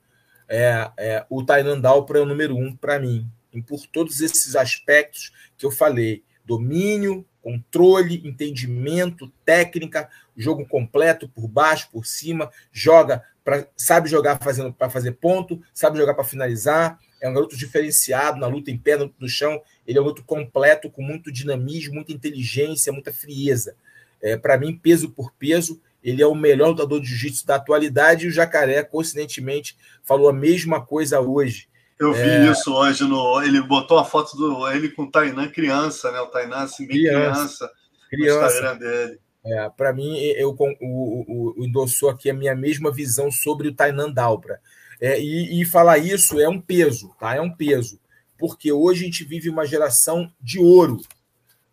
é, 0.48 0.92
é, 0.98 1.26
o 1.30 1.44
Tainan 1.44 1.80
Dalpra 1.80 2.20
é 2.20 2.22
o 2.22 2.26
número 2.26 2.56
um 2.56 2.76
para 2.76 3.00
mim. 3.00 3.28
E 3.54 3.62
por 3.62 3.86
todos 3.88 4.22
esses 4.22 4.56
aspectos 4.56 5.32
que 5.58 5.66
eu 5.66 5.72
falei, 5.72 6.24
domínio, 6.44 7.26
controle, 7.46 8.28
entendimento, 8.28 9.32
técnica, 9.46 10.10
jogo 10.36 10.68
completo 10.68 11.30
por 11.30 11.48
baixo, 11.48 11.88
por 11.92 12.04
cima, 12.04 12.50
joga 12.72 13.24
pra, 13.44 13.68
sabe 13.78 14.10
jogar 14.10 14.40
fazendo 14.40 14.74
para 14.74 14.90
fazer 14.90 15.12
ponto, 15.12 15.62
sabe 15.72 16.00
jogar 16.00 16.16
para 16.16 16.24
finalizar. 16.24 17.00
É 17.22 17.30
um 17.30 17.36
garoto 17.36 17.56
diferenciado 17.56 18.40
na 18.40 18.48
luta 18.48 18.72
em 18.72 18.78
pé, 18.80 18.98
no, 18.98 19.14
no 19.20 19.30
chão. 19.30 19.62
Ele 19.86 20.00
é 20.00 20.02
um 20.02 20.06
garoto 20.06 20.24
completo, 20.24 20.90
com 20.90 21.04
muito 21.04 21.32
dinamismo, 21.32 21.94
muita 21.94 22.12
inteligência, 22.12 22.92
muita 22.92 23.14
frieza. 23.14 23.76
É, 24.20 24.36
para 24.36 24.58
mim, 24.58 24.76
peso 24.76 25.12
por 25.12 25.32
peso, 25.34 25.80
ele 26.04 26.24
é 26.24 26.28
o 26.28 26.34
melhor 26.34 26.70
lutador 26.70 27.00
de 27.00 27.06
jiu-jitsu 27.06 27.46
da 27.46 27.58
atualidade 27.58 28.26
e 28.26 28.30
o 28.30 28.32
Jacaré, 28.32 28.82
coincidentemente, 28.82 29.78
falou 30.04 30.30
a 30.30 30.34
mesma 30.34 30.84
coisa 30.84 31.20
hoje. 31.20 31.68
Eu 32.00 32.14
vi 32.14 32.22
é... 32.22 32.52
isso 32.52 32.74
hoje 32.74 33.04
no. 33.06 33.42
Ele 33.42 33.62
botou 33.62 33.98
a 33.98 34.06
foto 34.06 34.36
do 34.36 34.68
ele 34.70 34.90
com 34.90 35.04
o 35.04 35.12
Tainan 35.12 35.50
criança, 35.50 36.12
né? 36.12 36.20
O 36.20 36.28
Tainan 36.28 36.58
assim, 36.58 36.86
bem 36.86 36.98
criança, 36.98 37.72
criança, 38.10 38.40
no 38.40 38.46
Instagram 38.46 38.78
dele. 38.78 39.20
É, 39.46 39.70
para 39.70 39.94
mim, 39.94 40.18
eu, 40.18 40.50
o, 40.50 40.66
o, 40.82 41.54
o, 41.60 41.66
endossou 41.66 42.10
aqui 42.10 42.30
a 42.30 42.34
minha 42.34 42.56
mesma 42.56 42.92
visão 42.92 43.32
sobre 43.32 43.68
o 43.68 43.74
Tainan 43.74 44.12
Dalpra. 44.12 44.60
É, 45.00 45.20
e, 45.22 45.62
e 45.62 45.66
falar 45.66 45.98
isso 45.98 46.40
é 46.40 46.50
um 46.50 46.60
peso, 46.60 47.16
tá? 47.20 47.36
É 47.36 47.42
um 47.42 47.52
peso. 47.52 48.00
Porque 48.38 48.72
hoje 48.72 49.04
a 49.04 49.06
gente 49.06 49.24
vive 49.24 49.50
uma 49.50 49.66
geração 49.66 50.32
de 50.42 50.60
ouro. 50.60 51.00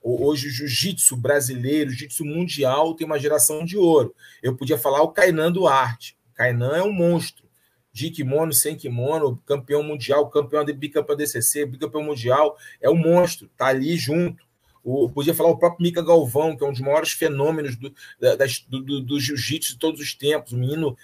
Hoje 0.03 0.49
o 0.49 0.51
jiu-jitsu 0.51 1.17
brasileiro, 1.17 1.91
o 1.91 1.93
jiu-jitsu 1.93 2.25
mundial 2.25 2.95
tem 2.95 3.07
uma 3.07 3.19
geração 3.19 3.65
de 3.65 3.77
ouro. 3.77 4.15
Eu 4.43 4.57
podia 4.57 4.77
falar 4.77 5.03
o 5.03 5.09
Kainan 5.09 5.51
Duarte. 5.51 6.17
O 6.33 6.35
Kainan 6.35 6.77
é 6.77 6.83
um 6.83 6.93
monstro 6.93 7.42
de 7.93 8.11
kimono, 8.11 8.53
sem 8.53 8.77
kimono, 8.77 9.41
campeão 9.45 9.83
mundial, 9.83 10.31
campeão 10.31 10.65
de 10.65 10.73
bicampeão 10.73 11.17
DCC, 11.17 11.67
bicampeão 11.67 12.03
mundial, 12.03 12.57
é 12.81 12.89
um 12.89 12.97
monstro, 12.97 13.51
tá 13.57 13.67
ali 13.67 13.97
junto. 13.97 14.43
O, 14.83 15.09
podia 15.09 15.35
falar 15.35 15.51
o 15.51 15.59
próprio 15.59 15.83
Mika 15.83 16.03
Galvão, 16.03 16.57
que 16.57 16.65
é 16.65 16.67
um 16.67 16.73
dos 16.73 16.81
maiores 16.81 17.13
fenômenos 17.13 17.77
do, 17.77 17.95
do, 18.69 18.81
do, 18.83 19.01
do 19.03 19.21
jiu-jitsu 19.21 19.75
de 19.75 19.79
todos 19.79 20.01
os 20.01 20.15
tempos, 20.15 20.53
um 20.53 20.59
menino 20.59 20.97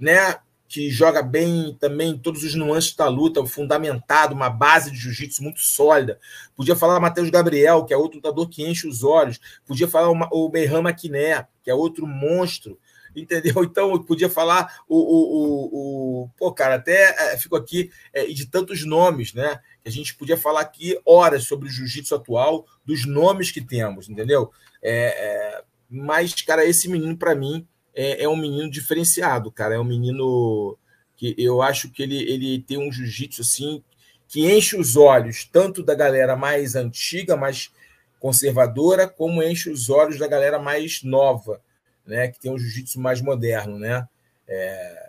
né, 0.00 0.38
que 0.66 0.90
joga 0.90 1.22
bem 1.22 1.76
também 1.78 2.18
todos 2.18 2.42
os 2.42 2.54
nuances 2.54 2.96
da 2.96 3.06
luta, 3.06 3.44
fundamentado, 3.46 4.34
uma 4.34 4.50
base 4.50 4.90
de 4.90 4.96
jiu-jitsu 4.96 5.42
muito 5.42 5.60
sólida. 5.60 6.18
Podia 6.56 6.74
falar 6.74 6.98
Matheus 6.98 7.30
Gabriel, 7.30 7.84
que 7.84 7.94
é 7.94 7.96
outro 7.96 8.16
lutador 8.16 8.48
que 8.48 8.66
enche 8.66 8.88
os 8.88 9.04
olhos. 9.04 9.38
Podia 9.66 9.86
falar 9.86 10.10
o, 10.10 10.46
o 10.46 10.48
Berram 10.48 10.82
Maquiné, 10.82 11.46
que 11.62 11.70
é 11.70 11.74
outro 11.74 12.06
monstro 12.06 12.78
entendeu? 13.14 13.54
Então, 13.64 13.92
eu 13.92 14.02
podia 14.02 14.28
falar 14.28 14.82
o, 14.88 14.96
o, 14.96 15.36
o, 15.38 16.22
o 16.24 16.28
pô, 16.36 16.52
cara, 16.52 16.76
até 16.76 17.32
é, 17.32 17.38
fico 17.38 17.56
aqui 17.56 17.90
é, 18.12 18.26
de 18.26 18.46
tantos 18.46 18.84
nomes, 18.84 19.32
né? 19.34 19.60
A 19.84 19.90
gente 19.90 20.14
podia 20.14 20.36
falar 20.36 20.60
aqui 20.60 20.98
horas 21.04 21.44
sobre 21.44 21.68
o 21.68 21.70
jiu-jitsu 21.70 22.14
atual, 22.14 22.66
dos 22.84 23.06
nomes 23.06 23.50
que 23.50 23.60
temos, 23.60 24.08
entendeu? 24.08 24.50
É, 24.82 24.92
é, 25.06 25.64
mas, 25.90 26.34
cara, 26.42 26.64
esse 26.64 26.88
menino, 26.88 27.16
para 27.16 27.34
mim, 27.34 27.66
é, 27.94 28.24
é, 28.24 28.28
um 28.28 28.36
menino 28.36 28.70
diferenciado, 28.70 29.50
cara. 29.50 29.74
É 29.74 29.78
um 29.78 29.84
menino 29.84 30.76
que 31.16 31.34
eu 31.38 31.62
acho 31.62 31.90
que 31.90 32.02
ele, 32.02 32.18
ele 32.30 32.60
tem 32.60 32.78
um 32.78 32.92
jiu-jitsu 32.92 33.42
assim 33.42 33.82
que 34.26 34.50
enche 34.50 34.76
os 34.76 34.96
olhos 34.96 35.44
tanto 35.44 35.82
da 35.82 35.94
galera 35.94 36.34
mais 36.34 36.74
antiga, 36.74 37.36
mais 37.36 37.70
conservadora, 38.18 39.06
como 39.06 39.42
enche 39.42 39.70
os 39.70 39.90
olhos 39.90 40.18
da 40.18 40.26
galera 40.26 40.58
mais 40.58 41.02
nova, 41.02 41.60
né? 42.06 42.28
Que 42.28 42.38
tem 42.38 42.50
um 42.50 42.58
jiu-jitsu 42.58 43.00
mais 43.00 43.20
moderno, 43.20 43.78
né? 43.78 44.06
É, 44.46 45.04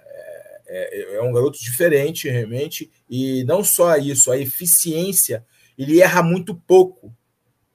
é, 0.67 1.15
é, 1.15 1.21
um 1.21 1.31
garoto 1.31 1.59
diferente, 1.59 2.29
realmente, 2.29 2.91
e 3.09 3.43
não 3.43 3.63
só 3.63 3.95
isso, 3.97 4.31
a 4.31 4.37
eficiência, 4.37 5.45
ele 5.77 6.01
erra 6.01 6.23
muito 6.23 6.55
pouco. 6.55 7.13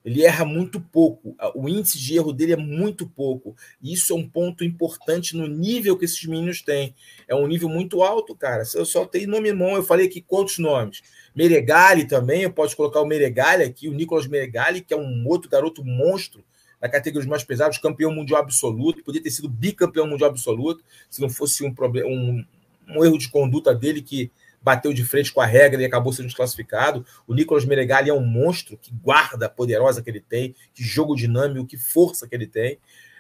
Ele 0.03 0.25
erra 0.25 0.47
muito 0.47 0.81
pouco. 0.81 1.37
O 1.55 1.69
índice 1.69 1.99
de 1.99 2.17
erro 2.17 2.33
dele 2.33 2.55
é 2.55 2.57
muito 2.57 3.07
pouco. 3.07 3.55
E 3.83 3.93
isso 3.93 4.15
é 4.15 4.17
um 4.17 4.27
ponto 4.27 4.65
importante 4.65 5.37
no 5.37 5.47
nível 5.47 5.97
que 5.97 6.07
esses 6.07 6.25
meninos 6.25 6.63
têm. 6.63 6.95
É 7.29 7.35
um 7.35 7.47
nível 7.47 7.69
muito 7.69 8.03
alto, 8.03 8.35
cara. 8.35 8.63
Eu 8.75 8.87
só 8.87 9.05
tenho 9.05 9.29
nome 9.29 9.53
mão. 9.53 9.77
Eu 9.77 9.83
falei 9.83 10.07
aqui 10.07 10.23
quantos 10.23 10.59
nomes. 10.59 11.03
Meregali 11.35 12.07
também, 12.07 12.43
eu 12.43 12.53
posso 12.53 12.75
colocar 12.75 13.01
o 13.03 13.07
Meregali 13.07 13.63
aqui, 13.63 13.89
o 13.89 13.93
Nicolas 13.93 14.27
Meregali, 14.27 14.81
que 14.81 14.95
é 14.95 14.97
um 14.97 15.25
outro 15.29 15.51
garoto 15.51 15.85
monstro 15.85 16.43
na 16.81 16.89
categoria 16.89 17.29
mais 17.29 17.45
pesados, 17.45 17.79
campeão 17.79 18.13
mundial 18.13 18.41
absoluto, 18.41 19.05
podia 19.05 19.23
ter 19.23 19.31
sido 19.31 19.49
bicampeão 19.49 20.07
mundial 20.07 20.31
absoluto, 20.31 20.83
se 21.09 21.21
não 21.21 21.29
fosse 21.29 21.65
um 21.65 21.73
problema, 21.73 22.09
um, 22.09 22.45
um 22.89 23.05
erro 23.05 23.19
de 23.19 23.29
conduta 23.29 23.75
dele 23.75 24.01
que 24.01 24.31
bateu 24.63 24.93
de 24.93 25.05
frente 25.05 25.33
com 25.33 25.41
a 25.41 25.47
regra 25.47 25.81
e 25.81 25.85
acabou 25.85 26.13
sendo 26.13 26.27
desclassificado. 26.27 27.05
O 27.27 27.35
Nicolas 27.35 27.65
Meregali 27.65 28.11
é 28.11 28.15
um 28.15 28.25
monstro, 28.25 28.77
que 28.77 28.93
guarda 28.93 29.49
poderosa 29.49 30.03
que 30.03 30.11
ele 30.11 30.21
tem, 30.21 30.55
que 30.75 30.83
jogo 30.83 31.15
dinâmico, 31.15 31.67
que 31.67 31.79
força 31.79 32.29
que 32.29 32.35
ele 32.35 32.47
tem. 32.47 32.79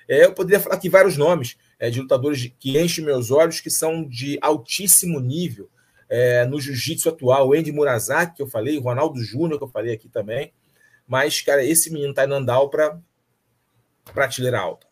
É, 0.08 0.24
eu 0.24 0.34
poderia 0.34 0.60
falar 0.60 0.74
aqui 0.74 0.88
vários 0.88 1.16
nomes 1.16 1.56
é, 1.78 1.88
de 1.88 2.00
lutadores 2.00 2.52
que 2.58 2.78
enchem 2.78 3.04
meus 3.04 3.30
olhos, 3.30 3.60
que 3.60 3.70
são 3.70 4.04
de 4.04 4.38
altíssimo 4.42 5.20
nível 5.20 5.68
é, 6.08 6.44
no 6.44 6.60
jiu-jitsu 6.60 7.08
atual. 7.08 7.54
Andy 7.54 7.72
Murazaki, 7.72 8.36
que 8.36 8.42
eu 8.42 8.46
falei, 8.46 8.78
Ronaldo 8.78 9.22
Júnior, 9.22 9.58
que 9.58 9.64
eu 9.64 9.68
falei 9.68 9.94
aqui 9.94 10.08
também. 10.08 10.52
Mas, 11.06 11.40
cara, 11.40 11.64
esse 11.64 11.90
menino 11.90 12.12
tá 12.12 12.24
indo 12.24 12.34
andar 12.34 12.60
para 12.66 13.00
prateleira 14.10 14.60
alta. 14.60 14.86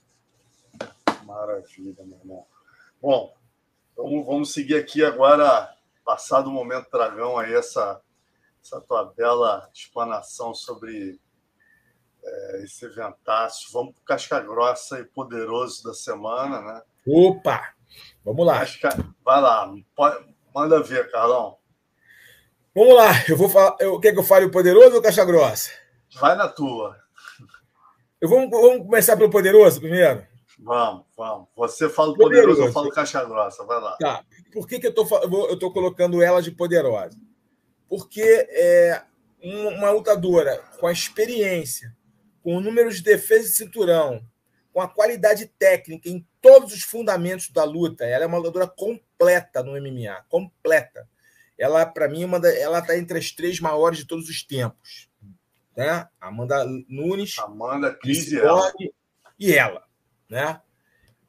Maravilha, 1.25 2.05
meu 2.05 2.19
irmão. 2.19 2.47
Bom, 3.01 3.35
vamos, 3.97 4.27
vamos 4.27 4.53
seguir 4.53 4.77
aqui 4.77 5.05
agora 5.05 5.73
passado 6.05 6.49
o 6.49 6.53
momento 6.53 6.91
dragão 6.91 7.37
aí, 7.37 7.53
essa, 7.53 8.01
essa 8.65 8.81
tua 8.81 9.13
bela 9.13 9.69
explanação 9.75 10.55
sobre 10.55 11.21
é, 12.25 12.63
esse 12.65 12.87
eventaço. 12.87 13.71
Vamos 13.73 13.95
para 13.95 14.01
o 14.01 14.05
Casca 14.05 14.41
Grossa 14.41 14.99
e 15.01 15.05
Poderoso 15.05 15.85
da 15.85 15.93
semana, 15.93 16.61
né? 16.61 16.83
Opa! 17.07 17.75
Vamos 18.25 18.47
lá. 18.47 18.61
Casca... 18.61 18.89
Vai 19.25 19.41
lá, 19.41 19.71
pode... 19.95 20.35
manda 20.55 20.83
ver, 20.83 21.11
Carlão. 21.11 21.59
Vamos 22.75 22.95
lá, 22.95 23.11
eu 23.29 23.37
vou 23.37 23.49
falar. 23.49 23.77
Eu, 23.81 24.01
quer 24.01 24.13
que 24.13 24.19
eu 24.19 24.25
fale 24.25 24.47
o 24.47 24.51
Poderoso 24.51 24.97
ou 24.97 25.03
Caixa 25.03 25.25
Grossa? 25.25 25.71
Vai 26.15 26.37
na 26.37 26.49
tua. 26.49 26.97
Eu 28.21 28.29
vamos, 28.29 28.51
vamos 28.51 28.87
começar 28.87 29.17
pelo 29.17 29.31
Poderoso 29.31 29.81
primeiro? 29.81 30.27
Vamos, 30.59 31.05
vamos. 31.17 31.47
Você 31.57 31.89
fala 31.89 32.13
poderoso, 32.15 32.49
poderoso. 32.49 32.63
eu 32.63 32.73
falo 32.73 32.91
caixa 32.91 33.25
grossa. 33.25 33.65
Vai 33.65 33.81
lá. 33.81 33.97
Tá. 33.97 34.25
Por 34.53 34.67
que, 34.67 34.81
que 34.81 34.89
eu 34.89 34.91
estou 34.91 35.73
colocando 35.73 36.21
ela 36.21 36.43
de 36.43 36.51
poderosa? 36.51 37.17
Porque 37.89 38.23
é 38.51 39.03
uma 39.41 39.91
lutadora 39.93 40.59
com 40.81 40.89
a 40.89 40.93
experiência, 40.93 41.97
com 42.43 42.57
o 42.57 42.61
número 42.61 42.93
de 42.93 43.03
defesa 43.03 43.45
de 43.45 43.55
cinturão, 43.55 44.21
com 44.73 44.81
a 44.81 44.89
qualidade 44.89 45.47
técnica 45.57 46.09
em 46.09 46.27
todos 46.43 46.73
os 46.73 46.83
fundamentos 46.83 47.51
da 47.51 47.63
luta. 47.63 48.05
Ela 48.05 48.25
é 48.25 48.27
uma 48.27 48.39
lutadora 48.39 48.67
completa 48.67 49.63
no 49.63 49.81
MMA, 49.81 50.25
completa. 50.29 51.09
Ela, 51.57 51.87
para 51.87 52.09
mim, 52.09 52.25
é 52.25 52.61
ela 52.61 52.81
está 52.81 52.99
entre 52.99 53.19
as 53.19 53.31
três 53.31 53.61
maiores 53.61 53.99
de 53.99 54.07
todos 54.07 54.29
os 54.29 54.43
tempos. 54.43 55.08
Né? 55.79 56.09
Amanda 56.21 56.67
Nunes, 56.89 57.39
Amanda 57.39 57.95
Cris 57.95 58.33
e 58.33 59.53
ela 59.55 59.85
né? 60.29 60.61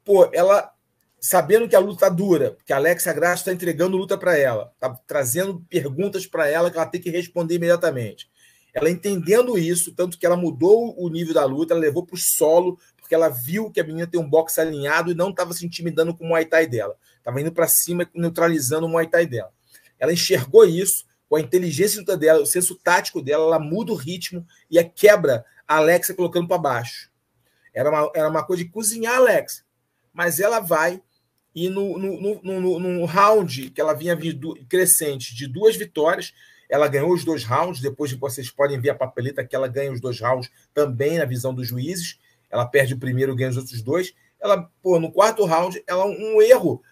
Pô, 0.04 0.28
ela 0.32 0.72
sabendo 1.20 1.68
que 1.68 1.76
a 1.76 1.78
luta 1.78 2.00
tá 2.00 2.08
dura, 2.08 2.56
que 2.66 2.72
a 2.72 2.76
Alexa 2.76 3.12
Graça 3.12 3.42
está 3.42 3.52
entregando 3.52 3.96
luta 3.96 4.18
para 4.18 4.36
ela, 4.36 4.72
tá 4.80 4.92
trazendo 5.06 5.64
perguntas 5.70 6.26
para 6.26 6.48
ela 6.48 6.68
que 6.68 6.76
ela 6.76 6.86
tem 6.86 7.00
que 7.00 7.10
responder 7.10 7.54
imediatamente. 7.54 8.28
Ela 8.74 8.90
entendendo 8.90 9.56
isso, 9.56 9.94
tanto 9.94 10.18
que 10.18 10.26
ela 10.26 10.36
mudou 10.36 11.00
o 11.00 11.08
nível 11.08 11.34
da 11.34 11.44
luta, 11.44 11.72
ela 11.72 11.80
levou 11.80 12.04
para 12.04 12.16
o 12.16 12.18
solo, 12.18 12.76
porque 12.96 13.14
ela 13.14 13.28
viu 13.28 13.70
que 13.70 13.80
a 13.80 13.84
menina 13.84 14.08
tem 14.08 14.20
um 14.20 14.28
boxe 14.28 14.60
alinhado 14.60 15.12
e 15.12 15.14
não 15.14 15.30
estava 15.30 15.52
se 15.52 15.64
intimidando 15.64 16.12
com 16.12 16.24
o 16.24 16.28
Muay 16.28 16.44
Thai 16.44 16.66
dela. 16.66 16.96
Estava 17.18 17.40
indo 17.40 17.52
para 17.52 17.68
cima, 17.68 18.10
neutralizando 18.12 18.86
o 18.86 18.88
Muay 18.88 19.06
Thai 19.06 19.26
dela. 19.26 19.52
Ela 19.96 20.12
enxergou 20.12 20.64
isso, 20.64 21.04
com 21.30 21.36
a 21.36 21.40
inteligência 21.40 22.02
dela, 22.16 22.42
o 22.42 22.46
senso 22.46 22.74
tático 22.74 23.22
dela, 23.22 23.44
ela 23.44 23.58
muda 23.60 23.92
o 23.92 23.94
ritmo 23.94 24.44
e 24.68 24.80
a 24.80 24.84
quebra 24.84 25.44
a 25.66 25.76
Alexa 25.76 26.12
colocando 26.12 26.48
para 26.48 26.58
baixo. 26.58 27.08
Era 27.72 27.88
uma, 27.88 28.10
era 28.16 28.28
uma 28.28 28.44
coisa 28.44 28.64
de 28.64 28.68
cozinhar 28.68 29.14
Alex. 29.14 29.64
Mas 30.12 30.40
ela 30.40 30.58
vai 30.58 31.00
e 31.54 31.68
no, 31.68 31.96
no, 31.96 32.42
no, 32.42 32.80
no, 32.80 33.04
round 33.04 33.70
que 33.70 33.80
ela 33.80 33.94
vinha 33.94 34.18
crescente 34.68 35.32
de 35.32 35.46
duas 35.46 35.76
vitórias, 35.76 36.34
ela 36.68 36.88
ganhou 36.88 37.12
os 37.12 37.24
dois 37.24 37.44
rounds. 37.44 37.80
Depois 37.80 38.12
vocês 38.12 38.50
podem 38.50 38.80
ver 38.80 38.90
a 38.90 38.94
papeleta 38.96 39.44
que 39.44 39.54
ela 39.54 39.68
ganha 39.68 39.92
os 39.92 40.00
dois 40.00 40.20
rounds 40.20 40.50
também 40.74 41.16
na 41.16 41.24
visão 41.24 41.54
dos 41.54 41.68
juízes. 41.68 42.18
Ela 42.50 42.66
perde 42.66 42.94
o 42.94 42.98
primeiro, 42.98 43.36
ganha 43.36 43.50
os 43.50 43.56
outros 43.56 43.80
dois. 43.80 44.12
Ela, 44.40 44.68
pô, 44.82 44.98
no 44.98 45.12
quarto 45.12 45.44
round, 45.44 45.80
ela 45.86 46.04
um 46.06 46.42
erro 46.42 46.82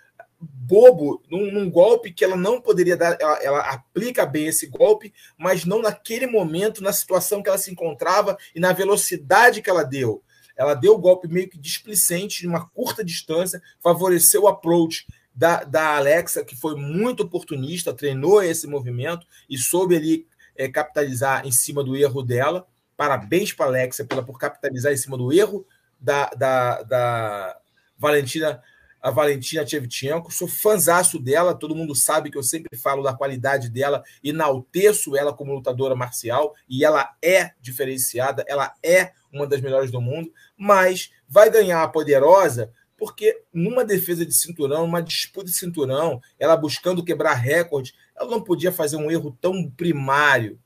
bobo 0.40 1.22
num, 1.30 1.50
num, 1.50 1.70
golpe 1.70 2.12
que 2.12 2.24
ela 2.24 2.36
não 2.36 2.60
poderia 2.60 2.96
dar. 2.96 3.16
Ela, 3.20 3.42
ela, 3.42 3.60
aplica 3.60 4.24
bem 4.24 4.46
esse 4.46 4.66
golpe, 4.66 5.12
mas 5.36 5.64
não 5.64 5.82
naquele 5.82 6.26
momento, 6.26 6.82
na 6.82 6.92
situação 6.92 7.42
que 7.42 7.48
ela 7.48 7.58
se 7.58 7.70
encontrava 7.70 8.36
e 8.54 8.60
na 8.60 8.72
velocidade 8.72 9.62
que 9.62 9.70
ela 9.70 9.82
deu. 9.82 10.22
Ela 10.56 10.74
deu 10.74 10.94
o 10.94 10.98
golpe 10.98 11.28
meio 11.28 11.48
que 11.48 11.58
displicente, 11.58 12.40
de 12.40 12.48
uma 12.48 12.68
curta 12.68 13.04
distância, 13.04 13.62
favoreceu 13.80 14.42
o 14.42 14.48
approach 14.48 15.06
da, 15.34 15.62
da 15.62 15.96
Alexa, 15.96 16.44
que 16.44 16.56
foi 16.56 16.74
muito 16.74 17.22
oportunista, 17.22 17.94
treinou 17.94 18.42
esse 18.42 18.66
movimento 18.66 19.26
e 19.48 19.56
soube 19.56 19.94
ali 19.94 20.26
é, 20.56 20.68
capitalizar 20.68 21.46
em 21.46 21.52
cima 21.52 21.84
do 21.84 21.96
erro 21.96 22.22
dela. 22.22 22.66
Parabéns 22.96 23.52
para 23.52 23.66
a 23.66 23.68
Alexa 23.68 24.04
pela, 24.04 24.24
por 24.24 24.36
capitalizar 24.36 24.92
em 24.92 24.96
cima 24.96 25.16
do 25.16 25.32
erro 25.32 25.64
da, 26.00 26.26
da, 26.30 26.82
da 26.82 27.60
Valentina 27.96 28.60
a 29.00 29.10
Valentina 29.10 29.64
Tchevchenko. 29.64 30.32
Sou 30.32 30.48
fãzaço 30.48 31.18
dela, 31.18 31.54
todo 31.54 31.74
mundo 31.74 31.94
sabe 31.94 32.30
que 32.30 32.38
eu 32.38 32.42
sempre 32.42 32.76
falo 32.76 33.02
da 33.02 33.14
qualidade 33.14 33.68
dela, 33.68 34.02
enalteço 34.22 35.16
ela 35.16 35.32
como 35.32 35.54
lutadora 35.54 35.94
marcial, 35.94 36.54
e 36.68 36.84
ela 36.84 37.14
é 37.22 37.52
diferenciada, 37.60 38.44
ela 38.46 38.72
é 38.82 39.12
uma 39.32 39.46
das 39.46 39.60
melhores 39.60 39.90
do 39.90 40.00
mundo, 40.00 40.32
mas 40.56 41.10
vai 41.28 41.50
ganhar 41.50 41.82
a 41.82 41.88
poderosa 41.88 42.72
porque 42.98 43.42
numa 43.54 43.84
defesa 43.84 44.26
de 44.26 44.34
cinturão, 44.34 44.84
uma 44.84 45.00
disputa 45.00 45.46
de 45.46 45.56
cinturão, 45.56 46.20
ela 46.36 46.56
buscando 46.56 47.04
quebrar 47.04 47.34
recorde, 47.34 47.94
ela 48.16 48.28
não 48.28 48.42
podia 48.42 48.72
fazer 48.72 48.96
um 48.96 49.08
erro 49.08 49.38
tão 49.40 49.70
primário. 49.70 50.58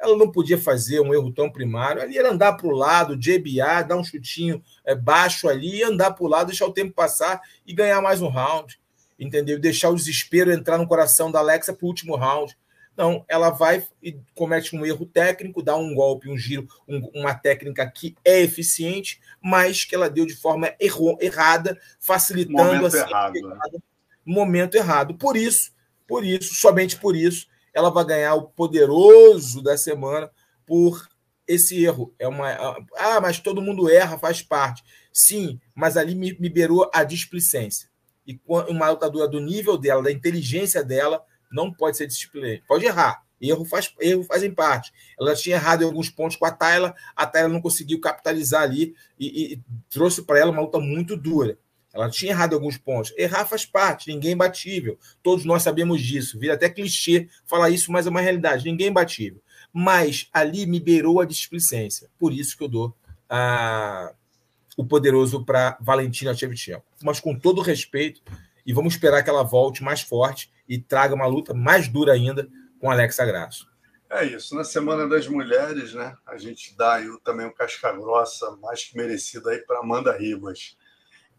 Ela 0.00 0.16
não 0.16 0.30
podia 0.30 0.56
fazer 0.56 1.00
um 1.00 1.12
erro 1.12 1.30
tão 1.32 1.50
primário. 1.50 2.00
Ali 2.00 2.16
era 2.16 2.30
andar 2.30 2.54
para 2.54 2.66
o 2.66 2.70
lado, 2.70 3.16
JBA, 3.16 3.82
dar 3.86 3.96
um 3.96 4.04
chutinho 4.04 4.62
é, 4.84 4.94
baixo 4.94 5.48
ali, 5.48 5.82
andar 5.82 6.12
para 6.12 6.24
o 6.24 6.28
lado, 6.28 6.46
deixar 6.46 6.66
o 6.66 6.72
tempo 6.72 6.94
passar 6.94 7.40
e 7.66 7.74
ganhar 7.74 8.00
mais 8.00 8.22
um 8.22 8.28
round. 8.28 8.80
Entendeu? 9.18 9.58
Deixar 9.58 9.90
o 9.90 9.94
desespero 9.94 10.50
entrar 10.50 10.78
no 10.78 10.88
coração 10.88 11.30
da 11.30 11.38
Alexa 11.38 11.74
para 11.74 11.84
o 11.84 11.88
último 11.88 12.16
round. 12.16 12.56
Não, 12.96 13.24
ela 13.28 13.50
vai 13.50 13.86
e 14.02 14.18
comete 14.34 14.76
um 14.76 14.84
erro 14.84 15.06
técnico, 15.06 15.62
dá 15.62 15.76
um 15.76 15.94
golpe, 15.94 16.28
um 16.28 16.36
giro, 16.36 16.68
um, 16.86 17.10
uma 17.14 17.34
técnica 17.34 17.90
que 17.90 18.14
é 18.24 18.40
eficiente, 18.40 19.20
mas 19.42 19.84
que 19.84 19.94
ela 19.94 20.10
deu 20.10 20.26
de 20.26 20.34
forma 20.34 20.74
erro, 20.78 21.16
errada, 21.20 21.78
facilitando 21.98 22.58
momento 22.58 22.86
assim, 22.86 22.98
errado, 22.98 23.40
né? 23.40 23.58
momento 24.24 24.74
errado. 24.74 25.14
Por 25.14 25.36
isso, 25.36 25.72
por 26.06 26.24
isso, 26.24 26.54
somente 26.54 26.96
por 26.96 27.16
isso, 27.16 27.46
ela 27.74 27.90
vai 27.90 28.04
ganhar 28.04 28.34
o 28.34 28.48
poderoso 28.48 29.62
da 29.62 29.76
semana 29.76 30.30
por 30.66 31.08
esse 31.46 31.82
erro. 31.84 32.14
É 32.18 32.28
uma 32.28 32.48
ah, 32.96 33.20
mas 33.20 33.38
todo 33.38 33.62
mundo 33.62 33.90
erra, 33.90 34.18
faz 34.18 34.42
parte. 34.42 34.84
Sim, 35.12 35.60
mas 35.74 35.96
ali 35.96 36.14
me, 36.14 36.32
beirou 36.48 36.88
a 36.94 37.02
displicência. 37.02 37.88
E 38.26 38.40
uma 38.46 38.90
lutadora 38.90 39.26
do 39.26 39.40
nível 39.40 39.76
dela, 39.76 40.02
da 40.02 40.12
inteligência 40.12 40.84
dela, 40.84 41.24
não 41.50 41.72
pode 41.72 41.96
ser 41.96 42.06
disciplina. 42.06 42.62
Pode 42.68 42.84
errar. 42.84 43.24
Erro, 43.40 43.64
faz, 43.64 43.92
erro 43.98 44.22
fazem 44.22 44.54
parte. 44.54 44.92
Ela 45.18 45.34
tinha 45.34 45.56
errado 45.56 45.82
em 45.82 45.86
alguns 45.86 46.10
pontos 46.10 46.36
com 46.36 46.44
a 46.44 46.50
Tayla, 46.50 46.94
a 47.16 47.26
Tayla 47.26 47.48
não 47.48 47.60
conseguiu 47.60 47.98
capitalizar 47.98 48.62
ali 48.62 48.94
e, 49.18 49.54
e 49.54 49.62
trouxe 49.88 50.22
para 50.22 50.38
ela 50.38 50.50
uma 50.50 50.60
luta 50.60 50.78
muito 50.78 51.16
dura. 51.16 51.58
Ela 51.92 52.08
tinha 52.08 52.32
errado 52.32 52.54
alguns 52.54 52.78
pontos. 52.78 53.12
Errar 53.16 53.44
faz 53.44 53.66
parte, 53.66 54.08
ninguém 54.08 54.30
é 54.30 54.34
imbatível. 54.34 54.98
Todos 55.22 55.44
nós 55.44 55.62
sabemos 55.62 56.00
disso. 56.00 56.38
Vira 56.38 56.54
até 56.54 56.68
clichê 56.68 57.28
falar 57.44 57.70
isso, 57.70 57.90
mas 57.90 58.06
é 58.06 58.10
uma 58.10 58.20
realidade. 58.20 58.64
Ninguém 58.64 58.86
é 58.86 58.90
imbatível. 58.90 59.42
Mas 59.72 60.28
ali 60.32 60.66
me 60.66 60.78
beirou 60.78 61.20
a 61.20 61.24
displicência. 61.24 62.08
Por 62.18 62.32
isso 62.32 62.56
que 62.56 62.62
eu 62.62 62.68
dou 62.68 62.96
a, 63.28 64.12
o 64.76 64.84
poderoso 64.84 65.44
para 65.44 65.76
Valentina 65.80 66.34
Shevchenko. 66.34 66.84
Mas 67.02 67.20
com 67.20 67.36
todo 67.36 67.60
respeito, 67.60 68.22
e 68.64 68.72
vamos 68.72 68.94
esperar 68.94 69.22
que 69.22 69.30
ela 69.30 69.42
volte 69.42 69.82
mais 69.82 70.00
forte 70.00 70.50
e 70.68 70.78
traga 70.78 71.14
uma 71.14 71.26
luta 71.26 71.52
mais 71.52 71.88
dura 71.88 72.12
ainda 72.12 72.48
com 72.78 72.90
Alexa 72.90 73.24
Grasso. 73.24 73.68
É 74.08 74.24
isso. 74.24 74.56
Na 74.56 74.64
Semana 74.64 75.08
das 75.08 75.28
Mulheres, 75.28 75.94
né? 75.94 76.16
A 76.26 76.36
gente 76.36 76.76
dá 76.76 76.94
aí 76.94 77.06
também 77.24 77.46
um 77.46 77.52
casca 77.52 77.92
grossa 77.92 78.50
mais 78.56 78.84
que 78.84 78.96
merecido 78.96 79.48
aí 79.48 79.58
para 79.58 79.80
Amanda 79.80 80.16
Ribas. 80.16 80.76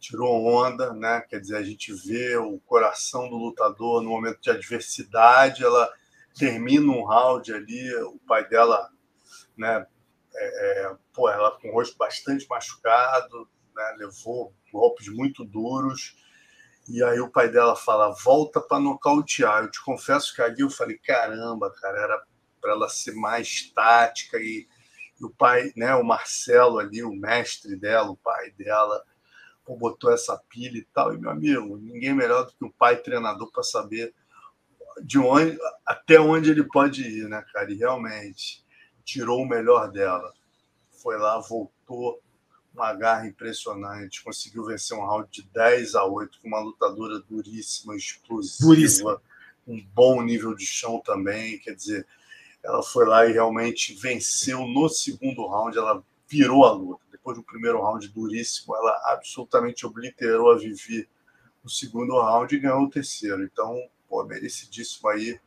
Tirou 0.02 0.46
onda, 0.48 0.94
né? 0.94 1.22
Quer 1.22 1.40
dizer, 1.40 1.58
a 1.58 1.64
gente 1.64 1.94
vê 1.94 2.36
o 2.36 2.60
coração 2.62 3.30
do 3.30 3.38
lutador 3.38 4.02
no 4.02 4.10
momento 4.10 4.42
de 4.42 4.50
adversidade. 4.50 5.64
Ela 5.64 5.88
termina 6.38 6.92
um 6.92 7.06
round 7.06 7.54
ali, 7.54 7.96
o 8.04 8.20
pai 8.28 8.48
dela, 8.50 8.90
né? 9.56 9.86
É, 10.34 10.86
é, 10.86 10.96
pô, 11.14 11.30
ela 11.30 11.52
com 11.60 11.70
o 11.70 11.74
rosto 11.74 11.96
bastante 11.98 12.48
machucado, 12.50 13.48
né? 13.76 13.96
Levou 14.00 14.52
golpes 14.74 15.08
muito 15.08 15.46
duros. 15.46 16.16
E 16.90 17.04
aí 17.04 17.20
o 17.20 17.30
pai 17.30 17.50
dela 17.50 17.76
fala: 17.76 18.16
volta 18.24 18.60
para 18.60 18.80
nocautear. 18.80 19.64
Eu 19.64 19.72
te 19.72 19.84
confesso 19.84 20.34
que 20.36 20.42
ali 20.42 20.62
eu 20.62 20.70
falei: 20.72 20.98
caramba, 20.98 21.72
cara, 21.80 22.02
era 22.02 22.24
para 22.60 22.72
ela 22.72 22.90
ser 22.90 23.14
mais 23.14 23.72
tática 23.72 24.38
e, 24.40 24.68
e, 25.20 25.26
o 25.26 25.30
pai, 25.30 25.72
né, 25.76 25.94
o 25.96 26.04
Marcelo 26.04 26.80
ali, 26.80 27.04
o 27.04 27.14
mestre 27.14 27.76
dela, 27.76 28.10
o 28.10 28.18
pai 28.18 28.52
dela, 28.52 29.04
pô, 29.72 29.76
botou 29.78 30.12
essa 30.12 30.38
pilha 30.50 30.78
e 30.78 30.86
tal. 30.94 31.14
E 31.14 31.18
meu 31.18 31.30
amigo, 31.30 31.78
ninguém 31.78 32.14
melhor 32.14 32.46
do 32.46 32.54
que 32.54 32.66
o 32.66 32.72
pai 32.72 32.98
treinador 32.98 33.50
para 33.52 33.64
saber 33.64 34.14
de 35.02 35.18
onde 35.18 35.58
até 35.86 36.20
onde 36.20 36.52
ele 36.52 36.64
pode 36.64 37.04
ir, 37.04 37.28
né, 37.30 37.44
cara? 37.54 37.72
E 37.72 37.76
realmente 37.76 38.64
tirou 39.04 39.42
o 39.42 39.48
melhor 39.48 39.92
dela. 39.92 40.34
Foi 41.02 41.18
lá, 41.18 41.40
voltou, 41.40 42.22
uma 42.74 42.94
garra 42.94 43.28
impressionante, 43.28 44.24
conseguiu 44.24 44.66
vencer 44.66 44.98
um 44.98 45.06
round 45.06 45.30
de 45.32 45.44
10 45.50 45.96
a 45.96 46.06
8 46.06 46.40
com 46.42 46.48
uma 46.48 46.60
lutadora 46.60 47.20
duríssima, 47.20 47.96
explosiva, 47.96 48.68
duríssima. 48.68 49.22
um 49.68 49.84
bom 49.94 50.22
nível 50.22 50.56
de 50.56 50.66
chão 50.66 51.02
também, 51.04 51.60
quer 51.60 51.76
dizer, 51.76 52.08
ela 52.64 52.82
foi 52.84 53.06
lá 53.06 53.26
e 53.26 53.34
realmente 53.34 53.94
venceu 53.96 54.68
no 54.68 54.88
segundo 54.88 55.46
round, 55.48 55.78
ela 55.78 56.04
virou 56.30 56.66
a 56.66 56.72
luta. 56.72 57.01
Depois 57.22 57.38
do 57.38 57.44
primeiro 57.44 57.80
round 57.80 58.08
duríssimo, 58.08 58.76
ela 58.76 59.00
absolutamente 59.06 59.86
obliterou 59.86 60.52
a 60.52 60.58
Vivi 60.58 61.08
no 61.64 61.70
segundo 61.70 62.20
round 62.20 62.56
e 62.56 62.60
ganhou 62.60 62.82
o 62.82 62.90
terceiro. 62.90 63.44
Então, 63.44 63.78
pô, 64.10 64.24
merecidíssimo 64.24 65.08
aí. 65.08 65.40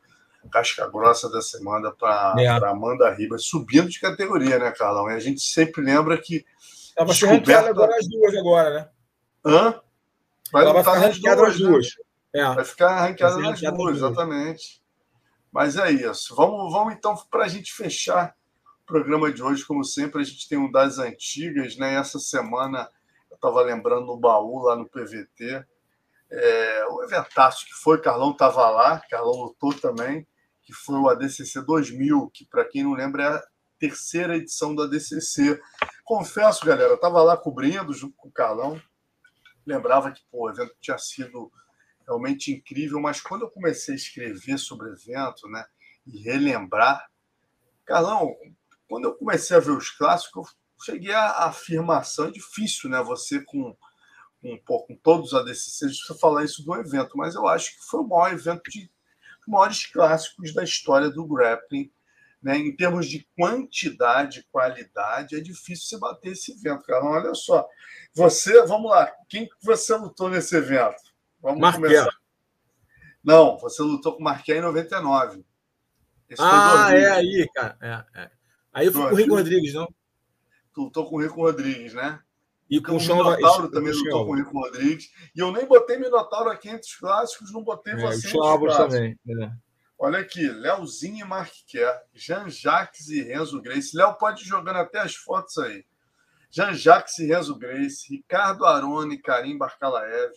Casca 0.49 0.87
grossa 0.87 1.29
da 1.29 1.41
semana 1.41 1.91
para 1.91 2.35
é. 2.37 2.47
Amanda 2.47 3.11
Ribas, 3.11 3.45
subindo 3.45 3.89
de 3.89 3.99
categoria, 3.99 4.57
né, 4.57 4.71
Carlão? 4.71 5.09
E 5.09 5.15
a 5.15 5.19
gente 5.19 5.41
sempre 5.41 5.83
lembra 5.83 6.17
que. 6.17 6.45
Ela 6.95 7.07
vai 7.07 7.15
descoberta... 7.15 7.69
agora 7.69 7.97
as 7.97 8.07
duas 8.07 8.35
agora, 8.35 8.69
né? 8.69 8.89
Hã? 9.43 9.81
Vai 10.53 10.63
ela 10.63 10.73
vai 10.73 10.83
ficar 10.83 10.99
ranqueada 10.99 11.41
nas 11.41 11.57
duas. 11.57 11.85
Né? 12.33 12.41
É. 12.41 12.53
Vai 12.53 12.63
ficar 12.63 12.99
ranqueada 13.01 13.37
nas 13.37 13.59
duas, 13.59 13.97
exatamente. 13.97 14.81
Mas 15.51 15.75
é 15.75 15.91
isso. 15.91 16.35
Vamos, 16.35 16.71
vamos 16.71 16.93
então, 16.93 17.15
para 17.29 17.45
a 17.45 17.47
gente 17.49 17.73
fechar 17.73 18.33
programa 18.85 19.31
de 19.31 19.41
hoje, 19.41 19.65
como 19.65 19.83
sempre, 19.83 20.21
a 20.21 20.23
gente 20.23 20.47
tem 20.47 20.57
um 20.57 20.71
das 20.71 20.99
antigas, 20.99 21.75
né? 21.77 21.95
Essa 21.95 22.19
semana 22.19 22.89
eu 23.29 23.35
estava 23.35 23.61
lembrando 23.61 24.05
no 24.05 24.17
baú 24.17 24.59
lá 24.59 24.75
no 24.75 24.87
PVT. 24.87 25.65
É, 26.31 26.85
o 26.89 27.03
eventaço 27.03 27.65
que 27.65 27.73
foi, 27.73 28.01
Carlão 28.01 28.31
estava 28.31 28.69
lá, 28.69 29.01
Carlão 29.09 29.33
lutou 29.33 29.73
também, 29.73 30.27
que 30.63 30.73
foi 30.73 30.97
o 30.97 31.09
ADCC 31.09 31.61
2000, 31.61 32.29
que 32.33 32.45
para 32.45 32.65
quem 32.65 32.83
não 32.83 32.93
lembra 32.93 33.23
é 33.23 33.27
a 33.27 33.43
terceira 33.79 34.37
edição 34.37 34.73
do 34.73 34.83
ADCC. 34.83 35.59
Confesso, 36.03 36.65
galera, 36.65 36.89
eu 36.89 36.95
estava 36.95 37.21
lá 37.21 37.35
cobrindo 37.37 37.93
junto 37.93 38.15
com 38.15 38.29
o 38.29 38.31
Carlão, 38.31 38.81
lembrava 39.65 40.11
que 40.11 40.21
pô, 40.31 40.45
o 40.45 40.49
evento 40.49 40.75
tinha 40.79 40.97
sido 40.97 41.51
realmente 42.05 42.51
incrível, 42.51 42.99
mas 42.99 43.19
quando 43.19 43.43
eu 43.43 43.49
comecei 43.49 43.93
a 43.95 43.97
escrever 43.97 44.57
sobre 44.59 44.89
o 44.89 44.93
evento, 44.93 45.47
né, 45.47 45.65
e 46.05 46.21
relembrar, 46.21 47.09
Carlão, 47.83 48.35
quando 48.87 49.05
eu 49.05 49.15
comecei 49.15 49.55
a 49.55 49.59
ver 49.59 49.71
os 49.71 49.89
clássicos, 49.89 50.49
eu 50.49 50.83
cheguei 50.83 51.13
à 51.13 51.45
afirmação, 51.45 52.27
é 52.27 52.31
difícil, 52.31 52.89
né, 52.89 53.01
você 53.01 53.43
com, 53.43 53.75
com, 54.41 54.79
com 54.79 54.95
todos 54.97 55.31
os 55.31 55.39
ADCCs, 55.39 55.99
você 55.99 56.17
falar 56.19 56.43
isso 56.43 56.63
do 56.63 56.75
evento, 56.75 57.17
mas 57.17 57.35
eu 57.35 57.47
acho 57.47 57.71
que 57.71 57.85
foi 57.85 58.01
o 58.01 58.07
maior 58.07 58.33
evento 58.33 58.63
de 58.69 58.89
maiores 59.47 59.85
clássicos 59.85 60.53
da 60.53 60.63
história 60.63 61.09
do 61.09 61.25
grappling, 61.25 61.91
né, 62.41 62.57
em 62.57 62.75
termos 62.75 63.07
de 63.07 63.27
quantidade 63.35 64.47
qualidade, 64.51 65.35
é 65.35 65.39
difícil 65.39 65.87
você 65.87 65.99
bater 65.99 66.31
esse 66.33 66.51
evento, 66.51 66.85
Carlão. 66.85 67.11
Olha 67.11 67.33
só, 67.33 67.67
você, 68.13 68.63
vamos 68.67 68.91
lá, 68.91 69.11
quem 69.27 69.49
você 69.63 69.95
lutou 69.95 70.29
nesse 70.29 70.55
evento? 70.55 71.01
Vamos 71.41 71.75
começar. 71.75 72.15
Não, 73.23 73.57
você 73.57 73.81
lutou 73.81 74.13
com 74.13 74.19
o 74.19 74.23
Marquinhos 74.23 74.59
em 74.59 74.63
99. 74.63 75.43
Esse 76.29 76.41
ah, 76.43 76.89
é 76.91 77.09
aí, 77.09 77.49
cara. 77.53 77.77
É, 77.81 78.21
é. 78.21 78.31
Aí 78.75 78.87
eu 78.87 78.91
fui 78.91 79.03
com 79.03 79.13
o 79.13 79.15
Rico 79.15 79.35
Rodrigues, 79.35 79.73
não? 79.73 79.87
Tu 80.73 80.81
lutou 80.81 81.09
com 81.09 81.15
o 81.15 81.21
Rico 81.21 81.41
Rodrigues, 81.41 81.93
né? 81.93 82.19
E 82.69 82.81
com 82.81 82.97
o 82.97 82.99
Minotauro 82.99 83.71
também 83.71 83.93
lutou 83.93 84.25
com 84.25 84.31
o 84.33 84.35
Rico 84.35 84.51
Rodrigues. 84.51 85.09
E 85.33 85.39
eu 85.39 85.49
nem 85.53 85.65
botei 85.65 85.97
Minotauro 85.97 86.49
aqui 86.49 86.67
entre 86.67 86.81
os 86.81 86.95
clássicos, 86.95 87.53
não 87.53 87.63
botei 87.63 87.93
é, 87.93 87.97
você 87.97 88.33
também. 88.75 89.17
É. 89.29 89.51
Olha 89.97 90.19
aqui, 90.19 90.45
Léozinho 90.45 91.25
e 91.25 91.29
Marquer, 91.29 92.03
Jean-Jacques 92.13 93.07
e 93.07 93.21
Renzo 93.21 93.61
Grace. 93.61 93.95
Léo 93.95 94.15
pode 94.15 94.43
ir 94.43 94.45
jogando 94.45 94.75
até 94.75 94.99
as 94.99 95.15
fotos 95.15 95.57
aí. 95.57 95.85
Jean-Jacques 96.51 97.17
e 97.19 97.27
Renzo 97.27 97.57
Grace, 97.57 98.09
Ricardo 98.09 98.65
Arone 98.65 99.17
Karim 99.17 99.57
Barcalaev, 99.57 100.33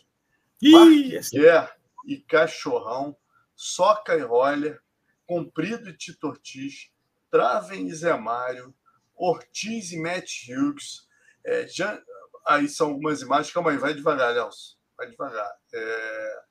Marquer 0.62 1.76
e 2.06 2.18
Cachorrão, 2.18 3.16
Soca 3.56 4.16
e 4.16 4.20
Roller, 4.20 4.80
Comprido 5.26 5.88
e 5.88 5.96
Tito 5.96 6.28
Ortiz, 6.28 6.92
Traven 7.30 7.86
e 7.86 7.94
Zé 7.94 8.16
Mário, 8.16 8.74
Ortiz 9.14 9.92
e 9.92 10.00
Matt 10.00 10.48
Hughes. 10.48 11.06
É, 11.44 11.66
já... 11.68 12.00
Aí 12.46 12.68
são 12.68 12.88
algumas 12.88 13.20
imagens. 13.20 13.52
Calma 13.52 13.70
aí, 13.70 13.78
vai 13.78 13.94
devagar, 13.94 14.34
Nelson. 14.34 14.76
Vai 14.96 15.10
devagar. 15.10 15.52
É... 15.72 16.42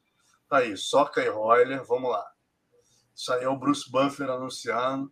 Tá 0.49 0.57
aí, 0.57 0.77
Soca 0.77 1.21
e 1.21 1.29
Roller, 1.29 1.83
vamos 1.83 2.11
lá. 2.11 2.25
Isso 3.15 3.33
aí 3.33 3.43
é 3.43 3.49
o 3.49 3.57
Bruce 3.57 3.89
Buffer 3.91 4.29
anunciando. 4.29 5.11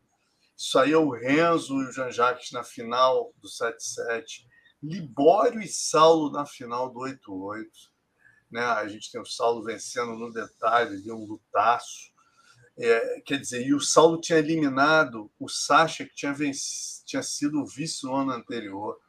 Isso 0.56 0.78
aí 0.80 0.92
é 0.92 0.98
o 0.98 1.10
Renzo 1.10 1.74
e 1.82 1.88
o 1.88 1.92
Jean 1.92 2.12
Jacques 2.12 2.52
na 2.52 2.64
final 2.64 3.34
do 3.38 3.48
7-7. 3.48 4.46
Libório 4.82 5.62
e 5.62 5.68
Saulo 5.68 6.32
na 6.32 6.46
final 6.46 6.90
do 6.90 7.00
8-8 7.00 7.66
né? 8.56 8.62
A 8.62 8.88
gente 8.88 9.12
tem 9.12 9.20
o 9.20 9.26
Saulo 9.26 9.64
vencendo 9.64 10.16
no 10.16 10.32
detalhe 10.32 11.02
de 11.02 11.12
um 11.12 11.26
lutaço. 11.26 12.14
É, 12.78 13.22
quer 13.22 13.40
dizer, 13.40 13.66
e 13.66 13.74
o 13.74 13.80
Saulo 13.80 14.20
tinha 14.20 14.40
eliminado 14.40 15.32
o 15.40 15.48
Sacha, 15.48 16.06
que 16.06 16.14
tinha, 16.14 16.34
venci, 16.34 17.04
tinha 17.06 17.24
sido 17.24 17.62
o 17.62 17.66
vice 17.66 18.06
no 18.06 18.16
ano 18.16 18.32
anterior. 18.32 19.00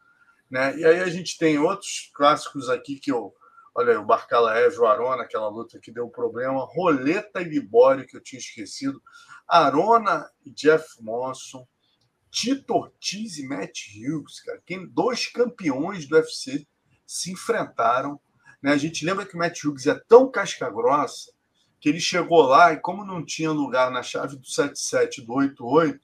Né? 0.51 0.79
E 0.79 0.85
aí 0.85 1.01
a 1.01 1.09
gente 1.09 1.37
tem 1.37 1.59
outros 1.59 2.11
clássicos 2.15 2.69
aqui 2.69 2.99
que 2.99 3.11
eu. 3.11 3.35
Olha 3.75 3.93
aí, 3.93 3.99
o 3.99 4.05
Barcalaev, 4.05 4.79
o 4.79 4.87
Arona, 4.87 5.25
aquela 5.25 5.49
luta 5.49 5.79
que 5.79 5.93
deu 5.93 6.09
problema. 6.09 6.65
Roleta 6.65 7.43
e 7.43 7.45
Libório, 7.45 8.07
que 8.07 8.17
eu 8.17 8.23
tinha 8.23 8.39
esquecido. 8.39 9.03
Arona 9.47 10.31
e 10.45 10.51
Jeff 10.51 11.03
Monson. 11.03 11.67
Tito 12.31 12.75
Ortiz 12.75 13.39
e 13.39 13.47
Matt 13.47 13.89
Hughes, 13.95 14.41
cara. 14.41 14.63
Quem, 14.65 14.87
dois 14.87 15.27
campeões 15.27 16.07
do 16.07 16.17
UFC 16.17 16.67
se 17.07 17.33
enfrentaram 17.33 18.21
né? 18.67 18.73
A 18.73 18.77
gente 18.77 19.05
lembra 19.05 19.25
que 19.25 19.37
o 19.37 19.39
Matt 19.39 19.65
Hughes 19.65 19.87
é 19.87 19.95
tão 20.09 20.29
casca 20.29 20.69
grossa 20.69 21.31
que 21.87 21.91
ele 21.91 22.01
chegou 22.01 22.43
lá 22.43 22.73
e, 22.73 22.81
como 22.81 23.05
não 23.05 23.25
tinha 23.25 23.53
lugar 23.53 23.93
na 23.93 24.03
chave 24.03 24.35
do 24.35 24.45
77 24.45 25.23
do 25.23 25.35
88, 25.35 26.01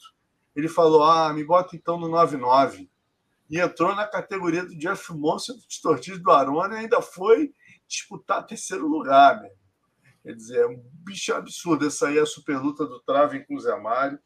ele 0.55 0.69
falou: 0.69 1.03
Ah, 1.03 1.33
me 1.33 1.43
bota 1.43 1.75
então 1.75 1.99
no 1.99 2.07
99. 2.07 2.89
E 3.51 3.59
entrou 3.59 3.93
na 3.93 4.07
categoria 4.07 4.65
do 4.65 4.79
Jeff 4.79 5.13
Monson, 5.13 5.55
do 5.55 5.63
Tortis 5.83 6.21
do 6.21 6.31
Arona 6.31 6.77
e 6.77 6.79
ainda 6.83 7.03
foi 7.03 7.53
disputar 7.89 8.47
terceiro 8.47 8.87
lugar. 8.87 9.43
Né? 9.43 9.51
Quer 10.23 10.37
dizer, 10.37 10.59
é 10.61 10.67
um 10.69 10.81
bicho 11.05 11.35
absurdo. 11.35 11.85
Essa 11.85 12.07
aí 12.07 12.17
é 12.17 12.21
a 12.21 12.27
super 12.27 12.59
luta 12.59 12.87
do 12.87 13.01
Traven 13.01 13.45
com 13.45 13.57
o 13.57 13.61
Zé 13.61 13.77
Mário. 13.77 14.21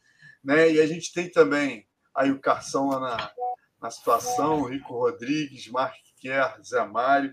Né? 0.44 0.72
E 0.72 0.80
a 0.82 0.86
gente 0.86 1.10
tem 1.10 1.30
também 1.30 1.88
aí 2.14 2.30
o 2.30 2.38
Carção 2.38 2.90
lá 2.90 3.00
na, 3.00 3.30
na 3.80 3.90
situação, 3.90 4.60
o 4.60 4.68
Rico 4.68 4.92
Rodrigues, 4.92 5.68
Mark 5.68 5.96
Kerr, 6.20 6.62
Zé 6.62 6.84
Mário. 6.84 7.32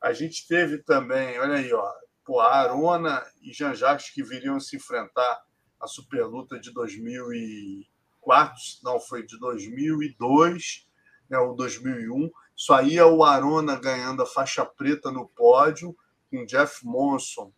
A 0.00 0.12
gente 0.12 0.46
teve 0.46 0.78
também, 0.78 1.40
olha 1.40 1.56
aí, 1.56 1.72
ó, 1.72 1.92
pô, 2.24 2.40
a 2.40 2.54
Arona 2.54 3.24
e 3.42 3.52
Jean 3.52 3.74
Jacques 3.74 4.10
que 4.10 4.22
viriam 4.22 4.58
se 4.58 4.76
enfrentar 4.76 5.44
a 5.80 5.86
superluta 5.86 6.58
de 6.58 6.72
2004, 6.72 8.56
não, 8.82 8.98
foi 8.98 9.24
de 9.24 9.38
2002, 9.38 10.88
né, 11.28 11.38
ou 11.38 11.54
2001. 11.54 12.30
Isso 12.56 12.72
aí 12.72 12.96
é 12.96 13.04
o 13.04 13.22
Arona 13.22 13.76
ganhando 13.78 14.22
a 14.22 14.26
faixa 14.26 14.64
preta 14.64 15.10
no 15.10 15.28
pódio, 15.28 15.94
com 16.30 16.46
Jeff 16.46 16.84
Monson 16.84 17.52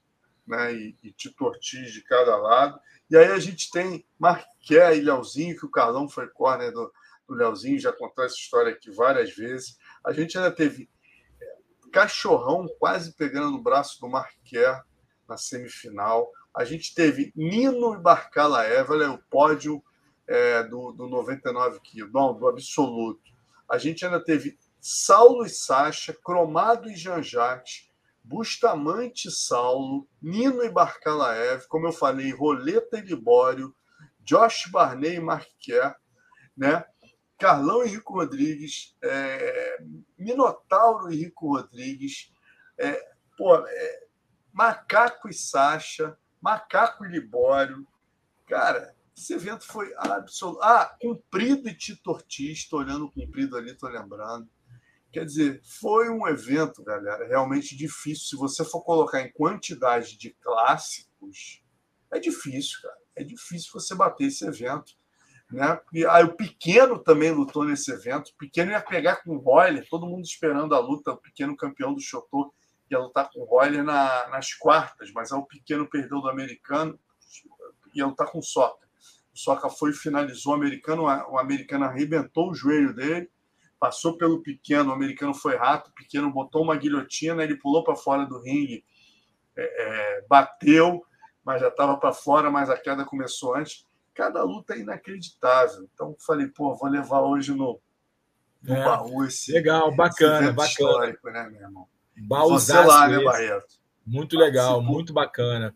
né, 0.46 0.74
e, 0.74 0.96
e 1.02 1.12
Tito 1.12 1.44
Ortiz 1.44 1.92
de 1.92 2.02
cada 2.02 2.36
lado. 2.36 2.78
E 3.10 3.16
aí 3.16 3.30
a 3.30 3.38
gente 3.38 3.70
tem 3.70 4.04
Marqué 4.18 4.96
e 4.96 5.00
Leozinho, 5.00 5.56
que 5.56 5.66
o 5.66 5.70
Carlão 5.70 6.08
foi 6.08 6.28
corner 6.28 6.72
do, 6.72 6.92
do 7.28 7.34
Leozinho, 7.34 7.78
já 7.78 7.92
contou 7.92 8.24
essa 8.24 8.36
história 8.36 8.72
aqui 8.72 8.90
várias 8.90 9.34
vezes. 9.34 9.78
A 10.04 10.12
gente 10.12 10.36
ainda 10.36 10.50
teve 10.50 10.88
Cachorrão 11.96 12.68
quase 12.78 13.14
pegando 13.14 13.52
no 13.52 13.62
braço 13.62 13.98
do 14.02 14.06
Marquer 14.06 14.84
na 15.26 15.38
semifinal. 15.38 16.30
A 16.54 16.62
gente 16.62 16.94
teve 16.94 17.32
Nino 17.34 17.94
e 17.94 17.98
Barcala 17.98 18.64
Eva, 18.64 18.94
o 19.08 19.18
pódio 19.30 19.82
é, 20.26 20.62
do, 20.64 20.92
do 20.92 21.08
99 21.08 21.80
quilos, 21.80 22.12
não, 22.12 22.34
do 22.34 22.48
absoluto. 22.48 23.32
A 23.66 23.78
gente 23.78 24.04
ainda 24.04 24.22
teve 24.22 24.58
Saulo 24.78 25.46
e 25.46 25.48
Sacha, 25.48 26.12
Cromado 26.12 26.90
e 26.90 26.94
Janjate, 26.94 27.90
Bustamante 28.22 29.28
e 29.28 29.32
Saulo, 29.32 30.06
Nino 30.20 30.62
e 30.64 30.68
Barcalaev, 30.68 31.66
como 31.66 31.86
eu 31.86 31.92
falei, 31.92 32.30
Roleta 32.30 32.98
e 32.98 33.06
Libório, 33.06 33.74
Josh 34.20 34.66
Barney 34.70 35.14
e 35.14 35.20
Mark 35.20 35.48
Kerr, 35.58 35.94
né? 36.54 36.84
Carlão 37.38 37.84
e 37.84 37.88
Rico 37.88 38.14
Rodrigues, 38.14 38.96
é, 39.02 39.78
Minotauro 40.18 41.12
e 41.12 41.16
Rico 41.16 41.54
Rodrigues, 41.54 42.32
é, 42.78 43.14
pô, 43.36 43.56
é, 43.56 44.06
Macaco 44.52 45.28
e 45.28 45.34
Sacha, 45.34 46.16
Macaco 46.40 47.04
e 47.04 47.08
Libório. 47.08 47.86
Cara, 48.46 48.94
esse 49.16 49.34
evento 49.34 49.66
foi 49.66 49.92
absoluto. 49.96 50.62
Ah, 50.62 50.96
Cumprido 51.00 51.68
e 51.68 51.74
Tito 51.74 52.10
Ortiz, 52.10 52.58
estou 52.58 52.80
olhando 52.80 53.06
o 53.06 53.12
Cumprido 53.12 53.56
ali, 53.56 53.72
estou 53.72 53.88
lembrando. 53.88 54.48
Quer 55.12 55.24
dizer, 55.24 55.62
foi 55.64 56.10
um 56.10 56.26
evento, 56.28 56.82
galera, 56.82 57.26
realmente 57.26 57.76
difícil. 57.76 58.26
Se 58.26 58.36
você 58.36 58.64
for 58.64 58.82
colocar 58.82 59.20
em 59.22 59.32
quantidade 59.32 60.18
de 60.18 60.30
clássicos, 60.42 61.62
é 62.12 62.18
difícil, 62.18 62.80
cara. 62.82 62.98
É 63.14 63.24
difícil 63.24 63.70
você 63.72 63.94
bater 63.94 64.26
esse 64.26 64.44
evento. 64.46 64.92
Né? 65.50 65.80
E 65.92 66.04
aí, 66.06 66.24
o 66.24 66.34
Pequeno 66.34 66.98
também 66.98 67.30
lutou 67.30 67.64
nesse 67.64 67.92
evento. 67.92 68.28
O 68.28 68.36
Pequeno 68.36 68.72
ia 68.72 68.80
pegar 68.80 69.16
com 69.16 69.36
o 69.36 69.38
Royler, 69.38 69.86
todo 69.88 70.06
mundo 70.06 70.24
esperando 70.24 70.74
a 70.74 70.78
luta. 70.78 71.12
O 71.12 71.16
Pequeno 71.16 71.56
campeão 71.56 71.94
do 71.94 72.00
Chotô 72.00 72.52
ia 72.90 72.98
lutar 72.98 73.30
com 73.30 73.40
o 73.40 73.44
Royler 73.44 73.84
na, 73.84 74.28
nas 74.28 74.54
quartas, 74.54 75.12
mas 75.12 75.32
aí 75.32 75.38
o 75.38 75.46
Pequeno 75.46 75.88
perdeu 75.88 76.20
do 76.20 76.28
americano 76.28 76.98
ia 77.94 78.06
lutar 78.06 78.30
com 78.30 78.38
o 78.38 78.42
Soca. 78.42 78.86
O 79.34 79.38
Soca 79.38 79.68
foi 79.68 79.90
e 79.90 79.94
finalizou 79.94 80.52
o 80.52 80.56
americano, 80.56 81.04
o 81.04 81.38
americano 81.38 81.84
arrebentou 81.84 82.50
o 82.50 82.54
joelho 82.54 82.94
dele, 82.94 83.30
passou 83.78 84.16
pelo 84.16 84.42
Pequeno, 84.42 84.90
o 84.90 84.94
americano 84.94 85.34
foi 85.34 85.56
rato, 85.56 85.90
o 85.90 85.94
Pequeno 85.94 86.30
botou 86.30 86.62
uma 86.62 86.76
guilhotina, 86.76 87.42
ele 87.42 87.56
pulou 87.56 87.84
para 87.84 87.96
fora 87.96 88.24
do 88.24 88.40
ringue, 88.40 88.84
é, 89.56 89.62
é, 89.62 90.26
bateu, 90.28 91.04
mas 91.44 91.60
já 91.60 91.68
estava 91.68 91.96
para 91.98 92.12
fora, 92.12 92.50
mas 92.50 92.70
a 92.70 92.78
queda 92.78 93.04
começou 93.04 93.54
antes 93.54 93.86
cada 94.16 94.42
luta 94.42 94.74
é 94.74 94.78
inacreditável. 94.78 95.86
Então 95.92 96.16
falei, 96.26 96.48
pô, 96.48 96.74
vou 96.74 96.88
levar 96.88 97.20
hoje 97.20 97.52
no, 97.52 97.78
no 98.62 98.74
é, 98.74 98.82
baú 98.82 99.24
esse. 99.24 99.52
Legal, 99.52 99.94
bacana, 99.94 100.46
esse 100.46 100.52
bacana. 100.52 100.70
histórico, 100.70 101.30
né, 101.30 101.48
meu 101.50 101.60
irmão? 101.60 101.88
Você 102.48 102.72
lá, 102.72 103.06
né, 103.06 103.22
Barreto? 103.22 103.76
Muito 104.04 104.38
legal, 104.38 104.80
muito 104.80 105.12
bacana. 105.12 105.74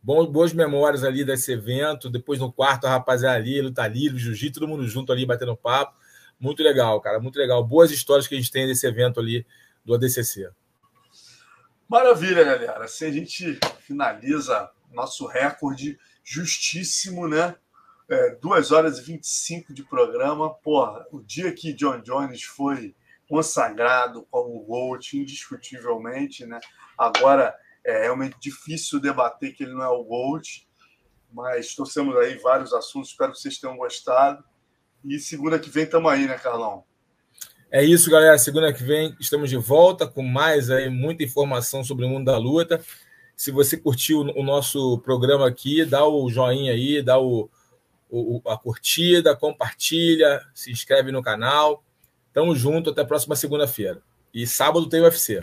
Bom, 0.00 0.24
boas 0.26 0.52
memórias 0.52 1.02
ali 1.02 1.24
desse 1.24 1.50
evento. 1.52 2.08
Depois 2.08 2.38
no 2.38 2.52
quarto, 2.52 2.86
a 2.86 2.90
rapaziada 2.90 3.36
ali, 3.36 3.60
luta 3.60 3.86
livre, 3.88 4.18
jiu-jitsu, 4.18 4.60
todo 4.60 4.68
mundo 4.68 4.86
junto 4.86 5.10
ali, 5.10 5.26
batendo 5.26 5.56
papo. 5.56 5.98
Muito 6.38 6.62
legal, 6.62 7.00
cara, 7.00 7.18
muito 7.18 7.38
legal. 7.38 7.64
Boas 7.64 7.90
histórias 7.90 8.28
que 8.28 8.34
a 8.34 8.38
gente 8.38 8.52
tem 8.52 8.66
desse 8.66 8.86
evento 8.86 9.18
ali 9.18 9.44
do 9.84 9.94
ADCC. 9.94 10.48
Maravilha, 11.88 12.44
galera. 12.44 12.84
Assim 12.84 13.06
a 13.06 13.10
gente 13.10 13.58
finaliza 13.80 14.70
nosso 14.92 15.26
recorde 15.26 15.98
justíssimo, 16.22 17.26
né? 17.26 17.56
É, 18.08 18.34
2 18.36 18.72
horas 18.72 18.98
e 18.98 19.02
25 19.02 19.72
de 19.72 19.82
programa. 19.82 20.52
Porra, 20.54 21.06
o 21.10 21.20
dia 21.20 21.52
que 21.52 21.72
John 21.72 22.00
Jones 22.00 22.42
foi 22.42 22.94
consagrado 23.28 24.26
como 24.30 24.64
GOAT, 24.64 25.14
indiscutivelmente, 25.14 26.44
né? 26.44 26.60
Agora 26.96 27.54
é 27.84 28.02
realmente 28.02 28.36
difícil 28.40 29.00
debater 29.00 29.54
que 29.54 29.64
ele 29.64 29.72
não 29.72 29.82
é 29.82 29.88
o 29.88 30.04
GOAT, 30.04 30.66
mas 31.32 31.74
torcemos 31.74 32.16
aí 32.16 32.36
vários 32.38 32.72
assuntos, 32.72 33.10
espero 33.10 33.32
que 33.32 33.38
vocês 33.38 33.58
tenham 33.58 33.76
gostado. 33.76 34.44
E 35.04 35.18
segunda 35.18 35.58
que 35.58 35.68
vem 35.68 35.84
estamos 35.84 36.10
aí, 36.10 36.26
né, 36.26 36.38
Carlão? 36.38 36.84
É 37.70 37.82
isso, 37.82 38.10
galera. 38.10 38.38
Segunda 38.38 38.72
que 38.72 38.82
vem 38.82 39.16
estamos 39.18 39.50
de 39.50 39.56
volta 39.56 40.06
com 40.06 40.22
mais 40.22 40.70
aí 40.70 40.88
muita 40.88 41.24
informação 41.24 41.82
sobre 41.82 42.06
o 42.06 42.08
mundo 42.08 42.26
da 42.26 42.38
luta. 42.38 42.80
Se 43.36 43.50
você 43.50 43.76
curtiu 43.76 44.20
o 44.20 44.42
nosso 44.44 44.98
programa 45.00 45.48
aqui, 45.48 45.84
dá 45.84 46.06
o 46.06 46.30
joinha 46.30 46.72
aí, 46.72 47.02
dá 47.02 47.18
o, 47.18 47.50
o, 48.10 48.40
a 48.46 48.56
curtida, 48.56 49.36
compartilha, 49.36 50.44
se 50.54 50.70
inscreve 50.70 51.10
no 51.10 51.22
canal. 51.22 51.82
Tamo 52.32 52.54
junto, 52.54 52.90
até 52.90 53.02
a 53.02 53.06
próxima 53.06 53.36
segunda-feira. 53.36 54.02
E 54.32 54.46
sábado 54.46 54.88
tem 54.88 55.00
UFC. 55.00 55.42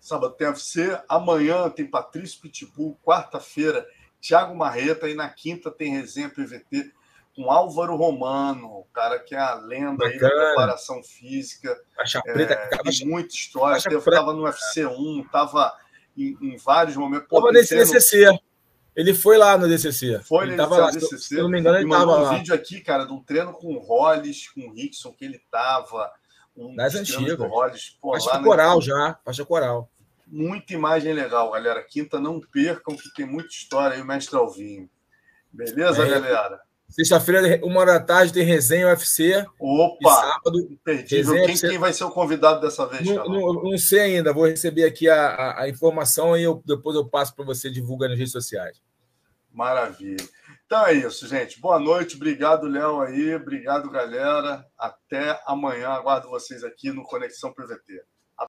Sábado 0.00 0.34
tem 0.34 0.46
UFC, 0.46 0.98
amanhã 1.08 1.68
tem 1.68 1.86
Patrício 1.86 2.40
Pitbull, 2.40 2.98
quarta-feira 3.04 3.86
Thiago 4.20 4.56
Marreta 4.56 5.08
e 5.08 5.14
na 5.14 5.28
quinta 5.28 5.70
tem 5.70 5.92
resenha 5.92 6.28
PVT 6.28 6.92
com 7.34 7.50
Álvaro 7.50 7.96
Romano, 7.96 8.66
o 8.66 8.86
cara 8.94 9.18
que 9.18 9.34
é 9.34 9.38
a 9.38 9.54
lenda 9.54 9.98
Bacana. 9.98 10.12
aí 10.12 10.18
da 10.18 10.28
preparação 10.28 11.02
física. 11.02 11.78
Faixa 11.94 12.22
preta, 12.22 12.54
é, 12.54 12.78
tem 12.78 13.06
muita 13.06 13.34
história. 13.34 13.76
Estava 13.76 14.32
no 14.32 14.44
UFC 14.44 14.86
1, 14.86 15.20
estava 15.20 15.76
em, 16.16 16.36
em, 16.40 16.56
vários 16.56 16.96
momentos. 16.96 17.26
Estava 17.30 17.52
nesse 17.52 17.76
DCC. 17.76 18.26
Ele 18.96 19.12
foi 19.12 19.36
lá 19.36 19.58
no 19.58 19.68
DCC. 19.68 20.20
Foi 20.20 20.46
ele 20.46 20.56
tava 20.56 20.78
lá. 20.78 20.90
DCC. 20.90 21.18
Se 21.18 21.36
não 21.36 21.50
me 21.50 21.60
engano, 21.60 21.76
ele 21.76 21.84
estava 21.84 22.16
um 22.16 22.22
lá. 22.22 22.30
um 22.30 22.38
vídeo 22.38 22.54
aqui, 22.54 22.80
cara, 22.80 23.04
de 23.04 23.12
um 23.12 23.22
treino 23.22 23.52
com 23.52 23.74
o 23.74 23.78
Hollis, 23.78 24.48
com 24.48 24.62
o 24.62 24.72
Rickson, 24.72 25.12
que 25.12 25.26
ele 25.26 25.36
estava. 25.36 26.10
Um 26.56 26.74
Das 26.74 26.94
antigas. 26.94 27.38
Hollis, 27.38 27.90
pô, 28.00 28.12
faixa 28.12 28.42
coral 28.42 28.80
já, 28.80 29.18
faixa 29.22 29.44
coral. 29.44 29.90
Muita 30.26 30.72
imagem 30.72 31.12
legal, 31.12 31.50
galera. 31.50 31.82
Quinta, 31.82 32.18
não 32.18 32.40
percam, 32.40 32.96
que 32.96 33.12
tem 33.14 33.26
muita 33.26 33.50
história 33.50 33.96
aí, 33.96 34.02
o 34.02 34.06
mestre 34.06 34.34
Alvinho. 34.36 34.88
Beleza, 35.52 36.02
é. 36.02 36.08
galera? 36.08 36.60
Sexta-feira, 36.88 37.60
uma 37.62 37.80
hora 37.80 37.94
da 37.94 38.00
tarde, 38.00 38.32
tem 38.32 38.44
resenha 38.44 38.88
UFC. 38.88 39.44
Opa! 39.60 40.08
sábado, 40.08 40.60
imperdível. 40.70 41.34
Quem, 41.34 41.44
UFC... 41.44 41.68
quem 41.68 41.78
vai 41.78 41.92
ser 41.92 42.04
o 42.04 42.10
convidado 42.10 42.60
dessa 42.60 42.86
vez, 42.86 43.04
não, 43.04 43.28
não, 43.28 43.52
não, 43.62 43.78
sei 43.78 44.00
ainda, 44.00 44.32
vou 44.32 44.46
receber 44.46 44.84
aqui 44.84 45.08
a, 45.08 45.26
a, 45.26 45.62
a 45.62 45.68
informação 45.68 46.36
e 46.36 46.44
eu, 46.44 46.62
depois 46.64 46.96
eu 46.96 47.04
passo 47.04 47.34
para 47.34 47.44
você 47.44 47.68
divulgar 47.70 48.08
nas 48.08 48.18
redes 48.18 48.32
sociais. 48.32 48.80
Maravilha. 49.56 50.22
Então 50.66 50.86
é 50.86 50.92
isso, 50.92 51.26
gente. 51.26 51.58
Boa 51.58 51.78
noite. 51.78 52.16
Obrigado, 52.16 52.66
Léo, 52.66 53.00
aí. 53.00 53.34
Obrigado, 53.34 53.90
galera. 53.90 54.62
Até 54.76 55.40
amanhã. 55.46 55.88
Aguardo 55.88 56.28
vocês 56.28 56.62
aqui 56.62 56.92
no 56.92 57.02
Conexão 57.02 57.54
PVT. 57.54 58.02